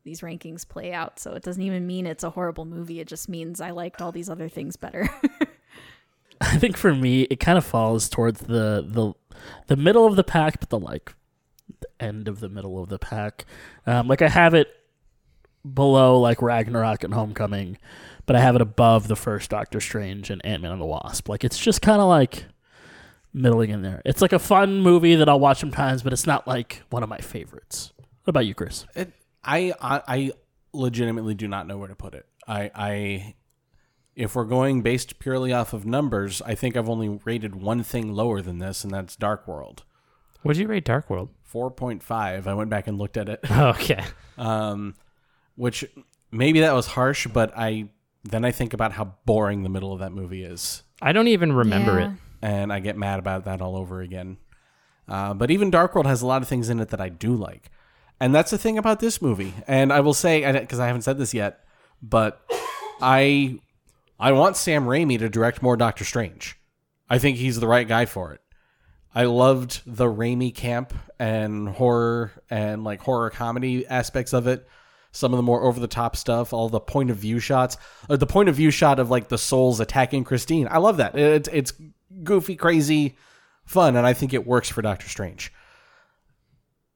these 0.04 0.22
rankings 0.22 0.68
play 0.68 0.94
out. 0.94 1.20
So 1.20 1.34
it 1.34 1.44
doesn't 1.44 1.64
even 1.64 1.86
mean 1.86 2.06
it's 2.06 2.24
a 2.24 2.30
horrible 2.30 2.66
movie. 2.66 3.00
It 3.00 3.08
just 3.08 3.28
means 3.28 3.60
I 3.60 3.72
liked 3.72 4.02
all 4.02 4.12
these 4.12 4.30
other 4.30 4.48
things 4.48 4.76
better. 4.78 5.10
I 6.42 6.58
think 6.58 6.78
for 6.78 6.94
me, 6.94 7.24
it 7.24 7.40
kind 7.40 7.58
of 7.58 7.66
falls 7.66 8.08
towards 8.08 8.42
the 8.42 8.86
the 8.88 9.14
the 9.68 9.76
middle 9.76 10.06
of 10.06 10.16
the 10.16 10.24
pack, 10.24 10.60
but 10.60 10.70
the 10.70 10.80
like 10.80 11.14
the 11.80 11.88
end 12.00 12.28
of 12.28 12.40
the 12.40 12.50
middle 12.50 12.82
of 12.82 12.90
the 12.90 13.00
pack. 13.00 13.46
Um, 13.86 14.08
like 14.08 14.22
I 14.22 14.30
have 14.30 14.54
it 14.54 14.70
below 15.74 16.20
like 16.20 16.42
Ragnarok 16.42 17.04
and 17.04 17.14
Homecoming, 17.14 17.78
but 18.26 18.36
I 18.36 18.40
have 18.40 18.56
it 18.56 18.62
above 18.62 19.08
the 19.08 19.16
first 19.16 19.50
Doctor 19.50 19.80
Strange 19.80 20.30
and 20.30 20.46
Ant 20.46 20.62
Man 20.62 20.72
and 20.72 20.82
the 20.82 20.86
Wasp. 20.86 21.30
Like 21.30 21.44
it's 21.44 21.58
just 21.58 21.82
kind 21.82 22.02
of 22.02 22.08
like 22.08 22.46
middling 23.34 23.70
in 23.70 23.82
there. 23.82 24.02
It's 24.06 24.22
like 24.22 24.34
a 24.34 24.40
fun 24.40 24.80
movie 24.80 25.16
that 25.16 25.28
I'll 25.28 25.40
watch 25.40 25.60
sometimes, 25.60 26.04
but 26.04 26.14
it's 26.14 26.28
not 26.28 26.48
like 26.48 26.84
one 26.90 27.04
of 27.04 27.10
my 27.10 27.20
favorites. 27.20 27.92
What 28.24 28.32
about 28.32 28.46
you, 28.46 28.54
Chris? 28.54 28.86
It, 28.96 29.12
I, 29.44 29.74
I 29.80 30.02
I 30.08 30.32
legitimately 30.74 31.36
do 31.36 31.48
not 31.48 31.68
know 31.68 31.78
where 31.78 31.88
to 31.88 31.96
put 31.96 32.14
it. 32.14 32.26
I 32.48 32.72
I 32.74 33.36
if 34.16 34.36
we're 34.36 34.46
going 34.46 34.82
based 34.82 35.20
purely 35.20 35.52
off 35.52 35.74
of 35.74 35.86
numbers, 35.86 36.42
I 36.42 36.56
think 36.56 36.76
I've 36.78 36.90
only 36.90 37.20
rated 37.26 37.56
one 37.56 37.84
thing 37.84 38.14
lower 38.14 38.42
than 38.42 38.60
this, 38.60 38.84
and 38.84 38.94
that's 38.94 39.16
Dark 39.16 39.48
World. 39.48 39.84
What 40.42 40.54
did 40.54 40.62
you 40.62 40.68
rate 40.68 40.86
Dark 40.86 41.10
World? 41.10 41.30
Four 41.44 41.72
point 41.72 42.04
five. 42.04 42.48
I 42.48 42.54
went 42.54 42.70
back 42.70 42.88
and 42.88 42.98
looked 42.98 43.18
at 43.18 43.30
it. 43.30 43.40
Oh, 43.50 43.70
okay. 43.80 44.04
um, 44.38 44.96
which 45.56 45.86
maybe 46.32 46.60
that 46.62 46.74
was 46.74 46.88
harsh, 46.88 47.28
but 47.28 47.52
I 47.58 47.90
then 48.24 48.44
I 48.46 48.52
think 48.52 48.74
about 48.74 48.92
how 48.94 49.16
boring 49.26 49.64
the 49.64 49.70
middle 49.70 49.94
of 49.94 50.00
that 50.00 50.12
movie 50.12 50.44
is. 50.44 50.84
I 51.02 51.12
don't 51.12 51.28
even 51.28 51.52
remember 51.54 52.00
Yeah. 52.00 52.08
it. 52.08 52.12
and 52.42 52.74
I 52.74 52.80
get 52.80 52.98
mad 52.98 53.20
about 53.20 53.46
that 53.46 53.62
all 53.62 53.76
over 53.76 54.02
again. 54.02 54.38
Uh, 55.08 55.34
but 55.36 55.52
even 55.52 55.70
Dark 55.70 55.94
World 55.94 56.08
has 56.08 56.22
a 56.24 56.28
lot 56.28 56.42
of 56.42 56.48
things 56.48 56.70
in 56.70 56.80
it 56.80 56.90
that 56.90 57.00
I 57.02 57.10
do 57.10 57.36
like, 57.36 57.70
and 58.20 58.34
that's 58.34 58.50
the 58.52 58.58
thing 58.58 58.78
about 58.78 59.00
this 59.00 59.22
movie. 59.22 59.54
And 59.68 59.94
I 59.94 60.00
will 60.00 60.14
say, 60.16 60.52
because 60.60 60.80
I 60.80 60.88
haven't 60.88 61.04
said 61.04 61.18
this 61.20 61.34
yet, 61.34 61.64
but 62.02 62.42
I 63.02 63.60
I 64.20 64.32
want 64.32 64.58
Sam 64.58 64.86
Raimi 64.86 65.20
to 65.20 65.30
direct 65.30 65.62
more 65.62 65.76
Doctor 65.76 66.06
Strange. 66.06 66.60
I 67.10 67.20
think 67.20 67.38
he's 67.38 67.60
the 67.60 67.68
right 67.68 67.88
guy 67.88 68.06
for 68.06 68.34
it. 68.34 68.42
I 69.14 69.26
loved 69.26 69.82
the 69.86 70.06
Raimi 70.06 70.54
camp 70.54 70.94
and 71.20 71.70
horror 71.70 72.32
and 72.50 72.84
like 72.84 73.02
horror 73.02 73.30
comedy 73.30 73.88
aspects 73.88 74.34
of 74.34 74.48
it. 74.48 74.68
Some 75.12 75.34
of 75.34 75.38
the 75.38 75.44
more 75.44 75.64
over 75.64 75.80
the 75.80 75.88
top 75.88 76.18
stuff, 76.18 76.52
all 76.52 76.68
the 76.68 76.82
point 76.82 77.10
of 77.10 77.16
view 77.16 77.40
shots, 77.40 77.78
uh, 78.10 78.18
the 78.18 78.26
point 78.26 78.50
of 78.50 78.56
view 78.56 78.72
shot 78.72 79.00
of 79.00 79.10
like 79.10 79.30
the 79.30 79.38
souls 79.38 79.80
attacking 79.80 80.26
Christine. 80.26 80.68
I 80.70 80.80
love 80.80 80.98
that. 80.98 81.18
It, 81.18 81.48
it's 81.54 81.72
goofy, 82.24 82.58
crazy, 82.58 83.16
fun, 83.64 83.96
and 83.96 84.06
I 84.06 84.12
think 84.12 84.34
it 84.34 84.46
works 84.46 84.70
for 84.70 84.82
Doctor 84.82 85.08
Strange. 85.08 85.54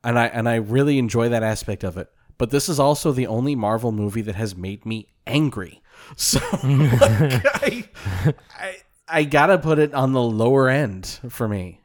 And 0.03 0.19
I 0.19 0.27
and 0.27 0.49
I 0.49 0.56
really 0.56 0.98
enjoy 0.98 1.30
that 1.30 1.43
aspect 1.43 1.85
of 1.85 1.98
it. 1.98 2.09
But 2.38 2.49
this 2.49 2.67
is 2.67 2.80
also 2.80 3.14
the 3.14 3.27
only 3.27 3.56
Marvel 3.56 3.93
movie 3.93 4.22
that 4.23 4.35
has 4.35 4.56
made 4.56 4.85
me 4.85 5.07
angry. 5.25 5.81
So 6.15 6.39
like, 6.63 7.95
I, 7.95 8.35
I 8.57 8.75
I 9.07 9.23
gotta 9.23 9.57
put 9.57 9.79
it 9.79 9.93
on 9.93 10.13
the 10.13 10.21
lower 10.21 10.69
end 10.69 11.19
for 11.29 11.47
me. 11.47 11.81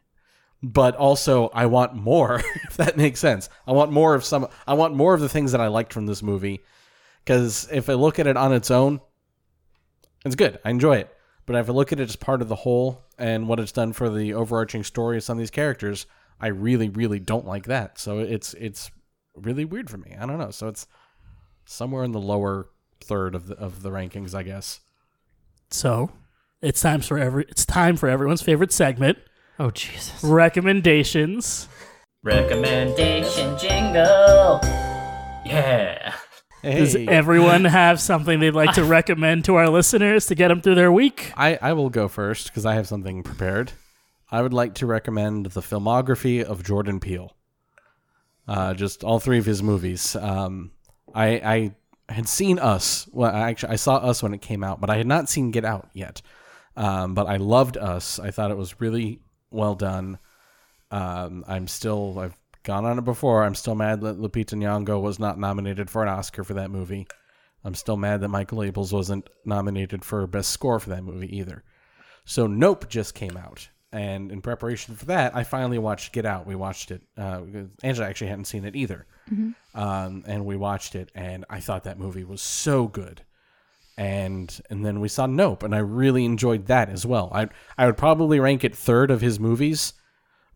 But 0.63 0.97
also 0.97 1.49
I 1.49 1.67
want 1.67 1.95
more, 1.95 2.41
if 2.65 2.77
that 2.77 2.97
makes 2.97 3.21
sense. 3.21 3.49
I 3.67 3.73
want 3.73 3.93
more 3.93 4.15
of 4.15 4.25
some 4.25 4.49
I 4.67 4.75
want 4.75 4.95
more 4.95 5.15
of 5.15 5.21
the 5.21 5.29
things 5.29 5.53
that 5.53 5.61
I 5.61 5.69
liked 5.69 5.93
from 5.93 6.07
this 6.07 6.23
movie. 6.23 6.63
Because 7.25 7.69
if 7.73 7.89
I 7.89 7.95
look 7.95 8.19
at 8.19 8.27
it 8.27 8.37
on 8.37 8.53
its 8.53 8.71
own, 8.71 9.01
it's 10.25 10.35
good. 10.35 10.59
I 10.65 10.71
enjoy 10.71 10.97
it. 10.97 11.11
But 11.47 11.57
if 11.57 11.69
I 11.69 11.73
look 11.73 11.93
at 11.93 12.01
it 12.01 12.09
as 12.09 12.17
part 12.17 12.43
of 12.43 12.49
the 12.49 12.55
whole 12.55 13.03
and 13.19 13.49
what 13.49 13.61
it's 13.61 13.73
done 13.73 13.93
for 13.93 14.09
the 14.09 14.35
overarching 14.35 14.85
story 14.85 15.17
of 15.19 15.23
some 15.23 15.39
of 15.39 15.41
these 15.41 15.51
characters, 15.51 16.07
I 16.41 16.49
really, 16.49 16.89
really 16.89 17.21
don't 17.21 17.47
like 17.47 17.67
that. 17.67 17.99
So 17.99 18.19
it's 18.19 18.55
it's 18.55 18.91
really 19.35 19.65
weird 19.65 19.91
for 19.91 19.99
me. 19.99 20.15
I 20.19 20.27
don't 20.27 20.39
know. 20.39 20.51
So 20.51 20.69
it's 20.69 20.87
somewhere 21.67 22.05
in 22.05 22.13
the 22.13 22.21
lower 22.21 22.69
third 23.05 23.35
of 23.35 23.49
the 23.49 23.55
of 23.57 23.83
the 23.83 23.91
rankings, 23.91 24.35
I 24.35 24.43
guess. 24.43 24.81
So 25.71 26.11
it's 26.63 26.81
time 26.81 27.01
for 27.01 27.19
every 27.19 27.45
it's 27.49 27.67
time 27.67 27.97
for 27.97 28.09
everyone's 28.09 28.43
favorite 28.43 28.73
segment, 28.73 29.19
Oh 29.59 29.71
Jesus. 29.71 30.23
recommendations. 30.25 31.69
Recommendation 32.23 33.59
jingle. 33.59 34.61
Yeah. 35.45 36.15
Does 36.63 36.97
everyone 36.97 37.65
have 37.67 38.01
something 38.01 38.41
they'd 38.41 38.53
like 38.53 38.73
to 38.77 38.85
recommend 38.85 39.45
to 39.45 39.57
our 39.57 39.69
listeners 39.69 40.25
to 40.27 40.35
get 40.35 40.49
them 40.49 40.63
through 40.63 40.77
their 40.77 40.91
week? 40.91 41.33
I, 41.37 41.59
I 41.61 41.75
will 41.75 41.91
go 41.91 42.09
first 42.09 42.47
because 42.47 42.65
I 42.65 42.75
have 42.77 42.89
something 42.89 43.23
prepared. 43.23 43.73
I 44.31 44.41
would 44.41 44.55
like 44.55 44.75
to 44.77 44.87
recommend 44.87 45.47
the 45.47 45.61
filmography 45.61 46.43
of 46.43 46.65
Jordan 46.65 46.99
Peele. 47.01 47.37
Uh, 48.49 48.73
just 48.73 49.05
all 49.05 49.21
three 49.21 49.39
of 49.39 49.45
his 49.45 49.63
movies. 49.63 50.17
Um, 50.17 50.71
I 51.15 51.27
I 51.29 51.75
had 52.09 52.29
seen 52.29 52.59
Us. 52.59 53.09
Well, 53.13 53.35
I 53.35 53.51
actually 53.51 53.73
I 53.73 53.77
saw 53.77 53.97
Us 53.97 54.23
when 54.23 54.35
it 54.35 54.43
came 54.43 54.65
out, 54.65 54.81
but 54.81 54.91
I 54.91 54.97
had 54.97 55.07
not 55.07 55.29
seen 55.29 55.51
Get 55.51 55.65
Out 55.65 55.89
yet. 55.93 56.23
Um, 56.77 57.15
but 57.15 57.27
I 57.27 57.37
loved 57.37 57.77
Us. 57.77 58.19
I 58.19 58.31
thought 58.31 58.51
it 58.51 58.57
was 58.57 58.81
really 58.81 59.21
well 59.51 59.75
done. 59.75 60.19
Um, 60.91 61.45
I'm 61.47 61.67
still 61.67 62.19
I've 62.19 62.37
gone 62.63 62.85
on 62.85 62.99
it 62.99 63.05
before. 63.05 63.45
I'm 63.45 63.55
still 63.55 63.75
mad 63.75 64.01
that 64.03 64.19
Lupita 64.19 64.55
Nyong'o 64.55 65.01
was 65.01 65.19
not 65.19 65.39
nominated 65.39 65.91
for 65.91 66.03
an 66.03 66.09
Oscar 66.09 66.45
for 66.45 66.55
that 66.55 66.71
movie. 66.71 67.07
I'm 67.63 67.75
still 67.75 67.97
mad 67.97 68.21
that 68.21 68.29
Michael 68.29 68.59
Abels 68.59 68.93
wasn't 68.93 69.29
nominated 69.45 70.05
for 70.05 70.27
best 70.27 70.51
score 70.51 70.79
for 70.79 70.91
that 70.91 71.05
movie 71.05 71.35
either. 71.37 71.65
So 72.25 72.47
Nope 72.47 72.89
just 72.89 73.15
came 73.15 73.37
out, 73.37 73.69
and 73.95 74.33
in 74.33 74.43
preparation 74.43 74.97
for 74.97 75.05
that, 75.07 75.37
I 75.37 75.45
finally 75.45 75.79
watched 75.79 76.13
Get 76.13 76.27
Out. 76.27 76.47
We 76.47 76.57
watched 76.57 76.91
it. 76.91 77.03
Uh, 77.17 77.43
Angela 77.83 78.09
actually 78.09 78.27
hadn't 78.27 78.47
seen 78.47 78.65
it 78.65 78.75
either, 78.75 79.07
um, 79.75 80.25
and 80.27 80.45
we 80.45 80.57
watched 80.57 80.97
it, 80.97 81.11
and 81.15 81.45
I 81.49 81.61
thought 81.61 81.85
that 81.85 81.99
movie 81.99 82.25
was 82.25 82.43
so 82.43 82.89
good. 82.89 83.23
And 83.97 84.61
and 84.71 84.85
then 84.85 85.01
we 85.01 85.07
saw 85.09 85.27
Nope, 85.27 85.63
and 85.63 85.73
I 85.75 85.79
really 85.79 86.25
enjoyed 86.25 86.67
that 86.67 86.89
as 86.89 87.07
well. 87.07 87.31
I 87.33 87.49
I 87.79 87.87
would 87.87 87.97
probably 87.97 88.41
rank 88.41 88.65
it 88.65 88.75
third 88.75 89.13
of 89.13 89.21
his 89.21 89.39
movies, 89.39 89.93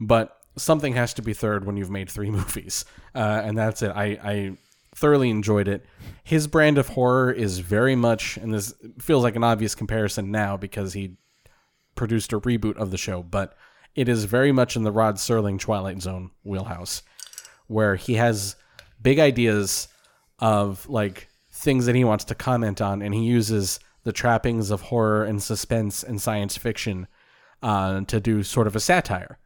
but 0.01 0.37
something 0.57 0.95
has 0.95 1.15
to 1.15 1.23
be 1.23 1.33
third 1.33 1.65
when 1.65 1.77
you've 1.77 1.91
made 1.91 2.11
three 2.11 2.31
movies, 2.41 2.85
uh, 3.15 3.43
and 3.45 3.57
that's 3.57 3.83
it. 3.83 3.93
I 3.95 4.19
I 4.23 4.57
thoroughly 4.97 5.31
enjoyed 5.31 5.69
it. 5.69 5.87
His 6.25 6.49
brand 6.49 6.77
of 6.77 6.89
horror 6.89 7.31
is 7.31 7.61
very 7.61 7.95
much, 7.95 8.37
and 8.37 8.53
this 8.53 8.75
feels 8.99 9.23
like 9.23 9.37
an 9.37 9.45
obvious 9.45 9.77
comparison 9.77 10.33
now 10.33 10.57
because 10.57 10.93
he 10.93 11.17
produced 11.99 12.33
a 12.33 12.41
reboot 12.41 12.77
of 12.77 12.91
the 12.91 12.97
show, 12.97 13.23
but 13.23 13.55
it 13.95 14.09
is 14.09 14.25
very 14.25 14.53
much 14.53 14.77
in 14.77 14.85
the 14.85 14.93
Rod 14.93 15.17
Serling 15.17 15.59
Twilight 15.59 16.01
Zone 16.01 16.31
wheelhouse, 16.45 17.03
where 17.67 17.97
he 17.97 18.15
has 18.15 18.55
big 19.03 19.19
ideas 19.19 19.89
of 20.39 20.89
like 20.89 21.29
things 21.51 21.87
that 21.87 21.97
he 21.97 22.05
wants 22.05 22.25
to 22.27 22.35
comment 22.37 22.81
on, 22.81 23.03
and 23.03 23.13
he 23.13 23.25
uses 23.25 23.81
the 24.05 24.13
trappings 24.13 24.71
of 24.71 24.81
horror 24.81 25.25
and 25.25 25.43
suspense 25.43 26.05
and 26.05 26.23
science 26.23 26.57
fiction 26.57 27.09
uh, 27.63 28.01
to 28.03 28.21
do 28.21 28.45
sort 28.45 28.69
of 28.69 28.77
a 28.77 28.81
satire. 28.81 29.39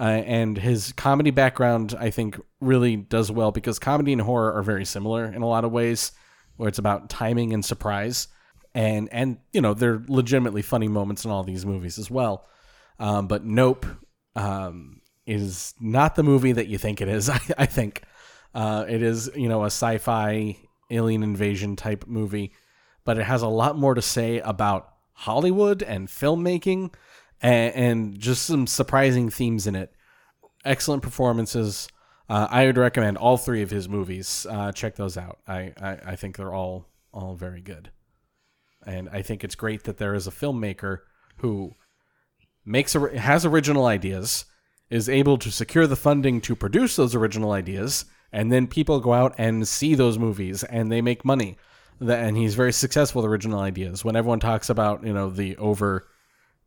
Uh, 0.00 0.02
and 0.26 0.58
his 0.58 0.92
comedy 0.92 1.30
background, 1.30 1.94
I 1.98 2.10
think, 2.10 2.40
really 2.60 2.96
does 2.96 3.30
well 3.30 3.52
because 3.52 3.78
comedy 3.78 4.12
and 4.12 4.22
horror 4.22 4.52
are 4.52 4.64
very 4.64 4.84
similar 4.84 5.24
in 5.26 5.42
a 5.42 5.46
lot 5.46 5.64
of 5.64 5.70
ways, 5.70 6.10
where 6.56 6.68
it's 6.68 6.80
about 6.80 7.08
timing 7.08 7.52
and 7.52 7.64
surprise, 7.64 8.26
and 8.74 9.08
and 9.12 9.38
you 9.52 9.60
know 9.60 9.74
they're 9.74 10.02
legitimately 10.08 10.62
funny 10.62 10.88
moments 10.88 11.24
in 11.24 11.30
all 11.30 11.44
these 11.44 11.64
movies 11.64 11.98
as 11.98 12.10
well. 12.10 12.46
Um, 12.98 13.26
but 13.26 13.44
Nope 13.44 13.86
um, 14.36 15.00
is 15.26 15.74
not 15.80 16.14
the 16.14 16.22
movie 16.22 16.52
that 16.52 16.68
you 16.68 16.78
think 16.78 17.00
it 17.00 17.08
is. 17.08 17.28
I, 17.30 17.40
I 17.58 17.66
think 17.66 18.02
uh, 18.54 18.84
it 18.88 19.02
is 19.02 19.30
you 19.34 19.48
know 19.48 19.62
a 19.62 19.66
sci-fi 19.66 20.56
alien 20.90 21.22
invasion 21.22 21.76
type 21.76 22.06
movie, 22.06 22.52
but 23.04 23.18
it 23.18 23.24
has 23.24 23.42
a 23.42 23.48
lot 23.48 23.76
more 23.76 23.94
to 23.94 24.02
say 24.02 24.40
about 24.40 24.92
Hollywood 25.14 25.82
and 25.82 26.08
filmmaking 26.08 26.92
and, 27.40 27.74
and 27.74 28.18
just 28.18 28.46
some 28.46 28.66
surprising 28.66 29.30
themes 29.30 29.66
in 29.66 29.76
it. 29.76 29.92
Excellent 30.64 31.02
performances. 31.02 31.88
Uh, 32.28 32.48
I 32.50 32.66
would 32.66 32.78
recommend 32.78 33.18
all 33.18 33.36
three 33.36 33.62
of 33.62 33.70
his 33.70 33.88
movies. 33.88 34.46
Uh, 34.48 34.72
check 34.72 34.96
those 34.96 35.16
out. 35.16 35.40
I, 35.46 35.72
I, 35.80 35.98
I 36.06 36.16
think 36.16 36.36
they're 36.36 36.54
all 36.54 36.88
all 37.12 37.36
very 37.36 37.60
good, 37.60 37.90
and 38.86 39.08
I 39.10 39.22
think 39.22 39.44
it's 39.44 39.54
great 39.54 39.84
that 39.84 39.98
there 39.98 40.14
is 40.14 40.26
a 40.26 40.32
filmmaker 40.32 41.00
who 41.38 41.74
makes 42.64 42.94
a, 42.94 43.18
has 43.18 43.44
original 43.44 43.86
ideas, 43.86 44.44
is 44.90 45.08
able 45.08 45.38
to 45.38 45.50
secure 45.50 45.86
the 45.86 45.96
funding 45.96 46.40
to 46.42 46.56
produce 46.56 46.96
those 46.96 47.14
original 47.14 47.52
ideas, 47.52 48.04
and 48.32 48.52
then 48.52 48.66
people 48.66 49.00
go 49.00 49.12
out 49.12 49.34
and 49.38 49.66
see 49.66 49.94
those 49.94 50.18
movies 50.18 50.64
and 50.64 50.90
they 50.90 51.00
make 51.00 51.24
money. 51.24 51.56
And 52.00 52.36
he's 52.36 52.54
very 52.54 52.72
successful 52.72 53.22
with 53.22 53.30
original 53.30 53.60
ideas. 53.60 54.04
When 54.04 54.16
everyone 54.16 54.40
talks 54.40 54.68
about 54.68 55.06
you 55.06 55.12
know 55.12 55.30
the 55.30 55.56
over 55.56 56.08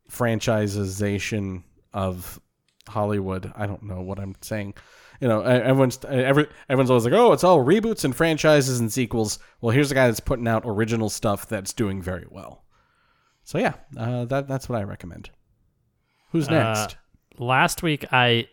franchisization 0.09 1.63
of 1.93 2.39
Hollywood. 2.87 3.51
I 3.55 3.67
don't 3.67 3.83
know 3.83 4.01
what 4.01 4.19
I'm 4.19 4.35
saying. 4.41 4.75
You 5.19 5.27
know, 5.27 5.41
everyone's 5.41 5.99
every, 6.05 6.47
everyone's 6.69 6.89
always 6.89 7.05
like, 7.05 7.13
"Oh, 7.13 7.33
it's 7.33 7.43
all 7.43 7.63
reboots 7.63 8.03
and 8.03 8.15
franchises 8.15 8.79
and 8.79 8.91
sequels." 8.91 9.39
Well, 9.61 9.73
here's 9.73 9.91
a 9.91 9.95
guy 9.95 10.07
that's 10.07 10.19
putting 10.19 10.47
out 10.47 10.63
original 10.65 11.09
stuff 11.09 11.47
that's 11.47 11.73
doing 11.73 12.01
very 12.01 12.25
well. 12.29 12.63
So 13.43 13.57
yeah, 13.57 13.73
uh, 13.97 14.25
that 14.25 14.47
that's 14.47 14.69
what 14.69 14.77
I 14.79 14.83
recommend. 14.83 15.29
Who's 16.31 16.49
next? 16.49 16.93
Uh, 16.93 17.43
last 17.43 17.81
week, 17.81 18.05
I 18.11 18.47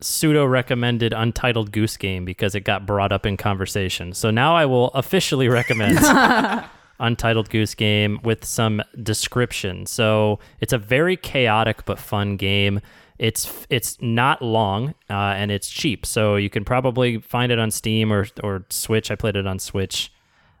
pseudo 0.00 0.44
recommended 0.44 1.12
Untitled 1.12 1.72
Goose 1.72 1.96
Game 1.96 2.24
because 2.24 2.54
it 2.54 2.60
got 2.60 2.86
brought 2.86 3.12
up 3.12 3.26
in 3.26 3.36
conversation. 3.36 4.12
So 4.12 4.30
now 4.30 4.54
I 4.54 4.66
will 4.66 4.88
officially 4.88 5.48
recommend 5.48 5.98
Untitled 7.00 7.50
Goose 7.50 7.74
Game 7.74 8.20
with 8.22 8.44
some 8.44 8.82
description. 9.02 9.86
So 9.86 10.38
it's 10.60 10.72
a 10.72 10.78
very 10.78 11.16
chaotic 11.16 11.84
but 11.84 11.98
fun 11.98 12.36
game. 12.36 12.80
It's 13.18 13.66
it's 13.70 14.00
not 14.00 14.42
long 14.42 14.94
uh, 15.08 15.34
and 15.36 15.50
it's 15.50 15.70
cheap, 15.70 16.04
so 16.04 16.36
you 16.36 16.50
can 16.50 16.64
probably 16.64 17.18
find 17.18 17.52
it 17.52 17.58
on 17.58 17.70
Steam 17.70 18.12
or 18.12 18.26
or 18.42 18.64
Switch. 18.70 19.10
I 19.10 19.14
played 19.14 19.36
it 19.36 19.46
on 19.46 19.58
Switch, 19.58 20.12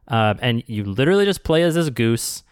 uh, 0.08 0.34
and 0.40 0.62
you 0.66 0.84
literally 0.84 1.24
just 1.24 1.42
play 1.42 1.62
as 1.62 1.74
this 1.74 1.90
goose 1.90 2.44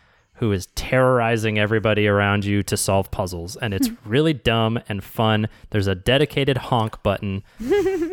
who 0.43 0.51
is 0.51 0.67
terrorizing 0.75 1.57
everybody 1.57 2.09
around 2.09 2.45
you 2.45 2.65
to 2.65 2.77
solve 2.77 3.09
puzzles. 3.13 3.55
And 3.55 3.73
it's 3.73 3.89
really 4.05 4.33
dumb 4.33 4.81
and 4.89 5.05
fun. 5.05 5.49
There's 5.71 5.87
a 5.87 5.95
dedicated 5.95 6.57
honk 6.57 7.01
button 7.05 7.45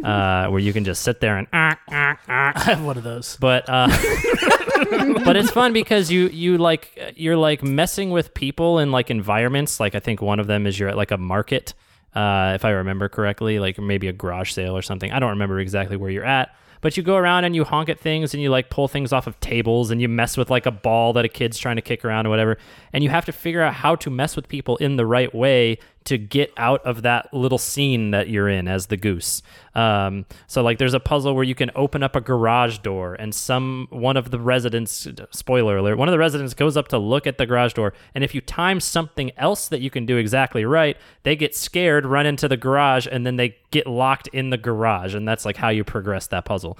uh, 0.03 0.47
where 0.49 0.59
you 0.59 0.71
can 0.71 0.83
just 0.83 1.01
sit 1.01 1.21
there 1.21 1.37
and 1.37 1.47
ah, 1.53 1.75
ah, 1.89 2.19
ah. 2.27 2.51
I 2.55 2.59
have 2.65 2.83
one 2.83 2.97
of 2.97 3.03
those. 3.03 3.35
But 3.39 3.67
uh, 3.67 3.87
but 5.25 5.35
it's 5.35 5.51
fun 5.51 5.73
because 5.73 6.11
you 6.11 6.27
you 6.29 6.57
like 6.57 7.13
you're 7.15 7.37
like 7.37 7.63
messing 7.63 8.11
with 8.11 8.33
people 8.33 8.79
in 8.79 8.91
like 8.91 9.09
environments. 9.09 9.79
Like 9.79 9.95
I 9.95 9.99
think 9.99 10.21
one 10.21 10.39
of 10.39 10.47
them 10.47 10.65
is 10.65 10.79
you're 10.79 10.89
at 10.89 10.97
like 10.97 11.11
a 11.11 11.17
market, 11.17 11.73
uh, 12.15 12.53
if 12.55 12.65
I 12.65 12.71
remember 12.71 13.09
correctly, 13.09 13.59
like 13.59 13.77
maybe 13.77 14.07
a 14.07 14.13
garage 14.13 14.51
sale 14.51 14.75
or 14.75 14.81
something. 14.81 15.11
I 15.11 15.19
don't 15.19 15.31
remember 15.31 15.59
exactly 15.59 15.97
where 15.97 16.09
you're 16.09 16.25
at. 16.25 16.55
But 16.81 16.95
you 16.95 17.03
go 17.03 17.17
around 17.17 17.43
and 17.43 17.55
you 17.55 17.65
honk 17.65 17.89
at 17.89 17.99
things 17.99 18.33
and 18.33 18.41
you 18.41 18.49
like 18.49 18.69
pull 18.69 18.87
things 18.87 19.11
off 19.11 19.27
of 19.27 19.37
tables 19.41 19.91
and 19.91 20.01
you 20.01 20.07
mess 20.07 20.37
with 20.37 20.49
like 20.49 20.65
a 20.65 20.71
ball 20.71 21.11
that 21.13 21.25
a 21.25 21.27
kid's 21.27 21.57
trying 21.57 21.75
to 21.75 21.81
kick 21.81 22.05
around 22.05 22.25
or 22.25 22.29
whatever. 22.29 22.57
And 22.93 23.03
you 23.03 23.09
have 23.09 23.25
to 23.25 23.33
figure 23.33 23.61
out 23.61 23.73
how 23.73 23.95
to 23.97 24.09
mess 24.09 24.35
with 24.35 24.47
people 24.47 24.77
in 24.77 24.95
the 24.95 25.05
right 25.05 25.33
way 25.35 25.79
to 26.05 26.17
get 26.17 26.51
out 26.57 26.83
of 26.85 27.01
that 27.03 27.33
little 27.33 27.57
scene 27.57 28.11
that 28.11 28.29
you're 28.29 28.49
in 28.49 28.67
as 28.67 28.87
the 28.87 28.97
goose. 28.97 29.41
Um, 29.75 30.25
so 30.47 30.63
like 30.63 30.77
there's 30.77 30.93
a 30.93 30.99
puzzle 30.99 31.35
where 31.35 31.43
you 31.43 31.55
can 31.55 31.71
open 31.75 32.03
up 32.03 32.15
a 32.15 32.21
garage 32.21 32.79
door 32.79 33.15
and 33.15 33.33
some 33.33 33.87
one 33.89 34.17
of 34.17 34.31
the 34.31 34.39
residents 34.39 35.07
spoiler 35.31 35.77
alert 35.77 35.97
one 35.97 36.07
of 36.07 36.11
the 36.11 36.19
residents 36.19 36.53
goes 36.53 36.75
up 36.75 36.87
to 36.89 36.97
look 36.97 37.27
at 37.27 37.37
the 37.37 37.45
garage 37.45 37.73
door. 37.73 37.93
And 38.15 38.23
if 38.23 38.33
you 38.33 38.41
time 38.41 38.79
something 38.79 39.31
else 39.37 39.67
that 39.67 39.81
you 39.81 39.89
can 39.89 40.05
do 40.05 40.17
exactly 40.17 40.65
right 40.65 40.97
they 41.23 41.35
get 41.35 41.55
scared 41.55 42.05
run 42.05 42.25
into 42.25 42.47
the 42.47 42.57
garage 42.57 43.07
and 43.09 43.25
then 43.25 43.35
they 43.35 43.57
get 43.71 43.85
locked 43.87 44.27
in 44.29 44.49
the 44.49 44.57
garage. 44.57 45.13
And 45.13 45.27
that's 45.27 45.45
like 45.45 45.57
how 45.57 45.69
you 45.69 45.83
progress 45.83 46.27
that 46.27 46.45
puzzle. 46.45 46.77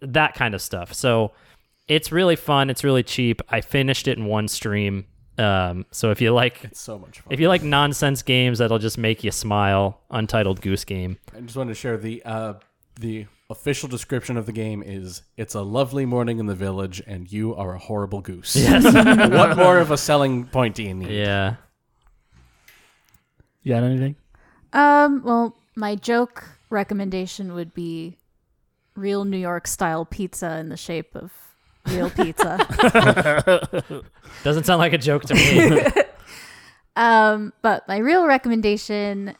That 0.00 0.34
kind 0.34 0.54
of 0.54 0.62
stuff. 0.62 0.94
So 0.94 1.32
it's 1.88 2.12
really 2.12 2.36
fun. 2.36 2.70
It's 2.70 2.84
really 2.84 3.02
cheap. 3.02 3.42
I 3.48 3.60
finished 3.60 4.06
it 4.06 4.18
in 4.18 4.26
one 4.26 4.46
stream 4.46 5.06
um, 5.38 5.86
so 5.90 6.10
if 6.10 6.20
you 6.20 6.32
like 6.32 6.64
It's 6.64 6.80
so 6.80 6.98
much 6.98 7.20
fun. 7.20 7.32
if 7.32 7.40
you 7.40 7.48
like 7.48 7.62
nonsense 7.62 8.22
games 8.22 8.58
that'll 8.58 8.78
just 8.78 8.98
make 8.98 9.22
you 9.24 9.30
smile 9.30 10.00
untitled 10.10 10.60
goose 10.60 10.84
game 10.84 11.18
I 11.36 11.40
just 11.40 11.56
wanted 11.56 11.70
to 11.70 11.74
share 11.74 11.96
the 11.96 12.22
uh, 12.24 12.54
the 12.98 13.26
official 13.50 13.88
description 13.88 14.36
of 14.36 14.44
the 14.46 14.52
game 14.52 14.82
is 14.82 15.22
it's 15.36 15.54
a 15.54 15.62
lovely 15.62 16.04
morning 16.04 16.38
in 16.38 16.46
the 16.46 16.54
village 16.54 17.00
and 17.06 17.30
you 17.32 17.54
are 17.54 17.74
a 17.74 17.78
horrible 17.78 18.20
goose. 18.20 18.54
Yes. 18.56 18.84
what 19.32 19.56
more 19.56 19.78
of 19.78 19.90
a 19.90 19.96
selling 19.96 20.44
point 20.46 20.74
do 20.74 20.82
you 20.82 20.94
need? 20.94 21.10
yeah 21.10 21.54
You 23.62 23.72
got 23.74 23.82
anything? 23.84 24.16
Um, 24.72 25.22
well, 25.24 25.56
my 25.76 25.94
joke 25.94 26.44
recommendation 26.70 27.54
would 27.54 27.72
be 27.72 28.16
real 28.94 29.24
New 29.24 29.38
York 29.38 29.66
style 29.66 30.04
pizza 30.04 30.58
in 30.58 30.68
the 30.68 30.76
shape 30.76 31.14
of 31.16 31.32
real 31.88 32.10
pizza. 32.10 32.56
doesn't 34.44 34.64
sound 34.64 34.78
like 34.78 34.92
a 34.92 34.98
joke 34.98 35.24
to 35.24 35.34
me 35.34 36.04
um, 36.96 37.52
but 37.62 37.86
my 37.88 37.98
real 37.98 38.26
recommendation, 38.26 39.34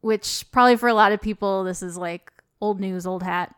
which 0.00 0.44
probably 0.52 0.76
for 0.76 0.88
a 0.88 0.94
lot 0.94 1.12
of 1.12 1.20
people 1.20 1.64
this 1.64 1.82
is 1.82 1.96
like 1.96 2.32
old 2.60 2.80
news, 2.80 3.06
old 3.06 3.22
hat. 3.22 3.54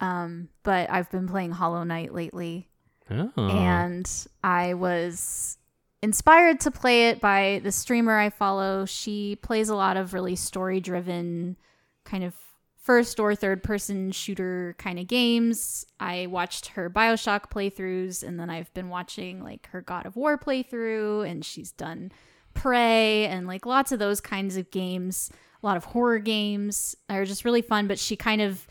Um, 0.00 0.48
but 0.62 0.90
I've 0.90 1.10
been 1.10 1.28
playing 1.28 1.52
Hollow 1.52 1.84
Knight 1.84 2.14
lately. 2.14 2.68
oh. 3.10 3.30
and 3.36 4.10
I 4.42 4.74
was 4.74 5.58
inspired 6.02 6.60
to 6.60 6.70
play 6.70 7.08
it 7.08 7.20
by 7.20 7.60
the 7.62 7.72
streamer 7.72 8.16
I 8.16 8.30
follow. 8.30 8.86
She 8.86 9.36
plays 9.36 9.68
a 9.68 9.76
lot 9.76 9.96
of 9.96 10.14
really 10.14 10.36
story 10.36 10.80
driven, 10.80 11.56
kind 12.04 12.24
of 12.24 12.34
first 12.80 13.20
or 13.20 13.34
third 13.34 13.62
person 13.62 14.10
shooter 14.10 14.74
kind 14.78 14.98
of 14.98 15.06
games. 15.06 15.84
I 16.00 16.26
watched 16.26 16.68
her 16.68 16.88
Bioshock 16.88 17.50
playthroughs, 17.50 18.22
and 18.22 18.40
then 18.40 18.50
I've 18.50 18.72
been 18.74 18.88
watching 18.88 19.42
like 19.42 19.68
her 19.68 19.82
God 19.82 20.06
of 20.06 20.16
War 20.16 20.38
playthrough, 20.38 21.28
and 21.28 21.44
she's 21.44 21.72
done 21.72 22.10
Prey 22.54 23.26
and 23.26 23.46
like 23.46 23.66
lots 23.66 23.92
of 23.92 23.98
those 23.98 24.20
kinds 24.20 24.56
of 24.56 24.70
games. 24.70 25.30
A 25.62 25.66
lot 25.66 25.76
of 25.76 25.84
horror 25.84 26.18
games 26.18 26.96
are 27.08 27.24
just 27.24 27.44
really 27.44 27.62
fun, 27.62 27.86
but 27.86 27.98
she 27.98 28.16
kind 28.16 28.40
of 28.40 28.66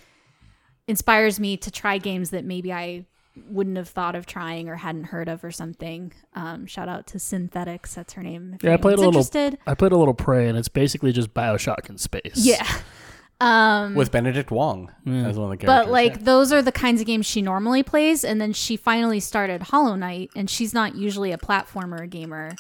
inspires 0.88 1.40
me 1.40 1.56
to 1.58 1.70
try 1.70 2.00
games 2.00 2.32
that 2.32 2.44
maybe 2.44 2.74
I 2.74 3.06
wouldn't 3.48 3.78
have 3.78 3.88
thought 3.88 4.16
of 4.16 4.26
trying 4.26 4.68
or 4.68 4.76
hadn't 4.76 5.06
heard 5.06 5.30
of 5.30 5.44
or 5.44 5.52
something. 5.52 6.12
Um, 6.34 6.66
shout 6.66 6.90
out 6.90 7.06
to 7.08 7.20
Synthetics, 7.20 7.94
that's 7.94 8.14
her 8.14 8.24
name. 8.24 8.58
Yeah, 8.62 8.74
I 8.74 8.78
played 8.78 8.96
a 8.96 8.98
little. 8.98 9.14
Interested. 9.14 9.60
I 9.68 9.76
played 9.76 9.92
a 9.92 9.98
little 9.98 10.16
Prey, 10.16 10.48
and 10.50 10.58
it's 10.58 10.68
basically 10.68 11.12
just 11.12 11.34
Bioshock 11.34 11.90
in 11.90 12.00
space. 12.00 12.38
Yeah. 12.38 12.68
Um, 13.42 13.95
With 13.95 14.11
Benedict 14.11 14.51
Wong 14.51 14.92
as 15.08 15.38
one 15.38 15.45
of 15.45 15.51
the 15.51 15.58
characters. 15.58 15.66
but 15.66 15.90
like 15.90 16.26
those 16.26 16.51
are 16.51 16.61
the 16.61 16.74
kinds 16.74 17.00
of 17.00 17.08
games 17.08 17.26
she 17.26 17.42
normally 17.42 17.84
plays, 17.84 18.26
and 18.26 18.42
then 18.42 18.51
she 18.51 18.76
finally 18.76 19.19
started 19.22 19.61
Hollow 19.64 19.95
Knight, 19.95 20.30
and 20.35 20.50
she's 20.50 20.74
not 20.74 20.95
usually 20.95 21.32
a 21.32 21.38
platformer 21.38 22.09
gamer. 22.09 22.51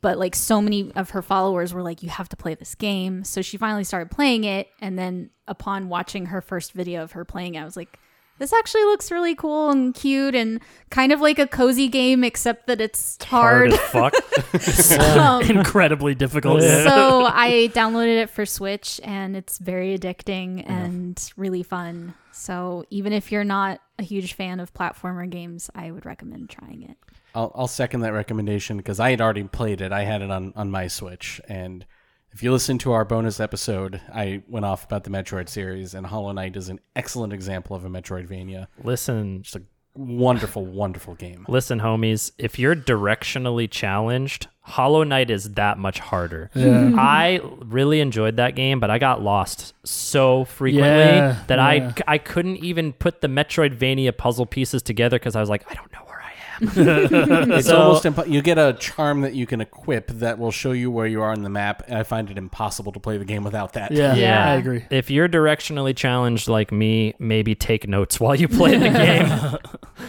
But 0.00 0.16
like 0.18 0.36
so 0.36 0.62
many 0.62 0.92
of 0.94 1.10
her 1.10 1.22
followers 1.22 1.74
were 1.74 1.82
like, 1.82 2.02
you 2.04 2.08
have 2.08 2.28
to 2.28 2.36
play 2.36 2.54
this 2.54 2.74
game. 2.76 3.24
So 3.24 3.42
she 3.42 3.56
finally 3.56 3.82
started 3.82 4.12
playing 4.12 4.44
it. 4.44 4.68
And 4.80 4.96
then 4.96 5.30
upon 5.48 5.88
watching 5.88 6.26
her 6.26 6.40
first 6.40 6.72
video 6.72 7.02
of 7.02 7.12
her 7.12 7.24
playing 7.24 7.56
it, 7.56 7.60
I 7.62 7.64
was 7.64 7.76
like, 7.76 7.98
this 8.38 8.52
actually 8.52 8.84
looks 8.84 9.10
really 9.10 9.34
cool 9.34 9.70
and 9.70 9.94
cute 9.94 10.34
and 10.34 10.60
kind 10.90 11.12
of 11.12 11.20
like 11.20 11.38
a 11.38 11.46
cozy 11.46 11.88
game, 11.88 12.24
except 12.24 12.66
that 12.66 12.80
it's 12.80 13.22
hard. 13.24 13.72
as 13.72 13.80
fuck 13.80 14.14
Um, 15.18 15.42
incredibly 15.42 16.14
difficult. 16.14 16.62
Yeah. 16.62 16.84
so 16.84 17.24
I 17.26 17.70
downloaded 17.74 18.22
it 18.22 18.30
for 18.30 18.46
Switch 18.46 19.00
and 19.04 19.36
it's 19.36 19.58
very 19.58 19.98
addicting 19.98 20.68
and 20.68 21.20
really 21.36 21.62
fun. 21.62 22.14
So 22.32 22.84
even 22.90 23.12
if 23.12 23.32
you're 23.32 23.44
not 23.44 23.80
a 23.98 24.02
huge 24.02 24.34
fan 24.34 24.60
of 24.60 24.72
platformer 24.72 25.28
games, 25.28 25.70
I 25.74 25.90
would 25.90 26.06
recommend 26.06 26.50
trying 26.50 26.82
it. 26.84 26.96
I'll, 27.34 27.52
I'll 27.54 27.68
second 27.68 28.00
that 28.00 28.12
recommendation 28.12 28.76
because 28.76 29.00
I 29.00 29.10
had 29.10 29.20
already 29.20 29.44
played 29.44 29.80
it. 29.80 29.92
I 29.92 30.04
had 30.04 30.22
it 30.22 30.30
on, 30.30 30.52
on 30.56 30.70
my 30.70 30.86
Switch. 30.86 31.40
And 31.48 31.84
if 32.32 32.42
you 32.42 32.52
listen 32.52 32.78
to 32.78 32.92
our 32.92 33.04
bonus 33.04 33.40
episode, 33.40 34.00
I 34.12 34.42
went 34.48 34.64
off 34.66 34.84
about 34.84 35.04
the 35.04 35.10
Metroid 35.10 35.48
series, 35.48 35.94
and 35.94 36.06
Hollow 36.06 36.32
Knight 36.32 36.56
is 36.56 36.68
an 36.68 36.78
excellent 36.94 37.32
example 37.32 37.74
of 37.74 37.84
a 37.84 37.88
Metroidvania. 37.88 38.66
listen 38.82 39.42
Just 39.42 39.56
a 39.56 39.62
wonderful, 39.94 40.64
wonderful 40.64 41.14
game. 41.16 41.44
listen 41.48 41.80
homies 41.80 42.30
if 42.38 42.56
you're 42.56 42.76
directionally 42.76 43.68
challenged 43.68 44.46
hollow 44.60 45.02
knight 45.02 45.28
is 45.28 45.54
that 45.54 45.76
much 45.78 45.98
harder 45.98 46.50
Yeah. 46.54 46.92
i 46.96 47.40
really 47.64 47.98
enjoyed 48.00 48.36
that 48.36 48.54
game 48.54 48.78
but 48.78 48.90
i 48.90 48.98
got 48.98 49.22
lost 49.22 49.72
so 49.84 50.44
frequently 50.44 50.88
Yeah, 50.90 51.42
that 51.48 51.56
yeah. 51.58 51.92
I, 52.06 52.14
I 52.14 52.18
couldn't 52.18 52.58
even 52.58 52.92
put 52.92 53.22
the 53.22 53.28
metroidvania 53.28 54.16
puzzle 54.16 54.46
pieces 54.46 54.82
together 54.82 55.18
because 55.18 55.34
i 55.34 55.40
was 55.40 55.48
like 55.48 55.68
i 55.68 55.74
don't 55.74 55.90
know 55.92 56.00
where 56.04 56.07
i 56.07 56.07
am 56.07 56.07
It's 56.60 57.66
So- 57.66 57.76
almost 57.78 58.04
impo- 58.04 58.28
you 58.28 58.42
get 58.42 58.58
a 58.58 58.74
charm 58.78 59.20
that 59.22 59.34
you 59.34 59.46
can 59.46 59.60
equip 59.60 60.08
that 60.08 60.38
will 60.38 60.50
show 60.50 60.72
you 60.72 60.90
where 60.90 61.06
you 61.06 61.22
are 61.22 61.30
on 61.32 61.42
the 61.42 61.48
map. 61.50 61.82
And 61.88 61.96
I 61.98 62.02
find 62.02 62.30
it 62.30 62.38
impossible 62.38 62.92
to 62.92 63.00
play 63.00 63.16
the 63.18 63.24
game 63.24 63.44
without 63.44 63.74
that. 63.74 63.92
Yeah, 63.92 64.14
Yeah. 64.14 64.50
I 64.50 64.54
agree. 64.54 64.84
if 64.90 65.10
you're 65.10 65.28
directionally 65.28 65.94
challenged 65.94 66.48
like 66.48 66.72
me 66.72 67.14
maybe 67.18 67.54
take 67.54 67.86
notes 67.88 68.18
while 68.20 68.34
you 68.34 68.48
play 68.48 68.76
the 68.76 68.88
game 68.90 69.58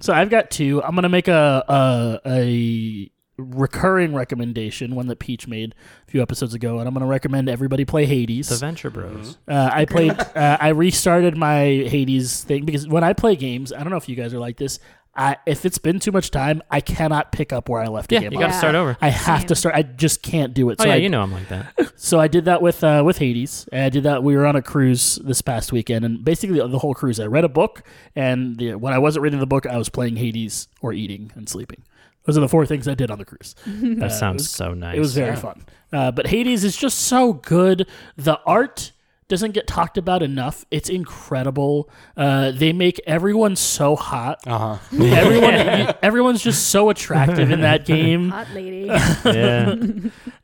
So 0.00 0.14
I've 0.14 0.30
got 0.30 0.50
two. 0.50 0.82
I'm 0.82 0.94
gonna 0.94 1.10
make 1.10 1.28
a 1.28 1.62
a, 1.68 2.20
a 2.26 3.10
recurring 3.36 4.14
recommendation, 4.14 4.94
one 4.94 5.08
that 5.08 5.18
Peach 5.18 5.46
made 5.46 5.74
a 6.08 6.10
few 6.10 6.22
episodes 6.22 6.54
ago, 6.54 6.78
and 6.78 6.88
I'm 6.88 6.94
gonna 6.94 7.06
recommend 7.06 7.50
everybody 7.50 7.84
play 7.84 8.06
Hades. 8.06 8.48
the 8.48 8.56
venture 8.56 8.88
bros 8.88 9.36
Uh, 9.46 9.68
I 9.70 9.84
played. 9.84 10.12
Uh, 10.18 10.56
I 10.58 10.68
restarted 10.68 11.36
my 11.36 11.60
Hades 11.86 12.42
thing 12.44 12.64
because 12.64 12.88
when 12.88 13.04
I 13.04 13.12
play 13.12 13.36
games, 13.36 13.74
I 13.74 13.80
don't 13.80 13.90
know 13.90 13.98
if 13.98 14.08
you 14.08 14.16
guys 14.16 14.32
are 14.32 14.38
like 14.38 14.56
this. 14.56 14.78
I, 15.14 15.36
if 15.44 15.64
it's 15.66 15.78
been 15.78 15.98
too 15.98 16.12
much 16.12 16.30
time, 16.30 16.62
I 16.70 16.80
cannot 16.80 17.32
pick 17.32 17.52
up 17.52 17.68
where 17.68 17.82
I 17.82 17.88
left 17.88 18.12
Yeah, 18.12 18.20
the 18.20 18.26
game. 18.26 18.32
you 18.32 18.38
off. 18.38 18.42
got 18.50 18.52
to 18.52 18.58
start 18.58 18.74
over. 18.76 18.96
I 19.00 19.08
have 19.10 19.44
to 19.46 19.54
start. 19.56 19.74
I 19.74 19.82
just 19.82 20.22
can't 20.22 20.54
do 20.54 20.70
it. 20.70 20.76
Oh 20.78 20.84
so 20.84 20.88
yeah, 20.88 20.94
I, 20.94 20.98
you 20.98 21.08
know 21.08 21.20
I'm 21.20 21.32
like 21.32 21.48
that. 21.48 21.92
so 21.96 22.20
I 22.20 22.28
did 22.28 22.44
that 22.44 22.62
with 22.62 22.82
uh, 22.84 23.02
with 23.04 23.18
Hades. 23.18 23.68
And 23.72 23.82
I 23.84 23.88
did 23.88 24.04
that. 24.04 24.22
We 24.22 24.36
were 24.36 24.46
on 24.46 24.54
a 24.56 24.62
cruise 24.62 25.16
this 25.24 25.42
past 25.42 25.72
weekend, 25.72 26.04
and 26.04 26.24
basically 26.24 26.58
the 26.66 26.78
whole 26.78 26.94
cruise, 26.94 27.18
I 27.18 27.26
read 27.26 27.44
a 27.44 27.48
book, 27.48 27.82
and 28.14 28.56
the, 28.56 28.74
when 28.76 28.92
I 28.92 28.98
wasn't 28.98 29.24
reading 29.24 29.40
the 29.40 29.46
book, 29.46 29.66
I 29.66 29.76
was 29.76 29.88
playing 29.88 30.16
Hades 30.16 30.68
or 30.80 30.92
eating 30.92 31.32
and 31.34 31.48
sleeping. 31.48 31.82
Those 32.24 32.36
are 32.38 32.40
the 32.42 32.48
four 32.48 32.64
things 32.64 32.86
I 32.86 32.94
did 32.94 33.10
on 33.10 33.18
the 33.18 33.24
cruise. 33.24 33.54
That 33.66 34.04
Uh, 34.04 34.08
sounds 34.10 34.42
was- 34.42 34.50
so 34.50 34.74
nice. 34.74 34.96
It 34.96 35.00
was 35.00 35.14
very 35.14 35.36
fun. 35.36 35.64
Uh, 35.92 36.12
but 36.12 36.28
Hades 36.28 36.62
is 36.62 36.76
just 36.76 36.98
so 36.98 37.32
good. 37.32 37.88
The 38.16 38.38
art 38.46 38.92
doesn't 39.30 39.52
get 39.52 39.66
talked 39.66 39.96
about 39.96 40.22
enough. 40.22 40.66
It's 40.70 40.90
incredible. 40.90 41.88
Uh, 42.16 42.50
they 42.50 42.74
make 42.74 43.00
everyone 43.06 43.56
so 43.56 43.96
hot. 43.96 44.46
Uh 44.46 44.76
huh. 44.76 44.78
Everyone, 45.04 45.94
everyone's 46.02 46.42
just 46.42 46.66
so 46.66 46.90
attractive 46.90 47.50
in 47.50 47.62
that 47.62 47.86
game. 47.86 48.28
Hot 48.28 48.50
lady. 48.50 48.86
yeah. 49.24 49.74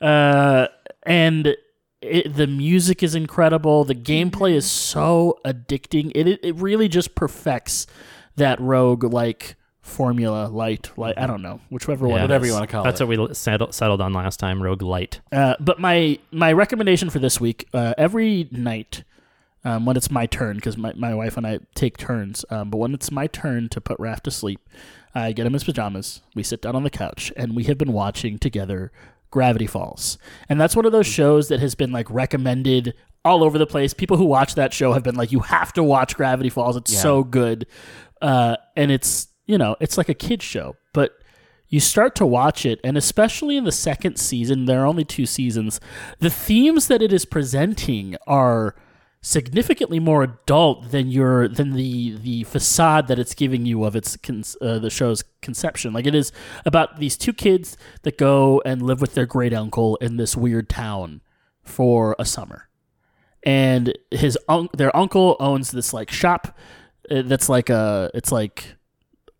Uh, 0.00 0.68
and 1.02 1.56
it, 2.00 2.34
the 2.34 2.46
music 2.46 3.02
is 3.02 3.14
incredible. 3.14 3.84
The 3.84 3.94
gameplay 3.94 4.54
is 4.54 4.70
so 4.70 5.38
addicting. 5.44 6.12
It 6.14 6.28
it, 6.28 6.40
it 6.42 6.54
really 6.56 6.88
just 6.88 7.14
perfects 7.14 7.86
that 8.36 8.58
rogue 8.60 9.04
like 9.04 9.56
formula. 9.86 10.48
Light, 10.48 10.90
like 10.96 11.16
I 11.16 11.26
don't 11.26 11.42
know 11.42 11.60
whichever 11.70 12.06
one. 12.06 12.16
Yeah. 12.16 12.22
it 12.22 12.24
Whatever 12.24 12.46
you 12.46 12.52
want 12.52 12.64
to 12.64 12.72
call 12.72 12.84
That's 12.84 13.00
it. 13.00 13.04
That's 13.06 13.18
what 13.18 13.28
we 13.28 13.34
settled, 13.34 13.74
settled 13.74 14.00
on 14.00 14.12
last 14.12 14.38
time. 14.38 14.62
Rogue 14.62 14.82
Light. 14.82 15.20
Uh, 15.32 15.54
but 15.60 15.78
my 15.78 16.18
my 16.30 16.52
recommendation 16.52 17.08
for 17.10 17.18
this 17.18 17.40
week, 17.40 17.68
uh, 17.72 17.94
every 17.96 18.48
night, 18.50 19.04
um, 19.64 19.86
when 19.86 19.96
it's 19.96 20.10
my 20.10 20.26
turn, 20.26 20.56
because 20.56 20.76
my, 20.76 20.92
my 20.94 21.14
wife 21.14 21.36
and 21.36 21.46
I 21.46 21.60
take 21.74 21.96
turns, 21.96 22.44
um, 22.50 22.70
but 22.70 22.78
when 22.78 22.94
it's 22.94 23.10
my 23.10 23.26
turn 23.26 23.68
to 23.70 23.80
put 23.80 23.98
Raph 23.98 24.20
to 24.22 24.30
sleep, 24.30 24.60
I 25.14 25.32
get 25.32 25.46
him 25.46 25.52
his 25.54 25.64
pajamas. 25.64 26.20
We 26.34 26.42
sit 26.42 26.62
down 26.62 26.76
on 26.76 26.82
the 26.82 26.90
couch, 26.90 27.32
and 27.36 27.56
we 27.56 27.64
have 27.64 27.78
been 27.78 27.92
watching 27.92 28.38
together 28.38 28.92
Gravity 29.30 29.66
Falls, 29.66 30.18
and 30.48 30.60
that's 30.60 30.76
one 30.76 30.84
of 30.86 30.92
those 30.92 31.06
shows 31.06 31.48
that 31.48 31.60
has 31.60 31.74
been 31.74 31.92
like 31.92 32.10
recommended 32.10 32.94
all 33.24 33.42
over 33.42 33.58
the 33.58 33.66
place. 33.66 33.92
People 33.92 34.16
who 34.16 34.24
watch 34.24 34.54
that 34.54 34.72
show 34.72 34.92
have 34.92 35.02
been 35.02 35.16
like, 35.16 35.32
"You 35.32 35.40
have 35.40 35.72
to 35.72 35.82
watch 35.82 36.14
Gravity 36.16 36.48
Falls. 36.48 36.76
It's 36.76 36.92
Yeah. 36.92 37.00
so 37.00 37.24
good," 37.24 37.66
uh, 38.22 38.56
and 38.76 38.90
it's 38.92 39.28
you 39.46 39.58
know 39.58 39.76
it's 39.80 39.96
like 39.96 40.08
a 40.08 40.14
kids 40.14 40.44
show, 40.44 40.76
but 40.92 41.18
you 41.68 41.80
start 41.80 42.14
to 42.16 42.26
watch 42.26 42.64
it, 42.64 42.80
and 42.84 42.96
especially 42.96 43.56
in 43.56 43.64
the 43.64 43.72
second 43.72 44.18
season, 44.18 44.66
there 44.66 44.82
are 44.82 44.86
only 44.86 45.04
two 45.04 45.26
seasons. 45.26 45.80
The 46.20 46.30
themes 46.30 46.88
that 46.88 47.02
it 47.02 47.12
is 47.12 47.24
presenting 47.24 48.16
are 48.26 48.76
significantly 49.20 49.98
more 49.98 50.22
adult 50.22 50.92
than 50.92 51.10
your 51.10 51.48
than 51.48 51.72
the 51.72 52.16
the 52.16 52.44
facade 52.44 53.08
that 53.08 53.18
it's 53.18 53.34
giving 53.34 53.66
you 53.66 53.82
of 53.82 53.96
its 53.96 54.16
con- 54.16 54.44
uh, 54.60 54.78
the 54.78 54.90
show's 54.90 55.24
conception. 55.42 55.92
Like 55.92 56.06
it 56.06 56.14
is 56.14 56.30
about 56.64 56.98
these 56.98 57.16
two 57.16 57.32
kids 57.32 57.76
that 58.02 58.18
go 58.18 58.62
and 58.64 58.80
live 58.82 59.00
with 59.00 59.14
their 59.14 59.26
great 59.26 59.52
uncle 59.52 59.96
in 59.96 60.16
this 60.16 60.36
weird 60.36 60.68
town 60.68 61.22
for 61.64 62.14
a 62.18 62.24
summer, 62.24 62.68
and 63.42 63.98
his 64.12 64.38
un- 64.48 64.68
their 64.72 64.96
uncle 64.96 65.36
owns 65.40 65.72
this 65.72 65.92
like 65.92 66.12
shop 66.12 66.56
uh, 67.10 67.22
that's 67.22 67.48
like 67.48 67.68
a 67.68 68.10
it's 68.14 68.30
like 68.30 68.76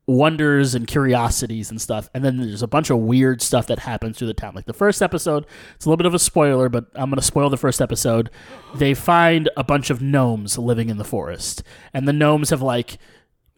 wonders 0.07 0.75
and 0.75 0.87
curiosities 0.87 1.71
and 1.71 1.81
stuff. 1.81 2.09
And 2.15 2.25
then 2.25 2.37
there's 2.37 2.63
a 2.63 2.69
bunch 2.69 2.91
of 2.91 2.99
weird 2.99 3.43
stuff 3.43 3.67
that 3.67 3.81
happens 3.81 4.19
through 4.19 4.29
the 4.29 4.35
town. 4.35 4.55
Like 4.55 4.67
the 4.67 4.73
first 4.73 5.03
episode, 5.03 5.47
it's 5.75 5.85
a 5.85 5.89
little 5.89 5.97
bit 5.97 6.07
of 6.07 6.15
a 6.15 6.19
spoiler, 6.19 6.69
but 6.69 6.87
I'm 6.95 7.11
going 7.11 7.19
to 7.19 7.23
spoil 7.23 7.51
the 7.51 7.57
first 7.57 7.81
episode. 7.81 8.31
They 8.75 8.95
find 8.95 9.51
a 9.57 9.65
bunch 9.65 9.91
of 9.91 10.01
gnomes 10.01 10.59
living 10.59 10.91
in 10.91 10.99
the 10.99 11.05
forest. 11.05 11.63
And 11.93 12.07
the 12.07 12.13
gnomes 12.13 12.51
have 12.51 12.63
like 12.63 12.99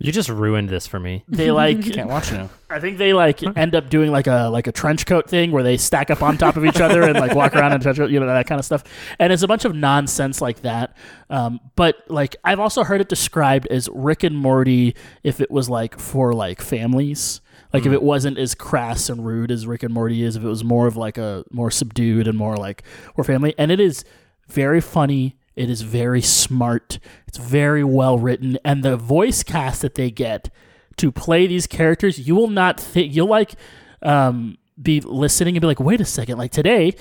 You 0.00 0.12
just 0.12 0.28
ruined 0.28 0.68
this 0.68 0.86
for 0.86 1.00
me. 1.00 1.24
they 1.28 1.50
like 1.50 1.82
Can't 1.92 2.08
watch 2.08 2.30
it 2.30 2.36
now. 2.36 2.50
I 2.70 2.78
think 2.78 2.98
they 2.98 3.12
like 3.12 3.42
end 3.56 3.74
up 3.74 3.90
doing 3.90 4.12
like 4.12 4.26
a 4.26 4.48
like 4.48 4.66
a 4.66 4.72
trench 4.72 5.06
coat 5.06 5.28
thing 5.28 5.50
where 5.50 5.62
they 5.62 5.76
stack 5.76 6.10
up 6.10 6.22
on 6.22 6.38
top 6.38 6.56
of 6.56 6.64
each 6.64 6.80
other 6.80 7.02
and 7.02 7.18
like 7.18 7.34
walk 7.34 7.54
around 7.56 7.72
in 7.72 7.80
trench 7.80 7.98
coat, 7.98 8.10
you 8.10 8.20
know 8.20 8.26
that 8.26 8.46
kind 8.46 8.58
of 8.58 8.64
stuff. 8.64 8.84
And 9.18 9.32
it's 9.32 9.42
a 9.42 9.48
bunch 9.48 9.64
of 9.64 9.74
nonsense 9.74 10.40
like 10.40 10.62
that. 10.62 10.96
Um, 11.30 11.60
but 11.74 11.96
like 12.08 12.36
I've 12.44 12.60
also 12.60 12.84
heard 12.84 13.00
it 13.00 13.08
described 13.08 13.66
as 13.68 13.88
Rick 13.92 14.22
and 14.22 14.36
Morty 14.36 14.94
if 15.24 15.40
it 15.40 15.50
was 15.50 15.68
like 15.68 15.98
for 15.98 16.32
like 16.32 16.60
families. 16.60 17.40
Like 17.72 17.84
if 17.84 17.92
it 17.92 18.02
wasn't 18.02 18.38
as 18.38 18.54
crass 18.54 19.10
and 19.10 19.26
rude 19.26 19.50
as 19.50 19.66
Rick 19.66 19.82
and 19.82 19.92
Morty 19.92 20.22
is, 20.22 20.36
if 20.36 20.44
it 20.44 20.48
was 20.48 20.64
more 20.64 20.86
of 20.86 20.96
like 20.96 21.18
a 21.18 21.44
more 21.50 21.70
subdued 21.70 22.26
and 22.26 22.38
more 22.38 22.56
like 22.56 22.82
we're 23.16 23.24
family. 23.24 23.54
And 23.58 23.70
it 23.70 23.80
is 23.80 24.04
very 24.46 24.80
funny. 24.80 25.37
It 25.58 25.68
is 25.68 25.82
very 25.82 26.22
smart. 26.22 26.98
It's 27.26 27.38
very 27.38 27.82
well 27.82 28.18
written, 28.18 28.58
and 28.64 28.84
the 28.84 28.96
voice 28.96 29.42
cast 29.42 29.82
that 29.82 29.96
they 29.96 30.10
get 30.10 30.50
to 30.98 31.10
play 31.10 31.46
these 31.46 31.66
characters, 31.66 32.26
you 32.28 32.34
will 32.34 32.48
not 32.48 32.78
think 32.78 33.14
you'll 33.14 33.28
like 33.28 33.54
um, 34.02 34.58
be 34.80 35.00
listening 35.00 35.56
and 35.56 35.60
be 35.60 35.66
like, 35.66 35.80
wait 35.80 36.00
a 36.00 36.04
second, 36.04 36.38
like 36.38 36.52
today. 36.52 36.94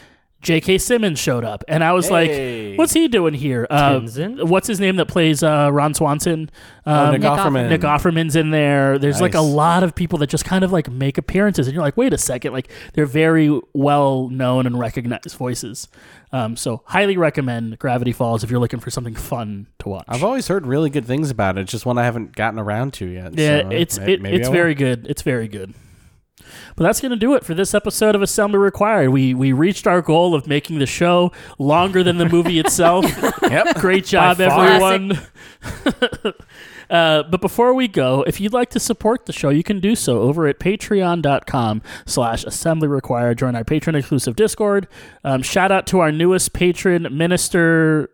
J.K. 0.48 0.78
Simmons 0.78 1.20
showed 1.20 1.44
up, 1.44 1.66
and 1.68 1.84
I 1.84 1.92
was 1.92 2.08
Hey. 2.08 2.70
like, 2.70 2.80
"What's 2.80 2.94
he 2.94 3.10
doing 3.10 3.34
here?" 3.34 3.68
Uh, 3.70 4.00
what's 4.00 4.66
his 4.68 4.80
name 4.80 4.96
that 4.96 5.08
plays 5.10 5.44
uh, 5.44 5.70
Ron 5.74 5.94
Swanson? 5.94 6.50
Oh, 6.86 6.94
Um, 7.08 7.12
Nick 7.12 7.22
Nick 7.24 7.32
Offerman. 7.32 7.70
Nick 7.70 7.82
Offerman's 7.82 8.36
in 8.38 8.52
there. 8.52 8.98
There's 8.98 9.20
like 9.20 9.34
a 9.34 9.42
lot 9.42 9.84
of 9.84 9.94
people 9.94 10.20
that 10.20 10.28
just 10.28 10.46
kind 10.46 10.64
of 10.64 10.72
like 10.72 10.90
make 10.90 11.18
appearances, 11.18 11.68
and 11.68 11.74
you're 11.74 11.84
like, 11.84 11.98
wait 11.98 12.14
a 12.14 12.18
second, 12.18 12.54
like 12.54 12.70
they're 12.94 13.06
very 13.06 13.60
well 13.74 14.30
known 14.30 14.66
and 14.66 14.80
recognized 14.80 15.36
voices. 15.36 15.90
Um, 16.32 16.56
so 16.56 16.82
highly 16.86 17.18
recommend 17.18 17.78
Gravity 17.80 18.14
Falls 18.14 18.44
if 18.44 18.50
you're 18.50 18.60
looking 18.62 18.80
for 18.80 18.90
something 18.90 19.16
fun 19.16 19.68
to 19.80 19.90
watch. 19.90 20.06
I've 20.08 20.24
always 20.24 20.48
heard 20.48 20.66
really 20.66 20.90
good 20.90 21.06
things 21.06 21.30
about 21.30 21.58
it. 21.58 21.62
It's 21.62 21.72
just 21.72 21.86
one 21.86 21.98
I 21.98 22.04
haven't 22.06 22.36
gotten 22.36 22.58
around 22.60 22.94
to 22.96 23.06
yet. 23.06 23.38
yeah, 23.38 23.64
so 23.64 23.70
it's 23.70 23.98
it, 23.98 24.22
maybe 24.22 24.38
it's 24.38 24.48
I 24.48 24.50
will. 24.50 24.56
very 24.56 24.76
good. 24.76 25.08
It's 25.10 25.22
very 25.24 25.48
good. 25.50 25.74
But 26.76 26.84
that's 26.84 27.02
going 27.02 27.12
to 27.12 27.18
do 27.18 27.34
it 27.36 27.44
for 27.44 27.54
this 27.54 27.74
episode 27.74 28.16
of 28.16 28.22
Assembly 28.22 28.60
Required. 28.60 29.10
We 29.10 29.34
we 29.34 29.52
reached 29.52 29.88
our 29.88 30.02
goal 30.02 30.36
of 30.36 30.48
making 30.48 30.80
the 30.80 30.86
show 30.86 31.32
longer 31.58 32.04
than 32.04 32.18
the 32.18 32.28
movie 32.28 32.60
itself. 32.68 33.06
Yep. 33.42 33.78
Great 33.78 34.06
job, 34.06 34.40
everyone. 34.40 35.20
uh, 36.90 37.24
but 37.24 37.42
before 37.42 37.74
we 37.74 37.88
go, 37.88 38.24
if 38.28 38.40
you'd 38.40 38.54
like 38.54 38.70
to 38.72 38.80
support 38.80 39.26
the 39.26 39.34
show, 39.34 39.50
you 39.50 39.64
can 39.64 39.80
do 39.80 39.96
so 39.96 40.22
over 40.22 40.48
at 40.48 40.60
patreon.com 40.60 41.82
slash 42.06 42.44
assembly 42.44 42.88
required. 42.88 43.38
Join 43.38 43.56
our 43.56 43.64
patron 43.64 43.96
exclusive 43.96 44.36
Discord. 44.36 44.88
Um, 45.24 45.42
shout 45.42 45.72
out 45.72 45.88
to 45.88 46.00
our 46.00 46.12
newest 46.12 46.54
patron, 46.54 47.08
Minister 47.12 48.10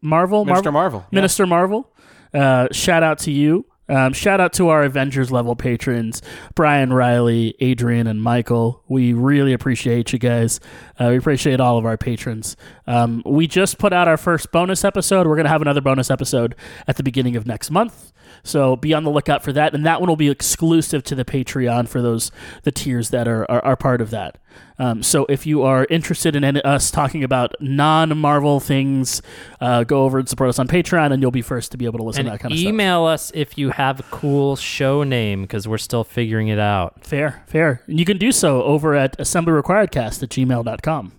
Marvel. 0.00 0.46
Mr. 0.46 0.72
Marvel. 0.72 1.00
yeah. 1.10 1.16
Minister 1.16 1.46
Marvel. 1.46 1.92
Uh, 2.32 2.68
shout 2.72 3.02
out 3.02 3.18
to 3.20 3.30
you. 3.32 3.66
Um, 3.88 4.12
shout 4.12 4.40
out 4.40 4.52
to 4.54 4.68
our 4.68 4.84
Avengers 4.84 5.30
level 5.30 5.56
patrons, 5.56 6.22
Brian 6.54 6.92
Riley, 6.92 7.54
Adrian, 7.60 8.06
and 8.06 8.22
Michael. 8.22 8.82
We 8.88 9.12
really 9.12 9.52
appreciate 9.52 10.12
you 10.12 10.18
guys. 10.18 10.60
Uh, 10.98 11.08
we 11.10 11.16
appreciate 11.16 11.60
all 11.60 11.78
of 11.78 11.86
our 11.86 11.96
patrons. 11.96 12.56
Um, 12.86 13.22
we 13.24 13.46
just 13.46 13.78
put 13.78 13.92
out 13.92 14.08
our 14.08 14.16
first 14.16 14.52
bonus 14.52 14.84
episode. 14.84 15.26
We're 15.26 15.36
going 15.36 15.44
to 15.44 15.50
have 15.50 15.62
another 15.62 15.80
bonus 15.80 16.10
episode 16.10 16.54
at 16.86 16.96
the 16.96 17.02
beginning 17.02 17.36
of 17.36 17.46
next 17.46 17.70
month. 17.70 18.12
So 18.42 18.76
be 18.76 18.94
on 18.94 19.04
the 19.04 19.10
lookout 19.10 19.42
for 19.42 19.52
that. 19.52 19.74
And 19.74 19.84
that 19.86 20.00
one 20.00 20.08
will 20.08 20.16
be 20.16 20.28
exclusive 20.30 21.02
to 21.04 21.14
the 21.14 21.24
Patreon 21.24 21.88
for 21.88 22.00
those, 22.02 22.30
the 22.62 22.72
tiers 22.72 23.10
that 23.10 23.28
are, 23.28 23.50
are, 23.50 23.64
are 23.64 23.76
part 23.76 24.00
of 24.00 24.10
that. 24.10 24.38
Um, 24.80 25.02
so 25.02 25.26
if 25.28 25.46
you 25.46 25.62
are 25.62 25.86
interested 25.90 26.34
in 26.36 26.44
any, 26.44 26.62
us 26.62 26.90
talking 26.90 27.24
about 27.24 27.54
non 27.60 28.16
Marvel 28.16 28.60
things, 28.60 29.22
uh, 29.60 29.84
go 29.84 30.04
over 30.04 30.18
and 30.18 30.28
support 30.28 30.48
us 30.48 30.58
on 30.58 30.68
Patreon, 30.68 31.12
and 31.12 31.20
you'll 31.22 31.30
be 31.30 31.42
first 31.42 31.72
to 31.72 31.78
be 31.78 31.84
able 31.84 31.98
to 31.98 32.04
listen 32.04 32.20
And 32.20 32.26
to 32.28 32.32
that 32.32 32.40
kind 32.40 32.52
of 32.52 32.58
stuff. 32.58 32.68
email 32.68 33.04
us 33.04 33.30
if 33.34 33.58
you 33.58 33.70
have 33.70 34.00
a 34.00 34.04
cool 34.04 34.56
show 34.56 35.02
name 35.02 35.42
because 35.42 35.66
we're 35.68 35.78
still 35.78 36.04
figuring 36.04 36.48
it 36.48 36.58
out. 36.58 37.04
Fair, 37.04 37.42
fair. 37.46 37.82
And 37.86 37.98
you 37.98 38.04
can 38.04 38.18
do 38.18 38.30
so 38.32 38.62
over 38.62 38.94
at 38.94 39.18
assemblyrequiredcast 39.18 40.22
at 40.22 40.28
gmail.com. 40.28 41.12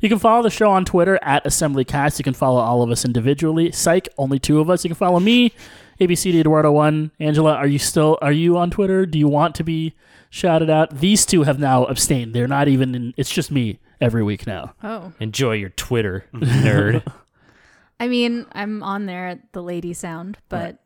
You 0.00 0.08
can 0.08 0.18
follow 0.18 0.42
the 0.42 0.50
show 0.50 0.70
on 0.70 0.84
Twitter 0.84 1.18
at 1.22 1.44
assemblycast. 1.44 2.18
You 2.18 2.24
can 2.24 2.34
follow 2.34 2.60
all 2.60 2.82
of 2.82 2.90
us 2.90 3.04
individually. 3.04 3.72
Psych, 3.72 4.08
only 4.18 4.38
two 4.38 4.60
of 4.60 4.68
us. 4.70 4.84
You 4.84 4.90
can 4.90 4.96
follow 4.96 5.20
me, 5.20 5.52
ABCD 6.00 6.40
Eduardo 6.40 6.72
One. 6.72 7.10
Angela, 7.20 7.54
are 7.54 7.66
you 7.66 7.78
still 7.78 8.18
are 8.22 8.32
you 8.32 8.56
on 8.56 8.70
Twitter? 8.70 9.06
Do 9.06 9.18
you 9.18 9.28
want 9.28 9.54
to 9.56 9.64
be 9.64 9.94
shouted 10.30 10.70
out? 10.70 10.98
These 11.00 11.26
two 11.26 11.42
have 11.42 11.58
now 11.58 11.84
abstained. 11.84 12.34
They're 12.34 12.48
not 12.48 12.68
even 12.68 12.94
in. 12.94 13.14
It's 13.16 13.30
just 13.30 13.50
me 13.50 13.78
every 14.00 14.22
week 14.22 14.46
now. 14.46 14.74
Oh. 14.82 15.12
Enjoy 15.20 15.52
your 15.52 15.70
Twitter, 15.70 16.24
nerd. 16.34 17.02
I 17.98 18.08
mean, 18.08 18.46
I'm 18.52 18.82
on 18.82 19.04
there 19.06 19.28
at 19.28 19.52
the 19.52 19.62
lady 19.62 19.92
sound, 19.92 20.38
but 20.48 20.78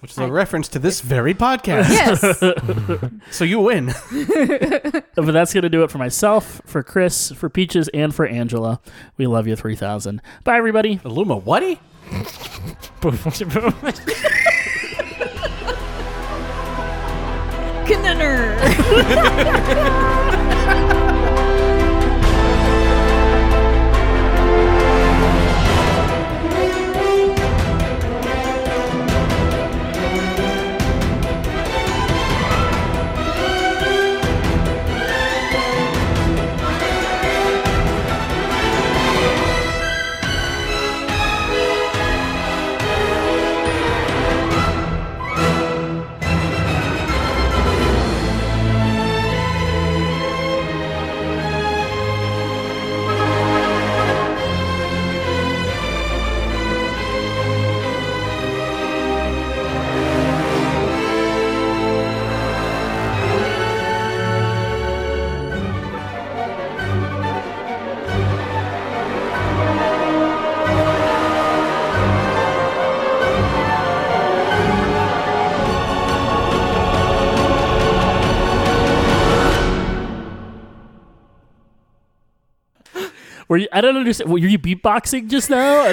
Which 0.00 0.12
is 0.12 0.18
a 0.18 0.32
reference 0.32 0.68
to 0.68 0.78
this 0.78 1.02
very 1.02 1.34
podcast. 1.34 1.90
yes. 1.90 3.10
So 3.30 3.44
you 3.44 3.60
win. 3.60 3.86
but 5.14 5.32
that's 5.32 5.52
going 5.52 5.62
to 5.62 5.68
do 5.68 5.82
it 5.82 5.90
for 5.90 5.98
myself, 5.98 6.62
for 6.64 6.82
Chris, 6.82 7.30
for 7.32 7.50
Peaches, 7.50 7.88
and 7.92 8.14
for 8.14 8.24
Angela. 8.26 8.80
We 9.18 9.26
love 9.26 9.46
you 9.46 9.54
3000. 9.56 10.22
Bye, 10.44 10.56
everybody. 10.56 10.96
Illuma, 10.98 11.42
whaty? 11.42 11.78
Pauvre 13.00 13.30
Knunner 17.86 18.56
Were 83.48 83.58
you, 83.58 83.68
I 83.72 83.80
don't 83.80 83.96
understand. 83.96 84.30
Were 84.30 84.38
you 84.38 84.58
beatboxing 84.58 85.28
just 85.28 85.50
now? 85.50 85.92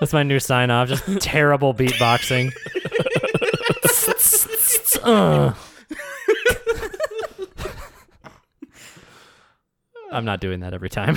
That's 0.00 0.12
my 0.12 0.22
new 0.22 0.38
sign 0.38 0.70
off. 0.70 0.88
Just 0.88 1.04
terrible 1.20 1.72
beatboxing. 1.74 2.52
Uh. 5.02 5.52
I'm 10.12 10.24
not 10.24 10.40
doing 10.40 10.60
that 10.60 10.74
every 10.74 10.88
time. 10.88 11.16